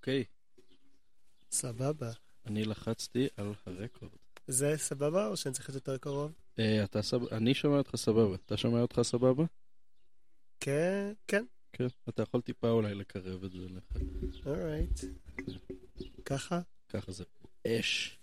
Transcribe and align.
אוקיי, 0.00 0.24
סבבה. 1.50 2.10
אני 2.46 2.64
לחצתי 2.64 3.28
על 3.36 3.52
הרקורד. 3.66 4.10
זה 4.46 4.74
סבבה 4.76 5.26
או 5.26 5.36
שאני 5.36 5.54
צריך 5.54 5.68
להיות 5.68 5.74
יותר 5.74 5.98
קרוב? 5.98 6.32
אה, 6.58 6.84
אתה 6.84 7.02
סבבה? 7.02 7.36
אני 7.36 7.54
שומע 7.54 7.78
אותך 7.78 7.96
סבבה. 7.96 8.34
אתה 8.34 8.56
שומע 8.56 8.80
אותך 8.80 9.00
סבבה? 9.02 9.44
כן, 10.60 11.12
כן, 11.28 11.44
כן. 11.72 11.86
אתה 12.08 12.22
יכול 12.22 12.40
טיפה 12.40 12.70
אולי 12.70 12.94
לקרב 12.94 13.44
את 13.44 13.52
זה 13.52 13.58
לך. 13.58 13.84
אורייט. 14.46 15.00
ככה? 16.24 16.60
ככה 16.88 17.12
זה 17.12 17.24
אש. 17.66 18.18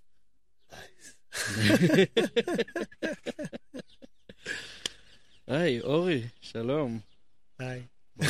היי, 5.47 5.81
אורי, 5.81 6.27
שלום. 6.41 6.99
היי. 7.59 7.83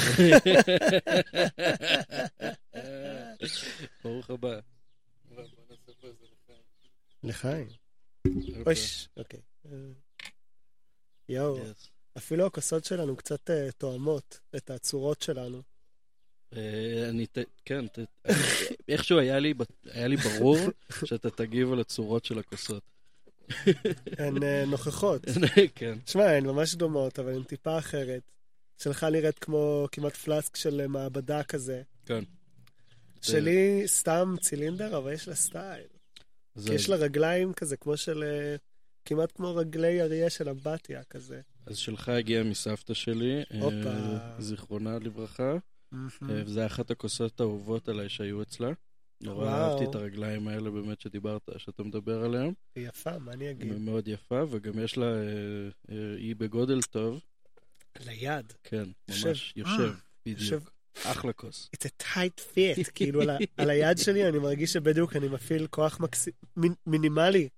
ברוך 4.04 4.30
הבא. 4.30 4.60
לחיים. 7.24 7.68
אוש, 8.66 9.08
אוקיי. 9.18 9.40
יואו, 11.30 11.58
Yes. 11.58 11.88
אפילו 12.18 12.46
הכוסות 12.46 12.86
שלנו 12.86 13.16
קצת 13.16 13.50
אה, 13.50 13.72
תואמות 13.78 14.40
את 14.56 14.70
הצורות 14.70 15.22
שלנו. 15.22 15.62
אה, 16.56 17.10
אני, 17.10 17.26
כן, 17.66 17.86
איכשהו 18.90 19.20
היה 19.20 19.40
לי 20.08 20.16
ברור 20.18 20.58
שאתה 21.06 21.30
תגיב 21.30 21.72
על 21.74 21.80
הצורות 21.80 22.26
של 22.26 22.40
הכוסות. 22.40 22.84
הן 24.18 24.44
אה, 24.44 24.66
נוכחות. 24.68 25.22
כן. 25.76 25.98
שמע, 26.06 26.24
הן 26.26 26.46
ממש 26.46 26.76
דומות, 26.76 27.20
אבל 27.20 27.34
הן 27.36 27.44
טיפה 27.44 27.78
אחרת. 27.78 28.22
שלך 28.78 29.04
נראית 29.04 29.40
כמו 29.40 29.88
כמעט 29.92 30.16
פלאסק 30.16 30.56
של 30.56 30.82
אה, 30.82 30.88
מעבדה 30.88 31.44
כזה. 31.44 31.82
כן. 32.06 32.24
שלי 33.22 33.84
סתם 33.88 34.36
צילינדר, 34.42 34.98
אבל 34.98 35.14
יש 35.14 35.28
לה 35.28 35.36
סטייל. 35.36 35.88
זה- 36.56 36.70
כי 36.70 36.76
יש 36.76 36.90
לה 36.90 36.96
רגליים 36.96 37.54
כזה, 37.54 37.78
כמו 37.78 37.98
של... 37.98 38.24
אה, 38.24 38.56
כמעט 39.06 39.32
כמו 39.36 39.56
רגלי 39.56 40.02
אריה 40.02 40.30
של 40.30 40.50
אמבטיה 40.50 41.04
כזה. 41.04 41.42
אז 41.66 41.78
שלך 41.78 42.10
הגיע 42.10 42.44
מסבתא 42.44 42.94
שלי, 42.94 43.44
אה. 43.54 44.36
זיכרונה 44.40 45.00
לברכה, 45.00 45.58
אה, 45.94 46.00
היה 46.56 46.66
אחת 46.66 46.92
הכוסות 46.92 47.40
האהובות 47.40 47.90
עליי 47.90 48.10
שהיו 48.10 48.42
אצלה. 48.42 48.70
נורא. 49.22 49.48
אהבתי 49.50 49.86
את 49.90 49.96
הרגליים 49.96 50.48
האלה 50.48 50.72
באמת 50.72 51.02
שדיברת, 51.02 51.42
שאתה 51.58 51.84
מדבר 51.84 52.24
עליהם. 52.24 52.54
היא 52.76 52.88
יפה, 52.88 53.20
מה 53.20 53.34
אני 53.34 53.52
אגיד? 53.52 53.72
היא 53.72 53.82
מאוד 53.82 54.08
יפה, 54.08 54.44
וגם 54.50 54.80
יש 54.80 54.98
לה, 54.98 55.06
אה, 55.90 55.96
היא 56.18 56.36
בגודל 56.36 56.82
טוב. 56.82 57.20
ליד. 58.06 58.54
כן. 58.64 58.90
ממש 59.10 59.54
יושב. 59.56 59.94
בדיוק. 60.26 60.72
אחלה 61.04 61.34
כוס. 61.34 61.70
It's 61.76 61.86
a 61.88 62.04
tight 62.04 62.42
fit, 62.56 62.92
כאילו 62.96 63.22
על, 63.22 63.30
ה- 63.30 63.38
על 63.58 63.70
היד 63.70 63.98
שלי 63.98 64.28
אני 64.30 64.38
מרגיש 64.40 64.74
שבדיוק 64.74 65.16
אני 65.16 65.28
מפעיל 65.28 65.68
כוח 65.68 66.00
מקסי... 66.00 66.32
מינ... 66.58 66.74
מינימלי. 66.86 67.50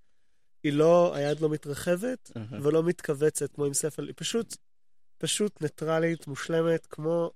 היא 0.64 0.74
לא, 0.74 1.16
היד 1.16 1.40
לא 1.40 1.50
מתרחבת 1.50 2.32
אהה. 2.38 2.62
ולא 2.64 2.84
מתכווצת 2.84 3.54
כמו 3.56 3.66
עם 3.66 3.74
ספל, 3.74 4.06
היא 4.08 4.14
פשוט, 4.18 4.58
פשוט 5.18 5.62
ניטרלית, 5.62 6.28
מושלמת, 6.28 6.86
כמו, 6.86 7.32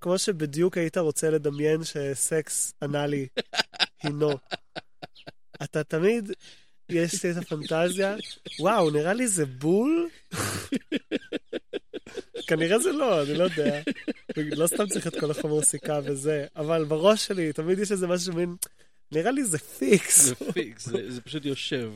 כמו 0.00 0.18
שבדיוק 0.18 0.76
היית 0.78 0.96
רוצה 0.96 1.30
לדמיין 1.30 1.80
שסקס 1.84 2.72
אנאלי 2.82 3.26
הינו. 4.02 4.30
אתה 5.64 5.84
תמיד, 5.84 6.32
יש 6.88 7.24
לי 7.24 7.30
את 7.30 7.36
הפנטזיה, 7.36 8.16
וואו, 8.60 8.90
נראה 8.90 9.12
לי 9.12 9.28
זה 9.28 9.46
בול? 9.46 10.08
כנראה 12.48 12.78
זה 12.78 12.92
לא, 12.92 13.22
אני 13.22 13.34
לא 13.34 13.44
יודע. 13.44 13.80
לא 14.36 14.66
סתם 14.66 14.86
צריך 14.86 15.06
את 15.06 15.20
כל 15.20 15.30
החומר 15.30 15.62
סיכה 15.62 15.98
וזה, 16.04 16.46
אבל 16.56 16.84
בראש 16.84 17.26
שלי 17.26 17.52
תמיד 17.52 17.78
יש 17.78 17.92
איזה 17.92 18.06
משהו 18.06 18.34
מין, 18.34 18.56
נראה 19.12 19.30
לי 19.30 19.44
זה 19.44 19.58
פיקס. 19.58 20.20
זה 20.24 20.34
פיקס, 20.52 20.88
זה 20.88 21.10
זה 21.12 21.20
פשוט 21.20 21.44
יושב. 21.44 21.92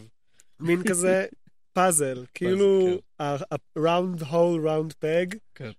מין 0.61 0.83
כזה 0.89 1.27
פאזל, 1.73 2.25
כאילו 2.34 3.00
ה-round 3.20 4.23
hole 4.23 4.61
round 4.64 4.92
peg, 5.05 5.36
כן. 5.55 5.70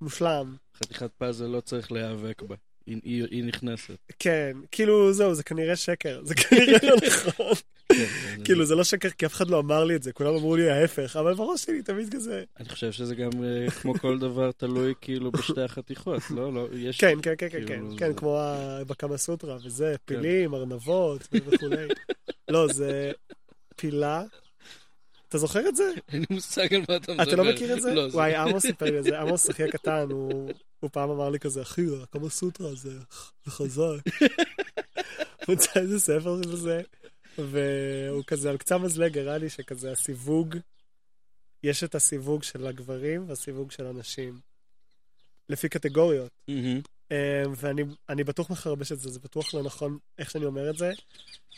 מושלם. 0.00 0.56
חתיכת 0.76 1.10
פאזל 1.18 1.46
לא 1.46 1.60
צריך 1.60 1.92
להיאבק 1.92 2.42
בה. 2.42 2.56
היא- 2.92 3.00
היא 3.04 3.26
היא 3.30 3.44
נכנסת. 3.44 3.96
כן, 4.18 4.56
כאילו 4.70 5.12
זהו, 5.12 5.34
זה 5.34 5.42
כנראה 5.42 5.76
שקר, 5.76 6.20
זה 6.24 6.34
כנראה 6.34 6.78
לא 6.82 6.96
נכון. 7.06 7.54
כן, 7.88 7.96
זה- 8.38 8.44
כאילו 8.44 8.64
זה 8.64 8.74
לא 8.74 8.84
שקר 8.84 9.10
כי 9.10 9.26
אף 9.26 9.32
אחד 9.34 9.50
לא 9.50 9.58
אמר 9.58 9.84
לי 9.84 9.96
את 9.96 10.02
זה, 10.02 10.12
כולם 10.12 10.34
אמרו 10.34 10.56
לי 10.56 10.70
ההפך, 10.70 11.16
אבל 11.16 11.34
בראש 11.34 11.62
שלי 11.64 11.82
תמיד 11.82 12.14
כזה. 12.14 12.44
אני 12.60 12.68
חושב 12.68 12.92
שזה 12.92 13.14
גם 13.14 13.30
אה, 13.44 13.70
כמו 13.70 13.94
כל 13.94 14.18
דבר 14.18 14.50
תלוי 14.52 14.94
כאילו 15.00 15.32
בשתי 15.32 15.60
החתיכות, 15.62 16.22
לא? 16.30 16.52
לא, 16.52 16.68
יש... 16.72 17.00
כן, 17.00 17.14
כן, 17.22 17.34
כן, 17.38 17.48
כן, 17.48 17.60
כן, 17.60 17.66
כאילו, 17.66 17.96
כן, 17.98 18.08
זה- 18.12 18.18
כמו 18.18 18.38
בקמה 18.86 19.16
סוטרה 19.16 19.56
וזה, 19.64 19.94
פילים, 20.04 20.54
ארנבות 20.54 21.28
וכולי. 21.46 21.86
לא, 22.48 22.68
זה 22.72 23.12
פילה. 23.76 24.22
אתה 25.28 25.38
זוכר 25.38 25.68
את 25.68 25.76
זה? 25.76 25.90
אין 26.12 26.20
לי 26.20 26.26
מושג 26.30 26.74
על 26.74 26.82
מה 26.88 26.96
אתה 26.96 27.12
מדבר. 27.12 27.22
אתה 27.22 27.36
לא 27.36 27.44
מכיר 27.44 27.72
את 27.76 27.80
זה? 27.82 27.94
לא, 27.94 28.08
וואי, 28.12 28.34
עמוס 28.34 28.62
סיפר 28.62 28.86
לי 28.90 28.98
את 28.98 29.04
זה, 29.04 29.20
עמוס 29.20 29.50
אחי 29.50 29.62
הקטן, 29.62 30.06
הוא 30.10 30.50
הוא 30.82 30.90
פעם 30.90 31.10
אמר 31.10 31.30
לי 31.30 31.38
כזה, 31.38 31.62
אחי, 31.62 31.82
הקמה 32.02 32.30
סוטרה 32.30 32.74
זה 32.74 32.98
זה 33.44 33.50
חזק. 33.50 33.82
הוא 35.46 35.54
מצא 35.54 35.80
איזה 35.80 36.00
ספר 36.00 36.42
של 36.42 36.56
זה, 36.56 36.82
והוא 37.38 38.24
כזה 38.26 38.50
על 38.50 38.56
קצה 38.56 38.78
מזלג 38.78 39.18
הראה 39.18 39.38
לי 39.38 39.50
שכזה 39.50 39.92
הסיווג, 39.92 40.56
יש 41.62 41.84
את 41.84 41.94
הסיווג 41.94 42.42
של 42.42 42.66
הגברים 42.66 43.28
והסיווג 43.28 43.70
של 43.70 43.86
הנשים. 43.86 44.40
לפי 45.48 45.68
קטגוריות. 45.68 46.30
אה, 47.12 47.42
ואני 47.56 47.82
אני 48.08 48.24
בטוח 48.24 48.50
מחרבש 48.50 48.92
את 48.92 49.00
זה, 49.00 49.10
זה 49.10 49.18
בטוח 49.18 49.54
לא 49.54 49.62
נכון 49.62 49.98
איך 50.18 50.30
שאני 50.30 50.44
אומר 50.44 50.70
את 50.70 50.76
זה, 50.76 50.92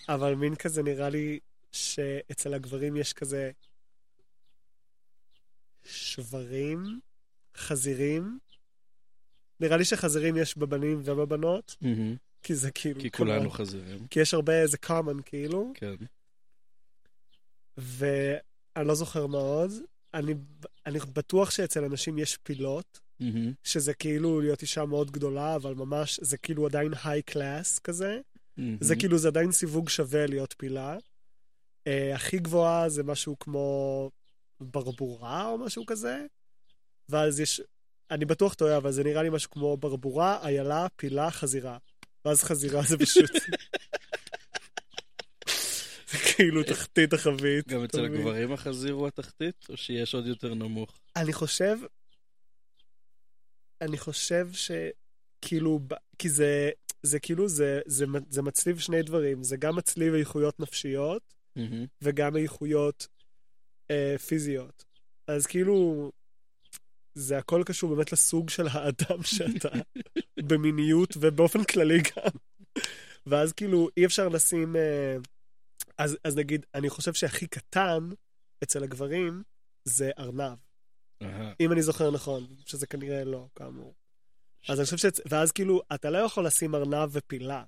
אבל 0.08 0.34
מין 0.34 0.54
כזה 0.54 0.82
נראה 0.82 1.08
לי 1.08 1.38
שאצל 1.72 2.54
הגברים 2.54 2.96
יש 2.96 3.12
כזה 3.12 3.50
שברים, 5.84 7.00
חזירים. 7.56 8.38
נראה 9.64 9.76
לי 9.76 9.84
שחזירים 9.84 10.36
יש 10.36 10.58
בבנים 10.58 11.00
ובבנות, 11.04 11.76
מהמם. 11.80 12.16
כי 12.42 12.54
זה 12.54 12.70
כאילו... 12.70 13.00
כי. 13.00 13.10
כולנו 13.10 13.50
חזירים. 13.50 14.06
כי 14.10 14.20
יש 14.20 14.34
הרבה, 14.34 14.66
זה 14.66 14.76
common 14.86 15.22
כאילו, 15.24 15.72
כן. 15.74 15.94
ואני 17.76 18.88
לא 18.88 18.94
זוכר 18.94 19.26
מה 19.26 19.38
עוד. 19.38 19.70
אני, 20.14 20.34
אני 20.86 20.98
בטוח 20.98 21.50
שאצל 21.50 21.84
אנשים 21.84 22.18
יש 22.18 22.36
פילות, 22.36 23.00
מהמם. 23.20 23.52
שזה 23.64 23.94
כאילו 23.94 24.40
להיות 24.40 24.62
אישה 24.62 24.84
מאוד 24.84 25.10
גדולה, 25.10 25.56
אבל 25.56 25.74
ממש, 25.74 26.20
זה 26.22 26.36
כאילו 26.36 26.66
עדיין 26.66 26.92
היי 27.04 27.22
קלאס 27.22 27.78
כזה. 27.78 28.20
מהמם. 28.56 28.76
זה 28.80 28.96
כאילו, 28.96 29.18
זה 29.18 29.28
עדיין 29.28 29.52
סיווג 29.52 29.88
שווה 29.88 30.26
להיות 30.26 30.54
פילה. 30.58 30.96
Uh, 31.88 32.14
הכי 32.14 32.38
גבוהה 32.38 32.88
זה 32.88 33.02
משהו 33.02 33.38
כמו 33.38 34.10
ברבורה 34.60 35.48
או 35.48 35.58
משהו 35.58 35.86
כזה. 35.86 36.26
ואז 37.08 37.40
יש, 37.40 37.60
אני 38.10 38.24
בטוח 38.24 38.54
טועה, 38.54 38.76
אבל 38.76 38.92
זה 38.92 39.04
נראה 39.04 39.22
לי 39.22 39.30
משהו 39.30 39.50
כמו 39.50 39.76
ברבורה, 39.76 40.38
איילה, 40.42 40.86
פילה, 40.96 41.30
חזירה. 41.30 41.78
ואז 42.24 42.42
חזירה 42.42 42.82
זה 42.82 42.98
פשוט... 42.98 43.30
זה 46.10 46.18
כאילו 46.18 46.62
תחתית 46.62 47.12
החבית. 47.12 47.68
גם 47.68 47.84
אצל? 47.84 48.04
הגברים 48.04 48.52
החזיר 48.52 48.92
הוא 48.92 49.06
התחתית, 49.08 49.66
או 49.68 49.76
שיש 49.76 50.14
עוד 50.14 50.26
יותר 50.26 50.54
נמוך? 50.54 50.98
אני 51.16 51.32
חושב, 51.32 51.78
אני 53.80 53.98
חושב 53.98 54.48
שכאילו, 54.52 55.78
ב- 55.86 55.94
כי 56.18 56.28
זה, 56.28 56.70
זה 57.02 57.20
כאילו, 57.20 57.48
זה, 57.48 57.80
זה, 57.86 58.04
זה 58.30 58.42
מצליב 58.42 58.78
שני 58.78 59.02
דברים, 59.02 59.42
זה 59.42 59.56
גם 59.56 59.76
מצליב 59.76 60.14
איכויות 60.14 60.60
נפשיות, 60.60 61.34
מהמם. 61.56 61.86
וגם 62.02 62.36
איכויות 62.36 63.06
אה, 63.90 64.16
פיזיות. 64.26 64.84
אז 65.26 65.46
כאילו, 65.46 66.10
זה 67.14 67.38
הכל 67.38 67.62
קשור 67.66 67.94
באמת 67.94 68.12
לסוג 68.12 68.50
של 68.50 68.66
האדם 68.70 69.22
שאתה, 69.22 69.68
במיניות 70.40 71.16
ובאופן 71.20 71.64
כללי 71.64 71.98
גם. 71.98 72.30
ואז 73.26 73.52
כאילו, 73.52 73.88
אי 73.96 74.06
אפשר 74.06 74.28
לשים... 74.28 74.76
אה, 74.76 75.16
אז, 75.98 76.18
אז 76.24 76.36
נגיד, 76.36 76.66
אני 76.74 76.90
חושב 76.90 77.14
שהכי 77.14 77.46
קטן 77.46 78.10
אצל 78.62 78.82
הגברים 78.82 79.42
זה 79.84 80.10
ארנב. 80.18 80.58
אם 81.60 81.72
אני 81.72 81.82
זוכר 81.82 82.10
נכון, 82.10 82.46
שזה 82.66 82.86
כנראה 82.86 83.24
לא, 83.24 83.46
כאמור. 83.54 83.94
אז 84.68 84.78
אני 84.78 84.84
חושב 84.84 84.96
ש... 84.96 85.20
ואז 85.26 85.52
כאילו, 85.52 85.82
אתה 85.94 86.10
לא 86.10 86.18
יכול 86.18 86.46
לשים 86.46 86.74
ארנב 86.74 87.08
ופילה, 87.12 87.64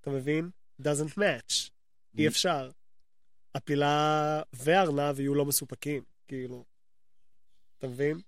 אתה 0.00 0.10
מבין? 0.10 0.50
doesn't 0.82 1.18
match. 1.18 1.70
אי 2.18 2.28
אפשר. 2.28 2.70
הפילה 3.54 4.42
והארנב 4.52 5.20
יהיו 5.20 5.34
לא 5.34 5.44
מסופקים, 5.44 6.02
כאילו. 6.28 6.64
אתה 7.78 7.86
מבין? 7.86 8.20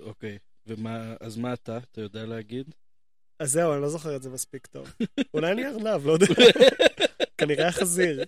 אוקיי. 0.00 0.38
ומה, 0.66 1.14
אז 1.20 1.36
מה 1.36 1.52
אתה? 1.52 1.78
אתה 1.78 2.00
יודע 2.00 2.26
להגיד? 2.26 2.74
אז 3.38 3.50
זהו, 3.52 3.72
אני 3.72 3.82
לא 3.82 3.88
זוכר 3.88 4.16
את 4.16 4.22
זה 4.22 4.30
מספיק 4.30 4.66
טוב. 4.66 4.94
אולי 5.34 5.52
אני 5.52 5.66
ארנב, 5.66 6.06
לא 6.06 6.12
יודע. 6.12 6.26
כנראה 7.38 7.68
החזיר. 7.68 8.24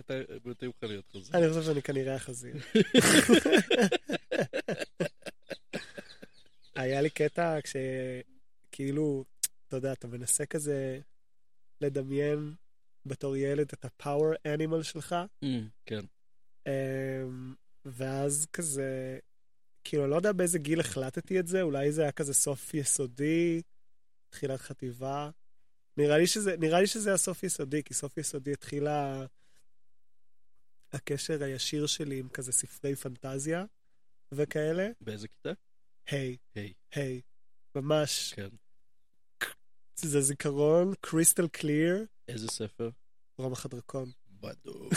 אתה 0.00 0.14
מתאים 0.44 0.70
לך 0.76 0.82
להיות 0.82 1.04
חזיר. 1.16 1.36
אני 1.38 1.48
חושב 1.48 1.62
שאני 1.62 1.82
כנראה 1.82 2.14
החזיר. 2.14 2.54
היה 6.74 7.00
לי 7.00 7.10
קטע 7.10 7.58
כשכאילו, 7.62 9.24
אתה 9.40 9.46
אתה 9.68 9.76
יודע, 9.76 9.92
אתה 9.92 10.06
מנסה 10.08 10.46
כזה 10.46 11.00
לדמיין 11.80 12.54
בתור 13.06 13.36
ילד 13.36 13.68
את 13.72 13.84
הפאוור 13.84 14.32
אנימל 14.46 14.82
שלך, 14.82 15.14
Mm, 15.44 15.46
כן. 15.86 16.04
אמ, 16.66 17.54
ואז 17.84 18.46
כזה, 18.52 19.18
כאילו, 19.88 20.06
לא 20.06 20.16
יודע 20.16 20.32
באיזה 20.32 20.58
גיל 20.58 20.80
החלטתי 20.80 21.40
את 21.40 21.46
זה, 21.46 21.62
אולי 21.62 21.92
זה 21.92 22.02
היה 22.02 22.12
כזה 22.12 22.34
סוף 22.34 22.74
יסודי, 22.74 23.62
תחילת 24.30 24.60
חטיבה. 24.60 25.30
נראה 25.96 26.18
לי 26.18 26.26
שזה, 26.26 26.56
נראה 26.56 26.80
לי 26.80 26.86
שזה 26.86 27.10
היה 27.10 27.16
סוף 27.16 27.42
יסודי, 27.42 27.82
כי 27.82 27.94
סוף 27.94 28.18
יסודי 28.18 28.52
התחילה 28.52 29.26
הקשר 30.92 31.42
הישיר 31.42 31.86
שלי 31.86 32.18
עם 32.18 32.28
כזה 32.28 32.52
ספרי 32.52 32.96
פנטזיה 32.96 33.64
וכאלה. 34.32 34.88
באיזה 35.00 35.28
כיתה? 35.28 35.50
היי, 36.06 36.36
היי. 36.54 36.72
היי, 36.92 37.20
ממש, 37.74 38.34
כן. 38.36 38.48
זה 39.96 40.20
זיכרון 40.20 40.94
קריסטל 41.00 41.48
קליר, 41.48 42.04
איזה 42.28 42.48
ספר? 42.48 42.90
רומח 43.38 43.64
הדרקון. 43.64 44.10
בדוק. 44.40 44.92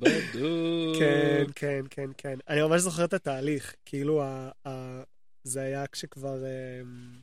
בדוק. 0.00 0.96
כן, 0.98 1.44
כן, 1.54 1.84
כן, 1.90 2.10
כן. 2.18 2.38
אני 2.48 2.62
ממש 2.62 2.80
זוכר 2.80 3.04
את 3.04 3.12
התהליך. 3.12 3.74
כאילו, 3.84 4.22
ה, 4.22 4.50
ה, 4.66 5.02
זה 5.44 5.60
היה 5.60 5.86
כשכבר... 5.86 6.44
אמ, 6.46 7.20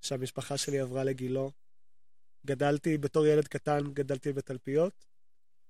שהמשפחה 0.00 0.56
שלי 0.56 0.78
עברה 0.78 1.04
לגילו. 1.04 1.50
גדלתי 2.46 2.98
בתור 2.98 3.26
ילד 3.26 3.48
קטן, 3.48 3.80
גדלתי 3.92 4.32
בתלפיות. 4.32 5.04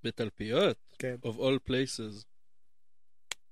בתלפיות? 0.04 0.76
כן. 0.98 1.16
of 1.24 1.36
all 1.36 1.70
places. 1.70 2.24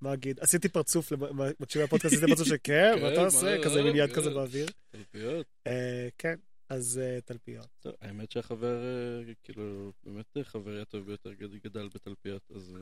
מה 0.01 0.15
אגיד? 0.15 0.41
עשיתי 0.41 0.69
פרצוף, 0.69 1.13
מקשיבי 1.61 1.85
הפודקאסט, 1.85 2.15
עשיתי 2.15 2.31
פרצוף 2.31 2.49
שכן, 2.49 2.95
מה 3.03 3.09
אתה 3.09 3.17
כן, 3.17 3.25
עושה? 3.25 3.65
כזה 3.65 3.83
מין 3.83 3.97
יד 3.97 4.11
כן. 4.11 4.17
כזה 4.17 4.31
באוויר. 4.31 4.67
תלפיות? 4.91 5.47
אה, 5.67 6.09
כן, 6.19 6.35
אז 6.75 6.99
אה, 7.03 7.21
תלפיות. 7.21 7.69
טוב, 7.81 7.93
האמת 8.01 8.31
שהחבר, 8.31 8.83
אה, 8.85 9.35
כאילו, 9.43 9.93
באמת 10.05 10.37
אה, 10.37 10.45
חברי 10.45 10.81
הטוב 10.81 11.07
ביותר 11.07 11.33
גד- 11.33 11.57
גדל 11.65 11.89
בתלפיות, 11.95 12.43
אז 12.55 12.77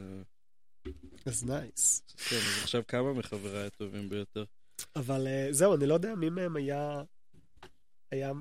אז 1.27 1.45
נייס. 1.45 2.03
כן, 2.17 2.37
אז 2.37 2.63
עכשיו 2.63 2.83
כמה 2.89 3.13
מחבריי 3.13 3.67
הטובים 3.67 4.09
ביותר? 4.09 4.45
אבל 4.97 5.27
זהו, 5.51 5.75
אני 5.75 5.87
לא 5.87 5.95
יודע 5.95 6.15
מי 6.15 6.31
מהם 6.31 6.57
היה 6.57 7.03
היה 8.11 8.33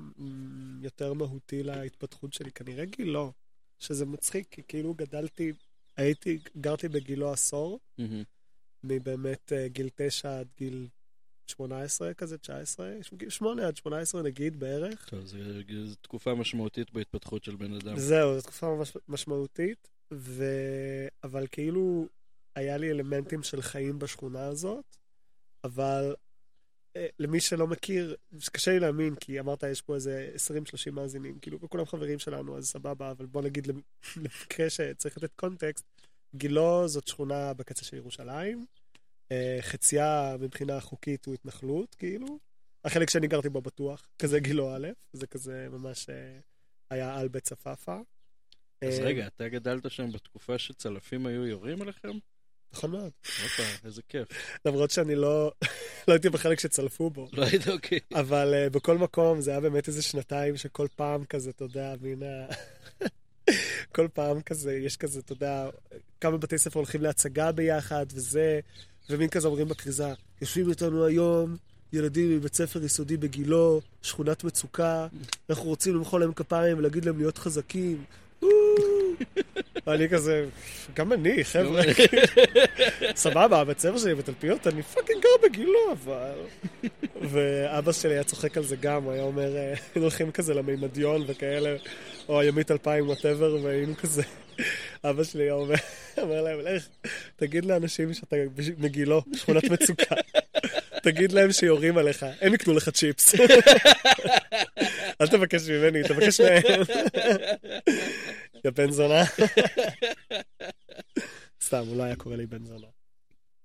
יותר 0.82 1.12
מהותי 1.12 1.62
להתפתחות 1.62 2.32
שלי. 2.32 2.50
כנראה 2.52 2.84
גילו, 2.84 3.32
שזה 3.78 4.06
מצחיק, 4.06 4.46
כי 4.50 4.62
כאילו 4.68 4.94
גדלתי, 4.94 5.52
הייתי, 5.96 6.38
גרתי 6.56 6.88
בגילו 6.88 7.32
עשור. 7.32 7.80
מבאמת 8.84 9.52
גיל 9.66 9.88
9 9.94 10.38
עד 10.38 10.48
גיל 10.58 10.88
18 11.46 12.14
כזה, 12.14 12.38
19, 12.38 12.92
גיל 13.14 13.30
8 13.30 13.66
עד 13.66 13.76
18 13.76 14.22
נגיד 14.22 14.60
בערך. 14.60 15.08
טוב, 15.10 15.24
זו 15.26 15.36
תקופה 16.00 16.34
משמעותית 16.34 16.90
בהתפתחות 16.92 17.44
של 17.44 17.56
בן 17.56 17.72
אדם. 17.74 17.98
זהו, 17.98 18.34
זו 18.36 18.42
תקופה 18.42 18.74
ממש 18.76 18.96
משמעותית, 19.08 19.88
ו... 20.12 20.44
אבל 21.24 21.46
כאילו 21.52 22.06
היה 22.54 22.76
לי 22.76 22.90
אלמנטים 22.90 23.42
של 23.42 23.62
חיים 23.62 23.98
בשכונה 23.98 24.44
הזאת, 24.46 24.84
אבל 25.64 26.14
אה, 26.96 27.06
למי 27.18 27.40
שלא 27.40 27.66
מכיר, 27.66 28.16
קשה 28.52 28.70
לי 28.70 28.78
להאמין, 28.80 29.14
כי 29.14 29.40
אמרת, 29.40 29.62
יש 29.62 29.80
פה 29.82 29.94
איזה 29.94 30.30
20-30 30.88 30.92
מאזינים, 30.92 31.38
כאילו, 31.38 31.58
וכולם 31.60 31.84
חברים 31.86 32.18
שלנו, 32.18 32.56
אז 32.58 32.66
סבבה, 32.66 33.10
אבל 33.10 33.26
בוא 33.26 33.42
נגיד 33.42 33.66
למ- 33.66 33.80
למקרה 34.16 34.70
שצריך 34.70 35.16
לתת 35.16 35.30
קונטקסט, 35.36 35.84
גילו 36.34 36.88
זאת 36.88 37.08
שכונה 37.08 37.52
בקצה 37.54 37.84
של 37.84 37.96
ירושלים, 37.96 38.66
אה, 39.32 39.62
חציה 39.62 40.36
מבחינה 40.40 40.80
חוקית 40.80 41.26
הוא 41.26 41.34
התנחלות, 41.34 41.94
כאילו, 41.94 42.38
החלק 42.84 43.10
שאני 43.10 43.26
גרתי 43.26 43.48
בו 43.48 43.60
בטוח, 43.60 44.08
כזה 44.18 44.40
גילו 44.40 44.76
א', 44.76 44.88
זה 45.12 45.26
כזה 45.26 45.68
ממש 45.70 46.10
אה, 46.10 46.38
היה 46.90 47.18
על 47.18 47.28
בית 47.28 47.44
צפאפא. 47.44 47.96
אז 48.82 48.98
אה, 48.98 49.04
רגע, 49.04 49.26
אתה 49.26 49.48
גדלת 49.48 49.90
שם 49.90 50.12
בתקופה 50.12 50.58
שצלפים 50.58 51.26
היו 51.26 51.46
יורים 51.46 51.82
עליכם? 51.82 52.18
נכון 52.72 52.90
מאוד. 52.90 53.12
הופה, 53.42 53.62
איזה 53.84 54.02
כיף. 54.08 54.28
למרות 54.64 54.90
שאני 54.90 55.14
לא, 55.14 55.52
לא 56.08 56.12
הייתי 56.12 56.28
בחלק 56.28 56.60
שצלפו 56.60 57.10
בו. 57.10 57.28
לא 57.32 57.44
היית 57.44 57.68
אוקיי. 57.68 58.00
אבל 58.14 58.54
uh, 58.66 58.70
בכל 58.70 58.98
מקום 58.98 59.40
זה 59.40 59.50
היה 59.50 59.60
באמת 59.60 59.88
איזה 59.88 60.02
שנתיים 60.02 60.56
שכל 60.56 60.86
פעם 60.96 61.24
כזה, 61.24 61.50
אתה 61.50 61.64
יודע, 61.64 61.94
מין 62.00 62.22
ה... 62.22 62.46
כל 63.94 64.08
פעם 64.12 64.42
כזה, 64.42 64.74
יש 64.74 64.96
כזה, 64.96 65.20
אתה 65.20 65.32
יודע, 65.32 65.68
כמה 66.20 66.36
בתי 66.36 66.58
ספר 66.58 66.78
הולכים 66.78 67.02
להצגה 67.02 67.52
ביחד 67.52 68.06
וזה, 68.12 68.60
ומין 69.10 69.28
כזה 69.28 69.48
אומרים 69.48 69.68
בכריזה, 69.68 70.12
יושבים 70.40 70.70
איתנו 70.70 71.04
היום 71.04 71.56
ילדים 71.92 72.36
מבית 72.36 72.54
ספר 72.54 72.84
יסודי 72.84 73.16
בגילו, 73.16 73.80
שכונת 74.02 74.44
מצוקה, 74.44 75.06
אנחנו 75.50 75.64
רוצים 75.64 75.94
למחוא 75.94 76.20
להם 76.20 76.32
כפיים 76.32 76.78
ולהגיד 76.78 77.04
להם 77.04 77.18
להיות 77.18 77.38
חזקים. 77.38 78.04
ואני 79.86 80.08
כזה, 80.08 80.44
גם 80.94 81.12
אני, 81.12 81.44
חבר'ה, 81.44 81.82
סבבה, 83.14 83.60
הבית 83.60 83.78
ספר 83.78 83.98
שלי 83.98 84.14
בתלפיות, 84.14 84.66
אני 84.66 84.82
fucking 84.82 85.22
גר 85.22 85.48
בגילו, 85.48 85.92
אבל... 85.92 86.34
ואבא 87.30 87.92
שלי 87.92 88.12
היה 88.12 88.24
צוחק 88.24 88.56
על 88.56 88.64
זה 88.64 88.76
גם, 88.76 89.02
הוא 89.02 89.12
היה 89.12 89.22
אומר, 89.22 89.56
אה, 89.56 89.74
הולכים 89.94 90.30
כזה 90.30 90.54
למימדיון 90.54 91.24
וכאלה, 91.26 91.76
או 92.28 92.40
הימית 92.40 92.70
אלפיים, 92.70 93.06
whatever, 93.06 93.56
והיינו 93.62 93.96
כזה... 93.96 94.22
אבא 95.04 95.24
שלי 95.24 95.42
היה 95.42 95.52
אומר, 95.52 95.74
אומר 96.18 96.42
להם, 96.42 96.60
לך, 96.60 96.88
תגיד 97.36 97.64
לאנשים 97.64 98.14
שאתה 98.14 98.36
מגילו, 98.78 99.22
שכונת 99.36 99.64
מצוקה. 99.64 100.14
תגיד 101.02 101.32
להם 101.32 101.52
שיורים 101.52 101.98
עליך, 101.98 102.26
הם 102.40 102.54
יקנו 102.54 102.74
לך 102.74 102.88
צ'יפס. 102.88 103.34
אל 105.20 105.26
תבקש 105.26 105.68
ממני, 105.68 106.02
תבקש 106.02 106.40
מהם. 106.40 106.62
יא 108.64 108.70
בן 108.70 108.90
זונה. 108.90 109.24
סתם, 111.62 111.84
הוא 111.86 111.96
לא 111.96 112.02
היה 112.02 112.16
קורא 112.16 112.36
לי 112.36 112.46
בן 112.46 112.64
זונה. 112.64 112.86
הוא 112.86 112.90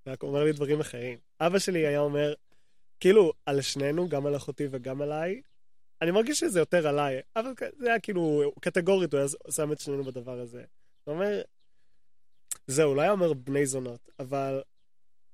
היה 0.06 0.16
אומר 0.22 0.44
לי 0.44 0.52
דברים 0.52 0.80
אחרים. 0.80 1.18
אבא 1.42 1.60
שלי 1.60 1.88
היה 1.88 2.00
אומר, 2.00 2.34
כאילו, 3.00 3.34
על 3.46 3.62
שנינו, 3.62 4.10
גם 4.10 4.26
על 4.26 4.36
אחותי 4.36 4.68
וגם 4.72 5.02
עליי, 5.02 5.42
אני 6.02 6.12
מרגיש 6.12 6.40
שזה 6.40 6.60
יותר 6.60 6.88
עליי, 6.88 7.22
אבל 7.36 7.52
זה 7.80 7.90
היה 7.90 8.00
כאילו, 8.00 8.52
קטגורית, 8.60 9.14
הוא 9.14 9.20
היה 9.20 9.28
שם 9.52 9.72
את 9.72 9.80
שנינו 9.80 10.04
בדבר 10.04 10.40
הזה. 10.40 10.64
הוא 11.04 11.14
אומר, 11.14 11.42
זהו, 12.68 12.96
לא 12.96 13.02
היה 13.02 13.12
אומר 13.12 13.34
בני 13.34 13.66
זונות, 13.66 14.10
אבל 14.20 14.62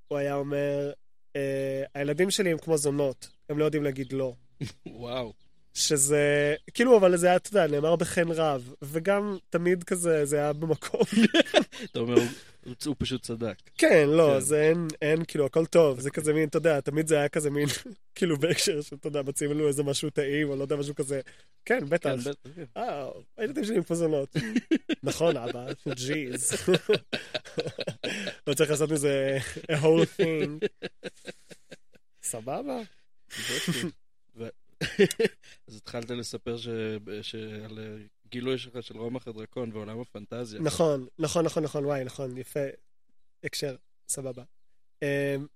הוא 0.08 0.18
היה 0.18 0.36
אומר, 0.36 0.92
אה, 1.36 1.84
הילדים 1.94 2.32
שלי 2.32 2.52
הם 2.52 2.58
כמו 2.58 2.78
זונות, 2.78 3.30
הם 3.50 3.60
לא 3.60 3.66
יודעים 3.66 3.84
להגיד 3.84 4.14
לא. 4.14 4.34
וואו. 4.86 5.34
שזה, 5.74 6.56
כאילו, 6.74 6.98
אבל 6.98 7.18
זה 7.18 7.28
היה, 7.28 7.36
אתה 7.36 7.50
יודע, 7.50 7.68
נאמר 7.68 7.96
בחן 7.96 8.32
רב, 8.32 8.74
וגם 8.82 9.38
תמיד 9.50 9.84
כזה, 9.84 10.26
זה 10.26 10.38
היה 10.38 10.54
במקום. 10.54 11.02
אתה 11.92 12.00
אומר, 12.00 12.16
הוא- 12.86 12.96
פשוט 13.00 13.22
צדק. 13.24 13.56
כן, 13.78 14.10
לא, 14.10 14.30
כן. 14.34 14.40
זה 14.40 14.62
אין, 14.62 14.88
אין, 15.02 15.26
כאילו, 15.26 15.46
הכל 15.46 15.66
טוב, 15.66 16.00
זה 16.00 16.12
כזה 16.12 16.34
מין, 16.34 16.48
אתה 16.50 16.58
יודע, 16.58 16.82
תמיד 16.82 17.08
זה 17.08 17.16
היה 17.18 17.30
כזה 17.30 17.50
מין, 17.50 17.68
כאילו, 18.16 18.38
בהקשר 18.38 18.82
של, 18.82 18.96
אתה 18.96 19.08
יודע, 19.08 19.22
מציעים 19.22 19.54
לנו 19.54 19.68
איזה 19.68 19.84
משהו 19.84 20.10
טעים, 20.10 20.50
או 20.50 20.56
לא 20.56 20.62
יודע, 20.62 20.76
משהו 20.76 20.96
כזה, 20.96 21.22
כן, 21.66 21.86
בטח. 21.90 22.10
כן, 22.10 22.18
בטח, 22.32 22.50
כן. 22.56 22.64
אה, 22.78 23.10
הילדים 23.38 23.64
שלי 23.64 23.76
עם 23.78 23.84
פוזונות. 23.84 24.36
נכון, 25.04 25.38
אבא, 25.38 25.66
ג'יז. 25.96 26.52
לא 28.48 28.54
צריך 28.54 28.70
לעשות 28.70 28.92
מזה 28.92 29.38
a 29.72 29.76
whole 29.76 30.22
thing. 30.22 30.68
סבבה. 32.24 32.80
אז 35.68 35.76
התחלת 35.78 36.10
לספר 36.10 36.58
ש- 36.58 36.68
שעל 37.22 37.80
אה, 38.34 38.40
גילוי 38.40 38.58
שלך 38.58 38.84
של 38.84 38.98
רומח 38.98 39.28
הדרקון 39.28 39.72
ועולם 39.74 40.00
הפנטזיה. 40.00 40.62
נכון, 40.62 41.08
נכון, 41.20 41.46
נכון, 41.46 41.64
נכון, 41.64 41.86
וואי, 41.86 42.04
נכון, 42.04 42.38
יפה. 42.38 42.60
הקשר, 43.44 43.76
סבבה. 44.08 44.44
אמ, 45.02 45.48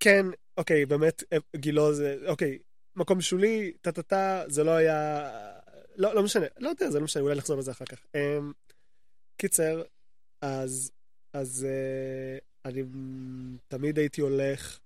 כן, 0.00 0.26
אוקיי, 0.56 0.86
באמת, 0.86 1.22
אה, 1.32 1.38
גילו 1.56 1.94
זה, 1.94 2.16
אוקיי, 2.26 2.58
מקום 2.96 3.20
שולי, 3.20 3.72
טה-טה-טה, 3.80 4.42
זה 4.48 4.64
לא 4.64 4.70
היה... 4.70 5.30
לא, 5.96 6.14
לא 6.14 6.22
משנה, 6.22 6.46
לא 6.58 6.68
יודע, 6.68 6.90
זה 6.90 6.98
לא 6.98 7.04
משנה, 7.04 7.22
אולי 7.22 7.36
נחזור 7.36 7.58
לזה 7.58 7.70
אחר 7.70 7.84
כך. 7.84 7.98
אמ, 8.14 8.52
קיצר, 9.36 9.82
אז, 10.40 10.90
אז 11.32 11.66
אה, 11.68 12.38
אני 12.64 12.82
תמיד 13.68 13.98
הייתי 13.98 14.20
הולך 14.20 14.78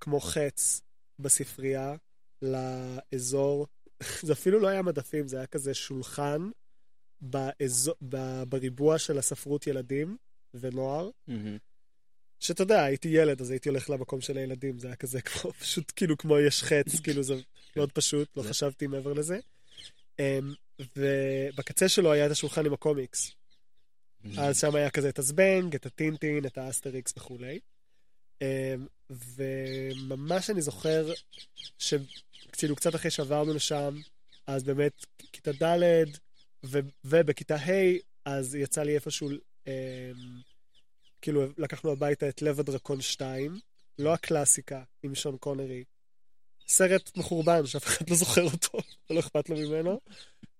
כמו 0.00 0.20
חץ 0.20 0.82
בספרייה 1.18 1.94
לאזור, 2.42 3.66
זה 4.26 4.32
אפילו 4.32 4.60
לא 4.60 4.68
היה 4.68 4.82
מדפים, 4.82 5.28
זה 5.28 5.36
היה 5.36 5.46
כזה 5.46 5.74
שולחן 5.74 6.50
באזור, 7.20 7.94
ב, 8.08 8.42
בריבוע 8.48 8.98
של 8.98 9.18
הספרות 9.18 9.66
ילדים 9.66 10.16
ונוער, 10.54 11.10
מהמם. 11.28 11.58
שאתה 12.40 12.62
יודע, 12.62 12.84
הייתי 12.84 13.08
ילד, 13.08 13.40
אז 13.40 13.50
הייתי 13.50 13.68
הולך 13.68 13.90
למקום 13.90 14.20
של 14.20 14.36
הילדים, 14.36 14.78
זה 14.78 14.86
היה 14.86 14.96
כזה 14.96 15.20
כמו, 15.26 15.52
פשוט 15.52 15.92
כאילו 15.96 16.18
כמו 16.18 16.38
יש 16.38 16.62
חץ, 16.62 16.86
כאילו 17.04 17.22
זה 17.22 17.34
מאוד 17.76 17.92
פשוט, 17.92 18.28
לא 18.36 18.42
חשבתי 18.42 18.86
מעבר 18.86 19.12
לזה. 19.12 19.38
אמ, 20.18 20.54
ובקצה 20.96 21.88
שלו 21.88 22.12
היה 22.12 22.26
את 22.26 22.30
השולחן 22.30 22.66
עם 22.66 22.72
הקומיקס. 22.72 23.34
אז 24.38 24.60
שם 24.60 24.74
היה 24.74 24.90
כזה 24.90 25.08
את 25.08 25.18
הזבנג, 25.18 25.74
את 25.74 25.86
הטינטין, 25.86 26.46
את 26.46 26.58
האסטריקס 26.58 27.12
וכולי. 27.16 27.58
אמ, 28.40 28.86
וממש 29.10 30.50
אני 30.50 30.62
זוכר 30.62 31.12
שכאילו 31.78 32.76
קצת 32.76 32.94
אחרי 32.94 33.10
שעברנו 33.10 33.54
לשם, 33.54 34.00
אז 34.46 34.64
באמת 34.64 35.06
כיתה 35.32 35.52
ד' 35.52 36.04
ו- 36.64 36.78
ובכיתה 37.04 37.56
ה', 37.56 37.98
אז 38.24 38.54
יצא 38.54 38.82
לי 38.82 38.94
איפשהו, 38.94 39.30
אמ, 39.66 39.72
כאילו 41.20 41.42
לקחנו 41.58 41.92
הביתה 41.92 42.28
את 42.28 42.42
לב 42.42 42.60
הדרקון 42.60 43.00
2, 43.00 43.60
לא 43.98 44.12
הקלאסיקה 44.14 44.82
עם 45.02 45.14
שון 45.14 45.36
קונרי. 45.36 45.84
סרט 46.68 47.16
מחורבן 47.16 47.66
שאף 47.66 47.86
אחד 47.86 48.10
לא 48.10 48.16
זוכר 48.16 48.42
אותו, 48.42 48.78
ולא 49.10 49.20
אכפת 49.20 49.48
לו 49.48 49.56
ממנו. 49.56 50.00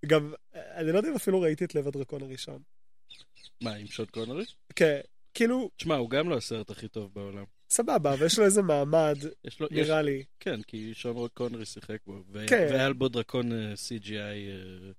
גם, 0.07 0.33
אני 0.55 0.93
לא 0.93 0.97
יודע 0.97 1.09
אם 1.09 1.14
אפילו 1.14 1.41
ראיתי 1.41 1.64
את 1.64 1.75
לב 1.75 1.88
הדרקון 1.88 2.23
הראשון. 2.23 2.62
מה, 3.61 3.75
עם 3.75 3.87
שון 3.87 4.07
קונרי? 4.07 4.45
כן, 4.76 5.00
כאילו, 5.35 5.71
תשמע, 5.76 5.95
הוא 5.95 6.11
גם 6.11 6.29
לא 6.29 6.37
הסרט 6.37 6.71
הכי 6.71 6.88
טוב 6.88 7.14
בעולם. 7.14 7.45
סבבה, 7.73 8.12
אבל 8.14 8.26
יש 8.26 8.38
לו 8.38 8.45
איזה 8.45 8.62
מעמד, 8.62 9.17
יש 9.45 9.61
לו, 9.61 9.69
יש, 9.71 9.88
נראה 9.88 10.02
לי. 10.02 10.25
כן, 10.41 10.62
כי 10.62 10.95
שון 10.95 11.29
קונרי 11.35 11.64
שיחק 11.64 11.99
בו. 12.07 12.23
והיה- 12.33 12.49
כן. 12.49 12.67
והיה 12.71 12.93
בו 12.93 13.09
דרקון 13.09 13.52
אה, 13.52 13.73
CGI 13.75 14.14
אה, 14.17 14.91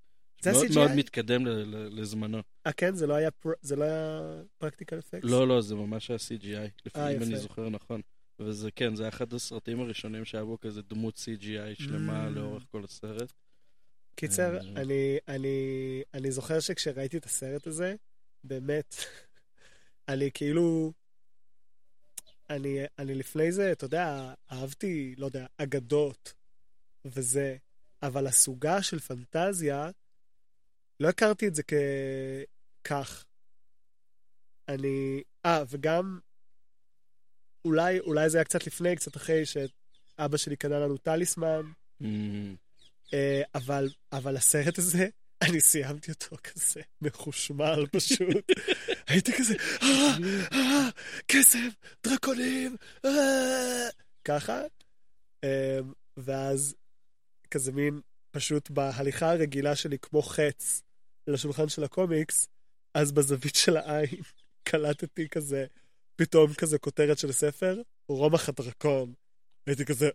זה 0.42 0.52
מאוד 0.52 0.66
CGI? 0.66 0.76
מאוד 0.76 0.92
מתקדם 0.96 1.46
לזמנו. 1.92 2.42
אה, 2.68 2.72
כן? 2.74 2.96
זה 2.96 3.08
לא 3.08 3.14
היה 3.14 3.32
פר- 3.32 3.50
זה 3.62 3.76
לא 3.76 3.84
היה 3.84 4.22
פרקטיקל 4.58 5.00
אפקס? 5.00 5.24
לא, 5.24 5.48
לא, 5.48 5.62
זה 5.62 5.76
ממש 5.76 6.10
היה 6.10 6.18
CGI, 6.20 6.56
אה, 6.58 6.66
לפעמים 6.86 7.18
אני 7.24 7.32
יפה. 7.34 7.42
זוכר 7.42 7.70
נכון. 7.70 8.02
וזה 8.40 8.72
כן, 8.72 8.96
זה 8.96 9.04
היה 9.04 9.10
אחד 9.10 9.34
הסרטים 9.34 9.80
הראשונים 9.80 10.26
שהיה 10.26 10.44
בו 10.46 10.60
כזה 10.60 10.82
דמות 10.82 11.16
CGI 11.18 11.84
שלמה 11.84 12.28
Mm. 12.28 12.30
לאורך 12.30 12.64
כל 12.72 12.84
הסרט. 12.84 13.34
קיצר, 14.16 14.56
אה. 14.56 14.62
אני, 14.82 15.18
אני, 15.28 15.58
אני 16.14 16.32
זוכר 16.32 16.60
שכשראיתי 16.60 17.18
את 17.18 17.26
הסרט 17.26 17.68
הזה, 17.68 17.96
באמת, 18.44 18.96
אני 20.10 20.30
כאילו... 20.34 20.94
אני, 22.56 22.80
אני 23.00 23.16
לפני 23.16 23.52
זה, 23.52 23.72
אתה 23.72 23.86
יודע, 23.86 24.34
אהבתי, 24.52 25.16
לא 25.18 25.26
יודע, 25.26 25.46
אגדות 25.58 26.34
וזה, 27.06 27.56
אבל 28.04 28.28
הסוגה 28.28 28.82
של 28.82 29.00
פנטזיה, 29.00 29.90
לא 31.00 31.10
הכרתי 31.10 31.48
את 31.48 31.56
זה 31.56 31.64
ככך. 32.84 33.26
אני... 34.68 35.24
אה, 35.46 35.64
וגם, 35.70 36.20
אולי, 37.66 38.00
אולי 38.00 38.30
זה 38.30 38.38
היה 38.38 38.46
קצת 38.46 38.68
לפני, 38.68 38.96
קצת 38.96 39.18
אחרי 39.18 39.44
שאבא 39.46 40.38
שלי 40.38 40.56
קנה 40.56 40.80
לנו 40.80 40.98
טליסמן, 40.98 41.62
Mm, 42.02 42.06
אה, 43.14 43.42
אבל, 43.56 43.90
אבל 44.12 44.38
הסרט 44.38 44.78
הזה, 44.78 45.10
אני 45.50 45.62
סיימתי 45.62 46.12
אותו 46.12 46.36
כזה 46.44 46.82
מחושמל 47.02 47.86
פשוט. 47.92 48.52
הייתי 49.08 49.32
כזה, 49.34 49.56
אה, 49.82 50.18
אה, 50.54 50.90
קסם, 51.28 51.70
דרקונים, 52.04 52.76
אה, 53.06 53.90
ככה. 54.26 54.62
אה, 55.44 55.80
ואז 56.18 56.76
כזה 57.52 57.72
מין, 57.72 58.02
פשוט 58.32 58.70
בהליכה 58.70 59.32
הרגילה 59.32 59.76
שלי 59.76 59.98
כמו 60.00 60.22
חץ 60.22 60.82
לשולחן 61.28 61.70
של 61.70 61.84
הקומיקס, 61.84 62.48
אז 62.94 63.12
בזווית 63.12 63.56
של 63.56 63.78
העין 63.78 64.22
קלטתי 64.70 65.30
כזה, 65.30 65.66
פתאום 66.16 66.54
כזה 66.54 66.78
כותרת 66.78 67.18
של 67.18 67.32
ספר, 67.32 67.82
רומח 68.10 68.50
הדרקון. 68.50 69.14
הייתי 69.68 69.86
כזה. 69.86 70.10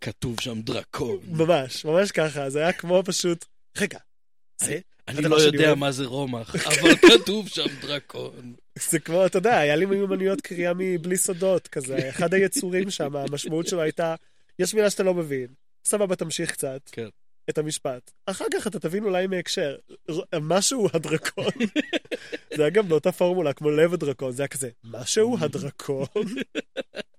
כתוב 0.00 0.40
שם 0.40 0.62
דרקון. 0.62 1.18
ממש, 1.28 1.84
ממש 1.84 2.12
ככה, 2.12 2.50
זה 2.50 2.58
היה 2.58 2.72
כמו 2.72 3.02
פשוט, 3.04 3.44
רגע, 3.80 3.98
זה, 4.60 4.78
אני 5.08 5.22
לא 5.22 5.36
יודע. 5.36 5.74
מה 5.74 5.92
זה 5.92 6.06
רומח, 6.06 6.54
אבל 6.66 6.96
כתוב 6.96 7.48
שם 7.48 7.66
דרקון. 7.80 8.54
זה 8.90 8.98
כמו, 8.98 9.26
אתה 9.26 9.38
יודע, 9.38 9.58
היה 9.58 9.76
לי 9.76 9.86
מיומנויות 9.86 10.40
קריאה 10.40 10.72
מבלי 10.76 11.16
סודות, 11.16 11.68
כזה, 11.68 12.08
אחד 12.08 12.34
היצורים 12.34 12.90
שם, 12.90 13.16
המשמעות 13.16 13.66
שלו 13.66 13.80
הייתה, 13.80 14.14
יש 14.58 14.74
מילה 14.74 14.90
שאתה 14.90 15.02
לא 15.02 15.14
מבין, 15.14 15.46
סבבה, 15.84 16.16
תמשיך 16.16 16.50
קצת, 16.52 16.80
כן. 16.92 17.08
את 17.50 17.58
המשפט. 17.58 18.10
אחר 18.26 18.44
כך 18.54 18.66
אתה 18.66 18.78
תבין 18.78 19.04
אולי 19.04 19.26
מהקשר, 19.26 19.76
משהו 20.40 20.88
הדרקון. 20.94 21.52
זה 22.56 22.62
היה 22.62 22.70
גם 22.70 22.88
באותה 22.88 23.12
פורמולה, 23.12 23.52
כמו 23.52 23.70
לב 23.70 23.94
הדרקון, 23.94 24.32
זה 24.32 24.42
היה 24.42 24.48
כזה, 24.48 24.70
משהו 24.84 25.36
הדרקון. 25.40 26.06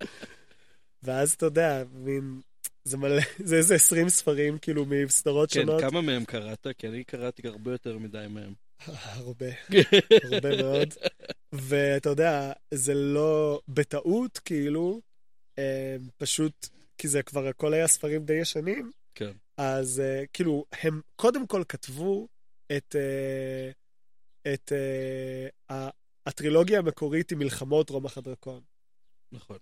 ואז 1.02 1.32
אתה 1.32 1.46
יודע, 1.46 1.82
מין, 1.92 2.40
זה 2.90 2.96
מלא, 2.96 3.20
זה 3.48 3.56
איזה 3.56 3.74
20 3.74 4.08
ספרים, 4.08 4.58
כאילו, 4.58 4.84
מסדרות 4.86 5.52
כן, 5.52 5.60
שונות. 5.60 5.80
כמה 5.80 6.00
מהם 6.00 6.24
קראת? 6.24 6.66
כי 6.78 6.88
אני 6.88 7.04
קראתי 7.04 7.48
הרבה 7.48 7.72
יותר 7.72 7.98
מדי 7.98 8.26
מהם. 8.30 8.54
הרבה, 8.88 9.46
הרבה 10.32 10.56
מאוד. 10.62 10.88
ואתה 11.52 12.08
יודע, 12.08 12.52
זה 12.74 12.94
לא 12.94 13.60
בטעות, 13.68 14.38
כאילו, 14.38 15.00
אה, 15.58 15.96
פשוט, 16.16 16.68
כי 16.98 17.08
זה 17.08 17.22
כבר 17.22 17.46
הכל 17.46 17.74
היה 17.74 17.86
ספרים 17.88 18.24
די 18.24 18.34
ישנים, 18.34 18.90
כן. 19.14 19.32
אז 19.56 20.00
אה, 20.00 20.24
כאילו, 20.32 20.64
הם 20.82 21.00
קודם 21.16 21.46
כל 21.46 21.62
כתבו 21.68 22.28
את, 22.76 22.96
אה, 22.98 23.70
את 24.54 24.72
ה- 25.70 25.88
הטרילוגיה 26.26 26.78
המקורית 26.78 27.32
עם 27.32 27.38
מלחמות 27.38 27.90
רומח 27.90 28.18
הדרקון. 28.18 28.60
נכון. 29.32 29.56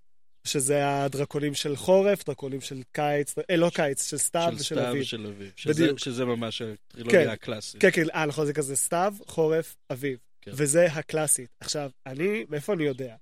שזה 0.48 0.88
הדרקונים 1.04 1.54
של 1.54 1.76
חורף, 1.76 2.24
דרקונים 2.26 2.60
של 2.60 2.82
קיץ, 2.92 3.34
אה, 3.50 3.56
לא 3.56 3.70
קיץ, 3.74 4.10
של 4.10 4.18
סתיו 4.18 4.48
של 4.52 4.56
ושל 4.60 4.74
סתיו 4.74 4.90
אביב. 4.90 5.02
ושל 5.02 5.26
אביב. 5.26 5.52
בדיוק. 5.68 5.98
שזה 5.98 6.24
ממש 6.24 6.62
הטרילוגיה 6.62 7.24
כן. 7.24 7.30
הקלאסית. 7.30 7.80
כן, 7.80 7.90
כן, 7.90 8.10
אה, 8.14 8.26
נכון, 8.26 8.46
זה 8.46 8.52
כזה 8.52 8.76
סתיו, 8.76 9.14
חורף, 9.26 9.76
אביב. 9.92 10.18
כן. 10.40 10.50
וזה 10.54 10.86
הקלאסית. 10.86 11.50
עכשיו, 11.60 11.90
אני, 12.06 12.44
מאיפה 12.48 12.72
אני 12.72 12.84
יודע? 12.84 13.16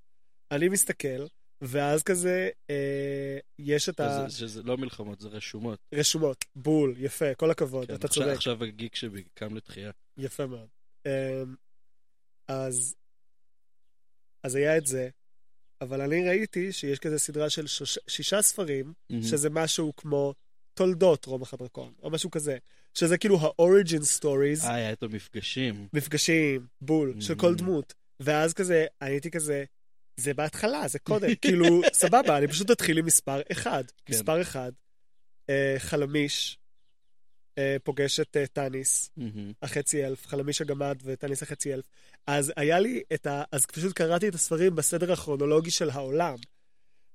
אני 0.50 0.68
מסתכל, 0.68 1.26
ואז 1.61 2.02
כזה, 2.02 2.49
אה, 2.71 3.38
יש 3.59 3.88
את 3.88 4.00
שזה- 4.28 4.38
שזה 4.38 4.62
לא 4.62 4.76
מלחמות, 4.76 5.21
זה 5.21 5.28
רשומות. 5.28 5.78
הרשומות. 5.92 6.45
בול, 6.56 6.95
יפה, 6.99 7.35
כל 7.35 7.50
הכבוד, 7.50 7.88
כן, 7.88 7.95
אתה 7.95 8.06
עכשיו- 8.06 8.25
צודק. 8.25 8.37
עכשיו 8.37 8.64
הגיק 8.64 8.95
שבי 8.95 9.25
קם 9.35 9.54
לתחייה. 9.56 9.90
יפה 10.18 10.47
מאוד. 10.47 10.68
אה, 11.06 11.42
אז, 12.49 12.95
אז 14.42 14.54
היה 14.54 14.76
את 14.76 14.87
זה, 14.87 15.09
אבל 15.80 16.00
אני 16.00 16.28
ראיתי 16.28 16.73
שיש 16.73 16.99
כזה 16.99 17.18
סדרה 17.18 17.50
של 17.50 17.66
שוש, 17.66 17.99
שישה 18.09 18.42
ספרים, 18.42 18.92
שזה 19.23 19.50
משהו 19.50 19.92
כמו 19.97 20.35
תולדות 20.75 21.25
רומח 21.26 21.54
הדרקון, 21.54 21.92
או 22.02 22.11
משהו 22.11 22.30
כזה. 22.30 22.59
שזה 22.95 23.18
כאילו 23.18 23.38
ה-origin 23.40 24.18
stories. 24.21 24.64
אה, 24.64 24.75
היה 24.75 24.92
את 24.92 25.02
המפגשים. 25.02 25.88
מפגשים, 25.92 26.66
בול, 26.80 27.21
של 27.21 27.35
Mhm. 27.35 27.38
כל 27.38 27.54
דמות. 27.54 27.95
ואז 28.21 28.54
כזה, 28.54 28.87
הייתי 29.00 29.30
כזה, 29.30 29.64
זה 30.21 30.35
בהתחלה, 30.35 30.88
זה 30.88 30.99
קודם, 30.99 31.28
כאילו, 31.42 31.80
סבבה, 31.92 32.38
אני 32.38 32.49
פשוט 32.49 32.71
אתחיל 32.71 32.99
עם 32.99 33.06
מספר 33.06 33.40
אחד. 33.52 33.85
כן. 34.04 34.14
מספר 34.14 34.42
אחד, 34.42 34.73
אה, 35.50 35.75
חלמיש 35.78 36.59
פוגש 37.85 38.21
את 38.21 38.37
אה, 38.37 38.47
טאניס, 38.47 39.11
מהמם. 39.17 39.53
החצי 39.63 40.07
אלף, 40.07 40.27
חלמיש 40.27 40.61
הגמד 40.61 40.99
וטאניס 41.05 41.43
החצי 41.43 41.75
אלף. 41.75 41.85
אז 42.27 42.53
היה 42.57 42.81
לי 42.81 43.03
את 43.15 43.27
ה... 43.27 43.43
אז 43.53 43.67
פשוט 43.67 43.93
קראתי 43.93 44.29
את 44.29 44.35
הספרים 44.35 44.77
בסדר 44.77 45.13
הכרונולוגי 45.13 45.71
של 45.71 45.91
העולם. 45.91 46.37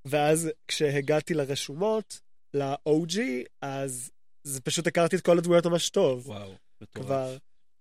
ואז 0.05 0.49
כשהגעתי 0.67 1.33
לרשומות, 1.33 2.21
ל-OG, 2.53 3.19
אז 3.61 4.11
זה 4.43 4.61
פשוט 4.61 4.87
הכרתי 4.87 5.15
את 5.15 5.21
כל 5.21 5.37
הדמויות 5.37 5.65
ממש 5.65 5.89
טוב. 5.89 6.29
וואו, 6.29 6.53
מטורף. 6.81 7.05
כבר. 7.05 7.37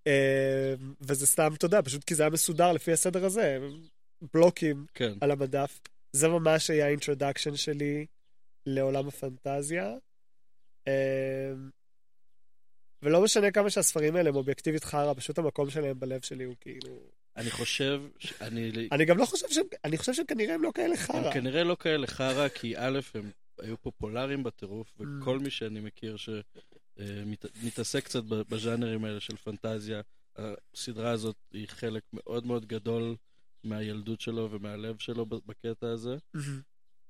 אה, 0.07 0.75
וזה 1.01 1.27
סתם, 1.27 1.53
אתה 1.55 1.67
יודע, 1.67 1.83
פשוט 1.83 2.05
כי 2.05 2.15
זה 2.15 2.23
היה 2.23 2.31
מסודר 2.31 2.73
לפי 2.73 2.93
הסדר 2.93 3.25
הזה, 3.25 3.59
בלוקים 4.35 4.87
כן. 4.95 5.13
על 5.21 5.31
המדף. 5.31 5.81
זה 6.13 6.29
ממש 6.29 6.71
היה 6.71 6.87
ה 6.87 6.92
introduction 6.92 7.57
שלי 7.57 8.07
לעולם 8.67 9.09
הפנטזיה. 9.09 9.95
אה, 13.03 13.09
ולא 13.09 13.23
משנה 13.23 13.51
כמה 13.51 13.71
שהספרים 13.71 14.17
האלה 14.17 14.29
הם 14.29 14.37
אובייקטיבית 14.37 14.85
חרא, 14.85 15.15
פשוט 15.15 15.39
המקום 15.39 15.71
שלהם 15.71 16.01
בלב 16.01 16.21
שלי 16.23 16.45
הוא 16.45 16.55
כאילו... 16.61 17.01
אני 17.37 17.51
חושב, 17.51 18.03
ש- 18.19 18.33
אני 18.41 18.89
אני 18.93 19.05
גם 19.05 19.19
לא 19.19 19.25
חושב 19.25 19.47
שהם, 19.51 19.65
אני 19.85 19.99
חושב 19.99 20.15
שכנראה 20.15 20.55
הם 20.55 20.63
לא 20.63 20.71
כאלה 20.75 20.95
הם 20.95 20.97
חרא. 20.97 21.33
כנראה 21.33 21.65
לא 21.65 21.77
כאלה 21.81 22.07
חרא, 22.07 22.49
כי 22.49 22.75
א', 22.77 23.01
הם 23.15 23.31
היו 23.61 23.77
פופולריים 23.81 24.43
בטירוף, 24.43 24.89
Mm. 25.01 25.03
וכל 25.21 25.39
מי 25.39 25.51
שאני 25.51 25.81
מכיר 25.81 26.17
שמתעסק 26.97 28.05
קצת 28.05 28.25
ב- 28.25 28.43
בז'אנרים 28.55 29.05
האלה 29.05 29.21
של 29.21 29.37
פנטזיה, 29.37 30.01
הסדרה 30.37 31.11
הזאת 31.11 31.37
היא 31.53 31.67
חלק 31.69 32.03
מאוד 32.13 32.47
מאוד 32.47 32.67
גדול 32.67 33.17
מהילדות 33.65 34.21
שלו 34.21 34.49
ומהלב 34.51 34.99
שלו 34.99 35.27
בקטע 35.27 35.87
הזה. 35.91 36.17
מהמם. 36.35 36.61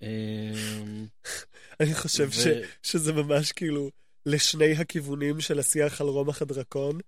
אמ, 0.02 1.06
אני 1.80 1.94
חושב 1.94 2.30
ש- 2.30 2.46
ו- 2.46 2.62
שזה 2.82 3.12
ממש 3.12 3.52
כאילו 3.52 3.90
לשני 4.26 4.72
הכיוונים 4.72 5.40
של 5.40 5.58
השיח 5.58 6.00
על 6.00 6.06
רומח 6.06 6.42
הדרקון. 6.42 6.98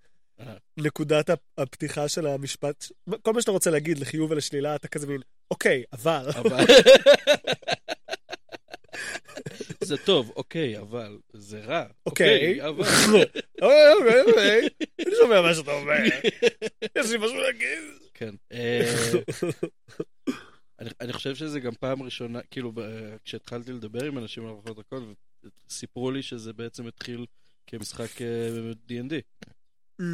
אה. 0.40 0.54
נקודת 0.76 1.30
הפ- 1.30 1.58
הפתיחה 1.58 2.08
של 2.08 2.26
המשפט, 2.26 2.84
כל 3.22 3.32
מה 3.32 3.40
שאתה 3.40 3.50
רוצה 3.50 3.70
להגיד 3.70 3.98
לחיוב 3.98 4.30
ולשלילה, 4.30 4.76
אתה 4.76 4.88
כזה 4.88 5.06
מין, 5.06 5.20
אוקיי, 5.50 5.84
אבל... 5.92 6.26
אבל... 6.36 6.64
זה 9.80 9.96
טוב, 9.96 10.32
אוקיי, 10.36 10.78
אבל 10.78 11.18
זה 11.32 11.60
רע. 11.60 11.84
אוקיי. 12.06 12.68
אבל... 12.68 12.84
אוקיי, 13.62 13.92
אוקיי, 13.92 14.22
אוקיי, 14.28 14.68
אני 15.00 15.14
שומע 15.22 15.40
מה 15.42 15.54
שאתה 15.54 15.72
אומר, 15.72 15.94
יש 16.98 17.10
לי 17.10 17.18
משהו 17.18 17.40
להגיד. 17.40 17.78
כן. 18.14 18.34
אה, 18.52 18.92
אני, 21.00 21.12
חושב 21.12 21.34
שזה 21.34 21.60
גם 21.60 21.72
פעם 21.80 22.02
ראשונה, 22.02 22.40
כאילו, 22.50 22.72
כשהתחלתי 23.24 23.72
לדבר 23.72 24.04
עם 24.04 24.18
אנשים 24.18 24.46
על 24.46 24.52
מערכות 24.52 24.78
הכל, 24.78 25.00
סיפרו 25.68 26.10
לי 26.10 26.22
שזה 26.22 26.52
בעצם 26.52 26.86
התחיל 26.86 27.26
כמשחק 27.66 28.22
אה, 28.22 28.72
D&D. 28.88 29.44
Mm, 30.00 30.04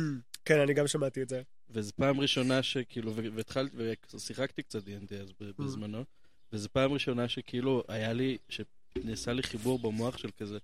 כן, 0.45 0.59
אני 0.61 0.75
גם 0.75 0.87
שמעתי 0.87 1.23
את 1.23 1.29
זה. 1.29 1.43
וזו 1.71 1.93
פעם 1.97 2.21
ראשונה 2.21 2.63
שכאילו, 2.63 3.15
והתחלתי, 3.35 3.77
ושיחקתי 4.15 4.63
קצת 4.63 4.83
D&D 4.85 5.15
אז 5.15 5.33
ב- 5.41 5.63
בזמנו, 5.63 6.05
וזו 6.53 6.69
פעם 6.73 6.93
ראשונה 6.93 7.29
שכאילו 7.29 7.85
היה 7.89 8.13
לי, 8.13 8.39
שנעשה 8.49 9.33
לי 9.33 9.43
חיבור 9.43 9.79
במוח 9.79 10.19
של 10.19 10.31
כזה, 10.39 10.59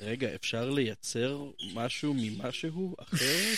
רגע, 0.00 0.34
אפשר 0.34 0.70
לייצר 0.70 1.50
משהו 1.74 2.14
ממשהו 2.16 2.96
אחר? 2.98 3.54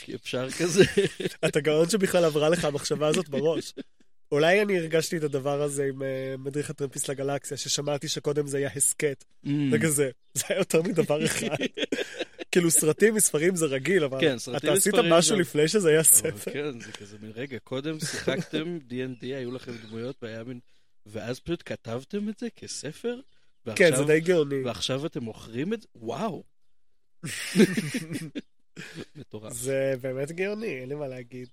כי 0.00 0.14
אפשר 0.14 0.50
כזה... 0.50 0.84
אתה 1.48 1.60
גאון 1.60 1.88
שבכלל 1.88 2.24
עברה 2.24 2.48
לך 2.48 2.64
המחשבה 2.64 3.08
הזאת 3.08 3.28
בראש. 3.28 3.72
אולי 4.32 4.62
אני 4.62 4.78
הרגשתי 4.78 5.16
את 5.16 5.22
הדבר 5.22 5.62
הזה 5.62 5.84
עם 5.84 6.02
אה, 6.02 6.34
מדריך 6.38 6.70
הטרמפיסט 6.70 7.08
לגלקסיה, 7.10 7.56
ששמעתי 7.56 8.08
שקודם 8.08 8.46
זה 8.46 8.56
היה 8.58 8.70
הסכת. 8.76 9.24
Mm. 9.46 9.48
וכזה, 9.72 10.10
זה 10.34 10.44
היה 10.48 10.58
יותר 10.58 10.82
מדבר 10.82 11.24
אחד. 11.26 11.56
כאילו 12.52 12.70
סרטים 12.70 13.14
מספרים 13.14 13.56
זה 13.56 13.66
רגיל, 13.66 14.04
אבל 14.04 14.20
כן, 14.20 14.36
אתה 14.56 14.72
עשית 14.72 14.94
משהו 14.94 15.36
זה- 15.36 15.42
לפני 15.42 15.68
שזה 15.68 15.88
היה 15.88 16.02
ספר. 16.02 16.52
כן, 16.52 16.80
זה 16.80 16.92
כזה 16.92 17.16
מין, 17.22 17.32
רגע, 17.34 17.58
קודם 17.58 18.00
שיחקתם 18.00 18.78
D&D, 18.90 19.22
היו 19.22 19.50
לכם 19.52 19.72
דמויות, 19.88 20.16
והיה 20.22 20.44
מין... 20.44 20.58
ואז 21.06 21.40
פשוט 21.40 21.62
כתבתם 21.66 22.28
את 22.28 22.38
זה 22.38 22.48
כספר? 22.56 23.20
כן, 23.76 23.96
זה 23.96 24.04
די 24.04 24.20
גאוני. 24.20 24.62
ועכשיו 24.64 25.06
אתם 25.06 25.22
מוכרים 25.24 25.72
את 25.74 25.80
זה? 25.82 25.88
וואו. 25.94 26.42
מטורף. 29.16 29.52
זה 29.52 29.94
באמת 30.00 30.32
גאוני, 30.32 30.80
אין 30.80 30.88
לי 30.88 30.94
מה 30.94 31.08
להגיד. 31.08 31.48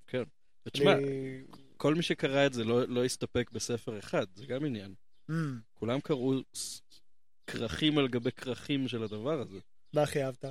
ותשמע, 0.65 0.93
אני- 0.93 1.41
כל 1.77 1.95
מי 1.95 2.01
שקרא 2.03 2.45
את 2.45 2.53
זה 2.53 2.63
לא 2.63 2.87
לא 2.87 3.05
הסתפק 3.05 3.49
בספר 3.53 3.99
אחד, 3.99 4.25
זה 4.35 4.45
גם 4.45 4.65
עניין. 4.65 4.93
Mm, 5.31 5.33
כולם 5.73 5.99
קראו 5.99 6.33
כרכים 7.47 7.97
על 7.97 8.07
גבי 8.07 8.31
כרכים 8.31 8.87
של 8.87 9.03
הדבר 9.03 9.41
הזה. 9.41 9.57
מה 9.93 10.01
הכי 10.03 10.23
אהבת? 10.23 10.45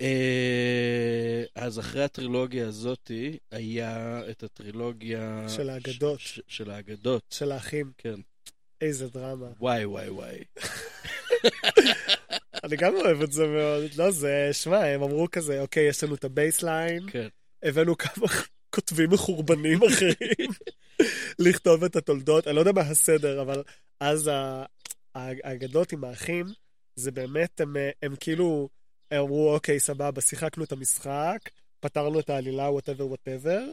אה, 0.00 1.44
אז 1.54 1.78
אחרי 1.78 2.04
הטרילוגיה 2.04 2.66
הזאתי, 2.68 3.38
היה 3.50 4.20
את 4.30 4.42
הטרילוגיה... 4.42 5.46
של 5.48 5.70
האגדות. 5.70 6.20
ש- 6.20 6.40
של 6.48 6.70
האגדות, 6.70 7.22
של 7.30 7.52
האחים, 7.52 7.92
כן. 7.98 8.20
איזה 8.80 9.08
דרמה. 9.08 9.46
וואי 9.60 9.84
וואי 9.84 10.08
וואי. 10.10 10.38
אני 12.64 12.76
גם 12.76 12.94
אוהב 12.94 13.22
את 13.22 13.32
זה 13.32 13.46
מאוד. 13.46 13.84
לא, 13.96 14.10
זה, 14.10 14.48
שמע, 14.52 14.84
הם 14.84 15.02
אמרו 15.02 15.26
כזה, 15.32 15.60
אוקיי, 15.60 15.88
יש 15.88 16.04
לנו 16.04 16.14
את 16.14 16.24
ה 16.24 16.33
baseline, 16.33 17.10
כן. 17.10 17.28
הבאנו 17.62 17.96
כמה 17.96 18.26
כותבים 18.76 19.10
מחורבנים 19.10 19.78
אחרים 19.82 20.50
לכתוב 21.44 21.84
את 21.84 21.96
התולדות. 21.96 22.46
אני 22.46 22.54
לא 22.54 22.60
יודע 22.60 22.72
מה 22.72 22.80
הסדר, 22.80 23.42
אבל 23.42 23.62
אז 24.00 24.30
האגדות 25.14 25.92
עם 25.92 26.04
האחים, 26.04 26.46
זה 26.96 27.10
באמת, 27.10 27.60
הם, 27.60 27.76
הם 28.02 28.16
כאילו, 28.20 28.68
הם 29.10 29.20
אמרו, 29.20 29.54
אוקיי, 29.54 29.80
סבבה, 29.80 30.20
שיחקנו 30.20 30.64
את 30.64 30.72
המשחק, 30.72 31.38
פתרנו 31.80 32.20
את 32.20 32.30
העלילה, 32.30 32.70
whatever 32.70 33.06
whatever. 33.06 33.64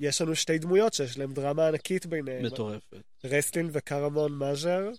יש 0.00 0.20
לנו 0.20 0.34
שתי 0.34 0.58
דמויות 0.58 0.94
שיש 0.94 1.18
להם 1.18 1.32
דרמה 1.32 1.68
ענקית 1.68 2.06
ביניהם. 2.06 2.46
מטורפת. 2.46 3.02
רסלין 3.24 3.70
וקרמון 3.72 4.32
מאז'ר. 4.32 4.90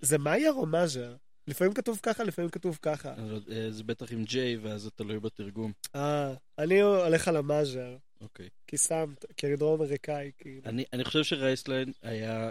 זה 0.00 0.18
מאייר 0.18 0.52
או 0.52 0.66
מאז'ר? 0.66 1.14
לפעמים 1.48 1.74
כתוב 1.74 2.00
ככה, 2.02 2.24
לפעמים 2.24 2.50
כתוב 2.50 2.78
ככה. 2.82 3.14
אה, 3.50 3.70
זה 3.70 3.84
בטח 3.84 4.12
עם 4.12 4.24
J, 4.24 4.56
ואז 4.56 4.82
זה 4.82 4.90
תלוי 4.90 5.20
בתרגום. 5.20 5.72
אה, 5.94 6.34
אני 6.58 6.80
הולך 6.80 7.28
על 7.28 7.36
המאז'ר, 7.36 7.96
אוקיי. 8.20 8.48
כי 8.66 8.76
שמת, 8.76 9.24
כי 9.36 9.46
אני 9.46 9.56
דרום 9.56 9.80
אמריקאי, 9.80 10.30
כאילו. 10.38 10.62
אני, 10.92 11.04
חושב 11.04 11.24
שרייסליין 11.24 11.92
היה 12.02 12.50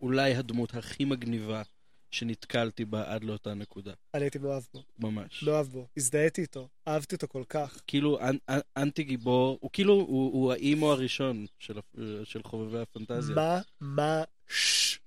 אולי 0.00 0.34
הדמות 0.34 0.74
הכי 0.74 1.04
מגניבה 1.04 1.62
שנתקלתי 2.10 2.84
בה 2.84 3.14
עד 3.14 3.24
לאותה 3.24 3.54
נקודה. 3.54 3.92
אני 4.14 4.24
הייתי 4.24 4.38
מאוהב 4.38 4.62
בו, 4.74 4.82
ממש. 4.98 5.42
מאוהב 5.42 5.66
בו, 5.66 5.86
הזדהיתי 5.96 6.40
איתו, 6.40 6.68
אהבתי 6.88 7.14
אותו 7.14 7.28
כל 7.28 7.44
כך. 7.48 7.80
כאילו 7.86 8.20
אנ, 8.20 8.36
אנ, 8.48 8.60
אנטי 8.76 9.02
גיבור, 9.02 9.58
הוא 9.60 9.70
כאילו, 9.72 9.94
הוא, 9.94 10.52
האימו 10.52 10.92
הראשון 10.92 11.46
של 12.24 12.42
חובבי 12.42 12.78
הפנטזיה. 12.78 13.34
מה, 13.34 13.60
מה, 13.80 14.22
ש... 14.48 14.98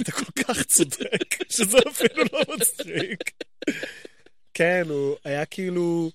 אתה 0.00 0.12
כל 0.12 0.42
כך 0.44 0.62
צודק, 0.62 1.48
שזה 1.48 1.78
אפילו 1.88 2.24
לא 2.32 2.42
מצחיק. 2.56 3.30
כן, 4.54 4.82
הוא 4.88 5.16
היה 5.24 5.44
כאילו, 5.44 6.10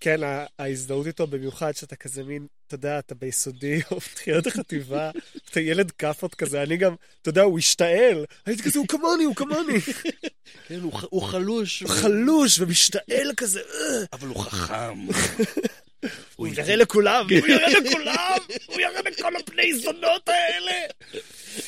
כן, 0.00 0.20
ההזדהות 0.58 1.06
איתו 1.06 1.26
במיוחד 1.26 1.76
שאתה 1.76 1.96
כזה 1.96 2.24
מין, 2.24 2.46
אתה 2.66 2.74
יודע, 2.74 2.98
אתה 2.98 3.14
ביסודי 3.14 3.80
או 3.90 3.96
בתחילת 3.98 4.46
החטיבה, 4.46 5.10
אתה 5.50 5.60
ילד 5.60 5.90
כאפות 5.90 6.34
כזה, 6.34 6.62
אני 6.62 6.76
גם, 6.76 6.94
אתה 7.22 7.28
יודע, 7.28 7.42
הוא 7.42 7.58
השתעל, 7.58 8.24
הייתי 8.46 8.62
כזה, 8.62 8.78
הוא 8.78 8.88
כמוני, 8.88 9.24
הוא 9.24 9.34
כמוני. 9.36 9.80
כן, 10.68 10.80
הוא, 11.10 11.22
חלוש. 11.22 11.80
הוא 11.80 11.90
חלוש 11.90 12.60
ומשתעל 12.60 13.32
כזה, 13.36 13.60
"אה." 13.60 14.04
אבל 14.12 14.28
הוא 14.28 14.44
חכם. 14.44 15.06
הוא 16.36 16.48
יראה 16.48 16.76
לכולם, 16.76 17.26
הוא 17.30 17.48
יראה 17.48 17.68
לכולם, 17.80 18.38
הוא 18.66 18.80
יראה 18.80 19.00
לכל 19.02 19.36
הבני 19.36 19.78
זונות 19.78 20.28
האלה. 20.28 20.72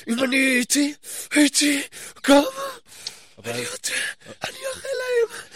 אם 0.08 0.24
אני 0.24 0.36
הייתי, 0.36 0.94
הייתי 1.30 1.82
גם, 2.28 2.42
אני 3.44 3.58
יודע, 3.58 4.00
אני 4.44 4.58
אראה 4.66 4.90
להם. 4.98 5.49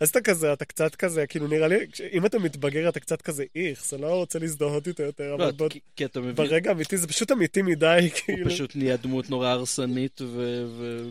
אז 0.00 0.08
אתה 0.08 0.20
כזה, 0.20 0.52
אתה 0.52 0.64
קצת 0.64 0.94
כזה, 0.94 1.26
כאילו 1.26 1.46
נראה 1.48 1.68
לי, 1.68 1.76
אם 2.12 2.26
אתה 2.26 2.38
מתבגר 2.38 2.88
אתה 2.88 3.00
קצת 3.00 3.22
כזה 3.22 3.44
איכס, 3.54 3.94
אני 3.94 4.02
לא 4.02 4.14
רוצה 4.14 4.38
להזדהות 4.38 4.88
איתו 4.88 5.02
יותר, 5.02 5.36
לא, 5.36 5.44
אבל 5.44 5.52
בוא- 5.52 5.68
כי, 5.96 6.04
אתה 6.04 6.20
מבין, 6.20 6.34
ברגע 6.34 6.70
האמיתי 6.70 6.96
זה 6.96 7.08
פשוט 7.08 7.32
אמיתי 7.32 7.62
מדי, 7.62 7.98
הוא 8.02 8.10
כאילו. 8.24 8.50
פשוט 8.50 8.76
נהיה 8.76 8.96
דמות 8.96 9.30
נורא 9.30 9.48
הרסנית 9.48 10.20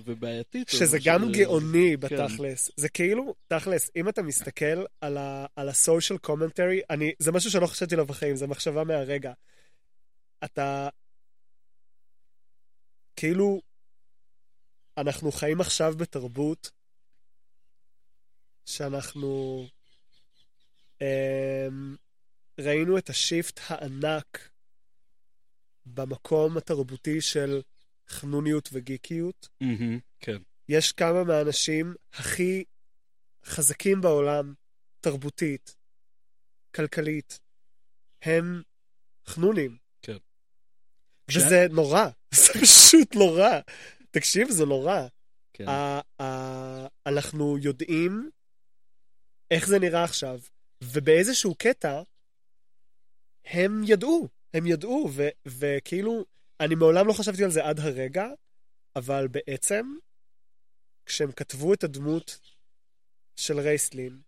ובעייתית. 0.06 0.70
שזה 0.70 0.98
גם 1.06 1.32
גאוני 1.32 1.96
כן. 2.02 2.08
בתכלס. 2.08 2.72
זה 2.76 2.90
כאילו, 2.90 3.34
תכלס, 3.48 3.92
אם 3.96 4.10
אתה 4.10 4.22
מסתכל 4.22 4.86
על 5.02 5.18
ה- 5.18 5.46
על 5.56 5.70
ה-social 5.70 6.28
commentary, 6.30 6.86
אני, 6.90 7.14
זה 7.20 7.32
משהו 7.32 7.52
שלא 7.52 7.68
חשבתי 7.68 7.96
עליו 7.96 8.06
בחיים, 8.06 8.36
זה 8.36 8.48
מחשבה 8.48 8.84
מהרגע. 8.84 9.34
אתה... 10.44 10.90
כאילו, 13.16 13.62
אנחנו 14.98 15.32
חיים 15.32 15.62
עכשיו 15.62 15.94
בתרבות 15.98 16.72
שאנחנו 18.66 19.66
אמ, 21.02 21.96
ראינו 22.60 22.98
את 22.98 23.10
השיפט 23.10 23.60
הענק 23.68 24.50
במקום 25.86 26.58
התרבותי 26.58 27.22
של 27.22 27.62
חנוניות 28.10 28.70
וגיקיות. 28.74 29.48
מהמם, 29.62 30.00
כן. 30.20 30.38
יש 30.70 30.92
כמה 30.92 31.24
מהאנשים 31.24 31.96
הכי 32.14 32.64
חזקים 33.46 34.02
בעולם, 34.02 34.54
תרבותית, 35.02 35.76
כלכלית, 36.76 37.40
הם 38.22 38.62
חנונים. 39.26 39.78
כן. 40.02 40.18
וזה 41.32 41.68
נורא, 41.72 42.06
זה 42.36 42.54
פשוט 42.62 43.16
נורא. 43.16 43.60
תקשיב, 44.12 44.50
זה 44.50 44.66
נורא. 44.66 45.08
כן. 45.54 45.68
ה- 45.68 46.22
ה- 46.22 46.88
אנחנו 47.06 47.58
יודעים 47.58 48.30
איך 49.52 49.68
זה 49.68 49.80
נראה 49.80 50.04
עכשיו, 50.04 50.40
ובאיזשהו 50.84 51.56
קטע, 51.56 52.02
הם 53.46 53.82
ידעו, 53.86 54.28
הם 54.54 54.66
ידעו, 54.66 55.10
ו- 55.14 55.30
וכאילו, 55.46 56.26
אני 56.60 56.76
מעולם 56.76 57.08
לא 57.08 57.14
חשבתי 57.14 57.44
על 57.44 57.52
זה 57.52 57.66
עד 57.66 57.80
הרגע, 57.80 58.28
אבל 58.96 59.28
בעצם, 59.28 59.96
כשהם 61.06 61.32
כתבו 61.32 61.74
את 61.74 61.84
הדמות 61.84 62.40
של 63.36 63.60
רייסלין, 63.60 64.22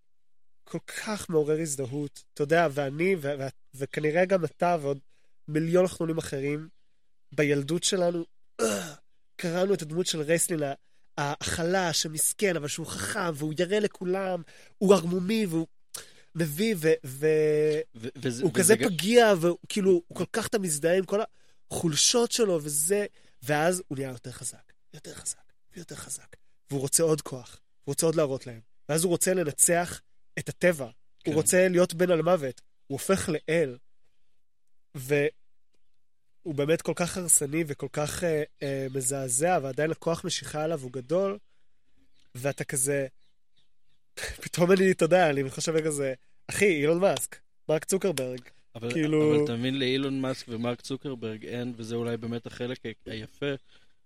כל 0.63 0.79
כך 0.79 1.29
מעורר 1.29 1.59
הזדהות. 1.59 2.23
אתה 2.33 2.43
יודע, 2.43 2.67
ואני, 2.71 3.15
ו- 3.15 3.21
ו- 3.39 3.47
וכנראה 3.75 4.25
גם 4.25 4.45
אתה 4.45 4.77
ועוד 4.81 4.99
מיליון 5.47 5.87
חנונים 5.87 6.17
אחרים, 6.17 6.69
בילדות 7.31 7.83
שלנו, 7.83 8.25
אה, 8.61 8.95
קראנו 9.35 9.73
את 9.73 9.81
הדמות 9.81 10.05
של 10.05 10.21
רייסלין 10.21 10.59
החלש, 11.17 12.05
המסכן, 12.05 12.55
אבל 12.55 12.67
שהוא 12.67 12.85
חכם, 12.87 13.31
והוא 13.35 13.53
יראה 13.59 13.79
לכולם, 13.79 14.41
הוא 14.77 14.93
ערמומי, 14.95 15.45
והוא 15.45 15.67
מביא, 16.35 16.75
ו- 16.77 16.91
ו- 17.05 17.27
ו- 17.95 18.07
וזה- 18.17 18.43
הוא 18.43 18.51
וזה 18.55 18.59
כזה 18.63 18.75
גם- 18.75 18.89
פגיע, 18.89 19.33
וכאילו, 19.41 19.91
הוא 19.91 20.17
כל 20.17 20.25
כך 20.33 20.47
אתה 20.47 20.59
מזדהה 20.59 20.97
עם 20.97 21.05
כל 21.05 21.19
החולשות 21.71 22.31
שלו, 22.31 22.59
וזה... 22.63 23.05
ואז 23.43 23.83
הוא 23.87 23.97
נהיה 23.97 24.09
יותר 24.09 24.31
חזק, 24.31 24.73
יותר 24.93 25.13
חזק, 25.13 25.37
ויותר 25.75 25.95
חזק. 25.95 26.35
והוא 26.69 26.81
רוצה 26.81 27.03
עוד 27.03 27.21
כוח, 27.21 27.59
הוא 27.83 27.91
רוצה 27.91 28.05
עוד 28.05 28.15
להראות 28.15 28.47
להם. 28.47 28.59
ואז 28.89 29.03
הוא 29.03 29.09
רוצה 29.09 29.33
לנצח 29.33 30.01
את 30.39 30.49
הטבע. 30.49 30.85
כן. 31.19 31.31
הוא 31.31 31.35
רוצה 31.41 31.67
להיות 31.67 31.93
בן 31.93 32.11
על 32.11 32.21
מוות. 32.21 32.61
הוא 32.87 32.95
הופך 32.95 33.29
לאל. 33.29 33.77
והוא 36.47 36.55
באמת 36.55 36.81
כל 36.81 36.93
כך 36.95 37.17
הרסני 37.17 37.63
וכל 37.67 37.87
כך 37.91 38.23
אה, 38.23 38.43
אה, 38.63 38.87
מזעזע, 38.93 39.59
ועדיין 39.63 39.91
הכוח 39.91 40.25
משיכה 40.25 40.63
עליו 40.63 40.81
הוא 40.81 40.91
גדול, 40.91 41.37
ואתה 42.35 42.63
כזה... 42.63 43.07
פתאום 44.43 44.71
אני, 44.71 44.91
אתה 44.91 45.05
יודע, 45.05 45.29
אני 45.29 45.49
חושב 45.49 45.85
כזה, 45.85 46.13
אחי, 46.47 46.65
אילון 46.65 46.99
מאסק, 46.99 47.35
מרק 47.69 47.85
צוקרברג. 47.85 48.39
אבל, 48.75 48.91
כאילו- 48.93 49.45
אבל 49.45 49.55
מבין, 49.57 49.79
לאילון 49.79 50.21
מאסק 50.21 50.45
ומרק 50.49 50.81
צוקרברג 50.81 51.45
אין, 51.45 51.73
וזה 51.77 51.95
אולי 51.95 52.17
באמת 52.17 52.45
החלק 52.45 52.79
היפה 53.05 53.53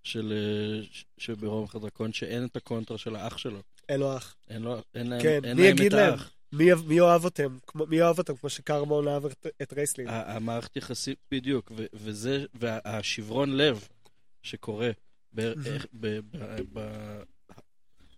של, 0.04 0.34
אה, 0.34 0.84
ש- 0.91 1.06
שברומח 1.17 1.67
הדרקון, 1.73 2.13
שאין 2.13 2.45
את 2.45 2.56
הקונטרה 2.56 2.97
של 2.97 3.15
האח 3.15 3.38
שלו. 3.38 3.62
אין 3.89 3.99
לו 3.99 4.17
אח. 4.17 4.36
אין, 4.49 4.62
לו, 4.62 4.82
אין 4.95 5.13
כן, 5.21 5.45
אין 5.45 5.58
להם 5.58 5.88
את? 5.88 5.93
האח. 5.93 6.32
מי, 6.54 6.66
מי 6.88 7.00
אוהב 7.00 7.26
אותם? 7.26 7.58
כמו, 7.68 7.86
מי 7.86 8.02
אוהב 8.02 8.18
אותם? 8.18 8.36
כמו 8.36 8.50
שקרמון 8.50 9.08
אהב 9.08 9.26
את, 9.26 9.48
את 9.62 9.74
רייסלין. 9.74 10.08
המערכת 10.10 10.78
יחסים, 10.78 11.16
בדיוק, 11.32 11.72
ו- 11.78 11.86
וזה, 11.94 12.46
והשברון 12.54 13.58
לב 13.58 13.88
שקורה 14.44 14.92
ב- 15.36 15.54
ב- 15.94 16.20
ב- 16.34 16.60
ב- 16.74 17.22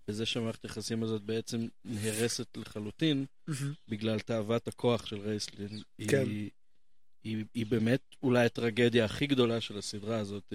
בזה 0.08 0.26
שהמערכת 0.26 0.64
היחסים 0.64 1.04
הזאת 1.04 1.22
בעצם 1.22 1.68
נהרסת 1.86 2.58
לחלוטין. 2.58 3.26
בגלל 3.88 4.20
תאוות 4.20 4.68
הכוח 4.68 5.06
של 5.06 5.20
רייסלין, 5.20 5.82
כן. 6.08 6.24
היא, 6.26 6.50
היא, 7.24 7.46
היא 7.54 7.66
באמת 7.66 8.02
אולי 8.24 8.46
הטרגדיה 8.46 9.06
הכי 9.06 9.28
גדולה 9.28 9.62
של 9.62 9.78
הסדרה 9.78 10.18
הזאת. 10.18 10.54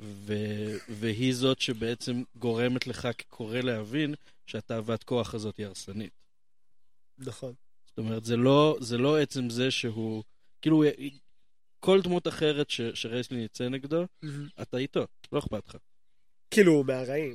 ו, 0.00 0.34
והיא 0.88 1.34
זאת 1.34 1.60
שבעצם 1.60 2.22
גורמת 2.36 2.86
לך 2.86 3.08
כקורא 3.18 3.60
להבין 3.60 4.14
שהתאוות 4.46 5.04
כוח 5.04 5.34
הזאת 5.34 5.56
היא 5.56 5.66
הרסנית. 5.66 6.19
נכון. 7.20 7.52
זאת 7.86 7.98
אומרת, 7.98 8.24
זה 8.24 8.36
לא, 8.36 8.76
זה 8.80 8.98
לא 8.98 9.18
עצם 9.20 9.50
זה 9.50 9.70
שהוא, 9.70 10.22
כאילו, 10.62 10.84
כל 11.80 12.00
דמות 12.02 12.28
אחרת 12.28 12.70
ש, 12.70 12.80
שרייסלין 12.94 13.40
יצא 13.40 13.68
נגדו. 13.68 14.04
אתה 14.62 14.76
איתו, 14.76 15.06
לא 15.32 15.38
אכפת 15.38 15.68
לך. 15.68 15.76
כאילו, 16.50 16.84
מהרעים. 16.84 17.34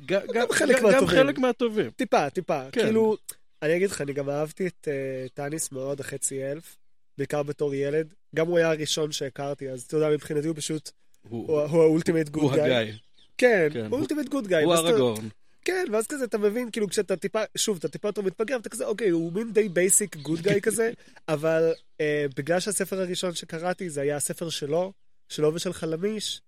ג- 0.00 0.32
גם 0.34 0.46
חלק 0.52 0.76
גם 0.76 0.82
מהטובים. 0.82 1.08
חלק 1.08 1.38
מהטובים. 1.38 1.90
טיפה, 1.90 2.30
טיפה. 2.30 2.70
כן. 2.72 2.82
כאילו, 2.82 3.16
אני 3.62 3.76
אגיד 3.76 3.90
לך, 3.90 4.00
אני 4.00 4.12
גם 4.12 4.30
אהבתי 4.30 4.66
את 4.66 4.88
אה, 4.88 5.28
טאניס 5.34 5.72
מאוד, 5.72 6.00
החצי 6.00 6.44
אלף, 6.44 6.76
בעיקר 7.18 7.42
בתור 7.42 7.74
ילד. 7.74 8.14
גם 8.34 8.46
הוא 8.46 8.58
היה 8.58 8.70
הראשון 8.70 9.12
שהכרתי, 9.12 9.70
אז 9.70 9.82
אתה 9.82 9.96
יודע, 9.96 10.10
מבחינתי 10.10 10.48
הוא 10.48 10.56
פשוט, 10.56 10.90
הוא, 11.28 11.46
הוא 11.52 11.60
הוא 11.62 11.82
ה 11.82 11.87
ultimate 11.87 12.26
הוא 12.34 12.42
good 12.42 12.54
guy. 12.56 12.92
כן. 13.38 13.68
הוא 13.90 13.98
ultimate 13.98 14.28
good 14.28 14.46
guy. 14.46 14.64
הוא 14.64 14.74
אראגורן. 14.74 15.28
כן, 15.64 15.84
ואז 15.92 16.06
כזה 16.06 16.24
אתה 16.24 16.38
מבין, 16.38 16.70
כאילו 16.70 16.88
כשאתה 16.88 17.16
טיפה, 17.16 17.42
שוב, 17.56 17.76
אתה 17.76 17.88
טיפה 17.88 18.08
יותר 18.08 18.22
מתבגר, 18.22 18.56
אתה 18.56 18.68
כזה, 18.68 18.86
אוקיי, 18.86 19.10
הוא 19.10 19.32
מין 19.32 19.52
די 19.52 19.68
basic 19.68 20.16
good 20.16 20.40
guy 20.40 20.60
כזה, 20.60 20.90
אבל 21.28 21.72
אה, 22.00 22.26
בגלל 22.36 22.60
שהספר 22.60 23.00
הראשון 23.00 23.34
שקראתי 23.34 23.90
זה 23.90 24.00
היה 24.00 24.16
הספר 24.16 24.50
שלו, 24.50 24.92
שלו 25.28 25.54
ושל 25.54 25.72
חלמיש, 25.72 26.40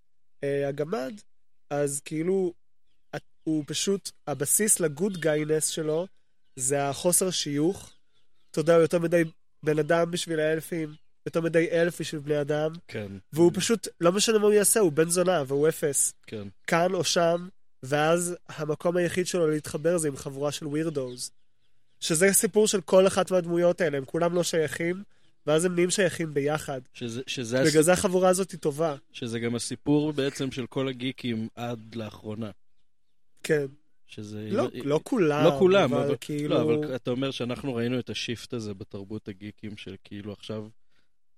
אה, 0.44 0.68
הגמד, 0.68 1.12
אז 1.70 2.00
כאילו, 2.04 2.52
הוא 3.44 3.64
פשוט, 3.66 4.10
הבסיס 4.26 4.80
לגוד 4.80 5.16
גיינס 5.16 5.66
שלו, 5.66 6.06
זה 6.56 6.88
החוסר 6.88 7.30
שיוך. 7.30 7.92
אתה 8.50 8.60
יודע, 8.60 8.74
הוא 8.74 8.82
יותר 8.82 8.98
מדי 8.98 9.22
בן 9.62 9.78
אדם 9.78 10.10
בשביל 10.10 10.40
האלפים, 10.40 10.94
יותר 11.26 11.40
מדי 11.40 11.68
אלף 11.70 12.00
בשביל 12.00 12.20
בני 12.20 12.40
אדם, 12.40 12.70
כן, 12.88 13.12
והוא 13.32 13.52
פשוט, 13.54 13.88
לא 14.00 14.12
משנה 14.12 14.38
מה 14.38 14.44
הוא 14.44 14.52
יעשה, 14.52 14.80
הוא 14.80 14.92
בן 14.92 15.08
זונה 15.08 15.42
והוא 15.46 15.68
אפס. 15.68 16.14
כן. 16.26 16.48
כאן 16.66 16.94
או 16.94 17.04
שם, 17.04 17.48
ואז 17.86 18.36
המקום 18.48 18.96
היחיד 18.96 19.26
שלו 19.26 19.48
להתחבר 19.50 19.98
זה 19.98 20.08
עם 20.08 20.16
חבורה 20.16 20.52
של 20.52 20.66
ווירדוז. 20.66 21.30
שזה 22.00 22.32
סיפור 22.32 22.68
של 22.68 22.80
כל 22.80 23.06
אחת 23.06 23.30
מהדמויות 23.30 23.80
האלה, 23.80 23.98
הם 23.98 24.04
כולם 24.04 24.34
לא 24.34 24.42
שייכים, 24.42 25.02
ואז 25.46 25.64
הם 25.64 25.74
נהיים 25.74 25.90
שייכים 25.90 26.34
ביחד. 26.34 26.80
שזה, 26.94 27.22
שזה, 27.26 27.60
הס... 27.60 27.68
בגלל 27.68 27.82
זה 27.82 27.92
החבורה 27.92 28.28
הזאת 28.28 28.50
היא 28.50 28.60
טובה. 28.60 28.96
שזה 29.12 29.38
גם 29.38 29.54
הסיפור 29.54 30.12
בעצם 30.12 30.50
של 30.50 30.66
כל 30.66 30.88
הגיקים 30.88 31.48
עד 31.54 31.94
לאחרונה. 31.94 32.50
כן. 33.42 33.66
שזה... 34.06 34.48
לא, 34.50 34.68
לא 34.84 35.00
כולם, 35.04 35.44
לא 35.44 35.56
כולם, 35.58 35.94
אבל, 35.94 36.04
אבל- 36.04 36.16
כאילו... 36.20 36.54
לא, 36.54 36.62
אבל 36.62 36.96
אתה 36.96 37.10
אומר 37.10 37.30
שאנחנו 37.30 37.74
ראינו 37.74 37.98
את 37.98 38.10
השיפט 38.10 38.52
הזה 38.52 38.74
בתרבות 38.74 39.28
הגיקים 39.28 39.76
של 39.76 39.96
כאילו 40.04 40.32
עכשיו, 40.32 40.68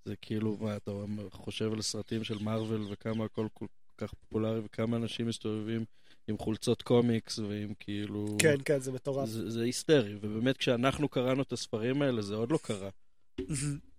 זה 0.04 0.14
כאילו, 0.22 0.56
מה, 0.60 0.76
אתה 0.76 0.90
חושב 1.30 1.72
על 1.72 1.82
סרטים 1.82 2.24
של 2.24 2.38
מארוול 2.38 2.86
וכמה 2.90 3.24
הכל 3.24 3.46
כל 3.54 3.66
כך 3.98 4.14
פופולרי 4.14 4.60
וכמה 4.64 4.96
אנשים 4.96 5.26
מסתובבים 5.26 5.84
עם 6.28 6.38
חולצות 6.38 6.82
קומיקס 6.82 7.38
ועם 7.38 7.74
כאילו... 7.80 8.36
כן, 8.38 8.56
כן, 8.64 8.80
זה 8.80 8.92
מטורף. 8.92 9.28
זה, 9.28 9.50
זה 9.50 9.62
היסטרי, 9.62 10.14
ובאמת 10.20 10.56
כשאנחנו 10.56 11.08
קראנו 11.08 11.42
את 11.42 11.52
הספרים 11.52 12.02
האלה 12.02 12.22
זה 12.22 12.34
עוד 12.34 12.52
לא 12.52 12.58
קרה. 12.62 12.90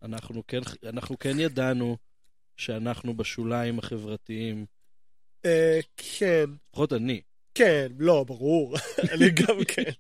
אנחנו 0.01 0.43
כן, 0.47 0.59
אנחנו 0.83 1.19
כן 1.19 1.39
ידענו 1.39 1.97
שאנחנו 2.57 3.17
בשוליים 3.17 3.79
החברתיים, 3.79 4.65
אה, 5.45 5.79
כן, 5.97 6.49
לפחות 6.71 6.93
אני. 6.93 7.21
כן, 7.53 7.91
לא, 7.99 8.23
ברור. 8.23 8.75
אני 9.13 9.29
גם 9.29 9.63
כן. 9.67 9.91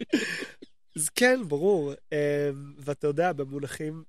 אז 0.95 1.09
כן, 1.09 1.39
ברור. 1.47 1.93
אה, 2.13 2.49
ואתה 2.77 3.07
יודע, 3.07 3.33
במונחים 3.33 4.03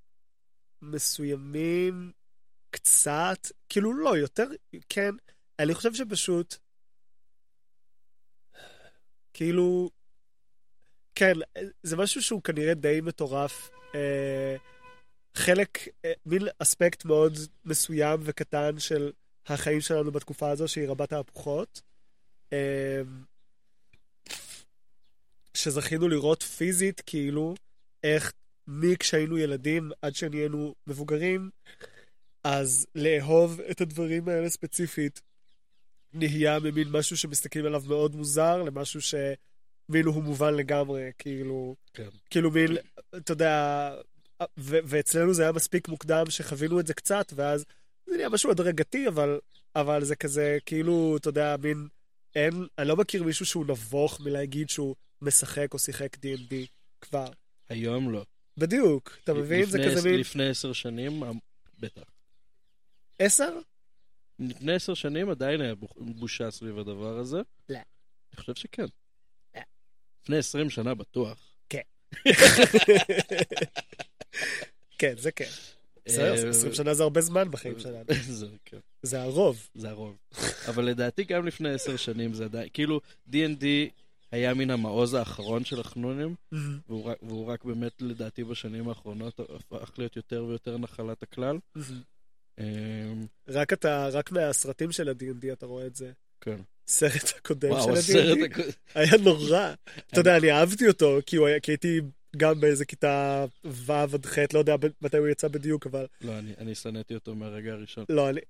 מסוימים, 0.82 2.12
קצת, 2.70 3.48
כאילו 3.68 3.94
לא, 3.94 4.16
יותר, 4.16 4.46
כן. 4.88 5.10
אני 5.58 5.74
חושב 5.74 5.94
שפשוט, 5.94 6.56
כאילו, 9.40 9.90
כן, 11.14 11.32
זה 11.82 11.96
משהו 11.96 12.22
שהוא 12.22 12.42
כנראה 12.42 12.74
די 12.74 13.00
מטורף. 13.02 13.70
אה, 13.94 14.56
חלק, 15.34 15.78
אה, 16.04 16.12
מין 16.26 16.42
אספקט 16.58 17.04
מאוד 17.04 17.38
מסוים 17.64 18.20
וקטן 18.24 18.78
של 18.78 19.12
החיים 19.46 19.80
שלנו 19.80 20.12
בתקופה 20.12 20.50
הזו, 20.50 20.68
שהיא 20.68 20.88
רבת 20.88 21.08
תהפוכות. 21.08 21.80
אה, 22.52 23.00
שזכינו 25.54 26.08
לראות 26.08 26.42
פיזית, 26.42 27.02
כאילו, 27.06 27.54
איך 28.04 28.32
מכשהיינו 28.66 29.38
ילדים 29.38 29.90
עד 30.02 30.14
שנהיינו 30.14 30.74
מבוגרים, 30.86 31.50
אז 32.44 32.86
לאהוב 32.94 33.60
את 33.60 33.80
הדברים 33.80 34.28
האלה 34.28 34.48
ספציפית 34.48 35.20
נהיה 36.12 36.58
ממין 36.58 36.88
משהו 36.90 37.16
שמסתכלים 37.16 37.66
עליו 37.66 37.82
מאוד 37.86 38.14
מוזר, 38.16 38.62
למשהו 38.62 39.00
שמין 39.00 40.04
הוא 40.06 40.22
מובן 40.22 40.54
לגמרי, 40.54 41.10
כאילו, 41.18 41.76
כן. 41.94 42.08
כאילו 42.30 42.50
מין, 42.50 42.76
אתה 43.16 43.32
יודע, 43.32 43.94
ו- 44.58 44.78
ואצלנו 44.84 45.34
זה 45.34 45.42
היה 45.42 45.52
מספיק 45.52 45.88
מוקדם 45.88 46.30
שחווינו 46.30 46.80
את 46.80 46.86
זה 46.86 46.94
קצת, 46.94 47.32
ואז 47.36 47.64
זה 48.06 48.16
נהיה 48.16 48.28
משהו 48.28 48.50
הדרגתי, 48.50 49.08
אבל, 49.08 49.38
אבל 49.76 50.04
זה 50.04 50.16
כזה, 50.16 50.58
כאילו, 50.66 51.16
אתה 51.20 51.28
יודע, 51.28 51.56
מין, 51.62 51.88
אין, 52.34 52.66
אני 52.78 52.88
לא 52.88 52.96
מכיר 52.96 53.22
מישהו 53.22 53.46
שהוא 53.46 53.66
נבוך 53.66 54.20
מלהגיד 54.20 54.70
שהוא 54.70 54.94
משחק 55.22 55.74
או 55.74 55.78
שיחק 55.78 56.16
D&D 56.16 56.54
כבר. 57.00 57.26
היום 57.68 58.10
לא. 58.12 58.24
בדיוק, 58.56 59.16
אתה 59.24 59.34
מבין? 59.34 59.64
זה 59.64 59.78
לפני- 59.78 59.96
כזה 59.96 60.10
מין 60.10 60.20
לפני 60.20 60.48
עשר 60.48 60.72
שנים, 60.72 61.22
בטח. 61.80 62.02
עשר? 63.18 63.58
לפני 64.40 64.72
עשר 64.72 64.94
שנים 64.94 65.30
עדיין 65.30 65.60
היה 65.60 65.74
בושה 65.96 66.50
סביב 66.50 66.78
הדבר 66.78 67.18
הזה. 67.18 67.40
לא. 67.68 67.76
אני 67.76 68.36
חושב 68.36 68.54
שכן. 68.54 68.86
לא. 69.54 69.60
לפני 70.22 70.36
עשרים 70.38 70.70
שנה 70.70 70.94
בטוח. 70.94 71.50
כן, 74.98 75.14
זה 75.16 75.32
כן. 75.32 75.44
אה, 75.44 76.12
בסדר, 76.34 76.48
20 76.48 76.74
שנה 76.74 76.94
זה 76.94 77.02
הרבה 77.02 77.20
זמן 77.20 77.50
בחיים 77.50 77.78
שלנו. 77.78 78.04
זה, 78.38 78.46
כן, 78.64 78.78
זה 79.02 79.22
הרוב. 79.22 79.68
זה 79.74 79.90
הרוב. 79.90 80.16
אבל 80.68 80.84
לדעתי 80.84 81.24
גם 81.24 81.46
לפני 81.46 81.70
עשר 81.70 81.96
שנים 81.96 82.34
זה 82.34 82.44
עדיין, 82.44 82.68
כאילו 82.72 83.00
D&D 83.30 83.64
היה 84.32 84.54
מן 84.54 84.70
המעוז 84.70 85.14
האחרון 85.14 85.64
של 85.64 85.80
החנונים, 85.80 86.34
רק, 87.04 87.18
והוא 87.22 87.46
רק 87.46 87.64
באמת 87.64 88.02
לדעתי 88.02 88.44
בשנים 88.44 88.88
האחרונות 88.88 89.40
הפך 89.40 89.92
להיות 89.98 90.16
יותר 90.16 90.44
ויותר 90.44 90.78
נחלת 90.78 91.22
הכלל. 91.22 91.58
אמ, 92.58 92.64
רק 93.48 93.72
אתה, 93.72 94.08
רק 94.12 94.32
מהסרטים 94.32 94.92
של 94.92 95.08
ה-D&D 95.08 95.52
אתה 95.52 95.66
רואה 95.66 95.86
את 95.86 95.96
זה. 95.96 96.10
כן. 96.40 96.56
סרט 96.88 97.32
הקודם 97.38 97.70
וואו, 97.70 97.96
של 98.02 98.18
ה-D&D 98.18 98.54
הכ- 98.56 98.72
היה 98.94 99.12
נורא. 99.24 99.72
אתה 100.12 100.20
יודע, 100.20 100.36
אני 100.36 100.50
אהבתי 100.52 100.88
אותו, 100.88 101.18
כי 101.26 101.36
הוא 101.36 101.46
היה- 101.46 101.60
כי 101.60 101.70
הייתי 101.72 102.00
גם 102.36 102.60
באיזה 102.60 102.84
כיתה 102.84 103.44
ו' 103.64 103.92
עד 103.92 104.26
ח', 104.26 104.38
לא 104.52 104.58
יודע 104.58 104.74
מתי 105.02 105.16
הוא 105.16 105.28
יצא 105.28 105.48
בדיוק, 105.48 105.86
אבל 105.86 106.06
לא, 106.20 106.38
אני- 106.38 106.52
אני 106.58 106.74
שנאתי 106.74 107.14
אותו 107.14 107.34
מהרגע 107.34 107.72
הראשון. 107.72 108.04
לא, 108.08 108.28
אני, 108.30 108.40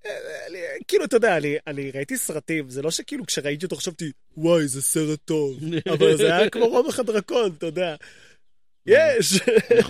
אני 0.51 0.59
כאילו, 0.89 1.05
אתה 1.05 1.17
יודע, 1.17 1.37
אני, 1.37 1.57
אני 1.67 1.91
ראיתי 1.91 2.17
סרטים, 2.17 2.71
זה 2.71 2.83
לא 2.83 2.91
שכאילו 2.91 3.27
כשראיתי 3.27 3.65
אותו 3.65 3.77
חשבתי, 3.77 4.13
וואי, 4.37 4.69
זה 4.69 4.83
סרט 4.83 5.21
טוב, 5.25 5.59
אבל 5.93 6.17
זה 6.17 6.37
היה 6.37 6.51
כמו 6.51 6.67
רומח 6.67 6.99
הדרקון, 6.99 7.53
אתה 7.59 7.67
יודע. 7.67 7.97
יש! 8.87 9.41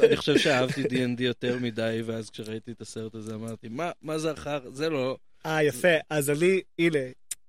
אני- 0.05 0.17
חושב 0.17 0.39
שאהבתי 0.39 0.83
D&D 0.83 1.23
יותר 1.23 1.59
מדי, 1.59 2.03
ואז 2.07 2.31
כשראיתי 2.31 2.73
את 2.73 2.81
הסרט 2.81 3.15
הזה 3.15 3.35
אמרתי, 3.35 3.69
מה, 3.69 3.91
מה 4.03 4.19
זה 4.19 4.33
אחר? 4.33 4.71
זה 4.73 4.89
לא... 4.89 5.17
אה, 5.47 5.63
יפה, 5.63 5.89
אז 6.11 6.31
אני, 6.31 6.61
הנה, 6.79 6.99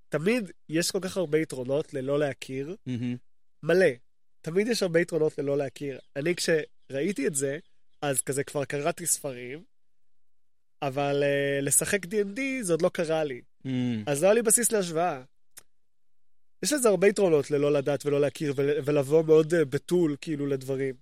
תמיד 0.09 0.51
יש 0.69 0.91
כל 0.91 0.99
כך 1.01 1.17
הרבה 1.17 1.37
יתרונות 1.37 1.93
ללא 1.93 2.19
להכיר. 2.19 2.75
מלא. 3.63 3.85
תמיד 4.41 4.67
יש 4.67 4.83
הרבה 4.83 4.99
יתרונות 4.99 5.37
ללא 5.37 5.57
להכיר. 5.57 5.99
אני 6.15 6.33
כשראיתי 6.35 7.27
את 7.27 7.35
זה, 7.35 7.57
אז 8.01 8.21
כזה 8.21 8.43
כבר 8.43 8.65
קראתי 8.65 9.05
ספרים, 9.05 9.63
אבל 10.81 11.23
uh, 11.23 11.61
לשחק 11.65 12.05
D&D 12.05 12.39
זה 12.61 12.73
עוד 12.73 12.81
לא 12.81 12.89
קרה 12.89 13.23
לי. 13.23 13.41
אז 14.07 14.21
לא 14.21 14.27
היה 14.27 14.33
לי 14.33 14.41
בסיס 14.41 14.71
להשוואה. 14.71 15.21
יש 16.63 16.73
לזה 16.73 16.89
הרבה 16.89 17.07
יתרונות 17.07 17.51
ללא 17.51 17.71
לדעת 17.73 18.05
ולא 18.05 18.21
להכיר 18.21 18.53
ול- 18.55 18.79
ולבוא 18.85 19.23
מאוד 19.23 19.53
אה, 19.53 19.65
בתול 19.65 20.15
כאילו 20.21 20.47
לדברים. 20.47 20.95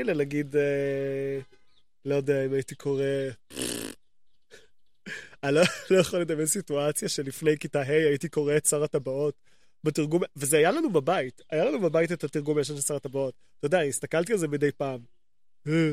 הנה, 0.00 0.14
נגיד, 0.14 0.56
אה, 0.56 1.38
לא 2.04 2.14
יודע 2.14 2.44
אם 2.44 2.52
הייתי 2.52 2.74
קורא... 2.74 3.04
אני 5.42 5.54
לא, 5.54 5.60
לא 5.90 6.00
יכול 6.00 6.20
לדמיין 6.20 6.46
סיטואציה 6.46 7.08
שלפני 7.08 7.58
כיתה 7.58 7.80
ה' 7.80 8.08
הייתי 8.08 8.28
קורא 8.28 8.56
את 8.56 8.66
שר 8.66 8.84
הטבעות 8.84 9.34
בתרגום, 9.84 10.22
וזה 10.36 10.56
היה 10.56 10.72
לנו 10.72 10.92
בבית, 10.92 11.42
היה 11.50 11.64
לנו 11.64 11.80
בבית 11.80 12.12
את 12.12 12.24
התרגום 12.24 12.58
הישן 12.58 12.76
של 12.76 12.82
שר 12.82 12.96
הטבעות. 12.96 13.34
אתה 13.58 13.66
יודע, 13.66 13.80
הסתכלתי 13.80 14.32
על 14.32 14.38
זה 14.38 14.48
מדי 14.48 14.72
פעם. 14.72 15.00
אה, 15.68 15.92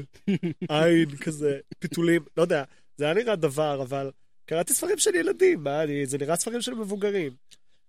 עין 0.85 1.17
כזה, 1.17 1.59
פיתולים, 1.79 2.23
לא 2.37 2.41
יודע, 2.41 2.63
זה 2.97 3.05
היה 3.05 3.13
נראה 3.13 3.35
דבר, 3.35 3.81
אבל 3.81 4.11
קראתי 4.45 4.73
ספרים 4.73 4.97
של 4.97 5.15
ילדים, 5.15 5.63
מה, 5.63 5.83
אני, 5.83 6.05
זה 6.05 6.17
נראה 6.17 6.35
ספרים 6.35 6.61
של 6.61 6.73
מבוגרים. 6.73 7.31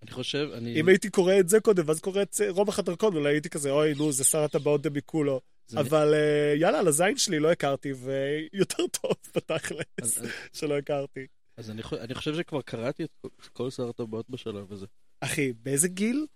אני 0.03 0.11
חושב, 0.11 0.49
אני... 0.55 0.81
אם 0.81 0.89
הייתי 0.89 1.11
קורא 1.11 1.35
את 1.41 1.49
זה 1.49 1.61
קודם, 1.61 1.83
ואז 1.87 2.01
קורא 2.01 2.23
את 2.23 2.37
רומח 2.49 2.79
הדרקון, 2.79 3.17
אולי 3.17 3.31
הייתי 3.31 3.49
כזה, 3.49 3.71
אוי, 3.71 3.95
נו, 3.95 4.13
זה 4.13 4.25
שר 4.25 4.45
הטבעות 4.45 4.83
דמיקולו. 4.83 5.41
אבל 5.77 6.15
אה, 6.15 6.55
יאללה, 6.57 6.79
על 6.79 6.89
הזין 6.89 7.17
שלי 7.19 7.39
לא 7.39 7.53
הכרתי, 7.53 7.93
ויותר 7.93 8.87
טוב 9.03 9.13
בתכלס, 9.37 10.19
שלא 10.53 10.79
הכרתי. 10.79 11.27
אז 11.57 11.71
אני 11.71 11.83
אני 12.01 12.15
חושב 12.15 12.35
שכבר 12.35 12.63
קראתי 12.63 13.05
את 13.05 13.11
כל- 13.53 13.71
שר 13.71 13.89
הטבעות 13.89 14.31
בשלב 14.31 14.73
הזה. 14.73 14.87
אחי, 15.21 15.53
באיזה 15.53 15.89
גיל? 15.89 16.27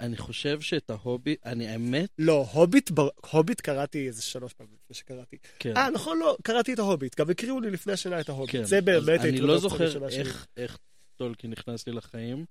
אני 0.00 0.16
חושב 0.16 0.60
שאת 0.60 0.90
ההובי, 0.90 1.36
אני 1.44 1.68
האמת, 1.68 2.10
לא, 2.18 2.46
הוביט, 2.52 2.90
בר- 2.90 3.08
הוביט 3.32 3.60
קראתי 3.60 4.06
איזה 4.06 4.22
שלוש 4.22 4.52
פעמים 4.52 4.74
לפני 4.74 4.94
שקראתי. 4.96 5.36
כן. 5.58 5.76
אה, 5.76 5.90
נכון, 5.90 6.18
לא, 6.18 6.36
קראתי 6.42 6.72
את 6.74 6.78
ההוביט. 6.78 7.20
גם 7.20 7.30
הקריאו 7.30 7.60
לי 7.60 7.70
לפני 7.70 7.92
השנה 7.92 8.20
את 8.20 8.28
ההוביט. 8.28 8.56
כן. 8.56 8.64
זה 8.64 8.80
באמת 8.80 9.20
אני 9.20 9.40
לא 9.40 9.58
זוכר. 9.58 10.06
איך- 10.08 10.46
איך 10.56 10.78
טולקין 11.16 11.50
נכנס 11.50 11.86
לי 11.86 11.92
לחיים. 11.92 12.44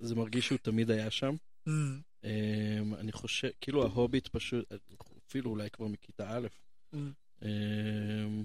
זה 0.00 0.14
מרגיש 0.14 0.46
שהוא 0.46 0.58
תמיד 0.62 0.90
היה 0.90 1.10
שם. 1.10 1.34
Mm. 1.68 1.70
אמ, 2.24 2.94
אני 2.94 3.12
חושב, 3.12 3.48
כאילו 3.60 3.82
ההוביט 3.82 4.28
פשוט, 4.28 4.64
אפילו 5.28 5.50
אולי 5.50 5.70
כבר 5.70 5.86
מכיתה 5.86 6.36
א', 6.36 6.46
Mm. 6.94 6.96
אמ, 7.42 8.44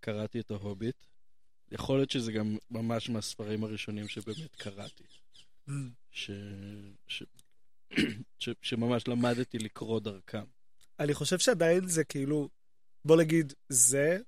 קראתי 0.00 0.40
את 0.40 0.50
ההוביט. 0.50 0.96
יכול 1.72 1.98
להיות 1.98 2.10
שזה 2.10 2.32
גם 2.32 2.56
ממש 2.70 3.08
מהספרים 3.10 3.64
הראשונים 3.64 4.08
שבאמת 4.08 4.56
קראתי. 4.56 5.04
Mm. 5.68 5.72
ש... 6.10 6.30
ש... 7.08 7.22
ש... 8.38 8.48
שממש 8.62 9.08
למדתי 9.08 9.58
לקרוא 9.58 10.00
דרכם. 10.00 10.44
אני 11.00 11.14
חושב 11.14 11.38
שעדיין 11.38 11.88
זה 11.88 12.04
כאילו, 12.04 12.48
בוא 13.04 13.16
נגיד, 13.16 13.52
זה 13.68 14.18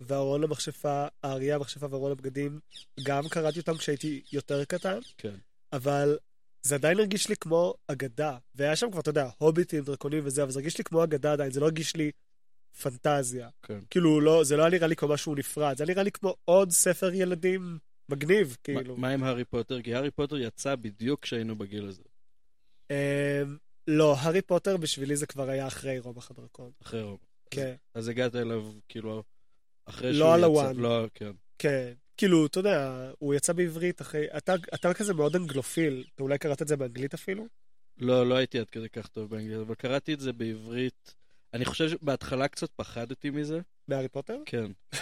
וארון 0.00 0.44
המכשפה, 0.44 1.06
האריה, 1.22 1.56
המכשפה 1.56 1.86
וארון 1.90 2.12
הבגדים, 2.12 2.60
גם 3.02 3.28
קראתי 3.28 3.58
אותם 3.60 3.76
כשהייתי 3.76 4.22
יותר 4.32 4.64
קטן, 4.64 4.98
כן. 5.18 5.34
אבל 5.72 6.18
זה 6.62 6.74
עדיין 6.74 6.98
הרגיש 6.98 7.28
לי 7.28 7.36
כמו 7.36 7.74
אגדה. 7.86 8.38
והיה 8.54 8.76
שם 8.76 8.90
כבר, 8.90 9.00
אתה 9.00 9.10
יודע, 9.10 9.28
הוביטים, 9.38 9.84
דרקונים 9.84 10.22
וזה, 10.26 10.42
אבל 10.42 10.50
זה 10.50 10.58
הרגיש 10.58 10.78
לי 10.78 10.84
כמו 10.84 11.04
אגדה 11.04 11.32
עדיין, 11.32 11.50
זה 11.50 11.60
לא 11.60 11.64
הרגיש 11.64 11.96
לי 11.96 12.10
פנטזיה. 12.82 13.48
כן. 13.62 13.78
כאילו, 13.90 14.20
לא, 14.20 14.44
זה 14.44 14.56
לא 14.56 14.62
היה 14.62 14.70
נראה 14.70 14.86
לי 14.86 14.96
כמו 14.96 15.08
משהו 15.08 15.34
נפרד, 15.34 15.76
זה 15.76 15.84
היה 15.84 15.92
נראה 15.92 16.02
לי 16.02 16.12
כמו 16.12 16.34
עוד 16.44 16.70
ספר 16.70 17.14
ילדים 17.14 17.78
מגניב, 18.08 18.56
כאילו. 18.64 18.96
מה, 18.96 19.00
מה 19.00 19.08
עם 19.08 19.24
הארי 19.24 19.44
פוטר? 19.44 19.82
כי 19.82 19.94
הארי 19.94 20.10
פוטר 20.10 20.38
יצא 20.38 20.74
בדיוק 20.74 21.20
כשהיינו 21.20 21.56
בגיל 21.56 21.88
הזה, 21.88 22.02
אמ, 22.90 23.56
לא, 23.88 24.14
הארי 24.18 24.42
פוטר 24.42 24.76
בשבילי 24.76 25.16
זה 25.16 25.26
כבר 25.26 25.48
היה 25.48 25.66
אחרי 25.66 25.98
רומח 25.98 26.30
הדרקון. 26.30 26.70
אחרי 26.82 27.02
רוב. 27.02 27.18
כן, 27.50 27.74
אז 27.94 28.08
הגעת 28.08 28.34
אליו, 28.36 28.72
כאילו, 28.88 29.22
אחרי 29.84 30.12
לא 30.12 30.18
שהוא 30.18 30.32
על 30.34 30.38
יצא. 30.40 30.46
הוואן. 30.48 30.76
לא, 30.76 31.06
כן. 31.14 31.30
כן. 31.58 31.92
כאילו, 32.22 32.46
אתה 32.46 32.58
יודע, 32.58 33.10
הוא 33.18 33.34
יצא 33.34 33.52
בעברית 33.52 34.00
אחרי... 34.00 34.26
אתה, 34.36 34.54
אתה 34.74 34.94
כזה 34.94 35.14
מאוד 35.14 35.36
אנגלופיל, 35.36 36.04
אתה 36.14 36.22
אולי 36.22 36.38
קראת 36.38 36.62
את 36.62 36.68
זה 36.68 36.76
באנגלית 36.76 37.14
אפילו? 37.14 37.46
לא, 37.98 38.28
לא 38.28 38.34
הייתי 38.34 38.58
עד 38.58 38.70
כדי 38.70 38.88
כך 38.88 39.06
טוב 39.06 39.30
באנגלית, 39.30 39.58
אבל 39.58 39.74
קראתי 39.74 40.14
את 40.14 40.20
זה 40.20 40.32
בעברית. 40.32 41.14
אני 41.54 41.64
חושב 41.64 41.88
שבהתחלה 41.88 42.48
קצת 42.48 42.70
פחדתי 42.76 43.30
מזה. 43.30 43.60
בהארי 43.88 44.08
פוטר? 44.08 44.36
כן. 44.46 44.70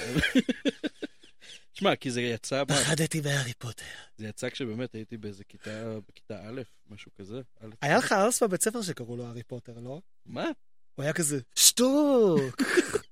שמע, 1.74 1.96
כי 1.96 2.10
זה 2.10 2.22
יצא, 2.22 2.64
פחדתי 2.64 3.20
בהארי 3.20 3.52
פוטר. 3.58 3.84
זה 4.16 4.26
יצא 4.28 4.48
כשבאמת 4.48 4.94
הייתי 4.94 5.16
באיזה 5.16 5.44
כיתה, 5.44 5.98
בכיתה 6.08 6.48
א', 6.48 6.62
משהו 6.90 7.10
כזה. 7.18 7.40
היה 7.82 7.98
לך 7.98 8.12
ארס 8.12 8.42
בבית 8.42 8.62
ספר 8.62 8.82
שקראו 8.82 9.16
לו 9.16 9.26
הארי 9.26 9.42
פוטר, 9.42 9.78
לא? 9.78 10.00
מה? 10.26 10.46
הוא 10.94 11.02
היה 11.02 11.12
כזה, 11.12 11.40
שתוק! 11.54 12.62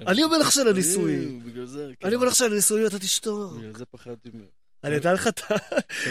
כן. 0.00 0.08
אני 0.08 0.24
אומר 0.24 0.38
לך 0.38 0.52
שעל 0.52 0.68
הניסוי. 0.68 1.14
אה, 1.14 1.20
כן. 2.00 2.06
אני 2.06 2.14
אומר 2.14 2.26
לך 2.26 2.34
שעל 2.34 2.52
הניסוי 2.52 2.84
ואתה 2.84 2.98
תשתוק. 2.98 3.52
בגלל 3.58 3.74
זה 3.74 3.84
פחדתי 3.84 4.30
ממנו. 4.34 4.46
אני 4.84 4.96
אתן 4.96 5.14
לך 5.14 5.28
את? 5.28 5.40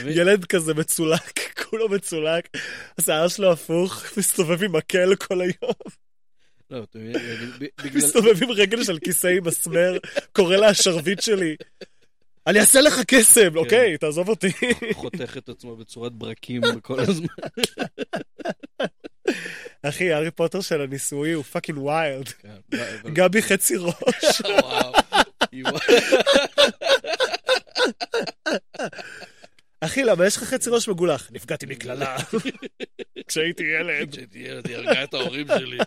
הילד 0.05 0.45
כזה 0.45 0.73
מצולק, 0.73 1.39
כולו 1.63 1.89
מצולק, 1.89 2.49
השיער 2.97 3.27
שלו 3.27 3.51
הפוך, 3.51 4.03
מסתובב 4.17 4.63
עם 4.63 4.75
מקל 4.75 5.15
כל 5.15 5.41
היום, 5.41 5.73
לא, 6.69 6.83
אתה 6.83 6.99
מבין? 6.99 7.15
מסתובב 7.93 8.43
עם 8.43 8.51
רגל 8.51 8.83
של 8.83 8.99
כיסא 8.99 9.27
עם 9.27 9.47
מסמר, 9.47 9.97
קורא 10.31 10.55
לה 10.55 10.67
השרביט 10.67 11.21
שלי. 11.21 11.55
אני 12.47 12.59
אעשה 12.59 12.81
לך 12.81 13.01
קסם, 13.07 13.57
אוקיי, 13.57 13.97
תעזוב 13.97 14.29
אותי. 14.29 14.51
חותך 14.93 15.37
את 15.37 15.49
עצמו 15.49 15.75
בצורת 15.75 16.13
ברקים 16.13 16.61
כל 16.81 16.99
הזמן. 16.99 17.27
אחי, 19.83 20.13
הארי 20.13 20.31
פוטר 20.31 20.61
של 20.61 20.81
הניסוי 20.81 21.31
הוא 21.31 21.43
fucking 21.43 21.77
wild. 21.77 22.27
כן, 22.27 22.57
גבי 23.13 23.41
חצי 23.41 23.75
ראש. 23.77 24.41
אחי, 29.81 30.03
למה 30.03 30.25
יש 30.25 30.37
לך 30.37 30.43
חצי 30.43 30.69
ראש 30.69 30.87
מגולח? 30.87 31.31
נפגעתי 31.31 31.65
מקללה. 31.65 32.17
כשהייתי 33.27 33.63
ילד, 33.63 34.11
כשהייתי 34.11 34.39
ילד, 34.39 34.67
היא 34.67 34.75
הרגה 34.75 35.03
את 35.03 35.13
ההורים 35.13 35.47
שלי. 35.47 35.77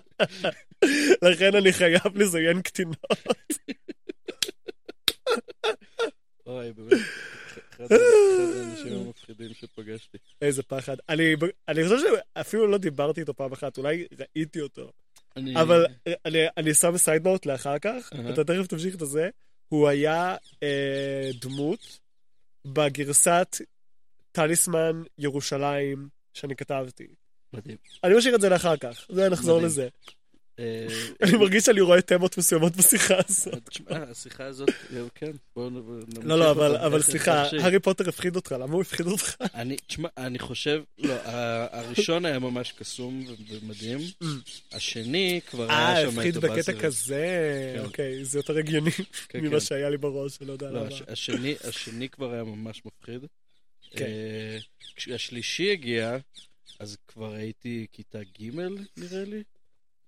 לכן 1.31 1.55
אני 1.55 1.73
חייב 1.73 2.01
לזיין 2.15 2.63
קטינות. 2.63 3.05
אוי, 6.47 6.73
באמת. 6.73 6.99
אחד 7.87 7.97
האנשים 8.57 8.93
המפחידים 9.07 9.55
שפגשתי. 9.55 10.19
איזה 10.43 10.63
פחד. 10.63 10.97
אני 11.09 11.35
אני 11.69 11.83
חושב 11.85 11.97
שאפילו 11.99 12.67
לא 12.67 12.79
דיברתי 12.79 13.21
איתו 13.21 13.35
פעם 13.35 13.53
אחת, 13.53 13.79
אולי 13.79 14.07
ראיתי 14.19 14.61
אותו. 14.61 14.91
אני- 15.37 15.63
אבל 15.63 15.87
אני, 16.25 16.39
אני 16.57 16.75
שם 16.75 16.97
סיידנוט 16.99 17.47
לאחר 17.47 17.79
כך, 17.79 18.13
אהה. 18.13 18.33
אתה 18.33 18.45
תכף 18.45 18.67
תמשיך 18.67 18.95
את 18.95 19.03
הזה. 19.03 19.31
הוא 19.69 19.89
היה 19.89 20.37
אה, 20.63 21.31
דמות 21.41 21.99
בגרסת 22.65 23.57
טליסמן 24.33 25.03
ירושלים 25.19 26.09
שאני 26.35 26.57
כתבתי. 26.57 27.07
מדהים. 27.53 27.77
אני 28.05 28.15
משאיר 28.19 28.35
את 28.35 28.41
זה 28.41 28.49
לאחר 28.49 28.77
כך, 28.77 29.07
זה 29.09 29.29
נחזור 29.29 29.57
מדהים. 29.57 29.67
לזה. 29.67 29.89
אה, 30.59 30.87
אני 31.23 31.37
מרגיש 31.37 31.65
שאני 31.65 31.81
רואה 31.81 32.01
תמות 32.03 32.39
מסוימות 32.39 32.77
בשיחה 32.77 33.15
הזאת. 33.29 33.69
תשמע, 33.69 33.97
השיחה 34.11 34.45
הזאת, 34.45 34.69
אה, 34.97 35.01
כן, 35.15 35.31
בואו 35.57 35.71
נמשיך 35.71 36.25
לא, 36.25 36.39
לא, 36.39 36.51
אבל, 36.87 37.03
סליחה. 37.03 37.43
הארי 37.43 37.79
פוטר 37.81 38.09
הפחיד 38.09 38.37
אותך, 38.37 38.53
למה 38.53 38.73
הוא 38.73 38.83
הפחיד 38.83 39.07
אותך? 39.07 39.35
אני, 39.55 39.77
תשמע, 39.87 40.09
אני 40.17 40.39
חושב, 40.39 40.83
לא, 40.99 41.15
הראשון 41.73 42.25
היה 42.25 42.39
ממש 42.39 42.73
קסום 42.73 43.27
ומדהים. 43.49 43.99
השני 44.73 45.41
כבר 45.47 45.71
אה, 45.71 45.89
היה 45.97 46.11
שם 46.11 46.19
הפחיד 46.19 46.37
את 46.37 46.43
בקטע 46.43 46.55
הבאסר. 46.73 46.81
כזה, 46.81 47.27
כן. 47.77 47.85
אוקיי, 47.85 48.25
זה 48.25 48.39
יותר 48.39 48.57
הגיוני 48.59 48.91
כן, 49.29 49.41
ממה 49.45 49.51
כן. 49.51 49.61
שהיה 49.61 49.91
לי 49.91 49.97
בראש, 49.97 50.39
לא 50.41 50.53
יודע 50.53 50.71
לא, 50.71 50.81
למה. 50.81 50.89
הש- 50.89 51.03
השני, 51.09 51.55
השני 51.65 52.09
כבר 52.09 52.33
היה 52.33 52.45
ממש 52.45 52.83
מפחיד. 52.85 53.25
אה, 54.01 54.59
כשהשלישי 54.97 55.73
הגיע, 55.73 56.17
אז 56.79 56.97
כבר 57.09 57.35
הייתי 57.35 57.87
כיתה 57.93 58.19
ג' 58.41 58.51
נראה 58.97 59.25
לי. 59.25 59.37
אה, 59.37 59.43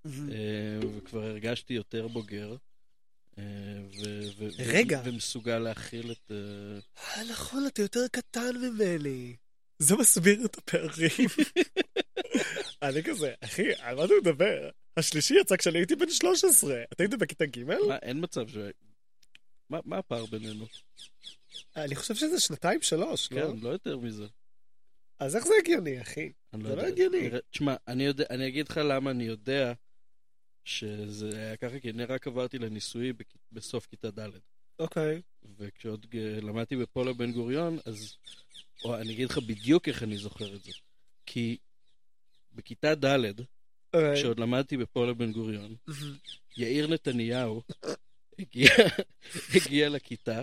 וכבר 0.05 1.23
הרגשתי 1.23 1.75
יותר 1.75 2.09
בוגר. 2.09 2.57
אה, 3.39 3.45
רגע. 4.59 5.03
ומסוגל 5.05 5.59
להכיל 5.59 6.13
את... 6.13 6.31
אה, 6.31 7.17
אה, 7.17 7.25
נכון, 7.31 7.67
אתה 7.67 7.83
יותר 7.83 8.01
קטן 8.13 8.57
ממני. 8.57 9.37
זה 9.79 9.97
מסביר 9.97 10.45
את 10.45 10.59
הפערים. 10.59 11.29
אני 12.83 13.03
כזה, 13.03 13.35
אחי, 13.41 13.75
על 13.79 13.97
מה 13.97 14.05
אתה 14.05 14.15
מדבר? 14.21 14.71
השלישי 14.97 15.35
יצא 15.41 15.57
כשאני 15.57 15.79
הייתי 15.79 15.97
בן 15.97 16.11
13. 16.11 16.83
אתה 16.93 17.03
היית 17.03 17.15
בכיתה 17.15 17.47
ג'? 17.47 17.65
מה, 17.65 17.97
אין 18.03 18.25
מצב 18.25 18.49
ש... 18.49 18.57
מה, 19.71 19.79
מה 19.85 19.99
הפער 19.99 20.27
בינינו? 20.27 20.67
אני 21.77 21.97
חושב 21.97 22.15
שזה 22.15 22.41
שנתיים, 22.41 22.83
שלוש, 22.83 23.33
לא? 23.33 23.41
כן, 23.41 23.57
לא 23.63 23.69
יותר 23.69 23.99
מזה. 23.99 24.27
אז 25.19 25.37
איך 25.37 25.47
זה 25.47 25.55
הגיוני, 25.59 26.01
אחי? 26.01 26.33
אני 26.53 26.63
זה 26.63 26.71
יודע. 26.71 26.83
לא 26.83 26.89
הגיוני. 26.89 27.31
תשמע, 27.51 27.75
אני, 27.89 28.05
יודע, 28.05 28.25
אני 28.31 28.49
אגיד 28.49 28.69
לך 28.69 28.81
למה 28.85 29.11
אני 29.11 29.25
יודע 29.25 29.73
שזה 30.65 31.39
היה 31.39 31.57
ככה, 31.57 31.81
כי 31.81 31.91
אני 31.91 32.05
רק 32.05 32.27
עברתי 32.27 32.59
לניסויי 32.59 33.13
בכ- 33.13 33.37
בסוף 33.53 33.87
כיתה 33.87 34.11
ד'. 34.11 34.29
אוקיי. 34.79 35.23
וכשעוד 35.59 36.07
ג- 36.07 36.39
למדתי 36.43 36.77
בפולו 36.77 37.15
בן 37.15 37.33
גוריון, 37.33 37.79
אז... 37.85 38.17
או 38.85 38.97
אני 39.01 39.13
אגיד 39.13 39.31
לך 39.31 39.39
בדיוק 39.39 39.89
איך 39.89 40.03
אני 40.03 40.17
זוכר 40.17 40.55
את 40.55 40.63
זה. 40.65 40.73
כי 41.27 41.57
בכיתה 42.53 42.95
ד', 42.95 43.15
אוקיי. 43.95 44.15
כשעוד 44.17 44.41
למדתי 44.41 44.77
בפולו 44.77 45.15
בן 45.17 45.33
גוריון. 45.33 45.75
יאיר 46.57 46.87
נתניהו 46.87 47.63
הגיע, 48.39 48.71
הגיע 49.55 49.89
לכיתה, 49.89 50.43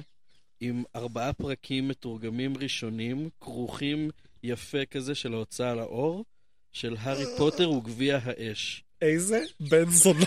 עם 0.60 0.84
ארבעה 0.96 1.34
פרקים 1.34 1.88
מתורגמים 1.88 2.58
ראשונים, 2.58 3.30
כרוכים 3.42 4.10
יפה 4.44 4.86
כזה 4.86 5.16
של 5.16 5.34
ההוצאה 5.34 5.76
לאור, 5.76 6.26
של 6.72 6.96
הארי 7.00 7.24
פוטר 7.38 7.72
וגביע 7.72 8.20
האש. 8.24 8.84
איזה 9.02 9.44
בן 9.60 9.90
זונה. 9.90 10.26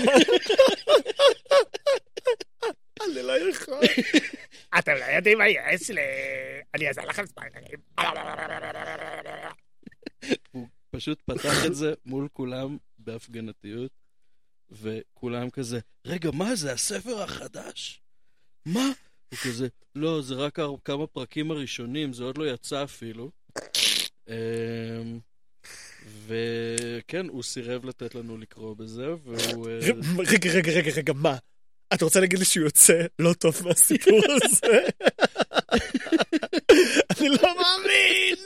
אני 3.04 3.22
לא 3.22 3.50
יכול. 3.50 3.80
אתם 4.78 4.92
לא 4.92 5.04
יודעים 5.04 5.38
מה 5.38 5.48
יש 5.48 5.90
לי. 5.90 6.00
אני 6.74 6.88
אעזור 6.88 7.04
לכם 7.04 7.26
ספיילרים. 7.26 7.78
הוא 10.50 10.68
פשוט 10.90 11.22
פתח 11.22 11.66
את 11.66 11.74
זה 11.74 11.94
מול 12.06 12.28
כולם 12.32 12.76
בהפגנתיות, 12.98 13.90
וכולם 14.70 15.50
כזה, 15.50 15.78
רגע, 16.04 16.30
מה 16.30 16.54
זה, 16.54 16.72
הספר 16.72 17.22
החדש? 17.22 18.00
מה? 18.66 18.88
הוא 19.30 19.38
כזה, 19.44 19.68
לא, 19.94 20.22
זה 20.22 20.34
רק 20.34 20.58
כמה 20.84 21.06
פרקים 21.06 21.50
הראשונים, 21.50 22.12
זה 22.12 22.24
עוד 22.24 22.38
לא 22.38 22.50
יצא 22.50 22.84
אפילו. 22.84 23.30
וכן, 26.26 27.28
הוא 27.28 27.42
סירב 27.42 27.84
לתת 27.84 28.14
לנו 28.14 28.38
לקרוא 28.38 28.76
בזה, 28.76 29.06
והוא... 29.24 29.68
אה, 29.68 29.78
רגע, 30.18 30.50
רגע, 30.52 30.72
רגע, 30.72 30.90
רגע, 30.96 31.12
מה? 31.12 31.36
אתה 31.94 32.04
רוצה 32.04 32.20
להגיד 32.20 32.38
לי 32.38 32.44
שהוא 32.44 32.64
יוצא 32.64 33.02
לא 33.18 33.32
טוב 33.32 33.62
מהסיפור 33.64 34.20
הזה? 34.42 34.80
אני 37.10 37.28
לא 37.28 37.54
מאמין! 37.56 38.36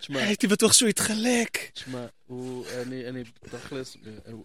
תשמע, 0.00 0.22
הייתי 0.22 0.46
בטוח 0.46 0.72
שהוא 0.72 0.88
יתחלק. 0.88 1.70
תשמע, 1.72 2.06
הוא, 2.26 2.66
אני, 2.82 3.08
אני, 3.08 3.24
תכלס, 3.40 3.96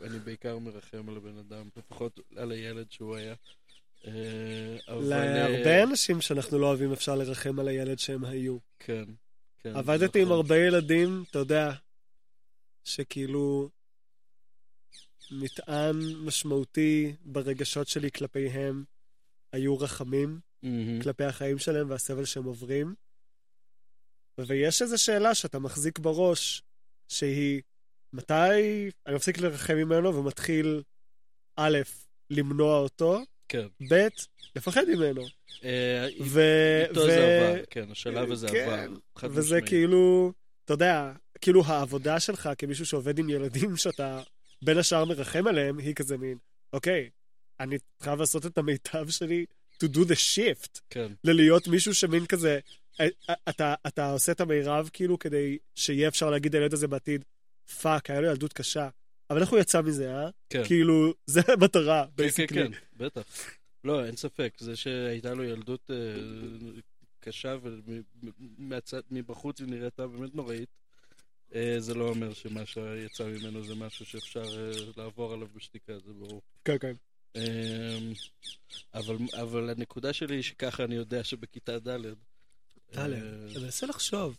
אני 0.01 0.19
בעיקר 0.19 0.57
מרחם 0.57 1.09
על 1.09 1.17
הבן 1.17 1.37
אדם, 1.37 1.69
לפחות 1.77 2.19
על 2.35 2.51
הילד 2.51 2.91
שהוא 2.91 3.15
היה. 3.15 3.33
אה. 4.07 4.11
אה, 4.89 4.99
להרבה 5.01 5.83
אנשים 5.83 6.21
שאנחנו 6.21 6.59
לא 6.59 6.67
אוהבים 6.67 6.91
אפשר 6.93 7.15
לרחם 7.15 7.59
על 7.59 7.67
הילד 7.67 7.99
שהם 7.99 8.25
היו. 8.25 8.57
כן, 8.79 9.03
כן. 9.63 9.75
עבדתי 9.75 10.19
עם 10.19 10.25
נכון. 10.25 10.37
הרבה 10.37 10.57
ילדים, 10.57 11.23
אתה 11.29 11.39
יודע, 11.39 11.71
שכאילו 12.83 13.69
מטען 15.31 15.95
משמעותי 16.25 17.15
ברגשות 17.25 17.87
שלי 17.87 18.11
כלפיהם 18.11 18.83
היו 19.51 19.79
רחמים 19.79 20.39
מהמם. 20.63 21.01
כלפי 21.01 21.23
החיים 21.23 21.57
שלהם 21.57 21.89
והסבל 21.89 22.25
שהם 22.25 22.43
עוברים. 22.43 22.95
ויש 24.37 24.81
איזו 24.81 25.03
שאלה 25.03 25.35
שאתה 25.35 25.59
מחזיק 25.59 25.99
בראש, 25.99 26.63
שהיא, 27.07 27.61
מתי 28.13 28.89
אני 29.05 29.15
מפסיק 29.15 29.37
לרחם 29.37 29.75
ממנו 29.75 30.15
ומתחיל, 30.15 30.83
א', 31.55 31.77
למנוע 32.29 32.79
אותו, 32.79 33.21
כן. 33.49 33.67
ב', 33.89 34.07
לפחד 34.55 34.83
ממנו. 34.87 35.21
אה, 35.63 36.07
ו... 36.21 36.41
איתו 36.89 36.99
ו- 36.99 37.05
זה 37.05 37.39
עבר, 37.41 37.63
כן, 37.69 37.91
השלב 37.91 38.31
הזה 38.31 38.47
כן, 38.47 38.89
עבר. 39.15 39.29
וזה. 39.31 39.61
כאילו, 39.61 40.33
אתה 40.65 40.73
יודע, 40.73 41.11
כאילו 41.41 41.63
העבודה 41.65 42.19
שלך 42.19 42.49
כמישהו 42.57 42.85
שעובד 42.85 43.19
עם 43.19 43.29
ילדים 43.29 43.77
שאתה 43.77 44.21
בין 44.61 44.77
השאר 44.77 45.05
מרחם 45.05 45.47
עליהם, 45.47 45.77
היא 45.77 45.95
כזה 45.95 46.17
מין, 46.17 46.37
אוקיי, 46.73 47.09
אני 47.59 47.77
חייב 48.03 48.19
לעשות 48.19 48.45
את 48.45 48.57
המיטב 48.57 49.09
שלי 49.09 49.45
to 49.83 49.87
do 49.87 49.99
the 49.99 50.15
shift, 50.35 50.79
כן, 50.89 51.11
ללהיות 51.23 51.67
מישהו 51.67 51.95
שמין 51.95 52.25
כזה, 52.25 52.59
אה, 52.99 53.07
אה, 53.29 53.35
אתה, 53.49 53.73
אתה 53.87 54.11
עושה 54.11 54.31
את 54.31 54.41
המירב 54.41 54.89
כאילו 54.93 55.19
כדי 55.19 55.57
שיהיה 55.75 56.07
אפשר 56.07 56.29
להגיד 56.29 56.55
לילד 56.55 56.73
הזה 56.73 56.87
בעתיד, 56.87 57.25
fuck, 57.81 58.09
היה 58.09 58.21
לו 58.21 58.27
ילדות 58.27 58.53
קשה. 58.53 58.89
אבל 59.29 59.41
איך 59.41 59.49
הוא 59.49 59.59
יצא 59.59 59.81
מזה, 59.81 60.15
אה? 60.15 60.29
כן. 60.49 60.63
כאילו, 60.65 61.13
זה 61.25 61.41
המטרה, 61.47 62.03
כן, 62.03 62.09
כן, 62.09 62.15
basically. 62.15 62.69
כן, 62.69 62.71
בטח. 62.97 63.21
לא, 63.83 64.05
אין 64.05 64.15
ספק. 64.15 64.53
זה 64.59 64.75
שהייתה 64.75 65.33
לו 65.33 65.43
ילדות 65.43 65.91
אה, 65.91 65.95
קשה 67.19 67.57
ומבחוץ 69.11 69.59
היא 69.59 69.67
נראתה 69.67 70.07
באמת 70.07 70.35
נוראית, 70.35 70.69
אה, 71.55 71.75
זה 71.79 71.93
לא 71.93 72.09
אומר 72.09 72.33
שמה 72.33 72.65
שיצא 72.65 73.23
ממנו 73.23 73.63
זה 73.63 73.75
משהו 73.75 74.05
שאפשר 74.05 74.43
אה, 74.43 74.71
לעבור 74.97 75.33
עליו 75.33 75.47
בשתיקה, 75.55 75.93
זה 75.99 76.13
ברור. 76.13 76.41
כן, 76.65 76.77
כן. 76.77 76.93
אמ, 77.35 78.13
אבל, 78.93 79.15
אבל 79.41 79.69
הנקודה 79.69 80.13
שלי 80.13 80.35
היא 80.35 80.43
שככה 80.43 80.83
אני 80.83 80.95
יודע 80.95 81.23
שבכיתה 81.23 81.79
ד' 81.79 81.89
ד', 81.89 82.05
אה, 82.97 83.05
אני 83.05 83.15
מנסה 83.63 83.85
לחשוב. 83.85 84.37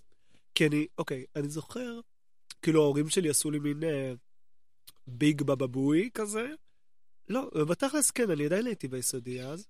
כי 0.55 0.67
אני, 0.67 0.87
אוקיי, 0.99 1.25
אני 1.37 1.49
זוכר, 1.49 2.01
כאילו 2.63 2.83
ההורים 2.83 3.09
שלי 3.09 3.29
עשו 3.29 3.51
לי 3.51 3.59
מין 3.59 3.85
אה, 3.85 4.13
ביג 5.07 5.43
בבבוי 5.43 6.11
כזה. 6.15 6.47
לא, 7.29 7.51
בתכלס 7.69 8.11
כן, 8.11 8.31
אני 8.31 8.45
עדיין 8.47 8.67
הייתי 8.67 8.89
ביסודי 8.89 9.43
אז. 9.43 9.67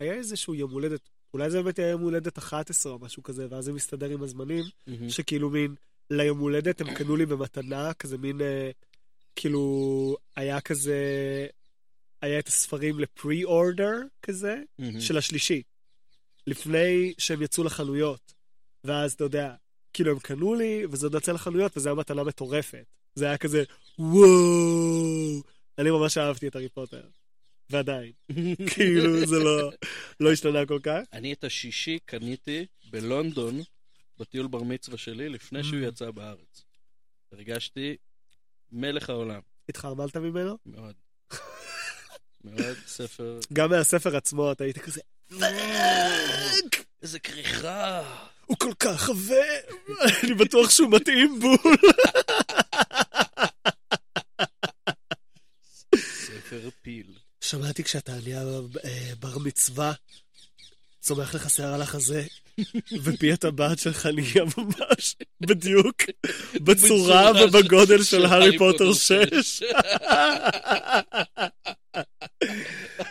היה 0.00 0.14
איזשהו 0.14 0.54
יום 0.54 0.70
הולדת, 0.70 1.00
אולי 1.34 1.50
זה 1.50 1.62
באמת 1.62 1.78
היה 1.78 1.88
יום 1.88 2.02
הולדת 2.02 2.38
11 2.38 2.92
או 2.92 2.98
משהו 2.98 3.22
כזה, 3.22 3.46
ואז 3.50 3.64
זה 3.64 3.72
מסתדר 3.72 4.10
עם 4.10 4.22
הזמנים, 4.22 4.64
מהמם. 4.86 5.10
שכאילו 5.10 5.50
מין, 5.50 5.74
ליום 6.10 6.38
הולדת 6.38 6.80
הם 6.80 6.94
קנו 6.94 7.16
לי 7.16 7.26
במתנה, 7.26 7.94
כזה 7.94 8.18
מין, 8.18 8.40
אה, 8.40 8.70
כאילו, 9.36 10.16
היה 10.36 10.60
כזה, 10.60 10.96
היה 12.20 12.38
את 12.38 12.48
הספרים 12.48 13.00
לפרי-אורדר 13.00 14.00
כזה, 14.22 14.62
מהמם. 14.78 15.00
של 15.00 15.16
השלישי, 15.16 15.62
לפני 16.46 17.14
שהם 17.18 17.42
יצאו 17.42 17.64
לחנויות. 17.64 18.32
ואז, 18.84 19.12
אתה 19.12 19.24
יודע, 19.24 19.54
כאילו 19.92 20.12
הם 20.12 20.18
קנו 20.18 20.54
לי, 20.54 20.86
וזה 20.90 21.06
עוד 21.06 21.14
יצא 21.14 21.32
לחנויות, 21.32 21.76
וזו 21.76 21.88
הייתה 21.88 22.00
מתנה 22.00 22.24
מטורפת. 22.24 22.84
זה 23.14 23.24
היה 23.24 23.38
כזה, 23.38 23.64
וואו, 24.02 25.42
אני 25.78 25.90
ממש 25.90 26.18
אהבתי 26.18 26.48
את 26.48 26.56
הארי 26.56 26.68
פוטר. 26.68 27.02
ועדיין, 27.70 28.12
כאילו, 28.74 29.26
זה 29.26 29.38
לא, 29.38 29.72
לא 30.20 30.32
השתנה 30.32 30.66
כל 30.66 30.78
כך. 30.82 30.98
אני 31.12 31.32
את 31.32 31.44
השישי 31.44 31.98
קניתי 32.04 32.66
בלונדון, 32.90 33.60
בטיול 34.18 34.46
בר 34.46 34.62
מצווה 34.62 34.98
שלי, 34.98 35.28
לפני 35.28 35.64
שהוא 35.64 35.80
Mm. 35.80 35.88
יצא 35.88 36.10
בארץ. 36.10 36.64
הרגשתי 37.32 37.96
מלך 38.72 39.10
העולם, 39.10 39.40
התחרמלת 39.68 40.16
ממנו? 40.16 40.58
מאוד. 40.66 40.94
מאוד 42.44 42.76
ספר, 42.86 43.38
גם 43.52 43.70
מהספר 43.70 44.16
עצמו 44.16 44.52
אתה 44.52 44.64
היית 44.64 44.78
כזה, 44.78 45.00
fuck! 45.28 46.84
איזה 47.02 47.18
כריכה. 47.18 48.02
הוא 48.46 48.56
כל 48.58 48.72
כך 48.78 49.08
עבה, 49.08 49.34
אני 50.24 50.34
בטוח 50.34 50.70
שהוא 50.70 50.90
מתאים 50.90 51.40
בול. 51.40 51.56
פיל. 56.82 57.06
שמעתי 57.40 57.84
כשאתה 57.84 58.12
נהיה 58.24 58.42
אה, 58.84 59.12
בר 59.20 59.38
מצווה, 59.38 59.92
צומח 61.00 61.34
לך 61.34 61.50
שיער 61.50 61.74
על 61.74 61.82
החזה, 61.82 62.24
ופי 63.02 63.32
הטבעת 63.32 63.78
שלך 63.78 64.06
נהיה 64.06 64.42
ממש 64.58 65.16
בדיוק 65.40 65.96
בצורה 66.66 67.30
ובגודל 67.44 68.02
של- 68.02 68.24
הארי 68.26 68.58
פוטר 68.58 68.78
פוטר 68.78 68.92
6. 69.42 69.62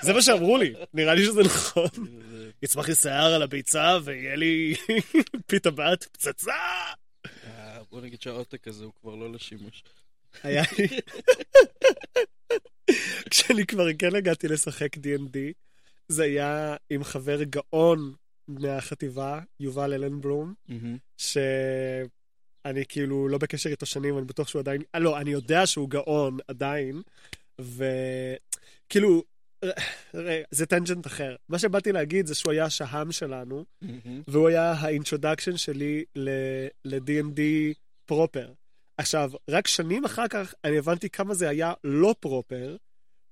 זה 0.01 0.13
מה 0.13 0.21
שאמרו 0.21 0.57
לי, 0.57 0.73
נראה 0.93 1.13
לי 1.13 1.25
שזה 1.25 1.41
נכון. 1.43 1.87
יצמח 2.63 2.87
לי 2.89 2.95
שיער 2.95 3.33
על 3.33 3.41
הביצה 3.41 3.97
ויהיה 4.03 4.35
לי 4.35 4.75
פי 5.47 5.59
טבעת 5.59 6.03
פצצה. 6.03 6.53
אה, 7.45 7.79
בוא 7.91 8.01
נגיד 8.01 8.21
שהעותק 8.21 8.67
הזה 8.67 8.83
הוא 8.83 8.93
כבר 9.01 9.15
לא 9.15 9.31
לשימוש. 9.33 9.83
היה 10.43 10.63
לי... 10.77 10.87
כשאני 13.29 13.65
כבר 13.65 13.93
כן 13.99 14.15
הגעתי 14.15 14.47
לשחק 14.47 14.97
D&D, 14.97 15.37
זה 16.07 16.23
היה 16.23 16.75
עם 16.89 17.03
חבר 17.03 17.43
גאון 17.43 18.13
מהחטיבה, 18.47 19.39
יובל 19.59 19.93
אלנברום, 19.93 20.53
מהמם. 20.67 20.97
שאני 21.17 22.85
כאילו 22.89 23.27
לא 23.27 23.37
בקשר 23.37 23.69
איתו 23.69 23.85
שנים, 23.85 24.17
אני 24.17 24.25
בטוח 24.25 24.47
שהוא 24.47 24.59
עדיין... 24.59 24.81
אה, 24.95 24.99
לא, 24.99 25.19
אני 25.19 25.31
יודע 25.31 25.67
שהוא 25.67 25.89
גאון 25.89 26.37
עדיין, 26.47 27.01
וכאילו, 27.59 29.23
רגע, 30.13 30.45
זה 30.51 30.65
tangent 30.65 31.07
אחר. 31.07 31.35
מה 31.49 31.59
שבאתי 31.59 31.91
להגיד 31.91 32.25
זה 32.25 32.35
שהוא 32.35 32.51
היה 32.51 32.65
השהם 32.65 33.11
שלנו. 33.11 33.65
והוא 34.27 34.47
היה 34.47 34.71
ה 34.71 34.78
introduction 34.78 35.57
שלי 35.57 36.03
ל- 36.15 36.65
D&D 36.65 37.39
proper. 38.05 38.51
עכשיו, 38.97 39.31
רק 39.49 39.67
שנים 39.67 40.05
אחר 40.05 40.27
כך 40.27 40.53
אני 40.63 40.77
הבנתי 40.77 41.09
כמה 41.09 41.33
זה 41.33 41.49
היה 41.49 41.73
לא 41.83 42.15
proper, 42.19 42.75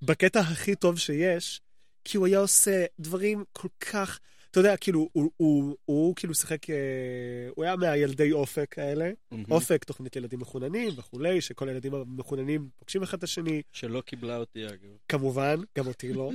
בקטע 0.02 0.40
הכי 0.40 0.76
טוב 0.76 1.00
שיש, 1.00 1.62
כי 2.04 2.18
הוא 2.18 2.28
היה 2.28 2.40
עושה 2.40 2.86
דברים 3.00 3.44
כל 3.54 3.68
כך... 3.80 4.20
אתה 4.52 4.60
יודע, 4.60 4.78
כאילו, 4.78 5.00
הוא, 5.00 5.24
הוא, 5.24 5.32
הוא, 5.38 5.76
הוא 5.86 6.16
כאילו 6.16 6.36
שיחק, 6.36 6.70
אה, 6.70 6.76
הוא 7.56 7.66
היה 7.66 7.76
מהילדי 7.76 8.32
אופק 8.32 8.80
האלה. 8.80 9.12
מהמם. 9.32 9.46
אופק, 9.52 9.84
תוכנית 9.84 10.16
ילדים 10.16 10.40
מחוננים 10.40 10.92
וכולי, 10.98 11.42
שכל 11.42 11.68
הילדים 11.70 11.94
המחוננים 11.94 12.70
פוגשים 12.80 13.04
אחד 13.04 13.18
את 13.18 13.24
השני, 13.24 13.62
שלא 13.74 14.02
קיבלה 14.02 14.38
אותי, 14.38 14.66
אגב. 14.68 14.90
כמובן, 15.10 15.56
גם 15.78 15.88
אותי 15.88 16.14
לא. 16.14 16.32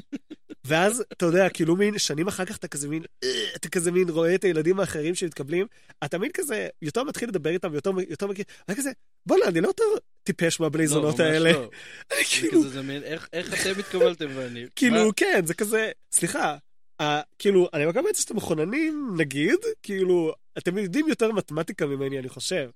ואז, 0.64 1.04
אתה 1.12 1.26
יודע, 1.26 1.48
כאילו 1.48 1.76
מין, 1.76 1.98
שנים 1.98 2.28
אחר 2.28 2.44
כך 2.44 2.56
אתה 2.56 2.68
כזה 2.68 2.88
מין, 2.88 3.02
"אה", 3.24 3.28
אתה 3.56 3.68
כזה 3.68 3.92
מין 3.92 4.08
רואה 4.08 4.34
את 4.34 4.44
הילדים 4.44 4.80
האחרים 4.80 5.14
שמתקבלים, 5.14 5.66
אתה 6.04 6.18
מין 6.18 6.30
כזה, 6.34 6.68
יותר 6.82 7.04
מתחיל 7.04 7.28
לדבר 7.28 7.50
איתם, 7.50 7.74
יותר, 7.74 7.90
יותר 8.08 8.26
מכיר, 8.26 8.44
אני 8.68 8.76
כזה, 8.76 8.90
בוא'נה, 9.26 9.44
אני 9.44 9.60
לא 9.60 9.66
יותר 9.66 9.84
טיפש 10.22 10.60
מהבלייזונות 10.60 11.18
לא, 11.18 11.24
ממש 11.24 11.34
האלה. 11.34 11.52
לא. 11.52 11.58
אני 12.12 12.24
זה 12.24 12.30
כאילו, 12.30 12.60
כזה, 12.60 12.68
זה 12.68 12.82
מין, 12.82 13.02
איך 13.02 13.28
איך 13.32 13.54
אתם 13.60 13.80
התקבלתם 13.80 14.26
ואני... 14.34 14.64
כאילו, 14.76 15.06
מה? 15.06 15.12
כן, 15.16 15.42
זה 15.46 15.54
כזה, 15.54 15.90
סליחה, 16.12 16.56
אה, 17.00 17.20
כאילו, 17.38 17.68
אני 17.72 17.86
מקבל 17.86 18.10
את 18.10 18.16
שאתם 18.16 18.36
מכוננים, 18.36 19.14
נגיד, 19.16 19.58
כאילו, 19.82 20.32
אתם 20.58 20.78
יודעים 20.78 21.08
יותר 21.08 21.32
מתמטיקה 21.32 21.86
ממני, 21.86 22.18
אני 22.18 22.28
חושב. 22.28 22.70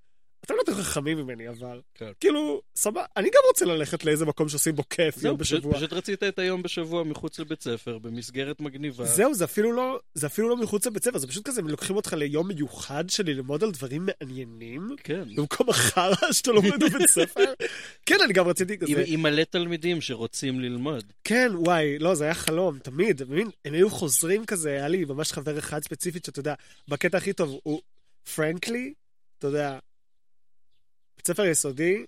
אתם 0.45 0.55
לא 0.55 0.61
יותר 0.61 0.83
חכמים 0.83 1.19
ממני, 1.19 1.49
אבל, 1.49 1.81
כן. 1.95 2.11
כאילו, 2.21 2.61
סבבה, 2.77 3.05
אני 3.17 3.29
גם 3.29 3.41
רוצה 3.49 3.65
ללכת 3.65 4.05
לאיזה 4.05 4.27
מקום 4.27 4.49
שעושים 4.49 4.75
בו 4.75 4.83
כיף 4.91 5.17
זהו, 5.17 5.31
יום 5.31 5.39
פשוט, 5.39 5.59
בשבוע. 5.59 5.75
פשוט 5.75 5.93
רצית 5.93 6.23
את 6.23 6.39
היום 6.39 6.63
בשבוע 6.63 7.05
מחוץ 7.05 7.39
לבית 7.39 7.63
ספר, 7.63 7.99
במסגרת 7.99 8.61
מגניבה. 8.61 9.05
זהו, 9.05 9.35
זה 9.35 9.45
אפילו 9.45 9.73
לא, 9.73 9.99
זה 10.15 10.27
אפילו 10.27 10.49
לא 10.49 10.57
מחוץ 10.57 10.87
לבית 10.87 11.05
ספר, 11.05 11.19
זה 11.19 11.27
פשוט 11.27 11.47
כזה, 11.49 11.61
הם 11.61 11.69
לוקחים 11.69 11.97
אותך 11.97 12.13
ליום 12.13 12.49
מיוחד 12.49 13.11
של 13.11 13.27
ללמוד 13.27 13.65
על 13.65 13.71
דברים 13.71 14.07
מעניינים, 14.07 14.97
כן. 15.05 15.25
במקום 15.37 15.69
החרא 15.69 16.33
שאתה 16.33 16.53
לומד 16.53 16.85
בבית 16.85 17.09
ספר. 17.09 17.53
כן, 18.07 18.17
אני 18.25 18.33
גם 18.33 18.49
רציתי 18.49 18.73
עם, 18.73 18.79
כזה, 18.81 19.05
עם 19.07 19.23
מלא 19.23 19.45
תלמידים 19.45 20.01
שרוצים 20.01 20.61
ללמוד. 20.61 21.13
כן, 21.25 21.51
וואי, 21.55 21.99
לא, 21.99 22.15
זה 22.15 22.25
היה 22.25 22.35
חלום, 22.35 22.79
תמיד, 22.79 23.23
מבין? 23.23 23.51
הם 23.65 23.75
היו 23.75 23.91
חוזרים 23.91 24.45
כזה, 24.45 24.71
היה 24.71 24.89
לי 24.89 25.05
ממש 25.05 25.33
חבר 25.33 25.59
אחד 25.59 25.85
ספציפית 25.85 26.25
שאתה 26.25 26.41
יודע, 26.41 26.55
בקטע 26.89 27.19
הכי 27.19 27.33
טוב, 27.33 27.59
הוא, 27.63 27.81
פרנקלי, 28.35 28.95
אתה 29.39 29.47
יודע, 29.47 29.79
בית 31.19 31.27
ספר 31.27 31.45
יסודי, 31.45 32.05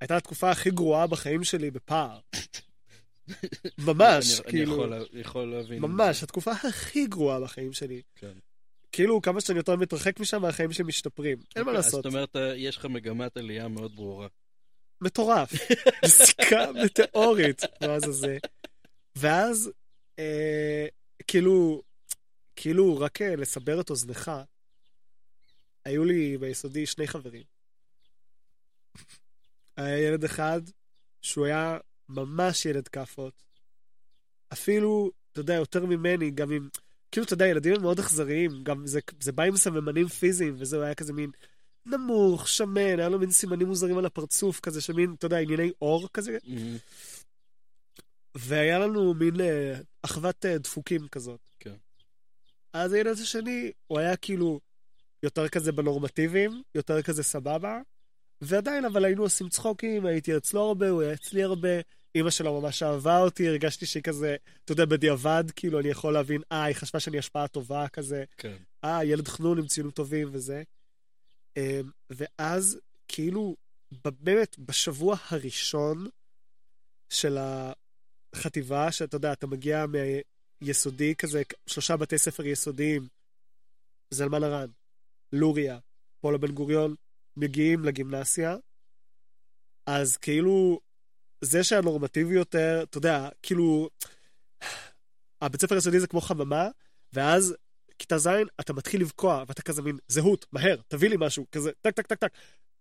הייתה 0.00 0.16
התקופה 0.16 0.50
הכי 0.50 0.70
גרועה 0.70 1.06
בחיים 1.06 1.44
שלי 1.44 1.70
בפער. 1.70 2.18
ממש, 3.88 4.40
אני, 4.40 4.50
כאילו, 4.50 4.84
אני 4.84 4.96
יכול, 4.96 5.20
יכול 5.20 5.44
להבין. 5.44 5.78
ממש, 5.82 6.22
התקופה 6.22 6.52
הכי 6.52 7.06
גרועה 7.06 7.40
בחיים 7.40 7.72
שלי. 7.72 8.02
כן. 8.16 8.32
כאילו, 8.92 9.22
כמה 9.22 9.40
שאני 9.40 9.58
יותר 9.58 9.76
מתרחק 9.76 10.20
משם, 10.20 10.44
החיים 10.44 10.72
שלי 10.72 10.84
משתפרים. 10.84 11.38
אין 11.56 11.64
מה 11.64 11.70
אוקיי, 11.70 11.74
לעשות. 11.74 12.04
זאת 12.04 12.06
אומרת, 12.06 12.36
אה, 12.36 12.56
יש 12.56 12.76
לך 12.76 12.84
מגמת 12.84 13.36
עלייה 13.36 13.68
מאוד 13.68 13.96
ברורה. 13.96 14.26
מטורף. 15.00 15.52
נסיקה 16.04 16.72
מטאורית, 16.84 17.62
ואז 17.80 18.08
הזה. 18.08 18.38
ואז, 19.16 19.70
אה, 20.18 20.86
כאילו, 21.26 21.82
כאילו, 22.56 22.98
רק 22.98 23.22
אה, 23.22 23.36
לסבר 23.36 23.80
את 23.80 23.90
אוזנך, 23.90 24.30
היו 25.84 26.04
לי 26.04 26.38
ביסודי 26.38 26.86
שני 26.86 27.06
חברים. 27.06 27.49
היה 29.76 29.98
ילד 29.98 30.24
אחד 30.24 30.60
שהוא 31.22 31.46
היה 31.46 31.78
ממש 32.08 32.66
ילד 32.66 32.88
כאפות. 32.88 33.42
אפילו, 34.52 35.10
אתה 35.32 35.40
יודע, 35.40 35.54
יותר 35.54 35.86
ממני, 35.86 36.30
גם 36.30 36.52
עם... 36.52 36.68
כאילו, 37.12 37.24
אתה 37.24 37.34
יודע, 37.34 37.46
ילדים 37.46 37.74
הם 37.74 37.82
מאוד 37.82 37.98
אכזריים, 37.98 38.62
גם 38.62 38.86
זה, 38.86 39.00
זה 39.20 39.32
בא 39.32 39.42
עם 39.42 39.56
סממנים 39.56 40.08
פיזיים, 40.08 40.54
וזהו, 40.58 40.82
היה 40.82 40.94
כזה 40.94 41.12
מין 41.12 41.30
נמוך, 41.86 42.48
שמן, 42.48 42.98
היה 42.98 43.08
לו 43.08 43.18
מין 43.18 43.30
סימנים 43.30 43.68
מוזרים 43.68 43.98
על 43.98 44.06
הפרצוף, 44.06 44.60
כזה 44.60 44.80
של 44.80 44.92
מין, 44.92 45.14
אתה 45.18 45.26
יודע, 45.26 45.38
ענייני 45.38 45.70
אור 45.82 46.08
כזה. 46.12 46.38
מהמם. 46.46 46.76
והיה 48.34 48.78
לנו 48.78 49.14
מין 49.14 49.40
אה, 49.40 49.74
אחוות 50.02 50.46
אה, 50.46 50.58
דפוקים 50.58 51.08
כזאת. 51.08 51.40
כן. 51.60 51.74
אז 52.72 52.92
הילד 52.92 53.18
השני, 53.18 53.72
הוא 53.86 53.98
היה 53.98 54.16
כאילו 54.16 54.60
יותר 55.22 55.48
כזה 55.48 55.72
בנורמטיביים, 55.72 56.62
יותר 56.74 57.02
כזה 57.02 57.22
סבבה, 57.22 57.80
ועדיין, 58.40 58.84
אבל 58.84 59.04
היינו 59.04 59.22
עושים 59.22 59.48
צחוקים, 59.48 60.06
הייתי 60.06 60.36
אצלו 60.36 60.60
הרבה, 60.60 60.88
הוא 60.88 61.02
היה 61.02 61.12
אצלי 61.12 61.42
הרבה. 61.42 61.80
אימא 62.14 62.30
שלו 62.30 62.60
ממש 62.60 62.82
אהבה 62.82 63.18
אותי, 63.18 63.48
הרגשתי 63.48 63.86
שהיא 63.86 64.02
כזה, 64.02 64.36
אתה 64.64 64.72
יודע, 64.72 64.84
בדיעבד, 64.84 65.44
כאילו, 65.56 65.80
אני 65.80 65.88
יכול 65.88 66.12
להבין, 66.12 66.42
אה, 66.52 66.64
היא 66.64 66.74
חשבה 66.74 67.00
שאני 67.00 67.18
השפעה 67.18 67.48
טובה 67.48 67.88
כזה, 67.88 68.24
כן. 68.36 68.56
אה, 68.84 69.04
ילד 69.04 69.28
חנון 69.28 69.58
עם 69.58 69.66
ציונים 69.66 69.90
טובים 69.90 70.28
וזה. 70.32 70.62
אמ, 71.56 71.90
ואז, 72.10 72.78
כאילו, 73.08 73.56
באמת, 74.04 74.58
בשבוע 74.58 75.16
הראשון 75.28 76.08
של 77.08 77.38
החטיבה, 78.34 78.92
שאתה 78.92 79.16
יודע, 79.16 79.32
אתה 79.32 79.46
מגיע 79.46 79.84
מיסודי 80.60 81.14
כזה, 81.14 81.42
שלושה 81.66 81.96
בתי 81.96 82.18
ספר 82.18 82.46
יסודיים, 82.46 83.08
זלמן 84.10 84.44
ארן, 84.44 84.68
לוריה, 85.32 85.78
פולה 86.20 86.38
בן 86.38 86.52
גוריון, 86.52 86.94
מגיעים 87.40 87.84
לגימנסיה, 87.84 88.56
אז 89.86 90.16
כאילו, 90.16 90.80
זה 91.40 91.64
שהנורמטיבי 91.64 92.34
יותר, 92.34 92.80
אתה 92.82 92.98
יודע, 92.98 93.28
כאילו, 93.42 93.88
הבית 95.42 95.60
ספר 95.60 95.74
היסודי 95.74 96.00
זה 96.00 96.06
כמו 96.06 96.20
חממה, 96.20 96.68
ואז 97.12 97.54
כיתה 97.98 98.18
ז', 98.18 98.28
אתה 98.60 98.72
מתחיל 98.72 99.00
לבקוע, 99.00 99.44
ואתה 99.48 99.62
כזה 99.62 99.82
מין 99.82 99.98
זהות, 100.08 100.46
מהר, 100.52 100.76
תביא 100.88 101.08
לי 101.08 101.16
משהו, 101.18 101.46
כזה 101.52 101.70
טק 101.80 101.96
טק 101.96 102.06
טק 102.06 102.18
טק. 102.18 102.32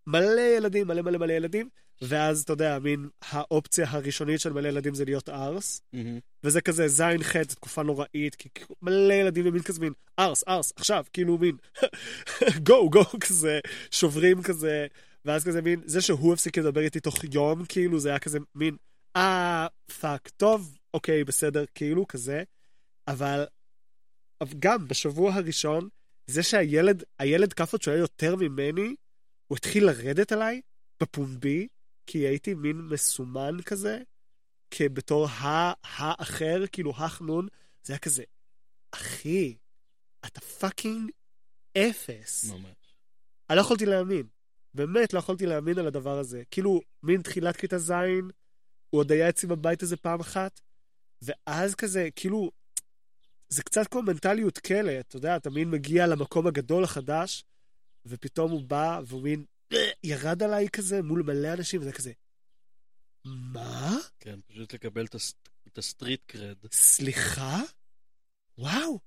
מלא 0.08 0.42
ילדים, 0.58 0.88
מלא 0.88 1.02
מלא 1.02 1.18
מלא 1.18 1.34
ילדים, 1.34 1.70
ואז 2.02 2.42
אתה 2.42 2.54
יודע, 2.54 2.80
מין 2.80 3.10
האופציה 3.22 3.86
הראשונית 3.90 4.40
של 4.40 4.54
מלא 4.54 4.68
ילדים 4.68 4.94
זה 4.94 5.06
להיות 5.06 5.30
ערס, 5.30 5.82
מהמם. 5.94 6.20
וזה 6.44 6.62
כזה 6.62 6.88
ז' 6.88 7.02
ח', 7.22 7.34
זו 7.50 7.56
תקופה 7.56 7.84
נוראית, 7.84 8.36
כי 8.36 8.50
כאילו 8.56 8.76
מלא 8.82 9.14
ילדים 9.14 9.48
ומין 9.48 9.64
כזה 9.64 9.82
מין 9.82 9.94
ערס, 10.20 10.44
ערס, 10.48 10.74
עכשיו, 10.76 11.06
כאילו 11.14 11.38
מין 11.38 11.58
גו, 12.68 12.90
גו, 12.90 13.04
כזה, 13.20 13.60
שוברים 13.92 14.44
כזה, 14.44 14.88
ואז 15.26 15.44
כזה 15.44 15.62
מין, 15.62 15.82
זה 15.86 16.02
שהוא 16.02 16.34
הפסיק 16.34 16.58
לדבר 16.58 16.82
איתי 16.82 17.00
תוך 17.00 17.24
יום, 17.34 17.66
כאילו 17.66 18.00
זה 18.00 18.10
היה 18.10 18.20
כזה 18.20 18.40
מין, 18.56 18.76
אה, 19.16 19.68
fuck, 20.00 20.30
טוב, 20.30 20.78
אוקיי, 20.94 21.24
בסדר, 21.24 21.66
כאילו, 21.76 22.08
כזה, 22.08 22.44
אבל 23.08 23.46
אבל 24.42 24.54
גם 24.60 24.88
בשבוע 24.88 25.34
הראשון, 25.34 25.90
זה 26.28 26.44
שהילד, 26.44 27.04
הילד 27.20 27.54
כאפות 27.54 27.82
שהוא 27.82 27.94
היה 27.94 28.02
יותר 28.02 28.36
ממני, 28.36 28.96
הוא 29.50 29.58
התחיל 29.58 29.86
לרדת 29.86 30.32
עליי 30.32 30.62
בפומבי, 31.02 31.68
כי 32.08 32.18
הייתי 32.18 32.54
מין 32.54 32.78
מסומן 32.78 33.62
כזה, 33.66 34.02
כבתור 34.72 35.28
האחר, 35.84 36.68
כאילו 36.72 36.92
החנון, 36.96 37.48
זה 37.84 37.94
היה 37.94 38.00
כזה, 38.00 38.24
אחי, 38.92 39.56
אתה 40.26 40.42
fucking 40.42 41.12
אפס. 41.78 42.52
ממש. 42.52 42.66
אני 43.50 43.58
לא 43.58 43.62
יכולתי 43.62 43.86
להאמין. 43.86 44.28
באמת 44.74 45.14
לא 45.14 45.20
יכולתי 45.20 45.46
להאמין 45.46 45.80
על 45.80 45.88
הדבר 45.88 46.20
הזה. 46.20 46.44
כאילו, 46.52 46.82
מן 47.04 47.22
תחילת 47.22 47.58
כיתה 47.58 47.78
ז', 47.78 47.92
הוא 48.90 49.00
עוד 49.00 49.12
היה 49.12 49.30
אצלי 49.30 49.50
בבית 49.50 49.82
איזה 49.82 49.98
פעם 49.98 50.20
אחת, 50.20 50.60
ואז 51.22 51.76
כזה, 51.76 52.10
כאילו, 52.16 52.52
זה 53.50 53.64
קצת 53.64 53.88
כמו 53.88 54.02
מנטליות 54.02 54.58
כלא, 54.58 55.00
אתה 55.00 55.18
יודע, 55.18 55.36
אתה 55.36 55.50
מין 55.50 55.70
מגיע 55.70 56.08
למקום 56.08 56.48
הגדול 56.48 56.84
החדש, 56.84 57.44
ופתאום 58.10 58.52
הוא 58.52 58.64
בא, 58.64 59.02
והוא 59.06 59.22
מין 59.24 59.46
ירד 60.04 60.44
עליי 60.44 60.70
כזה 60.70 61.02
מול 61.02 61.24
מלא 61.24 61.54
אנשים, 61.54 61.82
וזה 61.82 61.92
כזה, 61.92 62.12
מה? 63.26 63.98
כן, 64.20 64.40
פשוט 64.48 64.74
לקבל 64.74 65.06
את 65.06 65.16
הס- 65.16 65.34
את 65.68 65.78
הסטריט 65.78 66.22
קרד. 66.28 66.56
סליחה? 66.72 67.58
וואו. 68.58 69.00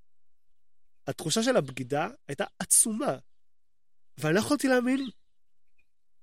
התחושה 1.07 1.43
של 1.43 1.57
הבגידה 1.57 2.09
הייתה 2.29 2.45
עצומה. 2.59 3.17
ואני 4.19 4.35
לא 4.35 4.41
יכולתי 4.41 4.69
להאמין 4.69 5.09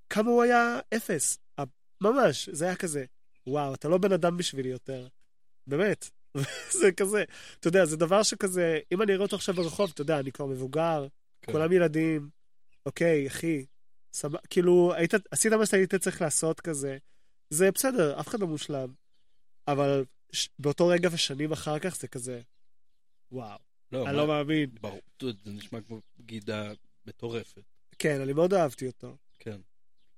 כמה 0.09 0.29
הוא 0.29 0.43
היה 0.43 0.79
אפס. 0.95 1.37
ממש, 2.01 2.49
זה 2.49 2.65
היה 2.65 2.75
כזה, 2.75 3.05
וואו, 3.47 3.73
אתה 3.73 3.87
לא 3.87 3.97
בן 3.97 4.11
אדם 4.11 4.37
בשבילי 4.37 4.69
יותר. 4.69 5.07
באמת. 5.67 6.09
זה 6.81 6.91
כזה, 6.97 7.23
אתה 7.59 7.67
יודע, 7.67 7.85
זה 7.85 7.97
דבר 7.97 8.23
שכזה, 8.23 8.79
אם 8.91 9.01
אני 9.01 9.13
אראה 9.13 9.23
אותו 9.23 9.35
עכשיו 9.35 9.55
ברחוב, 9.55 9.91
אתה 9.93 10.01
יודע, 10.01 10.19
אני 10.19 10.31
כבר 10.31 10.45
מבוגר, 10.45 11.07
כן. 11.41 11.51
כולם 11.51 11.71
ילדים, 11.71 12.29
אוקיי, 12.85 13.27
אחי, 13.27 13.65
סבבה, 14.13 14.37
כאילו, 14.49 14.93
היית, 14.93 15.13
עשית 15.31 15.53
מה 15.53 15.65
שהיית 15.65 15.95
צריך 15.95 16.21
לעשות 16.21 16.59
כזה. 16.61 16.97
זה 17.49 17.71
בסדר, 17.71 18.19
אף 18.19 18.27
אחד 18.27 18.39
לא 18.39 18.47
מושלם. 18.47 18.93
אבל 19.67 20.05
ש... 20.31 20.49
באותו 20.59 20.87
רגע 20.87 21.09
ושנים 21.11 21.51
אחר 21.51 21.79
כך 21.79 21.95
זה 21.95 22.07
כזה, 22.07 22.41
וואו, 23.31 23.57
לא, 23.91 23.97
אני 24.03 24.11
מה- 24.11 24.17
לא 24.17 24.27
מאמין. 24.27 24.69
ברור, 24.81 24.99
זה 25.21 25.51
נשמע 25.51 25.81
כמו 25.81 26.01
בגידה 26.17 26.71
מטורפת. 27.05 27.61
כן, 27.99 28.21
אני 28.21 28.33
מאוד 28.33 28.53
אהבתי 28.53 28.87
אותו. 28.87 29.17
כן. 29.39 29.61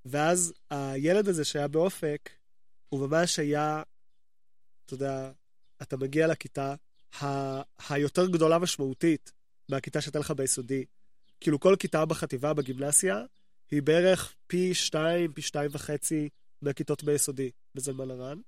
ואז 0.05 0.53
הילד 0.69 1.27
הזה 1.27 1.45
שהיה 1.45 1.67
באופק, 1.67 2.29
הוא 2.89 3.07
ממש 3.07 3.39
היה, 3.39 3.83
אתה 4.85 4.93
יודע, 4.93 5.31
אתה 5.81 5.97
מגיע 5.97 6.27
לכיתה 6.27 6.75
ה... 7.21 7.25
היותר 7.89 8.27
גדולה 8.27 8.59
משמעותית 8.59 9.31
מהכיתה 9.69 10.01
שהייתה 10.01 10.19
לך 10.19 10.31
ביסודי. 10.31 10.85
כאילו 11.41 11.59
כל 11.59 11.75
כיתה 11.79 12.05
בחטיבה 12.05 12.53
בגימנסיה 12.53 13.23
היא 13.71 13.81
בערך 13.81 14.33
פי 14.47 14.73
שתיים, 14.73 15.33
פי 15.33 15.41
שתיים 15.41 15.69
וחצי 15.73 16.29
מהכיתות 16.61 17.03
ביסודי 17.03 17.49
בזלמן 17.75 18.11
ארן. 18.11 18.41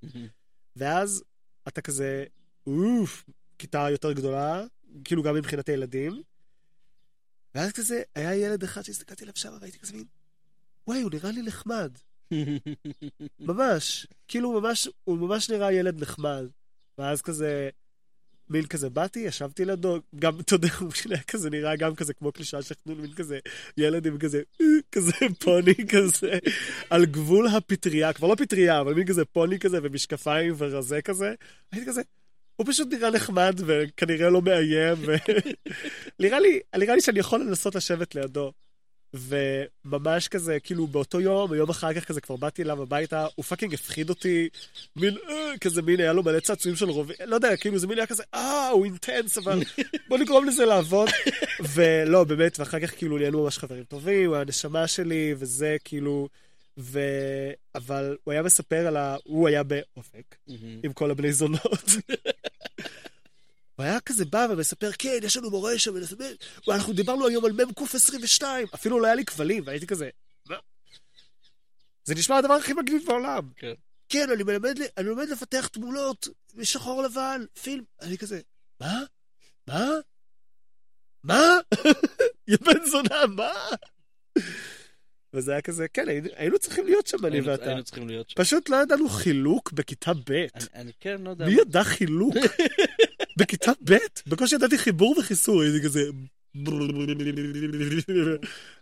ואז 0.76 1.24
אתה 1.68 1.82
כזה, 1.82 2.26
אוף, 2.68 3.26
כיתה 3.60 3.88
יותר 3.92 4.12
גדולה, 4.14 4.64
כאילו 5.04 5.24
גם 5.24 5.36
מבחינת 5.36 5.70
הילדים. 5.70 6.22
ואז 7.56 7.72
כזה, 7.72 8.02
היה 8.16 8.36
ילד 8.36 8.64
אחד 8.64 8.82
שהסתכלתי 8.82 9.24
עליו 9.24 9.34
שם, 9.36 9.58
והייתי 9.62 9.80
כזה 9.80 9.94
מין, 9.94 10.06
וואי, 10.88 11.02
הוא 11.02 11.12
נראה 11.12 11.32
לי 11.32 11.42
נחמד. 11.42 11.92
ממש, 13.40 14.08
כאילו 14.28 14.62
ממש, 14.62 14.90
הוא 15.04 15.18
ממש 15.18 15.50
נראה 15.50 15.74
ילד 15.74 16.02
נחמד. 16.02 16.46
ואז 16.98 17.22
כזה, 17.22 17.70
מין 18.50 18.66
כזה 18.66 18.90
באתי, 18.90 19.20
ישבתי 19.20 19.66
לידו, 19.66 20.00
גם, 20.16 20.40
אתה 20.40 20.56
יודע, 20.56 20.68
הוא 20.80 20.92
היה 21.10 21.22
כזה 21.22 21.50
נראה 21.50 21.76
גם 21.76 21.96
כזה 21.96 22.14
כמו 22.14 22.32
קלישה 22.32 22.62
של 22.62 22.76
חנון, 22.84 23.02
מין 23.02 23.14
כזה 23.14 23.40
ילד 23.78 24.06
עם 24.06 24.18
כזה, 24.18 24.42
אה, 24.62 24.66
כזה 24.92 25.12
פוני 25.40 25.76
כזה, 25.94 26.38
על 26.90 27.06
גבול 27.06 27.48
הפטריה, 27.48 28.14
כבר 28.14 28.28
לא 28.28 28.36
פטריה, 28.36 28.82
אבל 28.82 28.94
מין 28.94 29.08
כזה 29.08 29.26
פוני 29.26 29.60
כזה, 29.60 29.80
ומשקפיים 29.84 30.54
ורזה 30.58 31.02
כזה. 31.02 31.34
הייתי 31.72 31.88
כזה, 31.88 32.02
הוא 32.56 32.68
פשוט 32.68 32.94
נראה 32.94 33.12
נחמד 33.12 33.60
וכנראה 33.66 34.30
לא 34.30 34.42
מאיים, 34.42 34.98
ונראה 36.20 36.40
לי, 36.46 36.60
נראה 36.78 36.96
לי 36.96 37.02
שאני 37.02 37.20
יכול 37.20 37.40
לנסות 37.40 37.76
לשבת 37.76 38.16
לידו. 38.16 38.52
וממש 39.14 40.28
כזה, 40.28 40.60
כאילו 40.60 40.88
באותו 40.88 41.22
יום, 41.22 41.54
יום 41.54 41.70
אחר 41.70 41.94
כך 41.94 42.06
כזה 42.06 42.22
כבר 42.22 42.36
באתי 42.36 42.62
אליו 42.64 42.82
הביתה, 42.82 43.28
הוא 43.36 43.46
fucking 43.46 43.74
הפחיד 43.74 44.10
אותי, 44.10 44.50
מין, 44.96 45.18
אה, 45.30 45.58
כזה 45.62 45.82
מין, 45.82 46.00
היה 46.00 46.14
לו 46.14 46.24
מלא 46.24 46.40
צעצועים 46.40 46.76
של 46.76 46.90
רובים, 46.90 47.16
לא 47.26 47.36
יודע, 47.36 47.58
כאילו 47.58 47.80
זה 47.80 47.88
מין 47.88 47.98
היה 47.98 48.08
כזה, 48.08 48.24
אה, 48.34 48.70
הוא 48.70 48.86
intense, 48.86 49.38
אבל 49.38 49.60
בוא 50.10 50.18
נגרום 50.18 50.46
לזה 50.46 50.66
לעבוד. 50.66 51.10
ולא, 51.74 52.24
באמת, 52.24 52.60
ואחר 52.60 52.80
כך 52.80 52.98
כאילו 52.98 53.18
נהיינו 53.18 53.44
ממש 53.44 53.58
חברים 53.58 53.84
טובים, 53.84 54.26
הוא 54.28 54.36
היה 54.36 54.42
הנשמה 54.42 54.88
שלי, 54.88 55.36
וזה 55.38 55.78
כאילו, 55.84 56.28
ו... 56.78 57.00
אבל 57.76 58.18
הוא 58.24 58.32
היה 58.32 58.42
מספר 58.42 58.88
על 58.88 58.98
ה... 58.98 59.16
הוא 59.24 59.48
היה 59.48 59.64
באופק. 59.64 60.36
עם 60.84 60.94
כל 60.94 61.12
הבני 61.12 61.34
זונות. 61.34 61.86
הוא 63.76 63.84
היה 63.84 64.00
כזה 64.00 64.26
בא 64.26 64.48
ומספר, 64.50 64.92
כן, 65.00 65.18
יש 65.24 65.38
לנו 65.38 65.50
מורה 65.50 65.80
שם, 65.80 65.94
ואנחנו 66.68 66.94
דיברנו 66.94 67.28
היום 67.28 67.46
על 67.46 67.52
מ"ק 67.52 67.82
22, 67.82 68.68
אפילו 68.76 69.00
לא 69.00 69.06
היה 69.06 69.16
לי 69.16 69.26
כבלים, 69.26 69.64
והייתי 69.68 69.88
כזה, 69.88 70.10
מה? 70.50 70.56
זה 72.04 72.16
נשמע 72.16 72.38
הדבר 72.38 72.54
הכי 72.54 72.74
מגניב 72.74 73.02
בעולם. 73.08 73.50
כן. 73.56 73.74
כן, 74.10 74.30
אני 74.32 74.44
מלמד, 74.44 74.78
אני 74.98 75.06
לומד 75.08 75.30
לפתח 75.30 75.68
תמונות 75.68 76.28
בשחור 76.56 77.04
לבן, 77.04 77.42
פילם, 77.62 77.84
אני 78.02 78.18
כזה, 78.18 78.42
מה? 78.80 79.00
מה? 79.68 79.86
מה? 81.24 81.58
יא 82.48 82.58
בן 82.66 82.86
זונה, 82.86 83.26
מה? 83.28 83.52
וזה 85.34 85.52
היה 85.52 85.62
כזה, 85.62 85.88
כן, 85.88 86.08
היינו, 86.08 86.28
היינו 86.36 86.60
צריכים 86.60 86.86
להיות 86.86 87.08
שם, 87.08 87.26
אני 87.26 87.42
ואתה. 87.42 87.66
היינו 87.66 87.84
צריכים 87.84 88.08
להיות 88.08 88.30
שם. 88.30 88.36
פשוט 88.44 88.70
לא 88.70 88.76
ידענו 88.82 89.10
חילוק 89.10 89.72
בכיתה 89.72 90.14
ב'. 90.14 90.32
אני- 90.32 90.48
אני 90.74 90.92
כן, 91.00 91.22
לא 91.22 91.30
יודע. 91.30 91.46
מי 91.46 91.52
ידע 91.54 91.84
חילוק? 91.84 92.34
בכיתה 93.38 93.72
ב'? 93.84 93.94
בקושי 94.28 94.56
ידעתי 94.56 94.78
חיבור 94.78 95.16
וחיסור, 95.20 95.62
הייתי 95.62 95.86
כזה... 95.86 96.02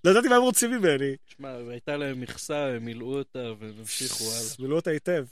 לא 0.04 0.12
ידעתי 0.12 0.28
מה 0.28 0.36
הם 0.36 0.42
רוצים 0.42 0.72
ממני. 0.72 1.16
שמע, 1.26 1.56
הייתה 1.70 1.98
להם 1.98 2.22
מכסה, 2.22 2.68
הם 2.68 2.86
מילאו 2.86 3.18
אותה 3.18 3.54
והם 3.60 3.74
המשיכו 3.80 4.24
הלאה. 4.24 4.52
מילאו 4.60 4.76
אותה 4.76 4.92
היטב. 4.92 5.26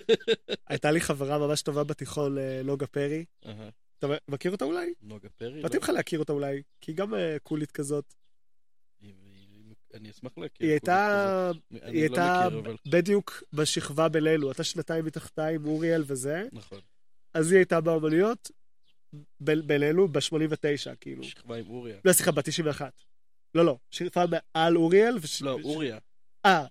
הייתה 0.68 0.90
לי 0.90 1.00
חברה 1.00 1.38
ממש 1.38 1.62
טובה 1.62 1.84
בתיכון, 1.84 2.38
אה, 2.38 2.60
נוגה 2.64 2.86
פרי. 2.86 3.24
אתה 3.98 4.06
מכיר 4.28 4.52
אותה 4.52 4.64
אולי? 4.64 4.94
נוגה 5.02 5.28
פרי? 5.28 5.62
מתאים 5.64 5.80
לא? 5.80 5.84
לך 5.84 5.88
להכיר 5.88 6.18
אותה 6.18 6.32
אולי, 6.32 6.62
כי 6.80 6.90
היא 6.90 6.96
גם 6.96 7.14
אה, 7.14 7.36
קולית 7.42 7.72
כזאת. 7.72 8.14
אני 9.94 10.10
אשמח 10.10 10.38
להכיר. 10.38 10.66
היא 10.66 10.70
הייתה... 10.70 11.50
היא 11.70 12.10
לא 12.10 12.16
הייתה. 12.16 12.48
בדיוק 12.86 13.42
בשכבה 13.52 14.08
בינינו, 14.08 14.50
אתה 14.50 14.64
שנתיים 14.64 15.04
מתחתה 15.04 15.46
עם 15.46 15.66
אוריאל 15.66 16.04
וזה, 16.06 16.46
נכון. 16.52 16.80
אז 17.34 17.52
היא 17.52 17.58
הייתה 17.58 17.80
באומנויות 17.80 18.50
בינינו 19.40 20.08
ב-89, 20.08 20.94
כאילו. 21.00 21.24
שכבה 21.24 21.56
עם 21.56 21.68
אוריה. 21.68 21.96
לא, 22.04 22.12
סליחה, 22.12 22.30
ב-91. 22.32 22.80
לא, 23.54 23.64
לא, 23.66 23.76
שכבה 23.90 24.24
מעל 24.54 24.76
אוריאל. 24.76 25.16
וש- 25.20 25.42
לא, 25.42 25.58
אוריה. 25.64 25.98
אה, 26.46 26.66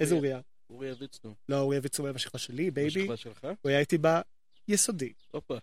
איזה 0.00 0.14
אוריה? 0.14 0.40
אוריה 0.70 0.94
ויצנו. 1.00 1.34
לא, 1.48 1.58
אוריה 1.60 1.80
ויצום 1.82 2.06
היה 2.06 2.12
בשכבה 2.12 2.38
שלי, 2.38 2.70
בייבי. 2.70 3.00
בשכבה 3.00 3.16
שלך? 3.16 3.44
הוא 3.62 3.70
היה 3.70 3.78
איתי 3.78 3.98
ביסודי. 4.68 5.12
הופה. 5.30 5.56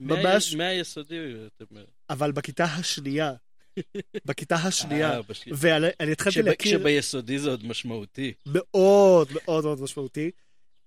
ממש- 0.00 0.54
מה- 0.54 0.64
מהיסודי 0.64 1.16
אתם... 1.56 1.64
אבל 2.10 2.32
בכיתה 2.32 2.64
השנייה. 2.64 3.32
בכיתה 4.26 4.54
השנייה. 4.54 5.12
אה, 5.16 5.20
ואני 5.52 5.86
אני 6.00 6.12
התחלתי 6.12 6.42
להכיר 6.42 6.78
כשביסודי 6.78 7.38
זה 7.38 7.50
עוד 7.50 7.64
משמעותי. 7.66 8.32
מאוד 8.46 9.28
מאוד 9.32 9.64
מאוד 9.64 9.80
משמעותי. 9.80 10.30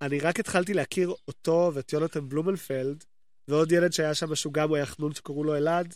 אני 0.06 0.20
רק 0.20 0.39
התחלתי 0.39 0.74
להכיר 0.74 1.14
אותו 1.28 1.72
ואת 1.74 1.93
יונתן 1.93 2.30
בלומנפלד, 2.30 3.04
ועוד 3.47 3.72
ילד 3.72 3.93
שהיה 3.93 4.14
שם 4.14 4.28
גם 4.51 4.70
הוא 4.70 4.76
היה 4.76 4.86
חנון 4.86 5.14
שקראו 5.14 5.43
לו 5.43 5.56
אלעד. 5.56 5.95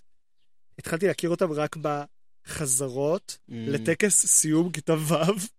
התחלתי 0.79 1.07
להכיר 1.07 1.29
אותם 1.29 1.51
רק 1.51 1.75
בחזרות 1.81 3.37
Mm. 3.49 3.53
לטקס 3.53 4.25
סיום 4.25 4.71
כיתה 4.71 4.93
ו', 4.93 5.13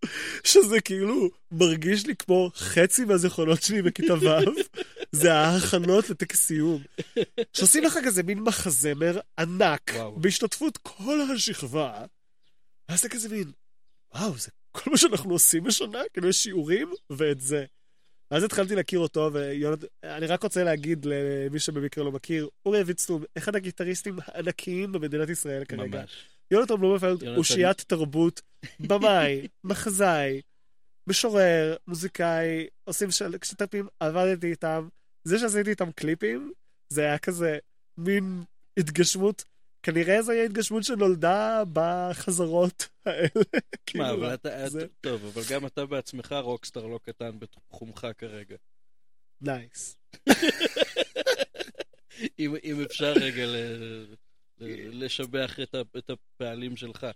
שזה 0.51 0.81
כאילו 0.81 1.31
מרגיש 1.51 2.07
לי 2.07 2.17
כמו 2.17 2.51
חצי 2.55 3.05
מהזיכרונות 3.05 3.63
שלי 3.63 3.83
בכיתה 3.83 4.15
ו', 4.15 4.27
זה 5.13 5.35
ההכנות 5.35 6.11
לטקס 6.11 6.47
סיום. 6.47 6.83
שעושים 7.53 7.85
לך 7.85 7.99
כזה 8.05 8.23
מין 8.23 8.41
מחזמר 8.41 9.21
ענק, 9.39 9.91
וואו. 9.95 10.17
בהשתתפות 10.21 10.77
כל 10.83 11.21
השכבה, 11.35 12.05
ואז 12.89 13.03
זה 13.03 13.09
כזה 13.09 13.29
מין, 13.29 13.53
וואו, 14.15 14.39
זה 14.39 14.51
כל 14.73 14.91
מה 14.91 14.97
שאנחנו 14.97 15.31
עושים 15.33 15.65
בשנה? 15.65 15.99
כאילו 16.13 16.29
יש 16.29 16.43
שיעורים 16.43 16.93
ואת 17.11 17.41
זה. 17.41 17.65
אז 18.31 18.43
התחלתי 18.45 18.75
להכיר 18.75 18.99
אותו, 18.99 19.31
ואני 19.33 20.27
רק 20.27 20.43
רוצה 20.43 20.65
להגיד 20.65 21.05
למי 21.11 21.59
שבמקרה 21.59 22.05
לא 22.05 22.13
מכיר, 22.13 22.49
אורי 22.67 22.81
אביצטום, 22.81 23.23
אחד 23.39 23.57
הגיטריסטים 23.57 24.17
הענקיים 24.27 24.93
במדינת 24.93 25.29
ישראל 25.29 25.65
כרגע. 25.65 26.01
ממש. 26.01 26.25
יונתן 26.51 26.75
בלומנפלד 26.77 27.23
יונתן- 27.23 27.37
אושיית 27.39 27.81
תרבות, 27.81 28.41
במאי, 28.81 29.49
מחזאי, 29.65 30.41
משורר, 31.07 31.77
מוזיקאי, 31.87 32.67
עושים 32.85 33.11
של- 33.11 33.35
שת"פים, 33.45 33.89
עבדתי 34.01 34.51
איתם. 34.51 34.89
זה 35.25 35.39
שעשיתי 35.39 35.71
איתם 35.71 35.93
קליפים, 35.93 36.53
זה 36.93 37.03
היה 37.03 37.19
כזה 37.19 37.59
מין 37.99 38.43
התגשמות. 38.79 39.45
כנראה 39.83 40.23
זו 40.23 40.33
הייתה 40.33 40.47
התגשמות 40.47 40.85
שנולדה 40.85 41.63
בחזרות 41.73 42.89
האלה. 43.07 43.29
מה, 43.55 43.61
כאילו, 43.87 44.05
אבל 44.15 44.35
אתה... 44.35 44.69
זה- 44.69 44.87
טוב, 45.01 45.25
אבל 45.25 45.43
גם 45.51 45.67
אתה 45.67 45.87
בעצמך 45.87 46.35
rockstar 46.43 46.87
לא 46.87 46.99
קטן 47.03 47.39
בתחומך 47.39 48.07
כרגע. 48.19 48.57
nice. 49.41 49.97
אם 52.39 52.55
אם 52.65 52.83
אפשר 52.83 53.13
רגע 53.13 53.47
ל- 53.47 54.05
ל- 54.61 55.05
לשבח 55.05 55.61
את 55.63 55.75
ה- 55.75 55.99
את 55.99 56.11
הפעלים 56.11 56.77
שלך. 56.77 57.07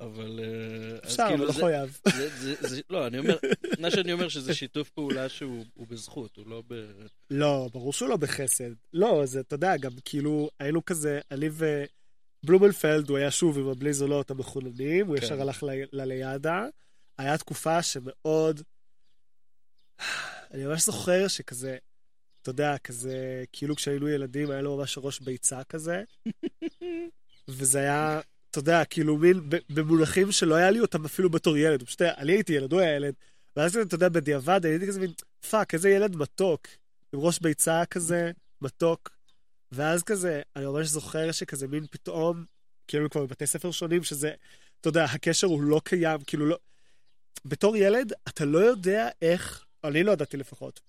אבל... 0.00 0.40
אה, 0.42 0.98
אפשר, 1.04 1.22
כאילו 1.28 1.36
אבל 1.44 1.46
לא 1.46 1.52
חויב. 1.52 1.98
זה- 2.16 2.28
זה- 2.36 2.68
זה- 2.68 2.80
לא, 2.90 3.06
אני 3.06 3.18
אומר, 3.18 3.36
מה 3.80 3.90
שאני 3.90 4.12
אומר 4.12 4.28
שזה 4.28 4.54
שיתוף 4.54 4.90
פעולה 4.90 5.28
שהוא 5.28 5.64
הוא 5.74 5.86
בזכות, 5.86 6.36
הוא 6.36 6.46
לא 6.46 6.62
ב... 6.68 6.74
לא, 7.30 7.68
ברור 7.72 7.92
שהוא 7.92 8.08
לא 8.08 8.16
בחסד. 8.16 8.70
לא, 8.92 9.22
זה, 9.26 9.40
אתה 9.40 9.54
יודע, 9.54 9.76
גם 9.76 9.90
כאילו, 10.04 10.50
היינו 10.60 10.84
כזה, 10.84 11.20
אני 11.30 11.48
ובלומנפלד, 12.44 13.08
הוא 13.08 13.18
היה 13.18 13.30
שוב 13.30 13.58
עם 13.58 13.68
הבלי 13.68 13.92
זולות 13.92 14.30
המחוננים, 14.30 15.06
הוא 15.06 15.16
כן. 15.16 15.24
ישר 15.24 15.40
הלך 15.40 15.64
לליאדה. 15.92 16.66
היה 17.18 17.38
תקופה 17.38 17.82
שמאוד... 17.82 18.60
אני 20.50 20.66
ממש 20.66 20.84
זוכר 20.84 21.28
שכזה, 21.28 21.76
אתה 22.42 22.50
יודע, 22.50 22.78
כזה, 22.78 23.44
כאילו 23.52 23.76
כשהיינו 23.76 24.08
ילדים, 24.08 24.50
היה 24.50 24.62
לו 24.62 24.76
ממש 24.76 24.98
ראש 24.98 25.20
ביצה 25.20 25.64
כזה, 25.64 26.02
וזה 27.48 27.78
היה, 27.78 28.20
אתה 28.50 28.58
יודע, 28.58 28.84
כאילו 28.84 29.16
מין, 29.16 29.40
במונחים 29.70 30.32
שלא 30.32 30.54
היה 30.54 30.70
לי 30.70 30.80
אותם 30.80 31.04
אפילו 31.04 31.30
בתור 31.30 31.56
ילד, 31.56 31.82
פשוט 31.82 32.00
היה, 32.00 32.14
אני 32.16 32.32
הייתי 32.32 32.52
ילד, 32.52 32.72
הוא 32.72 32.80
היה 32.80 32.96
ילד, 32.96 33.14
ואז 33.56 33.76
אתה 33.76 33.94
יודע, 33.94 34.08
בדיעבד, 34.08 34.66
הייתי 34.66 34.86
כזה 34.86 35.00
מין, 35.00 35.12
fuck, 35.50 35.74
איזה 35.74 35.90
ילד 35.90 36.16
מתוק, 36.16 36.66
עם 37.12 37.20
ראש 37.20 37.38
ביצה 37.38 37.82
כזה, 37.90 38.30
מתוק. 38.62 39.10
ואז 39.74 40.02
כזה, 40.02 40.42
אני 40.56 40.66
ממש 40.66 40.86
זוכר 40.86 41.32
שכזה 41.32 41.68
מין 41.68 41.86
פתאום, 41.90 42.44
כאילו 42.88 43.10
כבר 43.10 43.26
בבתי 43.26 43.46
ספר 43.46 43.70
שונים, 43.70 44.02
שזה, 44.02 44.34
אתה 44.80 44.88
יודע, 44.88 45.04
הקשר 45.04 45.46
הוא 45.46 45.62
לא 45.62 45.80
קיים, 45.84 46.20
כאילו 46.26 46.46
לא... 46.46 46.56
בתור 47.44 47.76
ילד, 47.76 48.12
אתה 48.28 48.44
לא 48.44 48.58
יודע 48.58 49.08
איך, 49.22 49.64
אני 49.84 50.02
לא 50.02 50.12
ידעתי 50.12 50.36
לפחות, 50.36 50.80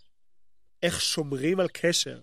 איך 0.83 1.01
שומרים 1.01 1.59
על 1.59 1.67
קשר. 1.73 2.19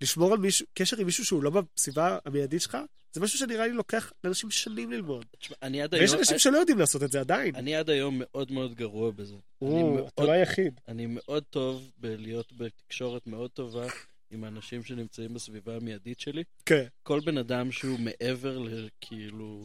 לשמור 0.00 0.32
על 0.32 0.38
מישהו, 0.38 0.66
קשר 0.74 0.96
עם 0.98 1.06
מישהו 1.06 1.24
שהוא 1.24 1.42
לא 1.42 1.50
בסביבה 1.76 2.18
המיידית 2.24 2.62
שלך, 2.62 2.78
זה 3.12 3.20
משהו 3.20 3.38
שנראה 3.38 3.66
לי 3.66 3.72
לוקח 3.72 4.12
לאנשים 4.24 4.50
שנים 4.50 4.92
ללמוד. 4.92 5.26
תשמע, 5.38 5.56
אני 5.62 5.82
עד 5.82 5.94
ויש 5.94 6.10
היום... 6.10 6.18
אנשים 6.20 6.38
שלא 6.38 6.58
יודעים 6.58 6.78
לעשות 6.78 7.02
את 7.02 7.12
זה 7.12 7.20
עדיין. 7.20 7.54
אני 7.54 7.76
עד 7.76 7.90
היום 7.90 8.16
מאוד 8.20 8.52
מאוד 8.52 8.74
גרוע 8.74 9.10
בזה. 9.10 9.34
או, 9.62 9.94
מאוד- 9.94 10.06
אתה 10.14 10.24
לא 10.24 10.32
היחיד. 10.32 10.80
אני 10.88 11.06
מאוד 11.08 11.44
טוב 11.50 11.90
בלהיות 11.98 12.52
בתקשורת 12.52 13.26
מאוד 13.26 13.50
טובה 13.50 13.86
עם 14.30 14.44
האנשים 14.44 14.82
שנמצאים 14.82 15.34
בסביבה 15.34 15.76
המיידית 15.76 16.20
שלי. 16.20 16.44
כן. 16.66 16.86
כל 17.02 17.20
בן 17.20 17.38
אדם 17.38 17.72
שהוא 17.72 17.98
מעבר 18.00 18.58
לכאילו 18.58 19.64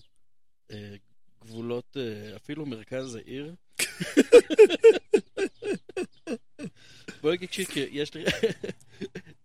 אה, 0.72 0.95
גבולות, 1.41 1.97
אה, 1.97 2.36
אפילו 2.36 2.66
מרכז 2.66 3.16
העיר. 3.16 3.55
בוא 7.22 7.32
נגיד 7.32 7.53
שיש 7.53 8.13
לי... 8.13 8.24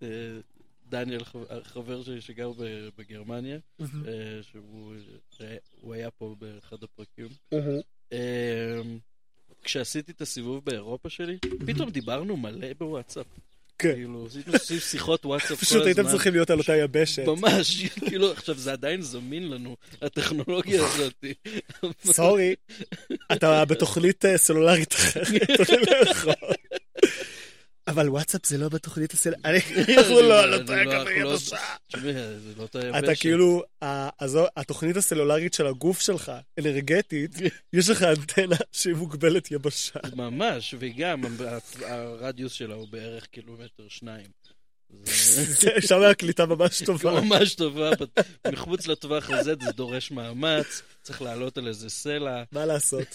אה, 0.02 0.38
דניאל, 0.86 1.24
חבר- 1.24 1.62
שלי 2.02 2.20
שגר 2.20 2.52
בגרמניה, 2.98 3.58
אה, 3.80 3.86
שהוא 4.42 4.94
אה, 5.40 5.56
היה 5.94 6.10
פה 6.10 6.36
באחד 6.38 6.76
הפרקים. 6.82 7.28
כשעשיתי 9.62 10.12
את 10.12 10.20
הסיבוב 10.20 10.64
באירופה 10.64 11.10
שלי, 11.10 11.38
פתאום 11.66 11.90
דיברנו 11.90 12.36
מלא 12.36 12.72
בוואטסאפ. 12.78 13.26
כן. 13.80 13.94
כאילו, 13.94 14.26
עשינו 14.26 14.44
עושים 14.52 14.78
שיחות 14.78 15.26
וואטסאפ 15.26 15.48
כל 15.48 15.54
הזמן. 15.54 15.66
פשוט 15.66 15.86
הייתם 15.86 16.06
צריכים 16.06 16.32
להיות 16.32 16.50
על 16.50 16.58
אותה 16.58 16.76
יבשת. 16.76 17.26
ממש, 17.26 17.86
כאילו, 18.08 18.32
עכשיו 18.32 18.54
זה 18.54 18.72
עדיין 18.72 19.02
זמין 19.02 19.50
לנו, 19.50 19.76
הטכנולוגיה 20.02 20.86
הזאת. 20.86 21.24
סורי, 22.04 22.54
אתה 23.32 23.64
בתוכנית 23.64 24.24
אה, 24.24 24.38
סלולרית 24.38 24.94
אחרת, 24.94 25.50
אתה 25.62 25.72
לא 25.76 26.10
יכול. 26.10 26.32
אבל 27.90 28.08
וואטסאפ 28.08 28.46
זה 28.46 28.58
לא 28.58 28.68
בתוכנית 28.68 29.12
הסל... 29.12 29.32
אני- 29.44 29.58
אנחנו 29.98 30.20
לא 30.20 30.42
על 30.42 30.50
זה 30.50 30.56
אותו 30.56 30.72
לא- 30.74 30.84
כזה 30.84 30.96
אנחנו 30.98 31.10
לא- 31.20 31.32
יבשה. 31.34 31.56
תשמעי, 31.88 32.12
זה 32.12 32.52
לא 32.56 32.62
אותה 32.62 32.78
יבשת. 32.86 33.04
אתה 33.04 33.14
כאילו, 33.14 33.62
התוכנית 34.56 34.96
הסלולרית 34.96 35.54
של 35.54 35.66
הגוף 35.66 36.00
שלך, 36.00 36.32
אנרגטית, 36.60 37.30
יש 37.72 37.90
לך 37.90 38.02
אנטנה 38.02 38.56
שהיא 38.72 38.94
מוגבלת 38.94 39.50
יבשה. 39.50 40.00
ממש, 40.16 40.74
וגם 40.78 41.22
הרדיוס 41.86 42.52
שלה 42.52 42.74
הוא 42.74 42.88
בערך 42.90 43.26
קילומטר 43.26 43.82
שניים. 43.88 44.26
זה 45.04 45.44
זה- 45.60 45.70
שם 45.80 46.02
הקליטה 46.10 46.46
ממש 46.46 46.82
טובה. 46.86 47.20
ממש 47.20 47.54
טובה, 47.54 47.90
מחוץ 48.52 48.86
לטווח 48.86 49.30
הזה 49.30 49.54
זה 49.62 49.72
דורש 49.72 50.10
מאמץ, 50.10 50.82
צריך 51.02 51.22
לעלות 51.22 51.58
על 51.58 51.68
איזה 51.68 51.90
סלע. 51.90 52.42
מה 52.52 52.66
לעשות? 52.66 53.06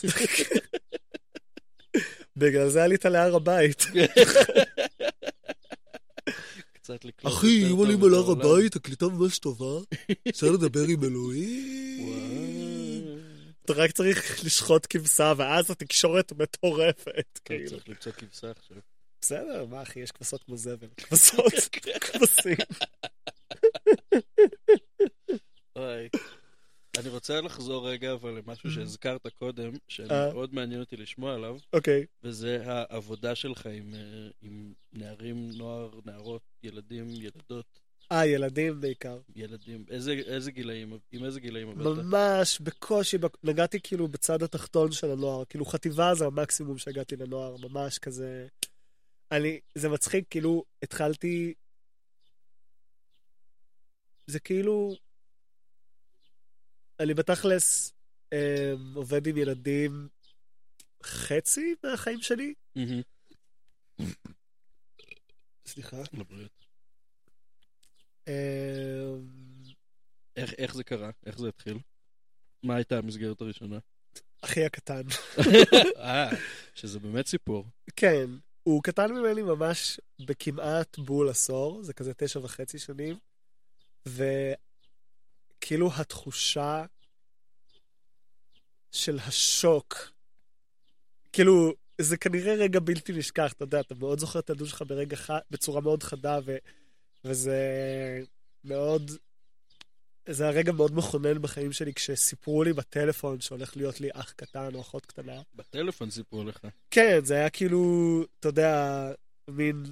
בגלל 2.38 2.70
זה 2.70 2.84
עלית 2.84 3.06
להר 3.06 3.36
הבית. 3.36 3.86
קצת 6.74 7.06
לקלוט 7.06 7.34
אחי, 7.34 7.72
אם 7.72 7.76
עולים 7.78 8.04
על 8.04 8.14
הר. 8.14 8.32
הבית, 8.32 8.76
הקליטה 8.76 9.06
ממש 9.08 9.40
טובה. 9.40 9.80
אפשר 10.30 10.52
לדבר 10.52 10.84
עם 10.90 11.04
אלוהים. 11.04 12.56
אתה 13.66 13.74
רק 13.74 13.92
צריך 13.92 14.46
לשחוט 14.46 14.88
כבשה, 14.90 15.34
ואז 15.38 15.72
התקשורת 15.72 16.32
מטורפת. 16.32 17.08
אתה 17.34 17.40
כאילו. 17.46 17.70
צריך 17.70 17.90
למצוא 17.90 18.12
כבשה 18.12 18.52
עכשיו. 18.52 18.78
בסדר, 19.22 19.66
מה 19.66 19.82
אחי, 19.82 20.00
יש 20.00 20.12
כבשות 20.12 20.44
כמו 20.44 20.58
זבל. 20.58 20.88
כבשות, 20.98 21.54
כבשים. 22.06 22.58
אני 27.00 27.10
רוצה 27.10 27.42
לחזור 27.42 27.90
רגע, 27.90 28.14
אבל 28.14 28.32
למשהו 28.32 28.72
שהזכרת 28.72 29.28
קודם, 29.28 29.74
אה. 29.74 29.80
שמאוד 29.88 30.54
מעניין 30.56 30.80
אותי 30.80 30.98
לשמוע 30.98 31.34
עליו, 31.34 31.58
אוקיי. 31.74 32.06
וזה 32.24 32.62
העבודה 32.66 33.36
שלך 33.36 33.66
עם, 33.66 33.94
אה, 33.94 34.28
עם 34.42 34.74
נערים, 34.94 35.52
נוער, 35.58 36.00
נערות, 36.06 36.42
ילדים, 36.64 37.10
ילדות, 37.10 37.66
אה, 38.12 38.26
ילדים 38.26 38.82
בעיקר. 38.82 39.20
ילדים. 39.36 39.86
איזה, 39.90 40.12
איזה 40.14 40.52
גילאים, 40.52 40.98
עם 41.12 41.26
איזה 41.26 41.40
גילאים 41.40 41.70
עבדת? 41.70 42.04
ממש 42.06 42.60
בקושי, 42.60 43.18
בק- 43.18 43.38
נגעתי 43.44 43.80
כאילו 43.84 44.08
בצד 44.08 44.44
התחתון 44.44 44.92
של 44.92 45.12
הנוער, 45.12 45.46
כאילו 45.46 45.66
חטיבה 45.66 46.16
זה 46.16 46.26
המקסימום 46.26 46.78
שהגעתי 46.78 47.16
לנוער, 47.16 47.56
ממש 47.58 48.00
כזה... 48.00 48.48
אני, 49.32 49.60
זה 49.76 49.90
מצחיק, 49.90 50.26
כאילו, 50.30 50.64
התחלתי... 50.84 51.54
זה 54.28 54.40
כאילו... 54.40 54.96
אני 57.00 57.14
בתכלס 57.14 57.94
אה, 58.34 58.74
עובד 58.96 59.28
עם 59.28 59.38
ילדים 59.38 60.08
חצי 61.04 61.76
מהחיים 61.84 62.22
שלי. 62.22 62.54
סליחה. 65.66 65.98
אה, 68.28 69.14
איך, 70.36 70.54
איך 70.58 70.76
זה 70.76 70.84
קרה? 70.84 71.10
איך 71.26 71.40
זה 71.40 71.48
התחיל? 71.48 71.80
מה 72.64 72.76
הייתה 72.76 72.98
המסגרת 72.98 73.42
הראשונה? 73.42 73.80
אחי 74.42 74.66
הקטן. 74.66 75.02
אה, 75.98 76.30
שזה 76.76 77.00
באמת 77.00 77.28
סיפור. 77.28 77.66
כן, 77.96 78.26
הוא 78.64 78.84
קטן 78.84 79.12
ממני 79.12 79.42
ממש 79.42 80.00
בכמעט 80.26 80.98
בול 80.98 81.30
עשור, 81.30 81.84
זה 81.84 81.94
כזה 81.94 82.14
תשע 82.14 82.40
וחצי 82.40 82.80
שנים, 82.80 83.18
וכאילו 85.66 85.90
התחושה 85.96 86.86
של 88.92 89.20
השוק, 89.20 90.12
כאילו, 91.34 91.74
זה 92.02 92.18
כנראה 92.18 92.54
רגע 92.54 92.80
בלתי 92.80 93.14
נשכח, 93.14 93.54
אתה 93.54 93.64
יודע, 93.64 93.80
אתה 93.80 93.96
מאוד 93.96 94.20
זוכר 94.20 94.40
את 94.40 94.50
הילדות 94.50 94.68
שלך 94.68 94.84
ברגע 94.88 95.16
חד, 95.16 95.40
בצורה 95.52 95.82
מאוד 95.82 96.04
חדה, 96.04 96.40
ו, 96.46 96.58
וזה 97.26 97.60
מאוד, 98.64 99.12
זה 100.30 100.44
היה 100.44 100.52
רגע 100.54 100.72
מאוד 100.72 100.96
מכונן 100.96 101.42
בחיים 101.42 101.72
שלי 101.72 101.94
כשסיפרו 101.94 102.64
לי 102.64 102.74
בטלפון 102.74 103.42
שהולך 103.42 103.78
להיות 103.78 104.02
לי 104.02 104.10
אח 104.14 104.32
קטן 104.32 104.76
או 104.76 104.82
אחות 104.82 105.06
קטנה. 105.06 105.42
בטלפון 105.56 106.10
סיפרו 106.10 106.44
לך. 106.44 106.60
כן, 106.92 107.20
זה 107.24 107.36
היה 107.36 107.50
כאילו, 107.50 108.24
אתה 108.40 108.48
יודע, 108.48 109.12
מין... 109.48 109.84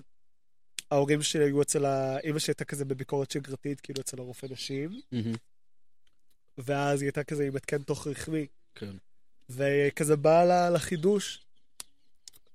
ההורים 0.91 1.21
שלי 1.21 1.43
היו 1.43 1.61
אצל 1.61 1.85
ה... 1.85 2.17
אמא 2.19 2.39
שלי 2.39 2.51
הייתה 2.51 2.65
כזה 2.65 2.85
בביקורת 2.85 3.31
שגרתית, 3.31 3.81
כאילו 3.81 4.01
אצל 4.01 4.19
הרופא 4.19 4.47
נשים, 4.49 5.01
מהמם. 5.11 5.33
ואז 6.57 7.01
היא 7.01 7.07
הייתה 7.07 7.23
כזה 7.23 7.47
עם 7.47 7.55
התקן 7.55 7.81
תוך 7.83 8.07
רחמי, 8.07 8.45
כן. 8.75 8.95
וכזה 9.49 10.15
באה 10.15 10.45
לה 10.45 10.69
לחידוש. 10.69 11.41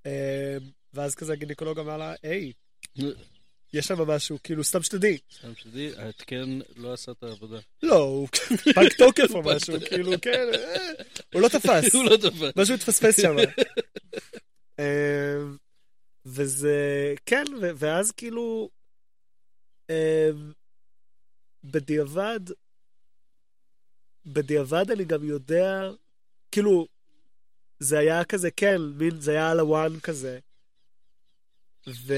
אה, 0.07 0.57
ואז 0.95 1.15
כזה 1.15 1.33
הגינקולוג 1.33 1.79
אמר 1.79 1.97
לה, 1.97 2.15
היי, 2.23 2.53
יש 3.73 3.87
שם 3.87 4.03
משהו, 4.03 4.39
כאילו, 4.45 4.65
סתם 4.65 4.83
שתדעי. 4.83 5.19
סתם 5.39 5.55
שתדעי, 5.55 5.97
ההתקן 5.97 6.59
לא 6.77 6.93
עשה 6.93 7.13
את 7.13 7.23
העבודה. 7.23 7.59
לא, 7.83 7.97
הוא 7.97 8.29
פג 8.75 8.89
תוקף 8.99 9.31
או 9.35 9.43
משהו. 9.43 9.75
כאילו, 9.89 10.13
כן, 10.23 10.47
אה, 10.55 10.93
הוא 11.35 11.43
לא 11.43 11.49
תפס. 11.49 11.95
הוא 11.95 12.05
לא 12.05 12.17
תפס. 12.17 12.57
משהו 12.57 12.75
התפספס 12.75 13.21
שם. 13.21 13.37
אמ, 14.79 15.57
וזה, 16.27 17.15
כן, 17.27 17.45
ואז 17.77 18.13
כאילו, 18.13 18.71
בדיעבד, 21.65 22.41
בדיעבד 24.33 24.91
אני 24.91 25.05
גם 25.05 25.25
יודע, 25.25 25.91
כאילו, 26.51 26.87
זה 27.79 27.99
היה 27.99 28.25
כזה, 28.25 28.51
כן, 28.51 28.77
מין, 28.81 29.21
זה 29.21 29.31
היה 29.31 29.51
על 29.51 29.61
הוואן 29.61 30.01
כזה. 30.01 30.39
ו... 31.87 32.15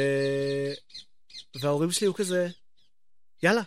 וההורים 1.55 1.91
שלי 1.91 2.07
היו 2.07 2.15
כזה, 2.15 2.49
יאללה, 3.43 3.63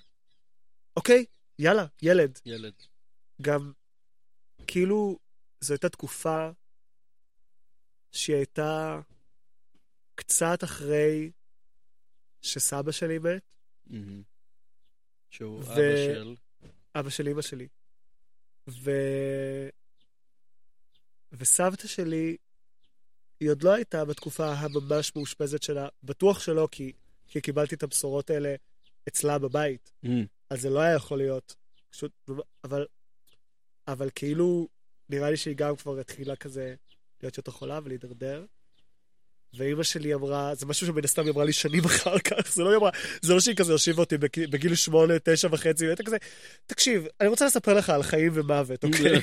אוקיי, 0.97 1.25
יאללה, 1.59 1.85
ילד. 2.01 2.39
ילד. 2.45 2.73
גם, 3.41 3.71
כאילו, 4.67 5.19
זו 5.61 5.73
הייתה 5.73 5.89
תקופה 5.89 6.49
שהיא 8.11 8.35
הייתה 8.35 9.01
קצת 10.15 10.63
אחרי 10.63 11.31
שסבא 12.41 12.91
שלי 12.91 13.19
מת, 13.19 13.43
מהמם. 13.87 14.23
שהוא 15.29 15.59
ו- 15.59 15.63
אבא 15.63 15.95
של... 15.95 16.35
אבא 16.95 17.09
של 17.09 17.27
אמא 17.27 17.41
שלי. 17.41 17.67
ו... 18.69 18.91
וסבתא 21.31 21.87
שלי, 21.87 22.37
היא 23.39 23.49
עוד 23.49 23.63
לא 23.63 23.73
הייתה 23.73 24.05
בתקופה 24.05 24.53
הממש 24.53 25.15
מאושפזת 25.15 25.63
שלה, 25.63 25.87
בטוח 26.03 26.39
שלא, 26.39 26.67
כי, 26.71 26.91
כי 27.27 27.41
קיבלתי 27.41 27.75
את 27.75 27.83
הבשורות 27.83 28.29
האלה 28.29 28.55
אצלה 29.07 29.39
בבית. 29.39 29.91
מהמם. 30.03 30.25
אז 30.49 30.61
זה 30.61 30.69
לא 30.69 30.79
היה 30.79 30.95
יכול 30.95 31.17
להיות. 31.17 31.55
פשוט, 31.89 32.11
אבל, 32.63 32.85
אבל 33.87 34.09
כאילו, 34.15 34.67
נראה 35.09 35.29
לי 35.29 35.37
שהיא 35.37 35.55
גם 35.55 35.75
כבר 35.75 35.99
התחילה 35.99 36.35
כזה 36.35 36.75
להיות 37.21 37.37
יותר 37.37 37.51
חולה 37.51 37.79
ולהידרדר. 37.83 38.45
ואימא 39.53 39.83
שלי 39.83 40.13
אמרה, 40.13 40.55
זה 40.55 40.65
משהו 40.65 40.87
שמן 40.87 41.03
הסתם 41.03 41.21
היא 41.23 41.31
אמרה 41.31 41.45
לי 41.45 41.53
שנים 41.53 41.85
אחר 41.91 42.19
כך, 42.19 42.53
זה 42.53 42.63
לא 42.63 42.69
היא 42.69 42.77
אמרה, 42.77 42.89
זה 43.21 43.33
לא 43.33 43.39
שהיא 43.39 43.55
כזה 43.55 43.71
הושיבה 43.71 43.99
אותי 43.99 44.17
בגיל- 44.17 44.49
בגיל 44.49 44.75
שמונה, 44.75 45.13
תשע 45.23 45.47
וחצי, 45.51 45.85
והייתה 45.85 46.03
כזה, 46.03 46.17
תקשיב, 46.65 47.05
אני 47.21 47.29
רוצה 47.29 47.45
לספר 47.45 47.73
לך 47.73 47.89
על 47.89 48.03
חיים 48.03 48.31
ומוות, 48.35 48.83
אוקיי? 48.85 49.21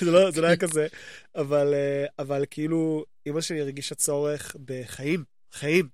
זה, 0.00 0.10
לא, 0.10 0.30
זה 0.30 0.40
לא 0.40 0.46
היה 0.46 0.56
כזה, 0.56 0.86
אבל, 1.34 1.74
אה, 1.74 2.06
אבל 2.18 2.44
כאילו, 2.50 3.04
אימא 3.26 3.40
שלי 3.40 3.60
הרגישה 3.60 3.94
צורך 3.94 4.56
בחיים, 4.64 5.24
חיים, 5.52 5.88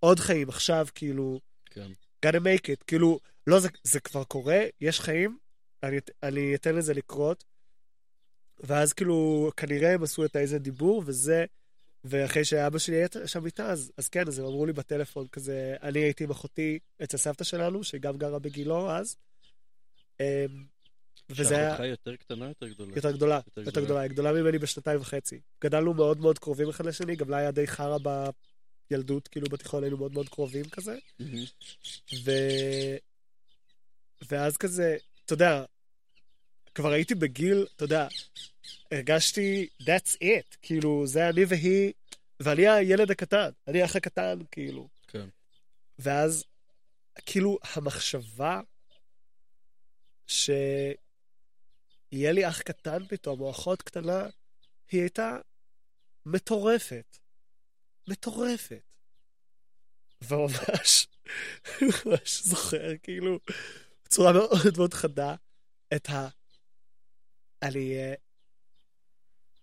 עוד 0.00 0.18
חיים, 0.20 0.48
עכשיו, 0.48 0.86
כאילו, 0.94 1.40
כן. 1.70 1.90
gotta 2.26 2.38
make 2.40 2.64
it, 2.66 2.84
כאילו, 2.86 3.20
לא, 3.46 3.60
זה, 3.60 3.68
זה 3.84 4.00
כבר 4.00 4.24
קורה, 4.24 4.60
יש 4.80 5.00
חיים, 5.00 5.38
אני, 5.82 5.96
אני 6.22 6.54
אתן 6.54 6.74
לזה 6.74 6.94
לקרות. 6.94 7.44
ואז 8.60 8.92
כאילו, 8.92 9.50
כנראה 9.56 9.94
הם 9.94 10.02
עשו 10.02 10.24
את 10.24 10.36
האיזה 10.36 10.58
דיבור, 10.58 11.02
וזה, 11.06 11.44
ואחרי 12.04 12.44
שאבא 12.44 12.78
שלי 12.78 12.96
היה 12.96 13.06
שם 13.26 13.46
איתה, 13.46 13.70
אז, 13.70 13.92
אז 13.96 14.08
כן, 14.08 14.28
אז 14.28 14.38
הם 14.38 14.44
אמרו 14.44 14.66
לי 14.66 14.72
בטלפון 14.72 15.26
כזה, 15.28 15.76
אני 15.82 15.98
הייתי 15.98 16.24
עם 16.24 16.30
אחותי 16.30 16.78
אצל 17.02 17.16
סבתא 17.16 17.44
שלנו, 17.44 17.84
שגם 17.84 18.18
גרה 18.18 18.38
בגילו 18.38 18.90
אז. 18.90 19.16
אמ, 20.20 20.24
וזה 21.30 21.58
היה 21.58 21.70
שאחותך 21.70 21.84
יותר 21.84 22.16
קטנה 22.16 22.44
או 22.44 22.48
יותר 22.48 22.68
גדולה? 22.68 22.96
יותר 22.96 23.10
גדולה, 23.12 23.40
יותר 23.56 23.84
גדולה. 23.84 24.00
היא 24.00 24.10
גדולה 24.10 24.32
ממני 24.32 24.58
בשנתיים 24.58 25.00
וחצי. 25.00 25.40
גדלנו 25.64 25.94
מאוד 25.94 26.20
מאוד 26.20 26.38
קרובים 26.38 26.68
אחד 26.68 26.86
לשני, 26.86 27.16
גם 27.16 27.30
לה 27.30 27.36
היה 27.36 27.50
די 27.50 27.66
חרא 27.66 27.96
בילדות, 28.90 29.28
כאילו 29.28 29.46
בתיכון 29.48 29.82
היינו 29.82 29.96
מאוד 29.96 30.12
מאוד 30.12 30.28
קרובים 30.28 30.68
כזה. 30.68 30.98
ו... 32.24 32.30
ואז 34.30 34.56
כזה, 34.56 34.96
אתה 35.24 35.32
יודע, 35.32 35.64
כבר 36.74 36.92
הייתי 36.92 37.14
בגיל, 37.14 37.66
אתה 37.76 37.84
יודע, 37.84 38.08
הרגשתי, 38.92 39.68
that's 39.82 40.16
it, 40.22 40.56
כאילו, 40.62 41.06
זה 41.06 41.28
אני 41.28 41.44
והיא, 41.44 41.92
ואני 42.40 42.68
הילד 42.68 43.10
הקטן, 43.10 43.50
אני 43.68 43.82
האח 43.82 43.96
הקטן, 43.96 44.38
כאילו. 44.50 44.88
כן. 45.08 45.28
ואז, 45.98 46.44
כאילו, 47.26 47.58
המחשבה 47.74 48.60
שיהיה 50.26 50.92
לי 52.12 52.48
אח 52.48 52.62
קטן 52.62 53.06
פתאום, 53.08 53.40
או 53.40 53.50
אחות 53.50 53.82
קטנה, 53.82 54.26
היא 54.90 55.00
הייתה 55.00 55.36
מטורפת. 56.26 57.18
מטורפת. 58.08 58.82
וממש, 60.22 61.06
ממש 61.82 62.42
זוכר, 62.42 62.96
כאילו, 63.02 63.38
בצורה 64.04 64.32
מאוד 64.32 64.76
מאוד 64.76 64.94
חדה, 64.94 65.34
את 65.94 66.10
ה... 66.10 66.28
אני 67.62 67.96
אהיה... 67.96 68.14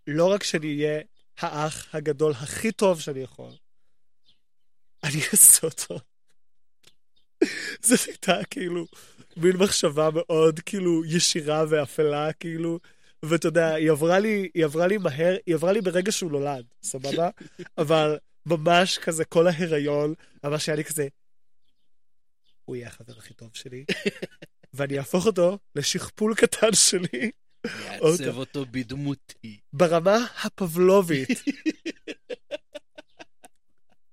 לא 0.07 0.31
רק 0.31 0.43
שאני 0.43 0.67
אהיה 0.67 1.01
האח 1.37 1.95
הגדול 1.95 2.31
הכי 2.31 2.71
טוב 2.71 3.01
שאני 3.01 3.19
יכול, 3.19 3.51
אני 5.03 5.21
אעשה 5.31 5.67
אותו. 5.67 5.99
זו 7.81 7.95
הייתה 8.07 8.39
כאילו 8.49 8.85
מין 9.37 9.57
מחשבה 9.57 10.09
מאוד 10.13 10.59
כאילו 10.59 11.05
ישירה 11.05 11.63
ואפלה, 11.69 12.33
כאילו, 12.33 12.79
ואתה 13.23 13.47
יודע, 13.47 13.73
היא 13.73 13.91
עברה 13.91 14.19
לי, 14.19 14.49
היא 14.53 14.65
עברה 14.65 14.87
לי 14.87 14.97
מהר, 14.97 15.35
היא 15.45 15.55
עברה 15.55 15.71
לי 15.71 15.81
ברגע 15.81 16.11
שהוא 16.11 16.31
נולד, 16.31 16.65
סבבה? 16.83 17.29
אבל 17.77 18.17
ממש 18.45 18.97
כזה 18.97 19.25
כל 19.25 19.47
ההיריון, 19.47 20.13
ממש 20.43 20.69
היה 20.69 20.75
לי 20.75 20.83
כזה, 20.83 21.07
הוא 22.65 22.75
יהיה 22.75 22.87
החבר 22.87 23.13
הכי 23.17 23.33
טוב 23.33 23.49
שלי, 23.53 23.85
ואני 24.73 24.97
אהפוך 24.97 25.25
אותו 25.25 25.57
לשכפול 25.75 26.35
קטן 26.35 26.73
שלי 26.73 27.31
יעצב 27.65 28.37
אותו 28.37 28.65
בדמותי. 28.71 29.59
ברמה 29.73 30.17
הפבלובית. 30.43 31.29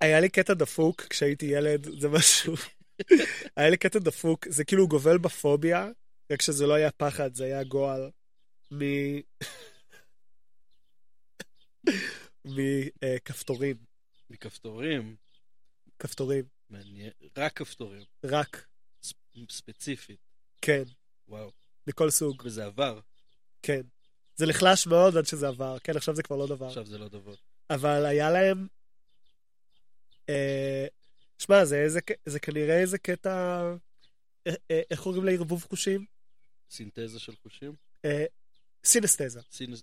היה 0.01 0.21
לי 0.21 0.29
קטע 0.29 0.55
דפוק 0.55 1.01
כשהייתי 1.03 1.47
ילד, 1.47 2.01
זה 2.01 2.09
משהו. 2.09 2.55
היה 3.57 3.71
לי 3.71 3.77
קטע 3.77 3.99
דפוק, 3.99 4.49
זה 4.49 4.65
כאילו 4.65 4.89
גובל 4.89 5.19
בפוביה, 5.19 5.89
רק 6.33 6.43
שזה 6.43 6.67
לא 6.67 6.75
היה 6.75 6.91
פחד, 6.91 7.35
זה 7.35 7.45
היה 7.45 7.65
גועל. 7.65 8.11
מ... 8.73 8.79
מכפתורים. 12.45 13.77
מכפתורים, 14.31 15.17
כפתורים. 15.99 16.45
מעניין, 16.71 17.11
רק 17.39 17.53
כפתורים, 17.57 18.03
רק. 18.25 18.67
ספ- 19.05 19.51
ספציפית, 19.51 20.19
כן. 20.63 20.83
וואו. 21.29 21.51
מכל 21.87 22.11
סוג. 22.11 22.43
וזה 22.47 22.65
עבר, 22.65 23.01
כן. 23.65 23.81
זה 24.37 24.47
נחלש 24.47 24.87
מאוד 24.87 25.17
עד 25.17 25.27
שזה 25.27 25.49
עבר. 25.49 25.79
כן, 25.79 25.97
עכשיו 25.97 26.15
זה 26.15 26.23
כבר 26.23 26.37
לא 26.37 26.47
דבר. 26.47 26.67
עכשיו 26.67 26.87
זה 26.87 26.99
לא 26.99 27.09
דבר. 27.09 27.35
אבל 27.71 28.07
היה 28.07 28.31
להם... 28.31 28.67
אה, 30.29 30.87
שמע, 31.39 31.65
זה, 31.65 31.83
איזה, 31.83 32.01
זה 32.27 32.39
כנראה 32.39 32.81
איזה 32.81 32.99
קטע... 32.99 33.63
אה, 34.47 34.53
אה, 34.71 34.81
איך 34.91 35.01
קוראים 35.01 35.25
לערבוב 35.25 35.67
חושים? 35.71 36.05
סינתזה 36.71 37.19
של 37.19 37.35
חושים? 37.43 37.75
אה, 38.05 38.25
סינסטזה. 38.85 39.41
סינס... 39.53 39.83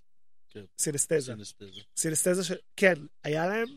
סינסטזה. 0.78 1.32
סינסתזה. 1.32 1.80
סינסטזה 1.96 2.44
ש... 2.44 2.52
כן, 2.76 2.94
היה 3.24 3.46
להם, 3.46 3.68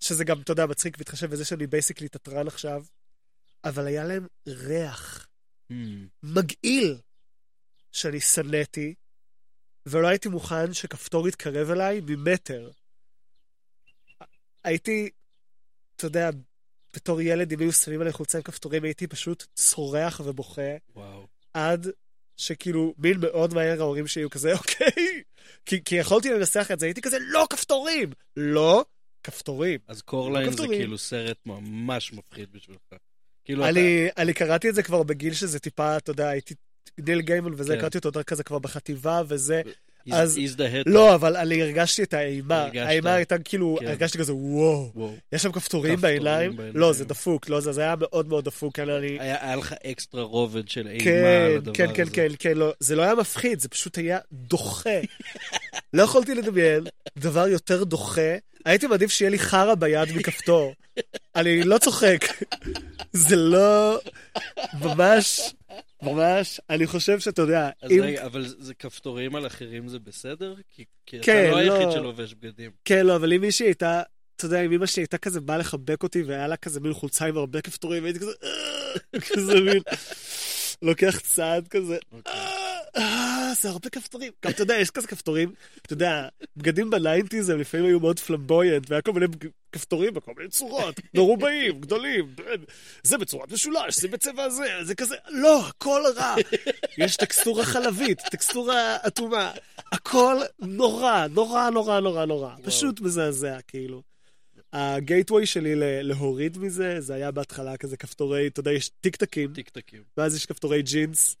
שזה 0.00 0.24
גם, 0.24 0.40
אתה 0.40 0.52
יודע, 0.52 0.66
מצחיק 0.66 0.98
בהתחשב 0.98 1.30
בזה 1.30 1.44
שאני 1.44 1.66
basically 1.66 2.08
תתרן 2.08 2.46
עכשיו, 2.46 2.84
אבל 3.64 3.86
היה 3.86 4.04
להם 4.04 4.26
ריח 4.46 5.28
Hmm, 5.72 6.08
מגעיל 6.22 6.98
שאני 7.92 8.20
שנאתי, 8.20 8.94
ולא 9.90 10.08
הייתי 10.08 10.28
מוכן 10.28 10.74
שכפתור 10.74 11.28
יתקרב 11.28 11.70
אליי 11.70 12.00
ממטר. 12.06 12.70
הייתי, 14.64 15.10
אתה 15.96 16.06
יודע, 16.06 16.30
בתור 16.96 17.20
ילד, 17.20 17.52
אם 17.52 17.60
היו 17.60 17.72
שמים 17.72 18.00
עליי 18.00 18.12
חולצה 18.12 18.38
עם 18.38 18.42
כפתורים, 18.42 18.84
הייתי 18.84 19.06
פשוט 19.06 19.46
צורח 19.54 20.20
ובוכה, 20.24 20.76
וואו. 20.96 21.26
עד 21.54 21.86
שכאילו, 22.36 22.94
מין 22.98 23.20
מאוד 23.20 23.54
מהר 23.54 23.80
ההורים 23.80 24.06
שלי 24.06 24.22
היו 24.22 24.30
כזה, 24.30 24.52
אוקיי, 24.58 25.22
כי, 25.66 25.84
כי 25.84 25.94
יכולתי 25.94 26.30
לנסח 26.30 26.68
את 26.72 26.80
זה, 26.80 26.86
הייתי 26.86 27.00
כזה, 27.00 27.16
לא 27.20 27.46
כפתורים! 27.50 28.10
לא 28.36 28.84
כפתורים. 29.24 29.80
אז 29.88 30.02
קורליין 30.02 30.50
זה 30.50 30.56
כפתורים. 30.56 30.80
כאילו 30.80 30.98
סרט 30.98 31.38
ממש 31.46 32.12
מפחיד 32.12 32.52
בשבילך. 32.52 32.94
כאילו 33.44 33.62
אתה... 33.62 33.70
אני, 33.70 34.08
אני 34.16 34.34
קראתי 34.34 34.68
את 34.68 34.74
זה 34.74 34.82
כבר 34.82 35.02
בגיל 35.02 35.34
שזה 35.34 35.58
טיפה, 35.58 35.96
אתה 35.96 36.10
יודע, 36.10 36.28
הייתי 36.28 36.54
ניל 36.98 37.20
גיימן 37.20 37.52
וזה, 37.56 37.74
כן. 37.74 37.80
קראתי 37.80 37.98
אותו 37.98 38.08
יותר 38.08 38.22
כזה 38.22 38.42
כבר 38.42 38.58
בחטיבה 38.58 39.22
וזה. 39.28 39.62
He's- 40.08 40.14
אז- 40.14 40.36
he's. 40.38 40.62
לא, 40.86 41.14
אבל 41.14 41.36
אני 41.36 41.62
הרגשתי 41.62 42.02
את 42.02 42.14
האימה. 42.14 42.62
הרגשת. 42.62 42.86
האימה 42.86 43.14
הייתה 43.14 43.38
כאילו, 43.38 43.76
כן. 43.80 43.86
הרגשתי 43.86 44.18
כזה, 44.18 44.34
וואו, 44.34 44.90
וואו. 44.94 45.14
יש 45.32 45.42
שם 45.42 45.52
כפתורים 45.52 45.96
כפתורים 45.96 46.00
בעיניים? 46.00 46.56
בעיניים. 46.56 46.76
לא, 46.76 46.92
זה 46.92 47.04
דפוק, 47.04 47.48
לא, 47.48 47.60
זה 47.60 47.72
זה 47.72 47.80
היה 47.80 47.94
מאוד 47.98 48.28
מאוד 48.28 48.44
דפוק. 48.44 48.76
כן, 48.76 48.88
אני... 48.90 49.06
היה 49.20 49.36
היה 49.46 49.56
לך 49.56 49.74
אקסטרה 49.86 50.22
רובד 50.22 50.68
של 50.68 50.86
אימה 50.88 51.04
כן, 51.04 51.24
על 51.24 51.56
הדבר 51.56 51.72
כן, 51.74 51.84
הזה. 51.84 51.94
כן, 51.94 52.04
כן, 52.12 52.28
כן, 52.38 52.56
לא, 52.58 52.72
זה 52.80 52.96
לא 52.96 53.02
היה 53.02 53.14
מפחיד, 53.14 53.60
זה 53.60 53.68
פשוט 53.68 53.98
היה 53.98 54.18
דוחה. 54.32 55.00
לא 55.92 56.02
יכולתי 56.02 56.34
לדמיין 56.34 56.84
דבר 57.18 57.48
יותר 57.48 57.84
דוחה. 57.84 58.36
הייתי 58.64 58.86
מעדיף 58.86 59.10
שיהיה 59.10 59.30
לי 59.30 59.38
חרא 59.38 59.74
ביד 59.74 60.08
מכפתור. 60.16 60.72
אני 61.36 61.62
לא 61.62 61.78
צוחק. 61.78 62.24
זה 63.12 63.36
לא... 63.36 63.98
ממש, 64.80 65.40
ממש, 66.02 66.60
אני 66.70 66.86
חושב 66.86 67.20
שאתה 67.20 67.42
יודע, 67.42 67.70
אז 67.82 67.90
אם... 67.90 68.00
רגע, 68.02 68.26
אבל 68.26 68.46
זה- 68.58 68.74
כפתורים 68.74 69.34
על 69.36 69.46
אחרים 69.46 69.88
זה 69.88 69.98
בסדר? 69.98 70.54
כי 70.74 70.84
כי 71.06 71.16
אתה 71.16 71.26
כן, 71.26 71.50
לא 71.50 71.56
היחיד 71.56 71.86
לא. 71.86 71.92
שלובש 71.92 72.34
בגדים. 72.34 72.70
כן, 72.84 73.06
לא, 73.06 73.16
אבל 73.16 73.32
אם 73.32 73.40
מישהי 73.40 73.66
הייתה, 73.66 74.02
אתה 74.36 74.46
יודע, 74.46 74.60
אם 74.64 74.72
אמא 74.72 74.86
שלי 74.86 75.02
הייתה 75.02 75.18
כזה 75.18 75.40
באה 75.40 75.58
לחבק 75.58 76.02
אותי 76.02 76.22
והיה 76.22 76.46
לה 76.46 76.56
כזה 76.56 76.80
מין 76.80 76.92
חולצה 76.92 77.26
עם 77.26 77.36
הרבה 77.36 77.60
כפתורים, 77.60 78.02
והייתי 78.02 78.18
כזה, 78.20 78.32
"אה", 78.42 79.20
כזה 79.28 79.60
מין, 79.60 79.82
לוקח 80.82 81.20
צעד 81.20 81.68
כזה, 81.68 81.96
אוקיי. 82.12 82.32
"אה, 82.96 83.52
זה 83.60 83.68
הרבה 83.68 83.88
כפתורים. 83.88 84.32
גם 84.44 84.50
אתה 84.50 84.62
יודע, 84.62 84.76
יש 84.76 84.90
כזה 84.90 85.06
כפתורים, 85.08 85.52
אתה 85.82 85.92
יודע, 85.92 86.28
בגדים 86.56 86.90
ב 86.90 86.96
nineties 86.96 87.48
הם 87.48 87.58
לפעמים 87.58 87.86
היו 87.86 88.00
מאוד 88.00 88.18
flamboyant, 88.18 88.90
והיה 88.90 89.02
כל 89.02 89.12
מיני 89.12 89.26
כפתורים 89.72 90.14
בכל 90.14 90.32
מיני 90.36 90.48
צורות, 90.48 91.00
מרובעים, 91.14 91.80
גדולים, 91.80 92.34
זה 93.02 93.18
בצורת 93.18 93.52
משולש, 93.52 93.98
זה 93.98 94.08
בצבע 94.08 94.44
הזה, 94.44 94.64
זה 94.82 94.94
כזה, 94.94 95.16
לא, 95.28 95.66
הכל 95.66 96.02
רע. 96.16 96.34
יש 96.98 97.16
טקסטורה 97.16 97.64
חלבית, 97.64 98.20
טקסטורה 98.20 98.96
אטומה, 99.06 99.52
הכל 99.92 100.36
נורא, 100.58 101.26
נורא, 101.30 101.70
נורא, 101.70 102.00
נורא, 102.00 102.24
נורא. 102.24 102.50
פשוט 102.64 103.00
מזעזע, 103.00 103.58
כאילו. 103.68 104.02
ה 104.72 104.81
gateway 104.81 105.46
שלי 105.46 105.72
להוריד 106.02 106.58
מזה, 106.58 107.00
זה 107.00 107.14
היה 107.14 107.30
בהתחלה 107.30 107.76
כזה 107.76 107.96
כפתורי, 107.96 108.46
אתה 108.46 108.60
יודע, 108.60 108.72
יש 108.72 108.88
טיקטקים, 109.00 109.52
טיקטקים. 109.54 110.02
ואז 110.16 110.36
יש 110.36 110.46
כפתורי 110.46 110.82
ג'ינס. 110.82 111.36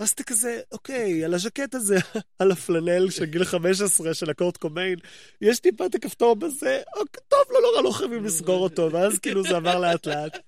ואז 0.00 0.10
אתה 0.10 0.22
כזה, 0.22 0.60
אוקיי, 0.72 1.24
על 1.24 1.34
הז'קט 1.34 1.74
הזה, 1.74 1.98
על 2.38 2.52
הפלנל 2.52 3.10
של 3.10 3.24
גיל 3.24 3.44
15 3.44 4.14
של 4.14 4.30
הקורט 4.30 4.56
קומיין, 4.56 4.96
יש 5.40 5.60
טיפה 5.60 5.86
את 5.86 5.94
הכפתור 5.94 6.36
בזה, 6.36 6.80
אוקיי, 6.96 7.22
טוב, 7.28 7.40
לא 7.50 7.60
נורא, 7.60 7.82
לא 7.82 7.90
חייבים 7.90 8.24
לסגור 8.24 8.62
אותו, 8.62 8.92
ואז 8.92 9.18
כאילו 9.18 9.42
זה 9.42 9.56
עבר 9.56 9.78
לאט 9.78 10.06
לאט. 10.06 10.38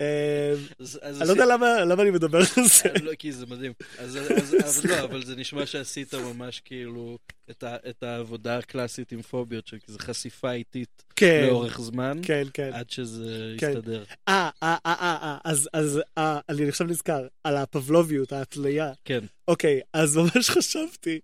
אה, 0.00 0.54
אני 1.02 1.28
לא 1.28 1.32
יודע 1.32 1.46
למה 1.84 2.02
אני 2.02 2.10
מדבר 2.10 2.38
על 2.38 2.64
זה. 2.64 2.88
לא, 3.02 3.14
כי 3.14 3.32
זה 3.32 3.46
מדהים. 3.46 3.72
אז, 3.98 4.84
לא, 4.84 5.00
אבל 5.04 5.24
זה 5.24 5.36
נשמע 5.36 5.66
שעשית 5.66 6.14
ממש 6.14 6.60
כאילו 6.64 7.18
את, 7.50 8.02
העבודה 8.02 8.58
הקלאסית 8.58 9.12
עם 9.12 9.22
פוביות, 9.22 9.66
שזה 9.66 9.98
חשיפה 9.98 10.52
איטית 10.52 11.04
כן, 11.16 11.46
לאורך 11.48 11.80
זמן, 11.80 12.20
כן, 12.22 12.44
כן. 12.54 12.70
עד 12.72 12.90
שזה. 12.90 13.54
יסתדר. 13.56 14.04
אה, 14.28 14.50
אה, 14.62 14.76
אה, 14.86 14.94
אה, 15.00 15.18
אה, 15.22 15.38
אז, 15.44 16.00
אה, 16.18 16.40
אני 16.48 16.68
עכשיו 16.68 16.86
נזכר, 16.86 17.26
על 17.44 17.56
הפבלוביות, 17.56 18.32
ההתליה. 18.32 18.92
כן. 19.04 19.20
אוקיי, 19.48 19.80
אז 19.92 20.16
ממש 20.16 20.50
חשבתי, 20.50 21.20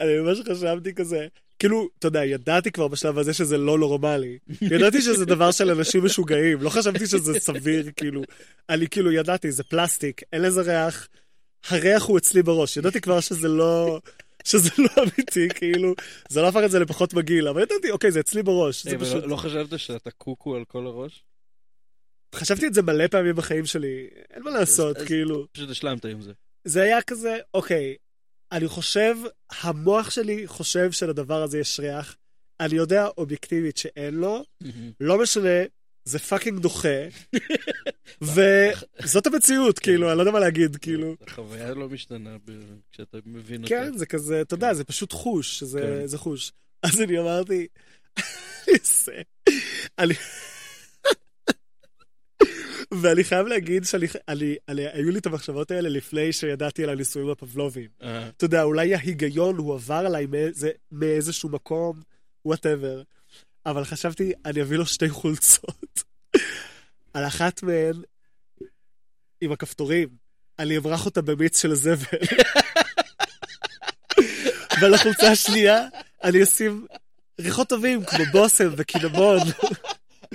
אני 0.00 0.18
ממש 0.18 0.38
חשבתי 0.40 0.94
כזה, 0.94 1.26
כאילו, 1.58 1.88
אתה 1.98 2.06
יודע, 2.06 2.24
ידעתי 2.24 2.70
כבר 2.70 2.88
בשלב 2.88 3.18
הזה 3.18 3.32
שזה 3.32 3.58
לא 3.58 3.78
נורמלי. 3.78 4.38
ידעתי 4.60 5.02
שזה 5.02 5.24
דבר 5.24 5.50
של 5.50 5.70
אנשים 5.70 6.04
משוגעים, 6.04 6.62
לא 6.62 6.70
חשבתי 6.70 7.06
שזה 7.06 7.40
סביר, 7.40 7.90
כאילו. 7.96 8.22
אני 8.68 8.88
כאילו 8.88 9.12
ידעתי, 9.12 9.52
זה 9.52 9.64
פלסטיק, 9.64 10.22
אין 10.32 10.42
לזה 10.42 10.60
ריח, 10.60 11.08
הריח 11.68 12.02
הוא 12.04 12.18
אצלי 12.18 12.42
בראש. 12.42 12.76
ידעתי 12.76 13.00
כבר 13.00 13.20
שזה 13.20 13.48
לא... 13.48 14.00
שזה 14.44 14.70
לא 14.78 15.02
אמיתי, 15.02 15.48
כאילו, 15.54 15.94
זה 16.28 16.42
לא 16.42 16.48
הפך 16.48 16.60
את 16.64 16.70
זה 16.70 16.78
לפחות 16.78 17.14
מגעיל, 17.14 17.48
אבל 17.48 17.62
ידעתי, 17.62 17.90
אוקיי, 17.90 18.12
זה 18.12 18.20
אצלי 18.20 18.42
בראש, 18.42 18.84
זה 18.84 18.90
היי, 18.90 18.96
אבל 18.96 19.04
פשוט... 19.04 19.22
לא, 19.22 19.28
לא 19.28 19.36
חשבת 19.36 19.78
שאתה 19.78 20.10
קוקו 20.10 20.56
על 20.56 20.64
כל 20.64 20.86
הראש? 20.86 21.24
חשבתי 22.34 22.66
את 22.66 22.74
זה 22.74 22.82
מלא 22.82 23.06
פעמים 23.06 23.34
בחיים 23.36 23.66
שלי, 23.66 24.08
אין 24.30 24.42
מה 24.42 24.50
לעשות, 24.50 24.96
כאילו. 25.06 25.46
פשוט 25.52 25.70
השלמת 25.70 26.04
עם 26.04 26.22
זה. 26.22 26.32
זה 26.64 26.82
היה 26.82 27.02
כזה, 27.02 27.36
אוקיי, 27.54 27.96
אני 28.52 28.68
חושב, 28.68 29.16
המוח 29.50 30.10
שלי 30.10 30.46
חושב 30.46 30.92
שלדבר 30.92 31.42
הזה 31.42 31.58
יש 31.58 31.80
ריח. 31.80 32.16
אני 32.60 32.74
יודע 32.74 33.06
אובייקטיבית 33.18 33.76
שאין 33.76 34.14
לו, 34.14 34.44
לא 35.00 35.18
משנה, 35.18 35.62
זה 36.04 36.18
פאקינג 36.18 36.58
דוחה, 36.58 36.98
וזאת 39.02 39.26
המציאות, 39.26 39.78
כאילו, 39.78 40.08
אני 40.08 40.16
לא 40.16 40.22
יודע 40.22 40.32
מה 40.32 40.40
להגיד, 40.40 40.76
כאילו. 40.76 41.16
החוויה 41.26 41.74
לא 41.74 41.88
משתנה 41.88 42.36
כשאתה 42.92 43.18
מבין 43.26 43.62
אותה. 43.62 43.74
כן, 43.74 43.98
זה 43.98 44.06
כזה, 44.06 44.40
אתה 44.40 44.54
יודע, 44.54 44.74
זה 44.74 44.84
פשוט 44.84 45.12
חוש, 45.12 45.62
זה 45.62 45.80
כן. 45.80 46.06
זה 46.06 46.18
חוש. 46.18 46.52
אז 46.82 47.00
אני 47.00 47.18
אמרתי, 47.18 47.66
אני... 49.98 50.14
ואני 52.94 53.24
חייב 53.24 53.46
להגיד 53.46 53.84
שאני, 53.84 54.06
אני, 54.28 54.56
אני, 54.68 54.86
היו 54.92 55.10
לי 55.10 55.18
את 55.18 55.26
המחשבות 55.26 55.70
האלה 55.70 55.88
לפני 55.88 56.32
שידעתי 56.32 56.84
על 56.84 56.90
הניסויים 56.90 57.30
הפבלוביים. 57.30 57.88
אה, 58.02 58.28
אתה 58.28 58.44
יודע, 58.44 58.62
אולי 58.62 58.94
ההיגיון 58.94 59.56
הוא 59.56 59.74
עבר 59.74 59.94
עליי 60.06 60.26
מאיזשהו 60.92 61.48
מקום, 61.48 62.02
וואטאבר. 62.44 63.02
אבל 63.66 63.84
חשבתי, 63.84 64.32
אני 64.44 64.62
אביא 64.62 64.76
לו 64.76 64.86
שתי 64.86 65.08
חולצות. 65.08 66.02
על 67.14 67.26
אחת 67.26 67.62
מהן, 67.62 68.02
עם 69.40 69.52
הכפתורים, 69.52 70.08
אני 70.58 70.78
אברח 70.78 71.06
אותה 71.06 71.22
במיץ 71.22 71.62
של 71.62 71.74
זבל. 71.74 72.18
ועל 74.80 74.94
החולצה 74.94 75.30
השנייה, 75.30 75.86
אני 76.24 76.42
אשים 76.42 76.86
ריחות 77.40 77.68
טובים, 77.68 78.04
כמו 78.04 78.24
בושם 78.32 78.68
וקינמון. 78.76 79.38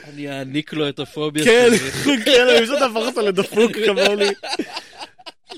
אני 0.03 0.29
אעניק 0.29 0.73
לו 0.73 0.89
את 0.89 0.99
הפוביה 0.99 1.43
כן, 1.45 1.69
שלי. 1.77 1.89
כן, 2.25 2.47
אני 2.49 2.65
פשוט 2.65 2.81
אהפוך 2.81 3.05
אותו 3.07 3.21
לדפוק 3.21 3.71
כמוני. 3.85 4.25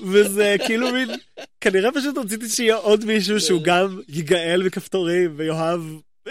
וזה 0.06 0.56
כאילו 0.66 0.92
מין, 0.92 1.08
כנראה 1.60 1.92
פשוט 1.92 2.18
רציתי 2.18 2.48
שיהיה 2.48 2.76
עוד 2.76 3.04
מישהו 3.04 3.40
שהוא 3.40 3.62
גם 3.62 4.00
ייגאל 4.08 4.62
מכפתורים 4.62 5.34
ויאהב 5.36 5.80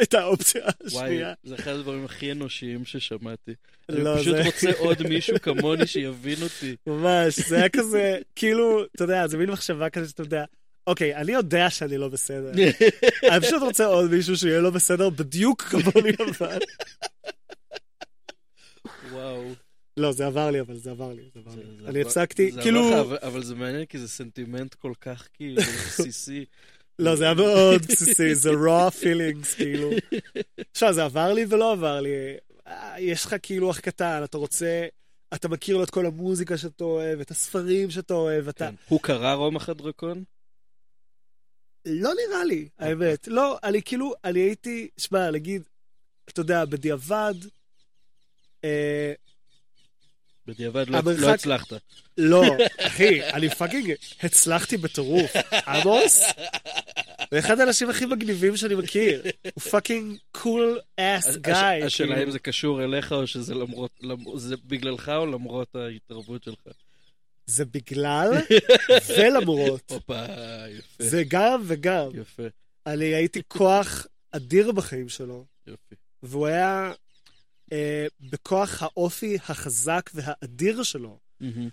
את 0.02 0.14
האופציה 0.14 0.62
וואי, 0.92 1.06
השנייה. 1.06 1.34
זה 1.44 1.56
אחד 1.56 1.72
הדברים 1.72 2.06
הכי 2.06 2.32
אנושיים 2.32 2.86
ששמעתי. 2.86 3.52
לא, 3.90 4.14
אני 4.14 4.22
פשוט 4.22 4.36
זה- 4.36 4.44
רוצה 4.44 4.72
עוד 4.78 5.04
מישהו 5.10 5.42
כמוני 5.42 5.88
שיבין 5.88 6.38
אותי. 6.42 6.76
ממש, 6.88 7.40
זה 7.40 7.56
היה 7.56 7.70
כזה, 7.70 8.18
כאילו, 8.36 8.84
אתה 8.96 9.04
יודע, 9.04 9.28
זה 9.28 9.38
מין 9.38 9.50
מחשבה 9.50 9.90
כזה 9.90 10.10
שאתה 10.10 10.22
יודע, 10.22 10.44
אוקיי, 10.88 11.16
אני 11.16 11.32
יודע 11.32 11.70
שאני 11.70 11.98
לא 11.98 12.08
בסדר. 12.10 12.52
אני 13.32 13.42
פשוט 13.42 13.62
רוצה 13.62 13.86
עוד 13.86 14.12
מישהו 14.12 14.38
שיהיה 14.38 14.60
לא 14.60 14.70
בסדר 14.70 15.10
בדיוק 15.10 15.62
כמוני 15.62 16.10
אבל. 16.20 16.60
וואו. 19.16 19.44
לא, 19.98 20.12
זה 20.12 20.26
עבר 20.28 20.52
לי, 20.52 20.60
אבל 20.60 20.78
זה 20.78 20.92
עבר 20.92 21.14
לי, 21.14 21.22
זה 21.34 21.40
עבר 21.40 21.56
לי. 21.56 21.88
אני 21.90 22.02
הפסקתי, 22.02 22.52
כאילו, 22.62 23.02
אבל- 23.22 23.44
זה 23.44 23.56
מעניין 23.56 23.86
כי 23.86 23.98
זה 24.00 24.08
סנטימנט 24.08 24.74
כל 24.74 24.94
כך 25.02 25.28
כאילו 25.34 25.62
בסיסי. 25.62 26.46
לא, 27.00 27.16
זה 27.16 27.24
היה 27.24 27.34
מאוד 27.34 27.82
בסיסי, 27.82 28.36
זה 28.36 28.50
raw 28.50 28.92
feelings, 29.04 29.56
כאילו. 29.56 29.90
עכשיו, 30.72 30.94
זה 30.94 31.04
עבר 31.04 31.34
לי 31.34 31.46
ולא 31.50 31.72
עבר 31.72 32.02
לי. 32.02 32.10
אה, 32.68 32.96
יש 33.00 33.26
לך 33.26 33.36
כאילו 33.42 33.72
אח 33.72 33.80
קטן, 33.80 34.22
אתה 34.24 34.38
רוצה, 34.38 34.88
אתה 35.34 35.48
מכיר 35.48 35.78
לו 35.78 35.84
את 35.84 35.90
כל 35.90 36.06
המוזיקה 36.06 36.58
שאתה 36.58 36.84
אוהב, 36.84 37.20
את 37.20 37.32
הספרים 37.32 37.92
שאתה 37.92 38.14
אוהב, 38.14 38.48
אתה... 38.48 38.70
כן. 38.70 38.76
הוא 38.90 39.00
קרא 39.02 39.34
רומח 39.34 39.70
הדרקון? 39.70 40.24
לא 41.86 42.12
נראה 42.28 42.44
לי. 42.44 42.68
האמת. 42.80 43.28
לא, 43.28 43.58
אני 43.64 43.82
כאילו, 43.84 44.14
אני 44.24 44.40
הייתי, 44.40 44.88
שמע, 44.98 45.32
נגיד, 45.32 45.62
אתה 46.30 46.42
יודע, 46.42 46.66
בדיעבד, 46.66 47.34
בדיעבד 50.48 50.90
לא- 50.90 50.98
המרחק- 50.98 51.20
לא 51.22 51.30
הצלחת. 51.30 51.74
לא, 52.18 52.44
אחי, 52.88 53.24
אני 53.24 53.50
fucking 53.50 53.94
הצלחתי 54.24 54.78
בטירוף. 54.78 55.32
עמוס, 55.68 56.24
הוא 57.32 57.40
אחד 57.40 57.60
האנשים 57.60 57.90
הכי 57.90 58.06
מגניבים 58.06 58.58
שאני 58.58 58.76
מכיר. 58.76 59.24
הוא 59.56 59.62
fucking 59.64 60.18
cool 60.32 60.80
ass 61.00 61.36
guy. 61.38 61.54
השאלה 61.86 62.24
אם 62.24 62.32
זה 62.32 62.40
קשור 62.40 62.84
אליך 62.84 63.12
או 63.12 63.28
שזה 63.28 63.54
למרות, 63.56 63.92
למ- 64.02 64.38
זה 64.38 64.56
בגללך 64.66 65.10
או 65.10 65.26
למרות 65.26 65.76
ההתערבות 65.76 66.44
שלך. 66.44 66.60
זה 67.46 67.66
בגלל 67.66 68.32
ולמרות. 69.18 69.92
הופה, 69.92 70.24
יפה, 70.70 71.04
זה 71.04 71.24
גם 71.28 71.62
וגם. 71.66 72.10
יפה, 72.22 72.44
אני 72.88 73.06
הייתי 73.06 73.42
כוח 73.48 74.06
אדיר 74.32 74.72
בחיים 74.72 75.10
שלו, 75.10 75.46
יופי. 75.68 75.96
והוא 76.24 76.48
היה 76.48 76.92
אה, 77.72 78.08
בכוח 78.20 78.84
האופי 78.84 79.38
החזק 79.50 80.10
והאדיר 80.14 80.84
שלו. 80.84 81.20
מהמם. 81.40 81.70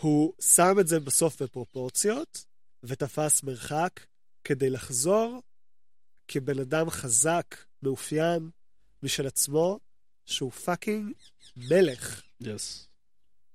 הוא 0.00 0.32
שם 0.40 0.76
את 0.80 0.88
זה 0.88 1.00
בסוף 1.00 1.42
בפרופורציות, 1.42 2.44
ותפס 2.84 3.42
מרחק 3.42 4.00
כדי 4.44 4.70
לחזור 4.70 5.42
כבן 6.28 6.58
אדם 6.58 6.90
חזק, 6.90 7.56
מאופיין 7.82 8.50
משל 9.02 9.26
עצמו, 9.26 9.78
שהוא 10.26 10.50
fucking 10.52 11.12
מלך. 11.56 12.22
yes. 12.40 12.88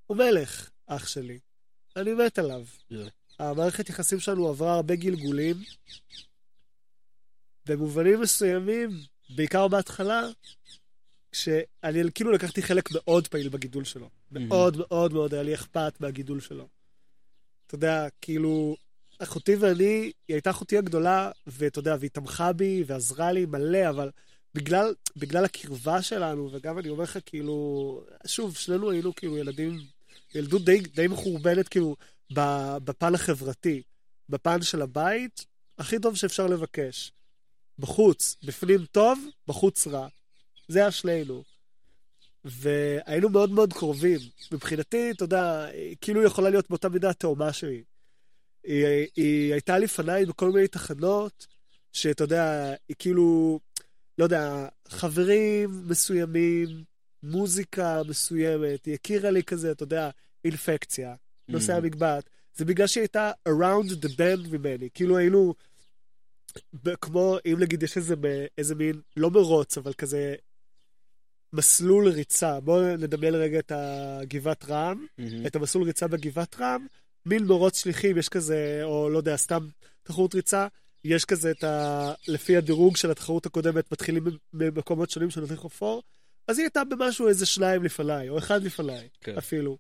הוא 0.05 0.17
מלך, 0.17 0.69
אח 0.87 1.07
שלי. 1.07 1.39
אני 1.95 2.13
מת 2.13 2.39
עליו. 2.39 2.65
Yeah. 2.91 2.95
המערכת 3.39 3.89
יחסים 3.89 4.19
שלנו 4.19 4.47
עברה 4.47 4.73
הרבה 4.73 4.95
גלגולים. 4.95 5.55
במובנים 7.65 8.21
מסוימים, 8.21 8.89
בעיקר 9.35 9.67
בהתחלה, 9.67 10.21
כשאני 11.35 12.11
כאילו 12.15 12.31
לקחתי 12.31 12.61
חלק 12.61 12.89
מאוד 12.91 13.27
פעיל 13.27 13.49
בגידול 13.49 13.83
שלו. 13.83 14.09
מאוד 14.31 14.77
מאוד 14.77 15.13
מאוד 15.13 15.33
היה 15.33 15.43
לי 15.43 15.53
אכפת 15.53 15.93
מהגידול 15.99 16.39
שלו. 16.39 16.67
אתה 17.67 17.75
יודע, 17.75 18.07
כאילו, 18.21 18.75
אחותי 19.19 19.55
ואני, 19.55 19.83
היא 20.27 20.35
הייתה 20.35 20.49
אחותי 20.49 20.77
הגדולה, 20.77 21.31
ואתה 21.47 21.79
יודע, 21.79 21.95
והיא 21.99 22.09
תמכה 22.09 22.53
בי 22.53 22.83
ועזרה 22.87 23.31
לי 23.31 23.45
מלא, 23.45 23.89
אבל 23.89 24.09
בגלל, 24.53 24.93
בגלל 25.15 25.45
הקרבה 25.45 26.01
שלנו, 26.01 26.49
וגם 26.51 26.79
אני 26.79 26.89
אומר 26.89 27.03
לך, 27.03 27.17
כאילו, 27.25 28.03
שוב, 28.25 28.55
שנינו 28.57 28.91
היינו 28.91 29.15
כאילו 29.15 29.37
ילדים, 29.37 29.79
ילדות 30.35 30.65
די, 30.65 30.79
די 30.79 31.07
מחורבנת, 31.07 31.67
כאילו, 31.67 31.95
בפן 32.83 33.15
החברתי. 33.15 33.81
בפן 34.29 34.61
של 34.61 34.81
הבית, 34.81 35.45
הכי 35.77 35.99
טוב 35.99 36.15
שאפשר 36.15 36.47
לבקש. 36.47 37.11
בחוץ, 37.79 38.37
בפנים 38.43 38.85
טוב, 38.85 39.19
בחוץ 39.47 39.87
רע. 39.87 40.07
זה 40.67 40.79
היה 40.79 40.91
שנינו. 40.91 41.43
והיינו 42.45 43.29
מאוד 43.29 43.51
מאוד 43.51 43.73
קרובים. 43.73 44.19
מבחינתי, 44.51 45.11
אתה 45.11 45.23
יודע, 45.23 45.63
היא 45.65 45.95
כאילו 46.01 46.23
יכולה 46.23 46.49
להיות 46.49 46.69
באותה 46.69 46.89
מידה 46.89 47.09
התאומה 47.09 47.53
שלי. 47.53 47.83
היא, 48.63 48.85
היא 49.15 49.51
הייתה 49.53 49.77
לפניי 49.77 50.25
בכל 50.25 50.51
מיני 50.51 50.67
תחנות, 50.67 51.47
שאתה 51.93 52.23
יודע, 52.23 52.73
היא 52.87 52.95
כאילו, 52.99 53.59
לא 54.17 54.23
יודע, 54.23 54.67
חברים 54.87 55.81
מסוימים, 55.87 56.67
מוזיקה 57.23 58.01
מסוימת, 58.07 58.85
היא 58.85 58.93
הכירה 58.93 59.31
לי 59.31 59.43
כזה, 59.43 59.71
אתה 59.71 59.83
יודע, 59.83 60.09
אינפקציה, 60.45 61.15
נושא 61.47 61.73
Mhm. 61.73 61.75
המגבעת. 61.75 62.29
זה 62.55 62.65
בגלל 62.65 62.87
שהיא 62.87 63.01
הייתה 63.01 63.31
around 63.49 63.89
the 64.05 64.09
band 64.09 64.49
ממני, 64.51 64.89
כאילו 64.93 65.17
היינו, 65.17 65.53
כמו, 67.01 67.37
אם 67.45 67.55
נגיד 67.59 67.83
יש 67.83 67.97
איזה, 67.97 68.15
איזה 68.57 68.75
מין, 68.75 69.01
לא 69.17 69.31
מרוץ, 69.31 69.77
אבל 69.77 69.93
כזה 69.93 70.35
מסלול 71.55 72.07
ריצה. 72.07 72.59
בואו 72.59 72.97
נדמיין 72.97 73.35
רגע 73.35 73.59
את 73.59 73.71
הגבעת 73.75 74.65
רם, 74.69 75.05
מהמם. 75.17 75.45
את 75.45 75.55
המסלול 75.55 75.83
ריצה 75.83 76.07
בגבעת 76.07 76.55
רם, 76.59 76.87
מין 77.25 77.45
מרוץ 77.45 77.83
שליחים, 77.83 78.17
יש 78.17 78.29
כזה, 78.29 78.81
או 78.83 79.09
לא 79.09 79.17
יודע, 79.17 79.37
סתם 79.37 79.67
תחרות 80.03 80.35
ריצה, 80.35 80.67
יש 81.03 81.25
כזה 81.25 81.51
את 81.51 81.63
ה... 81.63 82.13
לפי 82.27 82.57
הדירוג 82.57 82.97
של 82.97 83.11
התחרות 83.11 83.45
הקודמת, 83.45 83.91
מתחילים 83.91 84.23
ממקומות 84.53 85.09
שונים 85.09 85.29
שנותנים 85.29 85.57
חופור, 85.57 86.03
אז 86.47 86.57
היא 86.57 86.63
הייתה 86.65 86.83
במשהו 86.83 87.27
איזה 87.27 87.45
שניים 87.45 87.83
לפניי, 87.83 88.29
או 88.29 88.37
אחד 88.37 88.63
לפניי, 88.63 89.07
כן. 89.21 89.37
אפילו. 89.37 89.77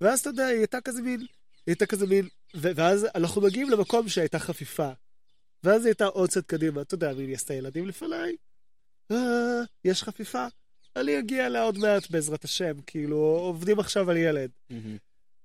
ואז 0.00 0.20
אתה 0.20 0.30
יודע, 0.30 0.46
היא 0.46 0.58
הייתה 0.58 0.80
כזה 0.80 1.02
מין, 1.02 1.20
היא 1.20 1.26
הייתה 1.66 1.86
כזה 1.86 2.06
מין, 2.06 2.28
ו- 2.56 2.70
ואז 2.74 3.06
אנחנו 3.14 3.40
מגיעים 3.40 3.70
למקום 3.70 4.08
שהייתה 4.08 4.38
חפיפה. 4.38 4.90
ואז 5.64 5.80
היא 5.84 5.90
הייתה 5.90 6.06
עוד 6.06 6.30
קצת 6.30 6.46
קדימה, 6.46 6.80
אתה 6.80 6.94
יודע, 6.94 7.10
היא 7.10 7.34
עשתה 7.34 7.54
ילדים 7.54 7.88
לפניי, 7.88 8.36
אה, 9.10 9.60
יש 9.84 10.02
חפיפה, 10.02 10.46
אני 10.96 11.18
אגיע 11.18 11.46
אליה 11.46 11.62
עוד 11.62 11.78
מעט 11.78 12.10
בעזרת 12.10 12.44
השם, 12.44 12.80
כאילו, 12.86 13.16
עובדים 13.16 13.78
עכשיו 13.78 14.10
על 14.10 14.16
ילד. 14.16 14.50
מהמם. 14.70 14.96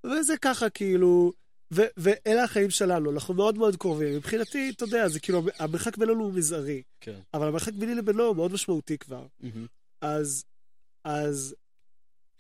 וזה 0.03 0.37
ככה, 0.37 0.69
כאילו, 0.69 1.33
ו- 1.73 1.91
ואלה 1.97 2.43
החיים 2.43 2.69
שלנו, 2.69 3.11
אנחנו 3.11 3.33
מאוד 3.33 3.57
מאוד 3.57 3.75
קרובים. 3.75 4.15
מבחינתי, 4.15 4.69
אתה 4.69 4.83
יודע, 4.83 5.07
זה 5.07 5.19
כאילו, 5.19 5.41
המרחק 5.59 5.97
בינינו 5.97 6.23
הוא 6.23 6.33
מזערי, 6.33 6.81
כן. 7.01 7.19
אבל 7.33 7.47
המרחק 7.47 7.73
ביני 7.73 7.95
לבינו 7.95 8.23
הוא 8.23 8.35
מאוד 8.35 8.51
משמעותי 8.51 8.97
כבר. 8.97 9.25
מהמם. 9.39 9.65
אז, 10.01 10.45
אז 11.03 11.55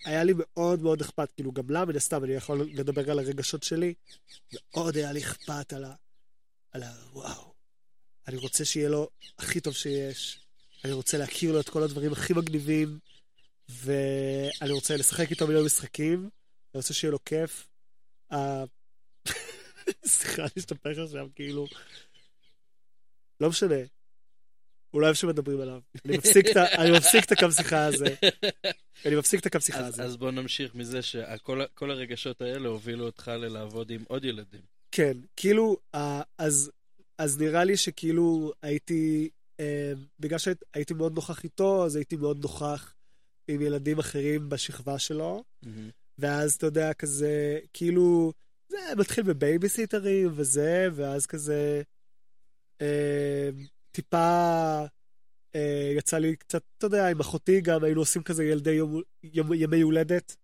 היה 0.05 0.23
לי 0.23 0.33
מאוד 0.37 0.81
מאוד 0.81 1.01
אכפת, 1.01 1.31
כאילו, 1.31 1.51
גם 1.51 1.69
לה, 1.69 1.85
מן 1.85 1.95
הסתם, 1.95 2.23
אני 2.23 2.33
יכול 2.33 2.69
לדבר 2.73 3.11
על 3.11 3.19
הרגשות 3.19 3.63
שלי, 3.63 3.93
מאוד 4.53 4.97
היה 4.97 5.11
לי 5.11 5.19
אכפת 5.19 5.73
על 5.73 5.83
ה... 5.83 5.93
על 6.71 6.83
ה... 6.83 6.91
וואו, 7.13 7.53
אני 8.27 8.37
רוצה 8.37 8.65
שיהיה 8.65 8.89
לו 8.89 9.09
הכי 9.39 9.59
טוב 9.59 9.73
שיש, 9.73 10.39
אני 10.83 10.93
רוצה 10.93 11.17
להכיר 11.17 11.51
לו 11.51 11.59
את 11.59 11.69
כל 11.69 11.83
הדברים 11.83 12.11
הכי 12.11 12.33
מגניבים, 12.33 12.99
ואני 13.69 14.71
רוצה 14.71 14.97
לשחק 14.97 15.31
איתו 15.31 15.47
מיליון 15.47 15.65
משחקים, 15.65 16.19
אני 16.19 16.29
רוצה 16.79 16.93
שיהיה 16.93 17.11
לו 17.11 17.23
כיף. 17.25 17.67
ה- 18.33 18.63
סליחה, 20.05 20.41
אני 20.41 20.51
אשתפך 20.57 20.97
עכשיו, 21.03 21.27
כאילו... 21.35 21.67
לא 23.41 23.49
משנה. 23.49 23.75
הוא 24.91 25.01
לא 25.01 25.05
אוהב 25.05 25.15
שמדברים 25.15 25.61
עליו. 25.61 25.79
אני 26.05 26.17
מפסיק 26.17 27.25
את 27.25 27.31
הקו 27.37 27.51
שיחה 27.51 27.85
הזה. 27.85 28.15
אני 29.05 29.15
מפסיק 29.15 29.39
את 29.39 29.45
הקו 29.45 29.61
שיחה 29.61 29.85
הזה. 29.85 30.03
אז 30.03 30.17
בוא 30.17 30.31
נמשיך 30.31 30.75
מזה 30.75 31.01
שכל 31.01 31.61
כל 31.73 31.91
הרגשות 31.91 32.41
האלה 32.41 32.69
הובילו 32.69 33.05
אותך 33.05 33.27
ללעבוד 33.27 33.89
עם 33.91 34.03
עוד 34.07 34.25
ילדים. 34.25 34.61
כן, 34.91 35.17
כאילו, 35.35 35.77
אה, 35.95 36.21
אז, 36.37 36.71
אז 37.17 37.37
נראה 37.41 37.63
לי 37.63 37.77
שכאילו 37.77 38.53
הייתי, 38.61 39.29
אה, 39.29 39.36
בגלל 40.19 40.39
שהייתי 40.39 40.93
מאוד 40.93 41.15
נוכח 41.15 41.43
איתו, 41.43 41.85
אז 41.85 41.95
הייתי 41.95 42.15
מאוד 42.15 42.41
נוכח 42.41 42.93
עם 43.47 43.61
ילדים 43.61 43.99
אחרים 43.99 44.49
בשכבה 44.49 44.99
שלו. 44.99 45.43
ואז 46.17 46.53
אתה 46.53 46.65
יודע, 46.65 46.93
כזה, 46.93 47.59
כאילו, 47.73 48.33
זה 48.69 48.77
מתחיל 48.97 49.23
בבייביסיטרים 49.23 50.29
וזה, 50.35 50.87
ואז 50.93 51.25
כזה, 51.25 51.81
אה, 52.81 53.49
טיפה 53.91 54.83
אה, 55.55 55.91
יצא 55.97 56.17
לי 56.17 56.35
קצת, 56.35 56.61
אתה 56.77 56.85
יודע, 56.85 57.07
עם 57.07 57.19
אחותי 57.19 57.61
גם 57.61 57.83
היינו 57.83 58.01
עושים 58.01 58.23
כזה 58.23 58.43
ילדי 58.45 58.71
יום, 58.71 59.01
יום, 59.23 59.53
ימי 59.53 59.81
הולדת. 59.81 60.35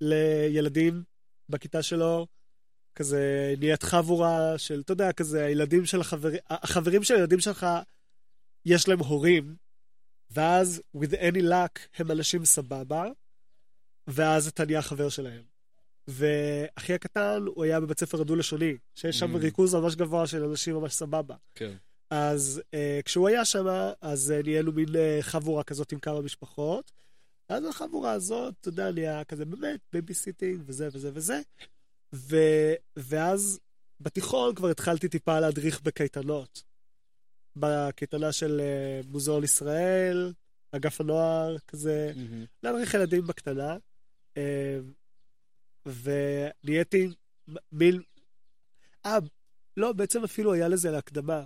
לילדים 0.00 1.02
בכיתה 1.48 1.82
שלו. 1.82 2.26
כזה 2.94 3.54
נהיית 3.58 3.82
חבורה 3.82 4.58
של, 4.58 4.80
אתה 4.80 4.92
יודע, 4.92 5.12
כזה 5.12 5.44
הילדים 5.44 5.86
של 5.86 6.00
החברים, 6.00 6.40
החברים 6.50 7.02
של 7.02 7.14
הילדים 7.14 7.40
שלך, 7.40 7.66
יש 8.66 8.88
להם 8.88 8.98
הורים, 8.98 9.56
ואז, 10.30 10.82
with 10.96 11.12
any 11.12 11.42
luck, 11.42 11.80
הם 11.94 12.10
אנשים 12.10 12.44
סבבה, 12.44 13.04
ואז 14.06 14.46
אתה 14.48 14.64
נהיה 14.64 14.82
חבר 14.82 15.08
שלהם. 15.08 15.42
ואחי 16.08 16.94
הקטן, 16.94 17.42
הוא 17.46 17.64
היה 17.64 17.80
בבית 17.80 18.00
ספר 18.00 18.20
הדו-לשוני, 18.20 18.76
שיש 18.94 19.18
שם 19.18 19.34
Mm. 19.34 19.38
ריכוז 19.38 19.74
ממש 19.74 19.94
גבוה 19.94 20.26
של 20.26 20.44
אנשים 20.44 20.74
ממש 20.74 20.94
סבבה. 20.94 21.36
כן. 21.54 21.74
אז 22.10 22.62
uh, 22.64 23.02
כשהוא 23.04 23.28
היה 23.28 23.44
שם, 23.44 23.66
אז 24.00 24.34
uh, 24.40 24.42
נהיינו 24.44 24.72
מין 24.72 24.88
uh, 24.88 24.98
חבורה 25.20 25.64
כזאת 25.64 25.92
עם 25.92 25.98
כמה 25.98 26.20
משפחות. 26.20 26.92
אז 27.48 27.64
החבורה 27.64 28.12
הזאת, 28.12 28.54
אתה 28.60 28.68
יודע, 28.68 28.92
נהיה 28.92 29.24
כזה 29.24 29.44
באמת 29.44 29.80
babysitting 29.92 30.62
וזה 30.66 30.88
וזה 30.92 31.10
וזה. 31.14 31.40
ו, 32.14 32.36
ואז 32.96 33.60
בתיכון 34.00 34.54
כבר 34.54 34.68
התחלתי 34.68 35.08
טיפה 35.08 35.40
להדריך 35.40 35.80
בקייטנות. 35.82 36.62
בקייטנה 37.56 38.32
של 38.32 38.60
אה, 38.60 39.06
מוזיאון 39.06 39.44
ישראל, 39.44 40.32
אגף 40.72 41.00
הנוער, 41.00 41.56
כזה. 41.68 42.12
להדריך 42.62 42.94
ילדים 42.94 43.26
בקטנה. 43.26 43.76
אה, 44.34 44.38
ונהייתי 45.86 47.08
מין... 47.72 48.02
אה, 49.06 49.18
לא, 49.76 49.92
בעצם 49.92 50.24
אפילו 50.24 50.52
היה 50.52 50.68
לזה 50.68 50.90
להקדמה. 50.90 51.44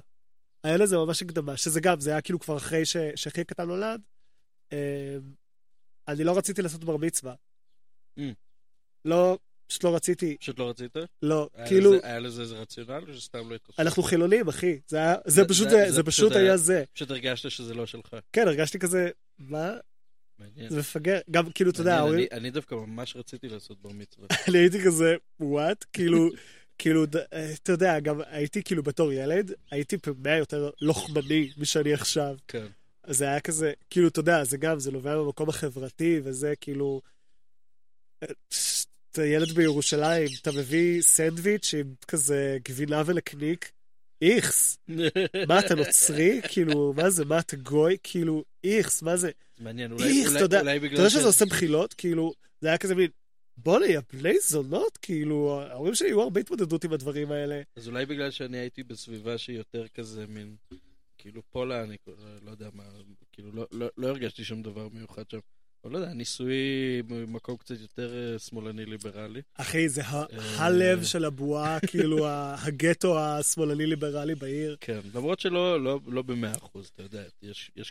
היה 0.65 0.77
לזה 0.77 0.97
ממש 0.97 1.23
הקדמה, 1.23 1.57
שזה 1.57 1.81
גם, 1.81 2.01
זה 2.01 2.11
היה 2.11 2.21
כאילו 2.21 2.41
כבר 2.41 2.57
אחרי 2.57 2.85
ש... 2.85 2.97
שאחי 3.17 3.41
הקטן 3.41 3.67
נולד. 3.67 4.01
אה, 4.73 5.17
אני 6.09 6.25
לא 6.25 6.39
רציתי 6.39 6.63
לעשות 6.63 6.85
בר 6.85 6.97
מצווה. 6.97 7.35
Mm. 8.19 8.23
לא, 9.05 9.39
פשוט 9.69 9.85
לא 9.85 9.95
רציתי, 9.97 10.37
פשוט 10.41 10.59
לא 10.59 10.69
רצית? 10.71 10.97
לא, 11.23 11.49
היה 11.55 11.66
כאילו, 11.69 11.93
לזה- 11.93 12.07
היה 12.07 12.19
לזה 12.19 12.43
איזה 12.43 12.57
רציונל 12.57 13.05
או 13.09 13.14
שסתם 13.14 13.51
לא 13.51 13.55
התרשמת? 13.55 13.81
אנחנו 13.81 14.03
חילונים, 14.03 14.49
אחי. 14.49 14.79
זה 14.89 14.97
היה, 14.97 15.14
זה 15.27 15.43
זה- 15.43 15.49
פשוט, 15.49 15.69
זה- 15.71 15.85
זה 15.87 15.93
זה 15.93 16.03
פשוט 16.03 16.33
היה- 16.33 16.41
היה 16.43 16.57
זה. 16.57 16.85
פשוט 16.95 17.11
הרגשת 17.11 17.51
שזה 17.51 17.75
לא 17.75 17.87
שלך. 17.87 18.16
כן, 18.33 18.49
הרגשתי 18.49 18.79
כזה, 18.79 19.11
מה? 19.39 19.75
מעניין. 20.39 20.71
זה 20.71 20.79
מפגר. 20.79 21.19
גם, 21.31 21.51
כאילו, 21.53 21.71
אתה 21.71 21.81
יודע, 21.81 21.97
ההורים... 21.97 22.19
אני- 22.19 22.41
אני 22.41 22.51
דווקא 22.51 22.75
ממש 22.75 23.16
רציתי 23.16 23.49
לעשות 23.49 23.83
בר 23.83 23.91
מצווה. 23.93 24.27
אני 24.49 24.59
הייתי 24.59 24.79
כזה, 24.85 25.16
וואט? 25.41 25.85
כאילו, 25.93 26.29
כאילו, 26.79 27.05
אה, 27.33 27.53
אתה 27.62 27.73
יודע, 27.73 28.01
גם 28.01 28.21
הייתי 28.27 28.62
כאילו 28.62 28.83
בתור 28.83 29.12
ילד, 29.12 29.53
הייתי 29.71 29.99
פי 29.99 30.11
יותר 30.39 30.71
לוחמני 30.81 31.51
משאני 31.57 31.93
עכשיו. 31.93 32.37
כן. 32.49 32.66
זה 33.07 33.25
היה 33.25 33.41
כזה, 33.41 33.73
כאילו, 33.91 34.09
אתה 34.09 34.21
יודע, 34.21 34.45
זה 34.45 34.57
גם, 34.57 34.79
זה 34.81 34.93
נובע 34.93 35.16
מהמקום 35.16 35.49
החברתי, 35.49 36.21
וזה 36.25 36.55
כאילו... 36.61 37.01
אתה 39.13 39.27
ילד 39.27 39.53
בירושלים, 39.53 40.29
אתה 40.43 40.51
מביא 40.53 41.03
סנדוויץ' 41.03 41.75
עם 41.75 41.95
כזה 42.09 42.59
גבינה 42.69 43.03
ולקניק, 43.07 43.73
איכס. 44.23 44.79
מה, 45.49 45.59
אתה 45.59 45.75
נוצרי? 45.75 46.41
כאילו, 46.49 46.93
מה 46.97 47.11
זה, 47.11 47.25
מה, 47.25 47.39
אתה 47.39 47.57
גוי? 47.57 47.97
כאילו, 48.03 48.45
איכס, 48.65 49.03
מה 49.03 49.17
זה? 49.17 49.31
מעניין, 49.59 49.93
אולי 49.93 50.05
איכס, 50.05 50.27
אולי- 50.29 50.37
אתה 50.37 50.45
יודע- 50.45 50.61
אולי 50.61 50.77
אתה 50.77 50.85
בגלל 50.87 50.99
יודע 50.99 51.11
ש- 51.11 51.13
שזה 51.13 51.27
עושה 51.27 51.45
בחילות? 51.45 51.95
כאילו, 51.95 52.33
זה 52.61 52.69
היה 52.69 52.79
כזה 52.79 52.95
מין, 52.95 53.11
בואנה, 53.57 53.87
יא 53.87 54.01
בני 54.13 54.39
זונות? 54.41 54.97
כאילו, 55.03 55.61
ההורים 55.71 55.95
שלי 55.95 56.09
היו 56.09 56.23
הרבה 56.23 56.41
התמודדות 56.41 56.85
עם 56.85 56.93
הדברים 56.93 57.33
האלה. 57.33 57.63
אז 57.77 57.89
אולי 57.89 58.07
בגלל 58.07 58.31
שאני 58.31 58.57
הייתי 58.59 58.83
בסביבה 58.83 59.39
שהיא 59.39 59.57
יותר 59.57 59.87
כזה 59.95 60.27
מין, 60.29 60.57
כאילו 61.19 61.43
פולה, 61.51 61.83
אני 61.83 61.97
לא 62.43 62.51
יודע 62.51 62.69
מה, 62.75 62.85
כאילו 63.33 63.53
לא- 63.53 63.67
לא 63.73 63.89
לא 63.97 64.09
הרגשתי 64.09 64.45
שום 64.45 64.63
דבר 64.63 64.89
מיוחד 64.93 65.31
שם. 65.31 65.39
לא 65.85 65.99
יודע, 65.99 66.12
ניסוי 66.12 66.55
במקום 67.07 67.57
קצת 67.57 67.81
יותר 67.81 68.33
אה, 68.33 68.39
שמאלני 68.39 68.87
ליברלי. 68.87 69.43
אחי, 69.55 69.89
זה 69.89 70.03
אה. 70.03 70.24
הלב 70.57 71.05
של 71.05 71.24
הבועה, 71.24 71.79
כאילו, 71.87 72.26
הגטו 72.29 73.18
השמאלני-ליברלי 73.20 74.35
בעיר. 74.35 74.76
כן, 74.81 75.01
למרות 75.14 75.41
שלא 75.41 75.85
לא, 75.85 76.01
לא 76.07 76.22
במאה 76.22 76.53
אחוז, 76.53 76.91
אתה 76.95 77.03
יודע, 77.03 77.22
יש, 77.76 77.91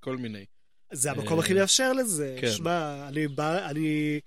כל, 0.00 0.16
מיני-. 0.16 0.44
זה 0.92 1.10
המקום 1.10 1.38
אה, 1.38 1.44
הכי 1.44 1.54
מאפשר 1.54 1.92
לזה. 1.92 2.36
כן. 2.40 2.50
שמע, 2.50 3.08
אני 3.08 3.28
בא, 3.28 3.70
אני... 3.70 4.20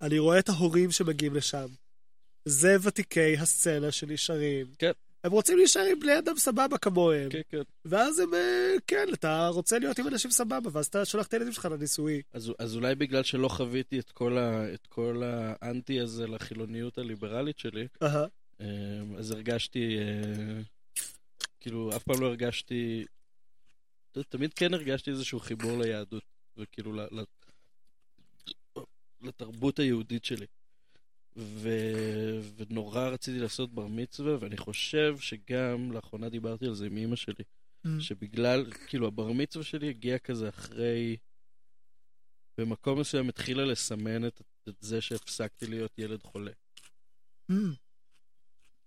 אני 0.00 0.18
רואה 0.18 0.38
את 0.38 0.48
ההורים 0.48 0.90
שמגיעים 0.90 1.34
לשם. 1.34 1.66
זה 2.44 2.76
ותיקי 2.82 3.36
הסצנה 3.36 3.92
שנשארים. 3.92 4.66
כן. 4.78 4.92
הם 5.26 5.32
רוצים 5.32 5.58
להישאר 5.58 5.82
עם 5.92 6.00
בני 6.00 6.18
אדם 6.18 6.36
סבבה 6.36 6.78
כמוהם. 6.78 7.30
כן, 7.30 7.40
כן. 7.48 7.62
ואז 7.84 8.18
הם, 8.18 8.34
אה, 8.34 8.74
כן, 8.86 9.06
אתה 9.12 9.48
רוצה 9.48 9.78
להיות 9.78 9.98
עם 9.98 10.08
אנשים 10.08 10.30
סבבה, 10.30 10.70
ואז 10.72 10.86
אתה 10.86 11.04
שולח 11.04 11.26
את 11.26 11.32
הילדים 11.32 11.52
שלך 11.52 11.68
לנישואי. 11.70 12.22
אז, 12.32 12.52
אז 12.58 12.76
אולי 12.76 12.94
בגלל 12.94 13.22
שלא 13.22 13.48
חוויתי 13.48 13.98
את 13.98 14.10
כל, 14.10 14.38
ה, 14.38 14.74
את 14.74 14.86
כל 14.86 15.22
האנטי 15.24 16.00
הזה 16.00 16.26
לחילוניות 16.26 16.98
הליברלית 16.98 17.58
שלי. 17.58 17.86
אה, 18.60 18.66
אז 19.18 19.30
הרגשתי, 19.30 19.98
אה, 19.98 20.62
כאילו, 21.60 21.90
אף 21.96 22.02
פעם 22.02 22.20
לא 22.20 22.26
הרגשתי, 22.26 23.04
תמיד 24.28 24.54
כן 24.54 24.74
הרגשתי 24.74 25.10
איזשהו 25.10 25.40
חיבור 25.40 25.78
ליהדות, 25.78 26.24
וכאילו 26.56 26.92
ל, 26.92 27.00
ל, 27.00 27.22
לתרבות 29.22 29.78
היהודית 29.78 30.24
שלי. 30.24 30.46
ו... 31.36 31.68
ונורא 32.56 33.08
רציתי 33.08 33.38
לעשות 33.38 33.74
בר 33.74 33.86
מצווה, 33.86 34.36
ואני 34.40 34.56
חושב 34.56 35.16
שגם, 35.18 35.92
לאחרונה 35.92 36.28
דיברתי 36.28 36.66
על 36.66 36.74
זה 36.74 36.86
עם 36.86 36.96
אימא 36.96 37.16
שלי, 37.16 37.44
שבגלל, 38.00 38.72
כאילו, 38.86 39.06
הבר 39.06 39.32
מצווה 39.32 39.64
שלי 39.64 39.88
הגיע 39.88 40.18
כזה 40.18 40.48
אחרי... 40.48 41.16
במקום 42.58 43.00
מסוים 43.00 43.28
התחילה 43.28 43.64
לסמן 43.64 44.26
את, 44.26 44.42
את 44.68 44.74
זה 44.80 45.00
שהפסקתי 45.00 45.66
להיות 45.66 45.98
ילד 45.98 46.22
חולה. 46.22 46.50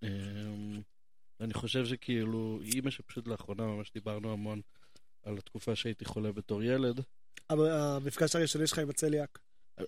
אמ, 0.04 0.82
אני 1.40 1.54
חושב 1.54 1.86
שכאילו, 1.86 2.60
אימא 2.62 2.90
שפשוט 2.90 3.28
לאחרונה 3.28 3.66
ממש 3.68 3.92
דיברנו 3.94 4.34
המון 4.34 4.62
על 5.24 5.38
התקופה 5.38 5.76
שהייתי 5.76 6.06
חולה 6.06 6.32
בתור 6.32 6.64
ילד. 6.64 7.02
המפגש 7.50 8.36
הראשוני 8.36 8.68
שלך 8.68 8.80
עם 8.80 8.90
הצליאק, 8.90 9.40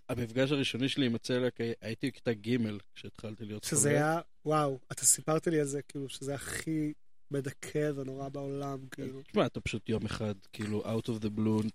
המפגש 0.10 0.52
הראשוני 0.52 0.90
שלי 0.90 1.06
עם 1.06 1.16
הצליאק, 1.16 1.62
הי- 1.62 1.74
הייתי 1.82 2.08
בכיתה 2.12 2.34
ג' 2.34 2.58
כשהתחלתי 2.96 3.46
להיות 3.46 3.66
חולה. 3.66 3.80
שזה 3.82 3.90
היה, 3.90 4.20
וואו, 4.46 4.80
אתה 4.92 5.06
סיפרת 5.06 5.48
לי 5.48 5.60
על 5.60 5.66
זה, 5.66 5.82
כאילו, 5.82 6.10
שזה 6.10 6.36
הכי 6.36 6.94
מדכא 7.32 7.92
ונורא 7.96 8.30
בעולם, 8.30 8.80
כאילו. 8.92 9.22
תשמע, 9.24 9.46
אתה 9.46 9.62
פשוט 9.62 9.90
יום 9.90 10.06
אחד, 10.06 10.34
כאילו, 10.54 10.84
out 11.00 11.06
of 11.06 11.24
the 11.24 11.30
blue, 11.40 11.68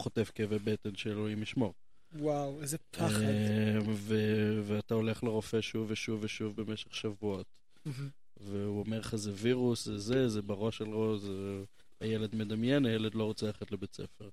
חוטף 0.00 0.30
כאבי 0.34 0.58
בטן 0.58 0.94
שאלוהים 0.96 1.42
ישמור. 1.42 1.74
וואו, 2.12 2.62
איזה 2.62 2.78
פחד. 2.90 3.04
אמ, 3.22 3.82
ו- 3.94 4.60
ואתה 4.64 4.94
הולך 4.94 5.24
לרופא 5.24 5.60
שוב 5.60 5.86
ושוב 5.90 6.20
ושוב 6.22 6.56
במשך 6.62 6.94
שבועות. 6.94 7.46
מהמם. 7.84 8.08
והוא 8.40 8.80
אומר 8.80 8.98
לך, 9.00 9.16
זה 9.16 9.32
וירוס, 9.34 9.84
זה 9.84 9.98
זה, 9.98 10.28
זה 10.28 10.42
בראש 10.42 10.78
שלו, 10.78 11.18
זה... 11.18 11.62
הילד 12.00 12.34
מדמיין, 12.34 12.86
הילד 12.86 13.14
לא 13.14 13.24
רוצה 13.24 13.46
ללכת 13.46 13.72
לבית 13.72 13.94
ספר. 13.94 14.28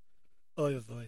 אוי 0.58 0.78
אבוי. 0.78 1.06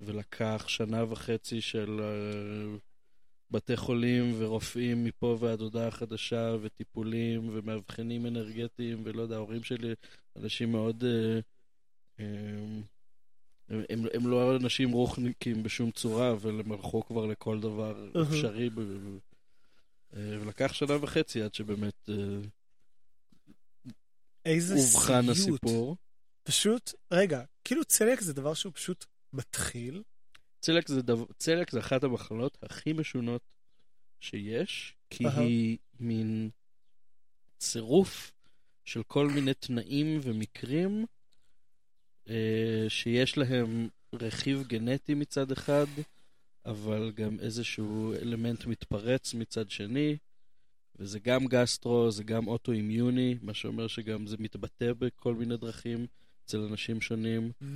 ולקח 0.00 0.64
שנה 0.68 1.04
וחצי 1.12 1.60
של 1.60 2.00
אה, 2.00 2.78
בתי 3.50 3.76
חולים 3.76 4.34
ורופאים 4.38 5.04
מפה 5.04 5.36
ועד 5.40 5.60
הודעה 5.60 5.90
חדשה, 5.90 6.56
וטיפולים 6.62 7.50
ומאבחנים 7.52 8.26
אנרגטיים, 8.26 9.02
ולא 9.04 9.22
יודע, 9.22 9.34
ההורים 9.34 9.62
שלי 9.62 9.94
אנשים 10.36 10.72
מאוד... 10.72 11.04
אה, 11.04 11.40
אמ, 12.20 12.82
הם, 13.68 13.82
הם, 13.90 14.06
הם 14.14 14.26
לא 14.26 14.56
אנשים 14.56 14.92
רוחניקים 14.92 15.62
בשום 15.62 15.90
צורה, 15.90 16.30
אבל 16.30 16.60
הם 16.60 16.72
הלכו 16.72 17.04
כבר 17.06 17.26
לכל 17.26 17.60
דבר. 17.60 18.10
אפשרי. 18.22 18.70
אה, 20.16 20.38
ולקח 20.40 20.72
שנה 20.72 20.96
וחצי 21.00 21.42
עד 21.42 21.54
שבאמת 21.54 22.08
אה, 22.08 22.14
איזה 24.44 24.74
אובחן 24.74 25.34
סיוט. 25.34 25.64
הסיפור. 25.64 25.96
פשוט, 26.42 26.92
רגע, 27.10 27.42
כאילו 27.64 27.84
צליאק 27.84 28.20
זה 28.20 28.32
דבר 28.32 28.54
שהוא 28.54 28.72
פשוט 28.72 29.04
מתחיל, 29.32 30.02
צליאק 30.60 30.88
זה, 30.88 31.02
דבר, 31.02 31.24
צליאק 31.38 31.70
זה 31.70 31.78
אחת 31.78 32.04
המחלות 32.04 32.58
הכי 32.62 32.92
משונות 32.92 33.42
שיש, 34.20 34.94
כי 35.10 35.26
אהה. 35.26 35.40
היא 35.40 35.78
מין 36.00 36.50
צירוף 37.58 38.32
של 38.84 39.02
כל 39.02 39.28
מיני 39.28 39.54
תנאים 39.54 40.20
ומקרים 40.22 41.06
אה, 42.28 42.84
שיש 42.88 43.38
להם 43.38 43.88
רכיב 44.12 44.64
גנטי 44.66 45.14
מצד 45.14 45.52
אחד, 45.52 45.86
אבל 46.66 47.12
גם 47.14 47.40
איזשהו 47.40 48.14
אלמנט 48.14 48.66
מתפרץ 48.66 49.34
מצד 49.34 49.70
שני, 49.70 50.16
וזה 50.96 51.18
גם 51.18 51.46
גסטרו, 51.46 52.10
זה 52.10 52.24
גם 52.24 52.46
אוטואימיוני, 52.46 53.36
מה 53.42 53.54
שאומר 53.54 53.86
שגם 53.86 54.26
זה 54.26 54.36
מתבטא 54.38 54.92
בכל 54.98 55.34
מיני 55.34 55.56
דרכים 55.56 56.06
אצל 56.44 56.58
אנשים 56.58 57.00
שונים. 57.00 57.52
אה, 57.62 57.66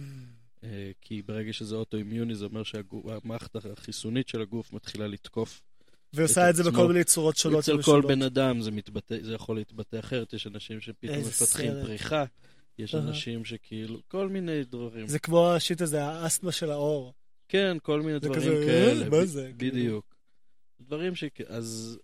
כי 1.00 1.22
ברגע 1.22 1.52
שזה 1.52 1.74
אוטואימיוני 1.74 2.34
זה 2.34 2.44
אומר 2.44 2.62
שהמערכת 2.62 3.56
החיסונית 3.56 4.28
של 4.28 4.40
הגוף 4.42 4.72
מתחילה 4.72 5.06
לתקוף 5.06 5.62
והיא 6.12 6.24
עושה 6.24 6.50
את 6.50 6.56
זה 6.56 6.62
עצמו. 6.62 6.72
בכל 6.72 6.88
מיני 6.88 7.04
צורות 7.04 7.36
שונות 7.36 7.58
אצל 7.58 7.82
כל. 7.82 8.02
בן 8.08 8.22
אדם 8.22 8.60
זה 8.60 8.70
מתבטא, 8.70 9.16
זה 9.22 9.34
יכול 9.34 9.56
להתבטא 9.56 9.98
אחרת, 9.98 10.32
יש 10.32 10.46
אנשים 10.46 10.80
שפתאום 10.80 11.18
מפתחים 11.18 11.72
סרט. 11.72 11.84
פריחה, 11.86 12.24
יש. 12.78 12.94
אנשים 12.94 13.44
שכאילו, 13.44 14.00
כל 14.08 14.28
מיני 14.28 14.64
דברים. 14.64 15.06
זה 15.08 15.18
כמו 15.18 15.52
השיט 15.52 15.80
הזה, 15.80 16.04
האסתמה 16.04 16.52
של 16.52 16.70
האור. 16.70 17.12
כן, 17.48 17.76
כל 17.82 18.02
מיני 18.02 18.18
דברים 18.18 18.40
כזה, 18.40 18.50
אה, 18.60 18.66
כאלה. 18.66 19.08
מה 19.08 19.20
ב- 19.20 19.24
זה? 19.24 19.50
בדיוק. 19.56 20.14
דברים 20.80 21.14
ש... 21.14 21.24
אז... 21.48 21.98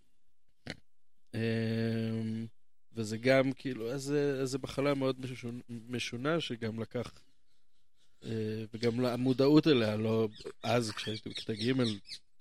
אמ, 1.35 2.47
וזה 2.93 3.17
גם 3.19 3.53
כאילו, 3.53 3.91
אז 3.93 4.03
זה- 4.03 4.39
אז 4.43 4.51
זה 4.51 4.59
מחלה 4.63 4.95
מאוד 4.95 5.27
משונה, 5.89 6.41
שגם 6.41 6.81
לקח... 6.81 7.13
אה, 8.25 8.31
וגם 8.75 9.05
המודעות 9.05 9.67
אליה, 9.67 9.97
לא... 9.97 10.29
אז, 10.63 10.91
כשהייתי 10.91 11.29
בכיתה 11.29 11.55
ג', 11.55 11.73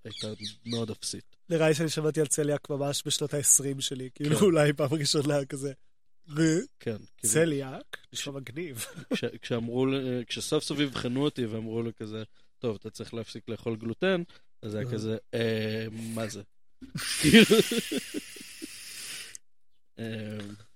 הייתה 0.05 0.27
מאוד 0.65 0.89
אפסית. 0.91 1.36
נראה 1.49 1.67
לי 1.67 1.73
שאני 1.75 1.89
שמעתי 1.89 2.19
על 2.21 2.27
צליאק 2.27 2.69
ממש 2.69 3.03
בשנות 3.05 3.34
ה-20 3.34 3.82
שלי, 3.82 4.09
כאילו 4.15 4.36
כן. 4.38 4.45
אולי 4.45 4.73
פעם 4.73 4.93
ראשונה 4.93 5.45
כזה. 5.45 5.71
"אה, 6.30 6.34
כן. 6.80 6.95
כאילו, 7.17 7.34
צליאק? 7.34 7.97
נשמע 8.13 8.34
מגניב. 8.34 8.86
כש, 9.13 9.23
כשאמרו, 9.41 9.86
לי- 9.86 10.25
כשסוף 10.27 10.63
סוף 10.63 10.80
אבחנו 10.80 11.23
אותי 11.23 11.45
ואמרו 11.45 11.84
לי 11.84 11.93
כזה, 11.93 12.23
טוב, 12.59 12.77
אתה 12.80 12.89
צריך 12.89 13.13
להפסיק 13.13 13.49
לאכול 13.49 13.75
גלוטן, 13.75 14.21
אז 14.61 14.75
היה 14.75 14.86
אה. 14.86 14.91
כזה, 14.91 15.17
אה, 15.34 15.86
מה 15.91 16.27
זה? 16.27 16.41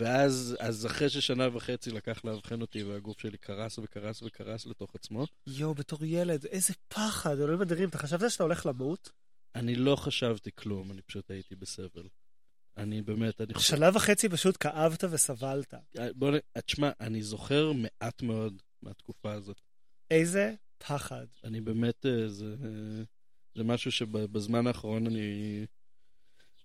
אה, 0.00 0.06
ואז, 0.06 0.56
אז 0.60 0.86
אחרי 0.86 1.10
ששנה 1.10 1.56
וחצי 1.56 1.90
לקח 1.90 2.24
לאבחן 2.24 2.60
אותי 2.60 2.82
והגוף 2.82 3.20
שלי 3.20 3.38
קרס 3.38 3.78
וקרס 3.78 4.22
וקרס 4.22 4.66
לתוך 4.66 4.94
עצמו, 4.94 5.26
יואו, 5.46 5.74
בתור 5.74 6.04
ילד, 6.04 6.46
איזה 6.46 6.74
פחד, 6.88 7.38
אלוהים 7.40 7.62
אדירים. 7.62 7.88
אתה 7.88 7.98
חשבת 7.98 8.30
שאתה 8.30 8.44
הולך 8.44 8.66
למות? 8.66 9.10
אני 9.54 9.74
לא 9.74 9.96
חשבתי 9.96 10.50
כלום, 10.54 10.90
אני 10.90 11.02
פשוט 11.02 11.30
הייתי 11.30 11.56
בסבל. 11.56 12.08
אני 12.76 13.02
באמת, 13.02 13.40
אני 13.40 13.54
חושב... 13.54 13.76
שנה 13.76 13.90
וחצי 13.94 14.28
פשוט 14.28 14.56
כאבת 14.60 15.04
וסבלת. 15.10 15.74
בוא 16.14 16.30
נ... 16.30 16.34
תשמע, 16.66 16.90
אני 17.00 17.22
זוכר 17.22 17.72
מעט 17.72 18.22
מאוד 18.22 18.62
מהתקופה 18.82 19.32
הזאת. 19.32 19.60
איזה 20.10 20.54
פחד. 20.78 21.26
אני 21.44 21.60
באמת, 21.60 22.06
אה, 22.06 22.28
זה, 22.28 22.54
זה 23.54 23.64
משהו 23.64 23.92
שבזמן 23.92 24.66
האחרון 24.66 25.06
אני, 25.06 25.66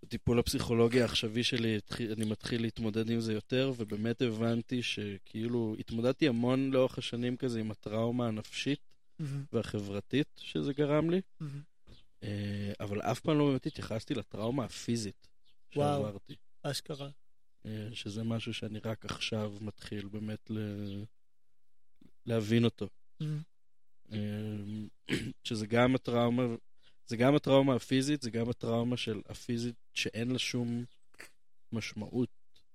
בטיפול 0.03 0.39
הפסיכולוגי 0.39 1.01
העכשווי 1.01 1.43
שלי, 1.43 1.79
אני 2.13 2.25
מתחיל 2.25 2.61
להתמודד 2.61 3.09
עם 3.09 3.19
זה 3.19 3.33
יותר, 3.33 3.71
ובאמת 3.77 4.21
הבנתי 4.21 4.83
שכאילו, 4.83 5.75
התמודדתי 5.79 6.27
המון 6.27 6.71
לאורך 6.71 6.97
השנים 6.97 7.37
כזה 7.37 7.59
עם 7.59 7.71
הטראומה 7.71 8.27
הנפשית 8.27 8.79
והחברתית 9.53 10.27
שזה 10.37 10.73
גרם 10.73 11.09
לי, 11.09 11.21
אה, 12.23 12.71
אבל 12.79 13.01
אף 13.01 13.19
פעם 13.19 13.37
לא 13.37 13.45
באמת 13.45 13.65
התייחסתי 13.65 14.13
לטראומה 14.13 14.65
הפיזית 14.65 15.27
וואו. 15.75 16.03
שעברתי. 16.03 16.35
אשכרה. 16.63 17.09
אה, 17.65 17.87
שזה 17.93 18.23
משהו 18.23 18.53
שאני 18.53 18.79
רק 18.79 19.05
עכשיו 19.05 19.53
מתחיל 19.61 20.07
באמת 20.07 20.51
ל... 20.51 20.57
להבין 22.25 22.63
אותו. 22.65 22.89
אמ, 24.11 24.87
שזה 25.43 25.67
גם 25.67 25.95
הטראומה, 25.95 26.43
זה 27.09 27.17
גם 27.17 27.35
הטראומה 27.35 27.75
הפיזית, 27.75 28.21
זה 28.21 28.29
גם 28.29 28.49
הטראומה 28.49 28.97
של 28.97 29.21
הפיזית 29.29 29.75
שאין 29.93 30.31
לה 30.31 30.39
שום 30.39 30.85
משמעות 31.71 32.29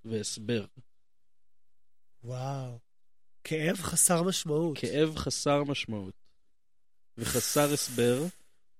והסבר. 0.04 0.64
וואו. 2.24 2.78
כאב 3.44 3.76
חסר 3.76 4.22
משמעות. 4.22 4.78
כאב 4.78 5.16
חסר 5.16 5.64
משמעות 5.64 6.14
וחסר 7.18 7.72
הסבר 7.72 8.22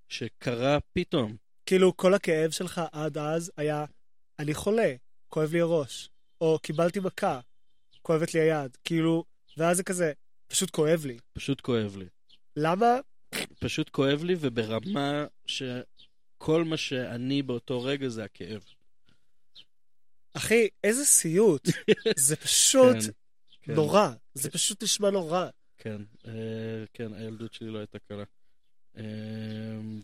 שקרה 0.09 0.77
פתאום. 0.93 1.35
כאילו, 1.65 1.97
כל 1.97 2.13
הכאב 2.13 2.51
שלך 2.51 2.81
עד 2.91 3.17
אז 3.17 3.51
היה, 3.57 3.85
אני 4.39 4.53
חולה, 4.53 4.93
כואב 5.29 5.51
לי 5.51 5.61
הראש. 5.61 6.09
או 6.41 6.59
קיבלתי 6.59 6.99
מכה, 6.99 7.39
כואבת 8.01 8.33
לי 8.33 8.39
היד. 8.39 8.77
כאילו, 8.83 9.23
ואז 9.57 9.77
זה 9.77 9.83
כזה, 9.83 10.13
פשוט 10.47 10.69
כואב 10.71 11.05
לי. 11.05 11.17
פשוט 11.33 11.61
כואב 11.61 11.95
לי. 11.97 12.05
למה? 12.55 12.99
פשוט 13.59 13.89
כואב 13.89 14.23
לי 14.23 14.35
וברמה 14.39 15.25
שכל 15.45 16.63
מה 16.63 16.77
שאני 16.77 17.41
באותו 17.41 17.83
רגע 17.83 18.07
זה 18.07 18.23
הכאב. 18.23 18.63
אחי, 20.33 20.67
איזה 20.83 21.05
סיוט. 21.05 21.67
זה 22.27 22.35
פשוט 22.35 22.95
כן, 22.95 23.11
כן. 23.61 23.73
נורא. 23.73 24.09
זה 24.33 24.51
פשוט 24.51 24.83
נשמע 24.83 25.09
נורא. 25.09 25.47
כן, 25.77 26.01
אה, 26.27 26.83
כן, 26.93 27.13
הילדות 27.13 27.53
שלי 27.53 27.69
לא 27.69 27.79
הייתה 27.79 27.99
קלה. 27.99 28.23
אה, 28.97 29.03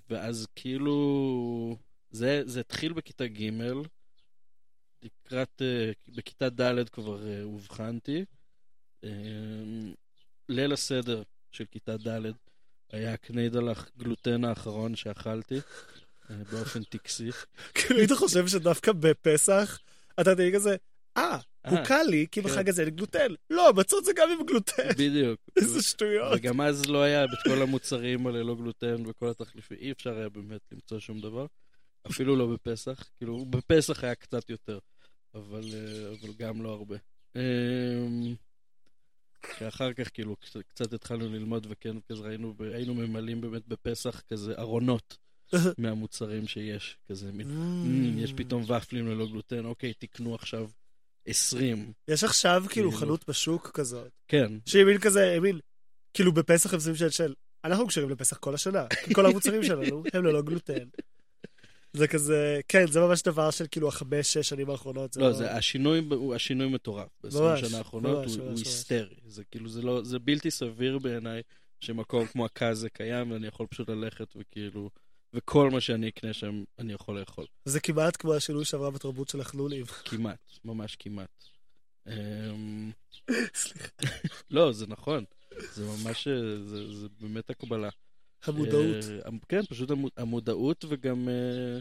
ואז 0.09 0.47
כאילו, 0.55 1.77
זה, 2.11 2.41
זה 2.45 2.59
התחיל 2.59 2.93
בכיתה 2.93 3.27
ג', 3.27 3.49
לקראת, 5.03 5.61
אה, 5.61 5.91
בכיתה 6.15 6.49
ד' 6.49 6.89
כבר 6.89 7.27
אה, 7.27 7.43
אובחנתי. 7.43 8.25
אה, 9.03 9.09
ליל 10.49 10.73
הסדר 10.73 11.23
של 11.51 11.65
כיתה 11.71 11.97
ד' 11.97 12.31
היה 12.91 13.13
הקניידל 13.13 13.69
הגלוטן 13.69 14.45
האחרון 14.45 14.95
שאכלתי, 14.95 15.59
אה, 16.29 16.35
באופן 16.51 16.83
טקסי. 16.83 17.29
כאילו, 17.73 17.99
היית 17.99 18.11
חושב 18.11 18.47
שדווקא 18.47 18.91
בפסח, 18.91 19.79
אתה 20.19 20.35
תהיה 20.35 20.55
כזה, 20.55 20.75
אה, 21.17 21.37
הוא 21.67 21.77
אה, 21.77 21.85
קל 21.85 22.03
לי, 22.09 22.27
כי 22.31 22.41
כן. 22.41 22.49
בחג 22.49 22.69
הזה 22.69 22.81
אין 22.81 22.89
גלוטן. 22.89 23.27
לא, 23.49 23.73
מצות 23.73 24.05
זה 24.05 24.11
גם 24.15 24.29
עם 24.31 24.45
גלוטן. 24.45 24.89
בדיוק. 24.89 25.39
איזה 25.57 25.83
שטויות. 25.83 26.33
וגם 26.35 26.61
אז 26.61 26.85
לא 26.85 27.01
היה 27.03 27.23
את 27.23 27.29
כל 27.43 27.61
המוצרים 27.61 28.27
הללא 28.27 28.55
גלוטן 28.55 28.95
וכל 29.07 29.29
התחליפים, 29.29 29.77
אי 29.81 29.91
אפשר 29.91 30.17
היה 30.17 30.29
באמת 30.29 30.61
למצוא 30.71 30.99
שום 30.99 31.21
דבר. 31.21 31.45
אפילו 32.09 32.35
לא 32.35 32.47
בפסח, 32.47 33.09
כאילו 33.17 33.45
בפסח 33.45 34.03
היה 34.03 34.15
קצת 34.15 34.49
יותר, 34.49 34.79
אבל, 35.35 35.63
אה, 35.73 36.07
אבל 36.09 36.33
גם 36.37 36.61
לא 36.61 36.69
הרבה. 36.69 36.95
שאחר 39.59 39.93
כך 39.93 40.09
כאילו 40.13 40.35
קצת, 40.35 40.59
קצת 40.67 40.93
התחלנו 40.93 41.29
ללמוד 41.29 41.67
וכן 41.69 41.95
כזה 42.09 42.23
ראינו, 42.23 42.55
היינו 42.73 42.93
ממלאים 42.93 43.41
באמת 43.41 43.67
בפסח 43.67 44.21
כזה 44.21 44.53
ארונות 44.57 45.17
מהמוצרים 45.77 46.47
שיש, 46.47 46.97
כזה 47.09 47.31
מין, 47.31 47.47
"מ, 47.47 48.19
יש 48.19 48.33
פתאום 48.33 48.63
ופלים 48.63 49.07
ללא 49.07 49.27
גלוטן, 49.27 49.65
אוקיי, 49.65 49.93
תקנו 49.93 50.35
עכשיו 50.35 50.69
20. 51.25 51.93
יש 52.07 52.23
עכשיו 52.23 52.63
כאילו 52.69 52.91
כאילו. 52.91 52.91
חנות 52.91 53.29
בשוק 53.29 53.71
כזאת, 53.73 54.11
כן, 54.27 54.53
שהיא 54.65 54.85
מין 54.85 54.97
כזה, 54.97 55.37
מין, 55.41 55.59
כאילו 56.13 56.31
בפסח 56.33 56.73
הם 56.73 56.79
שמים 56.79 56.95
של 56.95 57.09
של, 57.09 57.33
אנחנו 57.63 57.87
קשרים 57.87 58.09
לפסח 58.09 58.37
כל 58.37 58.53
השנה, 58.53 58.87
כי 59.05 59.13
כל 59.13 59.25
המוצרים 59.25 59.63
שלנו 59.63 60.03
הם 60.13 60.25
ללא 60.25 60.41
גלוטן. 60.41 60.87
זה 61.93 62.07
כזה, 62.07 62.59
כן, 62.67 62.87
זה 62.87 62.99
ממש 62.99 63.21
דבר 63.21 63.51
של 63.51 63.65
כאילו 63.71 63.87
החמש, 63.87 64.33
שש 64.33 64.49
שנים 64.49 64.69
האחרונות. 64.69 65.15
לא, 65.15 65.31
זה 65.31 65.51
השינוי, 65.51 65.99
הוא 66.09 66.35
השינוי 66.35 66.67
מטורף. 66.67 67.07
ב-20 67.23 67.39
ממש, 67.39 67.59
שנה 67.59 67.77
האחרונות 67.77 68.25
הוא. 68.25 68.49
היסטרי. 68.57 69.15
זה 69.27 69.43
כאילו, 69.43 69.69
זה 69.69 69.81
לא, 69.81 70.03
זה 70.03 70.19
בלתי 70.19 70.51
סביר 70.51 70.99
בעיניי 70.99 71.41
שמקום 71.79 72.27
כמו 72.27 72.45
הקאזה 72.45 72.89
קיים 72.89 73.31
ואני 73.31 73.47
יכול 73.47 73.67
פשוט 73.67 73.89
ללכת 73.89 74.33
וכאילו, 74.35 74.89
וכל 75.33 75.69
מה 75.69 75.81
שאני 75.81 76.09
אקנה 76.09 76.33
שם 76.33 76.63
אני 76.79 76.93
יכול 76.93 77.19
לאכול. 77.19 77.45
זה 77.65 77.79
כמעט 77.79 78.17
כמו 78.17 78.33
השינוי 78.33 78.65
שעברה 78.65 78.91
בתרבות 78.91 79.29
של 79.29 79.41
החנונים. 79.41 79.85
כמעט, 80.09 80.39
ממש 80.65 80.95
כמעט. 80.99 81.43
אמ, 82.07 82.91
סליחה. 83.53 83.87
לא, 84.51 84.71
זה 84.71 84.87
נכון. 84.87 85.23
זה 85.73 85.85
ממש, 85.85 86.27
זה, 86.65 86.93
זה 86.93 87.07
באמת 87.19 87.49
הקבלה. 87.49 87.89
המודעות. 88.43 88.95
אה, 89.25 89.29
כן, 89.49 89.61
פשוט 89.69 89.91
המ- 89.91 90.05
המודעות 90.17 90.85
וגם... 90.89 91.29
אה, 91.29 91.79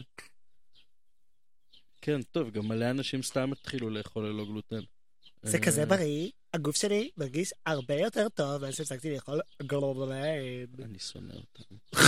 כן, 2.01 2.21
טוב, 2.31 2.49
גם 2.51 2.67
מלא 2.67 2.89
אנשים 2.89 3.23
סתם 3.23 3.51
התחילו 3.51 3.89
לאכול 3.89 4.25
ללא 4.29 4.45
גלוטן. 4.45 4.79
זה 5.43 5.57
אה, 5.57 5.63
כזה 5.63 5.85
בריא, 5.85 6.29
הגוף 6.53 6.75
שלי 6.75 7.09
מרגיש 7.17 7.53
הרבה 7.65 7.95
יותר 7.95 8.29
טוב 8.29 8.61
מאז 8.61 8.75
שהפסקתי 8.75 9.13
לאכול 9.13 9.39
גלוטן. 9.61 10.11
אני 10.83 10.99
שונא 10.99 11.33
אותם. 11.33 11.75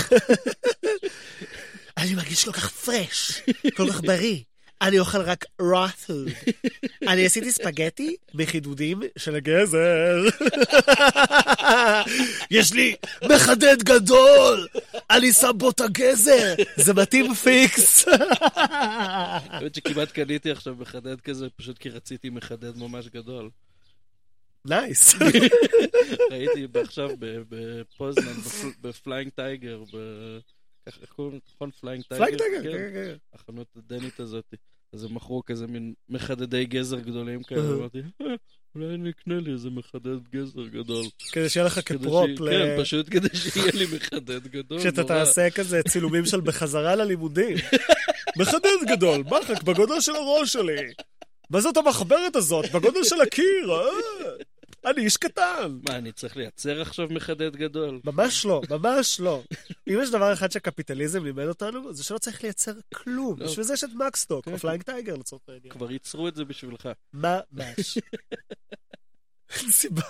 אני 1.97 2.15
מרגיש 2.15 2.45
כל 2.45 2.51
כך 2.51 2.69
פרש, 2.71 3.41
כל 3.75 3.87
כך 3.91 4.01
בריא. 4.01 4.39
אני 4.81 4.99
אוכל 4.99 5.21
רק 5.21 5.45
raw 5.61 6.07
food. 6.07 6.51
אני 7.11 7.25
עשיתי 7.25 7.51
ספגטי 7.51 8.15
בחידודים 8.33 8.99
של 9.17 9.35
הגזר. 9.35 10.15
יש 12.51 12.73
לי 12.73 12.95
מחדד 13.35 13.83
גדול, 13.83 14.67
אני 15.11 15.33
שם 15.33 15.51
בו 15.57 15.69
את 15.69 15.81
הגזר, 15.81 16.53
זה 16.75 16.93
מתאים 16.93 17.33
פיקס. 17.33 18.05
האמת 19.51 19.75
שכמעט 19.75 20.11
קניתי 20.11 20.51
עכשיו 20.51 20.75
מחדד 20.79 21.21
כזה, 21.21 21.47
פשוט 21.55 21.77
כי 21.77 21.89
רציתי 21.89 22.29
מחדד 22.29 22.77
ממש 22.77 23.07
גדול. 23.07 23.49
nice. 24.65 25.15
ראיתי 26.31 26.67
עכשיו 26.83 27.09
ב- 27.19 27.41
בפוזנן, 27.49 28.33
בפל- 28.33 28.73
ב 28.81 28.88
Flying 28.88 29.29
Tiger, 29.35 29.79
איך 30.87 31.11
קוראים 31.15 31.33
לזה? 31.35 31.41
נכון? 31.55 31.71
Flying 31.71 32.03
Tiger? 32.09 32.25
Flying 32.25 32.37
Tiger, 32.41 32.63
כן, 32.63 32.93
כן. 32.93 33.15
החנות 33.33 33.67
הדנית 33.77 34.19
הזאת. 34.19 34.53
אז 34.93 35.03
הם 35.03 35.15
מכרו 35.15 35.43
כזה 35.45 35.67
מין 35.67 35.93
מחדדי 36.09 36.65
גזר 36.65 36.99
גדולים 36.99 37.43
כאלה. 37.43 37.61
אמרתי, 37.61 37.97
"אה, 38.21 38.25
אולי 38.75 38.95
אני 38.95 39.09
אקנה 39.09 39.39
לי 39.39 39.51
איזה 39.51 39.69
מחדד 39.69 40.27
גזר 40.35 40.67
גדול. 40.67 41.05
כדי 41.31 41.49
שיהיה 41.49 41.65
לך 41.65 41.79
כ 41.85 41.98
prop, 41.98 42.29
ל- 42.39 42.49
כן, 42.49 42.77
פשוט 42.81 43.07
כדי 43.11 43.27
שיהיה 43.37 43.71
לי 43.73 43.85
מחדד 43.95 44.47
גדול. 44.47 44.79
כשאתה. 44.79 45.03
תעשה 45.03 45.49
כזה 45.49 45.81
צילומים 45.87 46.25
של 46.25 46.41
בחזרה 46.41 46.95
ללימודים. 46.95 47.57
מחדד 48.37 48.77
גדול, 48.91 49.23
מחק 49.23 49.63
בגודל 49.63 49.99
של 50.01 50.15
הראש 50.15 50.53
שלי. 50.53 50.93
מה 51.49 51.61
זאת 51.61 51.77
המחברת 51.77 52.35
הזאת? 52.35 52.65
בגודל 52.75 53.03
של 53.03 53.21
הקיר, 53.21 53.71
אה? 53.71 53.79
אני 54.85 55.01
איש 55.01 55.17
קטן. 55.17 55.79
מה, 55.89 55.97
אני 55.97 56.11
צריך 56.11 56.37
לייצר 56.37 56.81
עכשיו 56.81 57.07
מחדד 57.11 57.55
גדול? 57.55 57.99
ממש 58.03 58.45
לא, 58.45 58.61
ממש 58.69 59.19
לא. 59.19 59.43
אם 59.87 59.97
יש 60.01 60.09
דבר 60.09 60.33
אחד 60.33 60.51
שהקפיטליזם 60.51 61.23
לימד 61.23 61.47
אותנו, 61.47 61.93
זה 61.93 62.03
שלא 62.03 62.17
צריך 62.17 62.43
לייצר 62.43 62.73
כלום. 62.93 63.39
לא. 63.39 63.45
בשביל 63.45 63.65
זה 63.65 63.73
יש 63.73 63.83
את 63.83 63.89
מקסטוק, 63.95 64.45
כן, 64.45 64.53
או 64.53 64.57
Flying 64.57 64.83
Tiger 64.83 65.15
לצורך 65.15 65.41
העניין. 65.47 65.69
כבר 65.69 65.91
ייצרו 65.91 66.27
את 66.27 66.35
זה 66.35 66.45
בשבילך. 66.45 66.89
ממש. 67.13 67.97
אין 69.59 69.71
סיבה. 69.71 70.07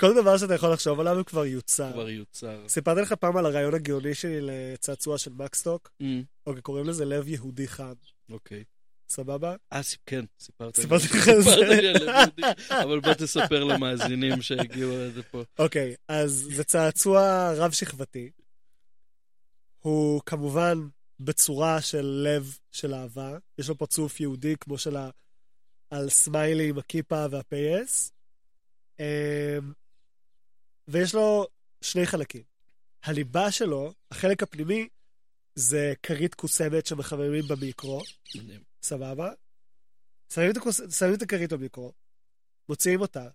כל 0.00 0.14
דבר 0.14 0.36
שאתה 0.38 0.54
יכול 0.54 0.72
לחשוב 0.72 1.00
עליו 1.00 1.16
הוא 1.16 1.24
כבר 1.24 1.46
יוצר. 1.46 1.92
כבר 1.92 2.08
יוצר. 2.08 2.68
סיפרתי 2.68 3.00
לך 3.00 3.12
פעם 3.12 3.36
על 3.36 3.46
הרעיון 3.46 3.74
הגאוני 3.74 4.14
שלי 4.14 4.38
לצעצוע 4.40 5.18
של 5.18 5.30
מקסטוק? 5.36 5.90
אמ, 6.00 6.22
אוקיי, 6.46 6.62
קוראים 6.62 6.86
לזה 6.88 7.04
לב 7.04 7.28
יהודי 7.28 7.68
חם. 7.68 7.92
אוקיי. 8.30 8.64
סבבה? 9.08 9.56
אה, 9.72 9.80
כן, 10.06 10.24
סיפרת 10.40 10.78
לי. 10.78 10.82
סיפרתי 10.82 11.04
לך 11.04 11.24
זה. 11.24 11.42
סיפרת 11.42 11.68
לי 11.68 11.88
על 11.88 12.02
יהודי. 12.02 12.42
אבל 12.82 13.00
בוא 13.00 13.14
תספר 13.14 13.64
למאזינים 13.64 14.42
שהגיעו 14.42 14.90
לזה 14.96 15.22
פה. 15.22 15.42
אוקיי, 15.58 15.94
אז 16.08 16.48
זה 16.52 16.64
צעצוע 16.64 17.52
רב-שכבתי. 17.56 18.30
הוא 19.78 20.20
כמובן 20.26 20.78
בצורה 21.20 21.80
של 21.80 22.06
לב 22.26 22.58
של 22.72 22.94
אהבה. 22.94 23.38
יש 23.58 23.68
לו 23.68 23.78
פרצוף 23.78 24.20
יהודי 24.20 24.54
כמו 24.60 24.78
של 24.78 24.96
ה... 24.96 25.10
על 25.90 26.08
סמיילי 26.08 26.68
עם 26.68 26.78
הכיפה 26.78 27.26
והפייס. 27.30 28.12
אמ, 29.00 29.04
ויש 30.88 31.14
לו 31.14 31.46
שני 31.80 32.06
חלקים. 32.06 32.42
הליבה 33.04 33.50
שלו, 33.50 33.92
החלק 34.10 34.42
הפנימי, 34.42 34.88
זה 35.54 35.94
כרית 36.02 36.34
קוסמת 36.34 36.86
שמחממים 36.86 37.44
במיקרו. 37.48 38.02
סבבה? 38.86 39.30
שמים 40.32 40.50
את, 40.50 40.56
הכוס, 40.56 40.80
שמים 40.98 41.14
את 41.14 41.22
הכרית 41.22 41.52
במיקרו, 41.52 41.92
מוציאים 42.68 43.00
אותה, 43.00 43.28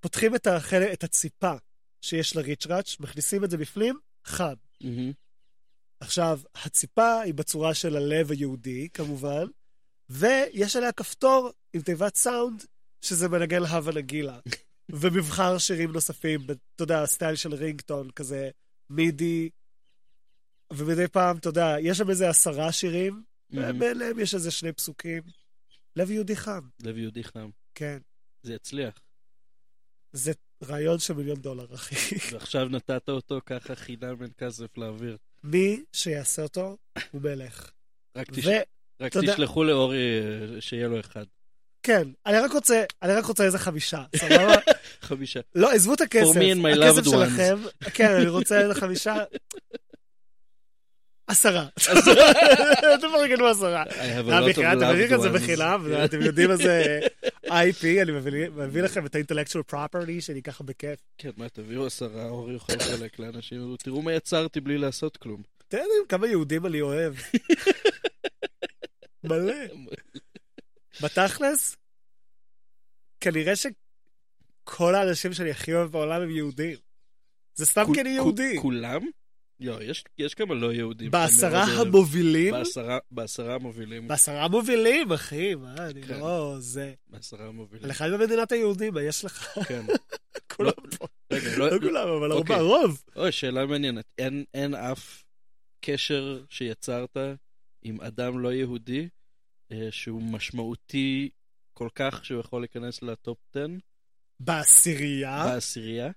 פותחים 0.00 0.34
את, 0.34 0.46
החלק, 0.46 0.92
את 0.92 1.04
הציפה 1.04 1.54
שיש 2.00 2.36
לריצ'ראץ', 2.36 2.96
מכניסים 3.00 3.44
את 3.44 3.50
זה 3.50 3.56
בפנים, 3.56 3.98
חם. 4.24 4.54
מהמם. 4.80 5.12
עכשיו, 6.00 6.40
הציפה 6.54 7.20
היא 7.20 7.34
בצורה 7.34 7.74
של 7.74 7.96
הלב 7.96 8.30
היהודי, 8.30 8.88
כמובן, 8.94 9.44
ויש 10.10 10.76
עליה 10.76 10.92
כפתור 10.92 11.50
עם 11.72 11.82
תיבת 11.82 12.16
סאונד, 12.16 12.64
שזה 13.00 13.28
מנגן 13.28 13.62
הווה 13.62 13.92
נגילה. 13.92 14.38
ומבחר 15.00 15.58
שירים 15.58 15.92
נוספים, 15.92 16.40
אתה 16.44 16.82
יודע, 16.82 17.06
סטייל 17.06 17.34
של 17.34 17.54
רינגטון, 17.54 18.10
כזה 18.10 18.50
מידי, 18.90 19.50
ומדי 20.72 21.08
פעם, 21.08 21.36
אתה 21.36 21.48
יודע, 21.48 21.76
יש 21.80 21.98
שם 21.98 22.10
איזה 22.10 22.28
עשרה 22.28 22.72
שירים, 22.72 23.22
מהמם. 23.52 23.76
ומאליהם 23.76 24.18
יש 24.18 24.34
איזה 24.34 24.50
שני 24.50 24.72
פסוקים. 24.72 25.22
לב 25.96 26.10
יהודי 26.10 26.36
חם, 26.36 26.60
לב 26.82 26.98
יהודי 26.98 27.24
חם. 27.24 27.50
כן. 27.74 27.98
זה 28.42 28.54
יצליח. 28.54 28.94
זה 30.12 30.32
רעיון 30.64 30.98
של 30.98 31.14
מיליון 31.14 31.36
דולר, 31.40 31.74
אחי. 31.74 31.94
ועכשיו 32.32 32.68
נתת 32.68 33.08
אותו 33.08 33.40
ככה 33.46 33.74
חינם 33.74 34.22
אין 34.22 34.30
כסף 34.38 34.78
להעביר. 34.78 35.16
מי 35.44 35.82
שיעשה 35.92 36.42
אותו 36.42 36.76
הוא 37.10 37.22
מלך. 37.22 37.70
רק 38.16 38.30
תש- 38.30 38.38
וכן, 38.38 38.60
רק 39.00 39.12
תשלחו 39.16 39.64
לאורי 39.64 40.20
אה, 40.54 40.60
שיהיה 40.60 40.88
לו 40.88 41.00
אחד. 41.00 41.24
כן, 41.82 42.08
אני 42.26 42.36
רק 42.38 42.52
רוצה, 42.52 42.84
אני 43.02 43.12
רק 43.12 43.24
רוצה 43.24 43.44
איזה 43.44 43.58
חמישה, 43.58 44.04
סבבה? 44.16 44.54
חמישה. 45.08 45.40
לא, 45.54 45.72
עזבו 45.72 45.94
את 45.94 46.00
הכסף. 46.00 46.24
הכסף. 46.26 47.04
שלכם, 47.04 47.56
כן, 47.94 48.10
אני 48.16 48.28
רוצה 48.28 48.60
איזה 48.60 48.74
חמישה. 48.74 49.14
עשרה. 49.14 49.24
תפרגנו 49.24 49.50
עשרה. 49.74 49.74
I 49.74 49.74
have 49.74 49.74
a 49.74 51.04
אה, 51.04 51.12
lot 51.12 51.20
of 54.42 54.50
בחייאת, 54.50 54.78
אתם 54.78 54.98
יודעים 54.98 55.10
loved 55.10 55.14
את 55.14 55.20
זה. 55.20 55.30
בחינם, 55.30 55.86
אתם 56.04 56.20
יודעים 56.22 56.50
איזה 56.50 57.00
IP, 57.46 57.84
אני 58.02 58.12
מביא- 58.12 58.82
לכם 58.82 59.06
את 59.06 59.14
ה-intellectual 59.14 59.72
property 59.74 60.20
שלי 60.20 60.42
ככה 60.42 60.64
בכיף. 60.64 60.98
כן, 61.18 61.30
מה, 61.36 61.48
תביאו 61.48 61.86
עשרה, 61.86 62.28
אורי 62.28 62.52
יוכל 62.52 62.72
לחלק 62.72 63.18
לאנשים, 63.18 63.76
תראו 63.82 64.02
מה 64.02 64.12
יצרתי 64.12 64.60
בלי 64.60 64.78
לעשות 64.78 65.16
כלום. 65.16 65.42
אתם 65.68 65.76
יודעים 65.76 66.02
כמה 66.08 66.26
יהודים 66.26 66.66
אני 66.66 66.80
אוהב. 66.80 67.14
מלא. 69.24 69.54
בתכלס, 71.02 71.76
כנראה 73.20 73.52
שכל 73.56 74.94
האנשים 74.94 75.32
שאני 75.32 75.50
הכי 75.50 75.74
אוהב 75.74 75.92
בעולם 75.92 76.22
הם 76.22 76.30
יהודים. 76.30 76.76
זה 77.54 77.66
סתם 77.66 77.84
כי 77.94 78.00
אני 78.00 78.10
יהודי. 78.10 78.58
כולם? 78.62 79.00
לא, 79.60 79.82
יש- 79.82 80.04
יש 80.18 80.34
כמה 80.34 80.54
לא 80.54 80.72
יהודים. 80.72 81.10
בעשרה. 81.10 81.64
המובילים, 81.64 82.54
בעשרה- 82.54 82.98
בעשרה 83.10 83.54
המובילים. 83.54 84.08
בעשרה 84.08 84.44
המובילים, 84.44 85.12
אחי, 85.12 85.54
מה, 85.54 85.74
אני 85.90 86.02
כן. 86.02 86.18
לא... 86.20 86.54
זה... 86.58 86.94
בעשרה 87.06 87.46
המובילים. 87.46 87.92
חי 87.92 88.08
במדינת 88.12 88.52
היהודים, 88.52 88.94
מה 88.94 89.02
יש 89.02 89.24
לך? 89.24 89.58
כן. 89.68 89.82
כולם 90.56 90.68
לא- 90.84 90.96
פה. 90.98 91.06
רגע, 91.32 91.56
לא... 91.58 91.70
לא 91.70 91.78
כולם, 91.80 92.08
אבל 92.08 92.32
אוקיי. 92.32 92.56
הרבה, 92.56 92.76
הרוב. 92.76 93.02
אוי, 93.16 93.32
שאלה 93.32 93.66
מעניינת. 93.66 94.04
אין, 94.18 94.44
אין 94.54 94.74
אף 94.74 95.24
קשר 95.80 96.44
שיצרת 96.50 97.16
עם 97.82 98.00
אדם 98.00 98.38
לא 98.38 98.52
יהודי 98.52 99.08
אה, 99.72 99.88
שהוא 99.90 100.22
משמעותי 100.22 101.30
כל 101.74 101.88
כך 101.94 102.24
שהוא 102.24 102.40
יכול 102.40 102.62
להיכנס 102.62 103.02
לטופ 103.02 103.38
10 103.56 103.66
בעשירייה 104.40 105.44
בעשירייה? 105.44 106.10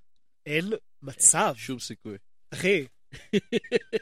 אין 0.46 0.66
מצב, 1.02 1.54
שום 1.58 1.80
סיכוי. 1.80 2.18
אחי. 2.54 2.86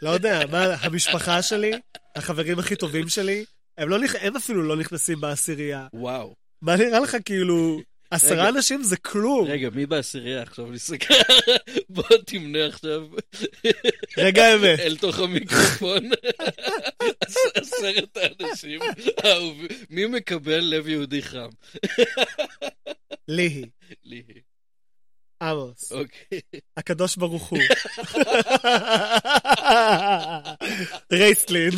לא 0.01 0.09
יודע, 0.09 0.39
מה, 0.51 0.75
המשפחה 0.81 1.41
שלי, 1.41 1.71
החברים 2.15 2.59
הכי 2.59 2.75
טובים 2.75 3.09
שלי, 3.09 3.45
הם 3.77 3.89
לא 3.89 3.97
הם 4.21 4.35
אפילו 4.35 4.63
לא 4.63 4.75
נכנסים 4.77 5.21
בעשירייה. 5.21 5.87
וואו. 5.93 6.35
מה 6.61 6.75
נראה 6.75 6.99
לך, 6.99 7.17
כאילו, 7.25 7.81
עשרה. 8.13 8.49
אנשים 8.49 8.83
זה 8.83 8.97
כלום. 8.97 9.47
רגע, 9.47 9.69
מי 9.69 9.85
בעשירייה 9.85 10.41
עכשיו 10.41 10.71
נסתכל? 10.71 11.13
בוא 11.89 12.03
תמנה 12.25 12.65
עכשיו 12.65 13.07
רגע 14.17 14.45
האמת. 14.45 14.79
אל 14.79 14.97
תוך 14.97 15.19
המיקרופון. 15.19 16.09
עשרת 17.55 18.17
האנשים 18.17 18.79
האהובים. 19.23 19.67
מי 19.89 20.05
מקבל 20.05 20.59
לב 20.59 20.87
יהודי 20.87 21.21
חם? 21.21 21.49
ליהי, 23.27 23.65
לי. 24.03 24.23
עמוס, 25.43 25.91
אוקיי. 25.91 26.39
הקדוש 26.77 27.15
ברוך 27.15 27.49
הוא. 27.49 27.59
רייסטלין. 31.19 31.71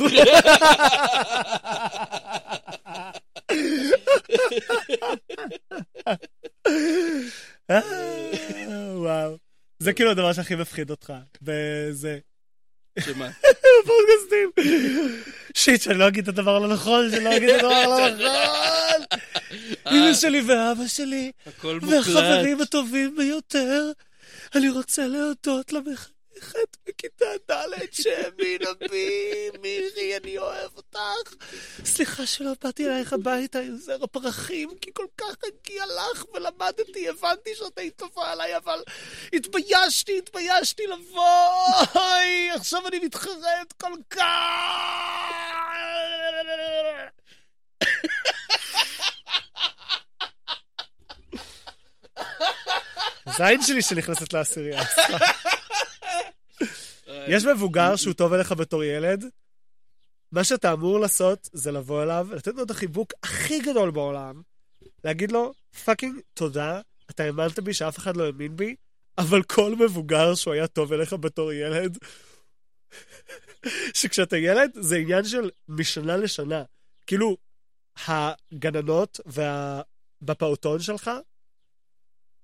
אה, 7.71 7.81
וואו. 8.95 9.37
זה 9.79 9.93
כאילו 9.93 10.11
הדבר 10.11 10.33
שהכי 10.33 10.55
מפחיד 10.55 10.89
אותך. 10.89 11.13
בזה. 11.41 12.19
שמה? 12.99 13.29
פודקאסטים. 13.85 14.51
שיט, 15.53 15.81
שאני 15.81 15.97
לא 15.97 16.07
אגיד 16.07 16.23
את 16.23 16.27
הדבר 16.37 16.55
הלא 16.55 16.67
נכון, 16.73 17.11
שאני 17.11 17.23
לא 17.23 17.37
אגיד 17.37 17.49
את 17.49 17.55
הדבר 17.55 17.73
הלא 17.73 18.09
נכון. 18.15 19.03
אמא 19.97 20.13
שלי 20.13 20.41
ואבא 20.41 20.87
שלי. 20.87 21.31
והחברים 21.63 22.61
הטובים 22.61 23.15
ביותר. 23.15 23.91
אני 24.55 24.69
רוצה 24.69 25.07
להודות 25.07 25.73
למחנכת 26.35 26.77
בכיתה 26.87 27.25
ד' 27.51 27.53
שהאמינה 27.91 28.73
בי, 28.89 29.49
מירי, 29.61 30.17
אני 30.17 30.37
אוהב 30.37 30.71
אותך. 30.75 31.33
סליחה 31.85 32.25
שלא 32.25 32.51
באתי 32.63 32.87
אלייך 32.87 33.13
הביתה 33.13 33.59
עם 33.59 33.75
זר 33.75 34.03
הפרחים, 34.03 34.69
כי 34.81 34.91
כל 34.93 35.05
כך 35.17 35.35
הגיע 35.47 35.85
לך 35.85 36.25
ולמדתי, 36.33 37.09
הבנתי 37.09 37.55
שאת 37.55 37.77
היית 37.77 37.97
טובה 37.97 38.31
עליי, 38.31 38.57
אבל 38.57 38.83
התביישתי, 39.33 40.17
התביישתי 40.17 40.87
לבוא. 40.87 41.65
אוי, 41.95 42.51
עכשיו 42.55 42.87
אני 42.87 42.99
מתחרט 42.99 43.73
כל 43.81 43.93
כך. 44.09 44.25
זין 53.37 53.61
שלי 53.61 53.81
שנכנסת 53.81 54.33
לעשירייה. 54.33 54.83
יש 57.27 57.45
מבוגר 57.45 57.95
שהוא 57.95 58.13
טוב 58.13 58.33
אליך 58.33 58.51
בתור 58.51 58.83
ילד, 58.83 59.25
מה 60.31 60.43
שאתה 60.43 60.73
אמור 60.73 60.99
לעשות 60.99 61.49
זה 61.53 61.71
לבוא 61.71 62.03
אליו, 62.03 62.27
לתת 62.31 62.55
לו 62.55 62.63
את 62.63 62.71
החיבוק 62.71 63.13
הכי 63.23 63.59
גדול 63.59 63.91
בעולם, 63.91 64.41
להגיד 65.03 65.31
לו, 65.31 65.53
fucking 65.85 66.19
תודה, 66.33 66.81
אתה 67.09 67.23
האמנת 67.23 67.59
בי 67.59 67.73
שאף 67.73 67.97
אחד 67.97 68.17
לא 68.17 68.25
האמין 68.25 68.55
בי, 68.55 68.75
אבל 69.17 69.43
כל 69.43 69.75
מבוגר 69.75 70.35
שהוא 70.35 70.53
היה 70.53 70.67
טוב 70.67 70.93
אליך 70.93 71.13
בתור 71.13 71.53
ילד, 71.53 71.97
שכשאתה 73.99 74.37
ילד 74.37 74.71
זה 74.73 74.95
עניין 74.95 75.23
של 75.23 75.49
משנה 75.69 76.17
לשנה. 76.17 76.63
כאילו, 77.07 77.37
הגננות 78.07 79.19
בפעוטון 80.21 80.79
שלך, 80.79 81.11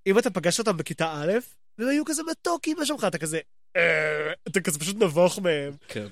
אם 0.08 0.20
אתה 0.20 0.30
פגש 0.30 0.60
אותם 0.60 0.78
בכיתה 0.78 1.14
א', 1.14 1.32
והם 1.78 1.90
היו 1.90 2.06
כזה 2.06 2.22
מתוקים, 2.32 2.78
מה 2.78 2.86
שלומך? 2.86 3.04
אתה 3.04 3.18
כזה, 3.18 3.40
אתה 4.48 4.62
כזה 4.64 4.80
פשוט 4.80 4.96
נבוך 5.02 5.40
מהם. 5.40 5.74
כן. 5.88 6.08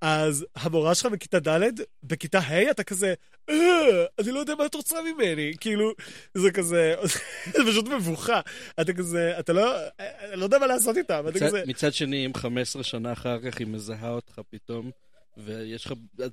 אז 0.00 0.46
המורה 0.56 0.94
שלך 0.94 1.12
בכיתה 1.12 1.38
ד', 1.40 1.70
בכיתה 2.02 2.38
ה' 2.38 2.70
אתה 2.70 2.84
כזה, 2.84 3.14
"אה, 3.50 4.04
אני 4.18 4.30
לא 4.32 4.38
יודע 4.38 4.54
מה 4.54 4.66
את 4.66 4.74
רוצה 4.74 4.96
ממני. 5.02 5.52
כאילו, 5.60 5.92
זה 6.34 6.50
כזה, 6.50 6.94
זה 7.52 7.58
פשוט 7.70 7.88
מבוכה. 7.88 8.40
אתה 8.80 8.92
כזה, 8.92 9.38
אתה 9.38 9.52
לא, 9.52 9.74
אני 9.98 10.40
לא 10.40 10.44
יודע 10.44 10.58
מה 10.58 10.66
לעשות 10.66 10.96
איתם. 10.96 11.24
מצד, 11.26 11.46
כזה, 11.46 11.62
מצד 11.66 11.92
שני, 11.94 12.26
אם 12.26 12.34
15 12.34 12.82
שנה 12.82 13.12
אחר 13.12 13.38
כך 13.40 13.58
היא 13.58 13.66
מזהה 13.66 14.10
אותך 14.10 14.40
פתאום, 14.50 14.90
ויש 15.36 15.86
לך, 15.86 15.92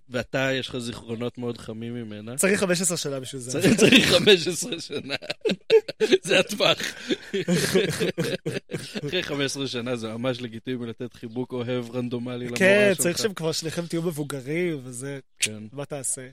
ואתה, 0.10 0.50
יש 0.54 0.70
לך 0.70 0.78
זיכרונות 0.78 1.38
מאוד 1.38 1.58
חמים 1.58 1.94
ממנה, 1.94 2.38
צריך 2.38 2.60
15 2.60 2.98
שנה 2.98 3.20
בשביל 3.20 3.42
זה. 3.42 3.52
צריך 3.52 3.76
צריך 3.76 4.08
15 4.08 4.82
שנה. 4.82 5.16
זה 6.24 6.40
הטווח. 6.40 6.78
אחרי 9.06 9.24
15 9.24 9.68
שנה 9.68 9.96
זה 9.96 10.08
ממש 10.08 10.42
לגיטימי 10.42 10.88
לתת 10.88 11.14
חיבוק 11.14 11.52
אוהב 11.52 11.92
רנדומלי 11.92 12.46
למורה 12.46 12.58
שלך. 12.58 12.68
כן, 12.68 12.94
צריך 12.98 13.18
שהם 13.18 13.34
כבר 13.34 13.52
שניכם 13.52 13.86
תהיו 13.86 14.02
מבוגרים, 14.02 14.80
וזה, 14.84 15.20
כן. 15.40 15.64
מה 15.72 15.86
תעשה? 15.86 16.30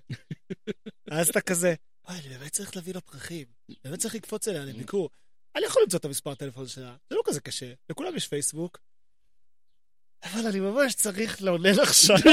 אז 1.11 1.29
אתה 1.29 1.41
כזה, 1.41 1.75
וואי, 2.09 2.19
אני 2.19 2.29
באמת 2.29 2.53
צריך 2.53 2.77
להביא 2.77 2.95
לה 2.95 3.01
פרחים. 3.01 3.47
באמת 3.85 3.99
צריך 3.99 4.15
לקפוץ 4.15 4.49
אליה 4.49 4.65
לביקור. 4.65 5.11
אני 5.57 5.67
יכול 5.67 5.83
למצוא 5.83 5.99
את 5.99 6.05
המספר 6.05 6.31
הטלפון 6.31 6.67
שלה, 6.67 6.97
זה 7.11 7.17
לא 7.17 7.23
כזה 7.25 7.41
קשה. 7.41 7.73
לכולם 7.91 8.17
יש 8.17 8.29
פייסבוק. 8.29 8.79
אבל 10.25 10.47
אני 10.47 10.61
ממש 10.61 10.95
צריך 10.95 11.43
לאונן 11.43 11.81
עכשיו. 11.81 12.17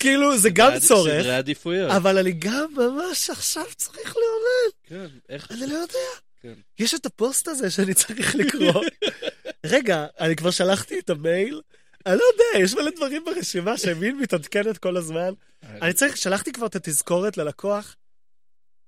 כאילו, 0.00 0.38
זה 0.38 0.50
גם 0.50 0.78
צורך, 0.78 1.20
סדרי 1.20 1.36
עדיפויות. 1.36 1.90
אבל 1.90 2.18
אני 2.18 2.32
גם 2.32 2.66
ממש 2.76 3.30
עכשיו 3.30 3.64
צריך 3.76 4.16
לאונן. 4.16 4.70
כן, 4.84 5.18
איך... 5.28 5.52
אני 5.52 5.66
לא 5.66 5.74
יודע. 5.74 5.98
כן. 6.40 6.54
יש 6.78 6.94
את 6.94 7.06
הפוסט 7.06 7.48
הזה 7.48 7.70
שאני 7.70 7.94
צריך 7.94 8.34
לקרוא. 8.34 8.84
רגע, 9.66 10.06
אני 10.20 10.36
כבר 10.36 10.50
שלחתי 10.50 10.98
את 10.98 11.10
המייל. 11.10 11.60
אני 12.06 12.16
לא 12.16 12.24
יודע, 12.32 12.64
יש 12.64 12.74
מלא 12.74 12.90
דברים 12.96 13.24
ברשימה 13.24 13.78
שמין 13.78 14.18
מתעדכנת 14.18 14.78
כל 14.78 14.96
הזמן. 14.96 15.32
אני 15.62 15.92
צריך, 15.92 16.16
שלחתי 16.16 16.52
כבר 16.52 16.66
את 16.66 16.76
התזכורת 16.76 17.36
ללקוח. 17.36 17.96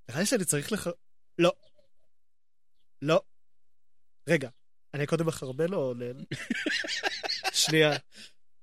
נראה 0.09 0.19
לי 0.19 0.25
שאני 0.25 0.45
צריך 0.45 0.71
לח... 0.71 0.87
לא. 1.39 1.51
לא. 3.01 3.21
רגע, 4.27 4.49
אני 4.97 5.05
קודם 5.05 5.25
מחרבן 5.25 5.73
או 5.73 5.87
אונן? 5.89 6.23
שנייה. 7.53 7.91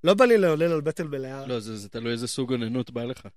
לא 0.05 0.15
בא 0.15 0.25
לי 0.25 0.39
לאונן 0.39 0.71
על 0.73 0.81
בטן 0.81 1.07
מלאה. 1.07 1.47
לא, 1.47 1.61
זה 1.61 1.77
זה 1.77 1.89
תלוי 1.89 2.13
איזה 2.13 2.27
סוג 2.29 2.53
אוננות 2.53 2.91
בא 2.91 3.05
לך. 3.05 3.29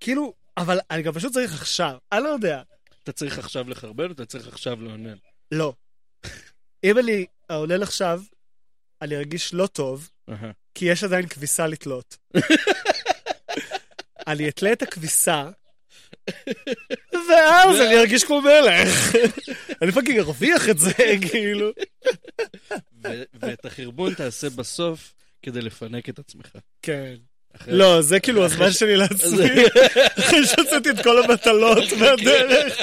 כאילו, 0.00 0.34
אבל 0.56 0.78
אני 0.90 1.02
גם 1.02 1.12
פשוט 1.12 1.32
צריך 1.32 1.54
עכשיו. 1.54 1.96
אני 2.12 2.24
לא 2.24 2.28
יודע. 2.28 2.62
אתה 3.02 3.12
צריך 3.12 3.38
עכשיו 3.38 3.68
לחרבן, 3.68 4.06
או 4.06 4.12
אתה 4.12 4.26
צריך 4.26 4.48
עכשיו 4.48 4.82
לאונן. 4.82 5.16
לא. 5.52 5.74
אם 6.84 6.98
אני 6.98 7.26
אאונן 7.50 7.82
עכשיו, 7.82 8.22
אני 9.02 9.16
ארגיש 9.16 9.54
לא 9.54 9.66
טוב. 9.66 10.10
כי 10.74 10.84
יש 10.84 11.04
עדיין 11.04 11.28
כביסה 11.28 11.66
לתלות. 11.66 12.16
אני 14.28 14.48
אתלה 14.48 14.72
את 14.72 14.82
הכביסה, 14.82 15.50
ואז 17.12 17.80
אני 17.80 17.96
ארגיש 18.00 18.24
כמו 18.24 18.40
מלך. 18.40 19.14
אני 19.82 19.92
fucking 19.92 20.18
ארוויח 20.18 20.68
את 20.68 20.78
זה, 20.78 20.92
כאילו. 21.30 21.70
ואת 23.34 23.64
החרבון 23.64 24.14
תעשה 24.14 24.50
בסוף 24.50 25.12
כדי 25.42 25.60
לפנק 25.60 26.08
את 26.08 26.18
עצמך. 26.18 26.48
כן. 26.82 27.14
לא, 27.66 28.02
זה 28.02 28.20
כאילו 28.20 28.44
הזמן 28.44 28.72
שלי 28.72 28.96
לעצמי, 29.02 29.64
אחרי 30.18 30.46
שהוצאתי 30.46 30.90
את 30.90 31.02
כל 31.02 31.24
המטלות 31.24 31.92
מהדרך. 32.00 32.78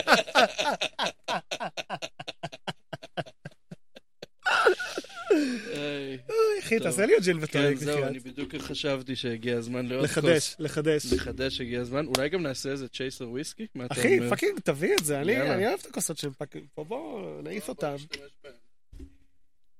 אחי. 6.59 6.79
תעשה 6.79 7.05
לי 7.05 7.13
עוד 7.13 7.23
ג'ין 7.23 7.37
כן, 7.37 7.43
וטוניק, 7.43 7.77
זהו, 7.77 7.93
בחייאת. 7.93 8.09
אני 8.09 8.19
בדיוק 8.19 8.55
חשבתי 8.55 9.15
שהגיע 9.15 9.57
הזמן 9.57 9.85
לעוד 9.85 10.07
כוס. 10.07 10.17
לחדש, 10.17 10.55
לחדש. 10.59 11.13
לחדש 11.13 11.61
הגיע 11.61 11.81
הזמן. 11.81 12.05
אולי 12.05 12.29
גם 12.29 12.41
נעשה 12.41 12.69
איזה 12.69 12.87
צ'ייסר 12.87 13.29
וויסקי? 13.29 13.67
מה 13.75 13.85
אחי? 13.89 14.29
fucking, 14.29 14.59
תביא 14.59 14.95
את 14.99 15.05
זה, 15.05 15.21
אני 15.21 15.67
אוהב 15.67 15.79
את 15.81 15.85
הכוסות 15.85 16.17
של 16.17 16.29
fucking. 16.29 16.65
פה 16.73 16.83
בוא, 16.83 17.41
נעיף 17.41 17.69
אותם. 17.69 17.95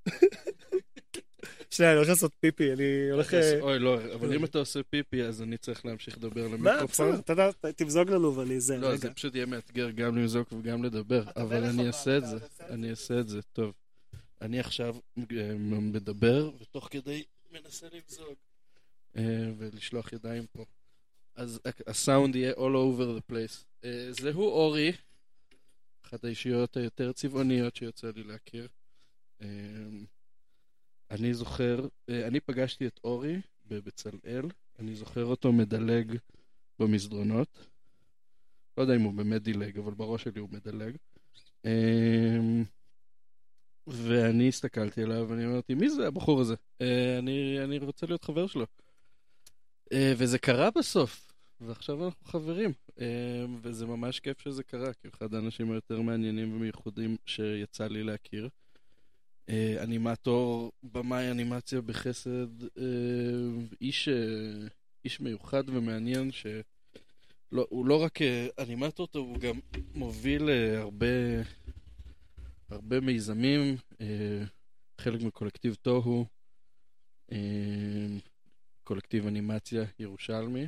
שנייה, 1.69 1.91
אני 1.91 1.97
הולך 1.97 2.09
לעשות 2.09 2.31
פיפי, 2.39 2.73
אני 2.73 3.09
הולך... 3.11 3.33
אה, 3.33 3.59
אוי, 3.61 3.79
לא, 3.79 3.99
אבל 4.13 4.33
אם 4.33 4.45
אתה 4.45 4.57
עושה 4.57 4.79
פיפי, 4.89 5.23
אז 5.23 5.41
אני 5.41 5.57
צריך 5.57 5.85
להמשיך 5.85 6.17
לדבר 6.17 6.47
מה, 6.47 6.55
למיקרופון. 6.55 7.11
בסדר, 7.11 7.19
אתה 7.19 7.33
יודע, 7.33 7.51
תמזוג 7.75 8.09
לנו 8.09 8.35
ואני 8.35 8.59
זה, 8.59 8.77
לא. 8.77 8.95
זה 8.95 9.13
פשוט 9.13 9.35
יהיה 9.35 9.45
מאתגר 9.45 9.89
גם 9.89 10.17
למזוג 10.17 10.45
וגם 10.51 10.83
לדבר, 10.83 11.23
אבל 11.35 11.63
אני 11.63 11.87
אעשה 11.87 12.17
את 12.17 12.27
זה, 12.27 12.37
אני 12.69 12.89
אעשה 12.89 13.19
את 13.19 13.27
זה, 13.27 13.41
טוב. 13.53 13.73
אני 14.41 14.59
עכשיו 14.59 14.95
אה, 15.37 15.55
מדבר, 15.79 16.51
ותוך 16.59 16.87
כדי 16.91 17.23
מנסה 17.51 17.87
למזוג 17.91 18.35
אה, 19.17 19.51
ולשלוח 19.57 20.13
ידיים 20.13 20.45
פה. 20.51 20.65
אז 21.35 21.59
הסאונד 21.87 22.35
יהיה 22.35 22.53
all 22.53 22.57
over 22.57 23.19
the 23.19 23.31
place. 23.31 23.65
אה, 23.83 24.07
זהו 24.11 24.43
אורי, 24.43 24.91
אחת 26.05 26.23
האישיות 26.23 26.77
היותר 26.77 27.11
צבעוניות 27.11 27.75
שיוצא 27.75 28.11
לי 28.15 28.23
להכיר. 28.23 28.67
אני 31.11 31.33
זוכר, 31.33 31.87
אני 32.09 32.39
פגשתי 32.39 32.87
את 32.87 32.99
אורי 33.03 33.41
בבצלאל, 33.67 34.45
אני 34.79 34.95
זוכר 34.95 35.25
אותו 35.25 35.53
מדלג 35.53 36.17
במסדרונות. 36.79 37.67
לא 38.77 38.81
יודע 38.81 38.95
אם 38.95 39.01
הוא 39.01 39.13
באמת 39.13 39.43
דילג, 39.43 39.77
אבל 39.77 39.93
בראש 39.93 40.23
שלי 40.23 40.39
הוא 40.39 40.49
מדלג. 40.51 40.95
ואני 43.87 44.47
הסתכלתי 44.47 45.03
עליו 45.03 45.25
ואני 45.29 45.45
אמרתי, 45.45 45.73
מי 45.73 45.89
זה 45.89 46.07
הבחור 46.07 46.41
הזה? 46.41 46.55
אה, 46.81 47.19
אני, 47.19 47.59
אני 47.63 47.77
רוצה 47.77 48.05
להיות 48.05 48.23
חבר 48.23 48.47
שלו. 48.47 48.65
אה, 49.93 50.13
וזה 50.17 50.39
קרה 50.39 50.69
בסוף, 50.71 51.33
ועכשיו 51.61 52.05
אנחנו 52.05 52.25
חברים. 52.25 52.71
אה, 52.99 53.45
וזה 53.61 53.85
ממש 53.85 54.19
כיף 54.19 54.41
שזה 54.41 54.63
קרה, 54.63 54.93
כי 54.93 55.07
אחד 55.07 55.33
האנשים 55.33 55.71
היותר 55.71 56.01
מעניינים 56.01 56.55
ומיוחדים 56.55 57.15
שיצא 57.25 57.87
לי 57.87 58.03
להכיר. 58.03 58.49
אנימטור, 59.79 60.71
במאי 60.83 61.31
אנימציה 61.31 61.81
בחסד, 61.81 62.47
איש, 63.81 64.09
איש 65.05 65.19
מיוחד 65.19 65.63
ומעניין 65.69 66.31
ש... 66.31 66.45
לא, 67.51 67.67
לא 67.85 68.03
רק 68.03 68.19
אנימטור 68.59 69.07
הוא 69.13 69.37
גם 69.37 69.59
מוביל 69.95 70.49
הרבה, 70.77 71.05
הרבה 72.69 72.99
מיזמים, 72.99 73.77
אה, 74.01 74.43
חלק 74.97 75.21
מקולקטיב 75.21 75.75
תוהו, 75.81 76.25
אה, 77.31 78.17
קולקטיב 78.83 79.27
אנימציה 79.27 79.83
ירושלמי, 79.99 80.67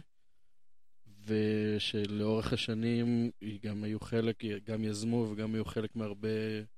ושלאורך 1.26 2.54
השנים 2.54 3.32
גם 3.64 3.84
היו 3.84 4.00
חלק, 4.00 4.44
גם 4.64 4.84
יזמו 4.84 5.28
וגם 5.32 5.56
היו 5.56 5.66
חלק 5.66 5.96
מהרבה 5.96 6.30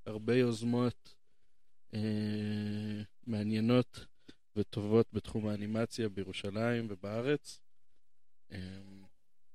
הרבה 0.05 0.35
יוזמות 0.35 1.15
אה, 1.93 3.01
מעניינות 3.27 4.05
וטובות 4.55 5.07
בתחום 5.13 5.47
האנימציה 5.47 6.09
בירושלים 6.09 6.87
ובארץ. 6.89 7.59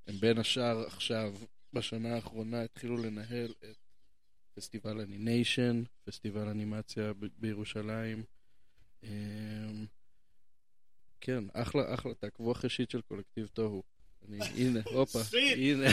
הם 0.06 0.20
בין 0.20 0.38
השאר 0.38 0.86
עכשיו, 0.86 1.34
בשנה 1.72 2.14
האחרונה, 2.14 2.62
התחילו 2.62 2.96
לנהל 2.96 3.54
את 3.70 3.85
פסטיבל 4.56 5.00
אניניישן, 5.00 5.82
פסטיבל 6.04 6.48
אנימציה 6.48 7.12
ב- 7.12 7.26
בירושלים. 7.38 8.22
אמ, 9.04 9.86
כן, 11.20 11.44
אחלה, 11.52 11.94
אחלה, 11.94 12.14
תעקבו 12.14 12.52
אחרי 12.52 12.70
שיט 12.70 12.90
של 12.90 13.00
קולקטיב 13.00 13.46
תוהו. 13.52 13.82
אני, 14.28 14.38
הנה, 14.66 14.80
הופה. 14.84 15.18
הנה. 15.56 15.86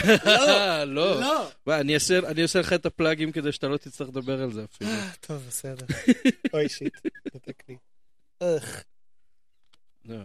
לא, 0.84 1.20
לא. 1.20 1.50
לא. 1.66 1.80
אני 1.80 2.42
אעשה 2.42 2.60
לך 2.60 2.72
את 2.72 2.86
הפלאגים 2.86 3.32
כדי 3.32 3.52
שאתה 3.52 3.68
לא 3.68 3.76
תצטרך 3.76 4.08
לדבר 4.08 4.42
על 4.42 4.52
זה 4.52 4.64
אפילו. 4.64 4.90
אה, 4.90 5.10
טוב, 5.20 5.42
בסדר. 5.48 5.86
אוי, 6.54 6.68
שיט, 6.68 6.94
נתק 7.34 7.62
לי. 7.68 7.76
לא. 10.04 10.16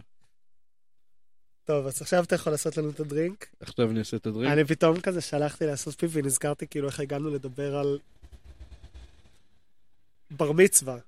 טוב, 1.64 1.86
אז 1.86 2.02
עכשיו 2.02 2.24
אתה 2.24 2.34
יכול 2.34 2.52
לעשות 2.52 2.76
לנו 2.76 2.90
את 2.90 3.00
הדרינק. 3.00 3.46
עכשיו 3.60 3.90
אני 3.90 3.98
אעשה 3.98 4.16
את 4.16 4.26
הדברים. 4.26 4.50
אני 4.50 4.64
פתאום 4.64 5.00
כזה 5.00 5.20
שלחתי 5.20 5.66
לעשות 5.66 5.98
פיפי, 5.98 6.22
נזכרתי 6.22 6.66
כאילו 6.66 6.88
איך 6.88 7.00
הגענו 7.00 7.30
לדבר 7.30 7.76
על 7.76 7.98
בר 10.30 10.52
מצווה. 10.52 10.98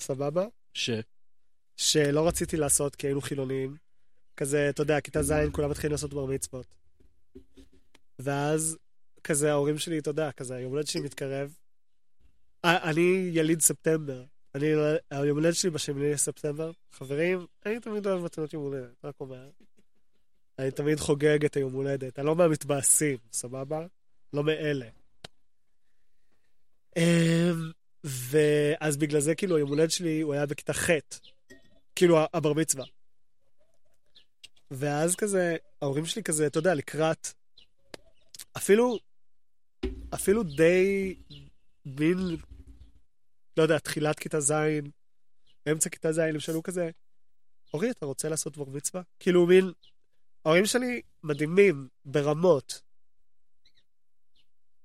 סבבה? 0.00 0.46
ש... 0.74 0.90
שלא 1.76 2.28
רציתי 2.28 2.56
לעשות 2.56 2.96
כי 2.96 3.06
היינו 3.06 3.20
חילונים. 3.20 3.76
כזה, 4.36 4.68
אתה 4.68 4.82
יודע, 4.82 5.00
כיתה 5.00 5.22
ז' 5.22 5.32
כולם 5.52 5.70
מתחילים 5.70 5.92
לעשות 5.92 6.14
בר 6.14 6.26
מצוות. 6.26 6.66
ואז, 8.18 8.78
כזה 9.24 9.50
ההורים 9.50 9.78
שלי, 9.78 9.98
אתה 9.98 10.10
יודע, 10.10 10.32
כזה 10.32 10.54
היום 10.54 10.72
הולדת 10.72 10.86
שלי 10.86 11.00
מתקרב. 11.00 11.56
אני 12.64 13.30
יליד 13.32 13.60
ספטמבר. 13.60 14.24
אני, 14.54 14.66
היום 15.10 15.38
הולדת 15.38 15.54
שלי 15.54 15.70
בשמיני 15.70 16.12
לספטמבר. 16.12 16.70
חברים, 16.92 17.46
אני 17.66 17.80
תמיד 17.80 18.06
אוהב 18.06 18.24
מתנות 18.24 18.52
יום 18.52 18.62
הולדת, 18.62 19.04
רק 19.04 19.20
אומר. 19.20 19.50
אני 20.58 20.70
תמיד 20.70 21.00
חוגג 21.00 21.44
את 21.44 21.56
היום 21.56 21.72
הולדת. 21.72 22.18
אני 22.18 22.26
לא 22.26 22.36
מהמתבאסים, 22.36 23.18
סבבה? 23.32 23.86
לא 24.32 24.44
מאלה. 24.44 24.88
אמ, 26.96 27.70
ואז 28.04 28.96
בגלל 28.96 29.20
זה, 29.20 29.34
כאילו, 29.34 29.56
היום 29.56 29.68
הולד 29.68 29.90
שלי, 29.90 30.20
הוא 30.20 30.32
היה 30.34 30.46
בכיתה 30.46 30.72
ח', 30.72 30.90
כאילו, 31.94 32.18
הבר 32.34 32.52
מצווה. 32.52 32.84
ואז 34.70 35.16
כזה, 35.16 35.56
ההורים 35.82 36.06
שלי 36.06 36.22
כזה, 36.22 36.46
אתה 36.46 36.58
יודע, 36.58 36.74
לקראת, 36.74 37.28
אפילו, 38.56 38.98
אפילו 40.14 40.42
די, 40.42 41.14
מין, 41.86 42.18
לא 43.56 43.62
יודע, 43.62 43.78
תחילת 43.78 44.18
כיתה 44.18 44.40
ז', 44.40 44.52
אמצע 45.72 45.90
כיתה 45.90 46.12
ז', 46.12 46.18
הם 46.18 46.40
שאלו 46.40 46.62
כזה, 46.62 46.90
אורי, 47.74 47.90
אתה 47.90 48.06
רוצה 48.06 48.28
לעשות 48.28 48.56
בר 48.56 48.64
מצווה? 48.68 49.02
כאילו, 49.20 49.46
מין, 49.46 49.72
ההורים 50.44 50.66
שלי 50.66 51.02
מדהימים, 51.22 51.88
ברמות. 52.04 52.80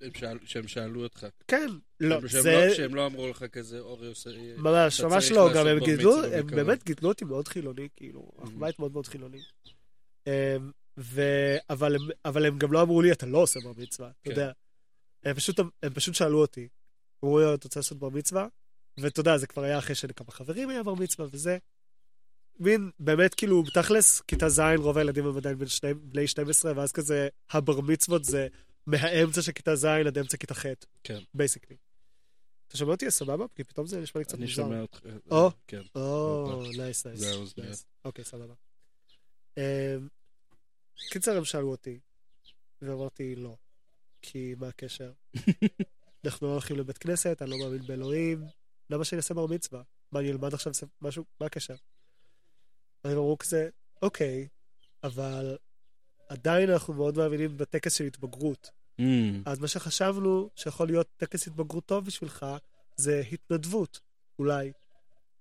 הם 0.02 0.10
שאל- 0.18 0.40
שהם 0.45 0.68
שאלו 0.68 1.03
אותך. 1.03 1.28
כן, 1.48 1.68
לא, 1.99 2.28
שהם 2.28 2.41
זה... 2.41 2.65
לא- 2.68 2.74
שהם 2.74 2.95
לא 2.95 3.06
אמרו 3.06 3.28
לך 3.28 3.44
כזה, 3.44 3.80
אורי 3.80 4.07
עושה... 4.07 4.30
ממש, 4.57 4.99
אתה 4.99 5.07
ממש 5.07 5.32
לא, 5.32 5.49
גם 5.56 5.68
הם 5.68 5.80
גידלו, 5.80 6.24
הם 6.24 6.32
בקרוב. 6.32 6.56
באמת 6.56 6.84
גידלו 6.84 7.10
אותי 7.10 7.26
מאוד 7.26 7.48
חילוני, 7.48 7.88
כאילו, 7.95 8.32
אנחנו. 8.40 8.60
בית 8.60 8.80
מאוד 8.80 8.91
מאוד 8.91 9.07
חילוני. 9.07 9.40
אמ, 10.28 10.32
ו... 10.98 11.22
אבל, 11.69 11.95
הם, 11.95 12.02
אבל 12.26 12.45
הם 12.45 12.57
גם 12.57 12.72
לא 12.74 12.82
אמרו 12.82 13.02
לי, 13.02 13.11
אתה 13.11 13.26
לא 13.26 13.38
עושה 13.38 13.60
בר 13.64 13.72
מצווה, 13.78 14.07
אתה 14.10 14.15
כן. 14.24 14.30
יודע. 14.32 14.52
הם 15.24 15.34
פשוט, 15.34 15.60
הם 15.84 15.94
פשוט 15.94 16.15
שאלו 16.15 16.41
אותי, 16.41 16.68
אמרו 17.24 17.40
לי, 17.40 17.45
אתה 17.53 17.68
רוצה 17.68 17.80
לעשות 17.80 17.99
בר 17.99 18.10
מצווה? 18.10 18.48
ואתה 18.98 19.19
יודע, 19.19 19.38
זה 19.38 19.48
כבר 19.48 19.64
היה 19.64 19.78
אחרי 19.78 19.95
שלכמה 19.95 20.32
חברים 20.32 20.69
היה 20.69 20.84
בר 20.84 20.94
מצווה 20.94 21.28
וזה. 21.32 21.57
מין, 22.60 22.91
באמת, 22.99 23.34
כאילו, 23.34 23.64
בתכלס, 23.64 24.22
כיתה 24.22 24.49
ז', 24.49 24.61
רוב 24.78 24.98
הילדים 24.98 25.26
הם 25.26 25.38
עדיין 25.38 25.57
בני 26.02 26.28
12, 26.28 26.74
ואז 26.76 26.91
כזה, 26.91 27.28
הבר 27.52 27.82
מצוות 27.82 28.24
זה 28.24 28.48
מהאמצע 28.88 29.42
של 29.42 29.52
כיתה 29.52 29.76
ז' 29.76 29.86
עד 29.86 30.18
אמצע 30.18 30.38
כיתה 30.38 30.54
ח'. 30.54 30.66
כן. 31.04 31.20
basically. 31.34 31.78
אתה 32.68 32.78
שומע 32.78 32.92
אותי 32.92 33.12
סבבה? 33.12 33.46
כי 33.56 33.64
פתאום 33.64 33.88
זה 33.88 34.02
נשמע 34.02 34.20
לי 34.20 34.26
קצת 34.26 34.36
אני 34.36 34.46
מוזר. 34.46 34.56
שומע 34.56 34.82
אותך. 34.82 35.00
או. 35.32 35.52
כן. 35.68 35.82
או, 35.96 36.64
nice, 36.78 37.08
nice. 37.08 37.58
nice. 37.58 37.86
אוקיי, 38.06 38.26
סבבה. 38.26 38.54
אמ, 39.58 39.64
קיצר, 41.10 41.38
הם 41.38 41.46
שאלו 41.46 41.72
אותי, 41.72 42.00
ואמרתי 42.82 43.36
לא, 43.36 43.56
כי 44.22 44.56
מה 44.58 44.68
הקשר? 44.68 45.12
אנחנו 46.26 46.48
לא 46.48 46.52
הולכים 46.52 46.78
לבית 46.78 46.98
כנסת, 46.98 47.42
אני 47.42 47.50
לא 47.52 47.58
מאמין 47.58 47.88
באלוהים, 47.88 48.44
למה 48.90 49.06
שאני 49.06 49.18
אעשה 49.18 49.34
בר 49.34 49.46
מצווה? 49.48 49.82
מה, 50.12 50.20
אני 50.20 50.32
אלמד 50.32 50.54
עכשיו 50.54 50.74
משהו? 51.02 51.24
מה 51.40 51.46
הקשר? 51.46 51.76
אז 53.04 53.12
הם 53.12 53.18
אמרו 53.18 53.38
כזה, 53.38 53.70
אוקיי, 54.02 54.48
אבל 55.04 55.58
עדיין 56.30 56.70
אנחנו 56.70 56.94
מאוד 56.94 57.18
מאמינים 57.18 57.58
בטקס 57.58 57.94
של 57.94 58.04
התבגרות. 58.04 58.70
Mm, 59.02 59.04
אז 59.45 59.60
מה 59.60 59.68
שחשבנו 59.68 60.49
שיכול 60.56 60.88
להיות 60.88 61.08
טקס 61.18 61.48
התבגרות 61.48 61.86
טוב 61.86 62.06
בשבילך, 62.06 62.45
זה 62.95 63.24
התנדבות, 63.32 63.99
אולי. 64.40 64.72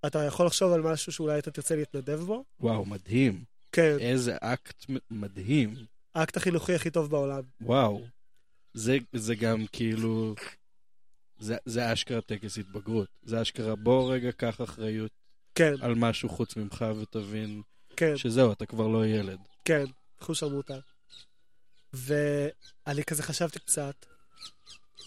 אתה 0.05 0.23
יכול 0.23 0.45
לחשוב 0.45 0.73
על 0.73 0.81
משהו 0.81 1.11
שאולי 1.11 1.39
אתה 1.39 1.51
תרצה 1.51 1.75
להתנדב 1.75 2.19
בו? 2.19 2.43
וואו, 2.59 2.85
מדהים. 2.85 3.43
כן, 3.71 3.97
איזה 3.99 4.37
אקט 4.41 4.85
מדהים. 5.11 5.75
האקט 6.15 6.37
החינוכי 6.37 6.75
הכי 6.75 6.89
טוב 6.89 7.09
בעולם. 7.09 7.43
וואו. 7.61 8.01
זה, 8.73 8.97
זה 9.13 9.35
גם 9.35 9.65
כאילו... 9.71 10.35
זה, 11.39 11.57
זה 11.65 11.93
אשכרה 11.93 12.21
טקס 12.21 12.57
התבגרות. 12.57 13.07
זה 13.23 13.41
אשכרה 13.41 13.75
בוא 13.75 14.13
רגע 14.13 14.31
קח 14.31 14.61
אחריות 14.61 15.11
כן, 15.55 15.73
על 15.81 15.95
משהו 15.95 16.29
חוץ 16.29 16.55
ממך 16.55 16.85
ותבין 17.01 17.61
כן, 17.95 18.17
שזהו, 18.17 18.51
אתה 18.51 18.65
כבר 18.65 18.87
לא 18.87 19.05
ילד. 19.07 19.39
כן, 19.65 19.85
קחו 20.19 20.35
שרמוטה. 20.35 20.79
ואני 21.93 23.03
כזה 23.07 23.23
חשבתי 23.23 23.59
קצת, 23.59 24.05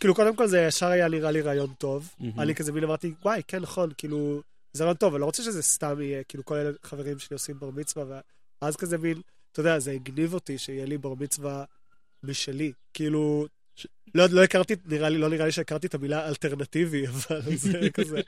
כאילו, 0.01 0.15
קודם 0.15 0.37
כל 0.37 0.47
זה 0.47 0.61
ישר 0.61 0.87
היה 0.87 1.09
נראה 1.09 1.31
לי 1.31 1.41
רעיון 1.41 1.73
טוב. 1.79 2.11
מהמם. 2.19 2.41
אני 2.41 2.55
כזה 2.55 2.73
מין 2.73 2.85
אמרתי, 2.85 3.15
וואי, 3.25 3.43
כן, 3.49 3.59
נכון, 3.63 3.91
כאילו, 3.99 4.43
זה 4.73 4.85
רעיון 4.85 4.97
טוב, 4.97 5.15
אני 5.15 5.21
לא 5.21 5.27
רוצה 5.27 5.43
שזה 5.43 5.63
סתם 5.63 6.01
יהיה, 6.01 6.25
כאילו, 6.25 6.45
כל 6.45 6.55
אלה 6.55 6.71
חברים 6.83 7.19
שלי 7.19 7.35
עושים 7.35 7.59
בר 7.59 7.71
מצווה, 7.71 8.21
ואז 8.63 8.77
כזה 8.77 8.99
מין, 8.99 9.21
אתה 9.53 9.61
יודע, 9.61 9.79
זה 9.79 9.91
הגניב 9.91 10.35
אותי 10.35 10.59
שיהיה 10.59 10.87
לי 10.87 10.99
בר 10.99 11.15
מצווה 11.15 11.65
משלי. 12.23 12.73
כאילו, 12.95 13.47
ש- 13.77 13.87
לא, 14.15 14.25
לא 14.31 14.45
הכרתי, 14.45 14.75
נראה 14.85 15.09
לי, 15.09 15.19
לא 15.19 15.29
נראה 15.29 15.47
לי 15.47 15.53
שהכרתי 15.53 15.87
את 15.87 15.95
המילה 15.95 16.29
אלטרנטיבי, 16.29 17.07
אבל 17.11 17.57
זה 17.57 17.81
כזה, 17.95 18.21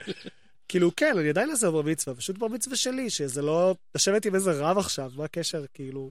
כאילו, 0.68 0.90
כן, 0.96 1.18
אני 1.18 1.28
עדיין 1.28 1.50
אעשה 1.50 1.70
בר 1.70 1.82
מצווה, 1.82 2.16
פשוט 2.16 2.38
בר 2.38 2.48
מצווה 2.48 2.76
שלי, 2.76 3.10
שזה 3.10 3.42
לא, 3.42 3.74
לשבת 3.94 4.26
עם 4.26 4.34
איזה 4.34 4.52
רב 4.52 4.78
עכשיו, 4.78 5.12
מה 5.16 5.24
הקשר, 5.24 5.64
כאילו, 5.74 6.10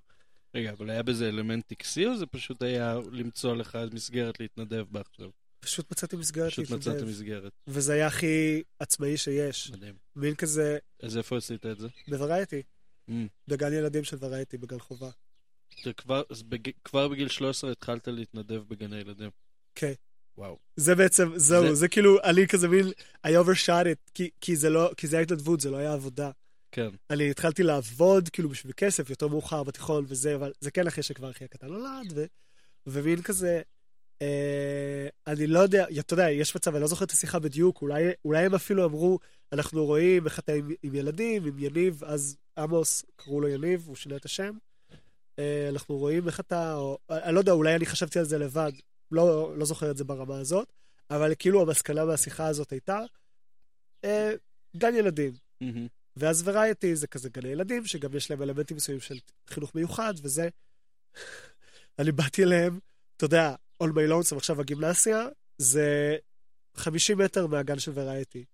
רגע, 0.55 0.71
אבל 0.71 0.89
היה 0.89 1.03
בזה 1.03 1.29
אלמנט 1.29 1.67
טקסי 1.67 2.05
או 2.07 2.17
זה 2.17 2.25
פשוט 2.25 2.61
היה 2.61 2.99
למצוא 3.11 3.55
לך 3.55 3.77
מסגרת 3.93 4.39
להתנדב 4.39 4.85
בה 4.91 4.99
עכשיו? 5.01 5.29
פשוט 5.59 5.91
מצאתי 5.91 6.15
מסגרת 6.15 6.51
פשוט 6.51 6.69
להתנדב, 6.71 7.05
מסגרת. 7.05 7.51
וזה 7.67 7.93
היה 7.93 8.07
הכי 8.07 8.61
עצמאי 8.79 9.17
שיש. 9.17 9.71
מדהים. 9.71 9.93
מין 10.15 10.35
כזה, 10.35 10.77
אז 11.03 11.17
איפה 11.17 11.37
עשית 11.37 11.65
את 11.65 11.79
זה? 11.79 11.87
בוורייטי, 12.07 12.61
Mm. 13.09 13.13
בגן 13.47 13.73
ילדים 13.73 14.03
של 14.03 14.15
וורייטי, 14.17 14.57
בגן 14.57 14.79
חובה. 14.79 15.09
כבר, 15.97 16.23
אז 16.29 16.43
בג... 16.43 16.69
כבר 16.83 17.07
בגיל 17.07 17.27
13 17.27 17.71
התחלת 17.71 18.07
להתנדב 18.07 18.61
בגני 18.67 18.97
ילדים. 18.99 19.29
כן. 19.75 19.93
וואו. 20.37 20.57
זה 20.75 20.95
בעצם, 20.95 21.29
זהו, 21.35 21.61
זה- 21.63 21.69
זה, 21.69 21.75
זה 21.75 21.87
כאילו, 21.87 22.23
אני 22.23 22.47
כזה 22.47 22.67
מין, 22.67 22.85
I 23.27 23.29
overshot 23.29 23.67
it, 23.85 24.11
כי, 24.13 24.29
כי 24.41 24.55
זה 24.55 24.69
לא, 24.69 24.91
כי 24.97 25.07
זה 25.07 25.15
היה 25.15 25.23
התנדבות, 25.23 25.61
זה 25.61 25.69
לא 25.69 25.77
היה 25.77 25.93
עבודה. 25.93 26.31
כן. 26.71 26.89
אני 27.09 27.29
התחלתי 27.29 27.63
לעבוד, 27.63 28.29
כאילו, 28.29 28.49
בשביל 28.49 28.73
כסף, 28.77 29.09
יותר 29.09 29.27
מאוחר 29.27 29.63
בתיכון 29.63 30.05
וזה, 30.07 30.35
אבל 30.35 30.51
זה 30.59 30.71
כן 30.71 30.87
אחרי 30.87 31.03
שכבר 31.03 31.31
אחי 31.31 31.45
הקטן 31.45 31.67
נולד, 31.67 32.13
ו, 32.15 32.25
ומין 32.87 33.21
כזה, 33.21 33.61
אה, 34.21 35.07
אני 35.27 35.47
לא 35.47 35.59
יודע, 35.59 35.85
אתה 35.99 36.13
יודע, 36.13 36.31
יש 36.31 36.55
מצב, 36.55 36.73
אני 36.73 36.81
לא 36.81 36.87
זוכר 36.87 37.05
את 37.05 37.11
השיחה 37.11 37.39
בדיוק, 37.39 37.81
אולי, 37.81 38.03
אולי 38.25 38.45
הם 38.45 38.55
אפילו 38.55 38.85
אמרו, 38.85 39.19
אנחנו 39.53 39.85
רואים 39.85 40.25
איך 40.25 40.39
אתה 40.39 40.53
עם, 40.53 40.71
עם 40.83 40.95
ילדים, 40.95 41.45
עם 41.45 41.59
יניב, 41.59 42.03
אז 42.03 42.37
עמוס, 42.57 43.05
קראו 43.15 43.41
לו 43.41 43.47
יניב, 43.47 43.83
הוא 43.87 43.95
שינה 43.95 44.15
את 44.15 44.25
השם. 44.25 44.53
אה, 45.39 45.69
אנחנו 45.69 45.97
רואים 45.97 46.27
איך 46.27 46.39
אתה, 46.39 46.75
או, 46.75 46.97
אני 47.09 47.35
לא 47.35 47.39
יודע, 47.39 47.51
אולי 47.51 47.75
אני 47.75 47.85
חשבתי 47.85 48.19
על 48.19 48.25
זה 48.25 48.37
לבד, 48.37 48.71
לא, 49.11 49.57
לא 49.57 49.65
זוכר 49.65 49.91
את 49.91 49.97
זה 49.97 50.03
ברמה 50.03 50.39
הזאת, 50.39 50.73
אבל 51.09 51.33
כאילו 51.39 51.61
המסקנה 51.61 52.05
מהשיחה 52.05 52.47
הזאת 52.47 52.71
הייתה, 52.71 52.99
אה, 54.03 54.31
גן 54.77 54.95
ילדים. 54.95 55.33
מהמם. 55.61 55.87
ואז 56.17 56.47
וריאטי 56.47 56.95
זה 56.95 57.07
כזה 57.07 57.29
גני 57.29 57.49
ילדים, 57.49 57.85
שגם 57.85 58.15
יש 58.15 58.31
להם 58.31 58.41
אלמנטים 58.41 58.77
מסוימים 58.77 59.01
של 59.01 59.15
חינוך 59.47 59.75
מיוחד, 59.75 60.13
וזה... 60.23 60.49
אני 61.99 62.11
באתי 62.11 62.43
אליהם, 62.43 62.79
אתה 63.17 63.25
יודע, 63.25 63.55
on 63.83 63.87
my 63.87 64.09
lonesome, 64.11 64.35
עכשיו 64.37 64.61
הגימנסיה, 64.61 65.27
זה 65.57 66.15
50 66.75 67.17
מטר 67.17 67.47
מהגן 67.47 67.79
של 67.79 67.91
וריאטי. 67.95 68.45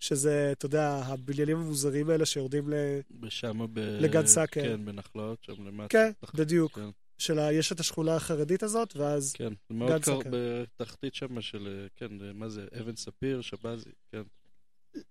שזה, 0.00 0.52
אתה 0.52 0.66
יודע, 0.66 0.88
הבניינים 1.06 1.56
המוזרים 1.56 2.10
האלה 2.10 2.26
שיורדים 2.26 2.70
ל... 2.70 2.74
ושמה 3.22 3.66
ב... 3.66 3.78
לגן 3.78 4.26
סאקר. 4.26 4.62
כן, 4.62 4.84
בנחלות, 4.84 5.38
שם 5.44 5.66
למטה. 5.66 5.88
כן, 5.88 6.10
תח- 6.20 6.32
בדיוק. 6.34 6.74
כן, 6.74 6.88
של 7.18 7.38
ה... 7.38 7.52
יש 7.52 7.72
את 7.72 7.80
השכונה 7.80 8.16
החרדית 8.16 8.62
הזאת, 8.62 8.96
ואז... 8.96 9.32
כן. 9.32 9.52
מאוד 9.70 10.04
קרוב. 10.04 10.22
בתחתית 10.30 11.14
שם 11.14 11.40
של, 11.40 11.86
כן, 11.96 12.08
מה 12.34 12.48
זה, 12.48 12.66
אבן 12.80 12.96
ספיר, 12.96 13.40
שבזי, 13.40 13.90
כן. 14.12 14.22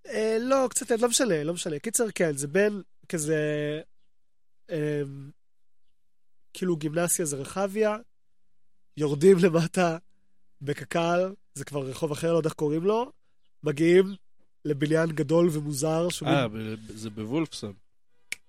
אה, 0.08 0.38
לא, 0.42 0.68
קצת, 0.70 0.92
לא 0.92 1.08
משנה, 1.08 1.44
לא 1.44 1.54
משנה. 1.54 1.80
קיצר, 1.80 2.06
כן, 2.16 2.38
זה 2.38 2.48
בין 2.48 2.82
כזה... 3.10 3.38
אה, 4.70 5.02
כאילו 6.54 6.76
גימנסיה 6.78 7.26
זה 7.26 7.38
רחביה, 7.38 7.98
יורדים 8.98 9.38
למטה 9.38 9.98
בקק"ל, 10.62 11.34
זה 11.56 11.66
כבר 11.66 11.84
רחוב 11.86 12.12
אחר, 12.12 12.34
לא 12.34 12.38
יודע 12.38 12.48
איך 12.48 12.54
קוראים 12.56 12.84
לו, 12.84 13.12
מגיעים 13.64 14.06
לבניין 14.66 15.10
גדול 15.12 15.50
ומוזר, 15.52 16.08
אה, 16.26 16.48
זה 16.88 17.10
בוולפסון. 17.10 17.74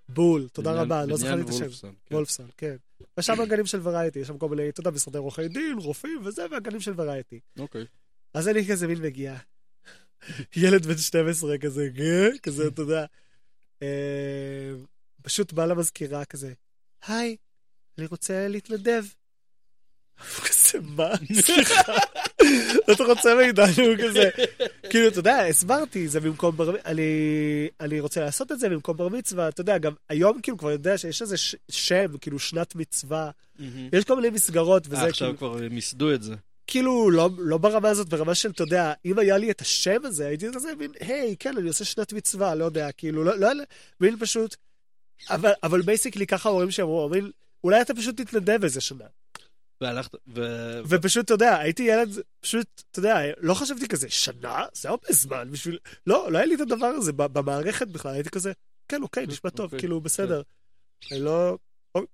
בול, 0.08 0.48
תודה 0.52 0.70
בניין- 0.70 0.84
רבה, 0.84 1.06
לא 1.06 1.16
זכרתי 1.16 1.40
את 1.40 1.46
בניין 1.46 1.52
השם. 1.54 1.64
וולפסון, 1.64 1.94
כן. 2.06 2.14
וולפסון, 2.14 2.46
כן. 2.56 2.76
ושם 3.18 3.40
הגנים 3.40 3.66
של 3.66 3.80
וריאטי, 3.82 4.18
יש 4.18 4.28
שם 4.28 4.38
כל 4.38 4.48
מיני, 4.48 4.68
אתה 4.68 4.80
יודע, 4.80 4.90
משרדי 4.90 5.18
עורכי 5.18 5.48
דין, 5.48 5.78
רופאים 5.78 6.20
וזה, 6.24 6.46
והגנים 6.50 6.80
של 6.80 6.92
וריאטי. 6.96 7.40
אוקיי. 7.58 7.84
אז 8.34 8.48
אני 8.48 8.68
כזה 8.68 8.86
מין 8.86 9.02
מגיע. 9.02 9.36
ילד 10.56 10.86
בן 10.86 10.98
12 10.98 11.58
כזה? 11.58 11.88
כזה, 12.42 12.66
אתה 12.66 12.82
יודע. 12.82 13.04
אה, 13.82 14.72
פשוט 15.22 15.52
בא 15.52 15.66
למזכירה 15.66 16.24
כזה, 16.24 16.52
היי, 17.06 17.36
אני 17.98 18.06
רוצה 18.06 18.48
להתנדב. 18.48 19.04
הוא 20.18 20.44
כזה, 20.44 20.78
מה? 20.82 21.10
סליחה. 21.40 21.92
אתה 22.92 23.04
רוצה 23.04 23.34
מאיתנו 23.34 23.84
כזה. 24.04 24.30
כאילו, 24.90 25.08
אתה 25.08 25.18
יודע, 25.18 25.46
הסברתי, 25.46 26.08
זה 26.08 26.20
במקום 26.20 26.56
בר... 26.56 26.76
אני, 26.84 27.02
אני 27.80 28.00
רוצה 28.00 28.20
לעשות 28.20 28.52
את 28.52 28.60
זה 28.60 28.68
במקום 28.68 28.96
בר 28.96 29.08
מצווה, 29.08 29.48
אתה 29.48 29.60
יודע, 29.60 29.78
גם 29.78 29.92
היום 30.08 30.40
כאילו 30.40 30.58
כבר 30.58 30.70
יודע 30.70 30.98
שיש 30.98 31.22
איזה. 31.22 31.36
שם, 31.68 32.18
כאילו 32.20 32.38
שנת 32.38 32.74
מצווה. 32.74 33.30
יש 33.92 34.04
כל 34.04 34.16
מיני 34.16 34.30
מסגרות, 34.30 34.86
וזה 34.86 35.02
אה, 35.02 35.08
עכשיו 35.08 35.36
כאילו... 35.36 35.38
כבר 35.38 35.68
מיסדו 35.70 36.14
את 36.14 36.22
זה. 36.22 36.34
כאילו, 36.66 37.10
לא, 37.10 37.30
לא 37.38 37.58
ברמה 37.58 37.88
הזאת, 37.88 38.08
ברמה 38.08 38.34
של, 38.34 38.50
אתה 38.50 38.62
יודע, 38.62 38.92
אם 39.04 39.18
היה 39.18 39.38
לי 39.38 39.50
את 39.50 39.60
השם 39.60 40.04
הזה, 40.04 40.26
הייתי 40.26 40.46
כזה 40.54 40.74
מין, 40.74 40.90
היי, 41.00 41.36
כן, 41.38 41.56
אני 41.56 41.68
עושה 41.68 41.84
שנת 41.84 42.12
מצווה, 42.12 42.54
לא 42.54 42.64
יודע, 42.64 42.92
כאילו, 42.92 43.24
לא, 43.24 43.36
לא, 43.36 43.64
מין 44.00 44.18
פשוט, 44.18 44.56
אבל, 45.30 45.52
אבל 45.62 45.82
basically 45.82 46.26
ככה 46.26 46.48
ההורים 46.48 46.70
שאמרו, 46.70 47.08
מין, 47.08 47.30
אולי 47.64 47.80
אתה 47.80 47.94
פשוט 47.94 48.20
תתנדב 48.20 48.64
איזה 48.64 48.80
שנה. 48.80 49.04
והלכת, 49.80 50.14
ו... 50.34 50.42
ופשוט, 50.88 51.24
אתה 51.24 51.34
יודע, 51.34 51.58
הייתי 51.58 51.82
ילד, 51.82 52.08
פשוט, 52.40 52.82
אתה 52.90 52.98
יודע, 52.98 53.18
לא 53.40 53.54
חשבתי 53.54 53.88
כזה, 53.88 54.10
שנה? 54.10 54.64
זה 54.72 54.88
הרבה 54.88 55.08
זמן 55.10 55.50
בשביל... 55.50 55.78
לא, 56.06 56.32
לא 56.32 56.38
היה 56.38 56.46
לי 56.46 56.54
את 56.54 56.60
הדבר 56.60 56.86
הזה 56.86 57.12
במערכת 57.12 57.88
בכלל, 57.88 58.12
הייתי 58.12 58.30
כזה, 58.30 58.52
כן, 58.88 59.02
אוקיי, 59.02 59.26
נשמע 59.26 59.50
טוב, 59.50 59.64
אוקיי, 59.64 59.78
כאילו, 59.78 60.00
בסדר. 60.00 60.42
אני 61.12 61.20
לא... 61.20 61.58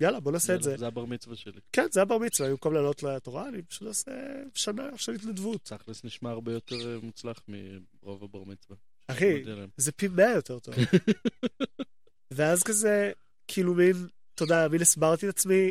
יאללה, 0.01 0.21
בוא 0.21 0.33
נעשה 0.33 0.55
את 0.55 0.63
זה. 0.63 0.77
זה 0.77 0.87
הבר 0.87 1.05
מצווה 1.05 1.37
שלי. 1.37 1.61
כן, 1.73 1.87
זה 1.91 2.01
היה 2.01 2.05
בר 2.05 2.19
מצווה, 2.19 2.51
במקום 2.51 2.75
לעלות 2.75 3.03
לתורה, 3.03 3.49
אני 3.49 3.63
פשוט 3.63 3.89
עושה 3.89 4.11
שנה 4.55 4.89
של 4.97 5.13
התנדבות. 5.13 5.65
תכלס 5.65 6.05
נשמע 6.05 6.31
הרבה 6.31 6.53
יותר 6.53 6.95
אה, 6.95 6.99
מוצלח 7.03 7.41
מרוב 7.49 8.25
הבר 8.25 8.45
מצווה. 8.45 8.77
אחי. 9.07 9.43
זה 9.77 9.93
פי 9.93 10.09
מאה 10.09 10.31
יותר 10.31 10.59
טוב. 10.59 10.75
ואז 12.31 12.63
כזה, 12.63 13.13
כאילו 13.49 13.75
מין, 13.75 14.09
אתה 14.35 14.43
יודע, 14.43 14.69
מין 14.69 14.81
הסברתי 14.81 15.29
את 15.29 15.35
עצמי, 15.35 15.71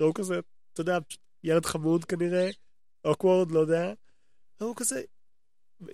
לא 0.00 0.12
כזה, 0.14 0.40
אתה 0.72 0.80
יודע, 0.80 0.98
ילד 1.44 1.66
חמוד 1.66 2.04
כנראה, 2.04 2.50
אוקוורד, 3.04 3.50
לא 3.50 3.60
יודע. 3.60 3.92
והוא 4.60 4.76
כזה, 4.76 5.02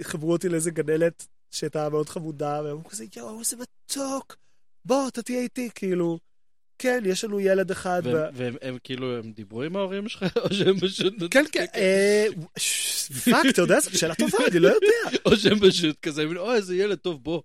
חברו 0.03 0.33
אותי 0.33 0.49
לאיזה 0.49 0.71
גננת 0.71 1.27
שהייתה 1.51 1.89
מאוד 1.89 2.09
חמודה, 2.09 2.61
אמרו 2.61 2.85
כזה, 2.85 3.05
יואו, 3.17 3.41
איזה 3.41 3.57
מתוק, 3.57 4.37
בוא, 4.85 5.09
אתה 5.09 5.23
תהיה 5.23 5.41
איתי, 5.41 5.71
כאילו, 5.75 6.19
כן, 6.83 7.03
יש 7.07 7.25
לנו 7.25 7.41
ילד 7.41 7.71
אחד. 7.71 8.03
והם- 8.05 8.15
ו- 8.17 8.29
והם 8.35 8.55
הם 8.63 8.79
כאילו, 8.85 9.17
הם 9.19 9.33
דיברו 9.37 9.63
עם 9.63 9.77
ההורים 9.77 10.09
שלך, 10.09 10.25
או 10.37 10.55
שהם 10.55 10.81
פשוט... 10.81 11.15
כן, 11.31 11.45
כן, 11.53 11.65
אה, 11.75 12.27
fuck, 13.25 13.47
אתה 13.49 13.63
יודע, 13.63 13.81
זו 13.81 13.99
שאלה 13.99 14.15
טובה, 14.15 14.39
אני 14.51 14.59
לא 14.59 14.69
יודע. 14.69 15.17
או 15.27 15.37
שהם 15.37 15.59
פשוט 15.61 15.97
כזה, 16.03 16.25
אוי, 16.37 16.55
איזה 16.57 16.77
ילד 16.77 16.99
טוב, 16.99 17.25
בוא. 17.25 17.43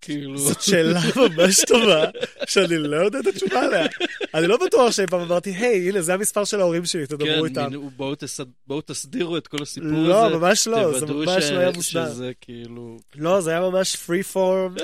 כאילו... 0.00 0.38
זאת 0.38 0.62
שאלה 0.62 1.00
ממש 1.16 1.60
טובה, 1.66 2.04
שאני 2.46 2.78
לא 2.78 2.96
יודע 2.96 3.18
את 3.18 3.26
התשובה 3.26 3.60
עליה. 3.64 3.86
אני 4.34 4.46
לא 4.46 4.56
בטוח 4.66 4.90
שאי 4.92 5.06
פעם 5.06 5.20
אמרתי, 5.20 5.50
היי, 5.50 5.88
הנה, 5.88 6.02
זה 6.02 6.14
המספר 6.14 6.44
של 6.44 6.60
ההורים 6.60 6.84
שלי, 6.84 7.06
תדברו 7.06 7.26
כן, 7.28 7.44
איתם. 7.44 7.68
מין, 7.70 7.90
בואו 7.96 8.14
תסד- 8.14 8.50
בואו 8.66 8.80
תסדירו 8.80 9.36
את 9.36 9.46
כל 9.48 9.62
הסיפור 9.62 9.88
לא, 9.90 10.26
הזה. 10.26 10.36
ממש 10.36 10.66
לא, 10.68 10.98
זה 11.00 11.06
ממש 11.06 11.28
לא 11.52 11.58
היה 11.58 11.70
מוסדר. 11.70 12.06
שזה 12.10 12.32
כאילו... 12.40 12.96
לא, 13.14 13.40
זה 13.40 13.50
היה 13.50 13.60
ממש 13.60 13.96
פרי 13.96 14.22
פורם. 14.22 14.74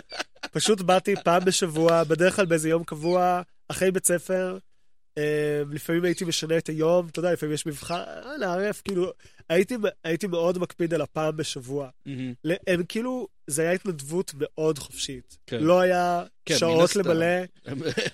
פשוט 0.53 0.81
באתי 0.81 1.15
פעם 1.25 1.45
בשבוע, 1.45 2.05
בדרך 2.05 2.37
כלל 2.37 2.47
באיזה 2.47 2.69
יום 2.69 2.85
קבוע, 2.85 3.43
אחרי 3.69 3.91
בית 3.91 4.07
ספר. 4.07 4.59
אה, 5.19 5.63
לפעמים 5.71 6.05
הייתי 6.05 6.25
משנה 6.25 6.59
את 6.59 6.69
היום, 6.69 7.07
אתה 7.09 7.19
יודע, 7.19 7.33
לפעמים 7.33 7.55
יש 7.55 7.67
מבחן, 7.67 7.95
אה, 7.95 8.37
לערף, 8.37 8.83
כאילו, 8.85 9.13
הייתי, 9.49 9.75
הייתי 10.05 10.27
מאוד 10.27 10.59
מקפיד 10.59 10.95
על 10.95 11.01
הפעם 11.01 11.37
בשבוע. 11.37 11.89
ל- 12.45 12.55
הם 12.67 12.85
כאילו, 12.89 13.29
זה 13.47 13.63
היה 13.63 13.73
התנדבות 13.73 14.33
מאוד 14.39 14.79
חופשית. 14.79 15.39
כן. 15.47 15.63
לא 15.63 15.81
היה 15.81 16.25
כן, 16.45 16.57
שעות. 16.59 16.97
למלא, 16.97 17.27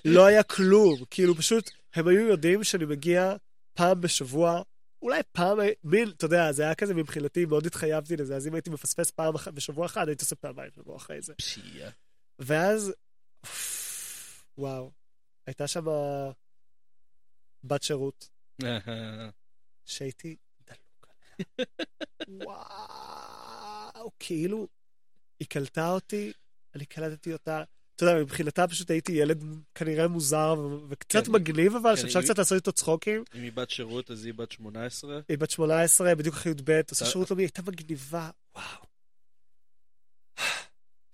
לא 0.05 0.25
היה 0.25 0.43
כלום. 0.43 0.95
כאילו, 1.09 1.35
פשוט, 1.35 1.71
הם 1.93 2.07
היו 2.07 2.19
יודעים 2.27 2.63
שאני 2.63 2.85
מגיע 2.85 3.35
פעם 3.73 4.01
בשבוע, 4.01 4.61
אולי 5.01 5.21
פעם, 5.31 5.57
מין, 5.83 6.09
אתה 6.09 6.25
יודע, 6.25 6.51
זה 6.51 6.63
היה 6.63 6.75
כזה 6.75 6.93
מבחינתי, 6.93 7.45
מאוד 7.45 7.65
התחייבתי 7.65 8.17
לזה, 8.17 8.35
אז 8.35 8.47
אם 8.47 8.53
הייתי 8.53 8.69
מפספס 8.69 9.11
פעם 9.11 9.35
אחת 9.35 9.53
בשבוע 9.53 9.85
אחד, 9.85 10.07
הייתי 10.07 10.23
עושה 10.23 10.35
פעמיים 10.35 10.69
בשבוע 10.71 10.95
אחרי 10.97 11.21
זה. 11.21 11.33
פשיעה. 11.33 11.89
ואז, 12.39 12.93
וואו, 14.57 14.91
הייתה 15.47 15.67
שם 15.67 15.85
בת 17.63 17.83
שירות 17.83 18.29
שהייתי 19.85 20.35
דלוק 20.67 21.07
עליה. 21.07 21.67
וואו, 22.45 24.11
כאילו, 24.19 24.67
היא 25.39 25.47
קלטה 25.47 25.91
אותי, 25.91 26.33
אני 26.75 26.85
קלטתי 26.85 27.33
אותה. 27.33 27.63
אתה 27.95 28.05
יודע, 28.05 28.21
מבחינתה 28.21 28.67
פשוט 28.67 28.91
הייתי 28.91 29.11
ילד 29.11 29.43
כנראה 29.75 30.07
מוזר 30.07 30.55
וקצת 30.89 31.25
כן. 31.25 31.31
מגניב, 31.31 31.75
אבל 31.75 31.95
כן, 31.95 32.01
שאפשר 32.01 32.21
קצת 32.21 32.37
לעשות 32.37 32.55
איתו 32.55 32.71
צחוקים. 32.71 33.23
אם 33.35 33.41
היא 33.41 33.51
בת 33.51 33.69
שירות, 33.69 34.11
אז 34.11 34.25
היא 34.25 34.33
בת 34.33 34.51
18. 34.51 35.19
היא 35.29 35.37
בת 35.37 35.51
18, 35.51 36.15
בדיוק 36.15 36.35
אחרי 36.35 36.51
י"ב, 36.51 36.81
עושה 36.89 37.05
שירות 37.05 37.29
לאומי, 37.29 37.43
הייתה 37.43 37.61
מגניבה, 37.61 38.29
וואו. 38.55 38.85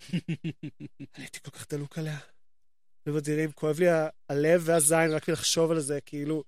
הייתי 1.17 1.39
כל 1.43 1.51
כך 1.51 1.67
דלוק 1.69 1.97
עליה. 1.97 2.17
ומדירים, 3.07 3.51
כואב 3.51 3.79
לי 3.79 3.85
הלב 4.29 4.61
והזין 4.65 5.11
רק 5.11 5.29
מלחשוב 5.29 5.71
על 5.71 5.79
זה, 5.79 5.99
כאילו, 6.05 6.43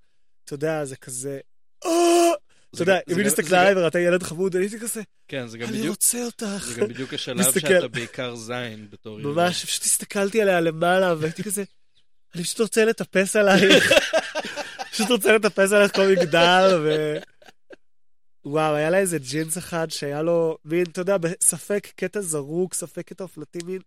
אתה 0.45 0.53
יודע, 0.53 0.85
זה 0.85 0.95
כזה... 0.95 1.39
"אה!" 1.85 1.89
אתה 2.73 2.81
יודע, 2.81 2.99
אם 3.09 3.17
היא 3.17 3.25
הסתכלה 3.25 3.61
עליי 3.61 3.73
וראתה 3.73 3.99
ילד 3.99 4.23
חמוד, 4.23 4.55
הייתי 4.55 4.79
כזה, 4.79 5.01
כן, 5.27 5.47
זה 5.47 5.57
גם 5.57 5.67
אני 5.67 5.77
בדיוק... 5.77 5.89
רוצה 5.89 6.25
אותך. 6.25 6.65
זה 6.65 6.81
גם 6.81 6.87
בדיוק 6.87 7.13
השלב. 7.13 7.59
שאתה 7.59 7.87
בעיקר 7.87 8.35
זין 8.35 8.87
בתור 8.89 9.19
ילד. 9.19 9.29
ממש, 9.29 9.65
פשוט 9.65 9.83
הסתכלתי 9.83 10.41
עליה 10.41 10.61
למעלה, 10.61 11.15
והייתי 11.19 11.43
כזה, 11.43 11.63
אני 12.35 12.43
פשוט 12.43 12.59
רוצה 12.59 12.85
לטפס 12.85 13.35
עלייך. 13.35 13.93
פשוט 14.91 15.09
רוצה 15.09 15.33
לטפס 15.33 15.71
עלייך 15.71 15.95
כמו 15.95 16.03
מגדל, 16.11 16.79
ו... 16.83 17.17
וואו, 18.45 18.75
היה 18.75 18.89
לה 18.89 18.97
איזה 18.97 19.17
ג'ינס 19.19 19.57
אחד 19.57 19.91
שהיה 19.91 20.21
לו 20.21 20.57
מין, 20.65 20.83
אתה 20.83 21.01
יודע, 21.01 21.17
בספק 21.17 21.87
קטע 21.95 22.21
זרוק, 22.21 22.73
ספק 22.73 23.07
קטע 23.07 23.23
אופנתי 23.23 23.59
מין, 23.65 23.81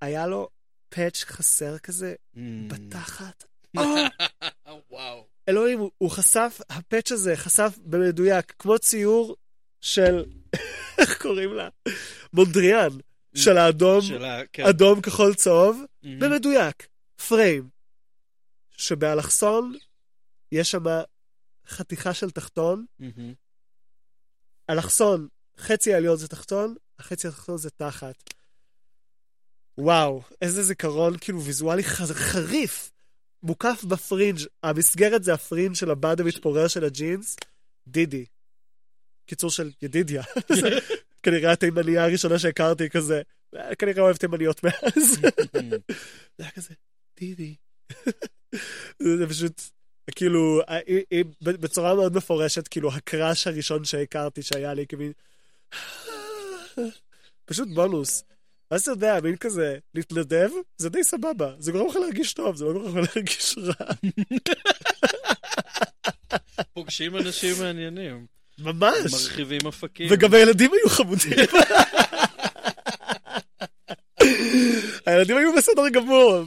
היה 0.00 0.26
לו 0.26 0.48
פאץ' 0.90 1.24
חסר 1.24 1.78
כזה 1.78 2.14
Mm. 2.34 2.38
בתחת. 2.68 3.44
אה, 3.78 4.08
וואו. 4.90 5.26
אלוהים, 5.48 5.78
הוא, 5.98 6.10
חשף, 6.10 6.60
הפאץ' 6.70 7.12
הזה 7.12 7.36
חשף 7.36 7.78
במדויק, 7.82 8.52
כמו 8.58 8.78
ציור 8.78 9.36
של, 9.80 10.24
איך 10.98 11.22
קוראים 11.22 11.54
לה? 11.54 11.68
מונדריאן, 12.32 12.88
של 13.34 13.58
האדום, 13.58 14.00
כן. 14.52 14.64
אדום, 14.66 15.00
כחול, 15.02 15.34
צהוב, 15.34 15.82
מהמם. 16.02 16.18
במדויק, 16.18 16.86
פריים, 17.28 17.68
שבאלכסון 18.70 19.74
יש 20.52 20.70
שם 20.70 20.84
חתיכה 21.66 22.14
של 22.14 22.30
תחתון, 22.30 22.86
מהמם. 22.98 23.34
אלכסון, 24.70 25.28
חצי 25.58 25.94
העליון 25.94 26.16
זה 26.16 26.28
תחתון, 26.28 26.74
החצי 26.98 27.28
התחתון 27.28 27.58
זה 27.58 27.70
תחת. 27.70 28.14
וואו, 29.78 30.22
איזה 30.42 30.62
זיכרון 30.62 31.16
כאילו 31.20 31.42
ויזואלי 31.42 31.82
חריף. 31.84 32.90
מוקף 33.42 33.84
בפרינג', 33.88 34.38
המסגרת 34.62 35.24
זה 35.24 35.34
הפרינג' 35.34 35.74
של 35.74 35.90
הבד 35.90 36.20
המתפורר 36.20 36.68
של 36.68 36.84
הג'ינס, 36.84 37.36
דידי. 37.86 38.24
קיצור 39.26 39.50
של 39.50 39.70
ידידיה. 39.82 40.22
כנראה 41.22 41.52
התימניה 41.52 42.04
הראשונה 42.04 42.38
שהכרתי 42.38 42.90
כזה, 42.90 43.22
אה, 43.56 43.74
כנראה 43.74 44.02
אוהב 44.02 44.16
תימניות 44.16 44.60
מאז. 44.64 45.16
זה 46.38 46.44
היה 46.44 46.50
כזה, 46.50 46.74
דידי. 47.20 47.54
זה 49.02 49.26
פשוט, 49.28 49.62
כאילו, 50.16 50.60
היא- 50.86 51.04
היא 51.10 51.24
בצורה 51.42 51.94
מאוד 51.94 52.16
מפורשת, 52.16 52.68
כאילו, 52.68 52.92
הקראש 52.92 53.46
הראשון 53.46 53.84
שהכרתי 53.84 54.42
שהיה 54.42 54.74
לי, 54.74 54.86
כמין... 54.86 55.12
פשוט 57.44 57.68
בונוס. 57.74 58.24
אז 58.70 58.82
אתה 58.82 58.90
יודע, 58.90 59.18
מין 59.22 59.36
כזה, 59.36 59.78
להתנדב, 59.94 60.48
זה 60.78 60.88
די 60.88 61.04
סבבה. 61.04 61.52
זה 61.58 61.72
גורם 61.72 61.86
לך 61.90 61.96
להרגיש 61.96 62.32
טוב, 62.32 62.56
זה 62.56 62.64
לא 62.64 62.72
גורם 62.72 62.98
לך 62.98 63.16
להרגיש 63.16 63.56
רע. 63.58 63.86
פוגשים 66.72 67.16
אנשים 67.16 67.54
מעניינים. 67.60 68.26
ממש. 68.58 69.12
מרחיבים 69.12 69.60
אופקים. 69.64 70.08
וגם 70.10 70.34
הילדים 70.34 70.70
היו 70.72 70.88
חמודים. 70.88 71.32
הילדים 75.06 75.36
היו 75.36 75.54
בסדר 75.56 75.88
גמור, 75.88 76.38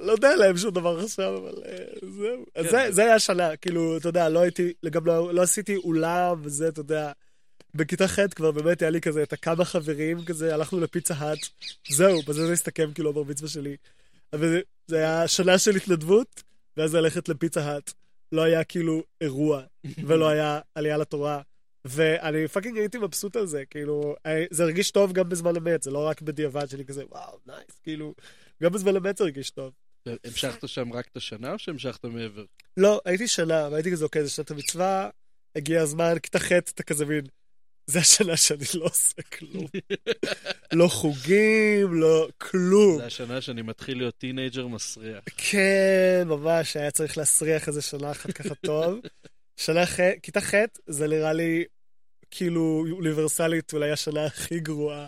לא 0.00 0.12
יודע 0.12 0.36
להם 0.36 0.56
שום 0.56 0.70
דבר 0.70 1.00
עכשיו, 1.04 1.36
אבל 1.36 1.52
אה, 1.66 1.78
זהו. 2.02 2.44
אז 2.54 2.66
זה- 2.70 2.86
זה 2.92 3.02
היה 3.02 3.14
השנה, 3.14 3.56
כאילו, 3.56 3.96
אתה 3.96 4.08
יודע, 4.08 4.28
לא 4.28 4.40
הייתי, 4.40 4.72
גם 4.90 5.06
לא 5.06 5.34
לא 5.34 5.42
עשיתי 5.42 5.76
אולם 5.76 6.40
וזה, 6.42 6.68
אתה 6.68 6.80
יודע. 6.80 7.12
בכיתה 7.74 8.08
ח' 8.08 8.18
כבר 8.34 8.50
באמת 8.50 8.82
היה 8.82 8.90
לי 8.90 9.00
כזה 9.00 9.22
את 9.22 9.32
הכמה 9.32 9.64
חברים 9.64 10.24
כזה, 10.24 10.54
הלכנו 10.54 10.80
לפיצה 10.80 11.14
האט, 11.14 11.38
זהו, 11.88 12.22
בזה 12.22 12.46
זה 12.46 12.52
הסתכם 12.52 12.92
כאילו 12.94 13.10
הבר 13.10 13.22
מצווה 13.22 13.48
שלי. 13.50 13.76
אבל 14.32 14.48
זה- 14.48 14.60
זה 14.86 14.96
היה 14.96 15.28
שנה 15.28 15.58
של 15.58 15.76
התנדבות, 15.76 16.42
ואז 16.76 16.94
ללכת 16.94 17.28
לפיצה 17.28 17.60
האט. 17.60 17.92
לא 18.32 18.42
היה 18.42 18.64
כאילו 18.64 19.02
אירוע, 19.20 19.62
ולא 20.06 20.28
היה 20.28 20.60
עלייה 20.74 20.96
לתורה. 20.96 21.40
ואני 21.84 22.48
fucking 22.48 22.78
הייתי 22.78 22.98
מבסוט 22.98 23.36
על 23.36 23.46
זה, 23.46 23.62
כאילו, 23.70 24.14
אה, 24.26 24.44
זה 24.50 24.62
הרגיש 24.62 24.90
טוב 24.90 25.12
גם 25.12 25.28
בזמן 25.28 25.56
אמת, 25.56 25.82
זה 25.82 25.90
לא 25.90 26.06
רק 26.06 26.22
בדיעבד 26.22 26.66
שאני 26.66 26.84
כזה, 26.84 27.04
וואו, 27.10 27.38
nice, 27.46 27.80
כאילו, 27.82 28.14
גם 28.62 28.72
בזמן 28.72 28.96
אמת 28.96 29.16
זה 29.16 29.24
הרגיש 29.24 29.50
טוב. 29.50 29.72
המשכת 30.24 30.68
שם 30.68 30.92
רק 30.92 31.06
את 31.12 31.16
השנה 31.16 31.52
או 31.52 31.58
שהמשכת 31.58 32.04
מעבר? 32.04 32.44
לא, 32.76 33.00
הייתי 33.04 33.28
שנה, 33.28 33.68
והייתי 33.72 33.92
כזה, 33.92 34.04
אוקיי, 34.04 34.24
זה 34.24 34.30
שנת 34.30 34.50
המצווה, 34.50 35.10
הגיע 35.56 35.82
הזמן, 35.82 36.18
כיתה 36.22 36.38
ח', 36.38 36.52
אתה 36.52 36.82
כזה 36.82 37.06
מין, 37.06 37.24
זה 37.86 37.98
השנה 37.98 38.36
שאני 38.36 38.64
לא 38.74 38.84
עושה 38.84 39.22
כלום. 39.22 39.66
לא 40.72 40.88
חוגים, 40.88 41.94
לא 42.00 42.28
כלום. 42.38 42.98
זה 42.98 43.06
השנה 43.06 43.40
שאני 43.40 43.62
מתחיל 43.62 43.98
להיות 43.98 44.18
teenager 44.18 44.66
מסריח. 44.66 45.24
כן, 45.36 46.22
ממש, 46.26 46.76
היה 46.76 46.90
צריך 46.90 47.18
להסריח 47.18 47.68
איזה 47.68 47.82
שנה 47.82 48.10
אחת 48.10 48.32
ככה 48.32 48.54
טוב. 48.54 49.00
שנה 49.56 49.86
ח', 49.86 50.00
כיתה 50.22 50.40
ח', 50.40 50.54
זה 50.86 51.08
נראה 51.08 51.32
לי 51.32 51.64
כאילו 52.30 52.84
אוניברסלית 52.90 53.72
אולי 53.72 53.90
השנה 53.90 54.24
הכי 54.24 54.60
גרועה 54.60 55.06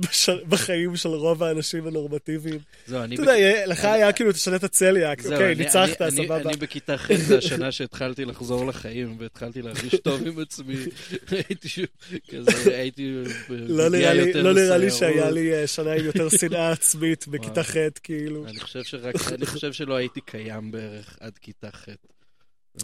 בש- 0.00 0.28
בחיים 0.48 0.96
של 0.96 1.08
רוב 1.08 1.42
האנשים 1.42 1.86
הנורמטיביים. 1.86 2.58
זהו, 2.86 3.02
אני... 3.02 3.14
אתה 3.14 3.22
בכ- 3.22 3.28
יודע, 3.28 3.66
לך 3.66 3.84
אני- 3.84 3.92
היה 3.92 4.12
כאילו, 4.12 4.32
תשנה 4.32 4.56
את 4.56 4.64
הצליאק, 4.64 5.20
זהו, 5.20 5.32
אוקיי, 5.32 5.52
אני- 5.52 5.64
ניצחת, 5.64 6.02
אני- 6.02 6.08
אני- 6.18 6.26
סבבה. 6.26 6.50
אני 6.50 6.56
בכיתה 6.56 6.98
ח' 6.98 7.10
זה 7.14 7.38
השנה 7.38 7.72
שהתחלתי 7.72 8.24
לחזור 8.24 8.66
לחיים, 8.66 9.16
והתחלתי 9.18 9.62
להרגיש 9.62 9.94
טוב 9.94 10.26
עם 10.26 10.38
עצמי. 10.40 10.74
הייתי 11.48 11.68
שוב, 11.68 11.86
כזה, 12.30 12.76
הייתי... 12.78 13.14
לא 13.50 13.88
נראה 13.90 14.14
לי- 14.14 14.32
לא 14.32 14.54
נראה 14.54 14.76
לי. 14.78 14.90
שהיה 14.90 15.30
לי 15.30 15.54
אה, 15.54 15.66
שנה 15.66 15.92
עם 15.92 16.04
יותר 16.04 16.28
שנאה 16.28 16.70
עצמית 16.72 17.28
בכיתה 17.30 17.62
ח', 17.62 17.76
כאילו. 18.02 18.46
אני 18.46 18.60
חושב 18.60 18.84
שרק, 18.84 19.14
אני 19.32 19.46
חושב 19.46 19.72
שלא 19.72 19.94
הייתי 19.96 20.20
קיים 20.20 20.70
בערך 20.70 21.16
עד 21.20 21.38
כיתה 21.38 21.68
ח'. 21.72 21.86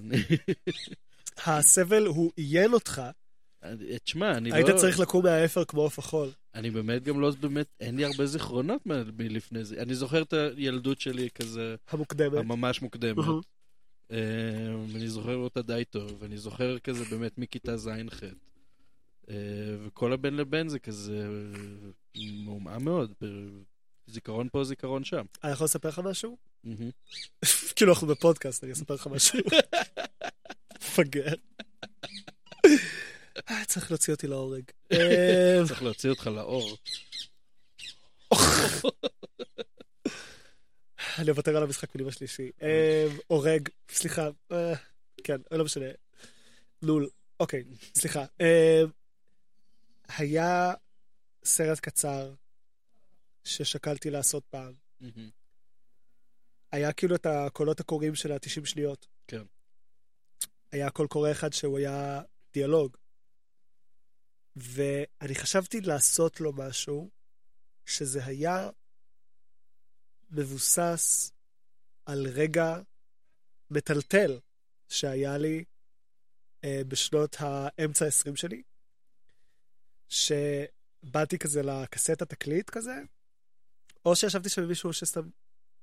אני- 0.01 0.23
הסבל 1.47 2.07
הוא 2.07 2.33
עיין 2.37 2.73
אותך, 2.73 3.03
אני- 3.63 3.99
תשמע, 4.05 4.37
אני 4.37 4.51
לא... 4.51 4.55
היית 4.55 4.71
צריך 4.71 5.01
לקום 5.01 5.25
מהאפר 5.25 5.65
כמו 5.65 5.81
עוף 5.81 5.99
החול. 5.99 6.29
אני 6.55 6.71
באמת 6.71 7.03
גם 7.03 7.21
לא, 7.21 7.31
באמת, 7.41 7.67
אין 7.81 7.97
לי 7.97 8.05
הרבה 8.05 8.27
זיכרונות 8.27 8.87
מלפני 8.87 9.65
זה. 9.65 9.83
אני 9.83 9.95
זוכר 9.95 10.23
את 10.23 10.33
הילדות 10.33 11.01
שלי 11.01 11.29
כזה, 11.35 11.75
המוקדמת. 11.91 12.39
הממש 12.39 12.83
מוקדמת. 12.83 13.25
אה, 14.11 14.17
ואני 14.89 15.09
זוכר 15.09 15.37
אותה 15.37 15.63
די 15.63 15.83
טוב, 15.91 16.17
ואני 16.19 16.39
זוכר 16.39 16.79
כזה 16.79 17.05
באמת 17.05 17.39
מכיתה 17.39 17.77
ז'-ח'. 17.77 18.23
אה, 19.31 19.35
וכל 19.87 20.13
הבן 20.13 20.35
לבן 20.35 20.69
זה 20.69 20.79
כזה 20.79 21.29
מעומעם 22.17 22.85
מאוד. 22.85 23.13
זיכרון 24.07 24.49
פה, 24.53 24.65
זיכרון 24.65 25.05
שם. 25.05 25.25
אני 25.45 25.53
יכול 25.53 25.65
לספר 25.65 25.89
לך 25.89 25.99
משהו? 25.99 26.37
כאילו 27.77 27.93
אנחנו 27.93 28.07
בפודקאסט, 28.07 28.65
אני 28.65 28.73
אספר 28.73 28.95
לך 28.95 29.07
משהו. 29.07 29.39
מפגר. 30.77 31.35
אה, 33.51 33.65
צריך 33.65 33.91
להוציא 33.91 34.15
אותי 34.15 34.27
להורג. 34.27 34.63
אה, 34.93 35.61
צריך 35.69 35.83
להוציא 35.83 36.11
אותך 36.11 36.27
לאור. 36.27 36.77
אני 41.19 41.31
אוותר 41.31 41.57
על 41.57 41.63
המשחק 41.63 41.95
מילים 41.95 42.09
השלישי. 42.09 42.51
אה, 42.63 43.07
הורג, 43.27 43.69
סליחה, 43.91 44.29
אה, 44.53 44.75
כן, 45.25 45.37
לא 45.51 45.65
משנה. 45.65 45.87
לול, 46.83 47.09
אוקיי, 47.41 47.65
סליחה. 47.95 48.25
אה, 48.41 48.83
היה 50.09 50.75
סרט 51.45 51.81
קצר 51.81 52.33
ששקלתי 53.45 54.11
לעשות 54.11 54.45
פעם. 54.51 54.73
היה 56.73 56.93
כאילו 56.93 57.15
את 57.15 57.27
הקולות 57.27 57.81
הקוראים 57.81 58.15
של 58.15 58.33
ה-90 58.33 58.67
שניות. 58.67 59.07
כן. 59.27 59.43
היה 60.73 60.91
קול 60.91 61.07
קורא 61.07 61.31
אחד 61.31 61.53
שהוא 61.53 61.79
היה 61.79 62.23
דיאלוג. 62.53 62.97
ואני 64.57 65.35
חשבתי 65.35 65.81
לעשות 65.81 66.41
לו 66.41 66.53
משהו 66.53 67.11
שזה 67.87 68.25
היה 68.25 68.71
מבוסס 70.31 71.33
על 72.07 72.27
רגע 72.27 72.81
מטלטל 73.71 74.39
שהיה 74.89 75.39
לי 75.39 75.65
אה, 76.65 76.83
בשנות 76.89 77.37
האמצע 77.39 78.05
ה-20 78.05 78.37
שלי, 78.37 78.63
שבאתי 80.09 81.39
כזה 81.39 81.63
לקסטה 81.63 82.27
תקליט 82.27 82.71
כזה, 82.71 82.95
או 84.05 84.17
שישבתי 84.17 84.49
שם 84.49 84.63
עם 84.63 84.69
מישהו 84.69 84.93
שסתם 84.93 85.29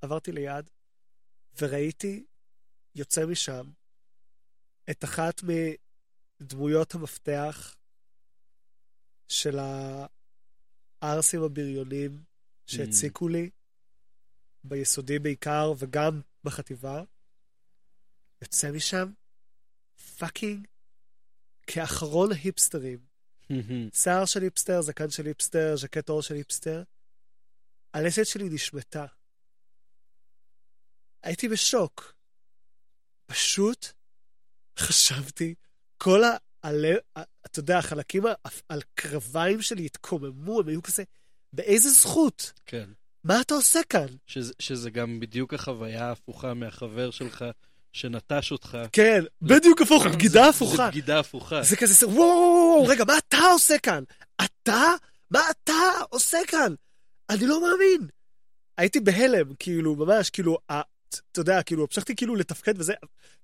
עברתי 0.00 0.32
ליד, 0.32 0.70
וראיתי 1.60 2.24
יוצא 2.94 3.26
משם 3.26 3.70
את 4.90 5.04
אחת 5.04 5.40
מדמויות 6.40 6.94
המפתח 6.94 7.76
של 9.32 9.58
הערסים 11.02 11.42
הבריונים 11.42 12.22
שהציקו 12.66 13.28
לי, 13.28 13.50
ביסודי 14.64 15.18
בעיקר 15.18 15.72
וגם 15.78 16.20
בחטיבה, 16.44 17.02
יוצא 18.42 18.70
משם 18.70 19.12
fucking 20.18 20.66
כאחרון 21.66 22.32
ההיפסטרים. 22.32 22.98
מהמם. 23.50 23.88
שיער 23.94 24.24
של 24.24 24.42
היפסטר, 24.42 24.82
זקן 24.82 25.10
של 25.10 25.26
היפסטר, 25.26 25.76
ז'קט 25.76 26.08
עור 26.08 26.22
של 26.22 26.34
היפסטר. 26.34 26.82
הלסת 27.94 28.26
שלי 28.26 28.48
נשמטה. 28.48 29.06
הייתי 31.22 31.48
בשוק. 31.48 32.14
פשוט 33.26 33.86
חשבתי, 34.78 35.54
כל 35.98 36.22
הלב, 36.62 36.96
אתה 37.46 37.58
יודע, 37.58 37.78
החלקים 37.78 38.22
על 38.68 38.82
קרביים 38.94 39.62
שלי 39.62 39.84
התקוממו, 39.84 40.60
הם 40.60 40.68
היו 40.68 40.82
כזה, 40.82 41.02
באיזה 41.52 41.90
זכות? 41.90 42.52
כן. 42.66 42.88
מה 43.24 43.40
אתה 43.40 43.54
עושה 43.54 43.80
כאן? 43.88 44.06
שזה, 44.26 44.52
שזה 44.58 44.90
גם 44.90 45.20
בדיוק 45.20 45.54
החוויה 45.54 46.08
ההפוכה 46.08 46.54
מהחבר 46.54 47.10
שלך 47.10 47.44
שנטש 47.92 48.52
אותך. 48.52 48.78
כן, 48.92 49.24
בדיוק 49.42 49.82
הפוך, 49.82 50.06
בגידה 50.06 50.48
הפוכה. 50.48 50.76
זה 50.76 50.88
בגידה 50.88 51.18
הפוכה. 51.18 51.62
זה 51.62 51.76
כזה, 51.76 52.08
וואו, 52.08 52.18
וואו, 52.18 52.74
וואו, 52.76 52.86
רגע, 52.86 53.04
מה 53.04 53.18
אתה 53.18 53.38
עושה 53.52 53.78
כאן? 53.78 54.02
אתה? 54.44 54.84
מה 55.30 55.40
אתה 55.50 55.72
עושה 56.10 56.38
כאן? 56.46 56.74
אני 57.30 57.46
לא 57.46 57.60
מאמין. 57.62 58.08
הייתי 58.78 59.00
בהלם, 59.00 59.54
כאילו, 59.58 59.96
ממש, 59.96 60.30
כאילו, 60.30 60.58
אתה 61.32 61.40
יודע, 61.40 61.62
כאילו, 61.62 61.82
המשכתי 61.90 62.16
כאילו 62.16 62.36
לתפקד 62.36 62.74
וזה, 62.80 62.92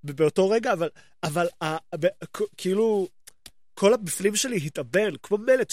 באותו 0.04 0.50
רגע, 0.50 0.72
אבל, 0.72 0.88
אבל, 1.22 1.46
ה- 1.62 1.96
ב- 2.00 2.06
כאילו, 2.56 3.08
כל 3.74 3.94
הבפנים 3.94 4.36
שלי 4.36 4.56
התאבל, 4.56 5.16
כמו 5.22 5.38
מלט, 5.38 5.72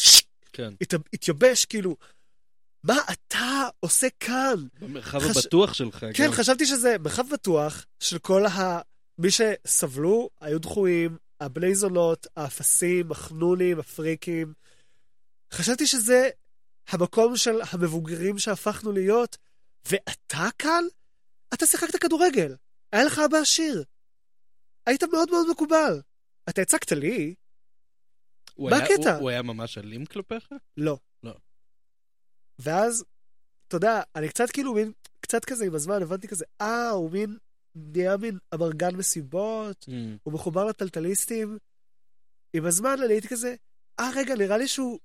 כן. 0.54 0.74
הת- 0.82 0.94
התייבש, 1.14 1.66
כאילו, 1.66 1.96
מה 2.84 2.98
אתה 3.12 3.68
עושה 3.80 4.08
כאן? 4.20 4.56
במרחב 4.82 5.20
חש- 5.20 5.38
הבטוח 5.38 5.74
שלך. 5.74 6.06
כן, 6.14 6.26
גם. 6.26 6.32
חשבתי 6.32 6.66
שזה 6.66 6.96
מרחב 7.00 7.30
בטוח 7.30 7.86
של 8.00 8.20
כל 8.20 8.46
ה... 8.46 8.80
מי 9.18 9.28
שסבלו, 9.32 10.30
היו 10.42 10.60
דחויים, 10.60 11.18
הבני 11.42 11.76
זונות, 11.76 12.28
האפסים, 12.36 13.12
החנונים, 13.12 13.80
הפריקים. 13.80 14.54
חשבתי 15.54 15.88
שזה 15.88 16.30
המקום 16.90 17.38
של 17.38 17.56
המבוגרים 17.72 18.40
שהפכנו 18.40 18.92
להיות, 18.92 19.38
ואתה 19.92 20.48
כאן? 20.60 20.84
אתה 21.54 21.66
שיחקת 21.66 21.96
כדורגל, 21.96 22.56
היה 22.92 23.04
לך 23.04 23.20
אבא 23.26 23.38
עשיר. 23.38 23.84
היית 24.86 25.04
מאוד 25.04 25.30
מאוד 25.32 25.48
מקובל. 25.52 26.02
אתה 26.50 26.62
הצגת 26.62 26.92
לי? 26.92 27.36
מה 28.58 28.78
הקטע? 28.78 29.12
הוא- 29.14 29.22
הוא 29.22 29.30
היה 29.30 29.42
ממש 29.42 29.78
אלים 29.78 30.06
כלפיך? 30.06 30.50
לא. 30.78 30.98
לא. 31.24 31.34
ואז, 32.60 33.06
אתה 33.68 33.76
יודע, 33.78 34.02
אני 34.16 34.30
קצת 34.30 34.52
כאילו 34.52 34.74
מין, 34.74 34.92
קצת 35.22 35.46
כזה 35.46 35.66
עם 35.66 35.76
הזמן, 35.76 36.02
הבנתי 36.02 36.28
כזה, 36.28 36.46
אה, 36.62 36.90
הוא 36.90 37.12
מין, 37.12 37.38
נהיה 37.76 38.18
מין 38.18 38.38
אמרגן 38.54 38.96
מסיבות, 38.96 39.86
הוא 40.24 40.34
מחובר 40.34 40.66
לטלטליסטים. 40.66 41.58
עם 42.54 42.66
הזמן 42.66 42.98
אני 43.06 43.14
הייתי 43.14 43.28
כזה, 43.28 43.56
אה, 44.00 44.10
רגע, 44.16 44.36
נראה 44.36 44.58
לי 44.58 44.68
שהוא 44.68 45.00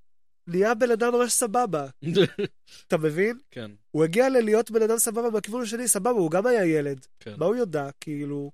נהיה 0.47 0.75
בן 0.75 0.91
אדם 0.91 1.15
ממש 1.15 1.33
סבבה. 1.33 1.87
אתה 2.87 2.99
מבין? 2.99 3.39
כן, 3.51 3.71
הוא 3.91 4.05
הגיע 4.05 4.29
ללהיות 4.29 4.71
בן 4.71 4.83
אדם 4.83 4.99
סבבה 4.99 5.31
מהכיוון 5.31 5.63
השני, 5.63 5.89
סבבה, 5.89 6.11
הוא 6.11 6.31
גם 6.31 6.47
היה 6.47 6.67
ילד. 6.67 7.07
כן. 7.21 7.35
מה 7.39 7.47
הוא 7.47 7.57
יודע? 7.57 7.91
כאילו... 8.01 8.51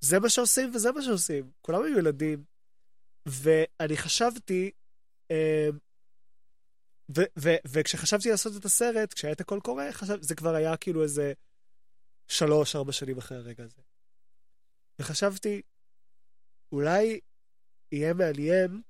זה 0.00 0.18
מה 0.18 0.28
שעושים 0.28 0.70
וזה 0.74 0.92
מה 0.92 1.02
שעושים. 1.02 1.50
כולם 1.62 1.82
היו 1.82 1.98
ילדים. 1.98 2.44
ואני 3.26 3.96
חשבתי, 3.96 4.70
אה, 5.30 5.68
ו- 7.16 7.30
ו- 7.38 7.60
וכשחשבתי 7.66 8.30
לעשות 8.30 8.56
את 8.56 8.64
הסרט, 8.64 9.14
כשהיה 9.14 9.32
את 9.32 9.40
הכל 9.40 9.60
קורה, 9.62 9.92
חשב, 9.92 10.22
זה 10.22 10.34
כבר 10.34 10.54
היה 10.54 10.76
כאילו 10.76 11.02
איזה 11.02 11.32
שלוש, 12.28 12.76
ארבע 12.76 12.92
שנים 12.92 13.18
אחרי 13.18 13.38
הרגע 13.38 13.64
הזה. 13.64 13.82
וחשבתי, 14.98 15.62
אולי 16.72 17.20
יהיה 17.92 18.14
מעניין 18.14 18.82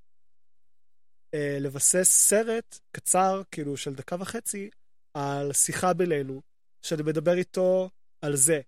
אה, 1.35 1.57
לבסס 1.61 2.09
סרט 2.29 2.79
קצר, 2.93 3.43
כאילו 3.51 3.77
של 3.77 3.95
דקה 3.95 4.17
וחצי, 4.21 4.71
על 5.15 5.53
שיחה 5.53 5.93
בינינו, 5.93 6.43
שאני 6.83 7.03
מדבר 7.03 7.35
איתו 7.35 7.91
על 8.21 8.37
זה. 8.37 8.61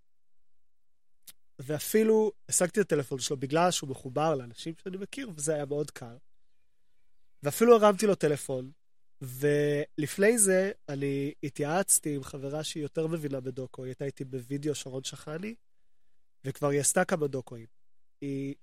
ואפילו 1.58 2.32
השגתי 2.48 2.80
את 2.80 2.84
הטלפון 2.84 3.18
שלו 3.18 3.36
בגלל 3.36 3.70
שהוא 3.70 3.90
מחובר 3.90 4.34
לאנשים 4.34 4.74
שאני 4.82 4.96
מכיר, 4.96 5.30
וזה 5.36 5.54
היה 5.54 5.64
מאוד 5.64 5.90
קל. 5.90 6.16
ואפילו 7.42 7.76
הרמתי 7.76 8.06
לו 8.06 8.14
טלפון, 8.14 8.70
ולפני 9.20 10.38
זה 10.38 10.72
אני 10.88 11.32
התייעצתי 11.42 12.14
עם 12.16 12.22
חברה 12.22 12.64
שהיא 12.64 12.82
יותר 12.82 13.06
מבינה 13.06 13.40
בדוקו, 13.40 13.84
היא 13.84 13.90
הייתה 13.90 14.04
איתי 14.04 14.24
בווידאו 14.24 14.74
שרון 14.74 15.04
שחני, 15.04 15.54
וכבר 16.44 16.68
היא 16.68 16.80
עשתה 16.80 17.04
כמה 17.04 17.26
דוקואים. 17.26 17.66
היא, 18.20 18.54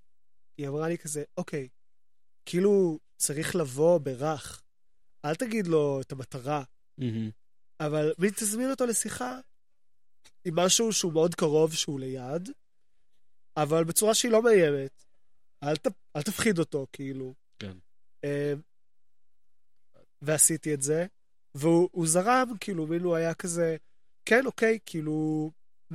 היא 0.58 0.68
אמרה 0.68 0.88
לי 0.88 0.98
כזה, 0.98 1.24
אוקיי, 1.38 1.68
כאילו 2.46 3.00
צריך 3.20 3.56
לבוא 3.56 3.98
ברך, 3.98 4.62
אל 5.26 5.36
תגיד 5.36 5.68
לו 5.68 6.02
את 6.02 6.12
המטרה, 6.12 6.64
מהמם. 6.98 7.30
אבל 7.80 8.14
מי 8.20 8.32
תזמין 8.32 8.72
אותו 8.72 8.86
לשיחה 8.86 9.40
עם 10.46 10.56
משהו 10.56 10.94
שהוא 10.94 11.14
מאוד 11.14 11.36
קרוב, 11.36 11.74
שהוא 11.74 12.00
ליד, 12.00 12.50
אבל 13.58 13.84
בצורה 13.84 14.14
שהיא 14.14 14.32
לא 14.32 14.44
מאיימת. 14.44 15.06
אל, 15.64 15.78
ת, 15.78 15.88
אל 16.16 16.22
תפחיד 16.22 16.60
אותו, 16.60 16.88
כאילו. 16.94 17.34
כן. 17.60 17.78
אה, 18.24 18.54
ועשיתי 20.22 20.74
את 20.74 20.82
זה, 20.82 21.06
והוא 21.56 21.90
הוא 21.92 22.08
זרם, 22.08 22.48
כאילו, 22.60 22.88
מין 22.88 23.02
הוא 23.02 23.16
היה 23.16 23.34
כזה, 23.34 23.78
כן, 24.26 24.46
אוקיי, 24.46 24.80
כאילו, 24.86 25.52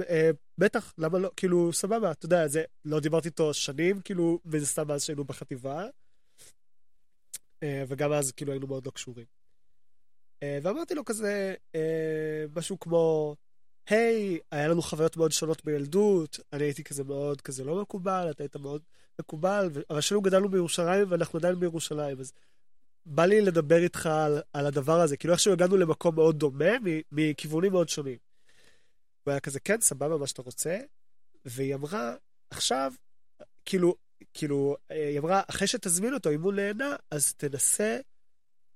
אה, 0.09 0.31
בטח, 0.59 0.95
למה 0.99 1.19
לא, 1.19 1.31
כאילו, 1.37 1.73
סבבה, 1.73 2.11
אתה 2.13 2.27
יודע, 2.27 2.49
זה, 2.49 2.65
לא 2.85 3.01
דיברתי 3.01 3.29
איתו 3.29 3.55
שנים, 3.55 4.01
כאילו, 4.01 4.41
וזה 4.45 4.67
סתם 4.67 4.89
מאז 4.89 5.05
שהיינו 5.05 5.25
בחטיבה, 5.25 5.87
וגם 7.89 8.12
אז, 8.12 8.32
כאילו, 8.32 8.53
היינו 8.53 8.66
מאוד 8.66 8.86
לא 8.86 8.91
קשורים. 8.91 9.27
אה, 10.43 10.59
ואמרתי 10.62 10.95
לו 10.95 11.05
כזה, 11.05 11.55
אה, 11.74 12.45
משהו 12.57 12.81
כמו, 12.81 13.36
היי, 13.89 14.39
היה 14.51 14.69
לנו 14.69 14.82
חוויות 14.82 15.16
מאוד 15.16 15.32
שונות 15.32 15.65
בילדות, 15.65 16.41
אני 16.53 16.65
הייתי 16.65 16.85
כזה 16.85 17.05
מאוד 17.05 17.41
כזה 17.41 17.65
לא 17.65 17.82
מקובל, 17.82 18.28
אתה 18.31 18.43
היית 18.43 18.57
מאוד 18.57 18.82
מקובל, 19.20 19.70
אבל 19.91 20.01
שנינו 20.01 20.23
גדלנו 20.23 20.49
בירושלים 20.49 21.07
ואנחנו 21.11 21.39
עדיין 21.39 21.61
בירושלים, 21.61 22.20
אז 22.20 22.32
בא 23.07 23.24
לי 23.24 23.41
לדבר 23.41 23.82
איתך 23.82 24.07
על, 24.07 24.41
על 24.53 24.66
הדבר 24.66 25.01
הזה, 25.01 25.16
כאילו 25.16 25.32
איכשהו 25.32 25.53
הגענו 25.53 25.77
למקום 25.77 26.15
מאוד 26.15 26.39
דומה, 26.39 26.70
מכיוונים 27.12 27.73
מאוד 27.73 27.89
שונים. 27.89 28.19
הוא 29.24 29.31
היה 29.31 29.41
כזה, 29.41 29.61
כן, 29.61 29.81
סבבה, 29.81 30.16
מה 30.16 30.27
שאתה 30.27 30.43
רוצה, 30.43 30.78
והיא 31.45 31.74
אמרה, 31.74 32.15
עכשיו, 32.51 32.93
כאילו, 33.65 33.95
כאילו, 34.35 34.77
אה, 34.91 35.09
היא 35.09 35.19
אמרה, 35.19 35.43
אחרי 35.51 35.67
שתזמין 35.67 36.15
אותו, 36.15 36.31
אם 36.31 36.43
הוא 36.43 36.53
נהנה, 36.53 36.97
אז 37.11 37.35
תנסה, 37.35 37.99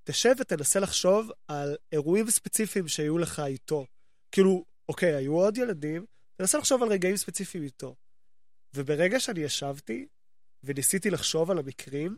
תשב 0.04 0.34
ותנסה 0.38 0.80
לחשוב 0.80 1.30
על 1.48 1.76
אירועים 1.92 2.30
ספציפיים 2.30 2.88
שהיו 2.88 3.18
לך 3.18 3.40
איתו. 3.40 3.86
כאילו, 4.32 4.64
אוקיי, 4.88 5.14
היו 5.14 5.32
עוד 5.32 5.58
ילדים, 5.58 6.04
תנסה 6.36 6.58
לחשוב 6.58 6.82
על 6.82 6.88
רגעים 6.88 7.16
ספציפיים 7.16 7.64
איתו. 7.64 7.94
וברגע 8.74 9.20
שאני 9.20 9.40
ישבתי 9.40 10.06
וניסיתי 10.64 11.10
לחשוב 11.10 11.50
על 11.50 11.58
המקרים, 11.58 12.16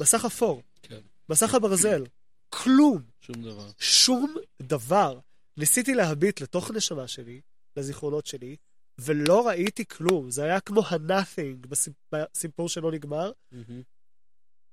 מסך 0.00 0.24
אפור, 0.24 0.62
כן. 0.82 1.00
מסך 1.28 1.54
הברזל, 1.54 2.04
כלום, 2.48 3.02
שום 3.20 3.42
דבר. 3.42 3.70
שום 3.78 4.36
דבר. 4.62 5.18
ניסיתי 5.56 5.94
להביט 5.94 6.40
לתוך 6.40 6.70
הנשמה 6.70 7.08
שלי, 7.08 7.40
לזיכרונות 7.76 8.26
שלי, 8.26 8.56
ולא 8.98 9.48
ראיתי 9.48 9.86
כלום. 9.86 10.30
זה 10.30 10.44
היה 10.44 10.60
כמו 10.60 10.80
ה-nothing 10.86 11.66
בסיפ- 11.68 12.12
בסיפור 12.12 12.68
שלא 12.68 12.92
נגמר. 12.92 13.32
מהמם. 13.52 13.82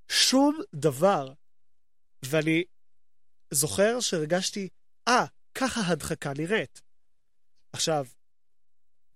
שום 0.08 0.60
דבר. 0.74 1.32
ואני 2.24 2.64
זוכר 3.50 4.00
שהרגשתי, 4.00 4.68
אה, 5.08 5.24
ככה 5.54 5.80
הדחקה 5.86 6.32
נראית. 6.38 6.82
עכשיו, 7.72 8.06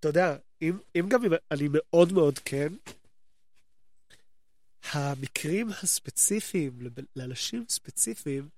אתה 0.00 0.08
יודע, 0.08 0.36
אם, 0.62 0.78
אם 0.96 1.06
גם 1.08 1.24
אם 1.24 1.30
אני 1.50 1.68
מאוד 1.72 2.12
מאוד 2.12 2.38
כן, 2.38 2.72
המקרים 4.92 5.68
הספציפיים, 5.82 6.78
לאנשים 7.16 7.64
ספציפיים, 7.68 8.48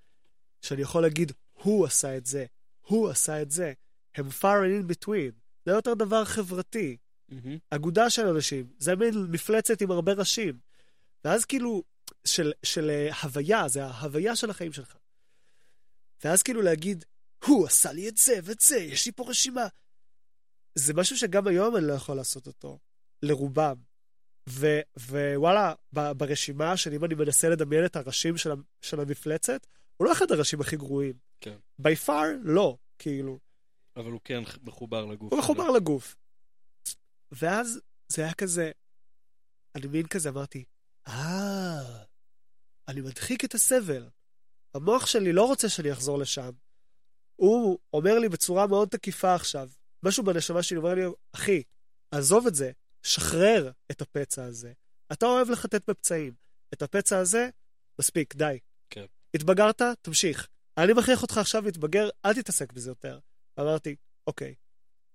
שאני 0.62 0.82
יכול 0.82 1.02
להגיד, 1.02 1.32
הוא 1.52 1.86
עשה 1.86 2.16
את 2.16 2.26
זה, 2.26 2.46
הוא 2.80 3.10
עשה 3.10 3.42
את 3.42 3.50
זה, 3.50 3.72
הם 4.14 4.28
far 4.40 4.44
in 4.80 4.92
between. 4.92 5.41
זה 5.66 5.72
יותר 5.72 5.94
דבר 5.94 6.24
חברתי. 6.24 6.96
מהמם. 7.28 7.58
אגודה 7.70 8.10
של 8.10 8.26
אנשים, 8.26 8.66
זה 8.78 8.96
מין 8.96 9.14
מפלצת 9.30 9.82
עם 9.82 9.90
הרבה 9.90 10.12
ראשים. 10.12 10.58
ואז 11.24 11.44
כאילו, 11.44 11.82
של, 12.24 12.52
של 12.62 12.90
אה, 12.90 13.08
הוויה, 13.22 13.68
זה 13.68 13.84
ההוויה 13.84 14.36
של 14.36 14.50
החיים 14.50 14.72
שלך. 14.72 14.96
ואז 16.24 16.42
כאילו 16.42 16.62
להגיד, 16.62 17.04
הוא 17.44 17.66
עשה 17.66 17.92
לי 17.92 18.08
את 18.08 18.16
זה 18.16 18.38
ואת 18.44 18.60
זה, 18.60 18.76
יש 18.76 19.06
לי 19.06 19.12
פה 19.12 19.24
רשימה. 19.28 19.66
זה 20.74 20.94
משהו 20.94 21.16
שגם 21.16 21.46
היום 21.46 21.76
אני 21.76 21.86
לא 21.86 21.92
יכול 21.92 22.16
לעשות 22.16 22.46
אותו, 22.46 22.78
לרובם. 23.22 23.74
ו, 24.48 24.80
ווואלה, 24.96 25.74
ב, 25.92 26.12
ברשימה 26.12 26.76
של 26.76 26.92
אם 26.92 27.04
אני 27.04 27.14
מנסה 27.14 27.48
לדמיין 27.48 27.84
את 27.84 27.96
הראשים 27.96 28.36
של, 28.36 28.50
של 28.80 29.00
המפלצת, 29.00 29.66
הוא 29.96 30.06
לא 30.06 30.12
אחד 30.12 30.32
הראשים 30.32 30.60
הכי 30.60 30.76
גרועים. 30.76 31.14
כן. 31.40 31.56
by 31.82 32.06
far, 32.06 32.26
לא, 32.42 32.76
כאילו. 32.98 33.38
אבל 33.96 34.10
הוא 34.10 34.20
כן 34.24 34.42
מחובר 34.62 35.04
לגוף. 35.04 35.32
הוא. 35.32 35.38
מחובר 35.38 35.70
לגוף. 35.70 36.16
ואז 37.32 37.80
זה 38.08 38.22
היה 38.22 38.34
כזה, 38.34 38.70
אני 39.74 39.86
מין 39.86 40.06
כזה 40.06 40.28
אמרתי, 40.28 40.64
אה, 41.08 42.02
אני 42.88 43.00
מדחיק 43.00 43.44
את 43.44 43.54
הסבל. 43.54 44.08
המוח 44.74 45.06
שלי 45.06 45.32
לא 45.32 45.46
רוצה 45.46 45.68
שאני 45.68 45.92
אחזור 45.92 46.18
לשם. 46.18 46.50
הוא 47.36 47.78
אומר 47.92 48.18
לי 48.18 48.28
בצורה 48.28 48.66
מאוד 48.66 48.88
תקיפה 48.88 49.34
עכשיו, 49.34 49.70
משהו 50.02 50.24
בנשמה 50.24 50.62
שלי 50.62 50.78
אומר 50.78 50.94
לי, 50.94 51.02
אחי, 51.32 51.62
עזוב 52.10 52.46
את 52.46 52.54
זה, 52.54 52.72
שחרר 53.02 53.70
את 53.90 54.02
הפצע 54.02 54.44
הזה. 54.44 54.72
אתה 55.12 55.26
אוהב 55.26 55.50
לחטט 55.50 55.90
בפצעים. 55.90 56.32
את 56.72 56.82
הפצע 56.82 57.18
הזה, 57.18 57.48
מספיק, 57.98 58.34
די. 58.34 58.58
כן. 58.90 59.04
התבגרת, 59.34 59.82
תמשיך. 60.02 60.48
אני 60.78 60.92
מכריח 60.92 61.22
אותך 61.22 61.38
עכשיו 61.38 61.64
להתבגר, 61.64 62.08
אל 62.24 62.34
תתעסק 62.34 62.72
בזה 62.72 62.90
יותר. 62.90 63.18
אמרתי, 63.60 63.96
אוקיי, 64.26 64.54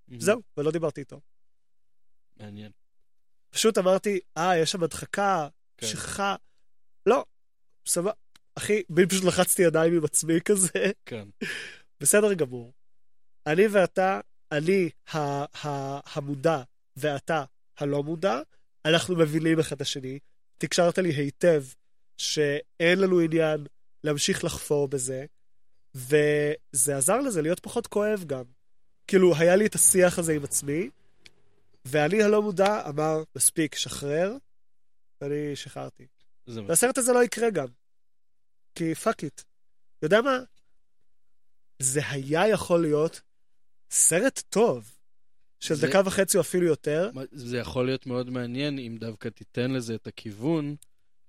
מהמם. 0.08 0.22
זהו, 0.22 0.42
ולא 0.58 0.72
דיברתי 0.72 1.02
איתו. 1.02 1.22
מעניין. 2.40 2.72
פשוט 3.50 3.78
אמרתי, 3.78 4.20
אה, 4.38 4.58
יש 4.58 4.72
שם 4.72 4.84
הדחקה, 4.84 5.48
כן. 5.78 5.88
שכחה. 5.88 6.36
לא, 7.06 7.26
סבבה. 7.86 8.12
אחי, 8.56 8.84
בי 8.90 9.08
פשוט 9.08 9.24
לחצתי 9.24 9.62
ידיים 9.62 9.94
עם 9.94 10.06
עצמי 10.06 10.42
כזה, 10.42 10.70
כן. 11.06 11.28
בסדר 12.00 12.34
גמור. 12.34 12.74
אני 13.48 13.68
ואתה, 13.68 14.20
אני 14.52 14.90
ה- 15.14 15.68
ה- 15.68 16.00
המודע 16.16 16.62
ואתה 16.96 17.44
הלא 17.78 18.04
מודע, 18.04 18.40
אנחנו 18.86 19.16
מבינים 19.16 19.60
אחד 19.60 19.76
את 19.76 19.82
השני. 19.82 20.20
תקשרת 20.58 20.98
לי 20.98 21.10
היטב 21.10 21.64
שאין 22.18 23.00
לנו 23.00 23.20
עניין 23.20 23.68
להמשיך 24.04 24.44
לחפור 24.44 24.88
בזה, 24.88 25.26
וזה 25.98 26.98
עזר 26.98 27.20
לזה 27.20 27.42
להיות 27.42 27.60
פחות 27.60 27.88
כואב 27.88 28.24
גם. 28.28 28.44
כאילו, 29.08 29.36
היה 29.36 29.56
לי 29.56 29.66
את 29.66 29.76
השיח 29.76 30.20
הזה 30.20 30.34
עם 30.34 30.44
עצמי, 30.44 30.90
ואני 31.86 32.24
הלא 32.24 32.42
מודע 32.42 32.90
אמר, 32.90 33.24
מספיק, 33.36 33.76
שחרר, 33.76 34.34
ואני 35.22 35.56
שחררתי. 35.56 36.06
והסרט 36.68 36.98
הזה 36.98 37.14
לא 37.14 37.24
יקרה 37.24 37.50
גם. 37.50 37.68
כי 38.76 38.96
fuck 38.96 39.24
it. 39.24 39.42
יודע 40.02 40.22
מה? 40.22 40.38
זה 41.80 42.02
היה 42.10 42.48
יכול 42.48 42.82
להיות 42.82 43.22
סרט 43.92 44.42
טוב. 44.50 44.94
של 45.60 45.76
זה- 45.76 45.88
דקה 45.88 46.02
וחצי 46.06 46.38
או 46.38 46.42
אפילו 46.42 46.66
יותר. 46.68 47.12
זה 47.32 47.58
יכול 47.58 47.86
להיות 47.86 48.06
מאוד 48.06 48.30
מעניין 48.30 48.80
אם 48.80 48.98
דווקא 49.00 49.30
תיתן 49.30 49.72
לזה 49.72 49.96
את 49.96 50.08
הכיוון 50.08 50.76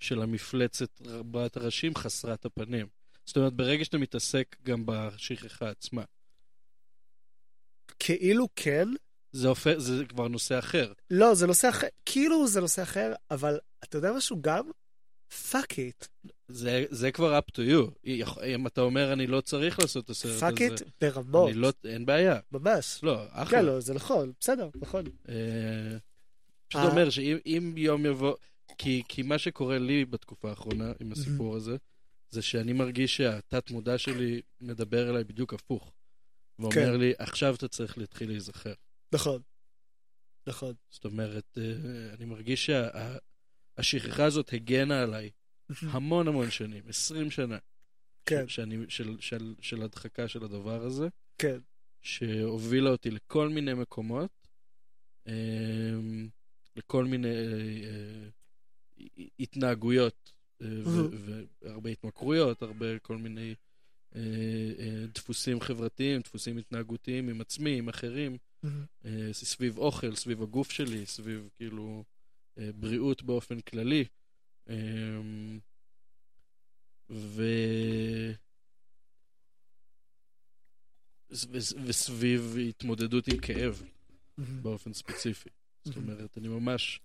של 0.00 0.22
המפלצת 0.22 1.00
רבת 1.06 1.56
הראשים 1.56 1.94
חסרת 1.94 2.44
הפנים. 2.44 2.86
זאת 3.28 3.36
אומרת, 3.36 3.52
ברגע 3.52 3.84
שאתה 3.84 3.98
מתעסק 3.98 4.56
גם 4.62 4.82
בשכחה 4.86 5.70
עצמה, 5.70 6.02
כאילו 7.98 8.48
כן. 8.56 8.88
זה, 9.32 9.48
הופך, 9.48 9.74
זה 9.78 10.04
כבר 10.04 10.28
נושא 10.28 10.58
אחר. 10.58 10.92
לא, 11.10 11.34
זה 11.34 11.46
נושא 11.46 11.68
אחר. 11.68 11.86
כאילו 12.06 12.46
זה 12.46 12.60
נושא 12.60 12.82
אחר, 12.82 13.12
אבל 13.30 13.58
אתה 13.84 13.98
יודע 13.98 14.12
משהו 14.12 14.42
גם? 14.42 14.70
fuck 15.50 15.78
it. 15.78 16.06
זה, 16.48 16.84
זה 16.90 17.10
כבר 17.10 17.38
up 17.38 17.50
to 17.52 17.70
you. 17.70 18.08
אם 18.46 18.66
אתה 18.66 18.80
אומר, 18.80 19.12
אני 19.12 19.26
לא 19.26 19.40
צריך 19.40 19.78
לעשות 19.78 20.04
את 20.04 20.10
הסרט 20.10 20.52
הזה, 20.52 20.64
fuck 20.64 20.76
it 20.76 20.82
ברמות. 21.00 21.50
לא, 21.54 21.72
אין 21.84 22.06
בעיה. 22.06 22.38
ממש. 22.52 23.00
לא, 23.02 23.24
אחלה. 23.30 23.58
כן, 23.58 23.64
לא, 23.64 23.80
זה 23.80 23.94
נכון. 23.94 24.32
בסדר, 24.40 24.68
נכון. 24.74 25.04
אה, 25.28 25.34
פשוט 26.68 26.82
אה. 26.82 26.90
אומר 26.90 27.10
שאם 27.10 27.36
אם 27.46 27.74
יום 27.76 28.06
יבוא... 28.06 28.34
כי, 28.78 29.02
כי 29.08 29.22
מה 29.22 29.38
שקורה 29.38 29.78
לי 29.78 30.04
בתקופה 30.04 30.50
האחרונה 30.50 30.92
עם 31.00 31.12
הסיפור 31.12 31.56
הזה, 31.56 31.76
זה 32.30 32.42
שאני 32.42 32.72
מרגיש 32.72 33.16
שהתת 33.16 33.70
מודע 33.70 33.98
שלי 33.98 34.40
מדבר 34.60 35.10
אליי 35.10 35.24
בדיוק 35.24 35.54
הפוך. 35.54 35.92
ואומר 36.58 36.74
כן. 36.74 37.00
לי, 37.00 37.12
עכשיו 37.18 37.54
אתה 37.54 37.68
צריך 37.68 37.98
להתחיל 37.98 38.28
להיזכר. 38.28 38.74
נכון. 39.12 39.42
נכון. 40.46 40.74
זאת 40.90 41.04
אומרת, 41.04 41.58
אה, 41.58 42.14
אני 42.14 42.24
מרגיש 42.24 42.70
שהשכחה 42.70 44.24
הזאת 44.24 44.52
הגנה 44.52 45.02
עליי 45.02 45.30
המון 45.82 46.28
המון 46.28 46.50
שנים, 46.50 46.82
20 46.88 47.30
שנה. 47.30 47.58
כן, 48.26 48.48
שאני, 48.48 48.76
של, 48.88 49.16
של, 49.20 49.54
של 49.60 49.82
הדחקה 49.82 50.28
של 50.28 50.44
הדבר 50.44 50.82
הזה, 50.82 51.08
כן. 51.38 51.58
שהובילה 52.02 52.90
אותי 52.90 53.10
לכל 53.10 53.48
מיני 53.48 53.74
מקומות, 53.74 54.48
אמ, 55.26 56.28
לכל 56.76 57.04
מיני 57.04 57.28
אה, 57.28 58.28
אה, 59.00 59.24
התנהגויות, 59.40 60.32
אה, 60.32 60.37
והרבה 60.60 61.90
התמכרויות, 61.90 62.62
הרבה 62.62 62.98
כל 62.98 63.16
מיני 63.16 63.54
אה, 64.16 64.20
אה, 64.78 65.06
דפוסים 65.14 65.60
חברתיים, 65.60 66.20
דפוסים 66.20 66.58
התנהגותיים 66.58 67.28
עם 67.28 67.40
עצמי, 67.40 67.78
עם 67.78 67.88
אחרים, 67.88 68.36
אה, 69.04 69.28
סביב 69.32 69.78
אוכל, 69.78 70.14
סביב 70.14 70.42
הגוף 70.42 70.70
שלי, 70.70 71.06
סביב 71.06 71.48
כאילו 71.56 72.04
אה, 72.58 72.70
בריאות 72.74 73.22
באופן 73.22 73.60
כללי. 73.60 74.04
אמ, 74.68 75.58
ו... 77.10 77.42
ו- 81.30 81.58
וסביב 81.84 82.56
התמודדות 82.68 83.28
עם 83.28 83.38
כאב 83.38 83.82
באופן 84.62 84.92
ספציפי. 84.92 85.48
זאת 85.84 85.96
אומרת, 85.96 86.38
אני 86.38 86.48
ממש 86.48 87.00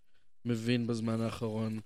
מבין 0.46 0.88
בזמן 0.88 1.22
האחרון 1.22 1.80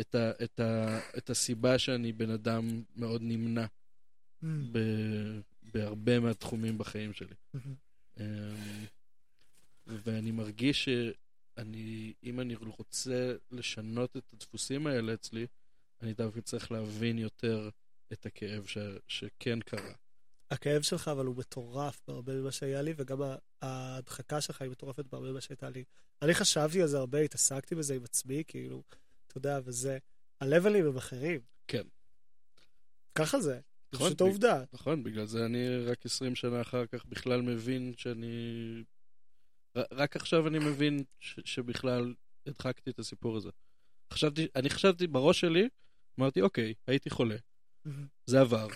את, 0.00 0.14
ה, 0.14 0.30
את, 0.44 0.60
ה, 0.60 0.98
את 1.18 1.30
הסיבה 1.30 1.78
שאני 1.78 2.12
בן 2.12 2.30
אדם 2.30 2.82
מאוד 2.96 3.22
נמנע 3.22 3.66
ב, 4.42 4.78
בהרבה 5.62 6.20
מהתחומים 6.20 6.78
בחיים 6.78 7.12
שלי. 7.12 7.34
אמ, 8.20 8.24
ואני 9.86 10.30
מרגיש 10.30 10.88
שאני, 10.88 12.12
אם 12.24 12.40
אני 12.40 12.54
רוצה 12.54 13.34
לשנות 13.50 14.16
את 14.16 14.24
הדפוסים 14.32 14.86
האלה 14.86 15.14
אצלי, 15.14 15.46
אני 16.02 16.14
דווקא 16.14 16.40
צריך 16.40 16.72
להבין 16.72 17.18
יותר 17.18 17.70
את 18.12 18.26
הכאב 18.26 18.66
ש, 18.66 18.78
שכן 19.06 19.60
קרה. 19.60 19.92
הכאב 20.50 20.82
שלך 20.82 21.08
אבל 21.08 21.26
הוא 21.26 21.36
מטורף 21.36 22.00
בהרבה 22.08 22.34
ממה 22.34 22.52
שהיה 22.52 22.82
לי, 22.82 22.94
וגם 22.96 23.18
ההדחקה 23.62 24.40
שלך 24.40 24.62
היא 24.62 24.70
מטורפת 24.70 25.04
בהרבה 25.12 25.30
ממה 25.30 25.40
שהייתה 25.40 25.70
לי. 25.70 25.84
אני 26.22 26.34
חשבתי 26.34 26.82
על 26.82 26.88
זה 26.88 26.98
הרבה, 26.98 27.20
התעסקתי 27.20 27.74
בזה 27.74 27.94
עם 27.94 28.04
עצמי, 28.04 28.42
כאילו, 28.46 28.82
יודע, 29.38 29.60
וזה... 29.64 29.98
הלבלים 30.40 30.86
הם 30.86 30.96
אחרים. 30.96 31.40
כן. 31.68 31.82
ככה 33.14 33.40
זה. 33.40 33.60
נכון, 33.92 34.06
פשוט 34.06 34.20
העובדה. 34.20 34.64
נכון, 34.72 35.02
בגלל 35.02 35.26
זה 35.26 35.44
אני 35.46 35.84
רק 35.84 36.06
20 36.06 36.34
שנה 36.34 36.60
אחר 36.60 36.86
כך 36.86 37.06
בכלל 37.06 37.42
מבין 37.42 37.92
שאני... 37.96 38.34
רק 39.76 40.16
עכשיו 40.16 40.48
אני 40.48 40.58
מבין 40.58 41.04
ש- 41.20 41.40
שבכלל 41.44 42.14
הדחקתי 42.46 42.90
את 42.90 42.98
הסיפור 42.98 43.36
הזה. 43.36 43.50
חשבתי, 44.12 44.46
אני 44.56 44.70
חשבתי 44.70 45.06
בראש 45.06 45.40
שלי, 45.40 45.68
אמרתי, 46.18 46.42
אוקיי, 46.42 46.74
הייתי 46.86 47.10
חולה, 47.10 47.36
זה 48.26 48.40
עבר. 48.40 48.68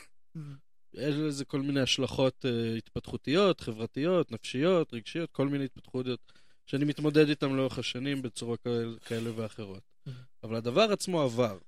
יש 0.94 1.14
לזה 1.14 1.44
כל 1.44 1.60
מיני 1.60 1.80
השלכות 1.80 2.44
uh, 2.44 2.78
התפתחותיות, 2.78 3.60
חברתיות, 3.60 4.32
נפשיות, 4.32 4.94
רגשיות, 4.94 5.30
כל 5.30 5.48
מיני 5.48 5.64
התפתחויות 5.64 6.32
שאני 6.66 6.84
מתמודד 6.84 7.28
איתן 7.28 7.52
לאורך 7.52 7.78
השנים 7.78 8.22
בצורה 8.22 8.56
כאלה, 8.56 8.98
כאלה 9.04 9.30
ואחרות. 9.36 9.91
אבל 10.42 10.54
הדבר 10.56 10.92
עצמו 10.92 11.22
עבר. 11.22 11.58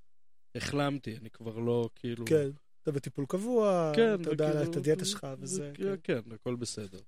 החלמתי, 0.54 1.16
אני 1.16 1.30
כבר 1.30 1.58
לא 1.58 1.88
כאילו... 1.94 2.24
כן, 2.26 2.48
אתה 2.82 2.92
בטיפול 2.92 3.26
קבוע, 3.28 3.92
כן, 3.96 4.20
אתה 4.22 4.30
יודע 4.30 4.48
וכאילו- 4.50 4.70
את 4.70 4.76
הדיאטה 4.76 5.04
שלך 5.04 5.26
וזה. 5.38 5.70
וכאילו, 5.72 5.96
כן. 6.02 6.22
כן, 6.24 6.32
הכל 6.32 6.54
בסדר. 6.56 7.00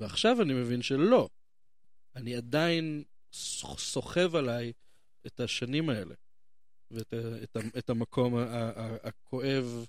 ועכשיו 0.00 0.42
אני 0.42 0.54
מבין 0.54 0.82
שלא. 0.82 1.28
אני 2.16 2.36
עדיין 2.36 3.04
סוחב 3.78 4.36
עליי 4.36 4.72
את 5.26 5.40
השנים 5.40 5.88
האלה, 5.90 6.14
ואת 6.90 7.14
את 7.42 7.56
את 7.78 7.90
המקום 7.90 8.34
הכואב 9.02 9.86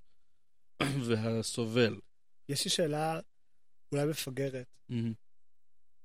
והסובל. 1.07 1.99
יש 2.49 2.65
לי 2.65 2.71
שאלה 2.71 3.19
אולי 3.91 4.05
מפגרת. 4.05 4.67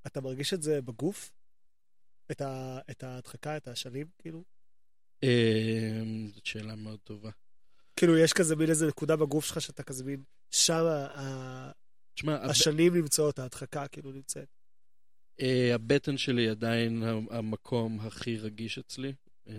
אתה 0.06 0.20
מרגיש 0.20 0.54
את 0.54 0.62
זה 0.62 0.82
בגוף? 0.82 1.32
את 2.30 2.40
ה- 2.40 2.78
את 2.90 3.02
ההדחקה, 3.02 3.56
את 3.56 3.68
השנים, 3.68 4.06
כאילו? 4.18 4.44
אמ, 5.22 6.28
זאת 6.34 6.46
שאלה 6.46 6.74
מאוד 6.74 6.98
טובה. 7.04 7.30
כאילו, 7.96 8.18
יש 8.18 8.32
כזה 8.32 8.56
מין 8.56 8.70
איזה 8.70 8.86
נקודה 8.86 9.16
בגוף 9.16 9.44
שלך 9.44 9.60
שאתה 9.60 9.82
כזה 9.82 10.04
מין, 10.04 10.22
שם 10.50 10.84
השנים 12.26 12.96
נמצאות, 12.96 13.38
ההדחקה 13.38 13.88
כאילו 13.88 14.12
נמצאת. 14.12 14.48
אה, 15.40 15.74
הבטן 15.74 16.16
שלי 16.16 16.48
עדיין 16.48 17.02
המקום 17.30 18.00
הכי 18.00 18.36
רגיש 18.36 18.78
אצלי. 18.78 19.12
אה, 19.48 19.54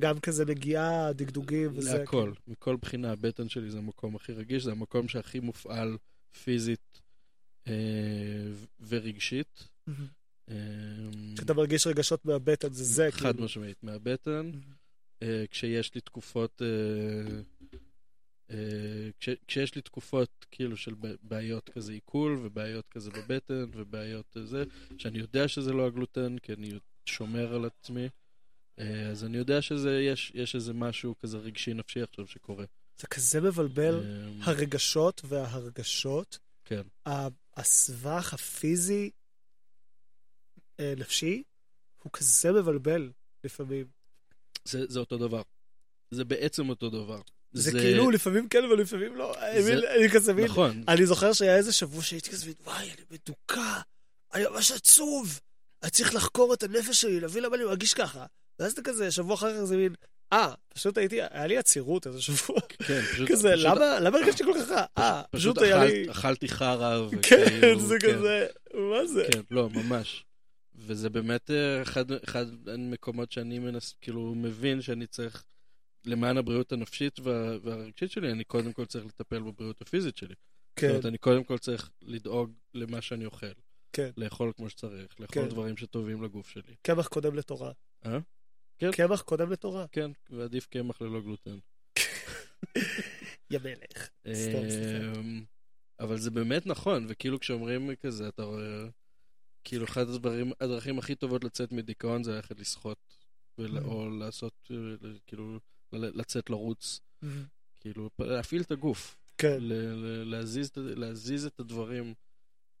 גם 0.00 0.20
כזה 0.20 0.44
נגיעה, 0.44 1.12
דגדוגים 1.12 1.70
וזה. 1.74 1.98
להכל, 1.98 2.32
מכל 2.46 2.76
בחינה, 2.76 3.12
הבטן 3.12 3.48
שלי 3.48 3.70
זה 3.70 3.78
המקום 3.78 4.16
הכי 4.16 4.32
רגיש, 4.32 4.62
זה 4.64 4.70
המקום 4.70 5.08
שהכי 5.08 5.40
מופעל 5.40 5.96
פיזית 6.44 7.00
אה, 7.68 7.72
ורגשית. 8.88 9.68
כשאתה 11.36 11.54
מרגיש 11.54 11.86
רגשות 11.86 12.24
מהבטן, 12.24 12.72
זה 12.72 12.84
זה, 12.84 13.08
חד 13.10 13.32
כאילו. 13.32 13.44
משמעית, 13.44 13.82
מהבטן. 13.82 14.50
אה, 15.22 15.44
כשיש 15.50 15.94
לי 15.94 16.00
תקופות, 16.00 16.62
אה, 16.62 17.40
אה, 18.50 19.10
כש, 19.20 19.28
כשיש 19.46 19.74
לי 19.74 19.82
תקופות 19.82 20.46
כאילו 20.50 20.76
של 20.76 20.94
בעיות 21.22 21.68
כזה 21.68 21.92
עיכול, 21.92 22.40
ובעיות 22.42 22.88
כזה 22.90 23.10
בבטן, 23.10 23.64
ובעיות 23.72 24.36
זה, 24.44 24.64
שאני 24.98 25.18
יודע 25.18 25.48
שזה 25.48 25.72
לא 25.72 25.86
הגלוטן, 25.86 26.38
כי 26.38 26.52
אני 26.52 26.72
שומר 27.06 27.54
על 27.54 27.64
עצמי, 27.64 28.08
אז 29.10 29.24
אני 29.24 29.36
יודע 29.36 29.62
שזה, 29.62 30.00
יש, 30.00 30.32
יש 30.34 30.54
איזה 30.54 30.72
משהו 30.72 31.14
כזה 31.18 31.38
רגשי 31.38 31.74
נפשי 31.74 32.02
עכשיו 32.02 32.26
שקורה. 32.26 32.64
זה 32.98 33.06
כזה 33.06 33.40
מבלבל, 33.40 34.04
הרגשות 34.40 35.22
וההרגשות, 35.24 36.38
כן, 36.64 36.82
הסבך 37.56 38.34
הפיזי 38.34 39.10
אה, 40.80 40.94
נפשי, 40.96 41.42
הוא 42.02 42.12
כזה 42.12 42.52
מבלבל 42.52 43.10
לפעמים. 43.44 43.84
זה, 44.64 44.84
זה 44.88 45.00
אותו 45.00 45.18
דבר. 45.18 45.42
זה 46.10 46.24
בעצם 46.24 46.68
אותו 46.68 46.90
דבר. 46.90 47.20
זה 47.52 47.70
כאילו 47.72 48.10
לפעמים 48.10 48.48
כן 48.48 48.64
ולפעמים 48.64 49.16
לא. 49.16 49.34
אני 49.42 49.62
זה- 49.62 49.74
מבין, 49.76 49.88
אני 50.00 50.08
כזה 50.10 50.32
מבין, 50.32 50.44
נכון, 50.44 50.84
אני 50.88 51.06
זוכר 51.06 51.32
שהיה 51.32 51.56
איזה 51.56 51.72
שבוע 51.72 52.02
שהייתי 52.02 52.30
כזה, 52.30 52.46
מין, 52.46 52.54
וואי, 52.64 52.84
אני 52.90 53.02
מדוכא, 53.10 53.80
אני 54.34 54.44
ממש 54.50 54.72
עצוב, 54.72 55.40
אני 55.82 55.90
צריך 55.90 56.14
לחקור 56.14 56.54
את 56.54 56.62
הנפש 56.62 57.00
שלי, 57.00 57.20
להבין 57.20 57.42
למה 57.42 57.56
אני 57.56 57.64
מרגיש 57.64 57.94
ככה. 57.94 58.26
ואז 58.58 58.72
אתה 58.72 58.82
כזה, 58.82 59.10
שבוע 59.10 59.34
אחר 59.34 59.54
כך 59.56 59.64
זה 59.64 59.76
מין, 59.76 59.94
אה, 60.32 60.54
פשוט 60.74 60.98
הייתי, 60.98 61.18
היה 61.30 61.46
לי 61.46 61.58
עצירות 61.58 62.06
איזה 62.06 62.22
שבוע. 62.22 62.60
כן, 62.86 63.02
פשוט... 63.12 63.28
כזה, 63.30 63.52
פשוט- 63.52 63.66
למה, 63.66 64.00
למה 64.00 64.18
הרגשתי 64.18 64.44
כל 64.44 64.52
כך 64.60 64.68
רע? 64.70 64.84
אה, 64.98 65.22
פשוט 65.30 65.54
פשוט 65.54 65.58
היה 65.58 65.76
אכל- 65.84 65.92
לי... 65.92 66.10
אכלתי 66.10 66.48
חרא, 66.48 66.98
כן, 67.22 67.42
וכאילו, 67.42 67.80
זה 67.80 67.96
כן. 68.00 68.12
כזה, 68.18 68.46
מה 68.74 69.06
זה? 69.06 69.26
כן, 69.32 69.40
לא, 69.50 69.70
ממש. 69.70 70.24
וזה 70.86 71.10
באמת 71.10 71.50
אה, 71.50 71.82
אחד, 71.82 72.12
אחד 72.12 72.68
המקומות 72.68 73.32
שאני 73.32 73.58
מנס, 73.58 73.94
כאילו 74.00 74.34
מבין 74.34 74.82
שאני 74.82 75.06
צריך, 75.06 75.44
למען 76.04 76.36
הבריאות 76.36 76.72
הנפשית 76.72 77.20
וה, 77.20 77.56
והרגשית 77.62 78.10
שלי, 78.10 78.32
אני 78.32 78.44
קודם 78.44 78.72
כל 78.72 78.86
צריך 78.86 79.06
לטפל 79.06 79.42
בבריאות 79.42 79.82
הפיזית 79.82 80.16
שלי. 80.16 80.34
זאת 80.34 80.36
כן, 80.76 80.90
אומרת, 80.90 81.06
אני 81.06 81.18
קודם 81.18 81.44
כל 81.44 81.58
צריך 81.58 81.90
לדאוג 82.02 82.52
למה 82.74 83.00
שאני 83.00 83.26
אוכל. 83.26 83.46
כן. 83.92 84.10
לאכול 84.16 84.52
כמו 84.56 84.70
שצריך, 84.70 85.20
לאכול 85.20 85.42
כן. 85.42 85.48
דברים 85.48 85.76
שטובים 85.76 86.22
לגוף 86.22 86.48
שלי. 86.48 86.74
קמח 86.82 87.08
קודם 87.08 87.34
לתורה. 87.34 87.72
אה? 88.06 88.18
כן. 88.78 88.92
קמח 88.92 89.22
קודם 89.22 89.52
לתורה. 89.52 89.86
כן, 89.92 90.10
ועדיף 90.30 90.66
קמח 90.66 91.02
ללא 91.02 91.20
גלוטן. 91.20 91.58
יא 93.50 93.58
מלך. 93.58 94.08
סתם, 94.32 94.70
סליחה. 94.70 95.20
אמ, 95.20 95.44
אבל 96.00 96.18
זה 96.18 96.30
באמת 96.30 96.66
נכון, 96.66 97.06
וכאילו 97.08 97.40
כשאומרים 97.40 97.94
כזה, 97.94 98.28
אתה 98.28 98.42
רואה, 98.42 98.86
כאילו 99.68 99.84
אחת 99.84 100.08
הדברים, 100.08 100.52
הדרכים 100.60 100.98
הכי 100.98 101.14
טובות 101.14 101.44
לצאת 101.44 101.72
מדיכאון 101.72 102.24
זה 102.24 102.32
ללכת 102.34 102.60
לשחות, 102.60 102.98
ול-. 103.58 103.78
או 103.78 104.10
לעשות, 104.10 104.70
אה, 104.70 104.76
כאילו, 105.26 105.58
ל- 105.92 106.20
לצאת 106.20 106.50
לרוץ, 106.50 107.00
כאילו, 107.80 108.10
פ- 108.16 108.20
להפעיל 108.20 108.62
את 108.62 108.70
הגוף, 108.70 109.16
כן, 109.38 109.56
ל- 109.60 109.72
ל- 109.72 110.30
להזיז, 110.30 110.70
להזיז 110.76 111.46
את 111.46 111.60
הדברים, 111.60 112.14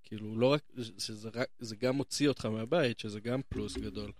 כאילו, 0.02 0.38
לא 0.38 0.52
רק, 0.52 0.62
שזה 0.98 1.28
רק, 1.34 1.48
זה 1.58 1.76
גם 1.76 1.96
מוציא 1.96 2.28
אותך 2.28 2.46
מהבית, 2.46 2.98
שזה 2.98 3.20
גם 3.20 3.40
פלוס 3.48 3.76
גדול, 3.76 4.12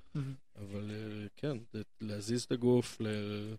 אבל 0.57 0.91
אה, 0.91 1.27
כן, 1.37 1.57
להזיז 2.01 2.43
את 2.43 2.53
הגוף, 2.53 3.01
ל- 3.01 3.55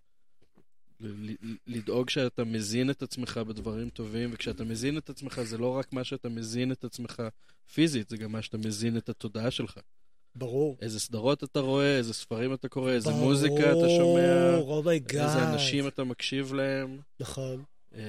לדאוג 1.67 2.09
שאתה 2.09 2.43
מזין 2.43 2.89
את 2.89 3.01
עצמך 3.01 3.37
בדברים 3.37 3.89
טובים, 3.89 4.29
וכשאתה 4.33 4.63
מזין 4.63 4.97
את 4.97 5.09
עצמך 5.09 5.41
זה 5.43 5.57
לא 5.57 5.77
רק 5.77 5.93
מה 5.93 6.03
שאתה 6.03 6.29
מזין 6.29 6.71
את 6.71 6.83
עצמך 6.83 7.23
פיזית, 7.73 8.09
זה 8.09 8.17
גם 8.17 8.31
מה 8.31 8.41
שאתה 8.41 8.57
מזין 8.57 8.97
את 8.97 9.09
התודעה 9.09 9.51
שלך. 9.51 9.79
ברור. 10.35 10.77
איזה 10.81 10.99
סדרות 10.99 11.43
אתה 11.43 11.59
רואה, 11.59 11.97
איזה 11.97 12.13
ספרים 12.13 12.53
אתה 12.53 12.67
קורא, 12.67 12.91
איזה 12.91 13.11
מוזיקה 13.11 13.71
אתה 13.71 13.89
שומע, 13.97 14.51
ברור, 14.57 14.77
oh 14.77 14.90
my 14.90 15.03
God. 15.03 15.29
איזה 15.29 15.49
אנשים 15.53 15.87
אתה 15.87 16.03
מקשיב 16.03 16.53
להם, 16.53 16.99
נכון. 17.19 17.63
אה, 17.97 18.03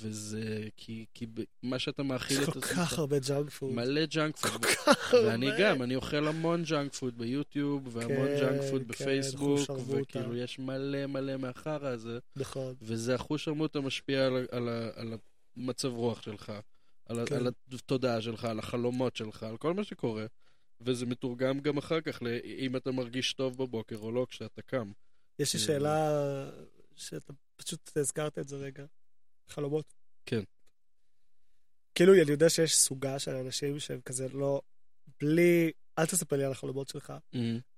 וזה 0.00 0.68
כי, 0.76 1.04
כי 1.14 1.26
מה 1.62 1.78
שאתה 1.78 2.02
מאכיל 2.02 2.42
את 2.42 2.44
כל 2.44 2.58
עצמך, 2.58 2.64
כך 2.64 2.98
הרבה 2.98 3.18
junk 3.18 3.50
food. 3.50 3.72
מלא 3.72 4.06
junk 4.06 4.36
כל 4.36 4.48
food. 4.48 4.64
כך 4.64 5.14
הרבה. 5.14 5.28
ואני 5.28 5.50
גם, 5.58 5.82
אני 5.82 5.96
אוכל 5.96 6.28
המון 6.28 6.62
junk 6.62 6.94
food 6.94 7.18
ביוטיוב, 7.18 7.96
והמון 7.96 8.26
כן, 8.26 8.36
junk 8.40 8.70
food 8.70 8.82
כן, 8.82 8.88
בפייסבוק, 8.88 9.60
שרמוטה. 9.60 9.92
וכאילו 9.92 10.36
יש 10.36 10.58
מלא 10.58 11.06
מלא 11.06 11.36
מהחרא 11.36 11.88
הזה, 11.88 12.18
נכון. 12.36 12.74
וזה 12.82 13.14
החוש 13.14 13.44
שרמוטה 13.44 13.80
משפיע 13.80 14.26
על, 14.26 14.46
על, 14.50 14.68
על 14.94 15.14
המצב 15.56 15.88
רוח 15.88 16.22
שלך, 16.22 16.52
על, 17.06 17.26
כן. 17.26 17.36
על 17.36 17.48
התודעה 17.72 18.22
שלך, 18.22 18.44
על 18.44 18.58
החלומות 18.58 19.16
שלך, 19.16 19.42
על 19.42 19.56
כל 19.56 19.74
מה 19.74 19.84
שקורה, 19.84 20.26
וזה 20.80 21.06
מתורגם 21.06 21.60
גם 21.60 21.78
אחר 21.78 22.00
כך 22.00 22.22
לאם 22.22 22.76
אתה 22.76 22.92
מרגיש 22.92 23.32
טוב 23.32 23.56
בבוקר 23.56 23.96
או 23.96 24.12
לא 24.12 24.26
כשאתה 24.30 24.62
קם. 24.62 24.92
יש 25.38 25.54
לי 25.54 25.60
אה, 25.60 25.66
שאלה 25.66 26.10
שאתה 26.96 27.32
פשוט 27.56 27.96
הזכרת 27.96 28.38
את 28.38 28.48
זה 28.48 28.56
רגע. 28.56 28.84
חלומות. 29.48 29.94
כן. 30.26 30.42
כאילו, 31.94 32.12
אני 32.14 32.30
יודע 32.30 32.48
שיש 32.50 32.76
סוגה 32.76 33.18
של 33.18 33.30
אנשים 33.30 33.80
שהם 33.80 34.00
כזה 34.04 34.26
לא... 34.32 34.60
בלי... 35.20 35.70
אל 35.98 36.06
תספר 36.06 36.36
לי 36.36 36.44
על 36.44 36.52
החלומות 36.52 36.88
שלך. 36.88 37.12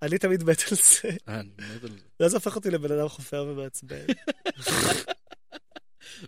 אני 0.02 0.18
תמיד 0.18 0.44
מת 0.44 0.58
על 0.70 0.76
זה. 0.76 1.16
אה, 1.28 1.40
אני 1.40 1.50
מת 1.76 1.84
על 1.84 1.90
זה. 1.90 1.98
ואז 2.20 2.34
הופך 2.34 2.56
אותי 2.56 2.70
לבן 2.70 2.92
אדם 2.98 3.08
חופר 3.08 3.46
ומעצבן. 3.48 4.06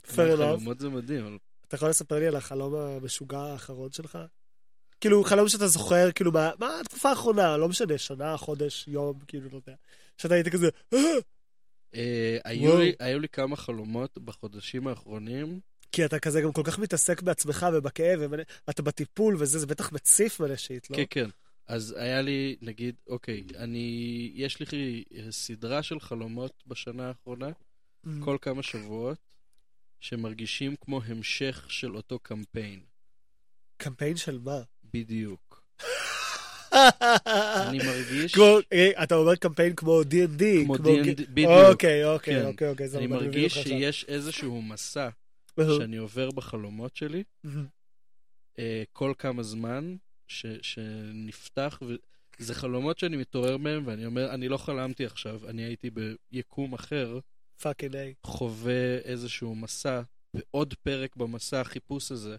Fair 0.07 0.29
enough. 0.35 0.37
חלומות 0.37 0.79
זה 0.81 0.89
מדהים, 0.89 1.39
אתה 1.69 1.77
יכול 1.77 1.89
לספר 1.89 2.19
לי 2.19 2.27
על 2.27 2.37
החלום 2.37 2.75
המשוגע 2.75 3.39
האחרון 3.39 3.93
שלך? 3.93 4.19
כאילו, 5.01 5.25
חלום 5.25 5.49
שאתה 5.49 5.67
זוכר, 5.69 6.13
כאילו, 6.13 6.33
מה, 6.33 6.51
מה 6.59 6.81
התקופה 6.81 7.11
האחרונה, 7.11 7.57
לא 7.57 7.69
משנה, 7.69 7.99
שנה, 7.99 8.37
חודש, 8.37 8.89
יום, 8.89 9.19
כאילו, 9.27 9.49
לא 9.51 9.57
יודע. 9.57 9.75
שאתה 10.19 10.35
היית 10.35 10.49
כזה, 10.49 10.69
"אה, 10.93 10.99
אה, 10.99 11.05
היו 12.45 12.63
וואו. 12.71 12.79
לי- 12.79 12.93
היו 12.99 13.19
לי 13.19 13.29
כמה 13.29 13.57
חלומות 13.57 14.19
בחודשים 14.19 14.87
האחרונים. 14.87 15.61
כי 15.93 16.05
אתה 16.05 16.19
כזה 16.19 16.41
גם 16.41 16.53
כל 16.53 16.63
כך 16.65 16.79
מתעסק 16.79 17.23
בעצמך 17.23 17.67
ובכאב, 17.75 18.21
ואתה 18.67 18.83
בטיפול 18.83 19.37
וזה, 19.39 19.59
זה 19.59 19.67
בטח 19.67 19.93
מציף 19.93 20.41
מלא 20.41 20.57
שיט, 20.57 20.91
לא? 20.91 20.97
כן, 20.97 21.05
כן. 21.11 21.29
אז 21.67 21.95
היה 21.99 22.23
לי, 22.23 22.57
נגיד, 22.63 22.95
אוקיי, 23.07 23.45
אני, 23.57 23.89
יש 24.35 24.61
לי 24.73 25.05
אה, 25.17 25.33
סדרה 25.33 25.83
של 25.83 26.01
חלומות 26.01 26.63
בשנה 26.67 27.09
האחרונה, 27.09 27.49
Mm. 28.07 28.11
כל 28.25 28.37
כמה 28.41 28.63
שבועות, 28.63 29.19
שמרגישים 30.01 30.77
כמו 30.81 31.01
המשך 31.05 31.67
של 31.69 31.97
אותו 31.97 32.19
קמפיין. 32.19 32.81
קמפיין 33.77 34.17
של 34.17 34.39
מה? 34.39 34.61
בדיוק. 34.95 35.48
אני 37.69 37.79
מרגיש... 37.79 38.35
כמו, 38.35 38.59
אה, 38.73 39.03
אתה 39.03 39.15
אומר 39.15 39.35
קמפיין 39.35 39.75
כמו 39.75 40.01
D&D. 40.03 40.43
כמו 40.65 40.75
D&D, 40.75 41.23
בדיוק. 41.29 41.51
אוקיי, 41.51 42.05
אוקיי, 42.05 42.43
כן. 42.43 42.47
אוקיי, 42.47 42.69
אוקיי, 42.69 42.87
אני 42.95 43.07
מבין 43.07 43.11
מרגיש. 43.11 43.55
שיש 43.59 44.05
איזשהו 44.09 44.63
מסע. 44.63 45.09
שאני 45.61 45.97
עובר 45.97 46.31
בחלומות 46.31 46.97
שלי. 46.97 47.23
אה, 48.59 48.83
כל 48.93 49.13
כמה 49.19 49.43
זמן, 49.43 49.97
שנפתח, 50.63 51.83
וזה 52.39 52.55
חלומות 52.55 52.99
שאני 52.99 53.17
מתעורר 53.17 53.57
מהם, 53.57 53.83
ואני 53.87 54.07
אומר, 54.07 54.35
אני 54.35 54.49
לא 54.49 54.57
חלמתי 54.57 55.07
עכשיו, 55.07 55.49
אני 55.49 55.63
הייתי 55.63 55.91
ביקום 56.33 56.75
אחר, 56.75 57.19
fucking 57.63 57.97
A. 57.97 58.15
חווה 58.25 58.99
איזשהו 59.05 59.55
מסע, 59.55 60.01
ועוד 60.35 60.75
פרק 60.83 61.17
במסע 61.17 61.61
החיפוש 61.61 62.13
הזה. 62.13 62.37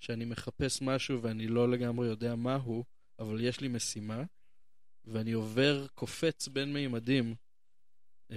שאני 0.00 0.24
מחפש 0.24 0.82
משהו 0.82 1.22
ואני 1.22 1.48
לא 1.48 1.70
לגמרי 1.70 2.08
יודע 2.08 2.34
מהו, 2.34 2.84
אבל 3.18 3.40
יש 3.40 3.60
לי 3.60 3.68
משימה, 3.68 4.22
ואני 5.04 5.32
עובר, 5.32 5.86
קופץ 5.94 6.48
בין 6.48 6.72
מימדים 6.72 7.34
אה, 8.30 8.36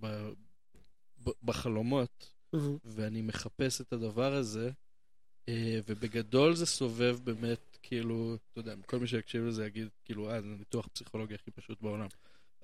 ב, 0.00 0.30
ב, 1.24 1.30
בחלומות, 1.42 2.34
מהמם. 2.52 2.76
ואני 2.84 3.22
מחפש 3.22 3.80
את 3.80 3.92
הדבר 3.92 4.34
הזה, 4.34 4.70
אה, 5.48 5.80
ובגדול 5.86 6.54
זה 6.54 6.66
סובב 6.66 7.18
באמת, 7.24 7.78
כאילו, 7.82 8.36
אתה 8.52 8.60
יודע, 8.60 8.74
כל 8.86 8.98
מי 8.98 9.06
שיקשיב 9.06 9.44
לזה 9.44 9.66
יגיד, 9.66 9.88
כאילו, 10.04 10.30
אה, 10.30 10.42
זה 10.42 10.48
ניתוח 10.48 10.86
פסיכולוגי 10.86 11.34
הכי 11.34 11.50
פשוט 11.50 11.82
בעולם. 11.82 12.08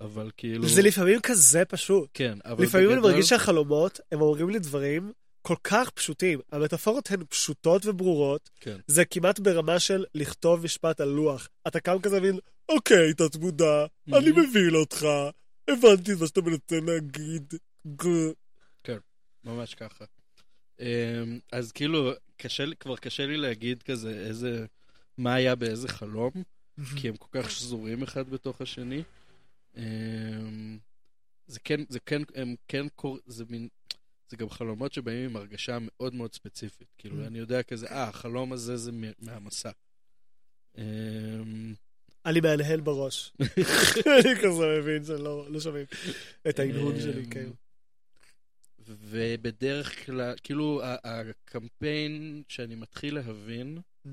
אבל 0.01 0.31
כאילו... 0.37 0.69
זה 0.69 0.83
לפעמים 0.83 1.21
כזה 1.21 1.65
פשוט. 1.65 2.11
כן, 2.15 2.39
אבל 2.45 2.65
לפעמים 2.65 2.89
אני 2.89 2.97
בגדול... 2.97 3.11
מרגיש 3.11 3.29
שהחלומות, 3.29 4.01
הם 4.13 4.21
אומרים 4.21 4.51
לי 4.51 4.59
דברים 4.59 5.13
כל 5.47 5.57
כך 5.65 5.91
פשוטים. 5.91 6.41
המטאפורות 6.53 7.11
הן 7.11 7.25
פשוטות 7.29 7.87
וברורות. 7.87 8.51
כן. 8.61 8.77
זה 8.87 9.05
כמעט 9.05 9.39
ברמה 9.39 9.79
של 9.79 10.05
לכתוב 10.15 10.65
משפט 10.65 11.01
על 11.01 11.09
לוח. 11.09 11.49
אתה 11.67 11.81
קם 11.81 11.97
כזה 12.03 12.21
מבין, 12.21 12.39
אוקיי, 12.69 13.15
תת 13.15 13.37
מודע, 13.37 13.87
אני 14.13 14.31
מהמם. 14.31 14.49
מבין 14.49 14.75
אותך, 14.75 15.07
הבנתי 15.71 16.13
את 16.13 16.19
מה 16.21 16.27
שאתה 16.27 16.41
מנסה 16.41 16.81
להגיד. 16.87 17.55
גו. 17.87 18.35
ממש 19.45 19.75
ככה. 19.75 20.05
אמ, 20.81 21.39
אז 21.53 21.73
כאילו, 21.73 22.13
קשה 22.37 22.65
כבר 22.81 22.97
קשה 22.97 23.27
לי 23.27 23.37
להגיד 23.37 23.83
כזה 23.83 24.27
איזה, 24.27 24.67
מה 25.19 25.35
היה 25.35 25.55
באיזה 25.55 25.89
חלום, 25.89 26.31
כי 26.97 27.09
הם 27.09 27.17
כל 27.17 27.29
כך 27.31 27.51
שזורים 27.51 28.03
אחד 28.03 28.31
בתוך 28.31 28.61
השני. 28.61 29.03
אמ, 29.77 30.79
זה 31.47 31.61
כן, 31.65 31.81
זה 31.89 32.01
כן, 32.01 32.23
הם 32.35 32.55
כן. 32.69 32.87
זה 33.27 33.45
מין... 33.49 33.69
זה 34.29 34.37
גם 34.37 34.51
חלומות 34.51 34.93
שבאים 34.93 35.31
עם 35.31 35.37
הרגשה 35.37 35.79
מאוד 35.81 36.15
מאוד 36.15 36.35
ספציפית. 36.35 36.89
כאילו, 36.99 37.25
Mm. 37.25 37.27
אני 37.27 37.39
יודע 37.39 37.63
כזה, 37.63 37.87
אה, 37.87 38.03
החלום 38.09 38.53
הזה 38.53 38.77
זה 38.77 38.91
מהמסע. 39.19 39.71
אמ, 40.79 41.75
אני 42.27 42.41
מהנהן 42.41 42.85
בראש. 42.85 43.33
אני 44.23 44.35
כזה 44.43 44.79
מבין 44.81 45.05
שלא 45.05 45.51
לא 45.51 45.61
שומעים 45.61 45.87
את 46.49 46.59
ההנהון 46.59 47.01
שלי, 47.01 47.25
אמ, 47.25 47.31
כן. 47.31 47.51
ובדרך 48.79 50.07
כלל, 50.07 50.35
כאילו, 50.43 50.81
הקמפיין 50.85 52.43
שאני 52.49 52.75
מתחיל 52.75 53.15
להבין, 53.15 53.79
Mm. 54.07 54.09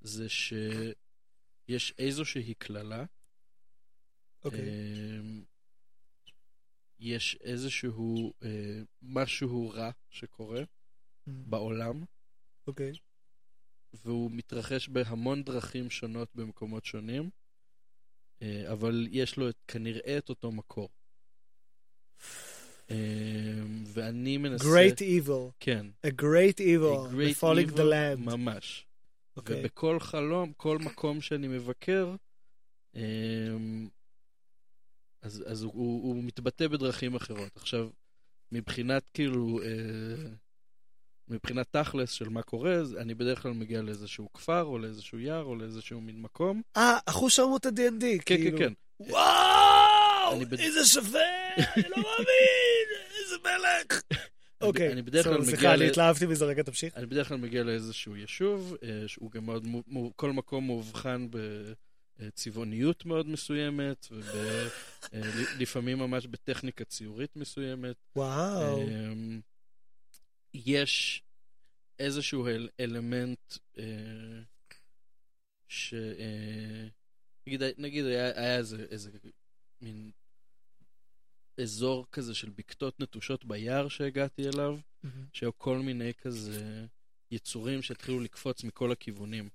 זה 0.00 0.28
שיש 0.28 1.94
איזושהי 1.98 2.54
קללה, 2.54 3.04
אוקיי. 4.44 4.60
יש 7.02 7.38
איזשהו 7.40 8.32
אה, 8.42 8.48
משהו 9.02 9.70
רע 9.70 9.90
שקורה 10.10 10.62
בעולם, 11.26 12.04
אוקיי. 12.66 12.92
והוא 14.04 14.30
מתרחש 14.30 14.88
בהמון 14.88 15.42
דרכים 15.42 15.90
שונות 15.90 16.28
במקומות 16.34 16.84
שונים, 16.84 17.30
אה, 18.42 18.72
אבל 18.72 19.08
יש 19.10 19.36
לו 19.36 19.48
את, 19.48 19.56
כנראה 19.68 20.18
את 20.18 20.28
אותו 20.28 20.52
מקור. 20.52 20.88
אמ, 22.90 23.84
ואני 23.86 24.36
מנסה... 24.36 24.64
Great 24.64 24.98
evil. 24.98 25.50
כן. 25.60 25.86
A 26.06 26.10
great 26.10 26.58
evil. 26.58 27.08
A 27.08 27.14
great 27.14 27.40
Falling 27.40 27.70
the 27.70 27.76
evil, 27.76 27.78
land. 27.78 28.16
ממש. 28.18 28.86
אוקיי. 29.36 29.60
ובכל 29.60 30.00
חלום, 30.00 30.52
כל 30.56 30.78
מקום 30.78 31.20
שאני 31.20 31.48
מבקר, 31.48 32.14
אמ, 32.94 33.88
אז, 35.22 35.44
אז 35.46 35.62
הוא, 35.62 35.72
הוא, 35.74 36.02
הוא 36.14 36.24
מתבטא 36.24 36.68
בדרכים 36.68 37.14
אחרות. 37.14 37.56
עכשיו, 37.56 37.88
מבחינת 38.52 39.10
כאילו, 39.14 39.60
אה, 39.62 39.68
מבחינת 41.28 41.66
תכלס 41.70 42.10
של 42.10 42.28
מה 42.28 42.42
קורה, 42.42 42.76
אני 42.98 43.14
בדרך 43.14 43.42
כלל 43.42 43.52
מגיע 43.52 43.82
לאיזשהו 43.82 44.32
כפר, 44.32 44.62
או 44.62 44.78
לאיזשהו 44.78 45.18
יער, 45.18 45.44
או 45.44 45.56
לאיזשהו 45.56 46.00
מין 46.00 46.22
מקום. 46.22 46.62
אה, 46.76 46.98
אחוז 47.06 47.32
שרמוט 47.32 47.66
ה-D&D. 47.66 48.04
כן, 48.26 48.36
כאילו. 48.36 48.58
כן, 48.58 48.64
כן. 48.68 48.72
וואו! 49.10 50.36
אני 50.36 50.44
בד- 50.44 50.60
איזה 50.60 50.86
שווה! 50.86 51.20
אני 51.56 51.82
לא 51.96 51.96
מאמין! 51.96 52.88
איזה 53.24 53.36
מלך! 53.44 54.00
אוקיי. 54.60 54.92
אני 54.92 55.02
בדרך 55.02 55.24
כלל 55.26 55.38
מגיע 55.38 55.46
סליחה, 55.46 55.74
אני 55.74 55.86
התלהבתי 55.88 56.26
מזה, 56.26 56.44
רגע, 56.44 56.62
תמשיך. 56.62 56.96
אני 56.96 57.06
בדרך 57.06 57.28
כלל 57.28 57.36
מגיע 57.36 57.62
לאיזשהו 57.62 58.16
יישוב, 58.16 58.76
אה, 58.82 59.02
שהוא 59.08 59.30
גם 59.30 59.46
מאוד, 59.46 59.66
כל 60.16 60.32
מקום 60.32 60.66
מאובחן 60.66 61.26
בצבעוניות 62.26 63.06
מאוד 63.06 63.26
מסוימת, 63.26 64.06
ולפעמים 65.12 65.98
ממש 65.98 66.26
בטכניקה 66.26 66.84
ציורית 66.84 67.36
מסוימת. 67.36 67.96
וואו. 68.16 68.82
אמ, 68.82 69.40
יש 70.54 71.22
איזשהו 71.98 72.46
אל, 72.46 72.68
אלמנט 72.80 73.56
אה, 73.78 73.84
ש... 75.68 75.94
אה, 75.94 76.86
נגיד, 77.46 77.62
נגיד 77.78 78.04
היה, 78.04 78.40
היה 78.40 78.56
איזה, 78.56 78.86
איזה 78.90 79.10
מין 79.80 80.10
אזור 81.62 82.06
כזה 82.12 82.34
של 82.34 82.50
בקתות 82.50 83.00
נטושות 83.00 83.44
ביער 83.44 83.88
שהגעתי 83.88 84.48
אליו, 84.48 84.76
שהיו 85.32 85.58
כל 85.58 85.78
מיני 85.78 86.14
כזה 86.14 86.86
יצורים 87.30 87.82
שהתחילו 87.82 88.20
לקפוץ 88.20 88.64
מכל 88.64 88.92
הכיוונים. 88.92 89.48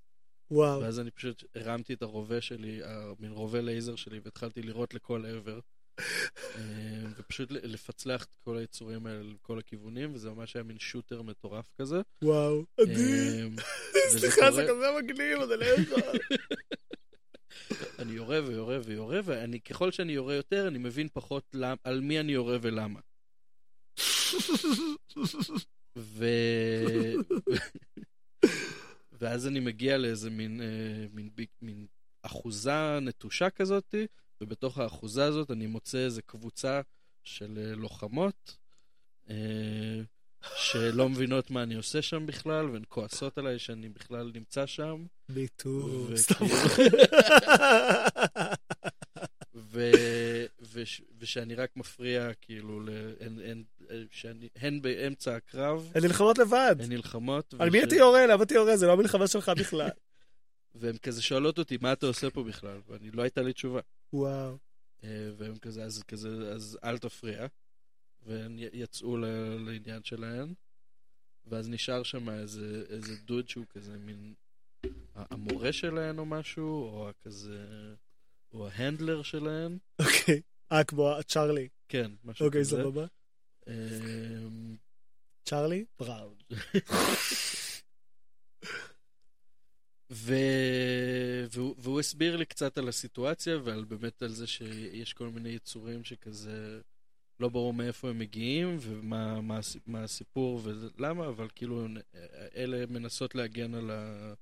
וואו. 0.51 0.81
ואז 0.81 0.99
אני 0.99 1.11
פשוט 1.11 1.43
הרמתי 1.55 1.93
את 1.93 2.01
הרובה 2.01 2.41
שלי, 2.41 2.79
המין 2.83 3.31
רובה 3.31 3.61
לייזר 3.61 3.95
שלי, 3.95 4.19
והתחלתי 4.23 4.61
לירות 4.61 4.93
לכל 4.93 5.25
עבר. 5.25 5.59
אה, 6.55 6.61
ופשוט 7.17 7.51
לפצלח 7.51 8.23
את 8.23 8.35
כל 8.43 8.57
היצורים 8.57 9.05
האלה 9.05 9.23
לכל 9.23 9.59
הכיוונים, 9.59 10.13
וזה 10.13 10.29
ממש 10.29 10.55
היה 10.55 10.63
מין 10.63 10.79
שוטר 10.79 11.21
מטורף 11.21 11.71
כזה. 11.81 12.01
וואו. 12.23 12.65
אדיר. 12.83 13.49
אה, 13.95 14.01
סליחה, 14.09 14.51
זה 14.51 14.65
כזה 14.69 14.85
מגניב, 14.97 15.41
אתה 15.41 15.55
לא 15.55 15.65
יכול. 15.65 16.01
אני 17.99 18.11
יורה 18.11 18.39
ויורה 18.47 18.79
ויורה, 18.85 19.19
ואני, 19.23 19.61
ככל 19.61 19.91
שאני 19.91 20.13
יורה 20.13 20.35
יותר, 20.35 20.67
אני 20.67 20.77
מבין 20.77 21.07
פחות 21.13 21.43
למ, 21.53 21.75
על 21.83 21.99
מי 21.99 22.19
אני 22.19 22.31
יורה 22.31 22.57
ולמה. 22.61 22.99
ו... 25.97 26.25
ואז 29.21 29.47
אני 29.47 29.59
מגיע 29.59 29.97
לאיזה 29.97 30.29
מין, 30.29 30.61
אה, 30.61 30.65
מין, 31.13 31.29
ב- 31.35 31.43
מין 31.61 31.85
אחוזה 32.21 32.99
נטושה 33.01 33.49
כזאת, 33.49 33.95
ובתוך 34.41 34.77
האחוזה 34.77 35.25
הזאת 35.25 35.51
אני 35.51 35.67
מוצא 35.67 35.97
איזה 35.97 36.21
קבוצה 36.21 36.81
של 37.23 37.57
אה, 37.57 37.75
לוחמות, 37.75 38.57
אה, 39.29 40.01
שלא 40.57 41.09
מבינות 41.09 41.51
מה 41.51 41.63
אני 41.63 41.75
עושה 41.75 42.01
שם 42.01 42.25
בכלל, 42.25 42.69
והן 42.69 42.83
כועסות 42.87 43.37
עליי 43.37 43.59
שאני 43.59 43.89
בכלל 43.89 44.31
נמצא 44.35 44.65
שם. 44.65 45.05
וכאילו- 45.29 46.17
סתם. 46.17 46.45
ו... 49.57 49.91
וש... 50.61 51.01
ושאני 51.19 51.55
רק 51.55 51.77
מפריע, 51.77 52.33
כאילו, 52.41 52.79
ל... 52.79 52.89
הן, 53.19 53.39
הן, 53.43 53.63
שאני... 54.11 54.49
הן 54.55 54.81
באמצע 54.81 55.35
הקרב, 55.35 55.91
הן 55.95 56.03
נלחמות 56.03 56.37
לבד. 56.37 56.75
הן 56.79 56.89
נלחמות, 56.89 57.53
על 57.59 57.69
מי 57.69 57.83
אתה 57.83 57.95
יורה? 57.95 58.27
למה 58.27 58.43
אתה 58.43 58.53
יורה? 58.53 58.77
זה 58.77 58.87
לא 58.87 58.93
המלחמה 58.93 59.27
שלך 59.27 59.51
בכלל. 59.57 59.89
והן 60.75 60.97
כזה 60.97 61.21
שואלות 61.21 61.59
אותי, 61.59 61.77
מה 61.81 61.93
אתה 61.93 62.05
עושה 62.05 62.29
פה 62.29 62.43
בכלל? 62.43 62.79
ואני, 62.87 63.11
לא 63.11 63.21
הייתה 63.21 63.41
לי 63.41 63.53
תשובה. 63.53 63.79
וואו. 64.13 64.57
אה, 65.03 65.29
והם 65.37 65.57
כזה, 65.57 65.83
אז 65.83 66.03
כזה, 66.03 66.29
אז 66.29 66.77
אל 66.83 66.97
תפריע. 66.97 67.47
והן 68.25 68.55
יצאו 68.59 69.17
ל... 69.17 69.25
לעניין 69.65 70.03
שלהן, 70.03 70.53
ואז 71.47 71.69
נשאר 71.69 72.03
שם 72.03 72.29
איזה, 72.29 72.83
איזה 72.89 73.15
דוד 73.25 73.49
שהוא 73.49 73.65
כזה 73.69 73.97
מין... 73.97 74.33
המורה 75.15 75.73
שלהן 75.73 76.19
או 76.19 76.25
משהו, 76.25 76.83
או 76.83 77.09
כזה... 77.21 77.65
או 78.53 78.67
ההנדלר 78.67 79.23
שלהן. 79.23 79.77
אוקיי. 79.99 80.41
אה, 80.71 80.83
כמו 80.83 81.13
צ'ארלי. 81.27 81.67
כן, 81.89 82.11
משהו 82.23 82.45
אוקיי, 82.45 82.61
כזה. 82.61 82.77
סבבה. 82.77 83.05
אמ, 83.67 84.75
צ'ארלי 85.45 85.85
בראון. 85.99 86.35
ו... 90.11 90.35
והוא, 91.51 91.75
והוא 91.77 91.99
הסביר 91.99 92.37
לי 92.37 92.45
קצת 92.45 92.77
על 92.77 92.87
הסיטואציה 92.87 93.57
ועל 93.63 93.83
באמת 93.83 94.21
על 94.21 94.29
זה 94.29 94.47
שיש 94.47 95.13
כל 95.13 95.29
מיני 95.29 95.49
יצורים 95.49 96.03
שכזה 96.03 96.81
לא 97.39 97.49
ברור 97.49 97.73
מאיפה 97.73 98.09
הם 98.09 98.19
מגיעים 98.19 98.77
ומה 98.81 99.41
מה, 99.41 99.59
מה 99.85 100.03
הסיפור 100.03 100.61
ולמה, 100.63 101.27
אבל 101.27 101.47
כאילו 101.55 101.87
אלה 102.55 102.85
מנסות 102.89 103.35
להגן 103.35 103.73
על, 103.73 103.91
ה... 103.91 104.33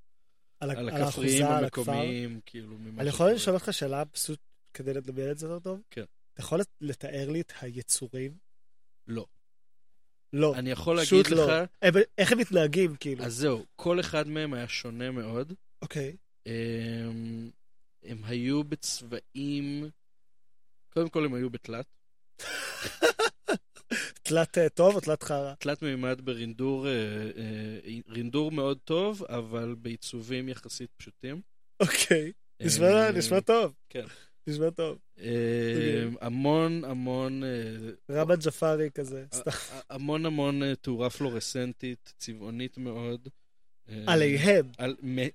על 0.59 0.69
על 0.71 0.89
הכפריים. 0.89 1.45
המקומיים, 1.45 2.39
כאילו 2.45 2.77
ממה 2.77 3.01
אני 3.01 3.09
יכול. 3.09 3.31
לשאול 3.31 3.55
אותך 3.55 3.73
שאלה 3.73 4.05
פשוט 4.05 4.39
כדי 4.73 4.93
לדמיין 4.93 5.31
את 5.31 5.37
זה 5.37 5.47
יותר 5.47 5.59
טוב? 5.59 5.81
כן. 5.91 6.03
אתה 6.33 6.41
יכול 6.41 6.59
לתאר 6.81 7.29
לי 7.29 7.41
את 7.41 7.53
היצורים? 7.61 8.31
לא. 9.07 9.25
לא. 10.33 10.55
אני 10.55 10.71
יכול 10.71 10.95
להגיד 10.95 11.27
לא. 11.31 11.45
לך, 11.61 11.69
הם- 11.81 11.93
איך 12.17 12.31
הם 12.31 12.37
מתנהגים, 12.37 12.95
כאילו? 12.95 13.23
אז 13.23 13.33
זהו, 13.35 13.65
כל 13.75 13.99
אחד 13.99 14.27
מהם 14.27 14.53
היה 14.53 14.67
שונה 14.67 15.11
מאוד. 15.11 15.53
אוקיי. 15.81 16.15
הם, 16.45 17.49
הם 18.03 18.17
היו 18.23 18.63
בצבעים, 18.63 19.89
קודם 20.93 21.09
כל 21.09 21.25
הם 21.25 21.33
היו 21.33 21.49
בתלת. 21.49 21.85
תלת 24.23 24.57
אה, 24.57 24.69
טוב 24.69 24.95
או 24.95 24.99
תלת 24.99 25.23
חרא? 25.23 25.53
תלת 25.59 25.81
מימד 25.81 26.21
ברינדור, 26.23 26.87
אה, 26.87 26.91
אה, 26.91 27.99
רינדור 28.09 28.51
מאוד 28.51 28.77
טוב, 28.83 29.23
אבל 29.29 29.75
בעיצובים 29.77 30.49
יחסית 30.49 30.89
פשוטים. 30.97 31.41
אוקיי. 31.79 32.31
נשמע 32.59 33.39
טוב. 33.39 33.73
כן. 33.89 34.05
נשמע 34.47 34.69
טוב. 34.69 34.97
אה, 35.19 36.03
המון 36.21 36.83
המון, 36.85 37.43
רבא 38.09 38.35
ג'פארי 38.35 38.89
כזה. 38.93 39.25
סתם. 39.33 39.51
המון 39.89 40.25
המון 40.25 40.75
תאורה 40.75 41.09
פלורסנטית, 41.09 42.13
צבעונית 42.17 42.77
מאוד. 42.77 43.29
עליהם. 44.07 44.71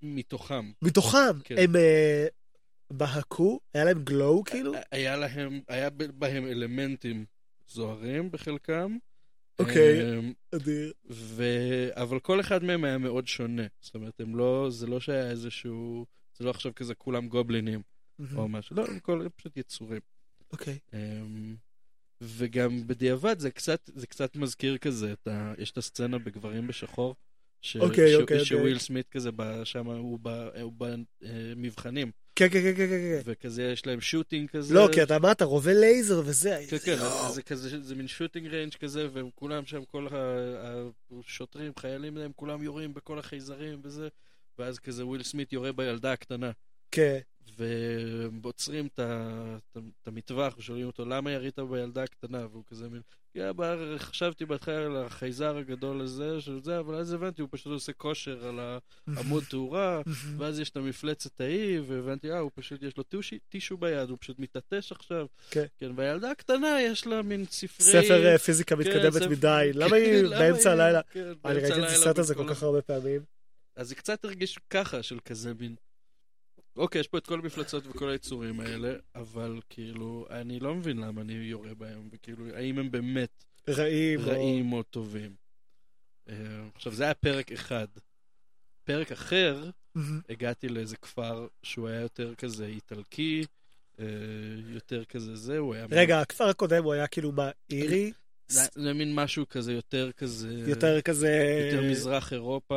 מתוכם. 0.03 0.70
מתוכם. 0.82 1.41
כן. 1.45 1.55
הם 1.59 1.73
בהקו? 2.93 3.61
היה 3.74 3.85
להם 3.85 4.05
גלואו 4.05 4.45
כאילו? 4.45 4.73
היה 4.93 5.16
להם, 5.16 5.61
היה 5.69 5.91
בהם 5.91 6.47
אלמנטים 6.47 7.24
זוהרים 7.70 8.30
בחלקם. 8.30 8.97
אוקיי. 9.59 10.01
אה, 10.02 10.20
אדיר. 10.55 10.92
ו... 11.10 11.44
אבל 11.92 12.20
כל 12.20 12.40
אחד 12.40 12.64
מהם 12.64 12.84
היה 12.84 12.98
מאוד 12.98 13.26
שונה. 13.26 13.66
זאת 13.80 13.94
אומרת, 13.94 14.20
הם 14.20 14.36
לא, 14.36 14.66
זה 14.70 14.86
לא 14.86 15.01
שהיה 15.01 15.30
איזשהו, 15.30 16.06
זה 16.38 16.44
לא 16.44 16.51
עכשיו 16.51 16.72
כזה 16.76 16.94
כולם 16.94 17.28
גובלינים 17.28 17.82
או 18.36 18.48
משהו, 18.48 18.76
לא, 18.76 18.86
הם 18.86 18.98
כל, 19.01 19.26
פשוט 19.36 19.56
יצורים. 19.56 20.01
אוקיי. 20.52 20.78
אמ, 20.94 21.56
וגם 22.20 22.86
בדיעבד 22.86 23.38
זה 23.38 23.51
קצת, 23.51 23.90
זה 23.94 24.06
קצת 24.06 24.36
מזכיר 24.36 24.78
כזה, 24.78 25.12
את 25.12 25.28
ה... 25.28 25.55
יש 25.59 25.70
את 25.70 25.78
הסצנה 25.78 26.18
בגברים 26.18 26.66
בשחור. 26.66 27.16
ש... 27.62 27.76
אוקיי, 27.76 28.12
ש... 28.12 28.14
אוקיי, 28.14 28.44
שוויל 28.44 28.64
אוקיי. 28.66 28.78
סמית 28.78 29.09
כזה. 29.09 29.30
שם 29.64 29.86
הוא 29.86 30.18
במבחנים, 30.78 32.10
כן, 32.49 32.49
כן, 32.49 32.62
כן, 32.62 32.75
כן, 32.77 32.89
כן. 32.89 33.21
וכזה 33.25 33.62
יש 33.62 33.87
להם 33.87 34.01
shooting 34.01 34.48
כזה. 34.51 34.75
לא, 34.75 34.89
כי 34.93 35.03
אתה 35.03 35.17
אמרת 35.17 35.43
רובה 35.43 35.73
לייזר 35.73 36.23
וזה. 36.25 36.65
כן, 36.69 36.79
כן, 36.79 36.97
זה 37.33 37.43
כזה, 37.43 37.83
זה 37.83 37.95
מין 37.95 38.09
shooting 38.09 38.47
range 38.47 38.74
כזה, 38.75 39.09
והם 39.12 39.29
כולם 39.35 39.67
שם, 39.67 39.85
כל 39.85 40.07
השוטרים, 41.27 41.73
חיילים 41.79 42.17
להם, 42.17 42.33
כולם 42.37 42.62
יורים 42.62 42.95
בכל 42.95 43.19
החייזרים 43.19 43.81
וזה, 43.83 44.09
ואז 44.59 44.79
כזה 44.79 45.07
וויל 45.07 45.23
סמית 45.23 45.53
יורה 45.53 45.73
בילדה 45.73 46.12
הקטנה, 46.12 46.51
כן. 46.91 47.19
והם 47.57 48.41
עוצרים 48.43 48.87
את 48.87 50.07
המטווח, 50.07 50.55
ושואלים 50.59 50.87
אותו, 50.87 51.05
למה 51.05 51.31
ירית 51.31 51.59
בילדה 51.59 52.03
הקטנה? 52.03 52.47
והוא 52.51 52.65
כזה 52.67 52.89
מין, 52.89 53.01
יא, 53.35 53.53
בר, 53.53 53.99
חשבתי 53.99 54.45
בהתחלה 54.45 54.87
על 54.87 54.97
החייזר 54.97 55.57
הגדול 55.57 56.01
הזה, 56.01 56.41
של 56.41 56.59
זה, 56.62 56.79
אבל 56.79 56.95
אז 56.95 57.12
הבנתי, 57.12 57.43
הוא 57.43 57.49
פשוט 57.53 57.73
עושה 57.73 57.93
כושר 57.93 58.47
על 58.47 58.61
העמוד 59.17 59.45
תאורה, 59.51 60.01
ואז 60.39 60.61
יש 60.61 60.71
את 60.71 60.77
המפלצת 60.77 61.41
ההיא, 61.41 61.81
והבנתי, 61.87 62.33
אה, 62.33 62.39
הוא 62.39 62.51
פשוט, 62.55 62.83
יש 62.83 62.97
לו 62.97 63.03
טישו, 63.03 63.37
טישו 63.49 63.77
ביד, 63.77 64.11
הוא 64.11 64.19
פשוט 64.21 64.39
מתעטש 64.39 64.93
עכשיו. 64.93 65.27
כן. 65.51 65.65
כן, 65.79 65.91
והילדה 65.97 66.31
הקטנה, 66.31 66.83
יש 66.83 67.07
לה 67.07 67.23
מין 67.23 67.45
ספרי... 67.51 67.87
ספר 67.87 68.27
אה, 68.27 68.39
פיזיקה 68.39 68.77
כן, 68.77 68.81
מתקדמת 68.81 69.12
ספר- 69.12 69.29
מדי. 69.29 69.71
כן, 69.73 69.79
למה 69.79 69.97
היא 69.97 70.23
באמצע 70.29 70.73
הלילה? 70.73 71.01
כן, 71.11 71.33
אני 71.45 71.59
ראיתי 71.59 71.79
את 71.79 71.85
הסרט 71.85 72.19
הזה 72.19 72.35
כל 72.35 72.49
כך 72.49 72.62
הרבה 72.62 72.83
פעמים. 72.83 73.21
אז 73.77 73.89
זה 73.89 73.95
קצת 73.95 74.25
הרגיש 74.25 74.59
ככה, 74.71 75.03
של 75.03 75.19
כזה 75.25 75.53
מין... 75.61 75.75
אוקיי, 76.76 77.01
יש 77.01 77.09
פה 77.09 77.18
את 77.18 77.26
כל 77.26 77.38
המפלצות 77.38 77.86
וכל 77.86 78.09
היצורים 78.10 78.60
האלה, 78.60 78.94
אבל 79.14 79.60
כאילו, 79.68 80.26
אני 80.30 80.60
לא 80.60 80.74
מבין 80.74 80.97
למה 80.98 81.20
אני 81.20 81.32
יורה 81.32 81.74
בהם, 81.74 82.09
וכאילו, 82.12 82.47
האם 82.55 82.78
הם 82.78 82.90
באמת 82.90 83.44
רעים. 83.68 84.20
או- 84.20 84.26
רעים 84.26 84.72
או 84.72 84.82
טובים. 84.82 85.34
אה, 86.28 86.34
עכשיו, 86.74 86.92
זה 86.94 87.05
היה 87.05 87.14
פרק 87.14 87.52
אחד. 87.52 87.86
פרק 88.84 89.12
אחר. 89.12 89.70
הגעתי 90.28 90.68
לאיזה 90.68 90.97
כפר 90.97 91.47
שהוא 91.62 91.88
היה 91.88 92.01
יותר 92.01 92.34
כזה 92.34 92.66
איטלקי, 92.66 93.44
אה, 94.01 94.05
יותר 94.68 95.05
כזה 95.05 95.36
זה, 95.36 95.59
הוא 95.59 95.74
היה... 95.74 95.86
רגע, 95.90 96.20
הכפר 96.20 96.44
הקודם 96.48 96.84
הוא 96.84 96.92
היה 96.92 97.06
כאילו 97.06 97.32
מה, 97.32 97.51
אירי? 97.70 98.12
זה 98.51 98.60
זה 98.74 98.93
מין 98.93 99.14
משהו 99.14 99.48
כזה, 99.48 99.72
יותר 99.72 100.10
כזה... 100.12 100.62
יותר 100.66 101.01
כזה... 101.01 101.68
יותר 101.72 101.90
מזרח 101.90 102.32
אירופה. 102.32 102.74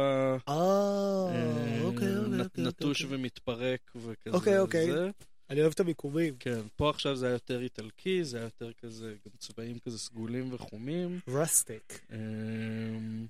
אה, 0.48 0.54
אה, 0.54 1.82
אוקיי, 1.82 2.18
אוקיי, 2.18 2.38
נ- 2.38 2.42
אוקיי. 2.42 2.64
נטוש 2.66 3.04
אוקיי. 3.04 3.18
ומתפרק 3.18 3.92
וכזה. 3.96 4.36
אוקיי, 4.36 4.60
אוקיי. 4.60 4.92
זה. 4.92 5.10
אני 5.50 5.62
אוהב 5.62 5.72
את 5.72 5.80
המיקומים. 5.80 6.36
כן, 6.40 6.60
פה 6.76 6.90
עכשיו 6.90 7.16
זה 7.16 7.26
היה 7.26 7.34
יותר 7.34 7.62
איטלקי, 7.62 8.24
זה 8.24 8.38
היה 8.38 8.44
יותר 8.44 8.72
כזה, 8.74 9.16
גם 9.26 9.32
צבעים 9.38 9.80
כזה 9.80 10.00
סגולים 10.00 10.54
וחומים. 10.54 11.20
רסטיק. 11.28 12.02
אמ, 12.12 13.28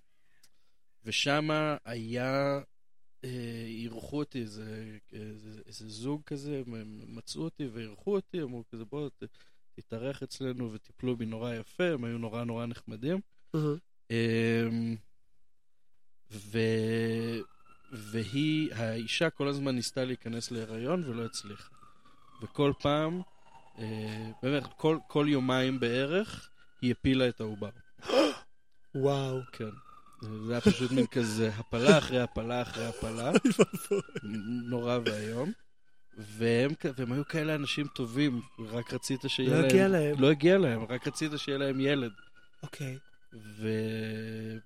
ושם 1.05 1.49
היה, 1.85 2.59
אה, 3.23 3.65
אירחו 3.67 4.19
אותי 4.19 4.41
איזה, 4.41 4.97
איזה, 5.13 5.49
איזה 5.67 5.89
זוג 5.89 6.21
כזה, 6.25 6.61
מצאו 7.07 7.41
אותי 7.41 7.67
ואירחו 7.73 8.15
אותי, 8.15 8.41
אמרו 8.41 8.63
כזה 8.71 8.85
בוא 8.85 9.09
תתארח 9.75 10.23
אצלנו 10.23 10.73
וטיפלו 10.73 11.17
בי 11.17 11.25
נורא 11.25 11.53
יפה, 11.53 11.83
הם 11.83 12.03
היו 12.03 12.17
נורא 12.17 12.43
נורא 12.43 12.65
נחמדים. 12.65 13.19
אמ, 14.11 14.95
ו... 16.31 16.59
והיא, 17.91 18.73
האישה 18.73 19.29
כל 19.29 19.47
הזמן 19.47 19.75
ניסתה 19.75 20.05
להיכנס 20.05 20.51
להיריון 20.51 21.03
ולא 21.03 21.25
הצליחה. 21.25 21.69
וכל 22.41 22.73
פעם, 22.79 23.21
אה, 23.79 24.31
באמת, 24.43 24.63
כל, 24.77 24.97
כל 25.07 25.25
יומיים 25.29 25.79
בערך, 25.79 26.49
היא 26.81 26.91
הפילה 26.91 27.29
את 27.29 27.41
העובר. 27.41 27.69
וואו. 28.95 29.39
כן. 29.51 29.69
זה 30.21 30.51
היה 30.51 30.61
פשוט 30.61 30.91
מין 30.91 31.07
כזה 31.07 31.49
הפלה 31.49 31.97
אחרי 31.97 32.19
הפלה 32.19 32.61
אחרי 32.61 32.85
הפלה, 32.85 33.31
נורא 34.69 34.99
ואיום. 35.05 35.51
והם, 36.17 36.71
והם 36.97 37.11
היו 37.11 37.27
כאלה 37.27 37.55
אנשים 37.55 37.87
טובים, 37.87 38.41
רק 38.69 38.93
רצית 38.93 39.21
שיהיה 39.27 39.49
לא 39.49 39.55
להם... 39.55 39.65
הגיע 39.65 39.87
להם. 39.87 40.19
לא 40.21 40.31
הגיע 40.31 40.57
להם, 40.57 40.81
רק 40.89 41.07
רצית 41.07 41.31
שיהיה 41.37 41.57
להם 41.57 41.79
ילד. 41.79 42.11
אוקיי. 42.63 42.97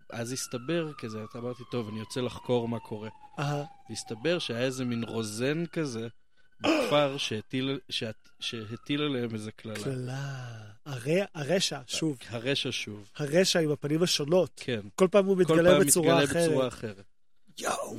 ואז 0.10 0.32
הסתבר 0.32 0.94
כזה, 0.94 1.24
אתה 1.24 1.40
אמרתי, 1.40 1.64
טוב, 1.72 1.88
אני 1.90 2.00
יוצא 2.00 2.22
לחקור 2.22 2.68
מה 2.68 2.80
קורה. 2.80 3.10
אהה. 3.40 3.64
והסתבר 3.90 4.40
שהיה 4.40 4.60
איזה 4.66 4.86
מין 4.86 5.04
רוזן 5.04 5.66
כזה 5.66 6.08
בכפר 6.62 7.18
שהטיל, 7.18 7.80
שהט, 7.90 8.30
שהטיל 8.40 9.02
עליהם 9.02 9.34
איזה 9.34 9.52
קללה. 9.52 9.84
קללה. 9.84 10.48
הר- 10.86 11.26
הרשע, 11.36 11.80
שוב. 11.88 12.18
הרשע 12.30 12.70
שוב. 12.72 13.10
הרשע 13.18 13.60
עם 13.60 13.72
הפנים 13.72 14.04
השונות. 14.04 14.52
כן. 14.56 14.80
כל 14.96 15.08
פעם 15.12 15.26
הוא 15.26 15.36
כל 15.36 15.42
מתגלה 15.54 15.70
פעם 15.72 15.88
בצורה 15.88 16.24
מתגלה 16.24 16.44
בצורה 16.46 16.68
אחרת. 16.68 16.94
אחרת. 16.96 17.06
יואו. 17.60 17.98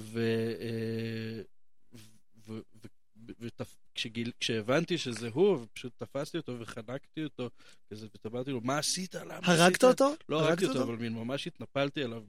וכשהבנתי 3.41 4.99
שזה 4.99 5.29
הוא, 5.33 5.59
ופשוט 5.63 5.93
תפסתי 5.99 6.37
אותו 6.37 6.57
וחנקתי 6.61 7.25
אותו, 7.25 7.51
כזה, 7.91 8.07
ואמרתי 8.25 8.51
לו, 8.51 8.61
מה 8.61 8.79
עשית? 8.79 9.15
למה 9.15 9.35
עשית? 9.35 9.49
הרגת 9.49 9.85
אותו? 9.85 10.15
לא 10.29 10.37
הרגת 10.37 10.49
הרגתי 10.49 10.67
אותו, 10.67 10.83
אבל 10.83 11.09
ממש 11.09 11.47
התנפלתי 11.47 12.03
עליו 12.03 12.23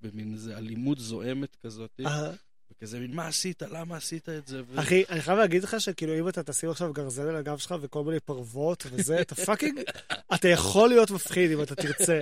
במין 0.00 0.32
איזה 0.32 0.58
אלימות 0.58 0.98
זועמת 0.98 1.56
כזאת. 1.56 2.00
וכזה 2.76 2.98
מין, 2.98 3.14
מה 3.14 3.26
עשית? 3.26 3.62
למה 3.72 3.96
עשית 3.96 4.28
את 4.28 4.46
זה? 4.46 4.60
ו- 4.68 4.80
אחי, 4.80 5.04
אני 5.10 5.20
חייב 5.20 5.38
להגיד 5.38 5.64
לך 5.64 5.80
שכאילו 5.80 6.18
אם 6.18 6.28
אתה 6.28 6.42
תשים 6.42 6.70
עכשיו 6.70 6.92
גרזן 6.92 7.28
על 7.28 7.36
הגב 7.36 7.58
שלך 7.58 7.74
וכל 7.80 8.04
מיני 8.04 8.20
פרוות 8.20 8.86
וזה, 8.92 9.20
אתה 9.20 9.34
fucking, 9.34 9.80
אתה 10.34 10.48
יכול 10.48 10.88
להיות 10.88 11.10
מפחיד 11.10 11.50
אם 11.50 11.62
אתה 11.62 11.74
תרצה. 11.74 12.20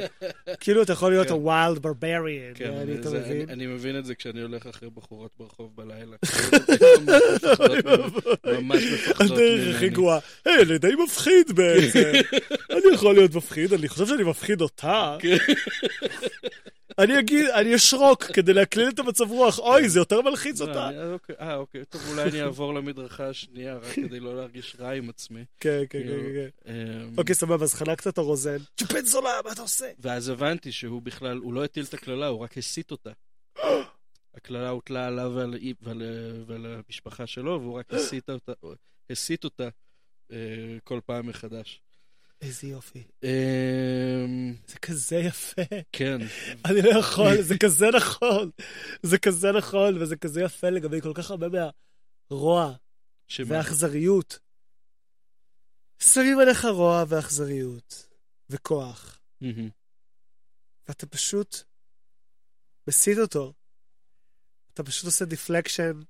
כאילו 0.61 0.83
אתה 0.83 0.93
יכול 0.93 1.11
להיות 1.11 1.29
כן. 1.29 1.35
ה-wild 1.35 1.79
barbarian, 1.79 2.55
כן, 2.55 2.71
אני, 2.73 2.83
אני, 2.83 2.95
אתה 3.01 3.11
זה, 3.11 3.19
מבין? 3.21 3.51
אני, 3.51 3.67
מבין 3.67 3.99
את 3.99 4.05
זה 4.05 4.15
כשאני 4.15 4.41
הולך 4.41 4.67
אחרי 4.67 4.91
בחורות 4.95 5.31
ברחוב 5.39 5.77
בלילה. 5.77 6.17
ממש 8.59 8.83
מפחדות 8.93 9.31
הדרך 9.31 9.77
הכי 9.77 9.85
ממני. 9.85 9.89
גרועה. 9.95 10.19
היי, 10.45 10.63
אני 10.63 10.79
די 10.79 10.93
מפחיד 11.05 11.53
בעצם. 11.55 12.13
אני 12.73 12.95
יכול 12.95 13.15
להיות 13.15 13.35
מפחיד, 13.35 13.73
אני 13.73 13.89
חושב 13.89 14.07
שאני 14.07 14.23
מפחיד 14.23 14.61
אותה. 14.61 15.17
כן. 16.99 17.03
אני 17.03 17.19
אגיד, 17.19 17.47
אני 17.47 17.75
אשרוק 17.77 18.25
כדי 18.25 18.55
להקליל 18.55 18.89
את 18.89 18.99
המצב 18.99 19.31
רוח. 19.31 19.59
אוי, 19.59 19.89
זה 19.89 19.99
יותר 19.99 20.23
מלחיץ 20.23 20.61
לא, 20.61 20.67
אותה. 20.67 20.89
אני- 20.89 21.13
אוקיי, 21.13 21.37
אה, 21.41 21.55
אוקיי, 21.55 21.85
טוב, 21.85 22.03
אולי 22.11 22.23
אני 22.23 22.43
אעבור 22.43 22.75
למדרכה 22.75 23.29
השנייה, 23.29 23.77
רק 23.77 23.95
כדי 24.09 24.21
לא 24.21 24.37
להרגיש 24.37 24.77
רע 24.79 24.91
עם 24.91 25.09
עצמי. 25.09 25.45
כן, 25.61 25.83
כן, 25.91 25.99
כאילו, 26.03 26.23
כן, 26.23 26.49
כן. 26.65 26.73
אמ, 26.73 27.19
אוקיי, 27.19 27.35
סבבה, 27.35 27.65
אז 27.65 27.75
חנקת 27.75 28.07
את 28.07 28.19
הרוזן. 28.19 28.57
צ'ופן 28.77 29.05
זולה, 29.05 29.31
מה 29.45 29.53
אתה 29.53 29.63
עושה? 29.63 29.91
ואז 29.99 30.29
הבנתי 30.29 30.73
שהוא 30.73 31.03
בכלל, 31.03 31.37
הוא 31.37 31.55
לא 31.55 31.65
הטיל 31.65 31.85
את 31.85 31.95
הקללה, 31.95 32.27
הוא 32.27 32.41
רק 32.41 32.59
הסית 32.59 32.91
אותה. 32.91 33.11
הקללה 34.37 34.69
הוטלה 34.69 35.07
עליו 35.07 35.33
ועל, 35.35 36.03
ועל, 36.47 36.67
המשפחה 36.67 37.27
שלו, 37.27 37.61
והוא 37.63 37.79
רק 37.79 37.93
אותה, 38.31 38.77
הסית 39.11 39.45
אותה 39.45 39.69
אה, 40.33 40.37
כל 40.85 41.01
פעם 41.07 41.27
מחדש. 41.27 41.81
איזה 42.41 42.67
יופי. 42.67 43.05
אמ, 43.23 44.55
זה 44.67 44.79
כזה 44.79 45.17
יפה. 45.17 45.63
כן, 45.93 46.19
אני 46.65 46.83
לא 46.83 46.91
יכול, 46.99 47.43
זה 47.43 47.55
כזה 47.65 47.87
נכון. 47.97 48.51
זה 49.03 49.19
כזה 49.19 49.53
נכון, 49.53 50.03
וזה 50.03 50.17
כזה 50.17 50.43
יפה 50.43 50.71
לגבי 50.71 51.01
כל 51.01 51.13
כך 51.15 51.31
הרבה 51.31 51.47
מהרוע 52.31 52.73
שמה? 53.29 53.47
ואכזריות. 53.51 54.39
שמים 55.99 56.39
עליך 56.39 56.65
רוע 56.65 57.05
ואכזריות 57.09 58.09
וכוח. 58.51 59.21
ואתה 60.89 61.07
פשוט 61.07 61.57
מסית 62.89 63.19
אותו. 63.19 63.53
אתה 64.75 64.85
פשוט 64.85 65.05
עושה 65.05 65.25
deflection. 65.25 66.01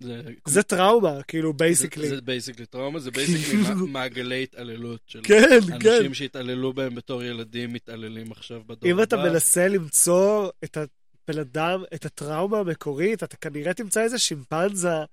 זה, 0.00 0.22
זה 0.44 0.62
טראומה, 0.62 1.22
כאילו, 1.22 1.52
basically. 1.52 2.08
זה 2.08 2.20
basically 2.20 2.66
טראומה, 2.66 2.98
זה 2.98 3.10
basically 3.10 3.58
מעגלי 3.88 4.42
התעללות 4.42 5.00
של 5.06 5.20
כן, 5.22 5.60
כן. 5.80 5.90
אנשים 5.90 6.14
שהתעללו 6.14 6.72
בהם 6.72 6.94
בתור 6.94 7.22
ילדים, 7.22 7.72
מתעללים 7.72 8.32
עכשיו 8.32 8.62
בדור 8.66 8.90
אם 8.90 9.02
אתה 9.02 9.20
הבא. 9.20 9.30
מנסה 9.30 9.68
למצוא 9.68 10.50
את 10.64 10.76
הבן 10.76 11.40
אדם, 11.40 11.82
את 11.94 12.04
הטראומה 12.04 12.58
המקורית, 12.58 13.22
אתה 13.22 13.36
כנראה 13.36 13.74
תמצא 13.74 14.02
איזה 14.02 14.18
שימפנזה, 14.18 15.04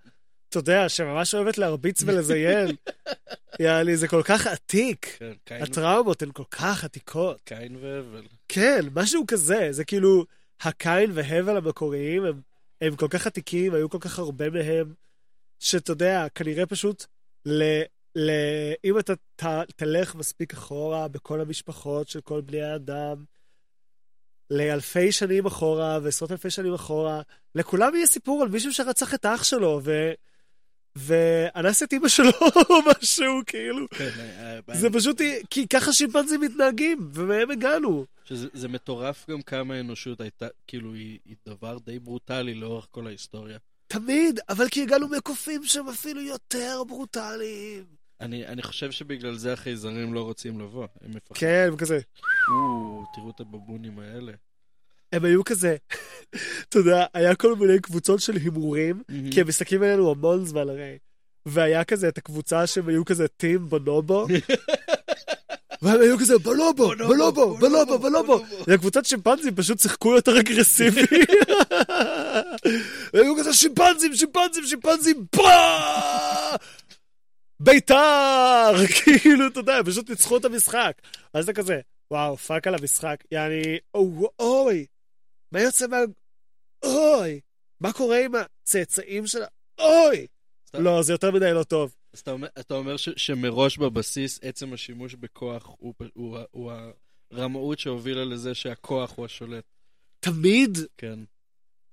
אתה 0.49 0.59
יודע, 0.59 0.89
שממש 0.89 1.35
אוהבת 1.35 1.57
להרביץ 1.57 2.03
ולזיין. 2.05 2.75
יעני, 3.59 3.97
זה 3.97 4.07
כל 4.07 4.21
כך 4.23 4.47
עתיק. 4.47 5.17
כן, 5.45 5.63
הטראומות 5.63 6.21
הן 6.21 6.31
כל 6.33 6.43
כך 6.51 6.83
עתיקות. 6.83 7.37
קין 7.45 7.75
והבל. 7.75 8.23
כן, 8.47 8.85
משהו 8.95 9.23
כזה. 9.27 9.67
זה 9.71 9.85
כאילו, 9.85 10.25
הקין 10.61 11.11
והבל 11.13 11.57
המקוריים 11.57 12.25
הם, 12.25 12.41
הם 12.81 12.95
כל 12.95 13.07
כך 13.07 13.27
עתיקים, 13.27 13.73
היו 13.73 13.89
כל 13.89 13.97
כך 14.01 14.19
הרבה 14.19 14.49
מהם, 14.49 14.93
שאתה 15.59 15.91
יודע, 15.91 16.27
כנראה 16.35 16.65
פשוט, 16.65 17.05
ל, 17.45 17.81
ל, 18.15 18.31
אם 18.83 18.99
אתה 18.99 19.13
ת, 19.15 19.43
תלך 19.75 20.15
מספיק 20.15 20.53
אחורה 20.53 21.07
בכל 21.07 21.41
המשפחות 21.41 22.07
של 22.07 22.21
כל 22.21 22.41
בני 22.41 22.61
האדם, 22.61 23.23
לאלפי 24.49 25.11
שנים 25.11 25.45
אחורה 25.45 25.99
ועשרות 26.03 26.31
אלפי 26.31 26.49
שנים 26.49 26.73
אחורה, 26.73 27.21
לכולם 27.55 27.95
יהיה 27.95 28.07
סיפור 28.07 28.41
על 28.41 28.49
מישהו 28.49 28.73
שרצח 28.73 29.13
את 29.13 29.25
אח 29.25 29.43
שלו, 29.43 29.79
ו... 29.83 30.11
ואנס 30.95 31.83
את 31.83 31.93
אימא 31.93 32.07
שלו 32.07 32.31
או 32.69 32.75
משהו, 32.87 33.41
כאילו. 33.47 33.85
כן, 33.89 34.09
אה, 34.19 34.59
אה, 34.69 34.75
זה 34.75 34.89
פשוט, 34.89 35.21
כי 35.49 35.67
ככה 35.67 35.93
שימפנזים 35.93 36.41
מתנהגים, 36.41 37.11
ומהם 37.13 37.51
הגענו. 37.51 38.05
שזה 38.25 38.47
זה 38.53 38.67
מטורף 38.67 39.29
גם 39.29 39.41
כמה 39.41 39.75
האנושות 39.75 40.21
הייתה, 40.21 40.47
כאילו, 40.67 40.93
היא, 40.93 41.19
היא 41.25 41.35
דבר 41.45 41.77
די 41.85 41.99
ברוטלי 41.99 42.53
לאורך 42.53 42.87
כל 42.91 43.07
ההיסטוריה. 43.07 43.57
תמיד, 43.87 44.39
אבל 44.49 44.69
כי 44.69 44.83
הגענו 44.83 45.07
מקופים 45.07 45.63
שהם 45.63 45.89
אפילו 45.89 46.21
יותר 46.21 46.83
ברוטליים. 46.87 47.83
אני, 48.21 48.47
אני 48.47 48.61
חושב 48.61 48.91
שבגלל 48.91 49.35
זה 49.35 49.53
החייזרים 49.53 50.13
לא 50.13 50.21
רוצים 50.23 50.59
לבוא. 50.59 50.87
הם 51.01 51.11
מפחדים. 51.11 51.39
כן, 51.39 51.65
הם 51.67 51.77
כזה. 51.77 51.99
או, 52.49 53.03
תראו 53.15 53.29
את 53.29 53.39
הבבונים 53.39 53.99
האלה. 53.99 54.31
הם 55.11 55.25
היו 55.25 55.43
כזה, 55.43 55.75
אתה 56.69 56.79
יודע, 56.79 57.05
היה 57.13 57.35
כל 57.35 57.55
מיני 57.55 57.79
קבוצות 57.79 58.19
של 58.19 58.35
הימורים, 58.35 59.03
כי 59.31 59.41
הם 59.41 59.47
מסתכלים 59.47 59.83
עלינו 59.83 60.11
המון 60.11 60.45
זמן 60.45 60.69
הרי. 60.69 60.97
והיה 61.45 61.83
כזה 61.83 62.07
את 62.07 62.17
הקבוצה 62.17 62.67
שהם 62.67 62.89
היו 62.89 63.05
כזה 63.05 63.27
טים 63.27 63.69
בונובו, 63.69 64.27
והם 65.81 66.01
היו 66.01 66.19
כזה 66.19 66.37
בלובו, 66.37 66.89
בלובו, 66.97 67.57
בלובו, 67.57 67.99
בלובו. 67.99 68.39
והקבוצת 68.67 69.05
שימפנזים 69.05 69.55
פשוט 69.55 69.79
שיחקו 69.79 70.15
יותר 70.15 70.39
אגרסיבי. 70.39 71.01
והיו 73.13 73.35
כזה 73.39 73.53
שימפנזים, 73.53 74.15
שימפנזים, 74.15 74.63
שימפנזים! 74.65 75.25
ביתר! 77.59 78.73
כאילו, 79.03 79.47
אתה 79.47 79.59
יודע, 79.59 79.79
פשוט 79.85 80.09
ניצחו 80.09 80.37
את 80.37 80.45
המשחק. 80.45 80.91
אז 81.33 81.43
אתה 81.43 81.53
כזה, 81.53 81.79
וואו, 82.11 82.37
fuck 82.37 82.67
על 82.67 82.75
המשחק. 82.75 83.15
יעני, 83.31 83.77
אוי, 84.39 84.85
מה 85.51 85.61
יוצא 85.61 85.87
מה... 85.87 85.97
אוי, 86.85 87.39
מה 87.79 87.93
קורה 87.93 88.25
עם 88.25 88.31
הצאצאים 88.35 89.27
שלה? 89.27 89.47
אוי! 89.79 90.27
לא, 90.73 91.01
זה 91.01 91.13
יותר 91.13 91.31
מדי 91.31 91.53
לא 91.53 91.63
טוב. 91.63 91.95
אז 92.13 92.19
אתה 92.19 92.31
אומר, 92.31 92.47
אתה 92.59 92.73
אומר 92.73 92.97
ש, 92.97 93.09
שמראש 93.17 93.77
בבסיס 93.77 94.39
עצם 94.41 94.73
השימוש 94.73 95.15
בכוח 95.15 95.75
הוא, 95.77 95.93
הוא, 96.13 96.37
הוא 96.51 96.71
הרמאות 97.31 97.79
שהובילה 97.79 98.25
לזה 98.25 98.55
שהכוח 98.55 99.13
הוא 99.15 99.25
השולט. 99.25 99.63
תמיד 100.19 100.77
כן, 100.97 101.19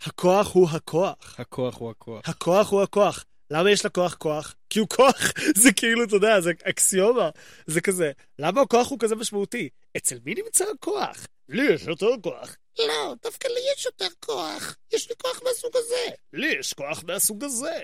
הכוח 0.02 0.54
הוא 0.54 0.68
הכוח. 0.70 1.40
הכוח 1.40 1.78
הוא 1.78 1.90
הכוח. 1.90 2.28
הכוח 2.28 2.70
הוא 2.70 2.82
הכוח. 2.82 3.24
למה 3.50 3.70
יש 3.70 3.86
לכוח 3.86 4.14
כוח? 4.14 4.54
כי 4.70 4.78
הוא 4.78 4.88
כוח. 4.88 5.32
זה 5.62 5.72
כאילו, 5.72 6.04
אתה 6.04 6.16
יודע, 6.16 6.40
זה 6.40 6.52
אקסיומה. 6.64 7.30
זה 7.66 7.80
כזה, 7.80 8.12
למה 8.38 8.60
הכוח 8.60 8.90
הוא 8.90 8.98
כזה 8.98 9.16
משמעותי? 9.16 9.68
אצל 9.96 10.18
מי 10.24 10.34
נמצא 10.34 10.64
הכוח? 10.74 11.26
לי 11.48 11.72
יש 11.72 11.86
יותר 11.86 12.06
כוח. 12.22 12.56
לא, 12.78 13.14
דווקא 13.22 13.48
לי 13.48 13.60
יש 13.74 13.86
יותר 13.86 14.08
כוח. 14.20 14.76
יש 14.92 15.08
לי 15.08 15.14
כוח 15.22 15.42
מהסוג 15.42 15.76
הזה. 15.76 16.06
לי 16.32 16.56
יש 16.60 16.72
כוח 16.72 17.04
מהסוג 17.04 17.44
הזה. 17.44 17.80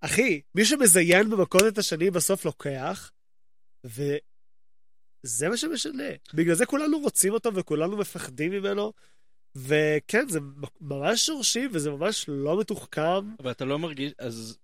אחי, 0.00 0.40
מי 0.54 0.64
שמזיין 0.64 1.30
במכות 1.30 1.62
את 1.68 1.78
השני 1.78 2.10
בסוף 2.10 2.44
לוקח, 2.44 3.10
וזה 3.84 5.48
מה 5.48 5.56
שמשנה. 5.56 6.08
בגלל 6.34 6.54
זה 6.54 6.66
כולנו 6.66 6.98
רוצים 6.98 7.32
אותו 7.32 7.54
וכולנו 7.54 7.96
מפחדים 7.96 8.50
ממנו, 8.50 8.92
וכן, 9.56 10.28
זה 10.28 10.38
ממש 10.80 11.26
שורשי 11.26 11.68
וזה 11.72 11.90
ממש 11.90 12.24
לא 12.28 12.60
מתוחכם. 12.60 13.34
אבל 13.42 13.50
אתה 13.50 13.64
לא 13.64 13.78
מרגיש, 13.78 14.12
אז... 14.18 14.58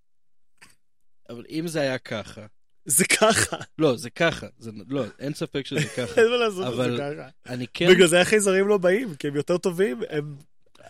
אבל 1.29 1.45
אם 1.51 1.69
זה 1.69 1.81
היה 1.81 1.99
ככה... 1.99 2.47
זה 2.85 3.05
ככה, 3.05 3.57
לא, 3.79 3.97
זה 3.97 4.11
ככה. 4.11 4.47
זה, 4.59 4.71
לא, 4.89 5.05
אין 5.19 5.35
ספק 5.35 5.67
שזה 5.67 5.81
ככה. 5.97 6.21
אין 6.21 6.31
מה 6.31 6.37
לעשות, 6.37 6.67
אבל- 6.67 6.97
זה 6.97 7.03
ככה. 7.17 7.29
אני 7.53 7.67
כן... 7.75 7.91
בגלל 7.91 8.07
זה 8.09 8.21
החייזרים 8.21 8.69
לא 8.69 8.79
באים, 8.79 9.15
כי 9.15 9.29
הם 9.29 9.37
יותר 9.37 9.59
טובים. 9.59 10.01
הם... 10.11 10.37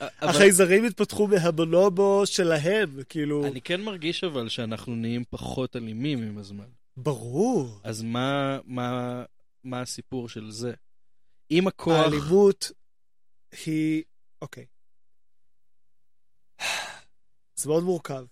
אבל, 0.00 0.28
החייזרים 0.28 0.84
התפתחו 0.84 1.26
מהבונובו 1.26 2.22
שלהם, 2.26 3.02
כאילו... 3.08 3.46
אני 3.46 3.60
כן 3.60 3.80
מרגיש 3.80 4.24
אבל 4.24 4.48
שאנחנו 4.48 4.94
נהיים 4.94 5.24
פחות 5.30 5.76
אלימים 5.76 6.22
עם 6.22 6.38
הזמן. 6.38 6.64
ברור. 6.96 7.80
אז 7.84 8.02
מה, 8.02 8.58
מה, 8.64 9.22
מה 9.64 9.80
הסיפור 9.80 10.28
של 10.28 10.50
זה? 10.50 10.72
אם 11.50 11.68
הכוח... 11.68 11.94
האלימות 12.04 12.70
היא... 13.66 14.02
אוקיי. 14.42 14.66
זה 17.56 17.68
מאוד 17.68 17.84
מורכב. 17.84 18.24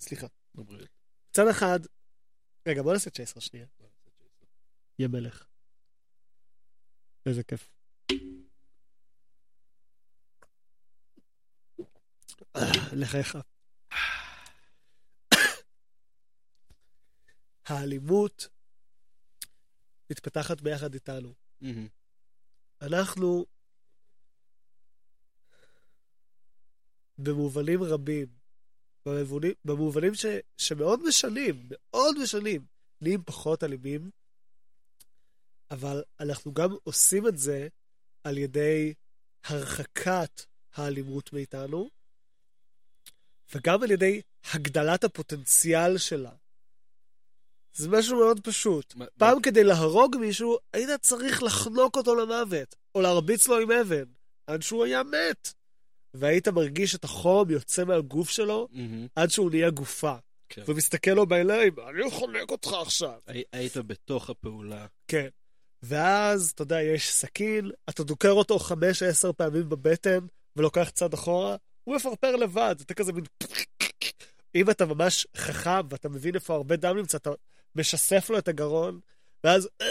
סליחה. 0.00 0.26
בבריאות. 0.54 0.93
מצד 1.34 1.48
אחד... 1.50 1.78
רגע, 2.68 2.82
בוא 2.82 2.92
נעשה 2.92 3.10
צ'ייסר 3.10 3.40
שנייה. 3.40 3.66
יא 4.98 5.06
מלך. 5.06 5.46
איזה 7.26 7.42
כיף. 7.42 7.70
לחייך. 12.92 13.38
האלימות 17.66 18.48
מתפתחת 20.10 20.60
ביחד 20.60 20.94
איתנו. 20.94 21.34
אנחנו 22.82 23.46
במובנים 27.18 27.82
רבים, 27.82 28.26
במובנים, 29.06 29.52
במובנים 29.64 30.14
ש, 30.14 30.26
שמאוד 30.58 31.02
משנים, 31.08 31.68
מאוד 31.70 32.18
משנים, 32.22 32.64
נהיים 33.00 33.22
פחות 33.26 33.64
אלימים, 33.64 34.10
אבל 35.70 36.02
אנחנו 36.20 36.54
גם 36.54 36.76
עושים 36.84 37.28
את 37.28 37.38
זה 37.38 37.68
על 38.24 38.38
ידי 38.38 38.94
הרחקת 39.44 40.42
האלימות 40.74 41.32
מאיתנו, 41.32 41.90
וגם 43.54 43.82
על 43.82 43.90
ידי 43.90 44.20
הגדלת 44.52 45.04
הפוטנציאל 45.04 45.98
שלה. 45.98 46.30
זה 47.74 47.88
משהו 47.88 48.16
מאוד 48.18 48.40
פשוט. 48.44 48.94
מה- 48.94 49.04
פעם 49.18 49.42
כדי 49.42 49.64
להרוג 49.64 50.16
מישהו, 50.20 50.58
היית 50.72 50.90
צריך 51.00 51.42
לחנוק 51.42 51.96
אותו 51.96 52.14
למוות, 52.14 52.74
או 52.94 53.00
להרביץ 53.00 53.48
לו 53.48 53.58
עם 53.58 53.70
אבן, 53.70 54.04
עד 54.46 54.62
שהוא 54.62 54.84
היה 54.84 55.02
מת. 55.02 55.52
והיית 56.14 56.48
מרגיש 56.48 56.94
את 56.94 57.04
החום 57.04 57.50
יוצא 57.50 57.84
מהגוף 57.84 58.30
שלו, 58.30 58.68
עד 59.16 59.30
שהוא 59.30 59.50
נהיה 59.50 59.70
גופה. 59.70 60.14
כן. 60.48 60.62
ומסתכל 60.68 61.10
לו 61.10 61.26
בעיניים, 61.26 61.72
אני 61.88 62.10
חונק 62.10 62.50
אותך 62.50 62.72
עכשיו. 62.72 63.18
הי- 63.26 63.42
היית 63.52 63.76
בתוך 63.76 64.30
הפעולה. 64.30 64.86
כן. 65.08 65.28
ואז, 65.82 66.50
אתה 66.54 66.62
יודע, 66.62 66.82
יש 66.82 67.12
סכין, 67.12 67.70
אתה 67.88 68.04
דוקר 68.04 68.30
אותו 68.30 68.58
חמש, 68.58 69.02
עשר 69.02 69.32
פעמים 69.32 69.68
בבטן, 69.68 70.18
ולוקח 70.56 70.90
צעד 70.90 71.14
אחורה, 71.14 71.56
הוא 71.84 71.96
מפרפר 71.96 72.36
לבד, 72.36 72.76
אתה 72.80 72.94
כזה 72.94 73.12
מין... 73.12 73.24
אם 74.54 74.70
אתה 74.70 74.86
ממש 74.86 75.26
חכם 75.36 75.80
ואתה 75.90 76.08
מבין 76.08 76.34
איפה 76.34 76.54
הרבה 76.54 76.76
דם 76.76 76.96
נמצא, 76.96 77.16
אתה 77.18 77.30
משסף 77.74 78.30
לו 78.30 78.38
את 78.38 78.48
הגרון, 78.48 79.00
ואז... 79.44 79.68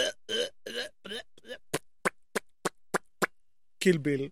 קיל 3.78 3.99
ביל. 3.99 4.28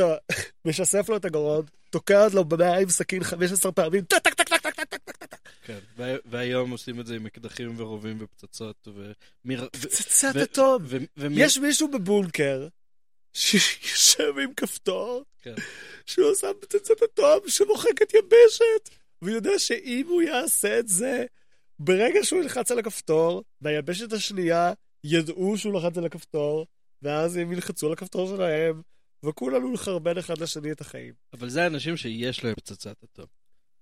אתה 0.00 0.14
משסף 0.64 1.08
לו 1.08 1.16
את 1.16 1.24
הגרון, 1.24 1.64
תוקע 1.90 2.26
לו 2.34 2.44
במאה 2.44 2.78
עם 2.78 2.88
סכין 2.88 3.24
15 3.24 3.72
פעמים, 3.72 4.04
טק 4.04 4.18
טק 4.18 4.34
טק 4.34 4.48
טק 4.48 4.60
טק 4.62 4.74
טק 4.74 4.84
טק 4.84 5.12
טק 5.12 5.26
טק. 5.26 5.38
כן, 5.64 5.78
וה- 5.96 6.16
והיום 6.26 6.70
עושים 6.70 7.00
את 7.00 7.06
זה 7.06 7.16
עם 7.16 7.26
אקדחים 7.26 7.74
ורובים 7.80 8.16
ופצצות 8.20 8.88
ו... 8.94 9.12
פצצת 9.72 10.36
אטום. 10.42 10.82
יש 11.30 11.58
מישהו 11.58 11.90
בבונקר 11.90 12.68
שיושב 13.32 14.38
עם 14.42 14.54
כפתור, 14.56 15.22
כן. 15.42 15.54
שהוא 16.06 16.34
שם 16.34 16.52
פצצת 16.60 17.02
אטום 17.02 17.40
שמוחקת 17.48 18.14
יבשת, 18.14 18.94
והוא 19.22 19.34
יודע 19.34 19.58
שאם 19.58 20.06
הוא 20.08 20.22
יעשה 20.22 20.78
את 20.78 20.88
זה, 20.88 21.24
ברגע 21.78 22.24
שהוא 22.24 22.40
ילחץ 22.40 22.70
על 22.70 22.78
הכפתור, 22.78 23.44
והיבשת 23.62 24.12
השנייה 24.12 24.72
ידעו 25.04 25.58
שהוא 25.58 25.74
לחץ 25.80 25.98
על 25.98 26.06
הכפתור, 26.06 26.66
ואז 27.02 27.36
הם 27.36 27.52
ילחצו 27.52 27.86
על 27.86 27.92
הכפתור 27.92 28.28
שלהם, 28.28 28.82
וכולנו 29.24 29.72
נחרבן 29.72 30.18
אחד 30.18 30.38
לשני 30.38 30.72
את 30.72 30.80
החיים. 30.80 31.14
אבל 31.32 31.48
זה 31.48 31.64
האנשים 31.64 31.96
שיש 31.96 32.44
להם 32.44 32.54
פצצת 32.54 33.04
אטום. 33.04 33.26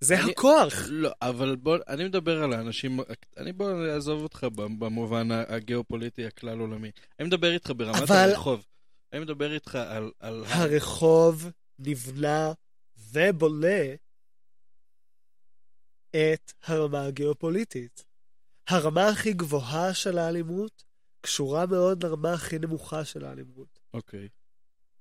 זה 0.00 0.20
אני- 0.20 0.30
הכוח. 0.32 0.72
לא, 0.88 1.10
אבל 1.22 1.56
בוא, 1.56 1.78
אני 1.88 2.04
מדבר 2.04 2.42
על 2.42 2.52
האנשים, 2.52 3.00
אני 3.36 3.52
בוא 3.52 3.86
אעזוב 3.94 4.22
אותך 4.22 4.46
במובן 4.54 5.28
הגיאופוליטי 5.30 6.26
הכלל 6.26 6.58
עולמי. 6.58 6.90
אני 7.20 7.28
מדבר 7.28 7.52
איתך 7.52 7.70
ברמת 7.76 8.02
אבל- 8.02 8.16
הרחוב. 8.30 8.66
אני 9.12 9.20
מדבר 9.20 9.52
איתך 9.54 9.74
על... 9.74 10.10
על 10.20 10.44
הרחוב 10.48 11.50
נבנה 11.78 12.52
ובונה 13.12 13.92
את 16.10 16.52
הרמה 16.64 17.04
הגיאופוליטית. 17.04 18.04
הרמה 18.68 19.08
הכי 19.08 19.32
גבוהה 19.32 19.94
של 19.94 20.18
האלימות 20.18 20.84
קשורה 21.20 21.66
מאוד 21.66 22.04
לרמה 22.04 22.32
הכי 22.32 22.58
נמוכה 22.58 23.04
של 23.04 23.24
האלימות. 23.24 23.78
אוקיי. 23.94 24.28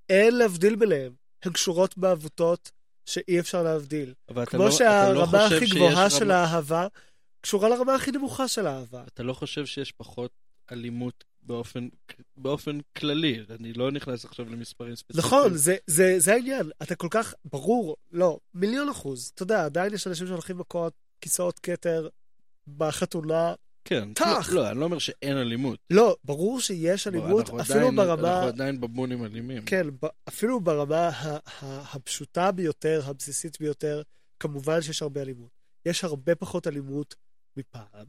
אין 0.10 0.36
להבדיל 0.38 0.76
ביניהם. 0.76 1.14
הן 1.44 1.52
קשורות 1.52 1.98
בעבותות 1.98 2.72
שאי 3.06 3.40
אפשר 3.40 3.64
להבדיל. 3.64 4.14
כמו 4.45 4.60
לא, 4.60 4.65
לא 4.65 4.72
שהרמה 4.72 5.26
חושב 5.26 5.56
הכי 5.56 5.65
גבוהה 5.76 6.10
של 6.10 6.23
רמה- 6.32 6.44
האהבה 6.44 6.88
קשורה 7.41 7.69
לרמה 7.69 7.95
הכי 7.95 8.11
נמוכה 8.11 8.48
של 8.48 8.68
האהבה. 8.68 9.03
אתה 9.07 9.23
לא 9.23 9.34
חושב 9.34 9.65
שיש 9.65 9.91
פחות 9.91 10.32
אלימות 10.72 11.23
באופן, 11.41 11.88
באופן 12.38 12.77
כללי? 12.98 13.44
אני 13.60 13.73
לא 13.73 13.91
נכנס 13.91 14.26
עכשיו 14.26 14.45
למספרים 14.49 14.95
ספציפיים. 14.95 15.26
נכון, 15.26 15.53
זה, 15.57 15.76
זה, 15.88 16.15
זה 16.19 16.34
העניין. 16.34 16.72
אתה 16.84 16.95
כל 16.95 17.07
כך, 17.11 17.34
ברור, 17.45 17.95
לא, 18.11 18.40
מיליון 18.53 18.90
אחוז. 18.90 19.32
אתה 19.36 19.44
יודע, 19.44 19.65
עדיין 19.65 19.94
יש 19.94 20.07
אנשים 20.07 20.27
שהולכים 20.27 20.57
מכות 20.57 20.94
כיסאות 21.22 21.60
כתר 21.60 22.10
בחתונה. 22.77 23.53
כן. 23.86 24.14
טח. 24.14 24.49
לא, 24.49 24.56
לא, 24.56 24.70
אני 24.72 24.80
לא 24.80 24.86
אומר 24.86 24.99
שאין 24.99 25.38
אלימות. 25.38 25.80
לא, 25.90 26.16
ברור 26.24 26.60
שיש 26.60 27.07
בוא, 27.07 27.14
אלימות, 27.20 27.45
אנחנו 27.45 27.62
אפילו 27.62 27.78
עדיין- 27.80 27.95
ברמה... 27.95 28.34
אנחנו 28.36 28.48
עדיין 28.48 28.82
בבונים 28.82 29.26
אלימים. 29.26 29.66
כן, 29.66 29.88
ב- 30.02 30.07
אפילו 30.28 30.60
ברמה 30.60 31.07
ה- 31.10 31.36
ה- 31.36 31.40
הפשוטה 31.95 32.52
ביותר, 32.52 33.02
הבסיסית 33.06 33.60
ביותר, 33.60 34.02
כמובן 34.40 34.82
שיש 34.82 35.02
הרבה 35.02 35.22
אלימות. 35.22 35.49
יש 35.86 36.03
הרבה 36.03 36.36
פחות 36.36 36.68
אלימות 36.68 37.16
מפעם. 37.57 38.06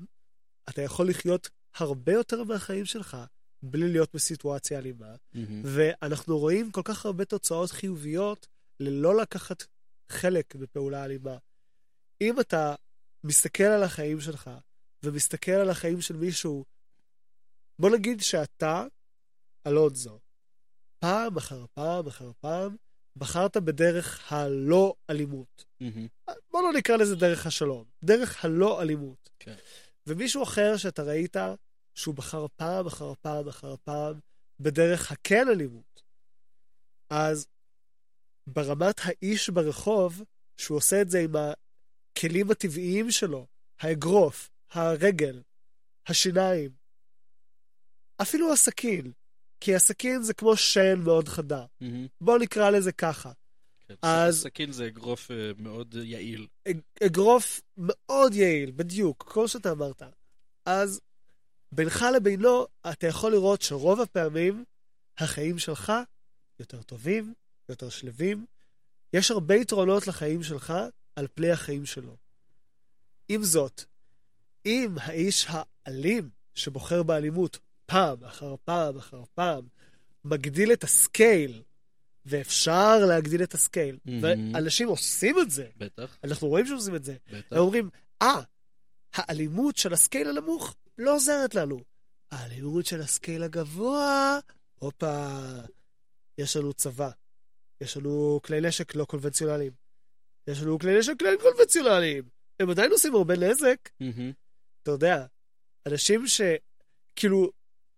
אתה 0.69 0.83
יכול 0.83 1.09
לחיות 1.09 1.49
הרבה 1.77 2.13
יותר 2.13 2.45
מהחיים 2.45 2.85
שלך 2.85 3.17
בלי 3.63 3.89
להיות 3.93 4.15
בסיטואציה 4.15 4.79
אלימה. 4.79 5.15
מהמם. 5.35 5.63
ואנחנו 5.65 6.39
רואים 6.39 6.71
כל 6.71 6.81
כך 6.85 7.07
הרבה 7.07 7.25
תוצאות 7.25 7.71
חיוביות 7.71 8.47
ללא 8.81 9.17
לקחת 9.17 9.63
חלק 10.09 10.55
בפעולה 10.55 11.05
אלימה. 11.05 11.37
אם 12.21 12.41
אתה 12.41 12.75
מסתכל 13.25 13.65
על 13.65 13.83
החיים 13.83 14.21
שלך 14.21 14.51
ומסתכל 15.03 15.51
על 15.53 15.71
החיים 15.71 16.01
של 16.01 16.17
מישהו, 16.17 16.65
בוא 17.79 17.91
נגיד 17.91 18.21
שאתה, 18.21 18.85
אלונזו, 19.67 20.19
פעם 20.99 21.37
אחר 21.37 21.65
פעם 21.75 22.07
אחר 22.07 22.31
פעם, 22.41 22.77
בחרת 23.17 23.57
בדרך 23.57 24.33
הלא 24.33 24.95
אלימות. 25.11 25.65
מהמם. 25.81 26.07
בוא 26.51 26.63
לא 26.63 26.73
נקרא 26.73 26.97
לזה 26.97 27.17
דרך 27.17 27.47
השלום, 27.47 27.85
דרך 28.05 28.45
הלא 28.45 28.83
אלימות. 28.83 29.31
כן. 29.39 29.55
ומישהו 30.07 30.43
אחר 30.43 30.77
שאתה 30.77 31.03
ראית 31.03 31.37
שהוא 31.95 32.15
בחר 32.15 32.47
פעם 32.57 32.87
אחר 32.87 33.13
פעם 33.21 33.49
אחר 33.49 33.75
פעם 33.85 34.21
בדרך 34.61 35.13
הכן 35.13 35.49
אלימות. 35.49 36.03
אז 37.11 37.47
ברמת 38.47 39.01
האיש 39.05 39.51
ברחוב, 39.51 40.23
שהוא 40.57 40.77
עושה 40.77 41.03
את 41.03 41.11
זה 41.11 41.21
עם 41.21 41.33
הכלים 41.37 42.51
הטבעיים 42.51 43.11
שלו, 43.11 43.47
האגרוף, 43.81 44.51
הרגל, 44.73 45.43
השיניים, 46.07 46.71
אפילו 48.23 48.53
הסכין, 48.53 49.13
כי 49.61 49.75
הסכין 49.75 50.23
זה 50.23 50.35
כמו 50.35 50.57
שן 50.57 51.01
מאוד 51.01 51.29
חדה. 51.29 51.65
מהמם. 51.81 52.07
בואו 52.21 52.39
נקרא 52.39 52.71
לזה 52.71 52.93
ככה. 52.93 53.33
כן. 53.89 53.95
אז- 54.03 54.41
סכין 54.43 54.73
זה 54.73 54.87
אגרוף 54.87 55.31
אה, 55.31 55.51
מאוד 55.59 55.95
יעיל. 55.95 56.47
אג- 56.69 56.81
אגרוף 57.07 57.61
מאוד 57.77 58.35
יעיל, 58.35 58.71
בדיוק, 58.71 59.33
כמו 59.33 59.49
שאתה 59.49 59.73
אמרת. 59.73 60.03
אז 60.67 61.01
בינך 61.73 62.05
לבינו, 62.17 62.67
אתה 62.93 63.07
יכול 63.07 63.33
לראות 63.33 63.63
שרוב 63.63 64.01
הפעמים 64.01 64.65
החיים 65.19 65.59
שלך 65.59 65.93
יותר 66.61 66.83
טובים, 66.83 67.35
יותר 67.69 67.89
שלווים. 67.89 68.47
יש 69.13 69.31
הרבה 69.31 69.55
יתרונות 69.55 70.07
לחיים 70.07 70.43
שלך 70.43 70.73
על 71.17 71.27
פני 71.35 71.51
החיים 71.51 71.87
שלו. 71.87 72.17
עם 73.29 73.43
זאת, 73.45 73.85
אם 74.67 74.95
האיש 75.01 75.47
האלים 75.49 76.29
שבוחר 76.55 77.03
באלימות 77.03 77.59
פעם 77.87 78.25
אחר 78.25 78.55
פעם 78.65 78.97
אחר 78.97 79.23
פעם 79.35 79.67
מגדיל 80.25 80.73
את 80.73 80.85
ה 80.85 80.96
scale, 80.96 81.63
ואפשר 82.27 82.99
להגדיל 83.09 83.43
את 83.43 83.55
ה 83.55 83.61
scale, 83.61 83.99
מהמם. 84.05 84.23
ואנשים 84.23 84.89
עושים 84.89 85.39
את 85.39 85.51
זה, 85.51 85.67
בטח, 85.77 86.19
אנחנו 86.25 86.49
רואים 86.49 86.67
שעושים 86.67 86.95
את 86.95 87.05
זה. 87.05 87.17
בטח. 87.33 87.47
הם 87.51 87.59
אומרים, 87.59 87.91
אה, 88.23 88.41
האלימות 89.15 89.77
של 89.77 89.93
ה 89.93 89.99
scale 89.99 90.29
הנמוך 90.29 90.77
לא 90.99 91.15
עוזרת 91.15 91.55
לנו. 91.55 91.81
האלימות 92.31 92.87
של 92.87 93.01
ה 93.01 93.08
scale 93.08 93.43
הגבוה, 93.43 94.39
הופה, 94.79 95.29
יש 96.39 96.57
לנו 96.57 96.73
צבא, 96.73 97.11
יש 97.81 97.97
לנו 97.97 98.41
כלי 98.45 98.61
נשק 98.61 98.95
לא 98.95 99.05
קונבנציונליים, 99.05 99.73
יש 100.47 100.63
לנו 100.63 100.79
כלי 100.79 100.99
נשק 100.99 101.23
לא 101.23 101.31
קונבנציונליים. 101.43 102.25
הם 102.61 102.71
עדיין 102.71 102.93
עושים 102.93 103.15
הרבה 103.15 103.37
נזק, 103.37 103.89
מהמם. 104.01 104.33
אתה 104.87 104.95
יודע, 104.95 105.25
אנשים 105.87 106.27
ש... 106.27 106.41
כאילו, 107.17 107.51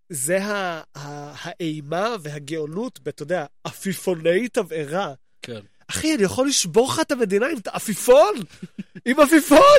זה 0.08 0.44
ה... 0.44 0.82
ה... 0.96 1.32
האימה 1.42 2.16
והגאונות, 2.22 3.00
ב- 3.02 3.08
אתה 3.08 3.22
יודע, 3.22 3.46
עפיפוני 3.64 4.48
תבערה. 4.48 5.14
כן. 5.42 5.60
אחי, 5.90 6.14
אני 6.14 6.22
יכול 6.22 6.48
לשבור 6.48 6.88
לך 6.88 7.00
את 7.00 7.12
המדינה 7.12 7.46
עם 7.46 7.58
עפיפון? 7.66 8.34
עם 9.04 9.20
עפיפון? 9.20 9.78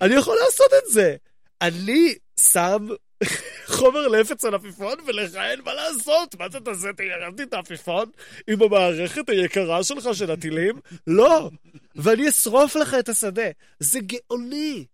אני 0.00 0.14
יכול 0.14 0.36
לעשות 0.44 0.70
את 0.78 0.92
זה. 0.92 1.16
אני 1.62 2.14
שם 2.40 2.88
חומר 3.76 4.20
נפץ 4.20 4.44
על 4.44 4.54
עפיפון, 4.54 4.94
ולך 5.06 5.34
אין 5.34 5.60
מה 5.64 5.74
לעשות. 5.74 6.34
מה 6.38 6.46
אתה 6.46 6.60
תעשה? 6.60 6.92
תיירדתי 6.92 7.42
את 7.42 7.54
העפיפון 7.54 8.10
עם 8.48 8.62
המערכת 8.62 9.28
היקרה 9.28 9.84
שלך 9.84 10.08
של 10.12 10.30
הטילים? 10.30 10.80
לא. 11.06 11.50
ואני 11.96 12.28
אשרוף 12.28 12.76
לך 12.76 12.96
את 12.98 13.08
השדה. 13.08 13.50
זה 13.80 13.98
גאוני. 14.00 14.86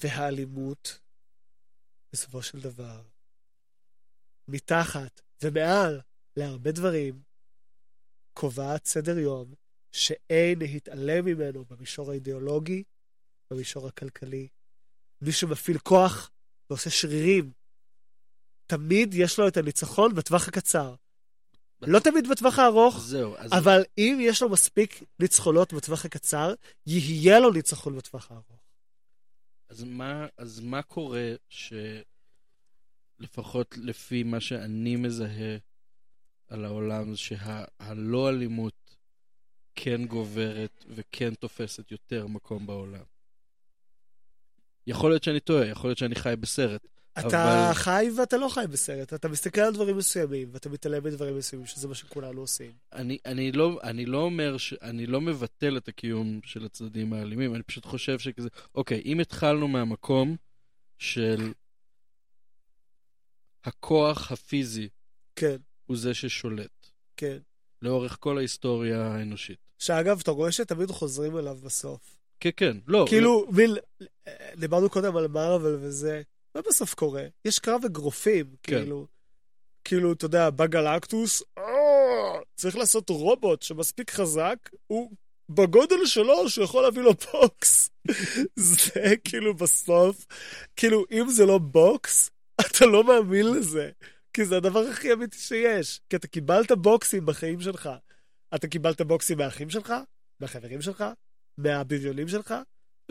והאלימות, 0.00 0.98
בסופו 2.12 2.42
של 2.42 2.60
דבר, 2.60 3.02
מתחת 4.48 5.20
ומעל 5.42 6.00
להרבה 6.36 6.72
דברים, 6.72 7.20
קובעת 8.34 8.86
סדר 8.86 9.18
יום 9.18 9.54
שאין 9.92 10.58
להתעלם 10.58 11.24
ממנו 11.24 11.64
במישור 11.70 12.10
האידיאולוגי, 12.10 12.82
במישור 13.50 13.88
הכלכלי. 13.88 14.48
מי 15.22 15.32
שמפעיל 15.32 15.78
כוח 15.78 16.30
ועושה 16.70 16.90
שרירים, 16.90 17.52
תמיד 18.66 19.14
יש 19.14 19.38
לו 19.38 19.48
את 19.48 19.56
הניצחון 19.56 20.14
בטווח 20.14 20.48
הקצר. 20.48 20.94
לא 21.82 21.98
תמיד 21.98 22.28
בטווח 22.28 22.58
הארוך, 22.58 23.00
זהו, 23.00 23.36
אז 23.36 23.52
אבל 23.52 23.84
אם 23.98 24.18
יש 24.20 24.42
לו 24.42 24.48
מספיק 24.48 25.02
ניצחונות 25.20 25.72
בטווח 25.72 26.04
הקצר, 26.04 26.54
יהיה 26.86 27.40
לו 27.40 27.52
ניצחון 27.52 27.96
בטווח 27.96 28.30
הארוך. 28.30 28.55
אז 29.68 29.84
מה, 29.84 30.26
אז 30.36 30.60
מה 30.60 30.82
קורה 30.82 31.32
שלפחות 33.18 33.74
לפי 33.82 34.22
מה 34.22 34.40
שאני 34.40 34.96
מזהה 34.96 35.56
על 36.48 36.64
העולם, 36.64 37.16
שהלא 37.16 38.28
אלימות 38.28 38.96
כן 39.74 40.06
גוברת 40.06 40.84
וכן 40.88 41.34
תופסת 41.34 41.90
יותר 41.90 42.26
מקום 42.26 42.66
בעולם? 42.66 43.04
יכול 44.86 45.10
להיות 45.10 45.24
שאני 45.24 45.40
טועה, 45.40 45.66
יכול 45.66 45.90
להיות 45.90 45.98
שאני 45.98 46.14
חי 46.14 46.34
בסרט, 46.40 46.86
אתה 47.18 47.26
אבל- 47.66 47.74
חי 47.74 48.08
ואתה 48.16 48.36
לא 48.36 48.48
חי 48.48 48.64
בסרט, 48.70 49.14
אתה 49.14 49.28
מסתכל 49.28 49.60
על 49.60 49.74
דברים 49.74 49.96
מסוימים, 49.96 50.48
ואתה 50.52 50.68
מתעלם 50.68 51.04
מדברים 51.04 51.36
מסוימים, 51.38 51.66
שזה 51.66 51.88
מה 51.88 51.94
שכולנו 51.94 52.40
עושים. 52.40 52.72
אני, 52.92 53.18
אני, 53.26 53.52
לא, 53.52 53.78
אני 53.82 54.06
לא 54.06 54.18
אומר, 54.18 54.56
ש, 54.56 54.74
אני 54.82 55.06
לא 55.06 55.20
מבטל 55.20 55.76
את 55.76 55.88
הקיום 55.88 56.40
של 56.44 56.64
הצדדים 56.64 57.12
האלימים, 57.12 57.54
אני 57.54 57.62
פשוט 57.62 57.84
חושב 57.84 58.18
שכזה, 58.18 58.48
אוקיי, 58.74 59.02
אם 59.04 59.20
התחלנו 59.20 59.68
מהמקום 59.68 60.36
של 60.98 61.52
הכוח 63.64 64.32
הפיזי 64.32 64.88
כן, 65.36 65.56
הוא 65.86 65.96
זה 65.96 66.14
ששולט, 66.14 66.86
כן. 67.16 67.38
לאורך 67.82 68.16
כל 68.20 68.38
ההיסטוריה 68.38 69.06
האנושית. 69.06 69.58
שאגב, 69.78 70.20
אתה 70.22 70.30
רואה 70.30 70.52
שתמיד 70.52 70.90
חוזרים 70.90 71.38
אליו 71.38 71.58
בסוף. 71.64 72.16
כן, 72.40 72.50
כן, 72.56 72.76
לא. 72.86 73.06
כאילו, 73.08 73.46
מיל, 73.52 73.78
דיברנו 74.56 74.90
קודם 74.90 75.16
על 75.16 75.28
מארוול 75.28 75.78
וזה, 75.80 76.22
מה 76.56 76.62
בסוף 76.68 76.94
קורה? 76.94 77.26
יש 77.44 77.58
קרב 77.58 77.84
אגרופים, 77.84 78.46
כן. 78.62 78.76
כאילו. 78.78 79.06
כאילו, 79.84 80.12
אתה 80.12 80.24
יודע, 80.24 80.50
בגלקטוס, 80.50 81.42
"אה, 81.58 82.40
צריך 82.54 82.76
לעשות 82.76 83.10
רובוט 83.10 83.62
שמספיק 83.62 84.10
חזק, 84.10 84.70
הוא 84.86 85.10
בגודל 85.48 86.06
שלו 86.06 86.50
שהוא 86.50 86.64
יכול 86.64 86.82
להביא 86.82 87.02
לו 87.02 87.12
בוקס. 87.32 87.90
זה 88.56 89.14
כאילו 89.24 89.54
בסוף, 89.54 90.26
כאילו, 90.76 91.04
אם 91.10 91.28
זה 91.28 91.46
לא 91.46 91.58
בוקס, 91.58 92.30
אתה 92.60 92.86
לא 92.86 93.04
מאמין 93.04 93.46
לזה. 93.46 93.90
כי 94.32 94.44
זה 94.44 94.56
הדבר 94.56 94.80
הכי 94.80 95.12
אמיתי 95.12 95.38
שיש. 95.38 96.00
כי 96.10 96.16
אתה 96.16 96.26
קיבלת 96.28 96.72
בוקסים 96.72 97.26
בחיים 97.26 97.60
שלך. 97.60 97.90
אתה 98.54 98.68
קיבלת 98.68 99.00
בוקסים 99.00 99.38
מהאחים 99.38 99.70
שלך, 99.70 99.94
מהחברים 100.40 100.82
שלך, 100.82 101.04
מהבריונים 101.58 102.28
שלך, 102.28 102.54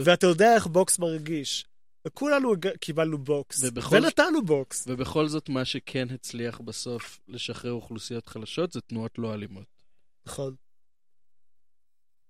ואתה 0.01 0.27
יודע 0.27 0.55
איך 0.55 0.67
בוקס 0.67 0.99
מרגיש. 0.99 1.65
וכולנו 2.07 2.53
קיבלנו 2.79 3.17
בוקס, 3.17 3.63
ובכל- 3.63 3.95
ונתנו 3.95 4.45
בוקס. 4.45 4.85
ובכל 4.87 5.27
זאת, 5.27 5.49
מה 5.49 5.65
שכן 5.65 6.07
הצליח 6.13 6.61
בסוף 6.61 7.19
לשחרר 7.27 7.71
אוכלוסיות 7.71 8.27
חלשות 8.27 8.73
זה 8.73 8.81
תנועות 8.81 9.17
לא 9.17 9.33
אלימות. 9.33 9.83
נכון. 10.25 10.55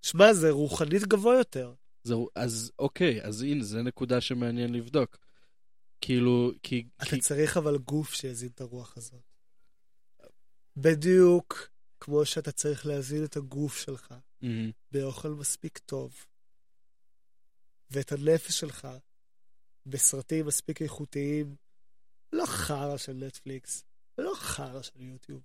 שמע, 0.02 0.34
זה 0.34 0.52
רוחנית 0.52 1.04
גבוה 1.04 1.38
יותר. 1.38 1.74
זהו, 2.04 2.30
אז 2.36 2.72
אוקיי, 2.80 3.24
אז 3.24 3.42
הנה, 3.42 3.64
זו 3.64 3.84
נקודה 3.84 4.22
שמעניין 4.22 4.74
לבדוק. 4.74 5.18
כאילו, 6.02 6.52
כי... 6.64 6.88
אתה 6.98 7.06
כי 7.06 7.20
צריך 7.20 7.58
אבל 7.58 7.78
גוף 7.78 8.14
שיזין 8.14 8.50
את 8.56 8.62
הרוח 8.62 8.98
הזאת. 8.98 9.22
בדיוק 10.78 11.70
כמו 12.00 12.26
שאתה 12.26 12.52
צריך 12.52 12.86
להזין 12.86 13.24
את 13.24 13.38
הגוף 13.38 13.78
שלך 13.78 14.14
מהמם. 14.42 14.72
באוכל 14.92 15.30
מספיק 15.30 15.78
טוב, 15.78 16.26
ואת 17.92 18.12
הנפש 18.12 18.60
שלך 18.60 18.88
בסרטים 19.86 20.46
מספיק 20.46 20.82
איכותיים, 20.82 21.56
לא 22.34 22.46
חרא 22.46 22.98
של 22.98 23.14
נטפליקס, 23.14 23.84
ולא 24.18 24.34
חרא 24.36 24.82
של 24.82 25.02
יוטיוב. 25.02 25.42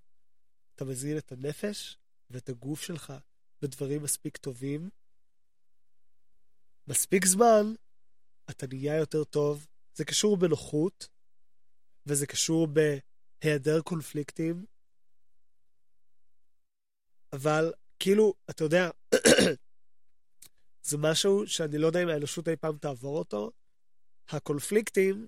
אתה 0.75 0.85
מזין 0.85 1.19
את 1.19 1.33
הנפש 1.33 1.97
ואת 2.31 2.49
הגוף 2.49 2.83
שלך 2.83 3.13
בדברים 3.63 4.03
מספיק 4.03 4.37
טובים, 4.37 4.91
מספיק 6.89 7.27
זמן, 7.27 7.75
אתה 8.51 8.67
נהיה 8.67 8.97
יותר 8.97 9.25
טוב. 9.25 9.67
זה 9.95 10.05
קשור 10.05 10.37
בנוחות, 10.37 11.09
וזה 12.07 12.27
קשור 12.27 12.69
בהיעדר 13.43 13.81
קונפליקטים, 13.81 14.65
אבל 17.33 17.73
כאילו, 17.99 18.35
אתה 18.51 18.65
יודע, 18.65 18.91
זה 20.89 20.99
משהו 20.99 21.47
שאני 21.47 21.79
לא 21.79 21.87
יודע 21.87 22.03
אם 22.03 22.09
האנושות 22.09 22.49
אי 22.49 22.57
פעם 22.57 22.79
תעבור 22.79 23.19
אותו. 23.19 23.51
הקונפליקטים 24.33 25.27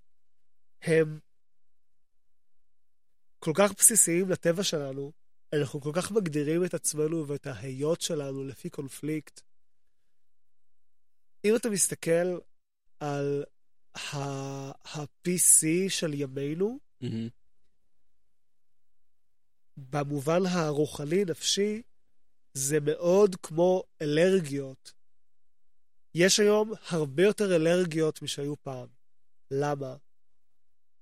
הם 0.83 1.19
כל 3.39 3.53
כך 3.55 3.73
בסיסיים 3.79 4.31
לטבע 4.31 4.63
שלנו, 4.63 5.13
אנחנו 5.53 5.81
כל 5.81 5.93
כך 5.95 6.11
מגדירים 6.11 6.65
את 6.65 6.75
עצמנו 6.75 7.29
ואת 7.29 7.47
ההיות 7.47 8.01
שלנו 8.01 8.45
לפי 8.45 8.71
קונפליקט. 8.71 9.41
אם 11.45 11.57
אתה 11.57 11.71
מסתכל 11.71 12.39
על 13.01 13.45
ה-PC 13.95 15.67
של 15.89 16.15
ימינו. 16.15 16.79
במובן 19.77 20.47
הרוחני-נפשי, 20.47 21.83
זה 22.55 22.81
מאוד 22.81 23.37
כמו 23.43 23.83
אלרגיות. 24.03 24.93
יש 26.15 26.41
היום 26.41 26.73
הרבה 26.89 27.23
יותר 27.23 27.57
אלרגיות 27.57 28.23
משהיו 28.23 28.55
פעם. 28.63 28.87
למה? 29.51 29.97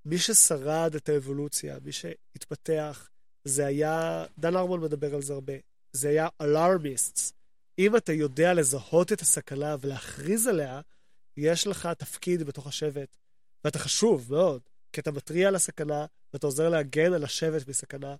מי 0.04 0.18
ששרד 0.18 0.94
את 0.94 1.08
האבולוציה, 1.08 1.78
מי 1.84 1.92
שהתפתח, 1.92 3.08
זה 3.44 3.66
היה, 3.66 4.24
דן 4.38 4.56
ארמון 4.56 4.80
מדבר 4.80 5.14
על 5.14 5.22
זה 5.22 5.32
הרבה, 5.32 5.52
זה 5.92 6.08
היה 6.08 6.28
אלארמיסטס. 6.40 7.32
אם 7.78 7.96
אתה 7.96 8.12
יודע 8.12 8.54
לזהות 8.54 9.12
את 9.12 9.20
הסכנה 9.20 9.76
ולהכריז 9.80 10.46
עליה, 10.46 10.80
יש 11.36 11.66
לך 11.66 11.88
תפקיד 11.98 12.42
בתוך 12.42 12.66
השבט, 12.66 13.16
ואתה 13.64 13.78
חשוב 13.78 14.26
מאוד, 14.30 14.60
כי 14.92 15.00
אתה 15.00 15.12
מתריע 15.12 15.48
על 15.48 15.54
הסכנה, 15.54 16.06
ואתה 16.32 16.46
עוזר 16.46 16.68
להגן 16.68 17.12
על 17.12 17.24
השבט 17.24 17.68
מסכנה, 17.68 18.16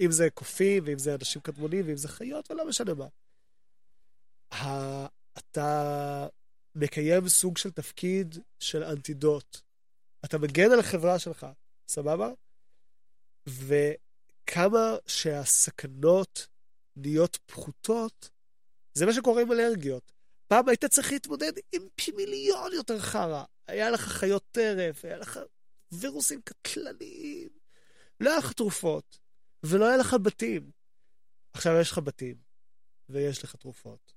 אם 0.00 0.10
זה 0.10 0.30
קופים, 0.30 0.82
ואם 0.86 0.98
זה 0.98 1.14
אנשים 1.14 1.42
קדמונים, 1.42 1.84
ואם 1.86 1.96
זה 1.96 2.08
חיות, 2.08 2.50
ולא 2.50 2.68
משנה 2.68 2.92
מה. 2.94 3.06
אתה 5.40 6.26
מקיים 6.74 7.28
סוג 7.28 7.58
של 7.58 7.70
תפקיד 7.70 8.38
של 8.58 8.84
אנטידוט. 8.84 9.60
אתה 10.24 10.38
מגן 10.38 10.70
על 10.72 10.80
החברה 10.80 11.18
שלך, 11.18 11.46
סבבה? 11.88 12.30
וכמה 13.46 14.96
שהסכנות 15.06 16.46
נהיות 16.96 17.38
פחותות, 17.46 18.30
זה 18.94 19.06
מה 19.06 19.12
שקורה 19.12 19.42
עם 19.42 19.52
אלרגיות. 19.52 20.12
פעם 20.48 20.68
היית 20.68 20.84
צריך 20.84 21.12
להתמודד 21.12 21.52
עם 21.72 21.82
פי 21.94 22.12
מיליון 22.12 22.72
יותר 22.72 22.98
חרא. 22.98 23.44
היה 23.66 23.90
לך 23.90 24.00
חיות 24.00 24.44
טרף, 24.52 25.04
היה 25.04 25.16
לך 25.16 25.40
וירוסים 25.92 26.40
קטלניים. 26.44 27.48
לא 28.20 28.30
היה 28.30 28.38
לך 28.38 28.52
תרופות, 28.52 29.18
ולא 29.62 29.88
היה 29.88 29.96
לך 29.96 30.14
בתים. 30.22 30.70
עכשיו 31.52 31.80
יש 31.80 31.90
לך 31.90 31.98
בתים, 31.98 32.36
ויש 33.08 33.44
לך 33.44 33.56
תרופות. 33.56 34.12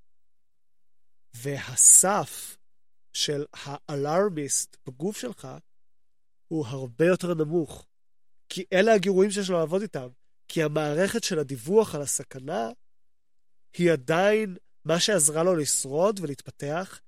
והסף 1.34 2.58
של 3.14 3.46
האלארמיסט 3.54 4.78
בגוף 4.88 5.18
שלך 5.18 5.48
הוא 6.48 6.66
הרבה 6.68 7.06
יותר 7.06 7.34
נמוך. 7.34 7.86
כי 8.50 8.66
אלה 8.74 8.94
הגירויים 8.94 9.32
שיש 9.32 9.50
לו 9.50 9.58
לעבוד 9.58 9.82
איתם. 9.82 10.08
כי 10.48 10.64
המערכת 10.64 11.24
של 11.24 11.40
הדיווח 11.40 11.96
על 11.96 12.02
הסכנה 12.02 12.70
היא 13.78 13.92
עדיין 13.92 14.58
מה 14.86 15.00
שעזרה 15.00 15.44
לו 15.44 15.56
לשרוד 15.56 16.20
ולהתפתח, 16.20 17.00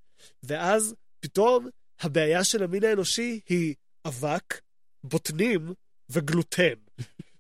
ואז 0.44 0.96
פתאום 1.20 1.70
הבעיה 2.00 2.44
של 2.44 2.64
המין 2.64 2.84
האנושי 2.84 3.40
היא 3.50 3.76
אבק, 4.08 4.62
בוטנים 5.04 5.74
וגלוטן. 6.10 6.74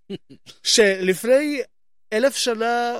שלפני 0.64 1.62
אלף 2.14 2.36
שנה, 2.36 2.99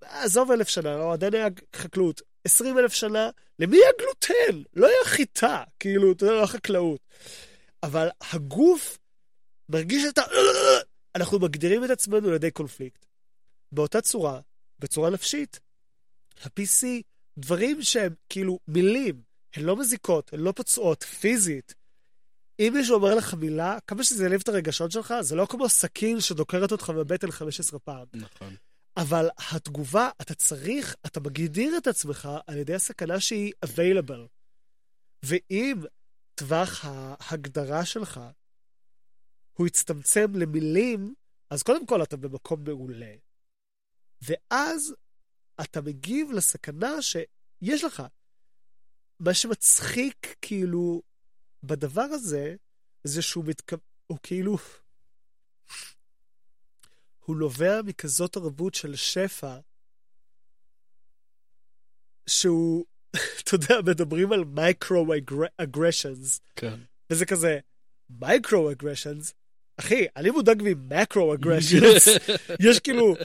עזוב 0.00 0.50
אלף 0.50 0.68
שנה, 0.68 0.96
לא, 0.96 1.12
עדיין 1.12 1.34
היה 1.34 1.48
חקלאות, 1.76 2.22
עשרים 2.46 2.78
אלף 2.78 2.92
שנה, 2.92 3.30
למי 3.58 3.76
היה 3.76 3.90
גלוטן? 3.98 4.62
לא 4.74 4.86
היה 4.86 5.04
חיטה, 5.04 5.62
כאילו, 5.80 6.12
אתה 6.12 6.26
יודע, 6.26 6.40
לא 6.40 6.46
חקלאות. 6.46 7.00
אבל 7.82 8.08
הגוף 8.32 8.98
מרגיש 9.68 10.04
את 10.08 10.18
ה... 10.18 10.22
אנחנו 11.14 11.38
מגדירים 11.38 11.84
את 11.84 11.90
עצמנו 11.90 12.28
על 12.28 12.34
ידי 12.34 12.50
קונפליקט. 12.50 13.06
באותה 13.72 14.00
צורה, 14.00 14.40
בצורה 14.78 15.10
נפשית, 15.10 15.60
ה-PC, 16.44 16.86
דברים 17.38 17.82
שהם 17.82 18.14
כאילו 18.28 18.58
מילים, 18.68 19.22
הן 19.54 19.62
לא 19.62 19.76
מזיקות, 19.76 20.32
הן 20.32 20.40
לא 20.40 20.52
פוצעות, 20.52 21.02
פיזית. 21.02 21.74
אם 22.60 22.72
מישהו 22.76 22.94
אומר 22.94 23.14
לך 23.14 23.34
מילה, 23.34 23.78
כמה 23.86 24.04
שזה 24.04 24.24
ילב 24.24 24.40
את 24.42 24.48
הרגשות 24.48 24.92
שלך, 24.92 25.14
זה 25.20 25.34
לא 25.34 25.46
כמו 25.50 25.68
סכין 25.68 26.20
שדוקרת 26.20 26.72
אותך 26.72 26.90
בבטן 26.90 27.30
15 27.30 27.78
פעם. 27.78 28.04
נכון. 28.14 28.56
אבל 28.96 29.28
התגובה, 29.38 30.10
אתה 30.20 30.34
צריך, 30.34 30.96
אתה 31.06 31.20
מגדיר 31.20 31.78
את 31.78 31.86
עצמך 31.86 32.28
על 32.46 32.56
ידי 32.58 32.74
הסכנה 32.74 33.20
שהיא 33.20 33.52
available. 33.64 34.28
ואם 35.22 35.80
טווח 36.34 36.84
ההגדרה 36.84 37.84
שלך 37.84 38.20
הוא 39.52 39.66
יצטמצם 39.66 40.34
למילים, 40.34 41.14
אז 41.50 41.62
קודם 41.62 41.86
כל 41.86 42.02
אתה 42.02 42.16
במקום 42.16 42.64
מעולה. 42.64 43.14
ואז 44.22 44.94
אתה 45.60 45.80
מגיב 45.80 46.32
לסכנה 46.32 47.02
שיש 47.02 47.84
לך. 47.84 48.02
מה 49.20 49.34
שמצחיק, 49.34 50.36
כאילו, 50.42 51.02
בדבר 51.62 52.02
הזה, 52.02 52.56
זה 53.04 53.22
שהוא 53.22 53.44
מתכוון, 53.44 53.80
הוא 54.06 54.18
כאילו, 54.22 54.56
הוא 57.26 57.36
נובע 57.36 57.80
מכזאת 57.82 58.36
תרבות 58.36 58.74
של 58.74 58.96
שפע, 58.96 59.56
שהוא, 62.26 62.84
אתה 63.42 63.54
יודע, 63.54 63.80
מדברים 63.86 64.32
על 64.32 64.44
micro-aggressions, 64.44 66.40
כן. 66.56 66.74
וזה 67.10 67.26
כזה, 67.26 67.58
micro-aggressions, 68.10 69.34
אחי, 69.76 70.06
אני 70.16 70.30
מודאג 70.30 70.62
מ 70.64 70.72
macro-aggressions. 70.72 72.08
יש 72.68 72.80
כאילו 72.80 73.16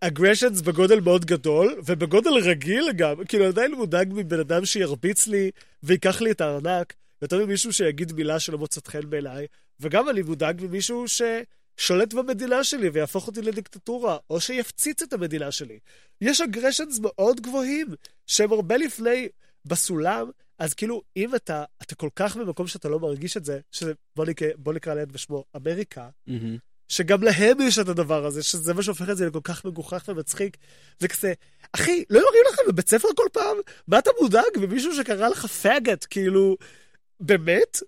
aggressions 0.00 0.60
בגודל 0.60 1.00
מאוד 1.00 1.24
גדול, 1.24 1.80
ובגודל 1.86 2.30
רגיל 2.30 2.92
גם, 2.96 3.24
כאילו, 3.24 3.44
עדיין 3.44 3.74
מודאג 3.74 4.08
מבן 4.14 4.40
אדם 4.40 4.64
שירביץ 4.64 5.26
לי 5.26 5.50
ויקח 5.82 6.20
לי 6.20 6.30
את 6.30 6.40
הארנק, 6.40 6.94
יותר 7.22 7.46
ממישהו 7.46 7.72
שיגיד 7.72 8.12
מילה 8.12 8.40
שלא 8.40 8.58
מוצאת 8.58 8.86
חן 8.86 9.10
בעיניי, 9.10 9.46
וגם 9.80 10.08
אני 10.08 10.22
מודאג 10.22 10.62
ממישהו 10.64 11.08
ששולט 11.76 12.14
במדינה 12.14 12.64
שלי 12.64 12.88
ויהפוך 12.88 13.26
אותי 13.26 13.42
לדיקטטורה, 13.42 14.16
או 14.30 14.40
שיפציץ 14.40 15.02
את 15.02 15.12
המדינה 15.12 15.52
שלי. 15.52 15.78
יש 16.20 16.40
אגרשנס 16.40 16.98
מאוד 17.02 17.40
גבוהים, 17.40 17.86
שהם 18.26 18.52
הרבה 18.52 18.76
לפני 18.76 19.28
בסולם, 19.64 20.30
אז 20.58 20.74
כאילו, 20.74 21.02
אם 21.16 21.34
אתה, 21.34 21.64
אתה 21.82 21.94
כל 21.94 22.08
כך 22.16 22.36
במקום 22.36 22.66
שאתה 22.66 22.88
לא 22.88 23.00
מרגיש 23.00 23.36
את 23.36 23.44
זה, 23.44 23.60
שבוא 23.72 24.26
נקרא, 24.26 24.48
בוא 24.56 24.72
נקרא 24.72 24.94
ליד 24.94 25.12
בשמו 25.12 25.44
אמריקה, 25.56 26.08
מהמם. 26.26 26.56
שגם 26.88 27.22
להם 27.22 27.60
יש 27.60 27.78
את 27.78 27.88
הדבר 27.88 28.26
הזה, 28.26 28.42
שזה 28.42 28.74
מה 28.74 28.82
שהופך 28.82 29.10
את 29.10 29.16
זה 29.16 29.26
לכל 29.26 29.40
כך 29.44 29.64
מגוחך 29.64 30.04
ומצחיק. 30.08 30.56
זה 30.98 31.08
כזה, 31.08 31.32
אחי, 31.72 32.04
לא 32.10 32.18
יורים 32.18 32.42
לכם 32.52 32.62
בבית 32.68 32.88
ספר 32.88 33.08
כל 33.16 33.26
פעם? 33.32 33.56
מה 33.88 33.98
אתה 33.98 34.10
מודאג? 34.20 34.50
ומישהו 34.60 34.94
שקרא 34.94 35.28
לך 35.28 35.46
פאגט, 35.46 36.06
כאילו, 36.10 36.56
באמת? 37.20 37.82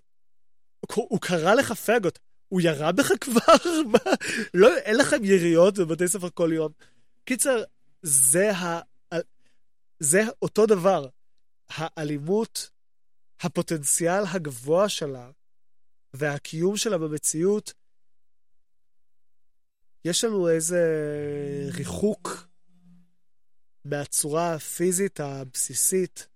הוא 0.95 1.19
קרא 1.21 1.53
לך 1.53 1.71
פאגות. 1.71 2.19
הוא 2.49 2.61
ירה 2.61 2.91
בך 2.91 3.11
כבר? 3.21 3.71
מה? 3.91 4.11
לא, 4.53 4.77
אין 4.77 4.97
לכם 4.97 5.23
יריות 5.23 5.77
בבתי 5.79 6.07
ספר 6.07 6.29
כל 6.29 6.49
יום. 6.53 6.71
קיצר, 7.25 7.63
זה 8.01 8.51
ה... 8.51 8.79
זה 9.99 10.21
אותו 10.41 10.65
דבר. 10.65 11.07
האלימות, 11.69 12.69
הפוטנציאל 13.41 14.23
הגבוה 14.33 14.89
שלה 14.89 15.29
והקיום 16.13 16.77
שלה 16.77 16.97
במציאות, 16.97 17.73
יש 20.05 20.23
לנו 20.23 20.49
איזה 20.49 20.81
ריחוק 21.77 22.47
מהצורה 23.85 24.53
הפיזית 24.53 25.19
הבסיסית 25.19 26.27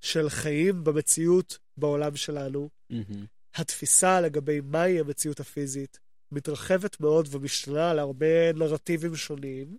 של 0.00 0.28
חיים 0.28 0.84
במציאות 0.84 1.58
בעולם 1.76 2.16
שלנו. 2.16 2.68
מהמם. 2.90 3.26
התפיסה 3.54 4.20
לגבי 4.20 4.60
מהי 4.60 5.00
המציאות 5.00 5.40
הפיזית 5.40 5.98
מתרחבת 6.32 7.00
מאוד 7.00 7.28
ומשתנה 7.30 7.94
להרבה 7.94 8.52
נרטיבים 8.52 9.16
שונים, 9.16 9.78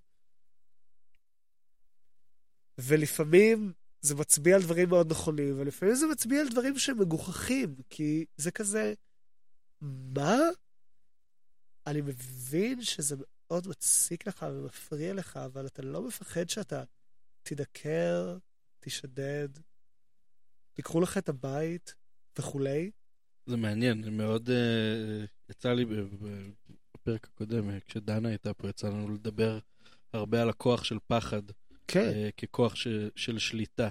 ולפעמים 2.77 3.73
זה 4.01 4.15
מצביע 4.15 4.55
על 4.55 4.61
דברים 4.61 4.89
מאוד 4.89 5.11
נכונים, 5.11 5.59
ולפעמים 5.59 5.95
זה 5.95 6.07
מצביע 6.07 6.41
על 6.41 6.49
דברים 6.49 6.79
שהם 6.79 6.99
מגוחכים, 6.99 7.75
כי 7.89 8.25
זה 8.37 8.51
כזה, 8.51 8.93
מה? 9.81 10.37
אני 11.87 12.01
מבין 12.01 12.81
שזה 12.81 13.15
מאוד 13.47 13.67
מציק 13.67 14.27
לך 14.27 14.45
ומפריע 14.49 15.13
לך, 15.13 15.37
אבל 15.37 15.65
אתה 15.65 15.81
לא 15.81 16.01
מפחד 16.01 16.49
שאתה 16.49 16.83
תדקר, 17.43 18.37
תשדד, 18.79 19.49
ייקחו 20.77 21.01
לך 21.01 21.17
את 21.17 21.29
הבית 21.29 21.95
וכולי? 22.39 22.91
זה 23.45 23.57
מעניין, 23.57 24.03
זה 24.03 24.11
מאוד... 24.11 24.49
אה, 24.49 25.25
יצא 25.49 25.73
לי 25.73 25.85
בפרק 26.93 27.27
הקודם, 27.33 27.69
אה, 27.69 27.77
כשדנה 27.87 28.29
הייתה 28.29 28.53
פה, 28.53 28.69
יצא 28.69 28.87
לנו 28.87 29.13
לדבר 29.13 29.59
הרבה 30.13 30.41
על 30.41 30.49
הכוח 30.49 30.83
של 30.83 30.97
פחד, 31.07 31.41
כן. 31.87 32.11
אה, 32.15 32.29
ככוח 32.37 32.75
ש- 32.75 32.87
של 33.15 33.39
שליטה. 33.39 33.89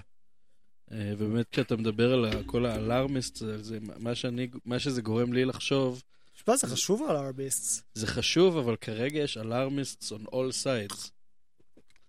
אה, 0.91 1.13
ובאמת, 1.17 1.49
כשאתה 1.51 1.75
מדבר 1.75 2.13
על 2.13 2.43
כל 2.45 2.65
האלארמיסט, 2.65 3.35
זה, 3.35 3.63
זה 3.63 3.79
מה, 3.99 4.15
שאני, 4.15 4.47
מה 4.65 4.79
שזה 4.79 5.01
גורם 5.01 5.33
לי 5.33 5.45
לחשוב, 5.45 6.03
שמע, 6.33 6.57
זה 6.57 6.67
חשוב 6.67 7.09
על 7.09 7.15
האלארמיסט. 7.15 7.83
זה 7.93 8.07
חשוב, 8.07 8.57
אבל 8.57 8.75
כרגע 8.75 9.19
יש 9.19 9.37
alarmists 9.37 10.11
on 10.13 10.25
all 10.25 10.63
sides. 10.63 11.09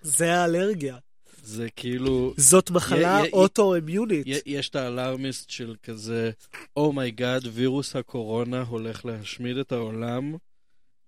זה 0.03 0.35
האלרגיה. 0.35 0.99
זה 1.47 1.67
כאילו... 1.77 2.35
זאת 2.37 2.71
מחלה 2.71 3.23
אוטו-אימיונית. 3.33 4.27
יש 4.47 4.69
את 4.69 4.77
ה 4.77 4.85
alarmist 4.85 5.51
של 5.51 5.75
כזה, 5.83 6.31
oh 6.77 6.94
my 6.94 7.11
god, 7.11 7.45
oh 7.45 7.49
וירוס 7.53 7.97
הקורונה 7.97 8.63
הולך 8.63 9.05
להשמיד 9.05 9.57
את 9.57 9.73
העולם, 9.73 10.35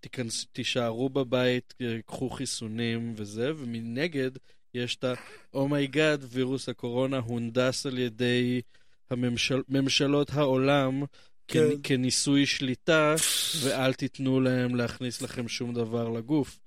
תיכנס, 0.00 0.46
תישארו 0.52 1.08
בבית, 1.08 1.74
קחו 2.06 2.30
חיסונים 2.30 3.14
וזה, 3.16 3.52
ומנגד 3.56 4.30
יש 4.74 4.96
את 4.96 5.04
ה-oh 5.04 5.52
my 5.52 5.76
god, 5.76 6.24
וירוס 6.28 6.68
הקורונה 6.68 7.18
הונדס 7.18 7.86
על 7.86 7.98
ידי 7.98 8.60
הממשל, 9.10 9.62
ממשלות 9.68 10.30
העולם 10.32 11.02
כן. 11.48 11.60
כ- 11.60 11.80
כניסוי 11.82 12.46
שליטה, 12.46 13.14
ואל 13.62 13.92
תיתנו 13.92 14.40
להם 14.40 14.74
להכניס 14.74 15.22
לכם 15.22 15.48
שום 15.48 15.74
דבר 15.74 16.08
לגוף. 16.08 16.58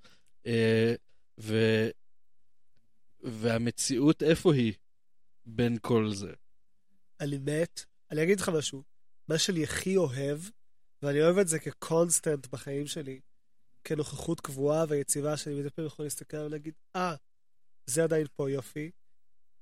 אה, 0.47 0.93
ו... 1.39 1.87
והמציאות 3.23 4.23
איפה 4.23 4.53
היא 4.53 4.73
בין 5.45 5.77
כל 5.81 6.09
זה? 6.13 6.33
אני 7.19 7.37
מת. 7.37 7.85
אני 8.11 8.23
אגיד 8.23 8.39
לך 8.39 8.49
משהו. 8.49 8.83
מה 9.27 9.37
שאני 9.37 9.63
הכי 9.63 9.97
אוהב, 9.97 10.39
ואני 11.01 11.21
אוהב 11.21 11.37
את 11.37 11.47
זה 11.47 11.59
כקונסטנט 11.59 12.47
בחיים 12.47 12.87
שלי, 12.87 13.19
כנוכחות 13.83 14.41
קבועה 14.41 14.85
ויציבה, 14.89 15.37
שאני 15.37 15.55
מדי 15.59 15.69
פעם 15.69 15.85
יכול 15.85 16.05
להסתכל 16.05 16.37
ולהגיד, 16.37 16.73
אה, 16.95 17.15
זה 17.85 18.03
עדיין 18.03 18.27
פה 18.35 18.51
יופי. 18.51 18.91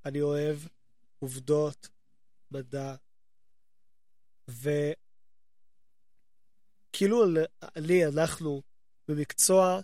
אני 0.05 0.21
אוהב 0.21 0.57
עובדות, 1.19 1.89
מדע, 2.51 2.95
וכאילו 4.47 4.85
אני, 7.75 8.05
אנחנו, 8.05 8.61
במקצוע 9.07 9.81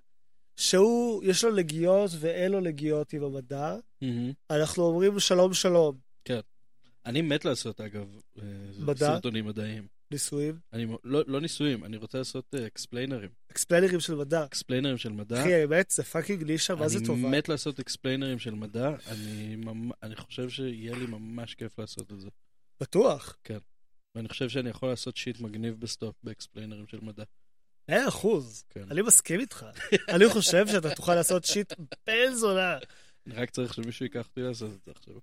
שהוא, 0.55 1.23
יש 1.23 1.43
לו 1.43 1.55
נגיעות 1.55 2.11
ואין 2.19 2.51
לו 2.51 2.59
נגיעות 2.59 3.13
עם 3.13 3.23
המדע. 3.23 3.75
אנחנו 4.49 4.83
אומרים 4.83 5.19
שלום 5.19 5.53
שלום, 5.53 5.97
אני 7.05 7.21
מת 7.21 7.45
לעשות, 7.45 7.81
אגב, 7.81 8.07
אה, 8.37 8.43
מדע? 8.79 9.07
סרטונים 9.07 9.45
מדעיים. 9.45 9.87
ניסויים, 10.11 10.59
אני 10.73 10.87
לא, 11.03 11.23
לא 11.27 11.41
ניסויים, 11.41 11.85
אני 11.85 11.97
רוצה 11.97 12.17
לעשות 12.17 12.55
אקספליינרים. 12.55 13.29
explainerים 13.51 13.99
של 13.99 14.15
מדע. 14.15 14.45
explainerים 14.45 14.97
של 14.97 15.11
מדע. 15.11 15.41
אחי, 15.41 15.53
האמת, 15.53 15.91
זה 15.91 16.03
fucking 16.03 16.43
נישה, 16.43 16.75
מה 16.75 16.87
זה 16.87 17.05
טובה? 17.05 17.27
אני 17.27 17.37
מת 17.37 17.49
לעשות 17.49 17.79
explainerים 17.79 18.39
של 18.39 18.51
מדע, 18.51 18.95
אני, 19.07 19.55
ממ... 19.55 19.89
אני 20.03 20.15
חושב 20.15 20.49
שיהיה 20.49 20.95
לי 20.95 21.05
ממש 21.05 21.55
כיף 21.55 21.79
לעשות 21.79 22.11
את 22.11 22.19
זה. 22.19 22.29
בטוח. 22.81 23.37
ואני 24.15 24.29
חושב 24.29 24.49
שאני 24.49 24.69
יכול 24.69 24.89
לעשות 24.89 25.17
shit 25.17 25.39
מגניב 25.39 25.79
בסטופ 25.79 26.15
ב 26.23 26.29
explainerים 26.29 26.87
של 26.87 26.99
מדע. 27.01 27.23
מאה 27.89 28.07
אחוז. 28.07 28.63
כן. 28.69 28.83
אני 28.91 29.01
מסכים 29.01 29.39
איתך. 29.39 29.65
אני 30.09 30.29
חושב 30.29 30.67
שאתה 30.67 30.95
תוכל 30.95 31.15
לעשות 31.15 31.45
shit 31.45 31.73
בן 32.07 32.33
זונה. 32.33 32.77
אני 33.27 33.35
רק 33.35 33.49
צריך 33.49 33.73
שמישהו 33.73 34.05
ייקח 34.05 34.27
אותי 34.27 34.41
לעשות 34.41 34.69
את 34.69 34.79
זה 34.85 34.91
עכשיו. 34.91 35.13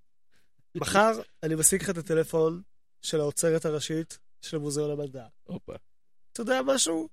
מחר 0.74 1.12
אני 1.42 1.54
משיג 1.54 1.82
לך 1.82 1.90
את 1.90 1.98
הטלפון 1.98 2.62
של 3.02 3.20
האוצרת 3.20 3.64
הראשית 3.64 4.18
של 4.40 4.58
מוזיאון 4.58 4.90
המדע. 4.90 5.24
הופה. 5.44 5.72
אתה 6.32 6.40
יודע 6.40 6.60
משהו? 6.62 7.08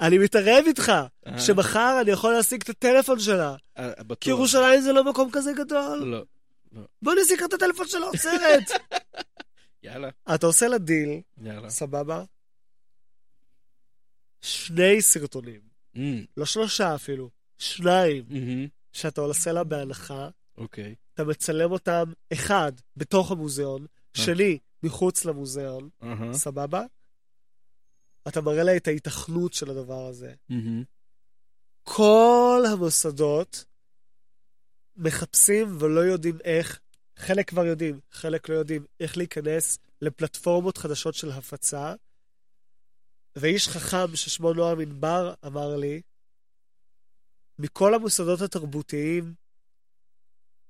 אני 0.00 0.18
מתערב 0.18 0.64
איתך, 0.66 0.92
אה, 1.26 1.40
שמחר 1.40 2.00
אני 2.00 2.10
יכול 2.10 2.32
להשיג 2.32 2.62
את 2.62 2.68
הטלפון 2.68 3.20
שלה. 3.20 3.56
אה, 3.78 3.90
בטוח. 3.98 4.18
כי 4.20 4.30
ירושלים 4.30 4.80
זה 4.80 4.92
לא 4.92 5.04
מקום 5.04 5.30
כזה 5.32 5.52
גדול. 5.52 5.98
לא. 5.98 6.22
בוא 7.02 7.14
נשיג 7.22 7.42
את 7.42 7.52
הטלפון 7.52 7.88
של 7.88 8.02
האוצרת. 8.02 8.70
יאללה, 9.82 10.08
אתה 10.34 10.46
עושה 10.46 10.68
לה 10.68 10.78
דיל, 10.78 11.20
יאללה. 11.42 11.70
סבבה? 11.70 12.24
שני 14.40 15.02
סרטונים, 15.02 15.60
אמ, 15.96 16.24
לא 16.36 16.44
שלושה 16.44 16.94
אפילו, 16.94 17.30
שניים, 17.58 18.24
מהמם, 18.28 18.66
שאתה 18.92 19.20
עושה 19.20 19.52
לה 19.52 19.64
בהנחה, 19.64 20.28
אוקיי. 20.56 20.94
אתה 21.14 21.24
מצלם 21.24 21.72
אותם, 21.72 22.12
אחד, 22.32 22.72
בתוך 22.96 23.30
המוזיאון, 23.30 23.86
שני, 24.14 24.58
מחוץ 24.82 25.24
למוזיאון, 25.24 25.88
אהה, 26.02 26.34
סבבה? 26.34 26.82
אתה 28.28 28.40
מראה 28.40 28.62
לה 28.62 28.76
את 28.76 28.88
ההיתכנות 28.88 29.52
של 29.52 29.70
הדבר 29.70 30.06
הזה. 30.06 30.34
מהמם, 30.48 30.84
כל 31.82 32.64
המוסדות 32.72 33.64
מחפשים 34.96 35.76
ולא 35.78 36.00
יודעים 36.00 36.38
איך, 36.44 36.80
חלק 37.18 37.48
כבר 37.48 37.66
יודעים, 37.66 38.00
חלק 38.10 38.48
לא 38.48 38.54
יודעים, 38.54 38.84
איך 39.00 39.16
להיכנס 39.16 39.78
לפלטפורמות 40.02 40.78
חדשות 40.78 41.14
של 41.14 41.30
הפצה. 41.30 41.94
ואיש 43.36 43.68
חכם 43.68 44.16
ששמו 44.16 44.52
נועם 44.52 44.80
ענבר 44.80 45.34
אמר 45.46 45.76
לי, 45.76 46.00
מכל 47.58 47.94
המוסדות 47.94 48.40
התרבותיים 48.40 49.34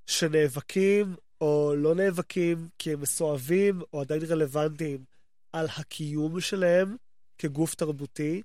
שנאבקים 0.06 1.16
או 1.40 1.74
לא 1.76 1.94
נאבקים 1.94 2.68
כי 2.78 2.92
הם 2.92 3.00
מסואבים 3.00 3.82
או 3.92 4.00
עדיין 4.00 4.20
רלוונטיים 4.28 5.04
על 5.52 5.66
הקיום 5.76 6.40
שלהם 6.40 6.96
כגוף 7.38 7.74
תרבותי, 7.74 8.42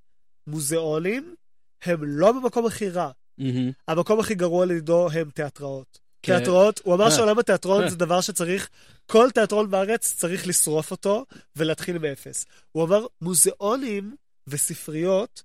מוזיאונים 0.47 1.35
הם 1.81 2.03
לא 2.03 2.31
במקום 2.31 2.65
הכי 2.65 2.89
רע. 2.89 3.11
מהמם, 3.37 3.71
המקום 3.87 4.19
הכי 4.19 4.35
גרוע 4.35 4.65
לידו 4.65 5.09
הם 5.11 5.29
תיאטראות. 5.29 6.02
כן. 6.23 6.37
תיאטרות, 6.37 6.81
הוא 6.83 6.95
אמר 6.95 7.05
אה. 7.05 7.11
שעולם 7.11 7.39
התיאטרון 7.39 7.83
אה. 7.83 7.89
זה 7.89 7.95
דבר 7.95 8.21
שצריך, 8.21 8.69
כל 9.05 9.29
תיאטרון 9.33 9.69
בארץ 9.69 10.13
צריך 10.17 10.47
לשרוף 10.47 10.91
אותו 10.91 11.25
ולהתחיל 11.55 11.97
מאפס. 11.97 12.45
הוא 12.71 12.83
אמר, 12.83 13.05
מוזיאונים 13.21 14.15
וספריות 14.47 15.43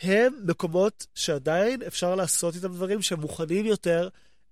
הם 0.00 0.32
מקומות 0.44 1.06
שעדיין 1.14 1.82
אפשר 1.82 2.14
לעשות 2.14 2.54
איתם 2.54 2.72
דברים 2.72 3.02
שהם 3.02 3.20
מוכנים 3.20 3.66
יותר, 3.66 4.08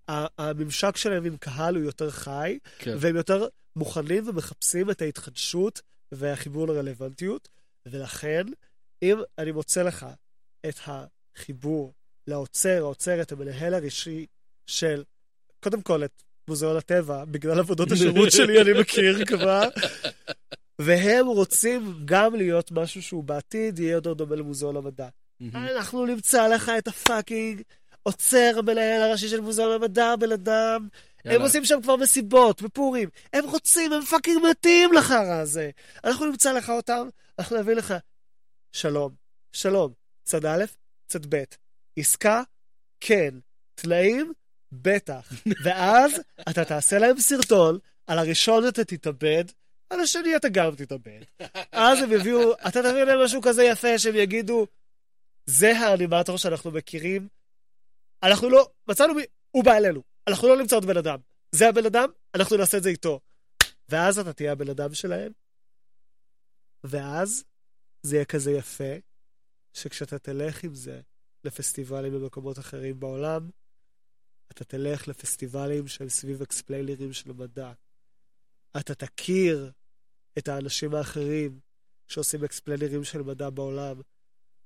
הממשק 0.08 0.96
שלהם 0.96 1.24
עם 1.24 1.36
קהל 1.36 1.74
הוא 1.76 1.84
יותר 1.84 2.10
חי, 2.10 2.58
כן. 2.78 2.96
והם 2.98 3.16
יותר 3.16 3.46
מוכנים 3.76 4.28
ומחפשים 4.28 4.90
את 4.90 5.02
ההתחדשות 5.02 5.80
והחיבור 6.12 6.68
לרלוונטיות, 6.68 7.48
ולכן, 7.86 8.46
אם 9.02 9.18
אני 9.38 9.52
מוצא 9.52 9.82
לך 9.82 10.06
את 10.68 10.74
החיבור 10.86 11.92
לאוצר, 12.26 12.78
האוצרת, 12.78 13.32
המנהל 13.32 13.74
הראשי 13.74 14.26
של, 14.66 15.02
קודם 15.60 15.82
כל 15.82 16.04
את 16.04 16.22
מוזיאון 16.48 16.76
הטבע, 16.76 17.24
בגלל 17.24 17.58
עבודות 17.58 17.92
השירות 17.92 18.32
שלי 18.32 18.60
אני 18.60 18.80
מכיר 18.80 19.24
כבר, 19.24 19.68
והם 20.78 21.26
רוצים 21.26 21.94
גם 22.04 22.34
להיות 22.34 22.72
משהו 22.72 23.02
שהוא 23.02 23.24
בעתיד 23.24 23.78
יהיה 23.78 23.92
יותר 23.92 24.12
דומה 24.12 24.36
למוזיאון 24.36 24.76
המדע. 24.76 25.08
אנחנו 25.54 26.06
נמצא 26.06 26.48
לך 26.48 26.72
את 26.78 26.88
הפאקינג 26.88 27.62
עוצר 28.02 28.54
המנהל 28.58 29.02
הראשי 29.02 29.28
של 29.28 29.40
מוזיאון 29.40 29.72
המדע, 29.72 30.16
בן 30.16 30.32
אדם. 30.32 30.88
הם. 31.24 31.42
עושים 31.42 31.64
שם 31.64 31.82
כבר 31.82 31.96
מסיבות 31.96 32.62
ופורים. 32.62 33.08
הם 33.32 33.44
רוצים, 33.44 33.92
הם 33.92 34.02
fucking 34.02 34.38
מתים 34.50 34.92
לחרא 34.92 35.40
הזה. 35.40 35.70
אנחנו 36.04 36.26
נמצא 36.26 36.52
לך 36.52 36.70
אותם, 36.70 37.08
אנחנו 37.38 37.56
נביא 37.56 37.74
לך 37.74 37.94
שלום, 38.72 39.14
שלום, 39.52 39.92
צד 40.24 40.46
א', 40.46 40.64
צד 41.06 41.34
ב', 41.34 41.42
עסקה, 41.96 42.42
כן, 43.00 43.34
תנאים, 43.74 44.32
בטח. 44.72 45.32
ואז 45.64 46.20
אתה 46.48 46.64
תעשה 46.64 46.98
להם 46.98 47.18
סרטון, 47.18 47.78
על 48.06 48.18
הראשון 48.18 48.68
אתה 48.68 48.84
תתאבד, 48.84 49.44
על 49.90 50.00
השני 50.00 50.36
אתה 50.36 50.48
גם 50.48 50.74
תתאבד. 50.74 51.20
אז 51.72 52.02
הם 52.02 52.12
יביאו, 52.12 52.52
אתה 52.68 52.82
תביא 52.82 53.04
להם 53.04 53.24
משהו 53.24 53.42
כזה 53.42 53.64
יפה 53.64 53.98
שהם 53.98 54.16
יגידו, 54.16 54.66
זה 55.46 55.78
האנימטור 55.78 56.38
שאנחנו 56.38 56.70
מכירים. 56.70 57.28
אנחנו 58.22 58.48
לא, 58.48 58.68
מצאנו 58.88 59.14
מי, 59.14 59.22
הוא 59.50 59.64
בא 59.64 59.76
אלינו. 59.76 60.02
אנחנו 60.28 60.48
לא 60.48 60.56
נמצא 60.56 60.76
עוד 60.76 60.84
בן 60.84 60.96
אדם. 60.96 61.18
זה 61.52 61.68
הבן 61.68 61.86
אדם, 61.86 62.08
אנחנו 62.34 62.56
נעשה 62.56 62.78
את 62.78 62.82
זה 62.82 62.88
איתו. 62.88 63.20
ואז 63.88 64.18
אתה 64.18 64.32
תהיה 64.32 64.52
הבן 64.52 64.70
אדם 64.70 64.94
שלהם, 64.94 65.32
ואז 66.84 67.44
זה 68.02 68.16
יהיה 68.16 68.24
כזה 68.24 68.52
יפה, 68.52 68.94
שכשאתה 69.72 70.18
תלך 70.18 70.64
עם 70.64 70.74
זה 70.74 71.00
לפסטיבלים 71.44 72.12
במקומות 72.12 72.58
אחרים 72.58 73.00
בעולם, 73.00 73.50
אתה 74.52 74.64
תלך 74.64 75.08
לפסטיבלים 75.08 75.88
שהם 75.88 76.08
סביב 76.08 76.42
אקספליינרים 76.42 77.12
של 77.12 77.32
מדע. 77.32 77.72
אתה 78.76 78.94
תכיר 78.94 79.70
את 80.38 80.48
האנשים 80.48 80.94
האחרים 80.94 81.58
שעושים 82.06 82.44
אקספליינרים 82.44 83.04
של 83.04 83.22
מדע 83.22 83.50
בעולם, 83.50 84.00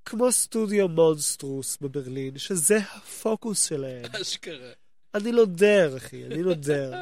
כמו 0.05 0.33
סטודיו 0.33 0.89
מונסטרוס 0.89 1.77
בברלין, 1.81 2.39
שזה 2.39 2.79
הפוקוס 2.79 3.69
שלהם. 3.69 4.05
אשכרה. 4.21 4.73
אני 5.15 5.33
לא 5.33 5.45
דר, 5.45 5.97
אחי, 5.97 6.27
אני 6.27 6.43
לא 6.43 6.55
דר. 6.55 6.93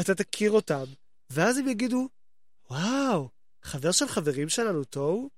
אתה 0.00 0.14
תכיר 0.14 0.50
אותם, 0.50 0.84
ואז 1.30 1.58
הם 1.58 1.68
יגידו, 1.68 2.08
וואו, 2.70 3.28
חבר 3.62 3.92
של 3.92 4.08
חברים 4.08 4.48
שלנו 4.48 4.84
תוהו? 4.84 5.30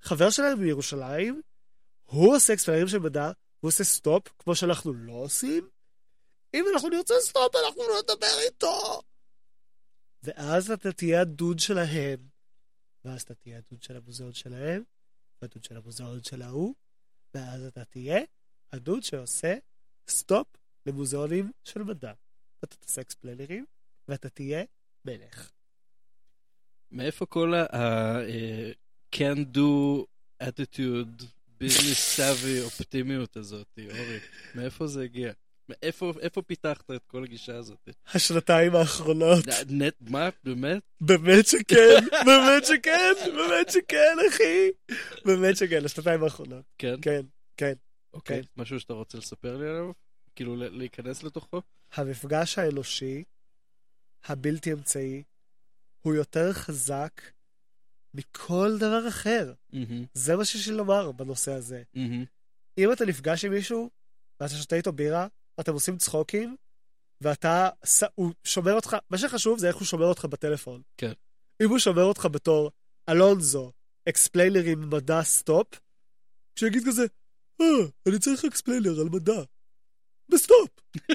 חבר 0.00 0.30
שלהם 0.30 0.60
מירושלים? 0.60 1.42
הוא 2.04 2.36
עושה 2.36 2.52
אקספלרים 2.52 2.88
של 2.88 2.98
מדע, 2.98 3.30
הוא 3.60 3.68
עושה 3.68 3.84
סטופ, 3.84 4.22
כמו 4.38 4.54
שאנחנו 4.54 4.92
לא 4.92 5.12
עושים? 5.12 5.68
אם 6.54 6.64
אנחנו 6.74 6.88
נרצה 6.88 7.14
סטופ, 7.20 7.56
אנחנו 7.56 7.82
לא 7.88 7.94
נדבר 8.02 8.38
איתו. 8.46 9.02
ואז 10.22 10.70
אתה 10.70 10.92
תהיה 10.92 11.20
הדוד 11.20 11.58
שלהם, 11.58 12.28
ואז 13.04 13.22
אתה 13.22 13.34
תהיה 13.34 13.58
הדוד 13.58 13.82
של 13.82 13.96
המוזיאון 13.96 14.32
שלהם, 14.32 14.82
והדוד 15.42 15.64
של 15.64 15.76
המוזיאון 15.76 16.22
של 16.22 16.42
ההוא, 16.42 16.74
ואז 17.34 17.64
אתה 17.64 17.84
תהיה 17.84 18.20
הדוד 18.72 19.02
שעושה 19.02 19.54
סטופ 20.08 20.46
למוזיאונים 20.86 21.52
של 21.64 21.82
מדע. 21.82 22.12
ואתה 22.62 22.76
תעשה 22.76 23.00
explainerים, 23.00 23.66
ואתה 24.08 24.28
תהיה 24.28 24.64
מלך. 25.04 25.50
מאיפה 26.90 27.26
כל 27.26 27.54
ה-can 27.54 29.38
do 29.54 30.04
attitude, 30.42 31.22
business 31.60 32.18
savvy, 32.18 32.64
אופטימיות 32.64 33.36
הזאת, 33.36 33.78
אורי? 33.78 34.18
מאיפה 34.54 34.86
זה 34.86 35.02
הגיע? 35.02 35.32
מאיפה 35.68 36.12
איפה 36.20 36.42
פיתחת 36.42 36.90
את 36.90 37.06
כל 37.06 37.24
הגישה 37.24 37.56
הזאת? 37.56 37.88
השנתיים 38.14 38.74
האחרונות. 38.76 39.44
נט, 39.68 39.94
מה? 40.00 40.28
באמת? 40.44 40.82
באמת 41.00 41.46
שכן, 41.46 42.00
באמת 42.26 42.64
שכן, 42.64 43.12
באמת 43.36 43.70
שכן, 43.70 44.16
אחי. 44.28 44.70
באמת 45.24 45.56
שכן, 45.56 45.84
השנתיים 45.84 46.24
האחרונות. 46.24 46.64
כן? 46.78 46.94
כן, 47.02 47.20
כן. 47.56 47.72
אוקיי. 48.14 48.42
כן. 48.42 48.62
משהו 48.62 48.80
שאתה 48.80 48.92
רוצה 48.92 49.18
לספר 49.18 49.56
לי 49.56 49.68
עליו? 49.68 49.90
כאילו 50.36 50.56
להיכנס 50.56 51.22
לתוכו? 51.22 51.62
המפגש 51.94 52.58
האנושי, 52.58 53.24
הבלתי 54.24 54.72
אמצעי, 54.72 55.22
הוא 56.00 56.14
יותר 56.14 56.52
חזק 56.52 57.20
מכל 58.14 58.76
דבר 58.78 59.08
אחר. 59.08 59.52
זה 60.14 60.36
מה 60.36 60.44
שיש 60.44 60.68
לי 60.68 60.74
לומר 60.74 61.12
בנושא 61.12 61.52
הזה. 61.52 61.82
אם 62.78 62.92
אתה 62.92 63.04
נפגש 63.04 63.44
עם 63.44 63.52
מישהו, 63.52 63.90
ואתה 64.40 64.54
שותה 64.54 64.76
איתו 64.76 64.92
בירה, 64.92 65.26
ואתם 65.58 65.72
עושים 65.72 65.98
צחוקים, 65.98 66.56
ואתה, 67.20 67.68
הוא 68.14 68.32
שומר 68.44 68.72
אותך, 68.72 68.96
מה 69.10 69.18
שחשוב 69.18 69.58
זה 69.58 69.68
איך 69.68 69.76
הוא 69.76 69.84
שומר 69.84 70.06
אותך 70.06 70.24
בטלפון. 70.24 70.82
כן. 70.96 71.12
אם 71.62 71.68
הוא 71.68 71.78
שומר 71.78 72.02
אותך 72.02 72.28
בתור 72.30 72.70
אלונזו, 73.08 73.72
explainer 74.08 74.64
עם 74.64 74.90
מדע 74.90 75.22
סטופ, 75.22 75.66
שיגיד 76.58 76.82
כזה, 76.86 77.06
אה, 77.60 77.66
אני 78.08 78.18
צריך 78.18 78.44
explainer 78.44 79.00
על 79.00 79.08
מדע. 79.12 79.42
בסטופ. 80.28 80.70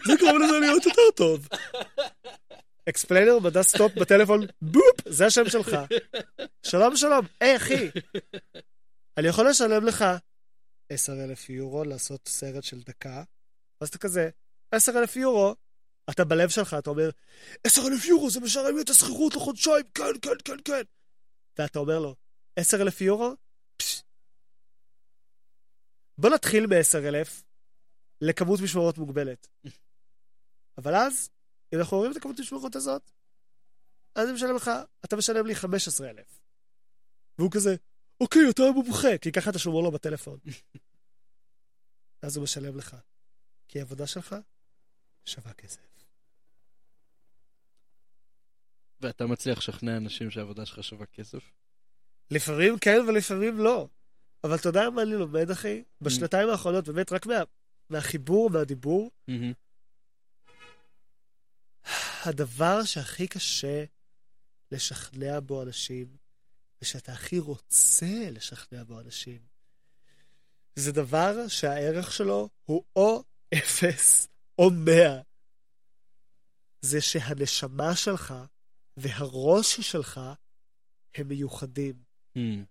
זה 0.07 0.13
גורם 0.19 0.41
לזה 0.41 0.59
להיות 0.59 0.85
יותר 0.85 1.01
טוב. 1.15 1.47
explainer 2.89 3.39
מדע 3.39 3.63
סטופ 3.63 3.93
בטלפון, 3.95 4.41
בופ, 4.61 5.07
זה 5.09 5.25
השם 5.25 5.49
שלך. 5.49 5.77
שלום 6.63 6.95
שלום, 6.95 7.25
היי 7.41 7.55
אחי, 7.55 7.89
אני 9.17 9.27
יכול 9.27 9.49
לשלם 9.49 9.85
לך 9.85 10.05
10,000 10.89 11.49
יורו 11.49 11.83
לעשות 11.83 12.27
סרט 12.27 12.63
של 12.63 12.81
דקה, 12.81 13.23
ואז 13.81 13.89
אתה 13.89 13.97
כזה, 13.97 14.29
10,000 14.71 15.15
יורו, 15.15 15.55
אתה 16.09 16.25
בלב 16.25 16.49
שלך, 16.49 16.75
אתה 16.79 16.89
אומר, 16.89 17.09
10,000 17.63 18.05
יורו, 18.05 18.29
זה 18.29 18.39
משלם 18.39 18.75
לי 18.75 18.81
את 18.81 18.89
השכירות 18.89 19.35
לחודשיים, 19.35 19.85
כן, 19.93 20.03
כן, 20.21 20.37
כן, 20.45 20.57
כן. 20.65 20.81
ואתה 21.59 21.79
אומר 21.79 21.99
לו, 21.99 22.15
10,000 22.55 23.01
יורו? 23.01 23.35
בוא 26.17 26.29
נתחיל 26.29 26.65
ב-10,000 26.67 27.43
לכמות 28.21 28.59
משמרות 28.63 28.97
מוגבלת. 28.97 29.47
אבל 30.77 30.95
אז, 30.95 31.29
אם 31.73 31.79
אנחנו 31.79 31.97
רואים 31.97 32.11
את 32.11 32.17
הכמות 32.17 32.39
המשמרות 32.39 32.75
הזאת, 32.75 33.11
אז 34.15 34.27
אני 34.27 34.35
משלם 34.35 34.55
לך, 34.55 34.71
אתה 35.05 35.15
משלם 35.15 35.45
לי 35.45 35.55
15,000. 35.55 36.39
והוא 37.39 37.51
כזה, 37.51 37.75
אוקיי, 38.21 38.41
אתה 38.49 38.63
מומחה, 38.75 39.17
כי 39.21 39.31
ככה 39.31 39.49
אתה 39.49 39.59
שומר 39.59 39.79
לו 39.79 39.91
בטלפון. 39.91 40.39
אז 42.21 42.37
הוא 42.37 42.43
משלם 42.43 42.77
לך. 42.77 42.95
כי 43.69 43.79
העבודה 43.79 44.07
שלך 44.07 44.35
שווה 45.25 45.53
כסף. 45.53 45.79
ואתה 49.01 49.25
מצליח 49.25 49.57
לשכנע 49.57 49.97
אנשים 49.97 50.31
שהעבודה 50.31 50.65
שלך 50.65 50.83
שווה 50.83 51.05
כסף? 51.05 51.51
לפעמים 52.31 52.79
כן 52.79 52.99
ולפעמים 53.07 53.57
לא. 53.57 53.87
אבל 54.43 54.55
אתה 54.55 54.69
יודע 54.69 54.89
מה 54.89 55.01
אני 55.01 55.11
לומד, 55.11 55.51
אחי? 55.51 55.83
בשנתיים 56.01 56.49
האחרונות, 56.49 56.87
באמת, 56.87 57.11
רק 57.11 57.25
מה, 57.25 57.33
מהחיבור, 57.89 58.49
מהדיבור, 58.49 59.11
מהמם. 59.27 59.53
הדבר 62.25 62.83
שהכי 62.83 63.27
קשה 63.27 63.83
לשכנע 64.71 65.39
בו 65.39 65.63
אנשים, 65.63 66.07
ושאתה 66.81 67.11
הכי 67.11 67.39
רוצה 67.39 68.29
לשכנע 68.31 68.83
בו 68.83 68.99
אנשים, 68.99 69.39
זה 70.75 70.91
דבר 70.91 71.47
שהערך 71.47 72.11
שלו 72.11 72.49
הוא 72.65 72.83
או 72.95 73.23
אפס 73.53 74.27
או 74.57 74.69
מאה. 74.71 75.21
זה 76.81 77.01
שהנשמה 77.01 77.95
שלך 77.95 78.33
והראש 78.97 79.79
שלך 79.79 80.21
הם 81.15 81.27
מיוחדים. 81.27 81.95
מהמם. 82.35 82.63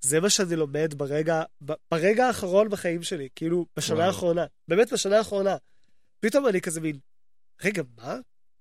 זה 0.00 0.20
מה 0.20 0.30
שאני 0.30 0.56
לומד 0.56 0.94
ברגע, 0.96 1.42
ברגע 1.90 2.26
האחרון 2.26 2.68
בחיים 2.68 3.02
שלי, 3.02 3.28
כאילו, 3.34 3.66
בשנה 3.76 3.96
וואו. 3.96 4.06
האחרונה. 4.06 4.46
באמת 4.68 4.92
בשנה 4.92 5.18
האחרונה. 5.18 5.56
פתאום 6.20 6.48
אני 6.48 6.60
כזה 6.60 6.80
מין, 6.80 6.98
רגע, 7.64 7.82
מה? 7.96 8.14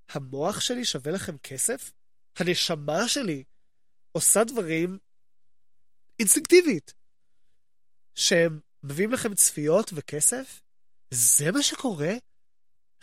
המוח 0.10 0.60
שלי 0.60 0.86
שווה 0.86 1.12
לכם 1.12 1.38
כסף? 1.38 1.92
הנשמה 2.38 3.08
שלי 3.08 3.44
עושה 4.12 4.44
דברים 4.44 4.98
אינסטינקטיבית, 6.20 6.94
שהם 8.16 8.60
מביאים 8.84 9.12
לכם 9.12 9.36
צפיות 9.36 9.92
וכסף? 9.94 10.62
זה 11.12 11.52
מה 11.52 11.64
שקורה? 11.64 12.14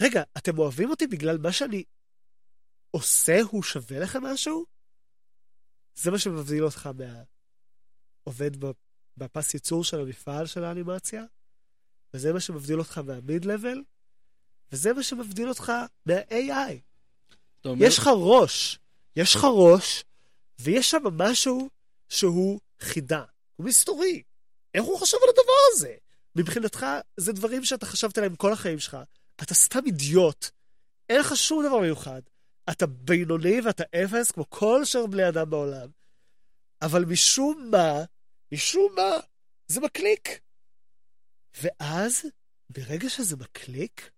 רגע, 0.01 0.23
אתם 0.39 0.59
אוהבים 0.59 0.91
אותי 0.91 1.07
בגלל 1.07 1.39
מה 1.39 1.53
שאני 1.53 1.85
עושה 2.91 3.41
הוא 3.43 3.63
שווה 3.63 3.99
לכם 3.99 4.25
משהו? 4.25 4.65
זה 5.95 6.11
מה 6.11 6.19
שמבדיל 6.19 6.65
אותך 6.65 6.89
מהעובד 8.27 8.51
בפס 9.17 9.55
ייצור 9.55 9.85
של 9.85 10.01
המפעל 10.01 10.47
של 10.47 10.65
האנימציה, 10.65 11.25
וזה 12.15 12.33
מה 12.33 12.41
שמבדיל 12.41 12.79
אותך 12.79 12.99
מהמיד-לבל, 12.99 13.83
וזה 14.73 14.93
מה 14.93 15.03
שמבדיל 15.03 15.49
אותך 15.49 15.73
מה-AI. 16.07 16.73
אומר, 17.65 17.87
יש 17.87 17.99
לך 17.99 18.07
ראש, 18.17 18.79
יש 19.17 19.37
לך 19.37 19.45
ראש, 19.45 20.05
ויש 20.59 20.91
שם 20.91 21.03
משהו 21.13 21.69
שהוא 22.09 22.61
חידה. 22.81 23.25
הוא 23.57 23.67
מסתורי. 23.67 24.23
איך 24.75 24.85
הוא 24.85 25.01
חשב 25.01 25.17
על 25.23 25.29
הדבר 25.29 25.53
הזה? 25.73 25.95
מבחינתך, 26.37 26.87
זה 27.17 27.33
דברים 27.33 27.65
שאתה 27.65 27.87
חשבת 27.87 28.19
עליהם 28.19 28.37
כל 28.37 28.53
החיים 28.53 28.79
שלך. 28.79 28.97
אתה 29.43 29.55
סתם 29.55 29.81
אידיוט. 29.87 30.51
אין 31.09 31.21
לך 31.21 31.37
שום 31.37 31.67
דבר 31.67 31.81
מיוחד. 31.81 32.23
אתה 32.71 32.87
בינוני 32.87 33.61
ואתה 33.61 33.85
אפס 33.95 34.31
כמו 34.31 34.51
כל 34.51 34.85
שאר 34.85 35.07
בני 35.07 35.29
אדם 35.29 35.51
בעולם. 35.51 35.89
אבל 36.83 37.05
משום 37.05 37.71
מה, 37.71 38.05
משום 38.53 38.95
מה, 38.97 39.17
זה 39.69 39.81
מקליק. 39.81 40.29
ואז, 41.63 42.23
ברגע 42.71 43.09
שזה 43.09 43.37
מקליק, 43.37 44.11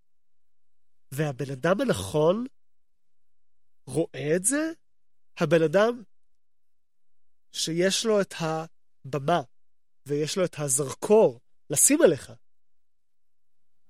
והבן 1.12 1.50
אדם 1.52 1.80
הנכון 1.80 2.46
רואה 3.86 4.36
את 4.36 4.44
זה, 4.44 4.72
הבן 5.38 5.62
אדם 5.62 6.02
שיש 7.52 8.06
לו 8.06 8.20
את 8.20 8.34
הבמה 8.38 9.42
ויש 10.06 10.38
לו 10.38 10.44
את 10.44 10.58
הזרקור 10.58 11.40
לשים 11.70 12.02
עליך, 12.02 12.32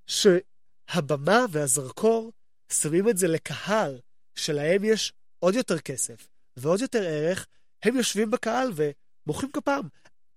שהבמה 0.07 1.47
והזרקור 1.51 2.33
שמים 2.73 3.09
את 3.09 3.19
זה 3.19 3.29
לקהל 3.29 4.01
שלהם 4.35 4.85
יש 4.85 5.13
עוד 5.39 5.55
יותר 5.55 5.79
כסף 5.79 6.29
ועוד 6.57 6.81
יותר 6.81 7.03
ערך, 7.03 7.47
הם 7.83 7.97
יושבים 7.97 8.31
בקהל 8.31 8.73
ומוחאים 8.75 9.53
כפיים. 9.53 9.89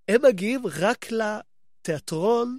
הם 0.08 0.22
מגיעים 0.26 0.62
רק 0.68 1.06
לתיאטרון 1.12 2.58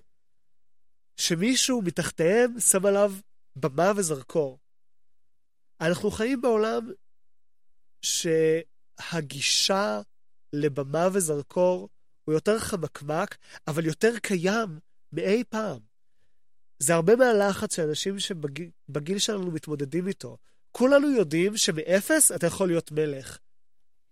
שמישהו 1.17 1.83
מתחתיהם 1.83 2.61
שם 2.61 2.87
עליו 2.87 3.13
במה 3.57 3.93
וזרקור. 3.97 4.59
אנחנו 5.81 6.11
חיים 6.11 6.41
בעולם 6.41 6.93
שהגישה 8.03 10.01
לבמה 10.53 11.09
וזרקור 11.13 11.89
הוא 12.31 12.37
יותר 12.37 12.59
חמקמק, 12.59 13.37
אבל 13.69 13.87
יותר 13.87 14.19
קיים 14.19 14.79
מאי 15.13 15.45
פעם. 15.49 15.79
זה 16.79 16.95
הרבה 16.95 17.17
מהלחץ 17.17 17.77
שאנשים 17.77 18.19
שבגיל 18.19 19.19
שלנו 19.19 19.51
מתמודדים 19.51 20.09
איתו. 20.09 20.37
כולנו 20.73 21.11
יודעים 21.11 21.57
שמאפס 21.57 22.33
אתה 22.33 22.47
יכול 22.47 22.69
להיות 22.69 22.93
מלך. 22.93 23.39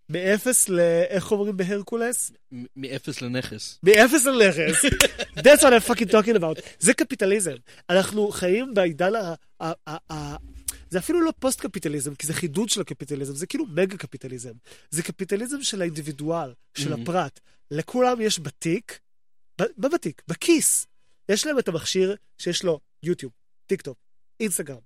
מאפס 0.08 0.68
ל... 0.68 0.80
איך 1.08 1.32
אומרים 1.32 1.56
בהרקולס? 1.56 2.32
מאפס 2.76 3.22
לנכס. 3.22 3.78
מאפס 3.82 4.26
לנכס. 4.26 4.84
That's 5.44 5.60
what 5.60 5.72
I'm 5.72 5.90
fucking 5.90 6.10
talking 6.10 6.36
about. 6.38 6.60
זה 6.78 6.94
קפיטליזם. 6.94 7.54
אנחנו 7.90 8.30
חיים 8.30 8.74
בעידן. 8.74 9.12
זה 10.90 10.98
אפילו 10.98 11.20
לא 11.20 11.32
פוסט-קפיטליזם, 11.38 12.14
כי 12.14 12.26
זה 12.26 12.34
חידוד 12.34 12.68
של 12.68 12.80
הקפיטליזם, 12.80 13.34
זה 13.34 13.46
כאילו 13.46 13.66
מגה-קפיטליזם. 13.66 14.52
זה 14.90 15.02
קפיטליזם 15.02 15.62
של 15.62 15.80
האינדיבידואל, 15.80 16.54
של 16.74 16.92
Mhm. 16.92 17.00
הפרט. 17.02 17.40
לכולם 17.70 18.20
יש 18.20 18.40
בתיק, 18.40 19.00
בבתיק, 19.78 20.22
בכיס. 20.28 20.86
יש 21.28 21.46
להם 21.46 21.58
את 21.58 21.68
המכשיר 21.68 22.16
שיש 22.38 22.64
לו 22.64 22.80
יוטיוב, 23.02 23.32
טיק 23.66 23.82
טוק, 23.82 23.98
אינסטגרם. 24.40 24.80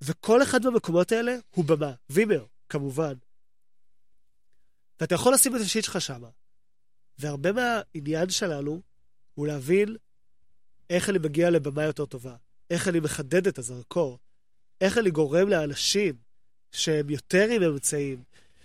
וכל 0.00 0.42
אחד 0.42 0.64
מהמקומות 0.64 1.12
האלה 1.12 1.36
הוא 1.50 1.64
במה. 1.64 1.92
וימאו, 2.10 2.44
כמובן. 2.68 3.12
ואתה 5.00 5.14
יכול 5.14 5.34
לשים 5.34 5.56
את 5.56 5.60
ה 5.60 5.65
shit 5.65 5.84
שלך 5.84 6.00
שמה. 6.00 6.28
והרבה 7.18 7.50
מהעניין 7.52 8.30
שלנו 8.30 8.82
הוא 9.34 9.46
להבין 9.46 9.96
איך 10.90 11.10
אני 11.10 11.18
מגיע 11.18 11.50
לבמה 11.50 11.82
יותר 11.84 12.06
טובה, 12.06 12.36
איך 12.70 12.88
אני 12.88 13.00
מחדד 13.00 13.46
את 13.46 13.58
הזרקור, 13.58 14.18
איך 14.80 14.98
אני 14.98 15.10
גורם 15.10 15.48
לאנשים 15.48 16.14
שהם 16.72 17.10
יותר 17.10 17.48
עם 17.50 17.62
אמצעים. 17.62 18.22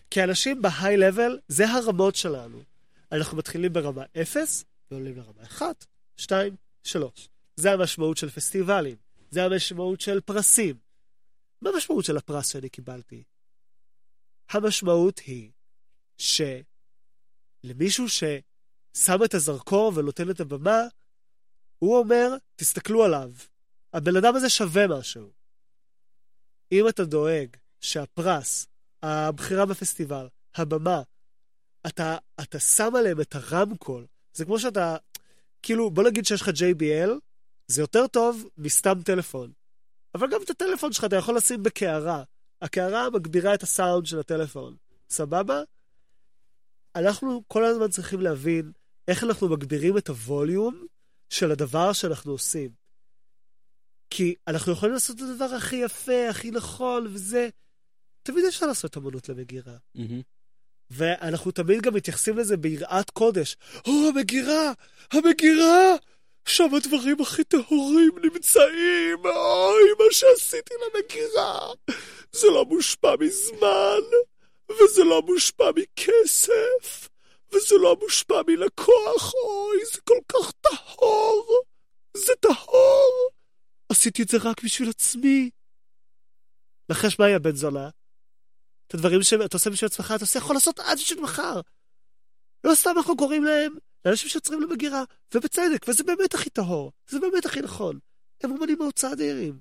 כי 0.10 0.24
אנשים 0.24 0.62
בהיי-לבל, 0.62 1.40
זה 1.48 1.70
הרמות 1.70 2.16
שלנו. 2.16 2.64
אנחנו 3.12 3.38
מתחילים 3.38 3.74
ברמה 3.74 4.04
0 4.22 4.66
ועולים 4.92 5.18
לרמה 5.18 5.44
1, 5.44 5.86
2, 6.18 6.56
3. 6.84 7.30
זה 7.56 7.72
המשמעות 7.72 8.18
של 8.18 8.30
פסטיבלים, 8.30 8.96
זה 9.32 9.44
המשמעות 9.44 10.02
של 10.02 10.22
פרסים. 10.22 10.76
מה 11.62 11.70
המשמעות 11.70 12.06
של 12.06 12.18
הפרס 12.18 12.48
שאני 12.48 12.70
קיבלתי? 12.70 13.24
המשמעות 14.50 15.20
היא 15.20 15.52
שלמישהו 17.64 18.06
ששם 18.10 19.24
את 19.26 19.34
הזרקור 19.34 19.92
ונותן 19.96 20.30
את 20.30 20.40
הבמה, 20.40 20.82
הוא 21.80 21.98
אומר, 21.98 22.36
תסתכלו 22.56 23.04
עליו, 23.04 23.32
הבן 23.94 24.16
אדם 24.16 24.36
הזה 24.36 24.50
שווה 24.50 24.88
משהו. 24.88 25.41
אם 26.72 26.88
אתה 26.88 27.06
דואג 27.06 27.48
שהפרס, 27.82 28.68
הבחירה 29.04 29.66
בפסטיבל, 29.66 30.28
הבמה, 30.56 31.02
אתה, 31.88 32.18
אתה 32.42 32.60
שם 32.60 32.96
עליהם 32.96 33.22
את 33.22 33.36
הרמקול, 33.36 34.06
זה 34.34 34.46
כמו 34.46 34.60
שאתה, 34.60 34.98
כאילו, 35.62 35.92
בוא 35.92 36.04
נגיד 36.04 36.26
שיש 36.26 36.42
לך 36.42 36.48
JBL, 36.48 37.10
זה 37.68 37.82
יותר 37.82 38.08
טוב 38.08 38.50
מסתם 38.58 39.02
טלפון. 39.06 39.52
אבל 40.16 40.28
גם 40.32 40.42
את 40.44 40.50
הטלפון 40.50 40.92
שלך 40.92 41.04
אתה 41.04 41.16
יכול 41.16 41.38
לשים 41.38 41.64
בקערה. 41.64 42.24
הקערה 42.62 43.10
מגבירה 43.10 43.54
את 43.54 43.64
הסאונד 43.64 44.06
של 44.06 44.20
הטלפון. 44.20 44.76
סבבה? 45.10 45.62
אנחנו 46.96 47.44
כל 47.48 47.66
הזמן 47.66 47.90
צריכים 47.90 48.22
להבין 48.22 48.72
איך 49.08 49.24
אנחנו 49.24 49.50
מגבירים 49.50 49.98
את 49.98 50.10
הווליום 50.10 50.86
של 51.30 51.52
הדבר 51.52 51.94
שאנחנו 51.94 52.32
עושים. 52.32 52.81
כי 54.12 54.36
אנחנו 54.48 54.72
יכולים 54.72 54.94
לעשות 54.94 55.18
את 55.18 55.22
הדבר 55.22 55.46
הכי 55.56 55.76
יפה, 55.76 56.30
הכי 56.30 56.52
נכון, 56.52 57.08
וזה... 57.10 57.50
תמיד 58.24 58.46
אפשר 58.46 58.66
לעשות 58.66 58.98
אמנות 58.98 59.30
למגירה. 59.30 59.74
מהמם. 59.96 60.22
ואנחנו 60.90 61.52
תמיד 61.52 61.82
גם 61.82 61.94
מתייחסים 61.94 62.38
לזה 62.38 62.58
ביראת 62.58 63.10
קודש. 63.10 63.58
או, 63.88 63.92
המגירה! 64.10 64.72
המגירה! 65.12 65.96
שם 66.46 66.76
הדברים 66.76 67.22
הכי 67.22 67.44
טהורים 67.44 68.12
נמצאים! 68.24 69.26
אוי, 69.26 69.90
מה 70.00 70.06
שעשיתי 70.12 70.74
למגירה! 70.74 71.74
זה 72.32 72.48
לא 72.48 72.66
מושפע 72.66 73.16
מזמן, 73.20 74.02
וזה 74.70 75.04
לא 75.04 75.22
מושפע 75.22 75.72
מכסף, 75.76 77.10
וזה 77.54 77.76
לא 77.82 77.98
מושפע 78.02 78.42
מלקוח, 78.48 79.34
אוי, 79.34 79.78
זה 79.94 80.00
כל 80.04 80.20
כך 80.34 80.52
טהור! 80.52 81.62
זה 82.18 82.34
טהור! 82.40 83.41
עשיתי 83.92 84.24
את 84.24 84.30
זה 84.30 84.38
רק 84.44 84.64
בשביל 84.64 84.90
עצמי. 84.90 85.50
נחש 86.92 87.20
מהי 87.20 87.34
הבן 87.34 87.56
זונה? 87.56 87.90
את 88.88 88.94
הדברים 88.94 89.24
שאתה 89.24 89.58
עושה 89.58 89.70
בשביל 89.70 89.88
עצמך, 89.88 90.14
אתה 90.16 90.24
עושה, 90.24 90.40
יכול 90.40 90.56
לעשות 90.56 90.80
עד 90.80 90.98
בשביל 90.98 91.22
מחר. 91.22 91.62
לא 92.64 92.76
סתם 92.76 92.90
אנחנו 92.98 93.18
קוראים 93.18 93.44
להם 93.44 93.76
לאנשים 94.06 94.30
שיוצרים 94.30 94.62
למגירה, 94.62 95.04
ובצדק, 95.34 95.86
וזה 95.88 96.04
באמת 96.04 96.34
הכי 96.34 96.50
טהור, 96.50 96.92
זה 97.10 97.20
באמת 97.20 97.46
הכי 97.46 97.62
נכון. 97.62 98.00
הם 98.44 98.52
אומנים 98.52 98.82
outsiderים. 98.82 99.60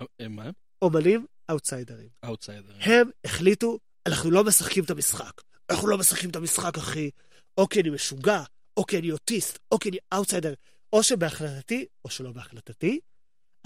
אה, 0.00 0.28
מה? 0.28 0.50
אומנים 0.82 1.26
outsiderים. 1.50 2.08
outsider. 2.24 2.74
הם 2.80 3.10
החליטו, 3.24 3.78
אנחנו 4.06 4.30
לא 4.30 4.44
משחקים 4.44 4.84
את 4.84 4.90
המשחק. 4.90 5.42
אנחנו 5.70 5.88
לא 5.88 5.98
משחקים 5.98 6.30
את 6.30 6.36
המשחק, 6.36 6.78
אחי. 6.78 7.10
או 7.58 7.68
כי 7.68 7.80
אני 7.80 7.90
משוגע, 7.90 8.42
או 8.76 8.86
כי 8.86 8.98
אני 8.98 9.12
אוטיסט, 9.12 9.58
או 9.72 9.78
כי 9.78 9.88
אני 9.88 9.98
אאוטסיידר. 10.12 10.54
או 10.92 11.02
שבהחלטתי, 11.02 11.86
או 12.04 12.10
שלא 12.10 12.32
בהחלטתי, 12.32 13.00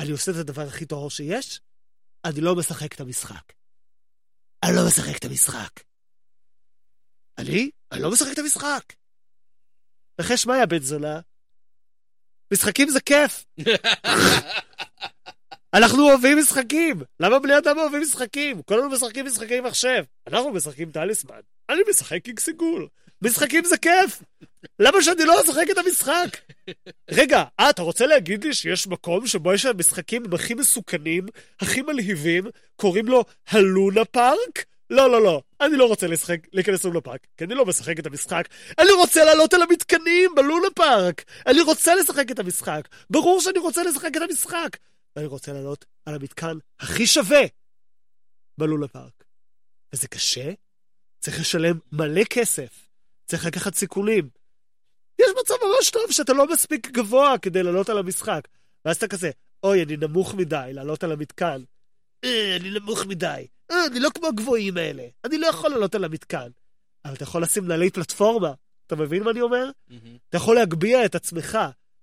אני 0.03 0.11
עושה 0.11 0.33
את 0.33 0.37
הדבר 0.37 0.63
הכי 0.63 0.87
טהור 0.87 1.11
שיש, 1.11 1.61
אני 2.25 2.41
לא 2.41 2.57
משחק 2.57 2.95
את 2.95 3.01
המשחק. 3.01 3.53
אני 4.63 4.77
לא 4.77 4.87
משחק 4.87 5.17
את 5.17 5.25
המשחק. 5.25 5.71
אני? 7.39 7.71
אני 7.93 8.03
לא 8.03 8.11
משחק 8.11 8.33
את 8.33 8.39
המשחק. 8.39 8.93
נחש 10.21 10.47
מה, 10.47 10.59
יא 10.59 10.65
בן 10.65 10.83
זונה? 10.83 11.21
משחקים 12.53 12.89
זה 12.89 13.01
כיף. 13.01 13.45
אנחנו 15.75 16.09
אוהבים 16.09 16.39
משחקים. 16.39 17.03
למה 17.21 17.39
בני 17.39 17.59
אדם 17.59 17.79
אוהבים 17.79 18.03
משחקים? 18.03 18.63
כולנו 18.63 18.89
משחקים 18.89 19.27
משחקי 19.27 19.61
מחשב. 19.61 20.05
אנחנו 20.27 20.51
משחקים 20.51 20.91
טליסמן. 20.91 21.41
אני 21.71 21.81
משחק 21.91 22.19
קינג 22.25 22.39
סיגול. 22.39 22.89
משחקים 23.23 23.65
זה 23.65 23.77
כיף. 23.77 24.23
למה 24.79 25.03
שאני 25.03 25.25
לא 25.25 25.41
אשחק 25.43 25.67
את 25.71 25.79
המשחק? 25.79 26.37
רגע, 27.11 27.45
אה, 27.61 27.71
אתה 27.71 27.83
רוצה 27.83 28.07
להגיד 28.07 28.45
לי 28.45 28.55
שיש 28.55 28.87
מקום 28.87 29.27
שבו 29.27 29.53
יש 29.53 29.67
המשחקים 29.67 30.23
הכי 30.35 30.55
מסוכנים, 30.55 31.27
הכי 31.61 31.83
מלהיבים, 31.83 32.45
קוראים 32.77 33.07
לו 33.07 33.25
הלונה 33.49 34.05
פארק? 34.05 34.65
לא, 34.91 35.11
לא, 35.11 35.23
לא. 35.23 35.43
אני 35.61 35.77
לא 35.77 35.85
רוצה 35.85 36.07
לשחק, 36.07 36.39
להיכנס 36.53 36.85
ללונה 36.85 37.01
פארק, 37.01 37.27
כי 37.37 37.45
אני 37.45 37.55
לא 37.55 37.67
משחק 37.67 37.99
את 37.99 38.07
המשחק. 38.07 38.49
אני 38.79 38.93
רוצה 38.93 39.25
לעלות 39.25 39.55
על 39.55 39.63
המתקנים 39.63 40.35
בלונה 40.37 40.69
פארק. 40.75 41.25
אני 41.47 41.61
רוצה 41.61 41.95
לשחק 41.95 42.31
את 42.31 42.39
המשחק. 42.39 42.89
ברור 43.11 43.41
שאני 43.41 43.59
רוצה 43.59 43.83
לשחק 43.83 44.17
את 44.17 44.23
המשחק. 44.23 44.77
אני 45.17 45.27
רוצה 45.27 45.53
לעלות 45.53 45.85
על 46.07 46.15
המתקן 46.15 46.59
הכי 46.81 47.07
שווה 47.07 47.43
בלונה 48.59 48.89
פארק. 48.89 49.25
וזה 49.93 50.09
קשה, 50.09 50.53
צריך 51.21 51.41
לשלם 51.41 51.79
מלא 51.93 52.25
כסף, 52.25 52.92
צריך 53.27 53.47
לקחת 53.47 53.75
סיכונים. 53.75 54.29
יש 55.19 55.29
מצב 55.41 55.55
ממש 55.55 55.91
טוב 55.91 56.11
שאתה 56.11 56.33
לא 56.33 56.47
מספיק 56.47 56.91
גבוה 56.91 57.39
כדי 57.39 57.63
לעלות 57.63 57.89
על 57.89 57.99
המשחק. 57.99 58.49
ואז 58.85 58.97
אתה 58.97 59.09
כזה, 59.09 59.31
אוי, 59.63 59.83
אני 59.83 59.97
נמוך 59.97 60.35
מדי 60.35 60.71
לעלות 60.73 61.05
על 61.05 61.13
המתקן. 61.13 61.63
אה, 62.25 62.57
אני 62.57 62.71
נמוך 62.71 63.07
מדי. 63.07 63.47
אה, 63.71 63.87
אני 63.87 64.01
לא 64.01 64.11
כמו 64.15 64.27
הגבוהים 64.27 64.77
האלה. 64.77 65.07
אני 65.25 65.39
לא 65.39 65.47
יכול 65.47 65.71
לעלות 65.71 65.95
על 65.95 66.05
המתקן. 66.05 66.49
אבל 67.05 67.15
אתה 67.15 67.23
יכול 67.23 67.43
לשים 67.43 67.69
נעלי 67.69 67.91
פלטפורמה. 67.91 68.53
אתה 68.87 68.97
מבין 68.97 69.23
מה 69.23 69.31
אני 69.31 69.41
אומר? 69.41 69.71
מהמם. 69.89 70.17
אתה 70.29 70.37
יכול 70.37 70.55
להגביה 70.57 71.05
את 71.05 71.15
עצמך. 71.15 71.59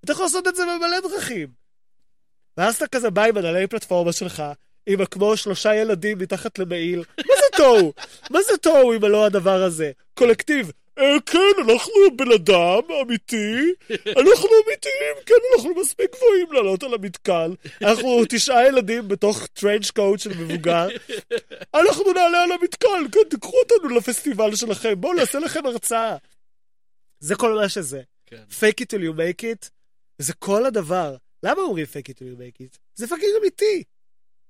אתה 0.06 0.12
יכול 0.12 0.26
לעשות 0.26 0.48
את 0.48 0.56
זה 0.56 0.64
במלא 0.64 1.00
דרכים. 1.10 1.48
ואז 2.58 2.76
אתה 2.76 2.88
כזה 2.88 3.10
בא 3.10 3.24
עם 3.24 3.38
הנעלי 3.38 3.68
פלטפורמה 3.68 4.12
שלך, 4.12 4.44
עם 4.86 5.06
כמו 5.06 5.38
שלושה 5.38 5.76
ילדים 5.76 6.18
מתחת 6.18 6.60
למעיל. 6.60 7.00
מה 7.00 7.34
זה 7.40 7.58
תוהו? 7.58 7.94
מה 8.30 8.40
זה 8.42 8.58
תוהו 8.58 8.94
אם 8.94 9.06
לא 9.06 9.26
הדבר 9.26 9.64
הזה? 9.64 9.92
קולקטיב. 10.14 10.72
אה, 11.00 11.18
כן, 11.26 11.70
אנחנו 11.70 11.94
בן 12.16 12.32
אדם 12.32 12.82
אמיתי, 13.02 13.74
אנחנו 14.22 14.50
אמיתיים, 14.66 15.16
כן, 15.26 15.34
אנחנו 15.56 15.76
מספיק 15.82 16.16
גבוהים 16.16 16.52
לעלות 16.52 16.84
על 16.84 16.94
המתקן. 16.94 17.52
אנחנו 17.82 18.22
תשעה 18.30 18.68
ילדים 18.68 19.08
בתוך 19.08 19.48
trench 19.48 19.92
coat 19.92 20.20
של 20.20 20.30
מבוגר. 20.30 20.88
אנחנו 21.76 22.14
נעלה 22.14 22.44
על 22.44 22.52
המתקן, 22.52 23.04
כן, 23.12 23.30
תיקחו 23.30 23.58
אותנו 23.64 23.96
לפסטיבל 23.96 24.56
שלכם, 24.56 25.02
בואו 25.02 25.14
נעשה 25.14 25.40
לכם 25.40 25.66
הרצאה. 25.66 26.18
זה 27.20 27.36
כל 27.36 27.54
מה 27.54 27.70
שזה. 27.70 28.02
כן. 28.26 28.44
fake 28.50 28.84
it 28.84 28.96
till 28.96 29.02
you 29.02 29.18
make 29.18 29.42
it, 29.44 29.70
זה 30.18 30.34
כל 30.34 30.66
הדבר. 30.66 31.16
למה 31.44 31.62
אומרים 31.62 31.86
fake 31.86 32.10
it 32.10 32.16
till 32.16 32.38
you 32.38 32.40
make 32.40 32.62
it? 32.62 32.78
זה 32.96 33.08
fucking 33.08 33.32
אמיתי. 33.42 33.84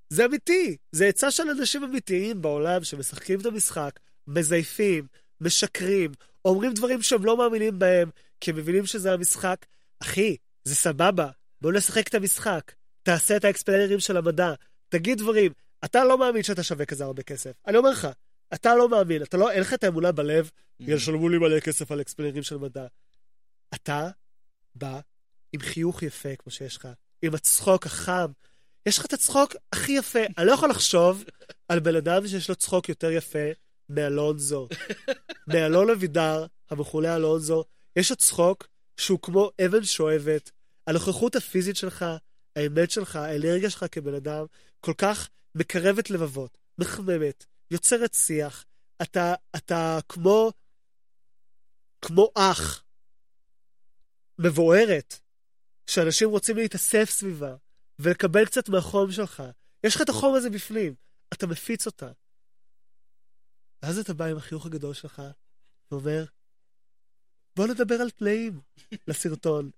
זה 0.09 0.25
אמיתי. 0.25 0.77
זה 0.91 1.05
עצה 1.05 1.31
של 1.31 1.49
אנשים 1.49 1.83
אמיתיים 1.83 2.41
בעולם 2.41 2.83
שמשחקים 2.83 3.39
את 3.39 3.45
המשחק, 3.45 3.99
מזייפים, 4.27 5.07
משקרים, 5.41 6.11
אומרים 6.45 6.73
דברים 6.73 7.01
שהם 7.01 7.25
לא 7.25 7.37
מאמינים 7.37 7.79
בהם, 7.79 8.09
כי 8.41 8.51
הם 8.51 8.57
מבינים 8.57 8.85
שזה 8.85 9.13
המשחק. 9.13 9.65
אחי, 9.99 10.37
זה 10.63 10.75
סבבה, 10.75 11.29
בוא 11.61 11.71
נשחק 11.71 12.07
את 12.07 12.15
המשחק. 12.15 12.71
תעשה 13.03 13.37
את 13.37 13.45
האקספלנרים 13.45 13.99
של 13.99 14.17
המדע, 14.17 14.53
תגיד 14.89 15.17
דברים. 15.17 15.51
אתה 15.85 16.03
לא 16.03 16.17
מאמין 16.17 16.43
שאתה 16.43 16.63
שווה 16.63 16.85
כזה 16.85 17.03
הרבה 17.03 17.23
כסף. 17.23 17.51
אני 17.67 17.77
אומר 17.77 17.89
לך, 17.89 18.07
אתה 18.53 18.75
לא 18.75 18.89
מאמין, 18.89 19.23
אתה 19.23 19.37
לא, 19.37 19.51
אין 19.51 19.61
לך 19.61 19.73
את 19.73 19.83
האמונה 19.83 20.11
בלב, 20.11 20.49
ישלמו 20.79 21.29
לי 21.29 21.37
מלא 21.37 21.59
כסף 21.59 21.91
על 21.91 22.01
אקספלנרים 22.01 22.43
של 22.43 22.57
מדע. 22.57 22.85
אתה 23.75 24.09
בא 24.75 24.99
עם 25.53 25.61
חיוך 25.61 26.03
יפה, 26.03 26.35
כמו 26.35 26.51
שיש 26.51 26.77
לך, 26.77 26.87
עם 27.21 27.35
הצחוק 27.35 27.85
החם. 27.85 28.31
יש 28.85 28.97
לך 28.97 29.05
את 29.05 29.13
הצחוק 29.13 29.55
הכי 29.71 29.91
יפה. 29.91 30.19
אני 30.37 30.45
לא 30.45 30.51
יכול 30.51 30.69
לחשוב 30.69 31.23
על 31.69 31.79
בן 31.79 31.95
אדם 31.95 32.27
שיש 32.27 32.49
לו 32.49 32.55
צחוק 32.55 32.89
יותר 32.89 33.11
יפה 33.11 33.49
מאלונזו. 33.89 34.67
מאלון 35.47 35.89
אבידר, 35.95 36.45
המכונה 36.69 37.15
אלונזו, 37.15 37.63
יש 37.95 38.09
לו 38.09 38.15
צחוק 38.15 38.67
שהוא 38.97 39.19
כמו 39.21 39.51
אבן 39.65 39.83
שואבת. 39.83 40.51
הנוכחות 40.87 41.35
הפיזית 41.35 41.75
שלך, 41.75 42.05
האמת 42.55 42.91
שלך, 42.91 43.15
האנרגיה 43.15 43.69
שלך 43.69 43.85
כבן 43.91 44.13
אדם, 44.13 44.45
כל 44.79 44.93
כך 44.97 45.29
מקרבת 45.55 46.09
לבבות, 46.09 46.57
מחממת, 46.77 47.45
יוצרת 47.71 48.13
שיח. 48.13 48.65
אתה, 49.01 49.33
אתה 49.55 49.99
כמו, 50.09 50.51
כמו 52.01 52.31
אח, 52.35 52.83
מבוארת, 54.39 55.19
שאנשים 55.87 56.29
רוצים 56.29 56.57
להתאסף 56.57 57.09
סביבה 57.09 57.55
ולקבל 57.99 58.45
קצת 58.45 58.69
מהחום 58.69 59.11
שלך. 59.11 59.43
יש 59.83 59.95
לך 59.95 60.01
את 60.01 60.09
החום 60.09 60.35
הזה 60.35 60.49
בפנים, 60.49 60.93
אתה 61.33 61.47
מפיץ 61.47 61.85
אותה. 61.85 62.11
ואז 63.83 63.99
אתה 63.99 64.13
בא 64.13 64.25
עם 64.25 64.37
החיוך 64.37 64.65
הגדול 64.65 64.93
שלך 64.93 65.21
ואומר, 65.91 66.25
בוא 67.55 67.67
נדבר 67.67 67.95
על 67.95 68.09
תנאים 68.09 68.61
לסרטון. 69.07 69.71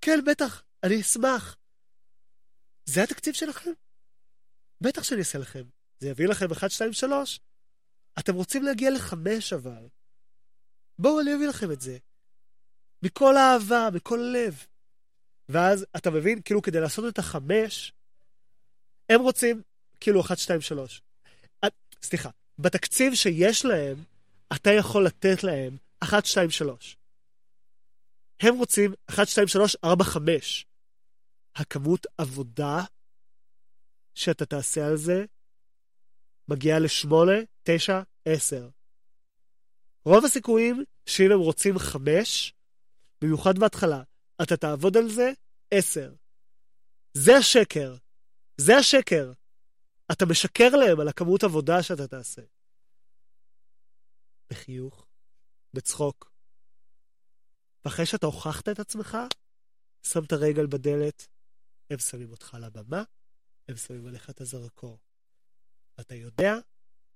כן, 0.00 0.20
בטח, 0.26 0.62
אני 0.82 1.00
אשמח. 1.00 1.56
זה 2.84 3.02
התקציב 3.02 3.34
שלכם? 3.34 3.70
בטח 4.80 5.02
שאני 5.02 5.20
אעשה 5.20 5.38
לכם. 5.38 5.62
זה 5.98 6.08
יביא 6.08 6.28
לכם 6.28 6.52
1, 6.52 6.70
2, 6.70 6.92
3. 6.92 7.40
אתם 8.18 8.34
רוצים 8.34 8.62
להגיע 8.62 8.90
לחמש 8.90 9.52
אבל. 9.52 9.86
בואו, 10.98 11.20
אני 11.20 11.34
אביא 11.34 11.48
לכם 11.48 11.72
את 11.72 11.80
זה. 11.80 11.98
מכל 13.02 13.36
האהבה, 13.36 13.88
מכל 13.94 14.20
הלב. 14.20 14.66
ואז 15.48 15.86
אתה 15.96 16.10
מבין, 16.10 16.42
כאילו 16.42 16.62
כדי 16.62 16.80
לעשות 16.80 17.04
את 17.12 17.18
החמש, 17.18 17.92
הם 19.08 19.20
רוצים 19.20 19.62
כאילו 20.00 20.20
1, 20.20 20.38
2, 20.38 20.60
3. 20.60 21.02
סליחה, 22.02 22.30
בתקציב 22.60 23.14
שיש 23.14 23.64
להם, 23.64 23.96
אתה 24.54 24.70
יכול 24.72 25.06
לתת 25.06 25.44
להם 25.44 25.76
1, 26.00 26.26
2, 26.26 26.50
3. 26.50 26.96
הם 28.40 28.58
רוצים 28.58 28.94
1, 29.06 29.28
2, 29.28 29.48
3, 29.48 29.76
4, 29.84 30.04
5. 30.04 30.66
הכמות 31.56 32.06
עבודה 32.18 32.84
שאתה 34.14 34.46
תעשה 34.46 34.86
על 34.86 34.96
זה 34.96 35.24
מגיעה 36.48 36.78
ל-8, 36.78 37.12
9, 37.62 38.02
10. 38.24 38.68
רוב 40.04 40.24
הסיכויים 40.24 40.84
שאם 41.06 41.32
הם 41.32 41.38
רוצים 41.38 41.78
5, 41.78 42.54
במיוחד 43.22 43.58
בהתחלה, 43.58 44.02
אתה 44.42 44.56
תעבוד 44.56 44.96
על 44.96 45.08
זה 45.08 45.32
10. 45.70 46.12
זה 47.14 47.36
השקר. 47.36 47.94
זה 48.56 48.76
השקר. 48.76 49.32
אתה 50.12 50.26
משקר 50.26 50.68
להם 50.68 51.00
על 51.00 51.08
הכמות 51.08 51.44
עבודה 51.44 51.82
שאתה 51.82 52.08
תעשה. 52.08 52.42
בחיוך, 54.50 55.06
בצחוק. 55.74 56.32
ואחרי 57.84 58.06
שאתה 58.06 58.26
הוכחת 58.26 58.68
את 58.68 58.78
עצמך, 58.78 59.18
שמת 60.02 60.32
רגל 60.32 60.66
בדלת, 60.66 61.26
הם 61.90 61.98
שמים 61.98 62.30
אותך 62.30 62.54
על 62.54 62.64
הבמה, 62.64 63.02
הם 63.68 63.76
שמים 63.76 64.06
עליך 64.06 64.30
את 64.30 64.40
הזרקור. 64.40 64.98
ואתה 65.98 66.14
יודע 66.14 66.54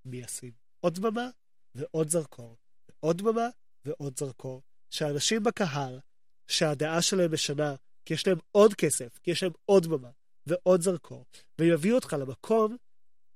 מי 0.05 0.17
ישים 0.17 0.53
עוד 0.81 0.99
במה 0.99 1.29
ועוד 1.75 2.09
זרקור, 2.09 2.57
ועוד 2.89 3.23
במה 3.23 3.49
ועוד 3.85 4.19
זרקור. 4.19 4.63
שאנשים 4.91 5.43
בקהל, 5.43 6.01
שהדעה 6.47 7.03
שלהם 7.03 7.33
משנה, 7.35 7.75
כי 8.05 8.15
יש 8.15 8.27
להם 8.27 8.39
עוד 8.53 8.75
כסף, 8.75 9.19
כי 9.19 9.31
יש 9.31 9.43
להם 9.43 9.53
עוד 9.65 9.87
במה 9.87 10.11
ועוד 10.47 10.81
זרקור, 10.81 11.25
ויביאו 11.59 11.95
אותך 11.95 12.17
למקום, 12.21 12.77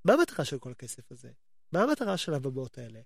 מה 0.04 0.12
המטרה 0.12 0.44
של 0.44 0.58
כל 0.58 0.70
הכסף 0.70 1.12
הזה? 1.12 1.30
מה 1.72 1.82
המטרה 1.82 2.16
של 2.16 2.34
הבמות 2.34 2.78
האלה? 2.78 3.00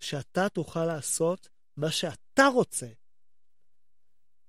שאתה 0.00 0.48
תוכל 0.48 0.84
לעשות 0.84 1.48
מה 1.76 1.90
שאתה 1.90 2.46
רוצה. 2.46 2.86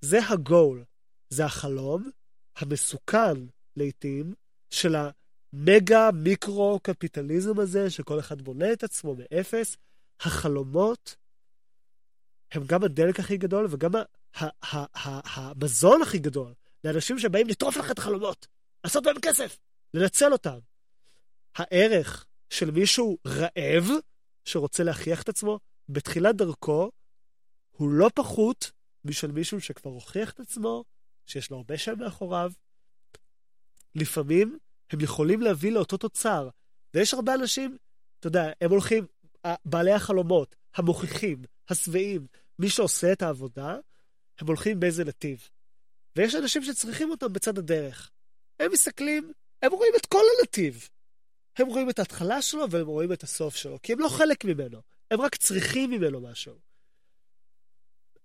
זה 0.02 0.20
הגול, 0.30 0.84
זה 1.30 1.46
החלום 1.46 2.10
המסוכן 2.56 3.34
לעתים 3.76 4.34
של 4.70 4.96
המגה 4.96 6.10
מיקרו 6.12 6.80
קפיטליזם 6.84 7.60
הזה, 7.60 7.90
שכל 7.90 8.20
אחד 8.20 8.42
בונה 8.42 8.74
את 8.74 8.84
עצמו 8.84 9.16
מאפס. 9.16 9.78
החלומות 10.20 11.16
הם 12.52 12.64
גם 12.66 12.84
הדלק 12.84 13.20
הכי 13.20 13.38
גדול 13.38 13.68
וגם 13.70 13.92
המזון 15.36 16.02
הכי 16.02 16.20
גדול 16.20 16.54
לאנשים 16.84 17.20
שבאים 17.20 17.48
לטרוף 17.48 17.78
לך 17.78 17.92
את 17.92 17.98
החלומות, 17.98 18.48
לעשות 18.86 19.04
בהם 19.04 19.20
כסף, 19.22 19.58
לנצל 19.94 20.32
אותם. 20.32 20.60
הערך 21.56 22.26
של 22.50 22.72
מישהו 22.72 23.18
רעב 23.28 23.90
שרוצה 24.46 24.84
להכריח 24.84 25.22
את 25.22 25.30
עצמו 25.30 25.60
בתחילת 25.90 26.36
דרכו 26.36 26.92
הוא 27.72 27.90
לא 27.90 28.10
פחות 28.16 28.72
משל 29.06 29.32
מישהו 29.32 29.62
שכבר 29.62 29.92
הוכיח 29.92 30.32
את 30.32 30.40
עצמו, 30.40 30.84
שיש 31.26 31.52
לו 31.52 31.58
הרבה 31.58 31.78
שם 31.78 32.00
מאחוריו. 32.00 32.52
לפעמים 33.96 34.58
הם 34.90 35.02
יכולים 35.02 35.42
להביא 35.42 35.72
לאותו 35.72 35.98
תוצר. 35.98 36.50
ויש 36.94 37.14
הרבה 37.14 37.34
אנשים, 37.34 37.78
אתה 38.20 38.28
יודע, 38.28 38.52
הם 38.62 38.72
הולכים, 38.72 39.06
בעלי 39.66 39.92
החלומות, 39.92 40.56
המוכיחים, 40.76 41.42
השבעים, 41.70 42.28
מי 42.60 42.70
שעושה 42.70 43.12
את 43.12 43.22
העבודה, 43.22 43.78
הם 44.40 44.48
הולכים 44.48 44.80
באיזה 44.80 45.06
נתיב. 45.06 45.50
ויש 46.16 46.36
אנשים 46.36 46.64
שצריכים 46.64 47.12
אותם 47.12 47.34
בצד 47.34 47.58
הדרך. 47.58 48.12
הם 48.60 48.72
מסתכלים, 48.72 49.32
הם 49.62 49.72
רואים 49.72 49.94
את 49.98 50.06
כל 50.06 50.24
הנתיב. 50.40 50.90
הם 51.58 51.68
רואים 51.68 51.90
את 51.90 52.00
ההתחלה 52.00 52.42
שלו 52.42 52.72
והם 52.72 52.88
רואים 52.88 53.14
את 53.14 53.24
הסוף 53.24 53.56
שלו, 53.56 53.82
כי 53.84 53.94
הם 53.94 54.00
לא 54.00 54.10
חלק 54.10 54.46
ממנו, 54.46 54.82
הם 55.12 55.22
רק 55.22 55.36
צריכים 55.36 55.92
ממנו 55.92 56.22
משהו. 56.22 56.56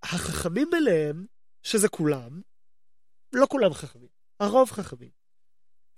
החכמים 0.02 0.68
ביניהם, 0.70 1.26
שזה 1.62 1.89
כולם, 1.89 2.41
לא 3.33 3.47
כולם 3.50 3.75
חכמים, 3.75 4.09
הרוב 4.41 4.70
חכמים. 4.70 5.10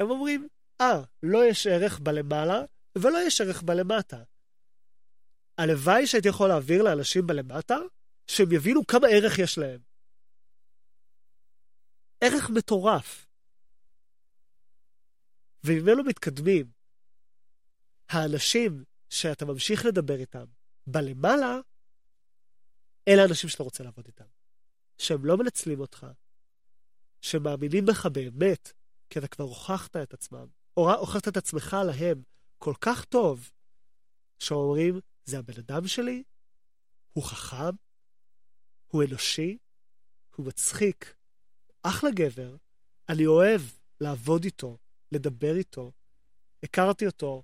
הם 0.01 0.11
אומרים, 0.11 0.49
אה, 0.81 1.03
לא 1.23 1.45
יש 1.45 1.67
ערך 1.67 1.99
בלמעלה 1.99 2.63
ולא 2.99 3.19
יש 3.27 3.41
ערך 3.41 3.63
בלמטה. 3.63 4.23
הלוואי 5.59 6.07
שהייתי 6.07 6.29
יכול 6.29 6.49
להעביר 6.49 6.83
לאנשים 6.83 7.27
בלמטה, 7.27 7.79
שהם 8.27 8.53
יבינו 8.53 8.87
כמה 8.87 9.09
ערך 9.09 9.39
יש 9.39 9.59
להם. 9.59 9.81
ערך 12.21 12.51
מטורף. 12.51 13.27
וממנו 15.65 16.05
מתקדמים. 16.05 16.71
האנשים 18.09 18.85
שאתה 19.11 19.45
ממשיך 19.45 19.87
לדבר 19.87 20.17
איתם 20.17 20.45
בלמעלה, 20.87 21.59
אלה 23.09 23.23
האנשים 23.23 23.51
שאתה 23.51 23.63
רוצה 23.63 23.85
לעבוד 23.85 24.07
איתם. 24.07 24.25
שהם 24.99 25.25
לא 25.25 25.37
מנצלים 25.37 25.81
אותך, 25.81 26.07
שמאמינים 27.21 27.87
בך 27.87 28.07
באמת, 28.07 28.73
כי 29.11 29.19
אתה 29.19 29.29
כבר 29.29 29.45
הוכחת 29.45 29.97
את 29.97 30.15
עצמם, 30.15 30.47
או 30.77 30.93
הוכחת 30.93 31.29
את 31.29 31.37
עצמך 31.37 31.77
להם 31.87 32.23
כל 32.59 32.75
כך 32.81 33.05
טוב, 33.05 33.51
שאומרים, 34.39 35.01
זה 35.25 35.39
הבן 35.39 35.59
אדם 35.59 35.87
שלי, 35.87 36.23
הוא 37.13 37.25
חכם, 37.25 37.75
הוא 38.87 39.05
אנושי, 39.05 39.59
הוא 40.37 40.47
מצחיק, 40.47 41.15
אחלה 41.83 42.11
גבר, 42.11 42.57
אני 43.09 43.27
אוהב 43.27 43.61
לעבוד 44.01 44.45
איתו, 44.45 44.79
לדבר 45.13 45.57
איתו. 45.57 45.93
הכרתי 46.63 47.07
אותו 47.07 47.43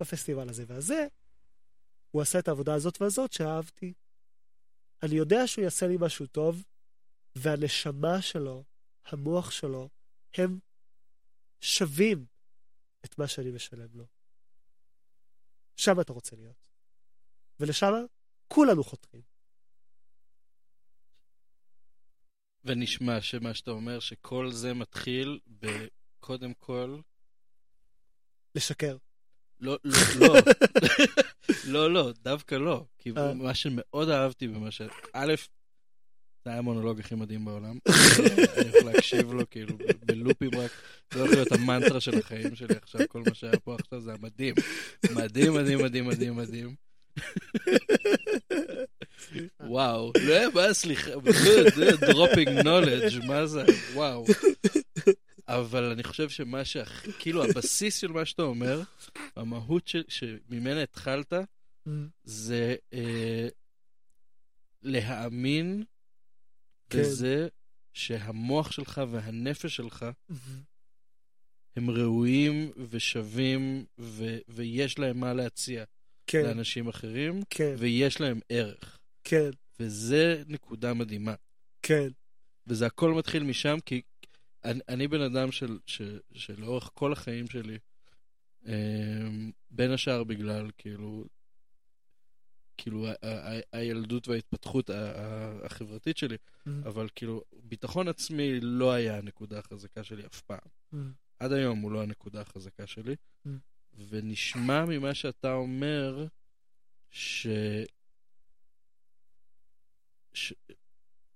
בפסטיבל 0.00 0.48
הזה 0.48 0.64
והזה, 0.66 1.06
הוא 2.10 2.22
עשה 2.22 2.38
את 2.38 2.48
העבודה 2.48 2.74
הזאת 2.74 3.02
והזאת 3.02 3.32
שאהבתי. 3.32 3.92
אני 5.02 5.14
יודע 5.14 5.46
שהוא 5.46 5.64
יעשה 5.64 5.86
לי 5.86 5.96
משהו 6.00 6.26
טוב, 6.26 6.64
והנשמה 7.34 8.22
שלו, 8.22 8.64
המוח 9.04 9.50
שלו, 9.50 9.88
הם 10.34 10.58
שווים 11.60 12.26
את 13.04 13.18
מה 13.18 13.28
שאני 13.28 13.50
משלם 13.50 13.88
לו. 13.94 14.06
שם 15.76 16.00
אתה 16.00 16.12
רוצה 16.12 16.36
להיות. 16.36 16.56
ולשם 17.60 17.92
כולנו 18.48 18.84
חותרים. 18.84 19.22
ונשמע 22.64 23.20
שמה 23.20 23.54
שאתה 23.54 23.70
אומר, 23.70 24.00
שכל 24.00 24.50
זה 24.52 24.74
מתחיל 24.74 25.40
בקודם 26.28 26.52
כל... 26.58 26.96
לשקר. 28.54 28.96
לא, 29.60 29.78
לא, 29.84 29.98
לא, 30.20 30.34
לא, 31.72 31.92
לא, 31.92 32.12
דווקא 32.22 32.54
לא. 32.54 32.84
כי 32.98 33.12
אה. 33.16 33.34
מה 33.34 33.54
שמאוד 33.54 34.08
אהבתי 34.08 34.48
במה 34.48 34.70
ש... 34.70 34.82
א', 35.12 35.34
זה 36.44 36.50
היה 36.50 36.58
המונולוג 36.58 37.00
הכי 37.00 37.14
מדהים 37.14 37.44
בעולם. 37.44 37.78
אני 38.58 38.68
יכול 38.68 38.92
להקשיב 38.92 39.32
לו 39.32 39.50
כאילו 39.50 39.76
בלופים 40.04 40.50
רק. 40.54 40.70
זה 41.12 41.20
הולך 41.20 41.32
להיות 41.32 41.52
המנטרה 41.52 42.00
של 42.00 42.18
החיים 42.18 42.56
שלי 42.56 42.74
עכשיו, 42.82 43.00
כל 43.08 43.22
מה 43.28 43.34
שהיה 43.34 43.58
פה 43.58 43.76
עכשיו 43.80 44.00
זה 44.00 44.10
היה 44.10 44.18
מדהים. 44.22 44.54
מדהים, 45.14 45.54
מדהים, 45.54 45.78
מדהים, 45.82 46.06
מדהים, 46.06 46.36
מדהים. 46.36 46.74
וואו, 49.60 50.12
לא 50.20 50.50
בעיה, 50.50 50.74
סליחה, 50.74 51.10
dropping 52.00 52.48
knowledge, 52.48 53.24
מה 53.26 53.46
זה, 53.46 53.64
וואו. 53.94 54.26
אבל 55.48 55.84
אני 55.84 56.02
חושב 56.02 56.28
שמה 56.28 56.64
שהכי, 56.64 57.12
כאילו 57.18 57.44
הבסיס 57.44 57.98
של 58.00 58.12
מה 58.12 58.24
שאתה 58.24 58.42
אומר, 58.42 58.82
המהות 59.36 59.88
של- 59.88 60.04
שממנה 60.08 60.82
התחלת, 60.82 61.32
זה 62.24 62.76
אה, 62.92 63.48
להאמין 64.82 65.84
כן. 66.90 66.98
בזה 67.00 67.48
שהמוח 67.92 68.72
שלך 68.72 69.00
והנפש 69.10 69.76
שלך 69.76 70.06
הם 71.76 71.90
ראויים 71.90 72.72
ושווים 72.90 73.84
ו- 73.98 74.38
ויש 74.48 74.98
להם 74.98 75.20
מה 75.20 75.32
להציע 75.34 75.84
כן, 76.26 76.42
לאנשים 76.42 76.88
אחרים, 76.88 77.42
כן, 77.50 77.74
ויש 77.78 78.20
להם 78.20 78.40
ערך. 78.48 78.98
כן, 79.24 79.50
וזה 79.80 80.42
נקודה 80.46 80.94
מדהימה. 80.94 81.34
כן. 81.82 82.08
וזה 82.66 82.86
הכל 82.86 83.12
מתחיל 83.14 83.42
משם, 83.42 83.78
כי 83.86 84.02
אני, 84.64 84.80
אני 84.88 85.08
בן 85.08 85.20
אדם 85.20 85.52
של, 85.52 85.78
של, 85.86 86.20
שלאורך 86.32 86.90
כל 86.94 87.12
החיים 87.12 87.46
שלי, 87.46 87.78
אמ, 88.66 89.50
בין 89.70 89.90
השאר 89.90 90.24
בגלל, 90.24 90.70
כאילו, 90.78 91.24
כאילו, 92.76 93.06
ה- 93.06 93.12
ה- 93.22 93.60
הילדות 93.72 94.28
וההתפתחות 94.28 94.90
ה- 94.90 95.66
החברתית 95.66 96.16
שלי, 96.16 96.36
אבל 96.84 97.08
כאילו, 97.14 97.42
ביטחון 97.62 98.08
עצמי 98.08 98.60
לא 98.60 98.92
היה 98.92 99.18
הנקודה 99.18 99.58
החזקה 99.58 100.04
שלי 100.04 100.26
אף 100.26 100.40
פעם. 100.40 100.58
עד 101.38 101.52
היום 101.52 101.80
הוא 101.80 101.92
לא 101.92 102.02
הנקודה 102.02 102.40
החזקה 102.40 102.86
שלי. 102.86 103.14
Mm. 103.46 103.50
ונשמע 104.08 104.84
ממה 104.84 105.14
שאתה 105.14 105.52
אומר, 105.52 106.26
ש... 107.10 107.46
ש... 110.32 110.52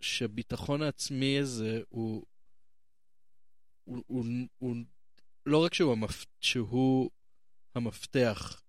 שהביטחון 0.00 0.82
העצמי 0.82 1.38
הזה 1.38 1.80
הוא... 1.88 2.24
הוא, 3.84 4.02
הוא, 4.06 4.24
הוא 4.58 4.76
לא 5.46 5.64
רק 5.64 5.74
שהוא, 5.74 5.92
המפ... 5.92 6.24
שהוא 6.40 7.10
המפתח 7.74 8.62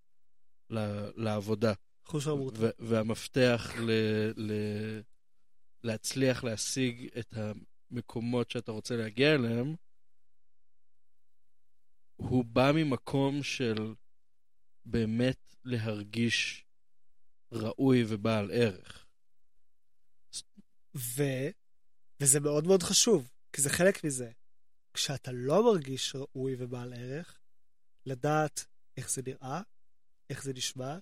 ל... 0.70 0.80
לעבודה, 1.16 1.74
חוש 2.06 2.28
המורתע. 2.28 2.58
ו- 2.60 2.70
והמפתח 2.80 3.72
ל... 3.80 3.92
ל... 4.38 4.52
להצליח 5.84 6.44
להשיג 6.44 7.08
את 7.20 7.34
המקומות 7.92 8.52
שאתה 8.52 8.72
רוצה 8.72 8.96
להגיע 8.96 9.36
אליהם, 9.36 9.76
הוא 12.16 12.46
בא 12.46 12.72
ממקום 12.76 13.44
של 13.44 13.94
באמת 14.86 15.56
להרגיש 15.64 16.66
ראוי 17.52 18.04
ובעל 18.08 18.52
ערך. 18.52 19.06
ו... 20.96 21.24
וזה 22.20 22.40
מאוד 22.40 22.68
מאוד 22.68 22.84
חשוב, 22.84 23.30
כי 23.54 23.62
זה 23.62 23.70
חלק 23.70 24.04
מזה. 24.04 24.32
כשאתה 24.94 25.32
לא 25.32 25.64
מרגיש 25.64 26.16
ראוי 26.16 26.56
ובעל 26.60 26.94
ערך, 26.94 27.40
לדעת 28.06 28.66
איך 28.98 29.10
זה 29.10 29.22
נראה, 29.28 29.62
איך 30.30 30.44
זה 30.44 30.54
נשמע, 30.54 30.98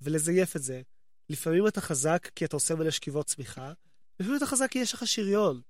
ולזייף 0.00 0.56
את 0.56 0.62
זה. 0.62 0.82
לפעמים 1.30 1.66
אתה 1.66 1.80
חזק 1.80 2.28
כי 2.34 2.44
אתה 2.44 2.56
עושה 2.56 2.74
מלא 2.74 2.90
שכיבות 2.90 3.26
צמיחה, 3.26 3.72
לפעמים 4.20 4.36
אתה 4.36 4.46
חזק 4.46 4.70
כי 4.70 4.78
יש 4.78 4.94
לך 4.94 5.06
שריון. 5.06 5.60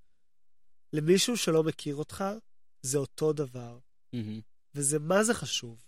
למישהו 0.93 1.37
שלא 1.37 1.63
מכיר 1.63 1.97
אותך, 1.97 2.25
זה 2.83 2.99
אותו 2.99 3.33
דבר, 3.33 3.79
מהמם. 4.13 4.41
וזה 4.75 4.99
מה 4.99 5.25
זה 5.25 5.35
חשוב. 5.35 5.85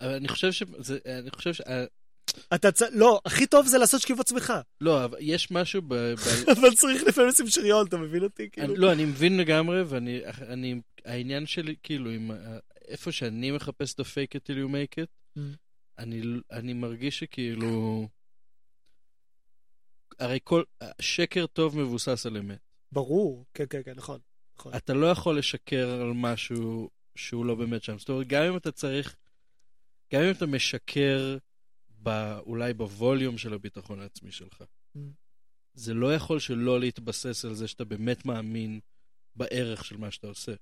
אבל 0.00 0.14
אני 0.14 0.28
חושב 0.28 0.52
ש... 0.52 0.62
זה, 0.78 0.98
אני 1.06 1.30
חושב 1.30 1.52
ש... 1.54 1.60
אה, 2.52 2.56
אתה 2.56 2.72
צ... 2.72 2.82
לא, 2.82 3.20
הכי 3.24 3.46
טוב 3.46 3.66
זה 3.66 3.78
לעשות 3.78 4.00
שכיבות 4.00 4.26
צמיחה. 4.26 4.60
לא, 4.80 5.04
אבל 5.04 5.18
יש 5.20 5.50
משהו 5.50 5.82
ב... 5.82 5.94
ב... 5.94 6.16
אבל 6.58 6.74
צריך 6.74 7.02
לפעמים 7.02 7.28
לשים 7.30 7.48
שריון, 7.48 7.86
אתה 7.86 7.96
מבין 7.96 8.22
אותי? 8.22 8.50
כאילו? 8.50 8.76
לא, 8.76 8.92
אני 8.92 9.04
מבין 9.04 9.36
לגמרי, 9.36 9.82
ואני... 9.82 10.20
אני, 10.26 10.80
העניין 11.04 11.46
שלי, 11.46 11.74
כאילו, 11.82 12.10
עם... 12.10 12.30
ה- 12.30 12.58
איפה 12.88 13.12
שאני 13.12 13.50
מחפש 13.50 13.94
את 13.94 14.00
ה-fake 14.00 14.36
it 14.36 14.40
till 14.46 14.68
you 14.68 14.70
make 14.70 15.02
it, 15.02 15.06
Mm. 15.38 15.40
אני, 15.98 16.22
אני 16.52 16.72
מרגיש 16.72 17.18
שכאילו... 17.18 18.08
הרי 20.18 20.38
כל... 20.44 20.62
שקר 21.00 21.46
טוב 21.46 21.78
מבוסס 21.78 22.26
על 22.26 22.36
אמת. 22.36 22.58
ברור, 22.92 23.44
כן, 23.54 23.64
כן, 23.70 23.80
כן, 23.84 23.92
נכון. 23.96 24.18
נכון. 24.58 24.74
אתה 24.76 24.94
לא 24.94 25.06
יכול 25.06 25.38
לשקר 25.38 25.88
על 26.02 26.12
משהו 26.14 26.90
שהוא 27.16 27.46
לא 27.46 27.54
באמת 27.54 27.82
שם. 27.82 27.98
זאת 27.98 28.08
אומרת, 28.08 28.26
גם 28.26 28.42
אם 28.42 28.56
אתה 28.56 28.72
צריך... 28.72 29.16
גם 30.12 30.22
אם 30.22 30.30
אתה 30.30 30.46
משקר 30.46 31.36
ב, 32.04 32.38
אולי 32.46 32.74
בווליום 32.74 33.38
של 33.38 33.54
הביטחון 33.54 34.00
העצמי 34.00 34.32
שלך, 34.32 34.62
Mm. 34.96 34.98
זה 35.74 35.94
לא 35.94 36.14
יכול 36.14 36.38
שלא 36.38 36.80
להתבסס 36.80 37.44
על 37.44 37.54
זה 37.54 37.68
שאתה 37.68 37.84
באמת 37.84 38.24
מאמין 38.24 38.80
בערך 39.36 39.84
של 39.84 39.96
מה 39.96 40.10
שאתה 40.10 40.26
עושה. 40.26 40.52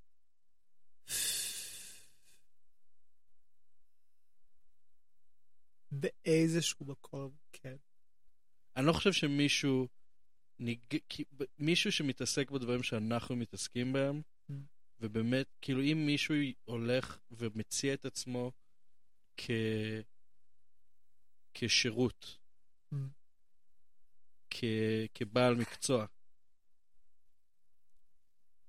באיזשהו 5.91 6.85
מקום, 6.85 7.31
כן. 7.53 7.75
אני 8.75 8.85
לא 8.85 8.93
חושב 8.93 9.13
שמישהו... 9.13 9.87
ניג... 10.59 10.79
מישהו 11.59 11.91
שמתעסק 11.91 12.51
בדברים 12.51 12.83
שאנחנו 12.83 13.35
מתעסקים 13.35 13.93
בהם, 13.93 14.21
Mm. 14.49 14.53
ובאמת, 14.99 15.47
כאילו 15.61 15.81
אם 15.81 16.05
מישהו 16.05 16.35
הולך 16.65 17.19
ומציע 17.31 17.93
את 17.93 18.05
עצמו 18.05 18.51
כ... 19.37 19.49
כשירות, 21.53 22.37
Mm. 22.93 22.95
כ... 24.49 24.63
כבעל 25.13 25.55
מקצוע, 25.55 26.05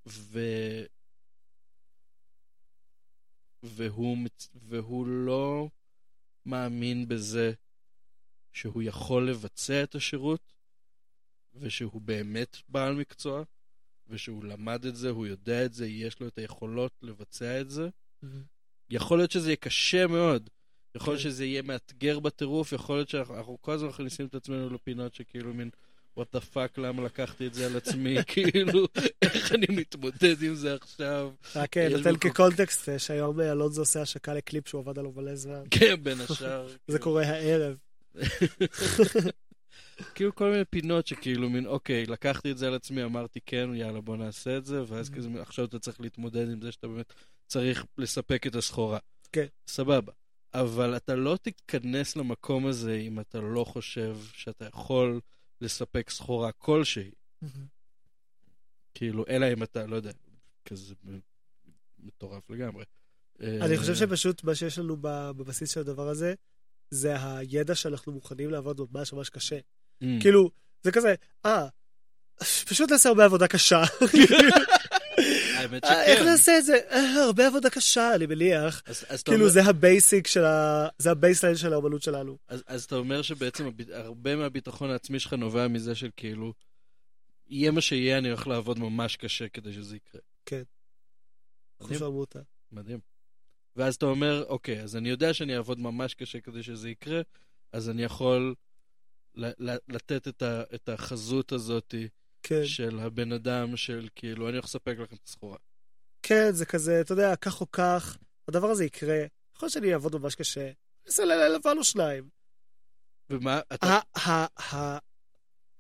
ו... 0.06 0.38
והוא. 3.62 4.16
והוא 4.54 5.06
לא 5.06 5.68
מאמין 6.46 7.08
בזה 7.08 7.52
שהוא 8.52 8.82
יכול 8.82 9.30
לבצע 9.30 9.82
את 9.82 9.94
השירות, 9.94 10.52
ושהוא 11.54 12.00
באמת 12.02 12.56
בעל 12.68 12.94
מקצוע, 12.94 13.42
ושהוא 14.08 14.44
למד 14.44 14.84
את 14.86 14.96
זה, 14.96 15.10
הוא 15.10 15.26
יודע 15.26 15.64
את 15.64 15.72
זה, 15.72 15.86
יש 15.86 16.20
לו 16.20 16.28
את 16.28 16.38
היכולות 16.38 16.92
לבצע 17.02 17.60
את 17.60 17.70
זה. 17.70 17.88
יכול 18.90 19.18
להיות 19.18 19.30
שזה 19.30 19.48
יהיה 19.48 19.56
קשה 19.56 20.06
מאוד. 20.06 20.50
יכול 20.96 21.12
להיות 21.14 21.22
כן. 21.22 21.30
שזה 21.30 21.44
יהיה 21.44 21.62
מאתגר 21.62 22.20
בטירוף, 22.20 22.72
יכול 22.72 22.96
להיות 22.96 23.08
שאנחנו 23.08 23.34
אנחנו 23.36 23.58
כל 23.60 23.72
הזמן 23.72 23.88
מכניסים 23.88 24.26
את 24.26 24.34
עצמנו 24.34 24.70
לפינות 24.70 25.14
שכאילו 25.14 25.54
מין, 25.54 25.70
what 26.20 26.36
the 26.36 26.40
fuck, 26.54 26.80
למה 26.80 27.02
לקחתי 27.02 27.46
את 27.46 27.54
זה 27.54 27.66
על 27.66 27.76
עצמי, 27.76 28.16
כאילו, 28.32 28.86
איך 29.22 29.52
אני 29.52 29.66
מתמודד 29.70 30.42
עם 30.42 30.54
זה 30.54 30.74
עכשיו? 30.74 31.32
רק 31.56 31.76
אה, 31.76 31.88
נותן 31.88 32.16
כקונטקסט 32.16 32.88
אה, 32.88 32.98
שהיום 32.98 33.40
אה, 33.40 33.52
אלונזו 33.52 33.82
עושה 33.82 34.02
השקה 34.02 34.34
לקליפ 34.34 34.68
שהוא 34.68 34.80
עבד 34.80 34.98
עליו 34.98 35.12
מלא 35.16 35.34
זמן. 35.34 35.62
כן, 35.70 35.94
בין 36.02 36.20
השאר. 36.20 36.66
זה 36.68 36.74
כאילו. 36.86 36.98
קורה 37.00 37.22
הערב. 37.22 37.76
כאילו 40.14 40.34
כל 40.34 40.50
מיני 40.50 40.64
פינות 40.64 41.06
שכאילו 41.06 41.50
מין, 41.50 41.66
אוקיי, 41.66 42.06
לקחתי 42.06 42.50
את 42.50 42.58
זה 42.58 42.66
על 42.66 42.74
עצמי, 42.74 43.04
אמרתי 43.04 43.40
כן, 43.46 43.70
יאללה, 43.74 44.00
בוא 44.00 44.16
נעשה 44.16 44.56
את 44.56 44.64
זה, 44.64 44.82
ואז 44.86 45.08
Mhm. 45.10 45.16
כזה, 45.16 45.28
עכשיו 45.40 45.64
אתה 45.64 45.78
צריך 45.78 46.00
להתמודד 46.00 46.50
עם 46.50 46.60
זה 46.62 46.72
שאתה 46.72 46.88
באמת 46.88 47.12
צריך 47.46 47.84
לספק 47.98 48.46
את 48.46 48.54
הסחורה. 48.54 48.98
כן. 49.32 49.46
סבבה. 49.66 50.12
אבל 50.54 50.96
אתה 50.96 51.14
לא 51.14 51.38
תיכנס 51.42 52.16
למקום 52.16 52.66
הזה 52.66 52.94
אם 52.94 53.20
אתה 53.20 53.40
לא 53.40 53.64
חושב 53.64 54.16
שאתה 54.32 54.64
יכול 54.64 55.20
לספק 55.60 56.10
סחורה 56.10 56.52
כלשהי. 56.52 57.10
כאילו, 58.94 59.24
אלא 59.28 59.46
אם 59.52 59.62
אתה, 59.62 59.86
לא 59.86 59.96
יודע, 59.96 60.10
כזה 60.64 60.94
מטורף 61.98 62.50
לגמרי. 62.50 62.84
אני 63.40 63.74
אה, 63.74 63.78
חושב 63.78 63.94
שפשוט 63.94 64.44
מה 64.44 64.54
שיש 64.54 64.78
לנו 64.78 64.96
בבסיס 65.00 65.70
של 65.70 65.80
הדבר 65.80 66.08
הזה, 66.08 66.34
זה 66.90 67.14
הידע 67.20 67.74
שאנחנו 67.74 68.12
מוכנים 68.12 68.50
לעבוד 68.50 68.80
ממש 68.92 69.12
ממש 69.12 69.28
קשה. 69.28 69.58
mm. 69.58 70.06
כאילו, 70.20 70.50
זה 70.82 70.92
כזה, 70.92 71.14
אה, 71.46 71.68
פשוט 72.40 72.92
נעשה 72.92 73.08
הרבה 73.08 73.24
עבודה 73.24 73.48
קשה. 73.48 73.82
האמת 75.64 75.84
אה, 75.84 76.04
איך 76.04 76.18
שכן. 76.18 76.28
נעשה 76.28 76.58
את 76.58 76.64
זה? 76.64 76.78
אה, 76.90 77.24
הרבה 77.24 77.46
עבודה 77.46 77.70
קשה, 77.70 78.14
אני 78.14 78.26
מניח. 78.26 78.82
כאילו, 79.24 79.48
זה 79.48 79.62
ה 79.62 79.73
basic 79.73 80.26
של 80.26 80.44
ה... 80.44 80.88
זה 80.98 81.10
ה 81.10 81.15
baseline 81.15 81.56
של 81.56 81.72
האמנות 81.72 82.02
שלנו. 82.02 82.38
אז, 82.66 82.84
אתה 82.84 82.96
אומר 82.96 83.22
שבעצם 83.22 83.70
הרבה 83.92 84.36
מהביטחון 84.36 84.90
העצמי 84.90 85.20
שלך 85.20 85.32
נובע 85.32 85.68
מזה 85.68 85.94
של 85.94 86.10
כאילו, 86.16 86.52
יהיה 87.46 87.70
מה 87.70 87.80
שיהיה, 87.80 88.18
אני 88.18 88.28
הולך 88.28 88.46
לעבוד 88.46 88.78
ממש 88.78 89.16
קשה 89.16 89.48
כדי 89.48 89.72
שזה 89.72 89.96
יקרה. 89.96 90.20
מדהים. 91.80 91.98
חוש 91.98 92.02
עמותה. 92.02 92.38
מדהים. 92.72 92.98
ואז 93.76 93.94
אתה 93.94 94.06
אומר, 94.06 94.44
אוקיי, 94.48 94.82
אז 94.82 94.96
אני 94.96 95.08
יודע 95.08 95.34
שאני 95.34 95.56
אעבוד 95.56 95.78
ממש 95.78 96.14
קשה 96.14 96.40
כדי 96.40 96.62
שזה 96.62 96.90
יקרה, 96.90 97.20
אז 97.72 97.90
אני 97.90 98.02
יכול 98.02 98.54
לתת 99.88 100.28
את, 100.74 100.88
החזות 100.88 101.52
הזאת 101.52 101.94
כן. 102.46 102.64
של 102.66 102.98
הבן 102.98 103.32
אדם, 103.32 103.76
של 103.76 104.08
כאילו, 104.14 104.48
אני 104.48 104.52
הולך 104.56 104.64
לספק 104.64 104.94
לכם 104.98 105.14
את 105.16 105.28
הסחורה. 105.28 105.56
כן, 106.22 106.52
זה 106.52 106.66
כזה, 106.66 107.00
אתה 107.00 107.12
יודע, 107.12 107.36
כך 107.36 107.60
או 107.60 107.70
כך, 107.72 108.18
הדבר 108.48 108.70
הזה 108.70 108.84
יקרה. 108.84 109.16
יכול 109.56 109.66
להיות 109.66 109.72
שאני 109.72 109.92
אעבוד 109.92 110.16
ממש 110.16 110.34
קשה. 110.34 110.70
נעשה 111.06 111.24
לילה 111.24 111.48
לבן 111.48 111.78
או 111.78 111.84
שניים. 111.84 112.28
ומה, 113.30 113.60
אתה... 113.74 113.86
ה- 113.86 114.28
ה- 114.30 114.74
ה- 114.76 114.98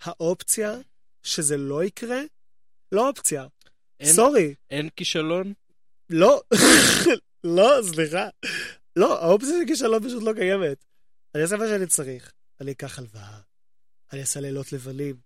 האופציה 0.02 0.74
שזה 1.22 1.56
לא 1.56 1.84
יקרה, 1.84 2.20
לא 2.92 3.08
אופציה. 3.08 3.46
אין, 4.00 4.12
סורי. 4.12 4.54
אין 4.70 4.88
כישלון? 4.96 5.52
לא, 6.10 6.42
לא, 7.44 7.70
סליחה. 7.82 8.28
לא, 8.96 9.22
האופציה 9.24 9.50
של 9.60 9.66
כישלון 9.66 10.04
פשוט 10.08 10.22
לא 10.22 10.32
קיימת. 10.32 10.84
אני 11.34 11.42
אעשה 11.42 11.56
מה 11.56 11.66
שאני 11.66 11.86
צריך. 11.86 12.32
אני 12.60 12.72
אקח 12.72 12.98
הלוואה, 12.98 13.40
אני 14.12 14.20
אעשה 14.20 14.40
לילות 14.40 14.72
לבנים, 14.72 15.16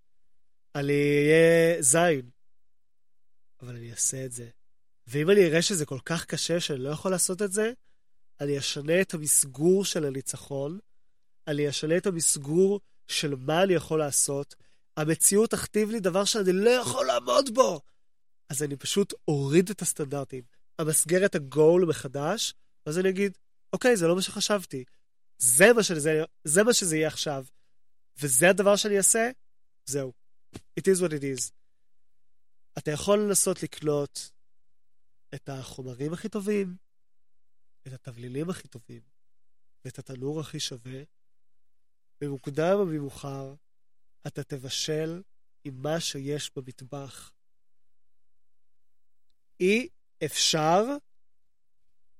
אני 0.79 0.93
אהיה 0.93 1.83
זין. 1.83 2.31
אבל 3.63 3.77
אני 3.77 3.91
אעשה 3.91 4.25
את 4.25 4.33
זה. 4.33 4.49
ואם 5.07 5.31
אני 5.31 5.47
אראה 5.47 5.63
שזה 5.63 5.87
כל 5.87 5.99
כך 6.05 6.25
קשה 6.25 6.61
שאני 6.61 6.79
לא 6.79 6.89
יכול 6.89 7.11
לעשות 7.11 7.43
את 7.43 7.53
זה, 7.53 7.73
אני 8.41 8.59
אשנה 8.59 9.01
את 9.01 9.15
המסגור 9.15 9.85
של 9.85 10.05
הניצחון, 10.05 10.79
אני 11.47 11.69
אשנה 11.69 11.97
את 11.97 12.07
המסגור 12.07 12.81
של 13.07 13.35
מה 13.35 13.63
אני 13.63 13.75
יכול 13.75 13.99
לעשות. 13.99 14.55
המציאות 14.97 15.51
תכתיב 15.51 15.91
לי 15.91 16.01
דבר 16.01 16.25
שאני 16.25 16.53
לא 16.53 16.71
יכול 16.71 17.07
לעמוד 17.07 17.55
בו. 17.55 17.81
אז 18.49 18.63
אני 18.63 18.77
פשוט 18.77 19.15
אוריד 19.29 19.71
את 19.71 19.83
הסטנדרטים, 19.83 20.45
אמסגר 20.81 21.25
את 21.25 21.35
הגול 21.35 21.85
מחדש, 21.85 22.55
ואז 22.87 22.99
אני 22.99 23.09
אגיד, 23.09 23.39
אוקיי, 23.73 23.97
זה 23.97 24.07
לא 24.07 24.15
מה 24.15 24.23
שחשבתי. 24.23 24.85
זה 25.39 25.73
מה 25.73 25.83
שזה, 25.83 26.23
זה 26.45 26.63
מה 26.63 26.75
שזה 26.75 26.97
יהיה 26.97 27.09
עכשיו. 27.09 27.45
וזה 28.23 28.51
הדבר 28.51 28.77
שאני 28.77 28.97
אעשה, 28.99 29.31
זהו. 29.87 30.13
It 30.55 30.83
is 30.83 31.01
what 31.01 31.11
it 31.11 31.23
is. 31.23 31.53
אתה 32.79 32.91
יכול 32.91 33.19
לנסות 33.19 33.63
לקלוט 33.63 34.19
את 35.35 35.49
החומרים 35.49 36.13
הכי 36.13 36.29
טובים, 36.29 36.77
את 37.87 37.93
התבלינים 37.93 38.51
הכי 38.51 38.69
טובים, 38.69 39.01
ואת 39.85 39.99
התנור 39.99 40.41
הכי 40.41 40.61
שווה. 40.61 41.03
במוקדם 42.21 42.75
או 42.75 42.87
במאוחר, 42.87 43.55
אתה 44.27 44.43
תבשל 44.45 45.23
עם 45.65 45.83
מה 45.83 46.01
שיש 46.01 46.51
במטבח. 46.57 47.33
אי 49.61 49.89
אפשר 50.25 50.85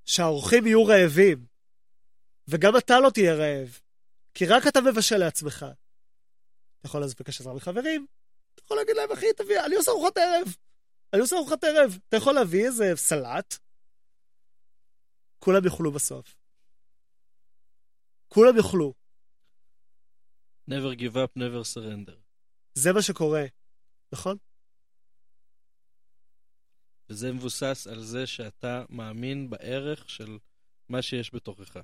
שהאורחים 0.05 0.67
יהיו 0.67 0.85
רעבים, 0.85 1.47
וגם 2.49 2.77
אתה 2.77 3.01
לא 3.01 3.11
תהיה 3.11 3.35
רעב, 3.35 3.79
כי 4.35 4.47
רק 4.47 4.67
אתה 4.67 4.81
מבשל 4.81 5.17
לעצמך. 5.17 5.67
אתה 6.79 6.87
יכול 6.87 7.03
לבקש 7.03 7.41
עזרה 7.41 7.55
מחברים, 7.55 8.07
יכול 8.69 8.77
להגיד 8.77 8.97
להם, 8.97 9.13
אחי, 9.13 9.27
תביא, 9.37 9.61
אני 9.67 9.75
עושה 9.75 9.91
ארוחת 9.91 10.19
ערב. 10.19 10.57
אני 11.13 11.21
עושה 11.21 11.37
ארוחת 11.37 11.65
ערב. 11.65 11.99
אתה 12.09 12.17
יכול 12.17 12.35
להביא 12.35 12.67
איזה 12.67 12.93
סלט, 12.97 13.59
כולם 15.39 15.65
יאכלו 15.65 15.93
בסוף. 15.93 16.37
כולם 18.29 18.57
יאכלו. 18.57 18.95
never 20.71 20.99
give 20.99 21.15
up, 21.15 21.39
never 21.39 21.75
surrender. 21.75 22.17
זה 22.75 22.93
מה 22.93 23.03
שקורה, 23.03 23.45
נכון? 24.13 24.37
וזה 27.11 27.33
מבוסס 27.33 27.87
על 27.91 28.03
זה 28.03 28.27
שאתה 28.27 28.85
מאמין 28.89 29.51
בערך 29.51 30.11
של 30.11 30.39
מה 30.89 31.03
שיש 31.03 31.35
בתוכך. 31.35 31.77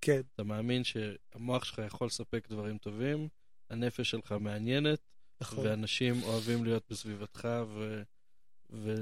כן. 0.00 0.20
אתה 0.34 0.44
מאמין 0.44 0.82
שהמוח 0.84 1.64
שלך 1.64 1.80
יכול 1.86 2.06
לספק 2.06 2.48
דברים 2.48 2.78
טובים, 2.78 3.28
הנפש 3.70 4.10
שלך 4.10 4.34
מעניינת, 4.40 5.00
נכון. 5.42 5.66
ואנשים 5.66 6.22
אוהבים 6.22 6.64
להיות 6.64 6.82
בסביבתך, 6.90 7.48
ו... 7.74 8.02
ו... 8.70 8.94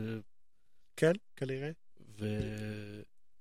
כן, 0.97 1.12
כנראה. 1.36 1.70
ו... 2.19 2.25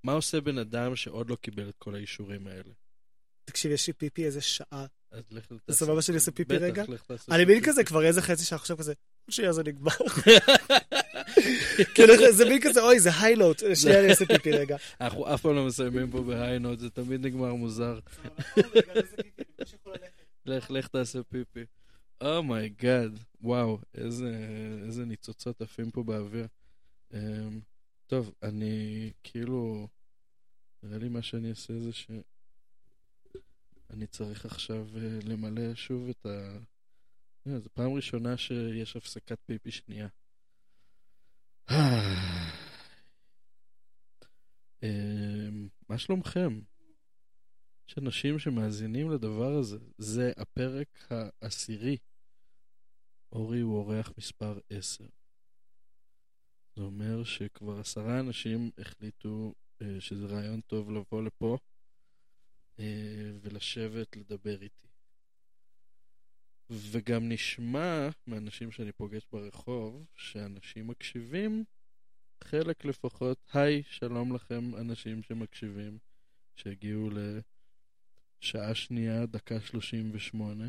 מה 0.03 0.11
עושה 0.11 0.41
בן 0.41 0.57
אדם 0.57 0.95
שעוד 0.95 1.29
לא 1.29 1.35
קיבל 1.35 1.69
את 1.69 1.75
כל 1.77 1.95
האישורים 1.95 2.47
האלה? 2.47 2.73
תקשיב, 3.45 3.71
יש 3.71 3.87
לי 3.87 3.93
פיפי 3.93 4.25
איזה 4.25 4.41
שעה. 4.41 4.85
אז 5.11 5.23
לך 5.31 5.45
תעשה... 5.45 5.61
זה 5.67 5.73
סבבה 5.73 6.01
שאני 6.01 6.15
אעשה 6.15 6.31
פיפי 6.31 6.57
רגע? 6.57 6.83
בטח, 6.83 6.93
לך 6.93 7.01
תעשה 7.01 7.35
אני 7.35 7.43
מבין. 7.43 7.63
כזה 7.63 7.83
כבר 7.83 8.05
איזה 8.05 8.21
חצי 8.21 8.45
שעה 8.45 8.59
עכשיו 8.59 8.77
כזה, 8.77 8.93
שנייה 9.29 9.53
זה 9.53 9.63
נגמר. 9.63 9.91
כאילו 11.95 12.13
זה 12.31 12.45
מין 12.45 12.61
כזה, 12.61 12.81
אוי, 12.81 12.99
זה 12.99 13.09
highlight, 13.21 13.63
שנייה 13.75 13.99
אני 13.99 14.09
אעשה 14.09 14.25
פיפי 14.25 14.51
רגע. 14.51 14.77
אנחנו 15.01 15.33
אף 15.33 15.41
פעם 15.41 15.55
לא 15.55 15.65
מסיימים 15.65 16.11
פה 16.11 16.21
ב 16.21 16.27
high 16.27 16.50
note, 16.50 16.79
זה 16.79 16.89
תמיד 16.89 17.25
נגמר 17.25 17.53
מוזר. 17.53 17.99
לך, 20.45 20.71
לך 20.71 20.87
תעשה 20.87 21.23
פיפי. 21.23 21.65
oh 22.21 22.46
my 22.46 22.70
god, 22.70 23.19
וואו, 23.41 23.79
איזה, 23.93 24.47
איזה 24.85 25.05
ניצוצות 25.05 25.61
עפים 25.61 25.91
פה 25.91 26.03
באוויר. 26.03 26.47
Um, 27.11 27.15
טוב, 28.07 28.33
אני 28.43 29.11
כאילו, 29.23 29.87
נראה 30.83 30.97
לי 30.97 31.09
מה 31.09 31.21
שאני 31.21 31.49
אעשה 31.49 31.79
זה 31.79 31.93
ש... 31.93 32.11
אני 33.89 34.07
צריך 34.07 34.45
עכשיו 34.45 34.87
uh, 34.95 34.99
למלא 35.25 35.75
שוב 35.75 36.09
את 36.09 36.25
ה... 36.25 36.57
Yeah, 37.47 37.59
זו 37.59 37.69
פעם 37.73 37.93
ראשונה 37.93 38.37
שיש 38.37 38.95
הפסקת 38.95 39.37
פיפי 39.45 39.71
שנייה. 39.71 40.07
um, 41.69 41.73
מה 45.89 45.97
שלומכם? 45.97 46.59
יש 47.89 47.97
אנשים 47.97 48.39
שמאזינים 48.39 49.11
לדבר 49.11 49.53
הזה. 49.53 49.77
זה 49.97 50.31
הפרק 50.37 51.07
העשירי. 51.09 51.97
אורי 53.31 53.59
הוא 53.59 53.77
אורח 53.77 54.11
מספר 54.17 54.59
10. 54.69 55.03
זה 56.75 56.81
אומר 56.81 57.23
שכבר 57.23 57.79
עשרה 57.79 58.19
אנשים 58.19 58.71
החליטו 58.77 59.53
אה, 59.81 59.95
שזה 59.99 60.25
רעיון 60.25 60.61
טוב 60.61 60.91
לבוא 60.91 61.23
לפה 61.23 61.57
אה, 62.79 63.31
ולשבת 63.41 64.15
לדבר 64.15 64.61
איתי. 64.61 64.87
וגם 66.69 67.29
נשמע 67.29 68.09
מאנשים 68.27 68.71
שאני 68.71 68.91
פוגש 68.91 69.27
ברחוב, 69.31 70.05
שאנשים 70.15 70.87
מקשיבים, 70.87 71.63
חלק 72.43 72.85
לפחות, 72.85 73.37
היי, 73.53 73.83
שלום 73.83 74.35
לכם 74.35 74.75
אנשים 74.75 75.23
שמקשיבים, 75.23 75.97
שהגיעו 76.55 77.09
לשעה 78.41 78.75
שנייה, 78.75 79.25
דקה 79.25 79.61
שלושים 79.61 80.09
ושמונה. 80.13 80.67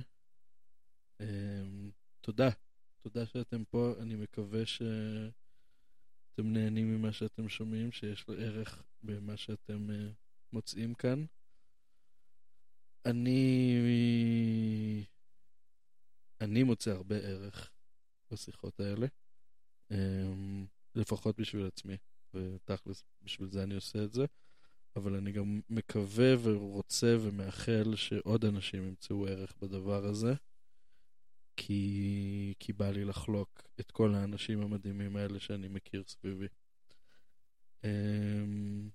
תודה, 2.30 2.50
תודה 3.02 3.26
שאתם 3.26 3.64
פה, 3.64 3.94
אני 4.00 4.14
מקווה 4.14 4.66
שאתם 4.66 4.92
נהנים 6.38 6.94
ממה 6.94 7.12
שאתם 7.12 7.48
שומעים, 7.48 7.92
שיש 7.92 8.28
לו 8.28 8.34
ערך 8.34 8.82
במה 9.02 9.36
שאתם 9.36 9.90
uh, 9.90 9.92
מוצאים 10.52 10.94
כאן. 10.94 11.24
אני... 13.06 13.76
אני 16.40 16.62
מוצא 16.62 16.90
הרבה 16.90 17.16
ערך 17.16 17.70
בשיחות 18.32 18.80
האלה, 18.80 19.06
אמ, 19.90 20.66
לפחות 20.94 21.40
בשביל 21.40 21.66
עצמי, 21.66 21.96
ותכלס, 22.34 23.04
בשביל 23.22 23.48
זה 23.48 23.62
אני 23.62 23.74
עושה 23.74 24.04
את 24.04 24.12
זה, 24.12 24.24
אבל 24.96 25.14
אני 25.14 25.32
גם 25.32 25.60
מקווה 25.70 26.34
ורוצה 26.42 27.16
ומאחל 27.20 27.96
שעוד 27.96 28.44
אנשים 28.44 28.86
ימצאו 28.86 29.26
ערך 29.26 29.54
בדבר 29.62 30.04
הזה, 30.04 30.34
כי, 31.62 32.54
כי 32.58 32.72
בא 32.72 32.90
לי 32.90 33.04
לחלוק 33.04 33.62
את 33.80 33.90
כל 33.90 34.14
האנשים 34.14 34.62
המדהימים 34.62 35.16
האלה 35.16 35.40
שאני 35.40 35.68
מכיר 35.68 36.04
סביבי. 36.06 36.46
אמ, 37.84 38.90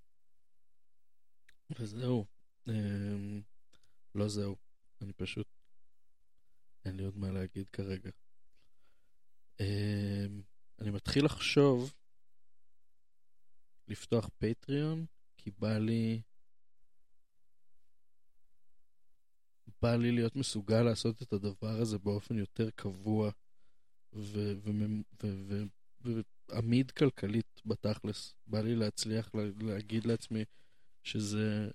וזהו. 1.79 2.25
אמ, 2.67 3.41
לא 4.15 4.27
זהו. 4.27 4.55
אני 5.01 5.13
פשוט... 5.13 5.47
אין 6.85 6.97
לי 6.97 7.03
עוד 7.03 7.17
מה 7.17 7.31
להגיד 7.31 7.69
כרגע. 7.69 8.09
אמ, 9.59 10.41
אני 10.79 10.89
מתחיל 10.89 11.25
לחשוב 11.25 11.93
לפתוח 13.87 14.29
פטריון, 14.37 15.05
כי 15.37 15.51
בא 15.51 15.77
לי... 15.77 16.21
בא 19.85 19.95
לי 19.95 20.11
להיות 20.11 20.35
מסוגל 20.35 20.81
לעשות 20.81 21.21
את 21.21 21.33
הדבר 21.33 21.81
הזה 21.81 21.97
באופן 21.97 22.37
יותר 22.37 22.69
קבוע 22.75 23.31
ועמיד 26.49 26.91
כלכלית 26.91 27.61
בתכלס. 27.65 28.33
בא 28.47 28.61
לי 28.61 28.75
להצליח 28.75 29.35
לה- 29.35 29.43
להגיד 29.61 30.05
לעצמי 30.05 30.43
שזה 31.03 31.69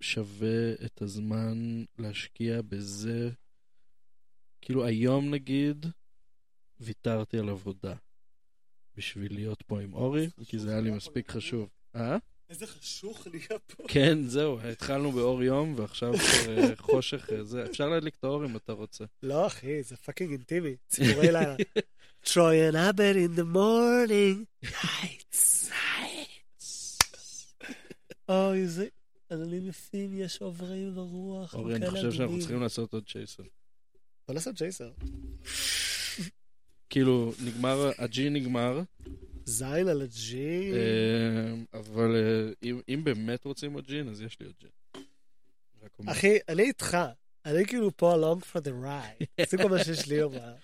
שווה 0.00 0.72
את 0.84 1.02
הזמן 1.02 1.84
להשקיע 1.98 2.62
בזה. 2.62 3.30
כאילו 4.60 4.84
היום 4.86 5.30
נגיד, 5.30 5.86
ויתרתי 6.80 7.38
על 7.38 7.48
עבודה 7.48 7.94
בשביל 8.96 9.34
להיות 9.34 9.62
פה 9.62 9.80
עם 9.80 9.94
אורי, 9.94 10.28
כי 10.44 10.58
זה 10.58 10.70
היה 10.70 10.80
לי 10.80 10.90
מספיק 10.90 11.30
חשוב. 11.30 11.68
אה? 11.94 12.16
איזה 12.50 12.66
חשוך 12.66 13.26
נהיה 13.26 13.58
פה. 13.66 13.84
כן, 13.88 14.22
זהו, 14.26 14.60
התחלנו 14.60 15.12
באור 15.12 15.42
יום, 15.42 15.74
ועכשיו 15.76 16.14
אה, 16.14 16.76
חושך, 16.76 17.30
אה, 17.32 17.44
זה, 17.44 17.64
אפשר 17.64 17.88
להדליק 17.88 18.14
את 18.18 18.24
האור 18.24 18.44
אם 18.44 18.56
אתה 18.56 18.72
רוצה. 18.72 19.04
לא, 19.22 19.46
אחי, 19.46 19.82
זה 19.82 19.96
fucking 19.96 20.30
אינטימי. 20.30 20.76
ציבורי 20.88 21.32
לילה. 21.32 21.56
Troy 22.24 22.72
and 22.72 22.74
Abed 22.74 23.16
in 23.16 23.38
the 23.38 23.54
morning. 23.54 24.64
Nights. 24.64 25.72
אוי, 28.28 28.68
זה... 28.68 28.86
עננים 29.30 29.66
יפים, 29.66 30.20
יש 30.20 30.42
עוברים 30.42 30.94
ברוח. 30.94 31.54
אורי, 31.54 31.74
אני 31.74 31.90
חושב 31.90 32.12
שאנחנו. 32.12 32.38
צריכים 32.38 32.60
לעשות 32.60 32.92
עוד 32.92 33.04
צ'ייסר. 33.08 33.42
בוא 34.26 34.34
נעשה 34.34 34.50
צ'ייסר. 34.52 34.90
כאילו, 36.90 37.32
נגמר, 37.44 37.90
הג'ין 37.98 38.30
נגמר, 38.30 38.80
זין 39.48 39.88
על 39.88 40.02
הג'ין. 40.02 40.72
אה, 40.72 41.54
אבל 41.80 42.16
אה, 42.16 42.70
אם- 42.88 43.04
באמת 43.04 43.44
רוצים 43.44 43.72
עוד 43.72 43.86
ג'ין, 43.86 44.08
אז 44.08 44.22
יש 44.22 44.36
לי 44.40 44.46
עוד 44.46 44.54
ג'ין. 44.60 45.02
אחי, 46.06 46.38
אני 46.48 46.62
איתך. 46.62 46.96
אני 47.46 47.66
כאילו 47.66 47.96
פה 47.96 48.14
along 48.14 48.42
for 48.44 48.60
the 48.60 48.84
ride. 48.84 49.24
זה 49.50 49.56
כל 49.56 49.68
מה 49.68 49.84
שיש 49.84 50.06
לי 50.08 50.20
לומר. 50.20 50.54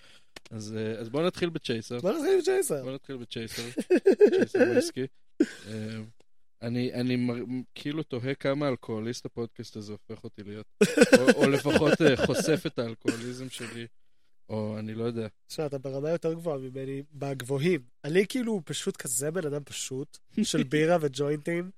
אז 0.50 0.76
אה, 0.76 1.00
אז 1.00 1.08
בואו 1.08 1.26
נתחיל 1.26 1.48
בצ'ייסר. 1.48 2.00
בוא 2.00 2.10
נתחיל 2.12 2.34
עם 2.34 2.40
ג'ייסר. 2.44 2.82
בואו 2.82 2.94
נתחיל 2.94 3.16
בצ'ייסר. 3.16 3.62
צ'ייסר 4.30 4.58
וויסקי. 4.58 5.06
אני, 6.62 6.92
אני 6.94 7.16
מר- 7.16 7.44
כאילו 7.74 8.02
תוהה 8.02 8.34
כמה 8.34 8.68
אלכוהוליסט 8.68 9.26
הפודקאסט 9.26 9.76
הזה 9.76 9.92
הופך 9.92 10.24
אותי 10.24 10.42
להיות. 10.42 10.66
או, 11.18 11.30
או 11.44 11.50
לפחות 11.50 11.92
חושף 12.26 12.62
את 12.66 12.78
האלכוהוליזם 12.78 13.48
שלי, 13.50 13.86
או 14.48 14.78
אני 14.78 14.94
לא 14.94 15.04
יודע. 15.04 15.26
תשמע, 15.46 15.66
אתה 15.66 15.78
ברמה 15.78 16.10
יותר 16.10 16.34
גבוהה 16.34 16.58
ממני, 16.58 17.02
בגבוהים. 17.12 17.80
אני 18.04 18.26
כאילו 18.26 18.60
פשוט 18.64 18.96
כזה 18.96 19.30
בן 19.30 19.46
אדם 19.46 19.64
פשוט, 19.64 20.18
של 20.42 20.62
בירה 20.70 20.96
וג'וינטים. 21.00 21.70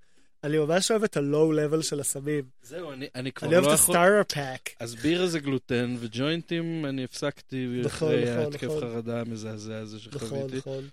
אני 0.44 0.58
ממש 0.58 0.90
אוהב 0.90 1.02
את 1.04 1.16
ה 1.16 1.25
low 1.25 1.52
level 1.52 1.82
של 1.82 2.00
הסמים. 2.00 2.44
זהו, 2.62 2.92
אני, 2.92 3.06
אני 3.14 3.32
כבר 3.32 3.48
אני 3.48 3.56
אוהב 3.56 3.66
לא 3.66 3.74
את 3.74 3.78
יכול... 3.78 3.96
ה 3.96 4.00
starter 4.00 4.22
pack. 4.34 4.70
אז 4.80 4.94
בירה 4.94 5.26
זה 5.26 5.38
גלוטן, 5.40 5.96
וג'וינטים 5.98 6.86
אני 6.86 7.04
הפסקתי 7.04 7.66
נכון, 7.66 7.86
אחרי 7.86 8.24
נכון, 8.24 8.38
ההתקף 8.38 8.64
נכון. 8.64 8.80
חרדה 8.80 9.20
המזעזע 9.20 9.78
הזה 9.78 9.96
נכון, 9.96 10.28
שחוויתי. 10.28 10.56
נכון. 10.56 10.84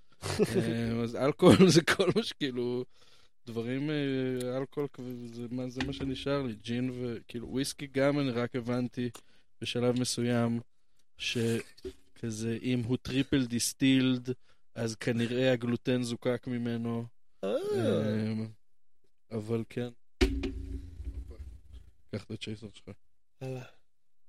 אה, 0.55 1.03
אז 1.03 1.15
אלכוהול 1.15 1.69
זה 1.75 1.81
כל 1.81 2.09
מה 2.15 2.23
שכאילו, 2.23 2.85
דברים, 3.47 3.89
אה, 3.89 4.57
אלכוהול 4.57 4.87
זה 5.33 5.45
מה, 5.51 5.69
זה 5.69 5.81
מה 5.87 5.93
שנשאר 5.93 6.41
לי, 6.41 6.55
ג'ין 6.63 6.91
וכאילו 7.01 7.47
וויסקי 7.49 7.87
גם 7.87 8.19
אני 8.19 8.31
רק 8.31 8.55
הבנתי 8.55 9.09
בשלב 9.61 9.99
מסוים 9.99 10.59
שכזה 11.23 12.57
אם 12.61 12.83
הוא 12.83 12.97
triple 12.97 13.45
distilled 13.45 14.29
אז 14.75 14.95
כנראה 14.95 15.53
הגלוטן 15.53 16.03
זוקק 16.03 16.47
ממנו, 16.47 17.05
אה, 17.43 17.49
אה, 17.49 18.33
אבל 19.31 19.63
כן. 19.69 19.89
קח 22.11 22.23
את 22.23 22.31
הצ'ייסר 22.31 22.67
שלך. 22.73 22.89
יאללה, 23.41 23.63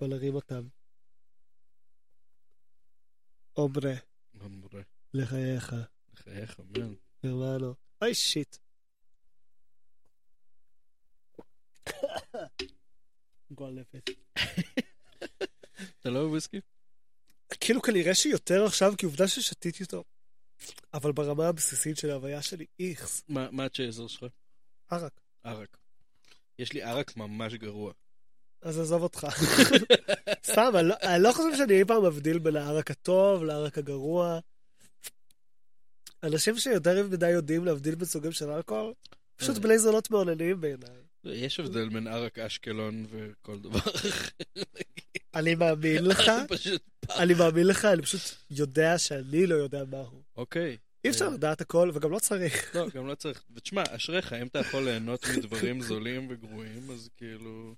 בוא 0.01 0.09
נרים 0.09 0.35
אותם. 0.35 0.69
אומרה, 3.57 3.95
אמורה, 4.45 4.83
לחייך, 5.15 5.75
לחייך, 6.13 6.61
מן. 6.61 6.95
הרמנו. 7.23 7.75
אוי 8.03 8.15
שיט. 8.15 8.57
גועל 13.51 13.75
נפש. 13.75 14.15
אתה 16.01 16.11
לא 16.11 16.19
אוהב 16.19 16.31
וויסקי? 16.31 16.61
כאילו 17.61 17.83
כנראה 17.83 18.15
שיותר 18.15 18.65
עכשיו, 18.65 18.95
כי 18.99 19.07
עובדה 19.07 19.29
ששתיתי 19.29 19.85
אותו. 19.85 20.05
אבל 20.95 21.13
ברמה 21.13 21.49
הבסיסית 21.49 21.97
של 21.99 22.11
ההוויה 22.11 22.43
שלי, 22.43 22.67
איכס. 22.81 23.23
מה 23.29 23.49
מה 23.51 23.65
הצ'ייסר 23.65 24.07
שלך? 24.07 24.33
ערק. 24.91 25.13
ערק. 25.45 25.77
יש 26.59 26.73
לי 26.73 26.83
ערק 26.83 27.17
ממש 27.17 27.55
גרוע. 27.55 27.93
אז 28.63 28.79
עזוב 28.79 29.03
אותך. 29.03 29.27
סתם, 30.53 30.73
אני 30.79 30.89
לא- 30.89 30.95
אני 31.03 31.23
לא 31.23 31.33
חושב 31.33 31.57
שאני 31.57 31.79
אי 31.79 31.85
פעם 31.85 32.05
מבדיל 32.05 32.39
בין 32.39 32.57
הערק 32.57 32.91
הטוב 32.91 33.45
לערק 33.45 33.79
הגרוע. 33.79 34.39
אנשים 36.23 36.59
שיותר 36.59 37.07
מדי 37.11 37.31
יודעים 37.31 37.65
להבדיל 37.65 37.95
בין 37.95 38.05
סוגים 38.05 38.33
של 38.33 38.51
אלכוהול, 38.51 38.93
פשוט 39.37 39.57
אה. 39.57 39.61
בני 39.63 39.79
זונות 39.79 40.11
מעוננים 40.11 40.61
בעיניי. 40.61 40.97
יש 41.27 41.61
הבדל 41.61 41.89
בין 41.89 42.07
ערק 42.07 42.39
אשקלון 42.39 43.07
וכל 43.11 43.59
דבר 43.59 43.79
אחר. 43.79 44.29
אני 45.35 45.55
מאמין 45.55 46.05
לך. 46.05 46.31
אני 47.21 47.35
מאמין 47.35 47.67
לך, 47.67 47.85
אני 47.85 48.03
פשוט 48.03 48.21
יודע 48.51 48.99
שאני 48.99 49.47
לא 49.47 49.55
יודע 49.55 49.85
מהו. 49.85 50.23
אוקיי. 50.37 50.77
אי 51.05 51.11
אפשר 51.11 51.25
אה, 51.25 51.31
לדעת 51.31 51.61
הכל, 51.61 51.91
וגם 51.95 52.11
לא 52.11 52.19
צריך. 52.19 52.77
לא, 52.77 52.87
גם 52.95 53.07
לא 53.07 53.15
צריך. 53.15 53.45
ותשמע, 53.57 53.83
אשריך, 53.91 54.33
אם 54.33 54.47
אתה 54.47 54.59
יכול 54.59 54.85
ליהנות 54.85 55.27
מדברים 55.37 55.81
זולים 55.89 56.27
וגרועים, 56.31 56.91
אז 56.91 57.09
כאילו... 57.17 57.75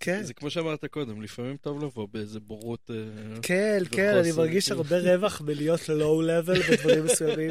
כן, 0.00 0.22
זה 0.22 0.34
כמו 0.34 0.50
שאמרת 0.50 0.84
קודם, 0.84 1.22
לפעמים 1.22 1.56
טוב 1.56 1.84
לבוא 1.84 2.08
באיזה 2.12 2.40
בורות... 2.40 2.90
אה, 2.90 3.40
כן, 3.42 3.82
כן, 3.90 4.16
אני 4.16 4.32
מרגיש. 4.32 4.70
הרבה 4.70 4.98
רווח 5.14 5.40
מלהיות 5.40 5.88
לואו 5.88 6.22
לבל 6.22 6.62
בדברים 6.62 7.04
מסוימים. 7.04 7.50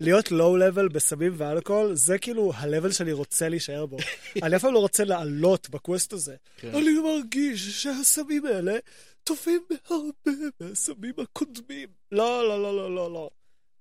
להיות 0.00 0.30
לואו 0.30 0.56
לבל 0.56 0.88
בסמים 0.88 1.32
ואלכוהול, 1.36 1.94
זה 1.94 2.18
כאילו 2.18 2.52
ה-level 2.54 2.92
שאני 2.92 3.12
רוצה 3.12 3.48
להישאר 3.48 3.86
בו. 3.86 3.96
אני 4.42 4.56
אף 4.56 4.62
פעם 4.62 4.74
לא 4.74 4.78
רוצה 4.78 5.04
לעלות 5.04 5.70
בקווסט 5.70 6.12
הזה. 6.12 6.36
כן. 6.56 6.74
אני 6.74 6.98
מרגיש 6.98 7.82
שהסמים 7.82 8.46
האלה 8.46 8.76
טובים 9.24 9.60
בהרבה 9.70 10.48
מהסמים 10.60 11.14
הקודמים. 11.18 11.88
לא, 12.12 12.48
לא, 12.48 12.62
לא, 12.62 12.76
לא, 12.76 12.94
לא, 12.94 13.12
לא. 13.12 13.30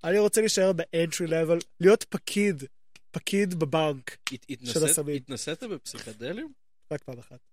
אני 0.03 0.19
רוצה 0.19 0.41
להישאר 0.41 0.73
ב-entry 0.73 1.27
level, 1.27 1.63
להיות 1.79 2.05
פקיד, 2.09 2.63
פקיד 3.11 3.53
בבנק, 3.53 4.17
של 4.63 4.85
הסמים. 4.85 5.15
התנסית 5.15 5.63
בפסיכדלים? 5.63 6.51
רק 6.91 7.03
פעם 7.03 7.19
אחת. 7.19 7.52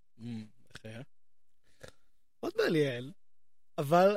מאוד 2.43 2.53
מעניין, 2.57 3.13
אבל 3.79 4.17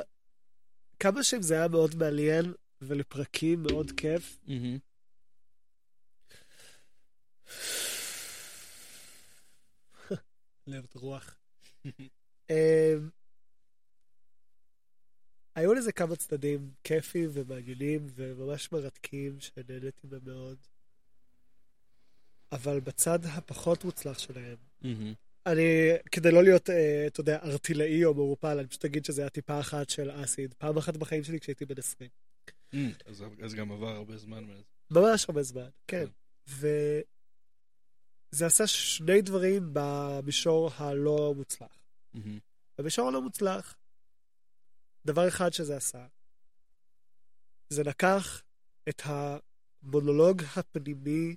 כמה 0.98 1.22
שאם 1.22 1.42
זה 1.42 1.54
היה 1.54 1.68
מאוד 1.68 1.94
מעניין, 1.94 2.54
ולפרקים 2.82 3.62
מאוד 3.62 3.90
כיף. 3.90 4.38
לב 10.66 10.86
רוח. 10.94 11.36
אמ, 12.50 13.10
היו 15.54 15.74
לזה 15.74 15.92
כמה 15.92 16.16
צדדים 16.16 16.70
כיפים 16.84 17.30
ומעניינים 17.32 18.06
וממש 18.14 18.72
מרתקים 18.72 19.40
שנהניתי 19.40 20.06
מהם 20.10 20.20
מאוד. 20.24 20.58
אבל 22.52 22.80
בצד 22.80 23.18
הפחות 23.24 23.84
מוצלח 23.84 24.18
שלהם. 24.18 24.56
אני, 25.46 25.62
כדי 26.12 26.30
לא 26.30 26.42
להיות, 26.42 26.70
אה, 26.70 27.04
אתה 27.06 27.20
יודע, 27.20 27.38
ארטילאי 27.42 28.04
או 28.04 28.14
מעורפל, 28.14 28.58
אני 28.58 28.68
פשוט 28.68 28.84
אגיד 28.84 29.04
שזה 29.04 29.22
היה 29.22 29.30
טיפה 29.30 29.60
אחת 29.60 29.90
של 29.90 30.10
אסיד. 30.24 30.54
פעם 30.58 30.76
אחת 30.76 30.96
בחיים 30.96 31.24
שלי 31.24 31.40
כשהייתי 31.40 31.64
בן 31.64 31.78
20. 31.78 32.10
אמ, 32.74 32.90
אז- 33.06 33.24
אז 33.42 33.54
גם 33.54 33.72
עבר 33.72 33.88
הרבה 33.88 34.16
זמן 34.16 34.44
מאז. 34.44 34.62
ממש 34.90 35.26
הרבה 35.28 35.42
זמן, 35.42 35.68
כן. 35.88 36.04
וזה 36.48 37.02
עשה 38.46 38.66
שני 38.66 39.22
דברים 39.22 39.70
במישור 39.72 40.70
הלא 40.76 41.34
מוצלח. 41.36 41.78
במישור 42.78 43.08
הלא 43.08 43.22
מוצלח, 43.22 43.76
דבר 45.06 45.28
אחד 45.28 45.52
שזה 45.52 45.76
עשה, 45.76 46.06
זה 47.68 47.82
לקח 47.84 48.42
את 48.88 49.02
המונולוג 49.04 50.42
הפנימי, 50.56 51.36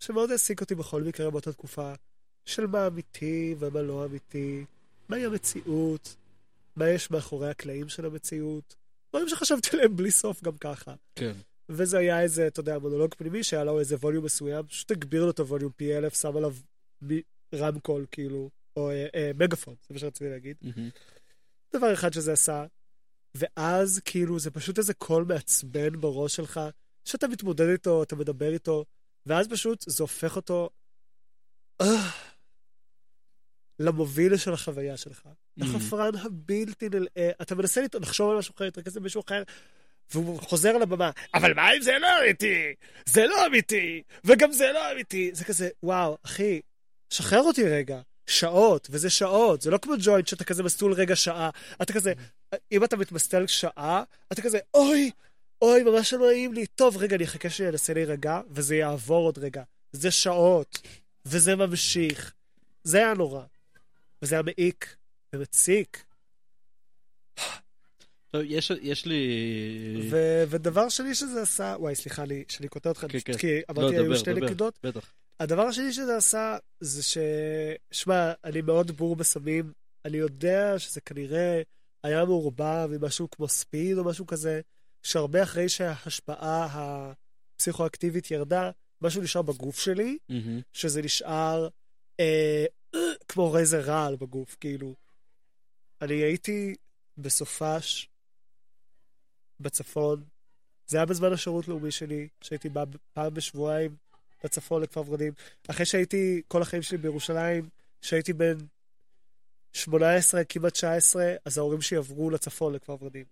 שמאוד 0.00 0.30
העסיק 0.30 0.60
אותי 0.60 0.74
בכל 0.74 1.02
מקרה 1.02 1.30
באותה 1.30 1.52
תקופה, 1.52 1.92
של 2.44 2.66
מה 2.66 2.86
אמיתי 2.86 3.54
ומה 3.58 3.82
לא 3.82 4.04
אמיתי, 4.04 4.64
מהי 5.08 5.24
המציאות, 5.24 6.16
מה 6.76 6.88
יש 6.88 7.10
מאחורי 7.10 7.50
הקלעים 7.50 7.88
של 7.88 8.06
המציאות, 8.06 8.74
דברים 9.10 9.28
שחשבתי 9.28 9.68
עליהם 9.72 9.96
בלי 9.96 10.10
סוף 10.10 10.42
גם 10.42 10.56
ככה. 10.58 10.94
כן. 11.14 11.32
וזה 11.68 11.98
היה 11.98 12.22
איזה, 12.22 12.46
אתה 12.46 12.60
יודע, 12.60 12.78
מונולוג 12.78 13.14
פנימי 13.14 13.44
שהיה 13.44 13.64
לו 13.64 13.78
איזה 13.78 13.96
ווליום 13.96 14.24
מסוים, 14.24 14.66
פשוט 14.66 14.90
הגביר 14.90 15.24
לו 15.24 15.30
את 15.30 15.38
הווליום 15.38 15.72
פי 15.76 15.96
אלף, 15.96 16.20
שם 16.20 16.36
עליו 16.36 16.54
מ- 17.02 17.20
רמקול, 17.54 18.06
כאילו, 18.10 18.50
או 18.76 18.90
אה, 18.90 19.06
אה, 19.14 19.30
מגאפון, 19.34 19.74
זה 19.88 19.94
מה 19.94 20.00
שרציתי 20.00 20.30
להגיד. 20.30 20.56
מהמם. 20.62 20.90
דבר 21.72 21.92
אחד 21.92 22.12
שזה 22.12 22.32
עשה, 22.32 22.66
ואז 23.34 24.00
כאילו 24.04 24.38
זה 24.38 24.50
פשוט 24.50 24.78
איזה 24.78 24.94
קול 24.94 25.24
מעצבן 25.24 26.00
בראש 26.00 26.36
שלך, 26.36 26.60
שאתה 27.04 27.28
מתמודד 27.28 27.68
איתו, 27.68 28.02
אתה 28.02 28.16
מדבר 28.16 28.52
איתו, 28.52 28.84
ואז 29.26 29.48
פשוט 29.48 29.84
זה 29.88 30.02
הופך 30.02 30.36
אותו 30.36 30.70
אה, 31.80 32.10
למוביל 33.78 34.36
של 34.36 34.52
החוויה 34.52 34.96
שלך. 34.96 35.22
לחפרן 35.56 36.16
הבלתי 36.16 36.88
נלאה, 36.88 37.30
אתה 37.42 37.54
מנסה 37.54 37.84
לחשוב 38.00 38.30
על 38.30 38.38
משהו 38.38 38.54
אחר, 38.56 38.64
להתרכז 38.64 38.96
במישהו 38.96 39.22
אחר, 39.26 39.42
והוא 40.12 40.40
חוזר 40.40 40.68
על 40.68 40.82
הבמה, 40.82 41.10
אבל 41.34 41.54
מה 41.54 41.72
אם 41.76 41.82
זה 41.82 41.98
לא 41.98 42.08
אמיתי? 42.24 42.74
זה 43.06 43.26
לא 43.26 43.46
אמיתי, 43.46 44.02
וגם 44.24 44.52
זה 44.52 44.72
לא 44.72 44.92
אמיתי. 44.92 45.30
זה 45.32 45.44
כזה, 45.44 45.68
וואו, 45.82 46.18
אחי, 46.22 46.60
שחרר 47.10 47.40
אותי 47.40 47.62
רגע. 47.68 48.00
שעות, 48.26 48.88
וזה 48.90 49.10
שעות, 49.10 49.62
זה 49.62 49.70
לא 49.70 49.78
כמו 49.78 49.94
ג'וינט 49.98 50.26
שאתה 50.26 50.44
כזה 50.44 50.62
מסטול 50.62 50.92
רגע 50.92 51.16
שעה. 51.16 51.50
אתה 51.82 51.92
כזה, 51.92 52.12
אם 52.72 52.84
אתה 52.84 52.96
מתמסטל 52.96 53.46
שעה, 53.46 54.02
אתה 54.32 54.42
כזה, 54.42 54.58
אוי, 54.74 55.10
אוי, 55.62 55.82
ממש 55.82 56.12
לא 56.12 56.26
נעים 56.26 56.52
לי. 56.52 56.66
טוב, 56.66 56.96
רגע, 56.96 57.16
אני 57.16 57.24
אחכה 57.24 57.50
שאני 57.50 57.68
אנסה 57.68 57.94
להירגע, 57.94 58.40
וזה 58.50 58.76
יעבור 58.76 59.24
עוד 59.24 59.38
רגע. 59.38 59.62
זה 59.92 60.10
שעות, 60.10 60.80
וזה 61.26 61.56
ממשיך. 61.56 62.32
זה 62.84 62.98
היה 62.98 63.14
נורא. 63.14 63.42
וזה 64.24 64.34
היה 64.34 64.42
מעיק 64.42 64.96
ומציק. 65.32 66.04
טוב, 68.30 68.42
יש, 68.44 68.72
יש 68.82 69.06
לי... 69.06 69.28
ו- 70.10 70.44
ודבר 70.48 70.88
שני 70.88 71.14
שזה 71.14 71.42
עשה, 71.42 71.76
וואי, 71.78 71.94
סליחה 71.94 72.24
לי, 72.24 72.44
שאני 72.48 72.68
קוטע 72.68 72.88
אותך, 72.88 73.06
כן, 73.08 73.18
כן. 73.24 73.38
כי 73.38 73.56
לא, 73.56 73.62
אמרתי, 73.70 73.94
היו 73.94 74.04
דבר, 74.04 74.16
שתי 74.16 74.32
דבר. 74.32 74.46
נקודות. 74.46 74.78
בטח. 74.82 75.12
הדבר 75.40 75.62
השני 75.62 75.92
שזה 75.92 76.16
עשה, 76.16 76.56
זה 76.80 77.02
ש... 77.02 77.18
שמע, 77.90 78.32
אני 78.44 78.60
מאוד 78.60 78.90
בור 78.90 79.16
בסמים. 79.16 79.72
אני 80.04 80.16
יודע 80.16 80.78
שזה 80.78 81.00
כנראה 81.00 81.62
היה 82.02 82.24
מעורבב 82.24 82.90
עם 82.94 83.04
משהו 83.04 83.30
כמו 83.30 83.48
ספיד 83.48 83.98
או 83.98 84.04
משהו 84.04 84.26
כזה, 84.26 84.60
שהרבה 85.02 85.42
אחרי 85.42 85.68
שההשפעה 85.68 86.68
הפסיכואקטיבית 87.56 88.30
ירדה, 88.30 88.70
משהו 89.02 89.22
נשאר 89.22 89.42
בגוף 89.42 89.80
שלי, 89.80 90.18
מהמם. 90.28 90.60
שזה 90.72 91.02
נשאר 91.02 91.68
אה, 92.20 92.64
כמו 93.28 93.58
איזה 93.58 93.80
רעל 93.80 94.16
בגוף, 94.16 94.56
כאילו. 94.60 94.94
אני 96.02 96.14
הייתי 96.14 96.74
בסופש 97.18 98.08
בצפון, 99.60 100.24
זה 100.86 100.96
היה 100.96 101.06
בזמן 101.06 101.32
השירות 101.32 101.68
לאומי 101.68 101.90
שלי, 101.90 102.28
שהייתי 102.40 102.68
בא 102.68 102.84
פעם 103.12 103.34
בשבועיים 103.34 103.96
לצפון 104.44 104.82
לכפר 104.82 105.02
ורדים. 105.06 105.32
אחרי 105.68 105.86
שהייתי 105.86 106.42
כל 106.48 106.62
החיים 106.62 106.82
שלי 106.82 106.98
בירושלים, 106.98 107.68
שהייתי 108.02 108.32
בן 108.32 108.56
18, 109.72 110.44
כמעט 110.44 110.72
19, 110.72 111.34
אז 111.44 111.58
ההורים 111.58 111.80
שלי 111.80 111.96
עברו 111.96 112.30
לצפון 112.30 112.74
לכפר 112.74 112.96
ורדים. 113.00 113.24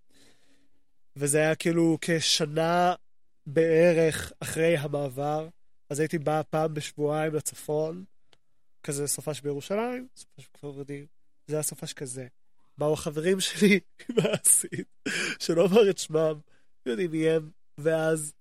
וזה 1.17 1.39
היה 1.39 1.55
כאילו 1.55 1.99
כשנה 2.01 2.95
בערך 3.47 4.33
אחרי 4.41 4.77
המעבר, 4.77 5.49
אז 5.91 6.01
הייתי 6.01 6.19
בא 6.19 6.43
פעם 6.51 6.75
בשבועיים 6.75 7.35
לצפון, 7.35 8.05
כזה 8.83 9.07
סופש 9.07 9.41
בירושלים, 9.41 10.09
סופש 10.17 10.49
בכפר. 10.55 10.83
זה 11.47 11.57
היה 11.57 11.63
סופש 11.63 11.93
כזה. 11.93 12.27
באו 12.79 12.93
החברים 12.93 13.41
שלי 13.41 13.81
עם 14.09 14.17
האסית, 14.19 15.09
שלא 15.39 15.63
אומר 15.63 15.91
את 15.91 15.99
שמם, 15.99 16.35
יודעים 16.87 17.11
מי 17.11 17.29
הם, 17.29 17.51
ואז 17.79 18.33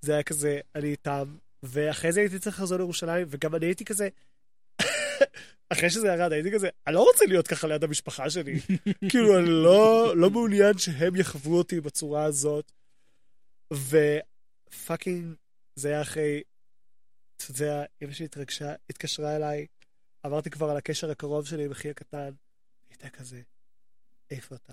זה 0.00 0.12
היה 0.12 0.22
כזה, 0.22 0.60
אני 0.74 0.88
איתם, 0.88 1.36
ואחרי 1.62 2.12
זה 2.12 2.20
הייתי 2.20 2.38
צריך 2.38 2.58
לחזור 2.60 2.78
לירושלים, 2.78 3.26
וגם 3.30 3.54
אני 3.54 3.66
הייתי 3.66 3.84
כזה, 3.84 4.08
אחרי 5.72 5.90
שזה 5.90 6.08
ירד, 6.08 6.32
הייתי 6.32 6.52
כזה, 6.52 6.68
אני 6.86 6.94
לא 6.94 7.00
רוצה 7.00 7.24
להיות 7.26 7.48
ככה 7.48 7.66
ליד 7.66 7.84
המשפחה 7.84 8.30
שלי. 8.30 8.60
כאילו, 9.10 9.38
אני 9.38 9.48
לא, 9.48 10.12
לא 10.16 10.30
מעוניין 10.30 10.78
שהם 10.78 11.16
יחוו 11.16 11.58
אותי 11.58 11.80
בצורה 11.80 12.24
הזאת. 12.24 12.72
ופאקינג, 13.72 15.34
זה 15.74 15.88
היה 15.88 16.02
אחרי, 16.02 16.42
אתה 17.44 17.50
יודע, 17.50 17.84
אמא 18.02 18.12
שלי 18.12 18.24
התרגשה, 18.24 18.74
התקשרה 18.90 19.36
אליי, 19.36 19.66
אמרתי 20.26 20.50
כבר 20.50 20.70
על 20.70 20.76
הקשר 20.76 21.10
הקרוב 21.10 21.46
שלי 21.46 21.64
עם 21.64 21.70
אחי 21.70 21.90
הקטן, 21.90 22.30
הייתה 22.90 23.10
כזה, 23.10 23.42
איפה 24.30 24.54
אתה? 24.54 24.72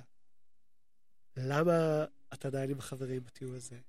למה 1.36 2.06
אתה 2.34 2.48
עדיין 2.48 2.70
עם 2.70 2.80
החברים 2.80 3.24
בטיול 3.24 3.56
הזה? 3.56 3.80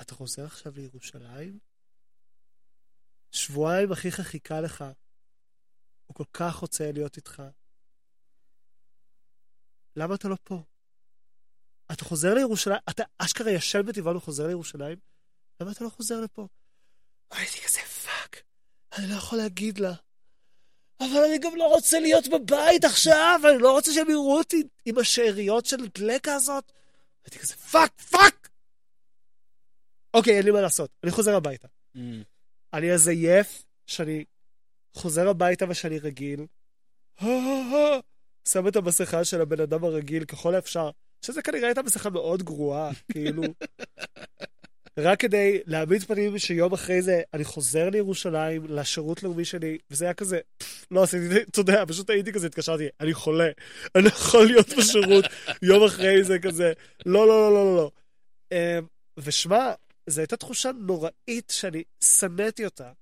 אתה 0.00 0.14
חוזר 0.14 0.44
עכשיו 0.44 0.72
לירושלים? 0.76 1.58
שבועיים 3.30 3.92
אחיך 3.92 4.20
חיכה 4.20 4.60
לך. 4.60 4.84
הוא 6.06 6.14
כל 6.14 6.24
כך 6.32 6.54
רוצה 6.54 6.92
להיות 6.92 7.16
איתך. 7.16 7.42
למה 9.96 10.14
אתה 10.14 10.28
לא 10.28 10.36
פה? 10.44 10.62
אתה 11.92 12.04
חוזר 12.04 12.34
לירושלים? 12.34 12.78
אתה 12.90 13.02
אשכרה 13.18 13.50
ישן 13.50 13.86
בטבעון 13.86 14.16
וחוזר 14.16 14.46
לירושלים? 14.46 14.98
למה 15.60 15.72
אתה 15.72 15.84
לא 15.84 15.88
חוזר 15.88 16.20
לפה? 16.20 16.48
הייתי 17.30 17.60
כזה 17.60 17.80
אני 18.98 19.06
לא 19.10 19.14
יכול 19.14 19.38
להגיד 19.38 19.78
לה. 19.78 19.92
אבל 21.00 21.24
אני 21.28 21.38
גם 21.38 21.56
לא 21.56 21.64
רוצה 21.68 22.00
להיות 22.00 22.28
בבית 22.28 22.84
עכשיו, 22.84 23.40
אני 23.50 23.58
לא 23.62 23.72
רוצה 23.72 23.92
שהם 23.92 24.10
יראו 24.10 24.38
אותי 24.38 24.62
עם 24.84 24.98
השאריות 24.98 25.66
של 25.66 25.76
הדלקה 25.84 26.34
הזאת. 26.34 26.72
הייתי 27.24 27.38
כזה 27.38 27.54
fuck, 27.54 28.00
fuck! 28.00 28.48
אוקיי, 30.14 30.36
אין 30.36 30.44
לי 30.44 30.50
מה 30.50 30.60
לעשות, 30.60 30.90
אני 31.04 31.12
חוזר 31.12 31.36
הביתה. 31.36 31.68
מהמם. 31.94 32.22
אני 32.72 32.92
איזה 32.92 33.12
כיף 33.12 33.64
שאני 33.86 34.24
חוזר 34.94 35.28
הביתה 35.28 35.64
ושאני 35.68 35.98
רגיל, 35.98 36.46
שם 38.48 38.68
את 38.68 38.76
המסכה 38.76 39.24
של 39.24 39.40
הבן 39.40 39.60
אדם 39.60 39.84
הרגיל 39.84 40.24
ככל 40.24 40.54
האפשר, 40.54 40.90
שזה 41.22 41.42
כנראה 41.42 41.68
הייתה 41.68 41.82
מסכה 41.82 42.10
מאוד 42.10 42.42
גרועה, 42.42 42.90
כאילו, 43.12 43.42
רק 44.98 45.20
כדי 45.20 45.60
להעמיד 45.66 46.02
פנים 46.04 46.38
שיום 46.38 46.72
אחרי 46.72 47.02
זה 47.02 47.22
אני 47.34 47.44
חוזר 47.44 47.90
לירושלים, 47.90 48.66
לשירות 48.68 49.22
לאומי 49.22 49.44
שלי, 49.44 49.78
וזה 49.90 50.04
היה 50.04 50.14
כזה, 50.14 50.40
לא 50.90 51.02
עשיתי, 51.02 51.42
אתה 51.42 51.60
יודע, 51.60 51.84
פשוט 51.88 52.10
הייתי 52.10 52.32
כזה, 52.32 52.46
התקשרתי, 52.46 52.88
אני 53.00 53.14
חולה, 53.14 53.48
אני 53.94 54.06
יכול 54.06 54.46
להיות 54.46 54.68
בשירות 54.78 55.24
יום 55.62 55.84
אחרי 55.84 56.24
זה 56.24 56.38
כזה, 56.38 56.72
לא, 57.06 57.26
לא, 57.26 57.40
לא, 57.40 57.52
לא, 57.52 57.64
לא, 57.64 57.76
לא. 57.76 57.90
אמ, 58.52 58.86
ושמע, 59.16 59.72
זו 60.06 60.20
הייתה 60.20 60.36
תחושה 60.36 60.70
נוראית 60.72 61.50
שאני 61.50 61.82
שנאתי 62.00 62.64
אותה. 62.64 62.92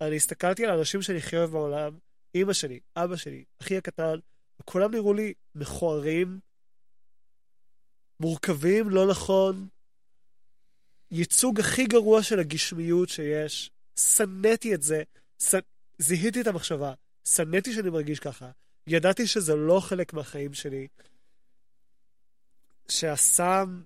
אני 0.00 0.16
הסתכלתי 0.16 0.64
על 0.64 0.70
האנשים 0.70 1.02
שאני 1.02 1.18
הכי 1.18 1.36
אוהב 1.36 1.50
בעולם, 1.50 1.98
אימא 2.34 2.52
שלי, 2.52 2.80
אבא 2.96 3.16
שלי, 3.16 3.44
אחי 3.62 3.76
הקטן, 3.76 4.18
וכולם 4.60 4.90
נראו 4.90 5.14
לי 5.14 5.32
מכוערים, 5.54 6.38
מורכבים, 8.20 8.90
לא 8.90 9.06
נכון, 9.06 9.68
ייצוג 11.10 11.60
הכי 11.60 11.84
גרוע 11.84 12.22
של 12.22 12.40
הגשמיות 12.40 13.08
שיש. 13.08 13.70
שנאתי 13.96 14.74
את 14.74 14.82
זה, 14.82 15.02
ש... 15.38 15.54
זיהיתי 15.98 16.40
את 16.40 16.46
המחשבה, 16.46 16.92
שנאתי 17.28 17.74
שאני 17.74 17.90
מרגיש 17.90 18.18
ככה. 18.18 18.50
ידעתי 18.86 19.26
שזה 19.26 19.54
לא 19.54 19.80
חלק 19.80 20.12
מהחיים 20.12 20.54
שלי. 20.54 20.86
שהסם 22.88 23.80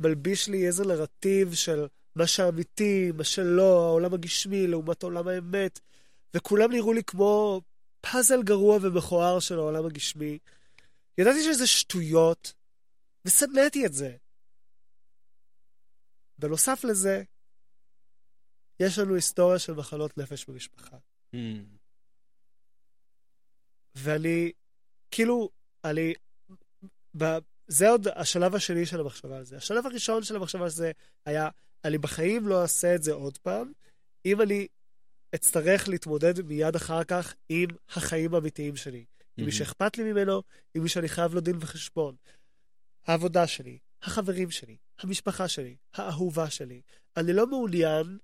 מלביש 0.00 0.48
לי 0.48 0.66
איזה 0.66 0.84
נרטיב 0.84 1.54
של 1.54 1.86
מה 2.16 2.26
שאמיתי, 2.26 3.12
מה 3.14 3.24
שלא, 3.24 3.86
העולם 3.86 4.14
הגשמי 4.14 4.66
לעומת 4.66 5.02
עולם 5.02 5.28
האמת, 5.28 5.80
וכולם 6.34 6.72
נראו 6.72 6.92
לי 6.92 7.02
כמו 7.04 7.60
פאזל 8.00 8.42
גרוע 8.42 8.78
ומכוער 8.82 9.40
של 9.40 9.58
העולם 9.58 9.86
הגשמי. 9.86 10.38
ידעתי 11.18 11.42
שזה 11.44 11.66
שטויות, 11.66 12.52
ושנאתי 13.24 13.86
את 13.86 13.92
זה. 13.92 14.16
בנוסף 16.38 16.84
לזה, 16.84 17.22
יש 18.80 18.98
לנו 18.98 19.14
היסטוריה 19.14 19.58
של 19.58 19.72
מחלות 19.72 20.18
נפש 20.18 20.44
במשפחה. 20.48 20.96
מהמם. 21.32 21.64
ואני, 23.94 24.52
כאילו, 25.10 25.50
אני, 25.84 26.14
ב, 27.16 27.24
זה 27.66 27.88
עוד 27.88 28.08
השלב 28.08 28.54
השני 28.54 28.86
של 28.86 29.00
המחשבה 29.00 29.36
על 29.36 29.44
זה. 29.44 29.56
השלב 29.56 29.86
הראשון 29.86 30.22
של 30.22 30.36
המחשבה 30.36 30.64
על 30.64 30.70
זה 30.70 30.92
היה, 31.26 31.48
אני 31.84 31.98
בחיים 31.98 32.48
לא 32.48 32.62
אעשה 32.62 32.94
את 32.94 33.02
זה 33.02 33.12
עוד 33.12 33.38
פעם, 33.38 33.72
אם 34.26 34.42
אני 34.42 34.66
אצטרך 35.34 35.88
להתמודד 35.88 36.42
מיד 36.42 36.76
אחר 36.76 37.04
כך 37.04 37.34
עם 37.48 37.68
החיים 37.88 38.34
האמיתיים 38.34 38.76
שלי. 38.76 38.98
עם 38.98 39.04
מי 39.36 39.42
מהמם. 39.42 39.50
שאכפת 39.50 39.98
לי 39.98 40.12
ממנו, 40.12 40.42
עם 40.74 40.82
מי 40.82 40.88
שאני 40.88 41.08
חייב 41.08 41.34
לו 41.34 41.40
דין 41.40 41.56
וחשבון. 41.60 42.16
העבודה 43.06 43.46
שלי, 43.46 43.78
החברים 44.02 44.50
שלי, 44.50 44.76
המשפחה 44.98 45.48
שלי, 45.48 45.76
האהובה 45.94 46.50
שלי. 46.50 46.80
אני 47.16 47.32
לא 47.32 47.46
מעוניין 47.46 48.18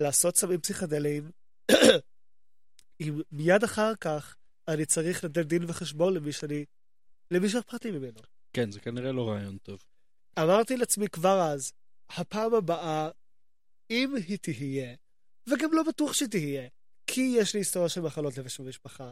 לעשות 0.00 0.36
סמים 0.36 0.60
פסיכדליים 0.60 1.30
אם 3.00 3.20
מיד 3.32 3.64
אחר 3.64 3.92
כך 4.00 4.36
אני 4.68 4.86
צריך 4.86 5.24
לתת 5.24 5.46
דין 5.46 5.64
וחשבון 5.68 6.14
למי 6.14 6.32
שאני... 6.32 6.64
למי 7.30 7.48
שאכפת 7.48 7.84
לי 7.84 7.90
ממנו. 7.90 8.20
כן, 8.52 8.70
זה 8.70 8.80
כנראה 8.80 9.12
לא 9.12 9.28
רעיון 9.28 9.58
טוב. 9.58 9.84
אמרתי 10.38 10.76
לעצמי 10.76 11.08
כבר 11.08 11.40
אז, 11.52 11.72
הפעם 12.10 12.54
הבאה, 12.54 13.10
אם 13.90 14.14
היא 14.16 14.38
תהיה, 14.38 14.94
וגם 15.46 15.72
לא 15.72 15.82
בטוח 15.82 16.12
שתהיה, 16.12 16.68
כי 17.06 17.34
יש 17.38 17.54
לי 17.54 17.60
היסטוריה 17.60 17.88
של 17.88 18.00
מחלות 18.00 18.38
נפש 18.38 18.60
במשפחה, 18.60 19.10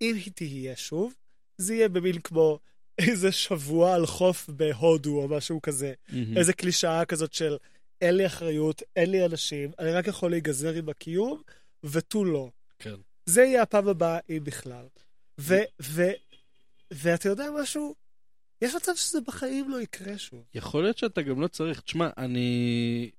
אם 0.00 0.14
היא 0.14 0.32
תהיה 0.34 0.76
שוב, 0.76 1.14
זה 1.58 1.74
יהיה 1.74 1.88
במין 1.88 2.20
כמו 2.20 2.58
איזה 2.98 3.32
שבוע 3.32 3.94
על 3.94 4.06
חוף 4.06 4.50
בהודו 4.50 5.22
או 5.22 5.28
משהו 5.28 5.62
כזה. 5.62 5.92
מהמם. 6.08 6.36
איזה 6.36 6.52
קלישאה 6.52 7.04
כזאת 7.04 7.32
של 7.32 7.56
אין 8.00 8.16
לי 8.16 8.26
אחריות, 8.26 8.82
אין 8.96 9.10
לי 9.10 9.26
אנשים, 9.26 9.70
אני 9.78 9.92
רק 9.92 10.06
יכול 10.06 10.30
להיגזר 10.30 10.74
עם 10.74 10.88
הקיום, 10.88 11.42
ותו 11.84 12.24
לא. 12.24 12.50
כן. 12.78 12.94
זה 13.26 13.42
יהיה 13.42 13.62
הפעם 13.62 13.88
הבאה, 13.88 14.18
אם 14.30 14.44
בכלל. 14.44 14.84
ו... 15.40 15.54
ו... 15.82 16.02
ואתה 16.90 17.28
יודע 17.28 17.44
משהו? 17.62 17.94
יש 18.62 18.74
מצב 18.74 18.92
שזה 18.96 19.20
בחיים 19.20 19.70
לא 19.70 19.80
יקרה 19.80 20.18
שוב. 20.18 20.44
יכול 20.54 20.82
להיות 20.82 20.98
שאתה 20.98 21.22
גם 21.22 21.40
לא 21.40 21.48
צריך, 21.48 21.80
תשמע, 21.80 22.10
אני... 22.18 23.10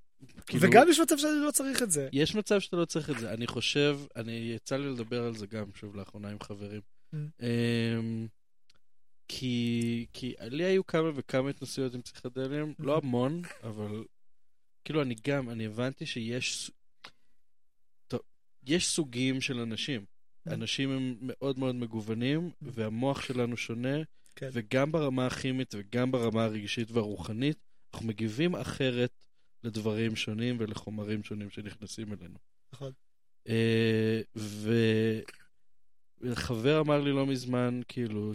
כאילו, 0.45 0.63
וגם 0.63 0.89
יש 0.89 0.99
מצב 0.99 1.17
שאני 1.17 1.45
לא 1.45 1.51
צריך 1.51 1.81
את 1.81 1.91
זה. 1.91 2.09
יש 2.11 2.35
מצב 2.35 2.59
שאתה 2.59 2.75
לא 2.75 2.85
צריך 2.85 3.09
את 3.09 3.19
זה. 3.19 3.33
אני 3.33 3.47
חושב, 3.47 3.99
אני, 4.15 4.31
יצא 4.55 4.77
לי 4.77 4.89
לדבר 4.89 5.23
על 5.23 5.35
זה 5.35 5.47
גם, 5.47 5.65
שוב, 5.75 5.95
לאחרונה 5.95 6.29
עם 6.29 6.37
חברים. 6.39 6.81
Mm. 7.13 7.17
אמ, 7.41 8.27
כי, 9.27 10.05
כי 10.13 10.33
לי 10.41 10.63
היו 10.63 10.85
כמה 10.87 11.11
וכמה 11.15 11.49
התנסויות 11.49 11.93
עם 11.95 12.01
פסיכדלים, 12.01 12.73
Mm-hmm. 12.79 12.85
לא 12.85 12.97
המון, 12.97 13.41
אבל 13.63 14.03
כאילו 14.85 15.01
אני 15.01 15.15
גם, 15.27 15.49
אני 15.49 15.65
הבנתי 15.65 16.05
שיש, 16.05 16.71
טוב, 18.07 18.19
יש 18.63 18.87
סוגים 18.87 19.41
של 19.41 19.59
אנשים. 19.59 20.01
Mm. 20.01 20.53
אנשים 20.53 20.91
הם 20.91 21.15
מאוד 21.21 21.59
מאוד 21.59 21.75
מגוונים, 21.75 22.51
והמוח 22.61 23.21
שלנו 23.21 23.57
שונה, 23.57 23.97
כן. 24.35 24.49
וגם 24.53 24.91
ברמה 24.91 25.27
הכימית 25.27 25.75
וגם 25.77 26.11
ברמה 26.11 26.43
הרגשית 26.43 26.91
והרוחנית, 26.91 27.57
אנחנו 27.93 28.07
מגיבים 28.07 28.55
אחרת 28.55 29.11
לדברים 29.63 30.15
שונים 30.15 30.55
ולחומרים 30.59 31.23
שונים 31.23 31.49
שנכנסים 31.49 32.13
אלינו. 32.13 32.37
נכון. 32.73 32.91
אה, 33.47 34.21
וחבר 36.21 36.79
אמר 36.79 37.01
לי 37.01 37.11
לא 37.11 37.25
מזמן, 37.25 37.79
כאילו, 37.87 38.33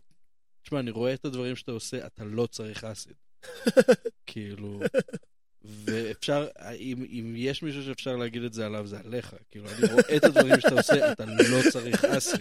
תשמע, 0.62 0.80
אני 0.80 0.90
רואה 0.90 1.14
את 1.14 1.24
הדברים 1.24 1.56
שאתה 1.56 1.72
עושה, 1.72 2.06
אתה 2.06 2.24
לא 2.24 2.46
צריך 2.46 2.84
אסיד. 2.84 3.14
כאילו, 4.26 4.80
ואפשר, 5.64 6.48
אם, 6.78 7.04
אם 7.10 7.34
יש 7.36 7.62
מישהו 7.62 7.82
שאפשר 7.82 8.16
להגיד 8.16 8.42
את 8.42 8.52
זה 8.52 8.66
עליו, 8.66 8.86
זה 8.86 8.98
עליך. 9.04 9.34
כאילו, 9.50 9.68
אני 9.70 9.92
רואה 9.92 10.16
את 10.16 10.24
הדברים 10.24 10.60
שאתה 10.60 10.74
עושה, 10.74 11.12
אתה 11.12 11.24
לא 11.24 11.70
צריך 11.72 12.04
אסיד. 12.04 12.40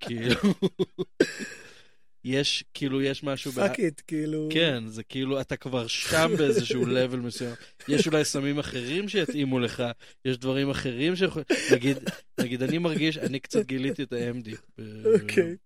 כאילו, 0.00 0.54
יש, 2.24 2.64
כאילו, 2.74 3.02
יש 3.02 3.24
משהו... 3.24 3.52
fuck 3.52 3.78
it, 3.78 4.00
כאילו... 4.06 4.48
כן, 4.52 4.84
זה 4.86 5.02
כאילו, 5.02 5.40
אתה 5.40 5.56
כבר 5.56 5.86
שם 5.86 6.30
באיזשהו 6.38 6.86
level 6.94 7.18
מסוים. 7.18 7.54
יש 7.88 8.06
אולי 8.06 8.24
סמים 8.24 8.58
אחרים 8.58 9.08
שיתאימו 9.08 9.60
לך, 9.60 9.82
יש 10.24 10.38
דברים 10.38 10.70
אחרים 10.70 11.16
שיכולים... 11.16 11.46
נגיד, 11.72 11.96
נגיד, 12.40 12.62
אני 12.62 12.78
מרגיש, 12.78 13.18
אני 13.18 13.40
קצת 13.40 13.66
גיליתי 13.66 14.02
את 14.02 14.12
ה-MD. 14.12 14.82
אוקיי. 15.22 15.56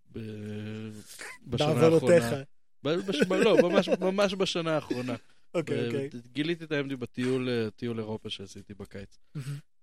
בשנה. 1.46 1.66
האחרונה. 1.86 3.44
לא, 3.44 3.70
ממש, 3.70 3.88
ממש 3.88 4.34
בשנה 4.34 4.74
האחרונה. 4.74 5.16
אוקיי, 5.54 5.86
אוקיי. 5.86 6.08
גיליתי 6.32 6.64
את 6.64 6.72
ה-MD 6.72 6.96
בטיול 6.96 7.48
אה, 7.48 7.68
אירופה 7.98 8.30
שעשיתי 8.30 8.74
בקיץ. 8.74 9.18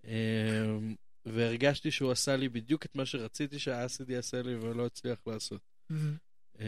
אמ, 0.06 0.96
והרגשתי 1.26 1.92
שהוא 1.92 2.12
עשה 2.12 2.36
לי 2.36 2.50
בדיוק 2.50 2.86
את 2.86 2.96
מה 2.96 3.06
שרציתי 3.06 3.60
שה 3.60 3.81
acid 3.81 4.10
יעשה 4.10 4.42
לי 4.42 4.56
ולא 4.56 4.86
הצליח 4.86 5.20
לעשות. 5.28 5.62
אה, 6.60 6.66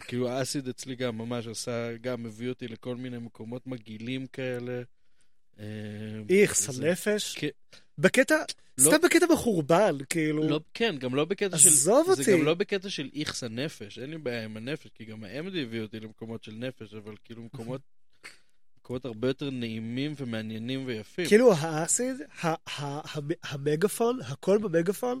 כאילו 0.00 0.28
האסיד 0.30 0.68
אצלי 0.68 0.94
גם 0.94 1.18
ממש 1.18 1.46
עשה, 1.46 1.96
גם 1.96 2.26
הביא 2.26 2.48
אותי 2.48 2.68
לכל 2.68 2.96
מיני 2.96 3.18
מקומות 3.18 3.66
מגעילים 3.66 4.26
כאלה. 4.26 4.82
אה, 5.60 5.64
איכס, 6.30 6.70
זה- 6.70 6.86
הנפש. 6.86 7.36
בקטע, 7.98 8.34
לא- 8.78 8.84
סתם 8.90 9.06
בקטע 9.06 9.26
מחורבן, 9.32 9.96
כאילו. 10.10 10.48
לא, 10.48 10.60
כן, 10.74 10.96
גם 10.98 11.14
לא 11.14 11.24
בקטע 11.24 11.58
של... 11.58 11.68
עזוב 11.68 12.06
זה 12.06 12.20
אותי. 12.20 12.32
גם 12.32 12.44
לא 12.44 12.54
בקטע 12.54 12.90
של 12.90 13.10
איכס 13.14 13.44
הנפש, 13.44 13.98
אין 13.98 14.10
לי 14.10 14.18
בעיה 14.18 14.44
עם 14.44 14.56
הנפש, 14.56 14.86
כי 14.94 15.04
גם 15.04 15.24
ה-MD 15.24 15.58
הביא 15.58 15.80
אותי 15.80 16.00
למקומות 16.00 16.44
של 16.44 16.52
נפש, 16.52 16.94
אבל 16.94 17.14
כאילו 17.24 17.42
מקומות, 17.42 17.80
מקומות 18.78 19.04
הרבה 19.04 19.28
יותר 19.28 19.50
נעימים 19.50 20.14
ומעניינים 20.16 20.86
ויפים. 20.86 21.26
כאילו 21.28 21.52
האסיד, 21.54 22.16
ה- 22.42 22.48
ה- 22.48 23.16
המ- 23.18 23.30
המגפון, 23.42 24.18
הקול 24.22 24.58
במגפון, 24.58 25.20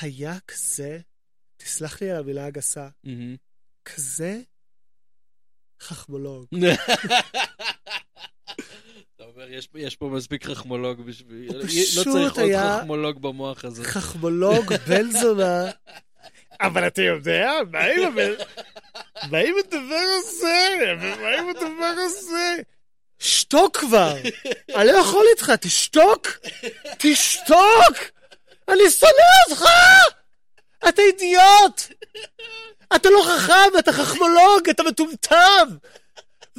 היה 0.00 0.38
כזה, 0.48 0.98
תסלח 1.56 2.02
לי 2.02 2.10
על 2.10 2.16
המילה 2.16 2.46
הגסה. 2.46 2.88
כזה 3.84 4.40
חכמולוג. 5.82 6.46
אומר, 9.40 9.52
יש, 9.52 9.68
יש 9.74 9.96
פה 9.96 10.06
מספיק 10.06 10.44
חכמולוג 10.46 11.00
בשביל... 11.00 11.56
לא 11.56 11.66
פשוט 11.66 12.04
צריך 12.04 12.38
עוד 12.38 12.50
חכמולוג 12.78 13.22
במוח 13.22 13.64
הזה. 13.64 13.84
חכמולוג 13.84 14.74
בן 14.88 15.10
זונה. 15.10 15.70
אבל 16.60 16.86
אתה 16.86 17.02
יודע, 17.02 17.52
מה 17.70 17.80
עם 17.80 18.02
הבן... 18.06 18.32
מה 19.30 19.38
עם 19.38 19.54
הדבר 19.58 20.04
הזה? 20.18 20.78
מה 21.20 21.28
עם 21.28 21.48
הדבר 21.48 21.94
הזה? 22.06 22.56
שתוק 23.18 23.76
כבר! 23.76 24.16
אני 24.76 24.86
לא 24.86 24.92
יכול 24.92 25.24
איתך, 25.30 25.50
תשתוק! 25.60 26.28
תשתוק! 26.98 27.96
אני 28.68 28.90
שונא 28.90 29.50
אותך! 29.50 29.64
אתה 30.88 31.02
אידיוט! 31.02 31.82
אתה 32.96 33.10
לא 33.10 33.22
חכם, 33.28 33.78
אתה 33.78 33.92
חכמולוג, 33.92 34.68
אתה 34.70 34.82
מטומטם! 34.82 35.68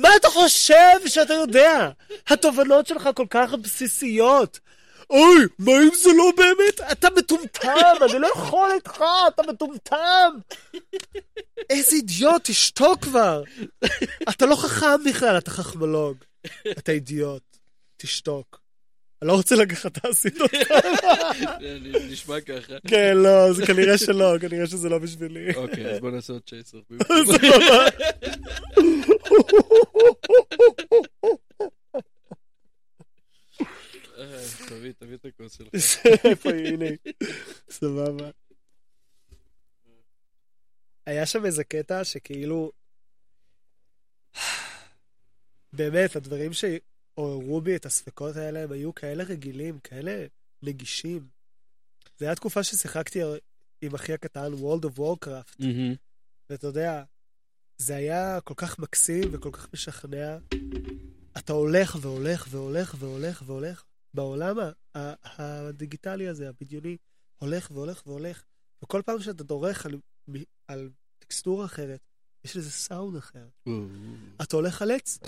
מה 0.01 0.15
אתה 0.15 0.29
חושב 0.29 1.07
שאתה 1.07 1.33
יודע? 1.33 1.89
התובנות 2.27 2.87
שלך 2.87 3.09
כל 3.15 3.25
כך 3.29 3.53
בסיסיות. 3.53 4.59
אוי, 5.09 5.45
מה 5.59 5.71
אם 5.71 5.89
זה 5.95 6.09
לא 6.17 6.31
באמת? 6.37 6.91
אתה 6.91 7.07
מטומטם, 7.17 7.95
אני 8.09 8.19
לא 8.19 8.27
יכול 8.27 8.69
איתך, 8.75 9.03
אתה 9.27 9.43
מטומטם. 9.43 10.31
איזה 11.69 11.95
אידיוט, 11.95 12.41
תשתוק 12.43 13.01
כבר. 13.01 13.43
אתה 14.29 14.45
לא 14.45 14.55
חכם 14.55 15.03
בכלל, 15.09 15.37
אתה 15.37 15.51
חכמולוג. 15.51 16.17
אתה 16.71 16.91
אידיוט, 16.91 17.57
תשתוק. 17.97 18.61
אני 19.21 19.27
לא 19.27 19.33
רוצה 19.33 19.55
לקחת 19.55 19.97
את 19.97 20.05
האסידות. 20.05 20.51
נשמע 22.09 22.41
ככה. 22.41 22.73
כן, 22.87 23.17
לא, 23.17 23.53
זה 23.53 23.65
כנראה 23.65 23.97
שלא, 23.97 24.35
כנראה 24.41 24.67
שזה 24.67 24.89
לא 24.89 24.97
בשבילי. 24.97 25.55
אוקיי, 25.55 25.91
אז 25.91 25.99
בוא 25.99 26.11
נעשה 26.11 26.33
עוד 26.33 26.41
19. 26.45 26.81
תביא, 34.67 34.91
תביא 34.97 35.15
את 35.15 35.25
הכוס 35.25 35.57
שלך. 35.57 35.73
איפה 36.29 36.51
היא? 36.51 36.67
הנה. 36.67 36.85
סבבה. 37.69 38.29
היה 41.05 41.25
שם 41.25 41.45
איזה 41.45 41.63
קטע 41.63 42.03
שכאילו... 42.03 42.71
באמת, 45.73 46.15
הדברים 46.15 46.51
שעוררו 46.53 47.61
בי 47.61 47.75
את 47.75 47.85
הספקות 47.85 48.35
האלה 48.35 48.63
הם 48.63 48.71
היו 48.71 48.95
כאלה 48.95 49.23
רגילים, 49.23 49.79
כאלה 49.79 50.25
נגישים. 50.63 51.27
זו 52.19 52.25
הייתה 52.25 52.35
תקופה 52.35 52.63
ששיחקתי 52.63 53.19
עם 53.81 53.95
אחי 53.95 54.13
הקטן 54.13 54.53
World 54.53 54.85
of 54.85 54.99
Warcraft. 54.99 55.63
ואתה 56.49 56.67
יודע, 56.67 57.03
זה 57.77 57.95
היה 57.95 58.41
כל 58.41 58.53
כך 58.57 58.79
מקסים 58.79 59.29
וכל 59.31 59.51
כך 59.51 59.67
משכנע. 59.73 60.37
אתה 61.37 61.53
הולך 61.53 61.97
והולך 62.01 62.47
והולך 62.49 62.95
והולך 62.99 63.43
והולך 63.45 63.83
בעולם 64.13 64.55
הדיגיטלי 64.95 66.27
הזה, 66.27 66.49
הבדיוני, 66.49 66.97
הולך 67.37 67.71
והולך 67.71 68.07
והולך, 68.07 68.43
וכל 68.83 69.01
פעם 69.05 69.21
שאתה 69.21 69.43
דורך 69.43 69.85
על, 69.85 69.99
על 70.67 70.89
טקסטורה 71.19 71.65
אחרת, 71.65 71.99
יש 72.45 72.57
לזה 72.57 72.71
סאונד 72.71 73.17
אחר. 73.17 73.47
אתה 74.41 74.55
הולך 74.55 74.81
על 74.81 74.91
עץ, 74.91 75.19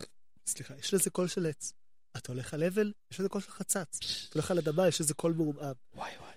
סליחה, 0.48 0.76
יש 0.78 0.94
לזה 0.94 1.10
קול 1.10 1.28
של 1.28 1.46
עץ. 1.46 1.74
אתה 2.18 2.32
הולך 2.32 2.54
על 2.54 2.64
gravel, 2.64 2.93
יש 3.12 3.20
לזה 3.20 3.30
קול 3.30 3.42
של 3.42 3.52
חצץ. 3.52 4.00
אתה 4.30 4.34
הולך 4.34 4.52
על 4.52 4.58
אדמה, 4.58 4.88
יש 4.88 5.02
לזה 5.02 5.14
קול 5.14 5.34
מעומעם. 5.34 5.76
וואי 5.96 6.12
וואי. 6.20 6.33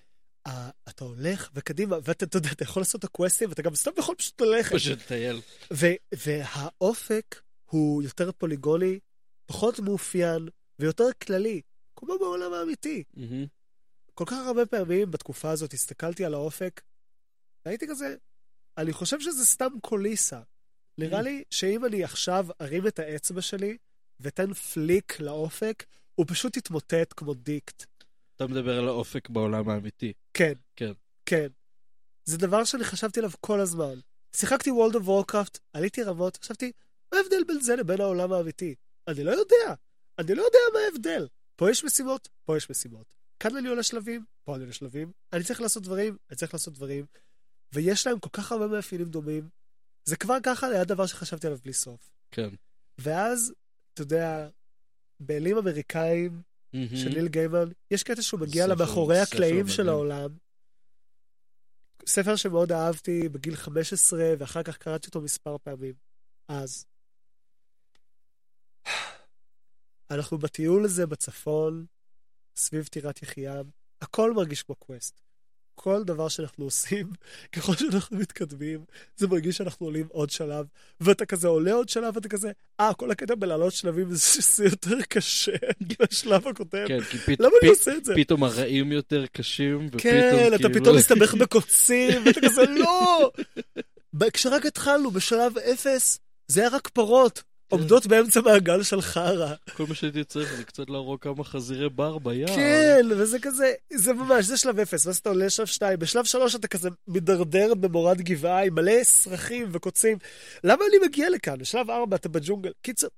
אה, 0.47 0.71
אתה 0.89 1.05
הולך 1.05 1.51
וקדימה, 1.55 1.97
ואתה 2.05 2.25
אתה 2.25 2.37
יודע, 2.37 2.51
אתה 2.53 2.65
יכול 2.65 2.81
לעשות 2.81 2.99
את 2.99 3.05
הקווסטים, 3.05 3.49
ואתה 3.49 3.63
גם 3.63 3.75
סתם 3.75 3.91
יכול 3.99 4.15
פשוט 4.15 4.41
ללכת. 4.41 4.75
פשוט 4.75 4.99
טייל. 5.09 5.41
ו- 5.73 5.95
והאופק 6.27 7.41
הוא 7.65 8.03
יותר 8.03 8.33
פוליגוני, 8.33 8.99
פחות 9.47 9.81
מאופיין 9.81 10.49
ויותר 10.79 11.05
כללי, 11.23 11.61
כמו 11.97 12.19
בעולם 12.19 12.53
האמיתי. 12.53 13.05
כל 14.15 14.25
כך 14.27 14.47
הרבה 14.47 14.67
פעמים 14.67 15.11
בתקופה 15.11 15.51
הזאת 15.51 15.73
הסתכלתי 15.73 16.25
על 16.25 16.35
האופק, 16.35 16.81
והייתי 17.67 17.87
כזה, 17.89 18.17
אני 18.79 18.93
חושב 18.93 19.21
שזה 19.21 19.45
סתם 19.45 19.71
קוליסה. 19.83 20.41
נראה 20.99 21.23
לי 21.23 21.43
שאם 21.51 21.85
אני 21.85 22.05
עכשיו 22.05 22.47
ארים 22.61 22.87
את 22.87 22.99
האצבע 22.99 23.43
שלי 23.43 23.77
ואתן 24.21 24.53
flick 24.55 25.21
לאופק, 25.21 25.85
הוא 26.15 26.27
פשוט 26.29 26.57
יתמוטט 26.57 27.15
כמו 27.17 27.35
דיקט. 27.35 27.85
אתה 28.37 28.47
מדבר 28.47 28.79
על 28.79 28.89
האופק 28.89 29.29
בעולם 29.29 29.69
האמיתי. 29.69 30.13
כן. 30.35 30.53
כן. 30.77 30.93
כן. 31.27 31.47
זה 32.25 32.39
דבר 32.39 32.65
שאני 32.65 32.85
חשבתי 32.85 33.21
עליו 33.21 33.31
כל 33.41 33.61
הזמן. 33.61 33.95
שיחקתי 34.37 34.71
World 34.71 34.95
of 34.95 35.03
Warcraft, 35.09 35.59
עליתי 35.73 36.03
רמות, 36.03 36.37
חשבתי, 36.37 36.73
מה 37.13 37.19
ההבדל 37.19 37.45
בין 37.47 37.61
זה 37.61 37.77
לבין 37.77 38.01
העולם 38.01 38.33
האמיתי? 38.33 38.75
אני 39.09 39.25
לא 39.25 39.31
יודע. 39.31 39.75
אני 40.19 40.35
לא 40.35 40.43
יודע 40.43 40.59
מה 40.73 40.79
ההבדל. 40.79 41.29
פה 41.57 41.71
יש 41.71 41.85
משימות, 41.85 42.29
פה 42.45 42.57
יש 42.57 42.71
משימות. 42.71 43.15
כאן 43.41 43.57
אני 43.57 43.69
עולה 43.69 43.83
שלבים, 43.83 44.25
פה 44.45 44.55
אני 44.55 44.63
עולה 44.63 44.73
שלבים. 44.73 45.13
אני 45.33 45.45
צריך 45.45 45.61
לעשות 45.61 45.83
דברים, 45.83 46.17
אני 46.31 46.37
צריך 46.37 46.55
לעשות 46.55 46.75
דברים. 46.75 47.07
ויש 47.73 48.07
להם 48.07 48.19
כל 48.19 48.29
כך 48.33 48.53
הרבה 48.53 48.67
מאפיינים 48.67 49.09
דומים. 49.09 49.49
זה 50.05 50.17
כבר 50.17 50.39
ככה 50.43 50.67
היה 50.67 50.85
דבר 50.85 51.07
שחשבתי 51.07 51.47
עליו 51.47 51.59
בלי 51.65 51.73
סוף. 51.73 52.11
כן. 52.31 52.49
ואז, 52.99 53.53
אתה 53.95 54.03
יודע, 54.03 54.49
באלים 55.21 55.57
אמריקאים 55.57 56.43
של 56.95 57.09
ניל 57.09 57.29
גיימן, 57.29 57.69
יש 57.91 58.03
קטע 58.03 58.23
שהוא 58.23 58.41
מגיע 58.41 58.67
למאחורי 58.67 59.19
הקלעים 59.19 59.69
של. 59.69 59.89
העולם. 59.89 60.31
ספר 62.07 62.37
שמאוד 62.37 62.73
אהבתי 62.73 63.29
בגיל 63.29 63.57
15, 63.57 64.35
ואחר 64.39 64.63
כך 64.63 64.77
קראתי 64.77 65.07
אותו 65.07 65.21
מספר 65.21 65.57
פעמים. 65.59 65.95
אז. 66.49 66.87
אנחנו 70.11 70.39
בטיול 70.39 70.85
הזה 70.85 71.07
בצפון, 71.07 71.87
סביב 72.57 72.87
טירת 72.87 73.23
יחיעם, 73.23 73.71
הכל 74.01 74.33
מרגיש 74.33 74.63
כמו 74.63 74.75
קווסט. 74.75 75.26
כל 75.79 76.03
דבר 76.05 76.29
שאנחנו 76.29 76.65
עושים, 76.65 77.07
ככל 77.53 77.77
שאנחנו 77.77 78.19
מתקדמים, 78.19 78.85
זה 79.17 79.27
מרגיש 79.27 79.57
שאנחנו 79.57 79.87
עולים 79.87 80.07
עוד 80.11 80.31
שלב, 80.31 80.67
ואתה 81.01 81.27
כזה 81.27 81.49
עולה 81.49 81.73
עוד 81.73 81.89
שלב, 81.89 82.17
ואתה 82.17 82.29
כזה, 82.29 82.51
אה, 82.81 82.95
כל 82.95 83.11
הקטע 83.11 83.35
בלעלות 83.35 83.73
שלבים 83.73 84.07
זה 84.11 84.65
יותר 84.71 85.03
קשה 85.09 85.53
מהשלב 86.01 86.49
הקודם. 86.49 86.89
כן, 86.89 87.01
כי 87.11 87.19
פת- 87.19 87.41
למה 87.41 87.51
אני 87.63 87.69
פ- 87.71 87.79
עושה 87.79 87.97
את 87.97 88.05
זה? 88.05 88.15
פתאום 88.17 88.45
הרעים 88.45 88.93
יותר 88.93 89.25
קשים, 89.33 89.87
ופתאום 89.87 90.01
כן, 90.03 90.49
אתה 90.55 90.57
כאילו- 90.69 90.75
פתאום 90.81 90.97
מסתבך 90.97 91.35
בקוצים, 91.35 92.23
ואתה 92.27 92.41
כזה, 92.45 92.63
לא! 92.67 93.31
כשרק 94.33 94.67
התחלנו, 94.67 95.11
בשלב 95.11 95.59
אפס, 95.59 96.19
זה 96.49 96.61
היה 96.61 96.71
רק 96.71 96.89
פרות, 96.89 97.43
עומדות 97.69 98.07
באמצע 98.07 98.41
מעגל 98.41 98.83
של 98.83 99.01
חרא. 99.01 99.55
כל 99.77 99.85
מה 99.89 99.95
שהייתי 99.95 100.25
צריך 100.25 100.55
זה 100.57 100.65
קצת 100.65 100.91
להרוג 100.91 101.21
כמה 101.21 101.45
חזירי 101.45 101.89
בר 101.89 102.19
ביער. 102.19 102.57
כן, 102.57 103.07
וזה 103.19 103.39
כזה, 103.43 103.73
זה 103.93 104.13
ממש, 104.13 104.45
זה 104.45 104.57
שלב 104.57 104.79
אפס, 104.79 105.07
ואז 105.07 105.17
אתה 105.17 105.29
עולה 105.29 105.47
לשלב 105.47 105.67
שתיים. 105.67 105.99
בשלב 105.99 106.25
שלוש 106.25 106.55
אתה 106.55 106.69
כזה 106.69 106.89
מידרדר 107.09 107.75
במורד 107.75 108.21
גבעה 108.21 108.65
עם 108.65 108.75
מלא 108.75 109.05
סרחים 109.05 109.69
וקוצים. 109.73 110.19
למה 110.65 110.85
אני 110.89 111.09
מגיע 111.09 111.31
לכאן? 111.31 111.59
בשלב 111.59 111.91
ארבע 111.91 112.17
אתה 112.17 112.29
בג'ונגל. 112.29 112.73
קיצר. 112.83 113.09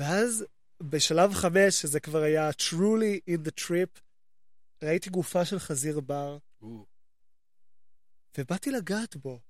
ואז 0.00 0.44
בשלב 0.82 1.34
חמש, 1.34 1.82
שזה 1.82 2.00
כבר 2.00 2.22
היה 2.22 2.50
truly 2.50 3.30
in 3.30 3.48
the 3.48 3.60
trip, 3.60 4.00
ראיתי 4.82 5.10
גופה 5.10 5.44
של 5.44 5.58
חזיר 5.58 6.00
בר, 6.00 6.38
ובאתי 8.38 8.70
לגעת 8.70 9.16
בו. 9.16 9.40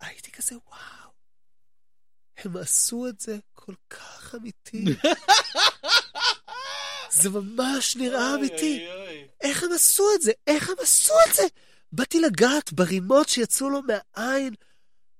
הייתי 0.00 0.32
כזה, 0.32 0.54
וואו, 0.54 1.01
הם 2.36 2.56
עשו 2.56 3.08
את 3.08 3.20
זה 3.20 3.38
כל 3.52 3.74
כך 3.90 4.34
אמיתי. 4.34 4.84
זה 7.20 7.30
ממש 7.30 7.96
נראה 7.96 8.34
אמיתי. 8.34 8.88
איך 9.40 9.62
הם 9.62 9.72
עשו 9.72 10.04
את 10.14 10.22
זה? 10.22 10.32
איך 10.46 10.68
הם 10.68 10.76
עשו 10.80 11.14
את 11.30 11.34
זה? 11.34 11.42
באתי 11.92 12.20
לגעת 12.20 12.72
ברימות 12.72 13.28
שיצאו 13.28 13.70
לו 13.70 13.80
מהעין, 13.82 14.54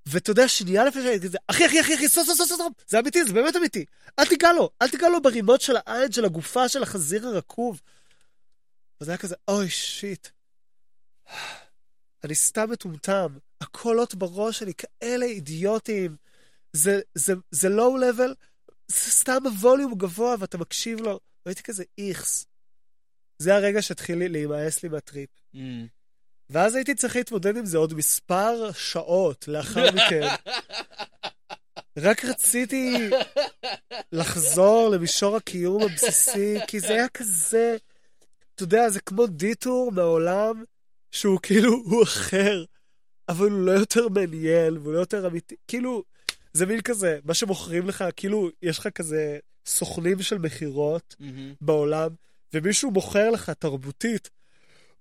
ואתה 0.07 0.31
יודע, 0.31 0.49
שנייה 0.49 0.85
לפני 0.85 1.03
שהייתי 1.03 1.27
כזה, 1.27 1.39
אחי, 1.47 1.67
אחי, 1.67 1.81
אחי, 1.81 1.95
אחי, 1.95 2.09
סוף, 2.09 2.27
סוף, 2.27 2.37
סוף, 2.37 2.49
סוף, 2.49 2.73
זה 2.87 2.99
אמיתי, 2.99 3.25
זה 3.25 3.33
באמת 3.33 3.57
אמיתי. 3.57 3.85
אל 4.19 4.27
תיגע 4.27 4.53
לו, 4.53 4.71
אל 4.83 4.89
תיגע 4.89 5.09
לו 5.09 5.23
ברימות 5.23 5.61
של 5.61 5.77
העין, 5.77 6.13
של 6.13 6.25
הגופה 6.25 6.69
של 6.69 6.83
החזיר 6.83 7.29
הרקוב. 7.29 7.81
וזה 9.01 9.11
היה 9.11 9.19
כזה, 9.19 9.35
אוי, 9.49 9.71
שיט. 9.71 10.29
אני 12.25 12.35
סתם 12.35 12.71
מטומטם. 12.71 13.37
הקולות 13.61 14.15
בראש 14.15 14.59
שלי 14.59 14.73
כאלה 14.75 15.25
אידיוטיים. 15.25 16.17
זה, 16.73 17.01
זה, 17.15 17.35
זה 17.51 17.69
לואו 17.69 17.97
לבל, 17.97 18.35
זה 18.89 19.11
סתם 19.11 19.47
הווליום 19.47 19.95
גבוה 19.95 20.35
ואתה 20.39 20.59
מקשיב 20.59 21.01
לו. 21.01 21.21
והייתי 21.47 21.63
כזה 21.63 21.85
איכס. 21.99 22.47
זה 23.39 23.55
הרגע 23.55 23.83
שהתחיל 23.83 24.33
להימאס 24.33 24.83
לי 24.83 24.89
מהטריפ. 24.89 25.31
אמ, 25.55 25.87
ואז 26.51 26.75
הייתי 26.75 26.95
צריך 26.95 27.17
להתמודד 27.17 27.57
עם 27.57 27.67
זה 27.67 27.79
עוד 27.79 27.95
מספר 27.95 28.73
שעות 28.73 29.49
לאחר 29.49 29.91
מכן. 29.93 30.27
רק 31.99 32.25
רציתי 32.25 33.11
לחזור 34.13 34.89
למישור 34.89 35.37
הקיום 35.37 35.83
הבסיסי, 35.83 36.59
כי 36.69 36.81
זה 36.81 36.89
היה 36.89 37.09
כזה, 37.09 37.77
אתה 38.55 38.63
יודע, 38.63 38.91
זה 38.91 39.01
כמו 39.01 39.27
דיטור 39.27 39.93
מהעולם 39.93 40.65
שהוא 41.11 41.39
כאילו, 41.43 41.73
הוא 41.73 42.03
אחר, 42.03 42.65
אבל 43.29 43.51
הוא 43.51 43.67
לא 43.67 43.73
יותר 43.73 44.09
מעניין, 44.09 44.77
והוא 44.77 44.93
לא 44.93 44.99
יותר 44.99 45.27
אמיתי, 45.27 45.55
כאילו, 45.69 46.03
זה 46.53 46.67
מין 46.67 46.81
כזה, 46.81 47.19
מה 47.25 47.35
שמוכרים 47.35 47.89
לך, 47.89 48.05
כאילו, 48.17 48.51
יש 48.63 48.79
לך 48.79 48.89
כזה 48.89 49.39
סוכנים 49.67 50.23
של 50.23 50.39
מכירות 50.39 51.17
אמ, 51.21 51.55
בעולם, 51.61 52.09
ומישהו 52.55 52.91
מוכר 52.91 53.31
לך 53.31 53.51
תרבותית. 53.51 54.31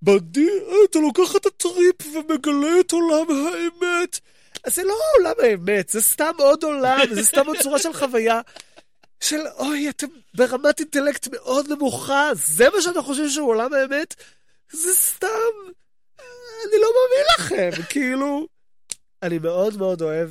בדי, 0.01 0.49
אתה 0.89 0.99
לוקח 0.99 1.35
את 1.35 1.45
הטריפ 1.45 2.15
ומגלה 2.15 2.79
את 2.79 2.91
עולם 2.91 3.25
האמת. 3.29 4.19
אז 4.63 4.75
זה 4.75 4.83
לא 4.83 4.93
עולם 5.17 5.35
האמת, 5.43 5.89
זה 5.89 6.01
סתם 6.01 6.31
עוד 6.37 6.63
עולם, 6.63 6.99
זה 7.13 7.23
סתם 7.23 7.47
עוד 7.47 7.57
צורה 7.63 7.79
של 7.79 7.93
חוויה. 7.93 8.41
של 9.19 9.47
אוי, 9.57 9.89
אתם 9.89 10.07
ברמת 10.33 10.79
אינטלקט 10.79 11.27
מאוד 11.31 11.71
נמוכה, 11.71 12.31
זה 12.33 12.69
מה 12.75 12.81
שאתם 12.81 13.01
חושבים 13.01 13.29
שהוא 13.29 13.49
עולם 13.49 13.73
האמת? 13.73 14.15
זה 14.71 14.93
סתם, 14.93 15.27
אני 16.65 16.81
לא 16.81 16.87
מאמין 16.97 17.25
לכם, 17.39 17.83
כאילו. 17.89 18.47
אני 19.23 19.39
מאוד 19.39 19.77
מאוד 19.77 20.01
אוהב, 20.01 20.29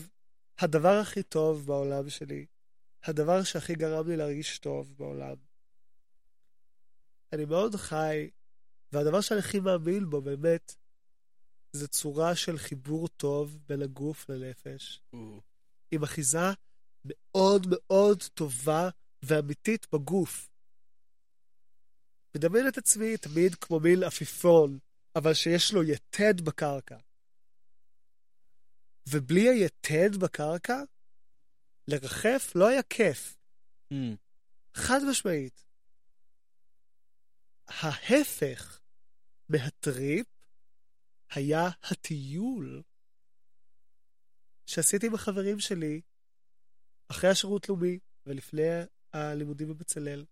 הדבר 0.61 0.99
הכי 1.03 1.23
טוב 1.23 1.67
בעולם 1.67 2.11
שלי, 2.11 2.47
הדבר 3.05 3.43
שהכי 3.43 3.75
גרם 3.75 4.09
לי 4.09 4.17
להרגיש 4.17 4.59
טוב 4.59 4.95
בעולם, 4.99 5.37
אני 7.33 7.45
מאוד 7.45 7.77
חי, 7.77 8.31
והדבר 8.93 9.21
שאני 9.21 9.41
הכי 9.41 9.61
מאמין 9.61 10.11
בו 10.11 10.21
באמת, 10.21 10.75
זה 11.73 11.89
צורה 11.89 12.35
של 12.35 12.59
חיבור 12.59 13.09
טוב 13.09 13.59
בין 13.69 13.83
הגוף 13.83 14.29
לנפש, 14.29 15.03
או, 15.13 15.41
עם 15.91 16.03
אחיזה 16.03 16.39
מאוד 17.05 17.67
מאוד 17.71 18.23
טובה 18.35 18.89
ואמיתית 19.23 19.87
בגוף. 19.93 20.51
מדמיין 22.37 22.69
את 22.69 22.79
עצמי 22.79 23.17
תמיד 23.17 23.55
כמו 23.55 23.81
מין 23.81 24.03
עפיפון, 24.03 24.79
אבל 25.17 25.35
שיש 25.35 25.73
לו 25.73 25.83
יתד 25.83 26.41
בקרקע. 26.41 26.97
ובלי 29.11 29.49
היתד 29.49 30.17
בקרקע, 30.17 30.83
לרחף 31.89 32.53
לא 32.55 32.69
היה 32.69 32.83
כיף. 32.83 33.37
אמ, 33.91 34.17
חד 34.75 35.01
משמעית. 35.11 35.65
ההפך 37.69 38.81
מהטריפ 39.49 40.27
היה 41.31 41.69
הטיול 41.83 42.83
שעשיתי 44.67 45.07
עם 45.07 45.15
החברים 45.15 45.61
שלי 45.61 46.01
אחרי 47.09 47.31
השירות 47.31 47.69
לאומי 47.69 47.99
ולפני 48.27 48.63
הלימודים 49.13 49.69
בבצלאל, 49.69 50.25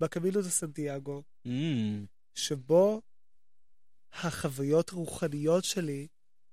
בקמינו 0.00 0.42
דה 0.42 0.50
סנטיאגו, 0.50 1.22
אמ, 1.46 2.06
שבו 2.34 3.02
החוויות 4.12 4.92
הרוחניות 4.92 5.64
שלי 5.64 6.06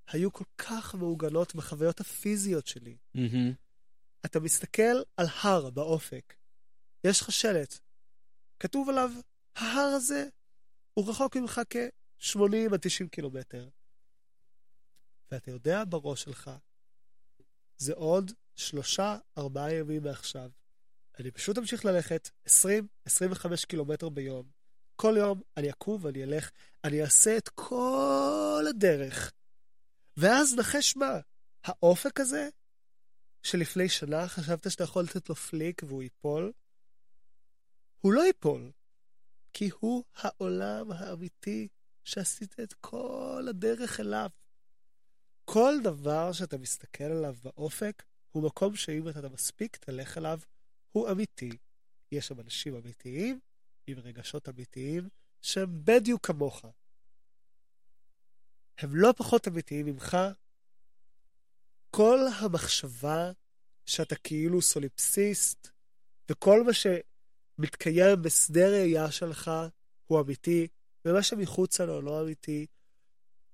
היו 0.08 0.32
כל 0.32 0.44
כך 0.58 0.94
מעוגנות 0.94 1.54
בחוויות 1.54 2.00
הפיזיות 2.00 2.66
שלי. 2.66 2.96
אמ, 3.14 3.52
אתה 4.24 4.40
מסתכל 4.40 5.02
על 5.16 5.26
הר 5.42 5.70
באופק, 5.70 6.34
יש 7.04 7.20
לך 7.20 7.32
שלט, 7.32 7.78
כתוב 8.60 8.88
עליו, 8.88 9.10
ההר 9.56 9.94
הזה 9.96 10.28
הוא 10.94 11.10
רחוק 11.10 11.36
ממך 11.36 11.60
כ-80 11.70 12.74
עד 12.74 12.80
90 12.80 13.08
קילומטר. 13.08 13.68
ואתה 15.30 15.50
יודע 15.50 15.84
בראש 15.88 16.22
שלך, 16.22 16.50
זה 17.78 17.92
עוד 17.94 18.32
שלושה, 18.54 19.18
ארבעה 19.38 19.74
ימים 19.74 20.02
מעכשיו. 20.02 20.50
אני 21.18 21.30
פשוט 21.30 21.58
אמשיך 21.58 21.84
ללכת 21.84 22.30
20-25 22.46 22.50
קילומטר 23.68 24.08
ביום. 24.08 24.46
כל 24.96 25.14
יום 25.18 25.40
אני 25.56 25.70
אקום 25.70 25.98
ואני 26.04 26.24
אלך, 26.24 26.50
אני 26.84 27.02
אעשה 27.02 27.36
את 27.36 27.48
כל 27.48 28.64
הדרך. 28.68 29.32
ואז 30.16 30.54
נחש 30.54 30.96
מה, 30.96 31.20
האופק 31.64 32.20
הזה 32.20 32.48
שלפני 33.42 33.88
שנה 33.88 34.28
חשבת 34.28 34.70
שאתה 34.70 34.84
יכול 34.84 35.04
לתת 35.04 35.28
לו 35.28 35.34
פליק 35.34 35.82
והוא 35.86 36.02
ייפול, 36.02 36.52
הוא 38.00 38.12
לא 38.12 38.26
ייפול, 38.26 38.70
כי 39.52 39.70
הוא 39.80 40.04
העולם 40.16 40.92
האמיתי 40.92 41.68
שעשית 42.04 42.60
את 42.60 42.72
כל 42.72 43.46
הדרך 43.50 44.00
אליו. 44.00 44.30
כל 45.44 45.74
דבר 45.82 46.32
שאתה 46.32 46.58
מסתכל 46.58 47.04
עליו 47.04 47.34
באופק 47.44 48.02
הוא 48.32 48.42
מקום 48.42 48.76
שאם 48.76 49.08
אתה 49.08 49.28
מספיק 49.28 49.76
תלך 49.76 50.18
אליו, 50.18 50.40
הוא 50.92 51.10
אמיתי. 51.10 51.50
יש 52.12 52.26
שם 52.26 52.40
אנשים 52.40 52.76
אמיתיים, 52.76 53.40
עם 53.86 53.98
רגשות 53.98 54.48
אמיתיים, 54.48 55.08
שהם 55.42 55.84
בדיוק 55.84 56.26
כמוך. 56.26 56.64
הם 58.78 58.96
לא 58.96 59.12
פחות 59.16 59.48
אמיתיים 59.48 59.86
ממך. 59.86 60.16
כל 61.90 62.18
המחשבה 62.38 63.32
שאתה 63.86 64.16
כאילו 64.16 64.62
סוליפסיסט, 64.62 65.68
וכל 66.30 66.64
מה 66.64 66.72
שמתקיים 66.72 68.22
בשדה 68.22 68.68
ראייה 68.68 69.10
שלך 69.10 69.50
הוא 70.06 70.20
אמיתי, 70.20 70.68
ומה 71.04 71.22
שמחוצה 71.22 71.84
לו 71.86 72.02
לא 72.02 72.22
אמיתי, 72.22 72.66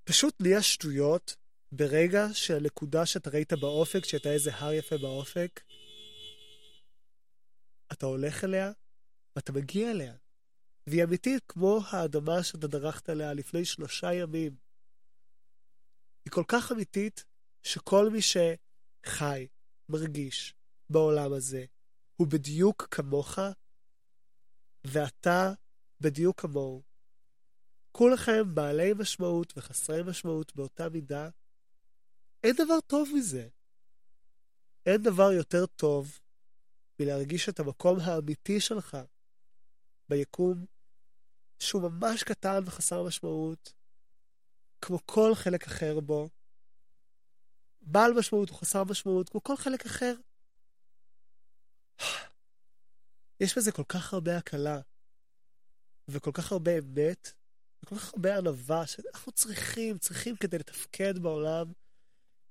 פשוט 0.05 0.35
נהיה 0.41 0.63
שטויות 0.63 1.37
ברגע 1.73 2.27
שהנקודה 2.33 3.07
שאתה 3.07 3.31
ראית 3.31 3.53
באופק, 3.53 4.05
שהייתה 4.05 4.33
איזה 4.33 4.51
הר 4.55 4.73
יפה 4.73 4.99
באופק, 4.99 5.61
אתה 7.93 8.07
הולך 8.07 8.45
אליה 8.45 8.73
ואתה 9.37 9.53
מגיע 9.53 9.91
אליה. 9.91 10.15
והיא 10.87 11.05
אמיתית 11.05 11.43
כמו 11.49 11.81
האדמה 11.91 12.43
שאתה 12.43 12.67
דרכת 12.67 13.09
עליה 13.09 13.35
לפני 13.35 13.65
שלושה 13.65 14.13
ימים. 14.13 14.62
היא 16.25 16.33
כל 16.33 16.45
כך 16.49 16.73
אמיתית, 16.73 17.25
שכל 17.63 18.11
מי 18.11 18.19
שחי, 18.23 19.47
מרגיש 19.89 20.55
בעולם 20.91 21.33
הזה, 21.33 21.65
הוא 22.17 22.27
בדיוק 22.27 22.89
כמוך, 22.91 23.39
ואתה 24.85 25.53
בדיוק 26.01 26.41
כמוהו. 26.41 26.83
כולכם 27.93 28.55
בעלי 28.55 28.93
משמעות 28.99 29.53
וחסרי 29.57 30.03
משמעות 30.03 30.57
באותה 30.57 30.89
מידה. 30.89 31.29
אין 32.45 32.55
דבר 32.57 32.81
טוב 32.87 33.09
מזה. 33.15 33.49
אין 34.87 35.03
דבר 35.03 35.33
יותר 35.33 35.67
טוב 35.67 36.19
מלהרגיש 37.01 37.49
את 37.49 37.61
המקום 37.61 38.01
האמיתי 38.01 38.61
שלך 38.61 38.97
ביקום, 40.09 40.67
שהוא 41.59 41.83
ממש 41.83 42.23
קטן 42.23 42.63
וחסר 42.67 43.03
משמעות, 43.03 43.73
כמו 44.83 44.99
כל 45.07 45.35
חלק 45.35 45.67
אחר 45.67 46.01
בו. 46.01 46.29
בעל 47.83 48.13
משמעות 48.13 48.51
הוא 48.51 48.59
חסר 48.59 48.85
משמעות, 48.85 49.29
כמו 49.29 49.43
כל 49.43 49.57
חלק 49.57 49.87
אחר. 49.87 50.15
יש 53.41 53.59
בזה 53.59 53.73
כל 53.73 53.85
כך 53.89 54.13
הרבה 54.13 54.37
הקלה, 54.37 54.81
וכל 56.09 56.31
כך 56.35 56.53
הרבה 56.53 56.79
אמת, 56.79 57.33
וכל 57.83 57.97
כך 57.97 58.15
הרבה 58.15 58.37
ענווה, 58.39 58.87
שאנחנו 58.87 59.33
צריכים, 59.33 59.99
צריכים 59.99 60.37
כדי 60.37 60.59
לתפקד 60.59 61.19
בעולם. 61.19 61.73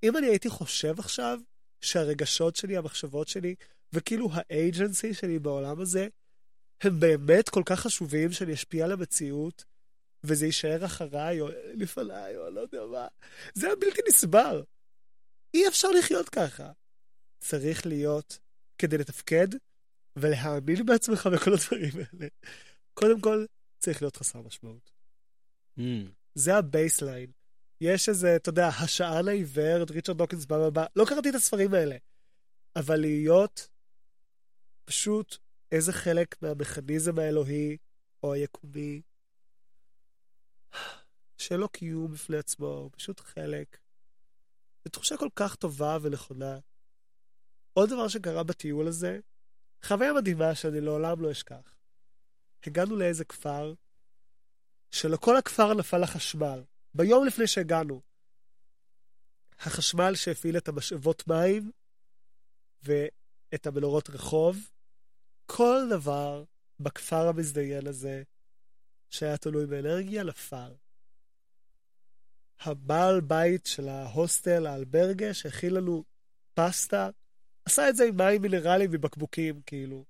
אם 0.03 0.17
אני 0.17 0.27
הייתי 0.27 0.49
חושב 0.49 0.99
עכשיו 0.99 1.39
שהרגשות 1.81 2.55
שלי, 2.55 2.77
המחשבות 2.77 3.27
שלי, 3.27 3.55
וכאילו 3.93 4.29
האג'נסי 4.33 5.13
שלי 5.13 5.39
בעולם 5.39 5.81
הזה, 5.81 6.07
הם 6.81 6.99
באמת 6.99 7.49
כל 7.49 7.63
כך 7.65 7.79
חשובים 7.79 8.31
שאני 8.31 8.53
אשפיע 8.53 8.85
על 8.85 8.91
המציאות, 8.91 9.63
וזה 10.23 10.45
יישאר 10.45 10.85
אחריי, 10.85 11.41
או 11.41 11.47
לפניי, 11.73 12.37
או 12.37 12.49
לא 12.49 12.61
יודע 12.61 12.85
מה. 12.85 13.07
זה 13.53 13.67
היה 13.67 13.75
בלתי 13.75 14.01
נסבל. 14.09 14.63
אי 15.53 15.67
אפשר 15.67 15.91
לחיות 15.91 16.29
ככה. 16.29 16.71
צריך 17.39 17.85
להיות, 17.85 18.39
כדי 18.77 18.97
לתפקד 18.97 19.47
ולהאמין 20.15 20.85
בעצמך 20.85 21.27
בכל 21.33 21.53
הדברים 21.53 21.91
האלה. 21.95 22.27
קודם 22.93 23.21
כל, 23.21 23.45
צריך 23.79 24.01
להיות 24.01 24.17
חסר 24.17 24.41
משמעות. 24.41 24.91
Mm. 25.79 25.81
זה 26.35 26.55
ה 26.55 26.63
baseline. 26.63 27.31
יש 27.81 28.09
איזה, 28.09 28.35
אתה 28.35 28.49
יודע, 28.49 28.67
השען 28.67 29.27
העיוור, 29.27 29.83
את 29.83 29.91
ריצ'רד 29.91 30.17
דוקינס 30.17 30.45
בלה 30.45 30.69
בלה, 30.69 30.85
לא 30.95 31.05
קראתי 31.05 31.29
את 31.29 31.35
הספרים 31.35 31.73
האלה. 31.73 31.95
אבל 32.75 32.95
להיות 32.95 33.67
פשוט 34.85 35.37
איזה 35.71 35.93
חלק 35.93 36.35
מהמכניזם 36.41 37.19
האלוהי 37.19 37.77
או 38.23 38.33
היקומי, 38.33 39.01
לו 41.51 41.69
קיום 41.69 42.11
בפני 42.11 42.37
עצמו, 42.37 42.89
פשוט 42.91 43.19
חלק. 43.19 43.77
זו 44.85 44.89
תחושה 44.89 45.17
כל 45.17 45.29
כך 45.35 45.55
טובה 45.55 45.97
ונכונה. 46.01 46.59
עוד 47.73 47.89
דבר 47.89 48.07
שקרה 48.07 48.43
בטיול 48.43 48.87
הזה, 48.87 49.19
חוויה 49.83 50.13
מדהימה 50.13 50.55
שאני 50.55 50.81
לעולם 50.81 51.21
לא 51.21 51.31
אשכח. 51.31 51.75
הגענו 52.65 52.95
לאיזה 52.95 53.25
כפר, 53.25 53.73
שלכל 54.91 55.37
הכפר 55.37 55.73
נפל 55.73 56.03
החשמל. 56.03 56.63
ביום 56.95 57.25
לפני 57.25 57.47
שהגענו, 57.47 58.01
החשמל 59.59 60.15
שהפעיל 60.15 60.57
את 60.57 60.67
המשאבות 60.67 61.27
מים 61.27 61.71
ואת 62.83 63.67
המנורות 63.67 64.09
רחוב, 64.09 64.69
כל 65.45 65.87
דבר 65.89 66.43
בכפר 66.79 67.27
המזדיין 67.27 67.87
הזה, 67.87 68.23
שהיה 69.11 69.37
תלוי 69.37 69.65
באנרגיה, 69.65 70.23
נפל. 70.23 70.73
הבעל 72.59 73.21
בית 73.21 73.65
של 73.65 73.89
ההוסטל, 73.89 74.67
האלברגה, 74.67 75.33
שהכין 75.33 75.73
לנו 75.73 76.03
פסטה, 76.53 77.09
עשה 77.65 77.89
את 77.89 77.95
זה 77.95 78.03
עם 78.03 78.17
מים 78.17 78.41
מינרליים 78.41 78.89
ובקבוקים, 78.93 79.61
כאילו. 79.65 80.05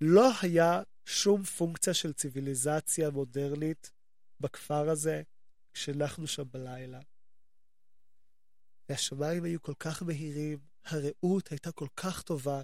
לא 0.00 0.30
היה 0.42 0.82
שום 1.04 1.42
פונקציה 1.42 1.94
של 1.94 2.12
ציוויליזציה 2.12 3.10
מודרנית 3.10 3.90
בכפר 4.40 4.90
הזה 4.90 5.22
כשנחנו 5.74 6.26
שם 6.26 6.44
בלילה. 6.50 7.00
והשמיים 8.88 9.44
היו 9.44 9.62
כל 9.62 9.74
כך 9.78 10.02
בהירים, 10.02 10.58
הרעות 10.84 11.48
הייתה 11.48 11.72
כל 11.72 11.88
כך 11.96 12.22
טובה. 12.22 12.62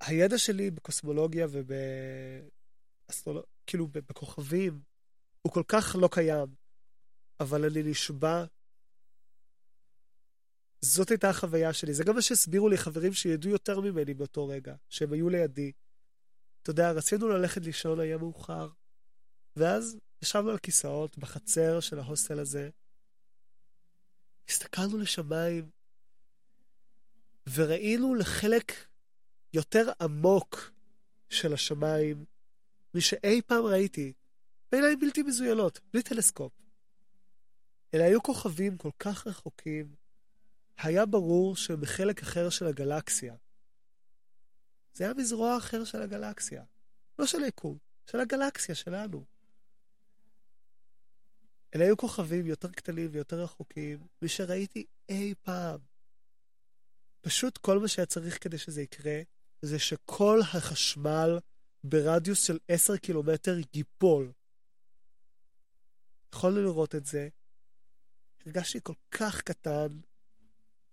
הידע 0.00 0.38
שלי 0.38 0.70
בקוסמולוגיה 0.70 1.46
וב... 1.50 1.72
כאילו, 3.66 3.88
בכוכבים, 3.88 4.80
הוא 5.42 5.52
כל 5.52 5.62
כך 5.68 5.96
לא 6.00 6.08
קיים, 6.12 6.54
אבל 7.40 7.64
אני 7.64 7.82
נשבע. 7.82 8.44
זאת 10.80 11.10
הייתה 11.10 11.30
החוויה 11.30 11.72
שלי. 11.72 11.94
זה 11.94 12.04
גם 12.04 12.14
מה 12.14 12.22
שהסבירו 12.22 12.68
לי 12.68 12.78
חברים 12.78 13.12
שידעו 13.12 13.50
יותר 13.50 13.80
ממני 13.80 14.14
באותו 14.14 14.48
רגע, 14.48 14.74
שהם 14.88 15.12
היו 15.12 15.28
לידי. 15.28 15.72
אתה 16.62 16.70
יודע, 16.70 16.92
רצינו 16.92 17.28
ללכת 17.28 17.64
לישון, 17.64 18.00
היה 18.00 18.18
מאוחר, 18.18 18.68
ואז 19.56 19.96
ישבנו 20.22 20.50
על 20.50 20.58
כיסאות 20.58 21.18
בחצר 21.18 21.80
של 21.80 21.98
ההוסטל 21.98 22.40
הזה, 22.40 22.70
הסתכלנו 24.48 24.98
לשמיים, 24.98 25.70
וראינו 27.54 28.14
לחלק 28.14 28.72
יותר 29.52 29.90
עמוק 30.00 30.70
של 31.30 31.52
השמיים 31.52 32.24
משאי 32.94 33.42
פעם 33.46 33.64
ראיתי, 33.64 34.12
בעיניים 34.72 35.00
בלתי 35.00 35.22
מזוינות, 35.22 35.80
בלי 35.92 36.02
טלסקופ. 36.02 36.52
אלה 37.94 38.04
היו 38.04 38.22
כוכבים 38.22 38.76
כל 38.76 38.90
כך 38.98 39.26
רחוקים, 39.26 39.94
היה 40.78 41.06
ברור 41.06 41.56
שהם 41.56 41.80
בחלק 41.80 42.22
אחר 42.22 42.50
של 42.50 42.66
הגלקסיה. 42.66 43.34
זה 44.94 45.04
היה 45.04 45.14
מזרוע 45.14 45.56
אחר 45.56 45.84
של 45.84 46.02
הגלקסיה. 46.02 46.64
לא 47.18 47.26
של 47.26 47.44
היקום, 47.44 47.78
של 48.10 48.20
הגלקסיה 48.20 48.74
שלנו. 48.74 49.24
אלה 51.74 51.84
היו 51.84 51.96
כוכבים 51.96 52.46
יותר 52.46 52.70
קטנים 52.70 53.08
ויותר 53.12 53.42
רחוקים 53.42 54.06
משראיתי 54.22 54.86
אי 55.08 55.34
פעם. 55.42 55.80
פשוט 57.20 57.58
כל 57.58 57.78
מה 57.78 57.88
שהיה 57.88 58.06
צריך 58.06 58.44
כדי 58.44 58.58
שזה 58.58 58.82
יקרה, 58.82 59.20
זה 59.62 59.78
שכל 59.78 60.40
החשמל 60.40 61.38
ברדיוס 61.84 62.46
של 62.46 62.58
10 62.68 62.96
קילומטר 62.96 63.56
ייפול. 63.74 64.32
יכולנו 66.34 66.62
לראות 66.62 66.94
את 66.94 67.06
זה. 67.06 67.28
הרגשתי 68.46 68.78
כל 68.82 68.94
כך 69.10 69.40
קטן 69.40 70.00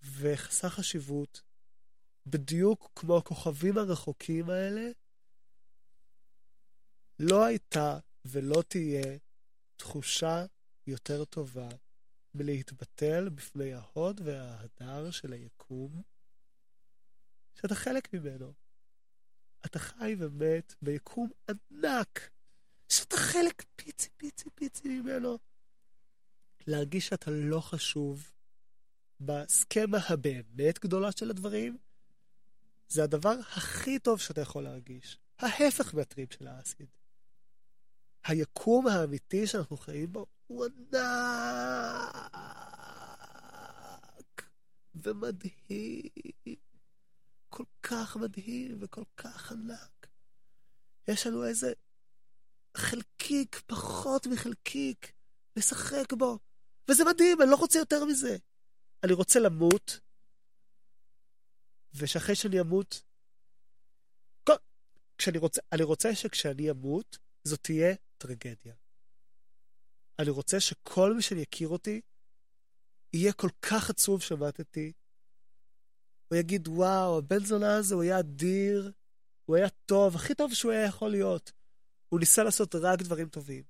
וחסר 0.01 0.69
חשיבות, 0.69 1.41
בדיוק 2.27 2.91
כמו 2.95 3.17
הכוכבים 3.17 3.77
הרחוקים 3.77 4.49
האלה, 4.49 4.89
לא 7.19 7.45
הייתה 7.45 7.99
ולא 8.25 8.63
תהיה 8.67 9.17
תחושה 9.75 10.45
יותר 10.87 11.25
טובה 11.25 11.69
מלהתבטל 12.33 13.29
בפני 13.29 13.73
ההוד 13.73 14.21
וההדר 14.23 15.11
של 15.11 15.33
היקום, 15.33 16.01
שאתה 17.55 17.75
חלק 17.75 18.13
ממנו. 18.13 18.64
אתה 19.65 19.79
חי 19.79 20.15
ומת 20.19 20.73
ביקום 20.81 21.29
ענק, 21.49 22.29
שאתה 22.89 23.17
חלק 23.17 23.63
פיצי 23.75 24.09
פיצי 24.17 24.49
פיצי 24.55 24.87
ממנו. 24.87 25.37
להרגיש 26.67 27.07
שאתה 27.07 27.31
לא 27.31 27.59
חשוב 27.59 28.31
בסכמה 29.19 29.97
הבאמת 30.09 30.79
גדולה 30.79 31.11
של 31.11 31.29
הדברים, 31.29 31.77
זה 32.87 33.03
הדבר 33.03 33.35
הכי 33.55 33.99
טוב 33.99 34.19
שאתה 34.19 34.41
יכול 34.41 34.63
להרגיש. 34.63 35.19
ההפך 35.39 35.95
מהטריפ 35.95 36.33
של 36.33 36.47
האסיד. 36.47 36.87
היקום 38.25 38.87
האמיתי 38.87 39.47
שאנחנו 39.47 39.77
חיים 39.77 40.13
בו 40.13 40.25
הוא 40.47 40.65
ענק 40.65 41.01
ומדהים. 44.95 46.64
כל 47.55 47.63
כך 47.83 48.17
מדהים 48.17 48.77
וכל 48.81 49.03
כך 49.17 49.51
ענק. 49.51 50.07
יש 51.07 51.27
לנו 51.27 51.45
איזה 51.45 51.73
חלקיק, 52.77 53.61
פחות 53.67 54.27
מחלקיק, 54.27 55.11
לשחק 55.55 56.13
בו. 56.13 56.39
וזה 56.89 57.03
מדהים, 57.05 57.41
אני 57.41 57.49
לא 57.49 57.55
רוצה 57.55 57.79
יותר 57.79 58.05
מזה. 58.05 58.37
אני 59.03 59.13
רוצה 59.13 59.39
למות, 59.39 59.99
ושאחרי 61.93 62.35
שאני 62.35 62.59
אמות, 62.59 63.01
כל... 64.43 64.53
כשאני 65.17 65.37
רוצה, 65.37 65.61
אני 65.71 65.83
רוצה 65.83 66.15
שכשאני 66.15 66.71
אמות, 66.71 67.17
זאת 67.43 67.59
תהיה 67.63 67.95
טרגדיה. 68.17 68.73
אני 70.19 70.29
רוצה 70.29 70.59
שכל 70.59 71.13
מי 71.13 71.21
שאני 71.21 71.41
יכיר 71.41 71.67
אותי, 71.67 72.01
יהיה 73.13 73.33
כל 73.33 73.49
כך 73.61 73.89
עצוב 73.89 74.21
שמטתי. 74.21 74.93
הוא 76.27 76.37
יגיד, 76.37 76.67
וואו, 76.67 77.17
הבן 77.17 77.45
זונה 77.45 77.75
הזה, 77.75 77.95
הוא 77.95 78.03
היה 78.03 78.19
אדיר, 78.19 78.91
הוא 79.45 79.55
היה 79.55 79.69
טוב, 79.69 80.15
הכי 80.15 80.35
טוב 80.35 80.53
שהוא 80.53 80.71
היה 80.71 80.85
יכול 80.85 81.11
להיות. 81.11 81.51
הוא 82.09 82.19
ניסה 82.19 82.43
לעשות 82.43 82.75
רק 82.75 83.01
דברים 83.01 83.29
טובים. 83.29 83.63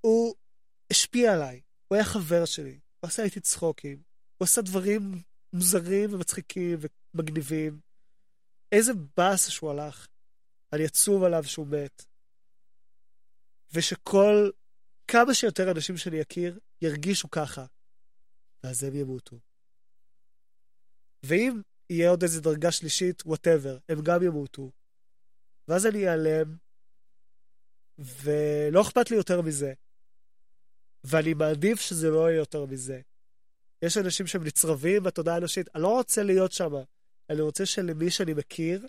הוא 0.00 0.34
השפיע 0.90 1.32
עליי, 1.32 1.60
הוא 1.88 1.96
היה 1.96 2.04
חבר 2.04 2.44
שלי, 2.44 2.78
הוא 3.00 3.08
עשה 3.08 3.22
איתי 3.22 3.40
צחוקים, 3.40 4.02
הוא 4.38 4.44
עשה 4.44 4.62
דברים 4.62 5.22
מוזרים 5.52 6.14
ומצחיקים 6.14 6.78
ומגניבים. 7.14 7.80
איזה 8.72 8.92
באס 9.16 9.48
שהוא 9.48 9.70
הלך. 9.70 10.06
אני 10.72 10.84
עצוב 10.84 11.22
עליו 11.22 11.44
שהוא 11.44 11.66
מת. 11.66 12.04
ושכל, 13.72 14.50
כמה 15.08 15.34
שיותר 15.34 15.70
אנשים 15.70 15.96
שאני 15.96 16.22
אכיר, 16.22 16.58
ירגישו 16.82 17.30
ככה. 17.30 17.64
ואז 18.64 18.84
הם 18.84 18.94
ימותו. 18.94 19.45
ואם 21.22 21.60
יהיה 21.90 22.10
עוד 22.10 22.22
איזה 22.22 22.40
דרגה 22.40 22.72
שלישית, 22.72 23.22
וואטאבר, 23.26 23.78
הם 23.88 24.00
גם 24.02 24.22
ימותו. 24.22 24.70
ואז 25.68 25.86
אני 25.86 26.08
אעלם, 26.08 26.56
ולא 27.98 28.82
אכפת 28.82 29.10
לי 29.10 29.16
יותר 29.16 29.42
מזה. 29.42 29.72
ואני 31.04 31.34
מעדיף 31.34 31.80
שזה 31.80 32.10
לא 32.10 32.30
יהיה 32.30 32.38
יותר 32.38 32.66
מזה. 32.66 33.00
יש 33.82 33.98
אנשים 33.98 34.26
שהם 34.26 34.44
נצרבים 34.44 35.02
בתודעה 35.02 35.34
האנושית, 35.34 35.68
אני 35.74 35.82
לא 35.82 35.88
רוצה 35.88 36.22
להיות 36.22 36.52
שם. 36.52 36.72
אני 37.30 37.40
רוצה 37.40 37.66
שלמי 37.66 38.10
שאני 38.10 38.34
מכיר, 38.34 38.86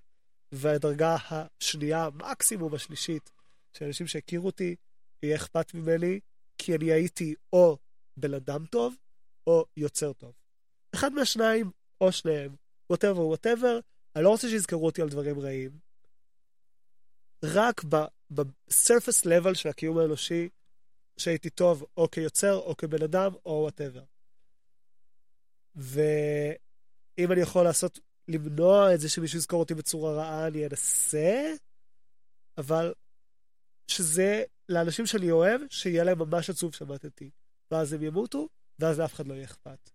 והדרגה 0.52 1.16
השנייה, 1.30 2.10
מקסימום 2.14 2.74
השלישית, 2.74 3.32
של 3.74 3.86
אנשים 3.86 4.08
שהכירו 4.08 4.46
אותי, 4.46 4.76
יהיה 5.24 5.36
אכפת 5.36 5.74
ממני, 5.74 6.20
כי 6.58 6.76
אני 6.76 6.92
הייתי 6.92 7.36
או 7.54 7.78
בן 8.18 8.34
אדם 8.34 8.66
טוב, 8.66 8.96
או 9.48 9.66
יוצר 9.78 10.14
טוב. 10.14 10.34
אחד 10.96 11.14
מהשניים, 11.14 11.72
או 12.02 12.12
שניהם. 12.12 12.56
whatever, 12.94 13.36
whatever, 13.36 13.82
אני 14.16 14.24
לא 14.24 14.30
רוצה 14.30 14.50
שיזכרו 14.50 14.86
אותי 14.86 15.02
על 15.02 15.10
דברים 15.10 15.40
רעים. 15.40 15.72
רק 17.44 17.84
ב-surface 17.84 19.26
level 19.26 19.54
של 19.54 19.70
הקיום 19.70 19.98
האנושי, 19.98 20.50
שהייתי 21.18 21.50
טוב 21.50 21.86
או 21.98 22.12
כיוצר, 22.12 22.56
או 22.56 22.78
כבן 22.78 23.04
אדם, 23.04 23.32
או 23.46 23.70
whatever. 23.70 24.02
ואם 25.76 27.32
אני 27.32 27.42
יכול 27.42 27.64
לעשות, 27.64 28.00
למנוע 28.28 28.94
את 28.94 29.00
זה 29.00 29.10
שמישהו 29.10 29.38
יזכור 29.38 29.60
אותי 29.60 29.74
בצורה 29.74 30.14
רעה, 30.14 30.48
אני 30.48 30.66
אנסה, 30.66 31.54
אבל 32.58 32.94
שזה 33.88 34.44
לאנשים 34.70 35.06
שאני 35.06 35.32
אוהב, 35.32 35.62
שיהיה 35.70 36.04
להם 36.04 36.20
ממש 36.20 36.50
עצוב 36.50 36.76
שמטתי. 36.76 37.30
ואז 37.72 37.94
הם 37.94 38.04
ימותו, 38.04 38.48
ואז 38.80 39.00
לאף 39.00 39.14
אחד 39.14 39.28
לא 39.28 39.34
יהיה 39.34 39.46
אכפת. 39.46 39.90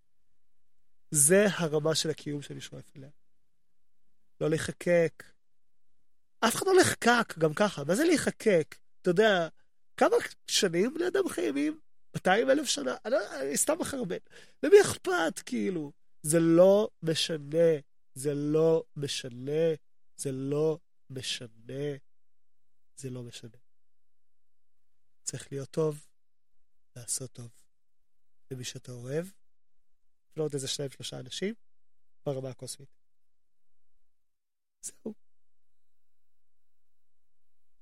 זה 1.15 1.47
הרמה 1.50 1.94
של 1.94 2.10
הקיום 2.10 2.42
שאני 2.42 2.60
שואף 2.60 2.97
אליה. 2.97 3.10
לא 4.41 4.50
להיחקק. 4.50 5.24
אף 6.41 6.55
אחד 6.55 6.66
לא 6.66 6.73
נחקק 6.81 7.39
גם 7.39 7.55
ככה. 7.55 7.84
מה 7.84 7.94
זה 7.94 8.05
להיחקק? 8.05 8.74
אתה 9.02 9.10
יודע, 9.10 9.49
כמה 9.97 10.16
שנים 10.47 10.94
בני 10.94 11.08
אדם 11.08 11.28
חייבים? 11.28 11.81
200 12.15 12.50
אלף 12.50 12.66
שנה? 12.66 12.97
אני, 13.05 13.16
אני 13.41 13.57
סתם 13.57 13.78
מחרבן. 13.78 14.16
למי 14.62 14.81
אכפת, 14.81 15.41
כאילו? 15.47 15.92
זה 16.23 16.41
לא 16.41 16.89
משנה. 17.02 17.78
זה 18.15 18.34
לא 18.34 18.84
משנה. 18.97 19.74
זה 20.16 20.32
לא 20.32 20.78
משנה. 21.10 21.97
זה 22.97 23.10
לא 23.10 23.23
משנה. 23.23 23.58
צריך 25.23 25.52
להיות 25.52 25.70
טוב, 25.70 26.07
לעשות 26.97 27.32
טוב. 27.32 27.50
למי 28.50 28.65
שאתה 28.65 28.92
אוהב, 28.92 29.26
לא 30.36 30.44
עוד 30.44 30.55
איזה 30.55 30.69
שניים 30.69 30.91
שלושה 30.91 31.20
אנשים, 31.20 31.55
ברמה 32.27 32.49
הקוסמית. 32.49 32.89
זהו. 34.83 35.15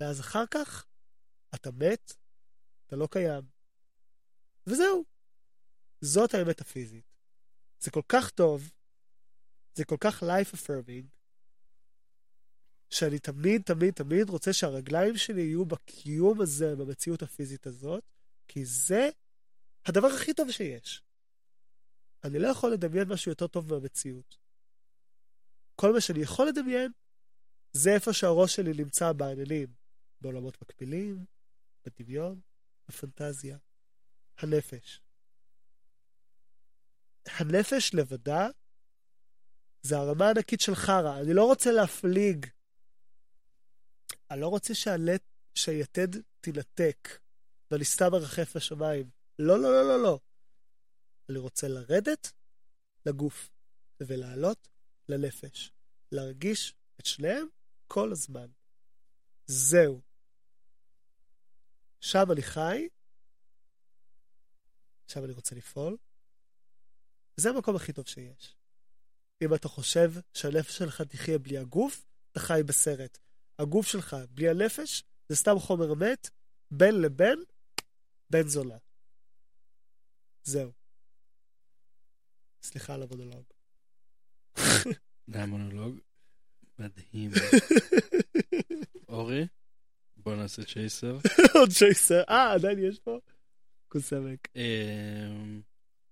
ואז 0.00 0.20
אחר 0.20 0.44
כך, 0.50 0.86
אתה 1.54 1.70
מת, 1.70 2.16
אתה 2.86 2.96
לא 2.96 3.08
קיים. 3.10 3.42
וזהו. 4.66 5.04
זאת 6.00 6.34
האמת 6.34 6.60
הפיזית. 6.60 7.04
זה 7.80 7.90
כל 7.90 8.02
כך 8.08 8.30
טוב, 8.30 8.72
זה 9.74 9.84
כל 9.84 9.96
כך 10.00 10.22
life 10.22 10.54
affirming, 10.54 11.06
שאני 12.90 13.18
תמיד, 13.18 13.62
תמיד, 13.62 13.94
תמיד 13.94 14.28
רוצה 14.28 14.52
שהרגליים 14.52 15.16
שלי 15.16 15.42
יהיו 15.42 15.64
בקיום 15.64 16.40
הזה, 16.40 16.76
במציאות 16.76 17.22
הפיזית 17.22 17.66
הזאת, 17.66 18.04
כי 18.48 18.64
זה 18.64 19.08
הדבר 19.86 20.06
הכי 20.06 20.34
טוב 20.34 20.50
שיש. 20.50 21.02
אני 22.24 22.38
לא 22.38 22.48
יכול 22.48 22.72
לדמיין 22.72 23.08
משהו 23.08 23.30
יותר 23.30 23.46
טוב 23.46 23.74
מהמציאות. 23.74 24.36
כל 25.76 25.92
מה 25.92 26.00
שאני 26.00 26.20
יכול 26.20 26.48
לדמיין, 26.48 26.92
זה 27.72 27.94
איפה 27.94 28.12
שהראש 28.12 28.56
שלי 28.56 28.72
נמצא 28.72 29.12
בעננים, 29.12 29.68
בעולמות 30.20 30.62
מקבילים, 30.62 31.24
בדמיון, 31.84 32.40
בפנטזיה. 32.88 33.58
הנפש. 34.38 35.00
הנפש 37.26 37.94
לבדה 37.94 38.48
זה 39.82 39.96
הרמה 39.96 40.26
הענקית 40.26 40.60
של 40.60 40.74
חרא. 40.74 41.20
אני 41.20 41.34
לא 41.34 41.44
רוצה 41.44 41.72
להפליג. 41.72 42.46
אני 44.30 44.40
לא 44.40 44.48
רוצה 44.48 44.74
שהלט, 44.74 45.22
שהיתד 45.54 46.08
תינתק, 46.40 47.18
ואני 47.70 47.84
סתם 47.84 48.14
ארחף 48.14 48.56
לשמיים. 48.56 49.10
לא, 49.38 49.58
לא, 49.58 49.72
לא, 49.72 49.88
לא, 49.88 50.02
לא. 50.02 50.18
אני 51.30 51.38
רוצה 51.38 51.68
לרדת 51.68 52.32
לגוף 53.06 53.50
ולעלות 54.00 54.68
לנפש. 55.08 55.72
להרגיש 56.12 56.74
את 57.00 57.06
שניהם 57.06 57.46
כל 57.86 58.12
הזמן. 58.12 58.46
זהו. 59.46 60.00
שם 62.00 62.32
אני 62.32 62.42
חי, 62.42 62.88
שם 65.06 65.24
אני 65.24 65.32
רוצה 65.32 65.54
לפעול. 65.54 65.96
זה 67.36 67.50
המקום 67.50 67.76
הכי 67.76 67.92
טוב 67.92 68.06
שיש. 68.06 68.56
אם 69.42 69.54
אתה 69.54 69.68
חושב 69.68 70.12
שהנפש 70.34 70.78
שלך 70.78 71.02
תחיה 71.02 71.38
בלי 71.38 71.58
הגוף, 71.58 72.04
אתה 72.32 72.40
חי 72.40 72.60
בסרט. 72.66 73.18
הגוף 73.58 73.86
שלך 73.86 74.16
בלי 74.30 74.48
הנפש 74.48 75.04
זה 75.28 75.36
סתם 75.36 75.58
חומר 75.58 75.94
מת, 75.94 76.30
בין 76.70 77.00
לבין, 77.00 77.44
בן 78.30 78.48
זונה. 78.48 78.76
זהו. 80.42 80.79
סליחה 82.62 82.94
על 82.94 83.02
המונולוג. 83.02 83.44
זה 85.26 85.36
היה 85.38 85.46
מונולוג 85.46 85.98
מדהים. 86.78 87.30
אורי, 89.08 89.46
בוא 90.16 90.34
נעשה 90.36 90.64
צ'ייסר. 90.64 91.18
עוד 91.58 91.70
צ'ייסר. 91.70 92.22
אה, 92.28 92.52
עדיין 92.52 92.78
יש 92.78 92.98
פה? 92.98 93.18
כוס 93.88 94.12
עמק. 94.12 94.48
אמ, 94.56 95.60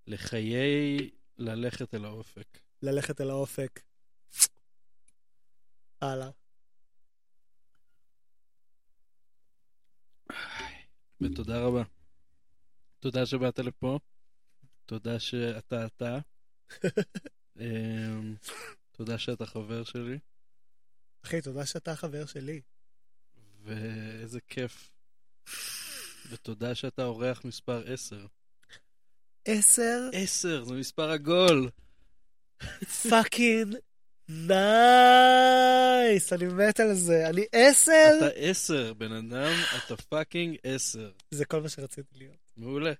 לחיי 0.07 1.11
ללכת 1.39 1.95
אל 1.95 2.05
האופק. 2.05 2.59
ללכת 2.83 3.21
אל 3.21 3.31
האופק. 3.31 3.81
הלאה. 6.01 6.31
ותודה 11.21 11.61
רבה. 11.61 11.83
תודה 13.01 13.27
שבאת 13.27 13.59
לפה. 13.59 13.99
תודה 14.87 15.21
שאתה 15.21 15.87
אתה. 15.87 16.19
אמ, 17.61 18.35
תודה 18.93 19.19
שאתה 19.19 19.47
חבר 19.47 19.85
שלי, 19.85 20.19
אחי, 21.25 21.41
תודה 21.41 21.67
שאתה 21.67 21.97
חבר 21.97 22.27
שלי. 22.27 22.61
ואיזה 23.65 24.41
כיף. 24.49 24.91
ותודה 26.31 26.75
שאתה 26.75 27.05
אורח 27.05 27.45
מספר 27.45 27.93
10. 27.93 28.27
עשר 29.45 30.11
10, 30.13 30.65
זה 30.65 30.75
מספר 30.75 31.11
עגול. 31.11 31.71
fucking 33.11 33.77
nice, 34.29 36.33
אני 36.33 36.45
מת 36.45 36.81
על 36.81 36.95
זה. 36.95 37.29
אני 37.29 37.45
עשר? 37.53 38.11
אתה 38.19 38.29
10, 38.35 38.93
בן 38.93 39.13
אדם, 39.13 39.53
אתה 39.77 39.97
fucking 39.97 40.57
10. 40.63 41.11
זה 41.31 41.45
כל 41.45 41.63
מה 41.63 41.69
שרציתי 41.69 42.19
להיות. 42.19 42.53
מעולה. 42.57 42.93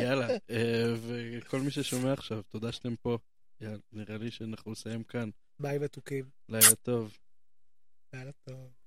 יאללה, 0.00 0.28
אה, 0.50 0.94
ו- 0.96 1.38
כל 1.48 1.60
מי 1.60 1.70
ששומע 1.70 2.12
עכשיו, 2.12 2.42
תודה 2.42 2.72
שאתם 2.72 2.96
פה. 2.96 3.18
יאללה, 3.60 3.78
נראה 3.92 4.18
לי 4.18 4.30
שאנחנו 4.30 4.72
נסיים 4.72 5.04
כאן. 5.04 5.30
ביי 5.58 5.78
מתוקים. 5.78 6.24
לילה 6.48 6.74
טוב. 6.82 7.18
לילה 8.12 8.32
טוב. 8.32 8.83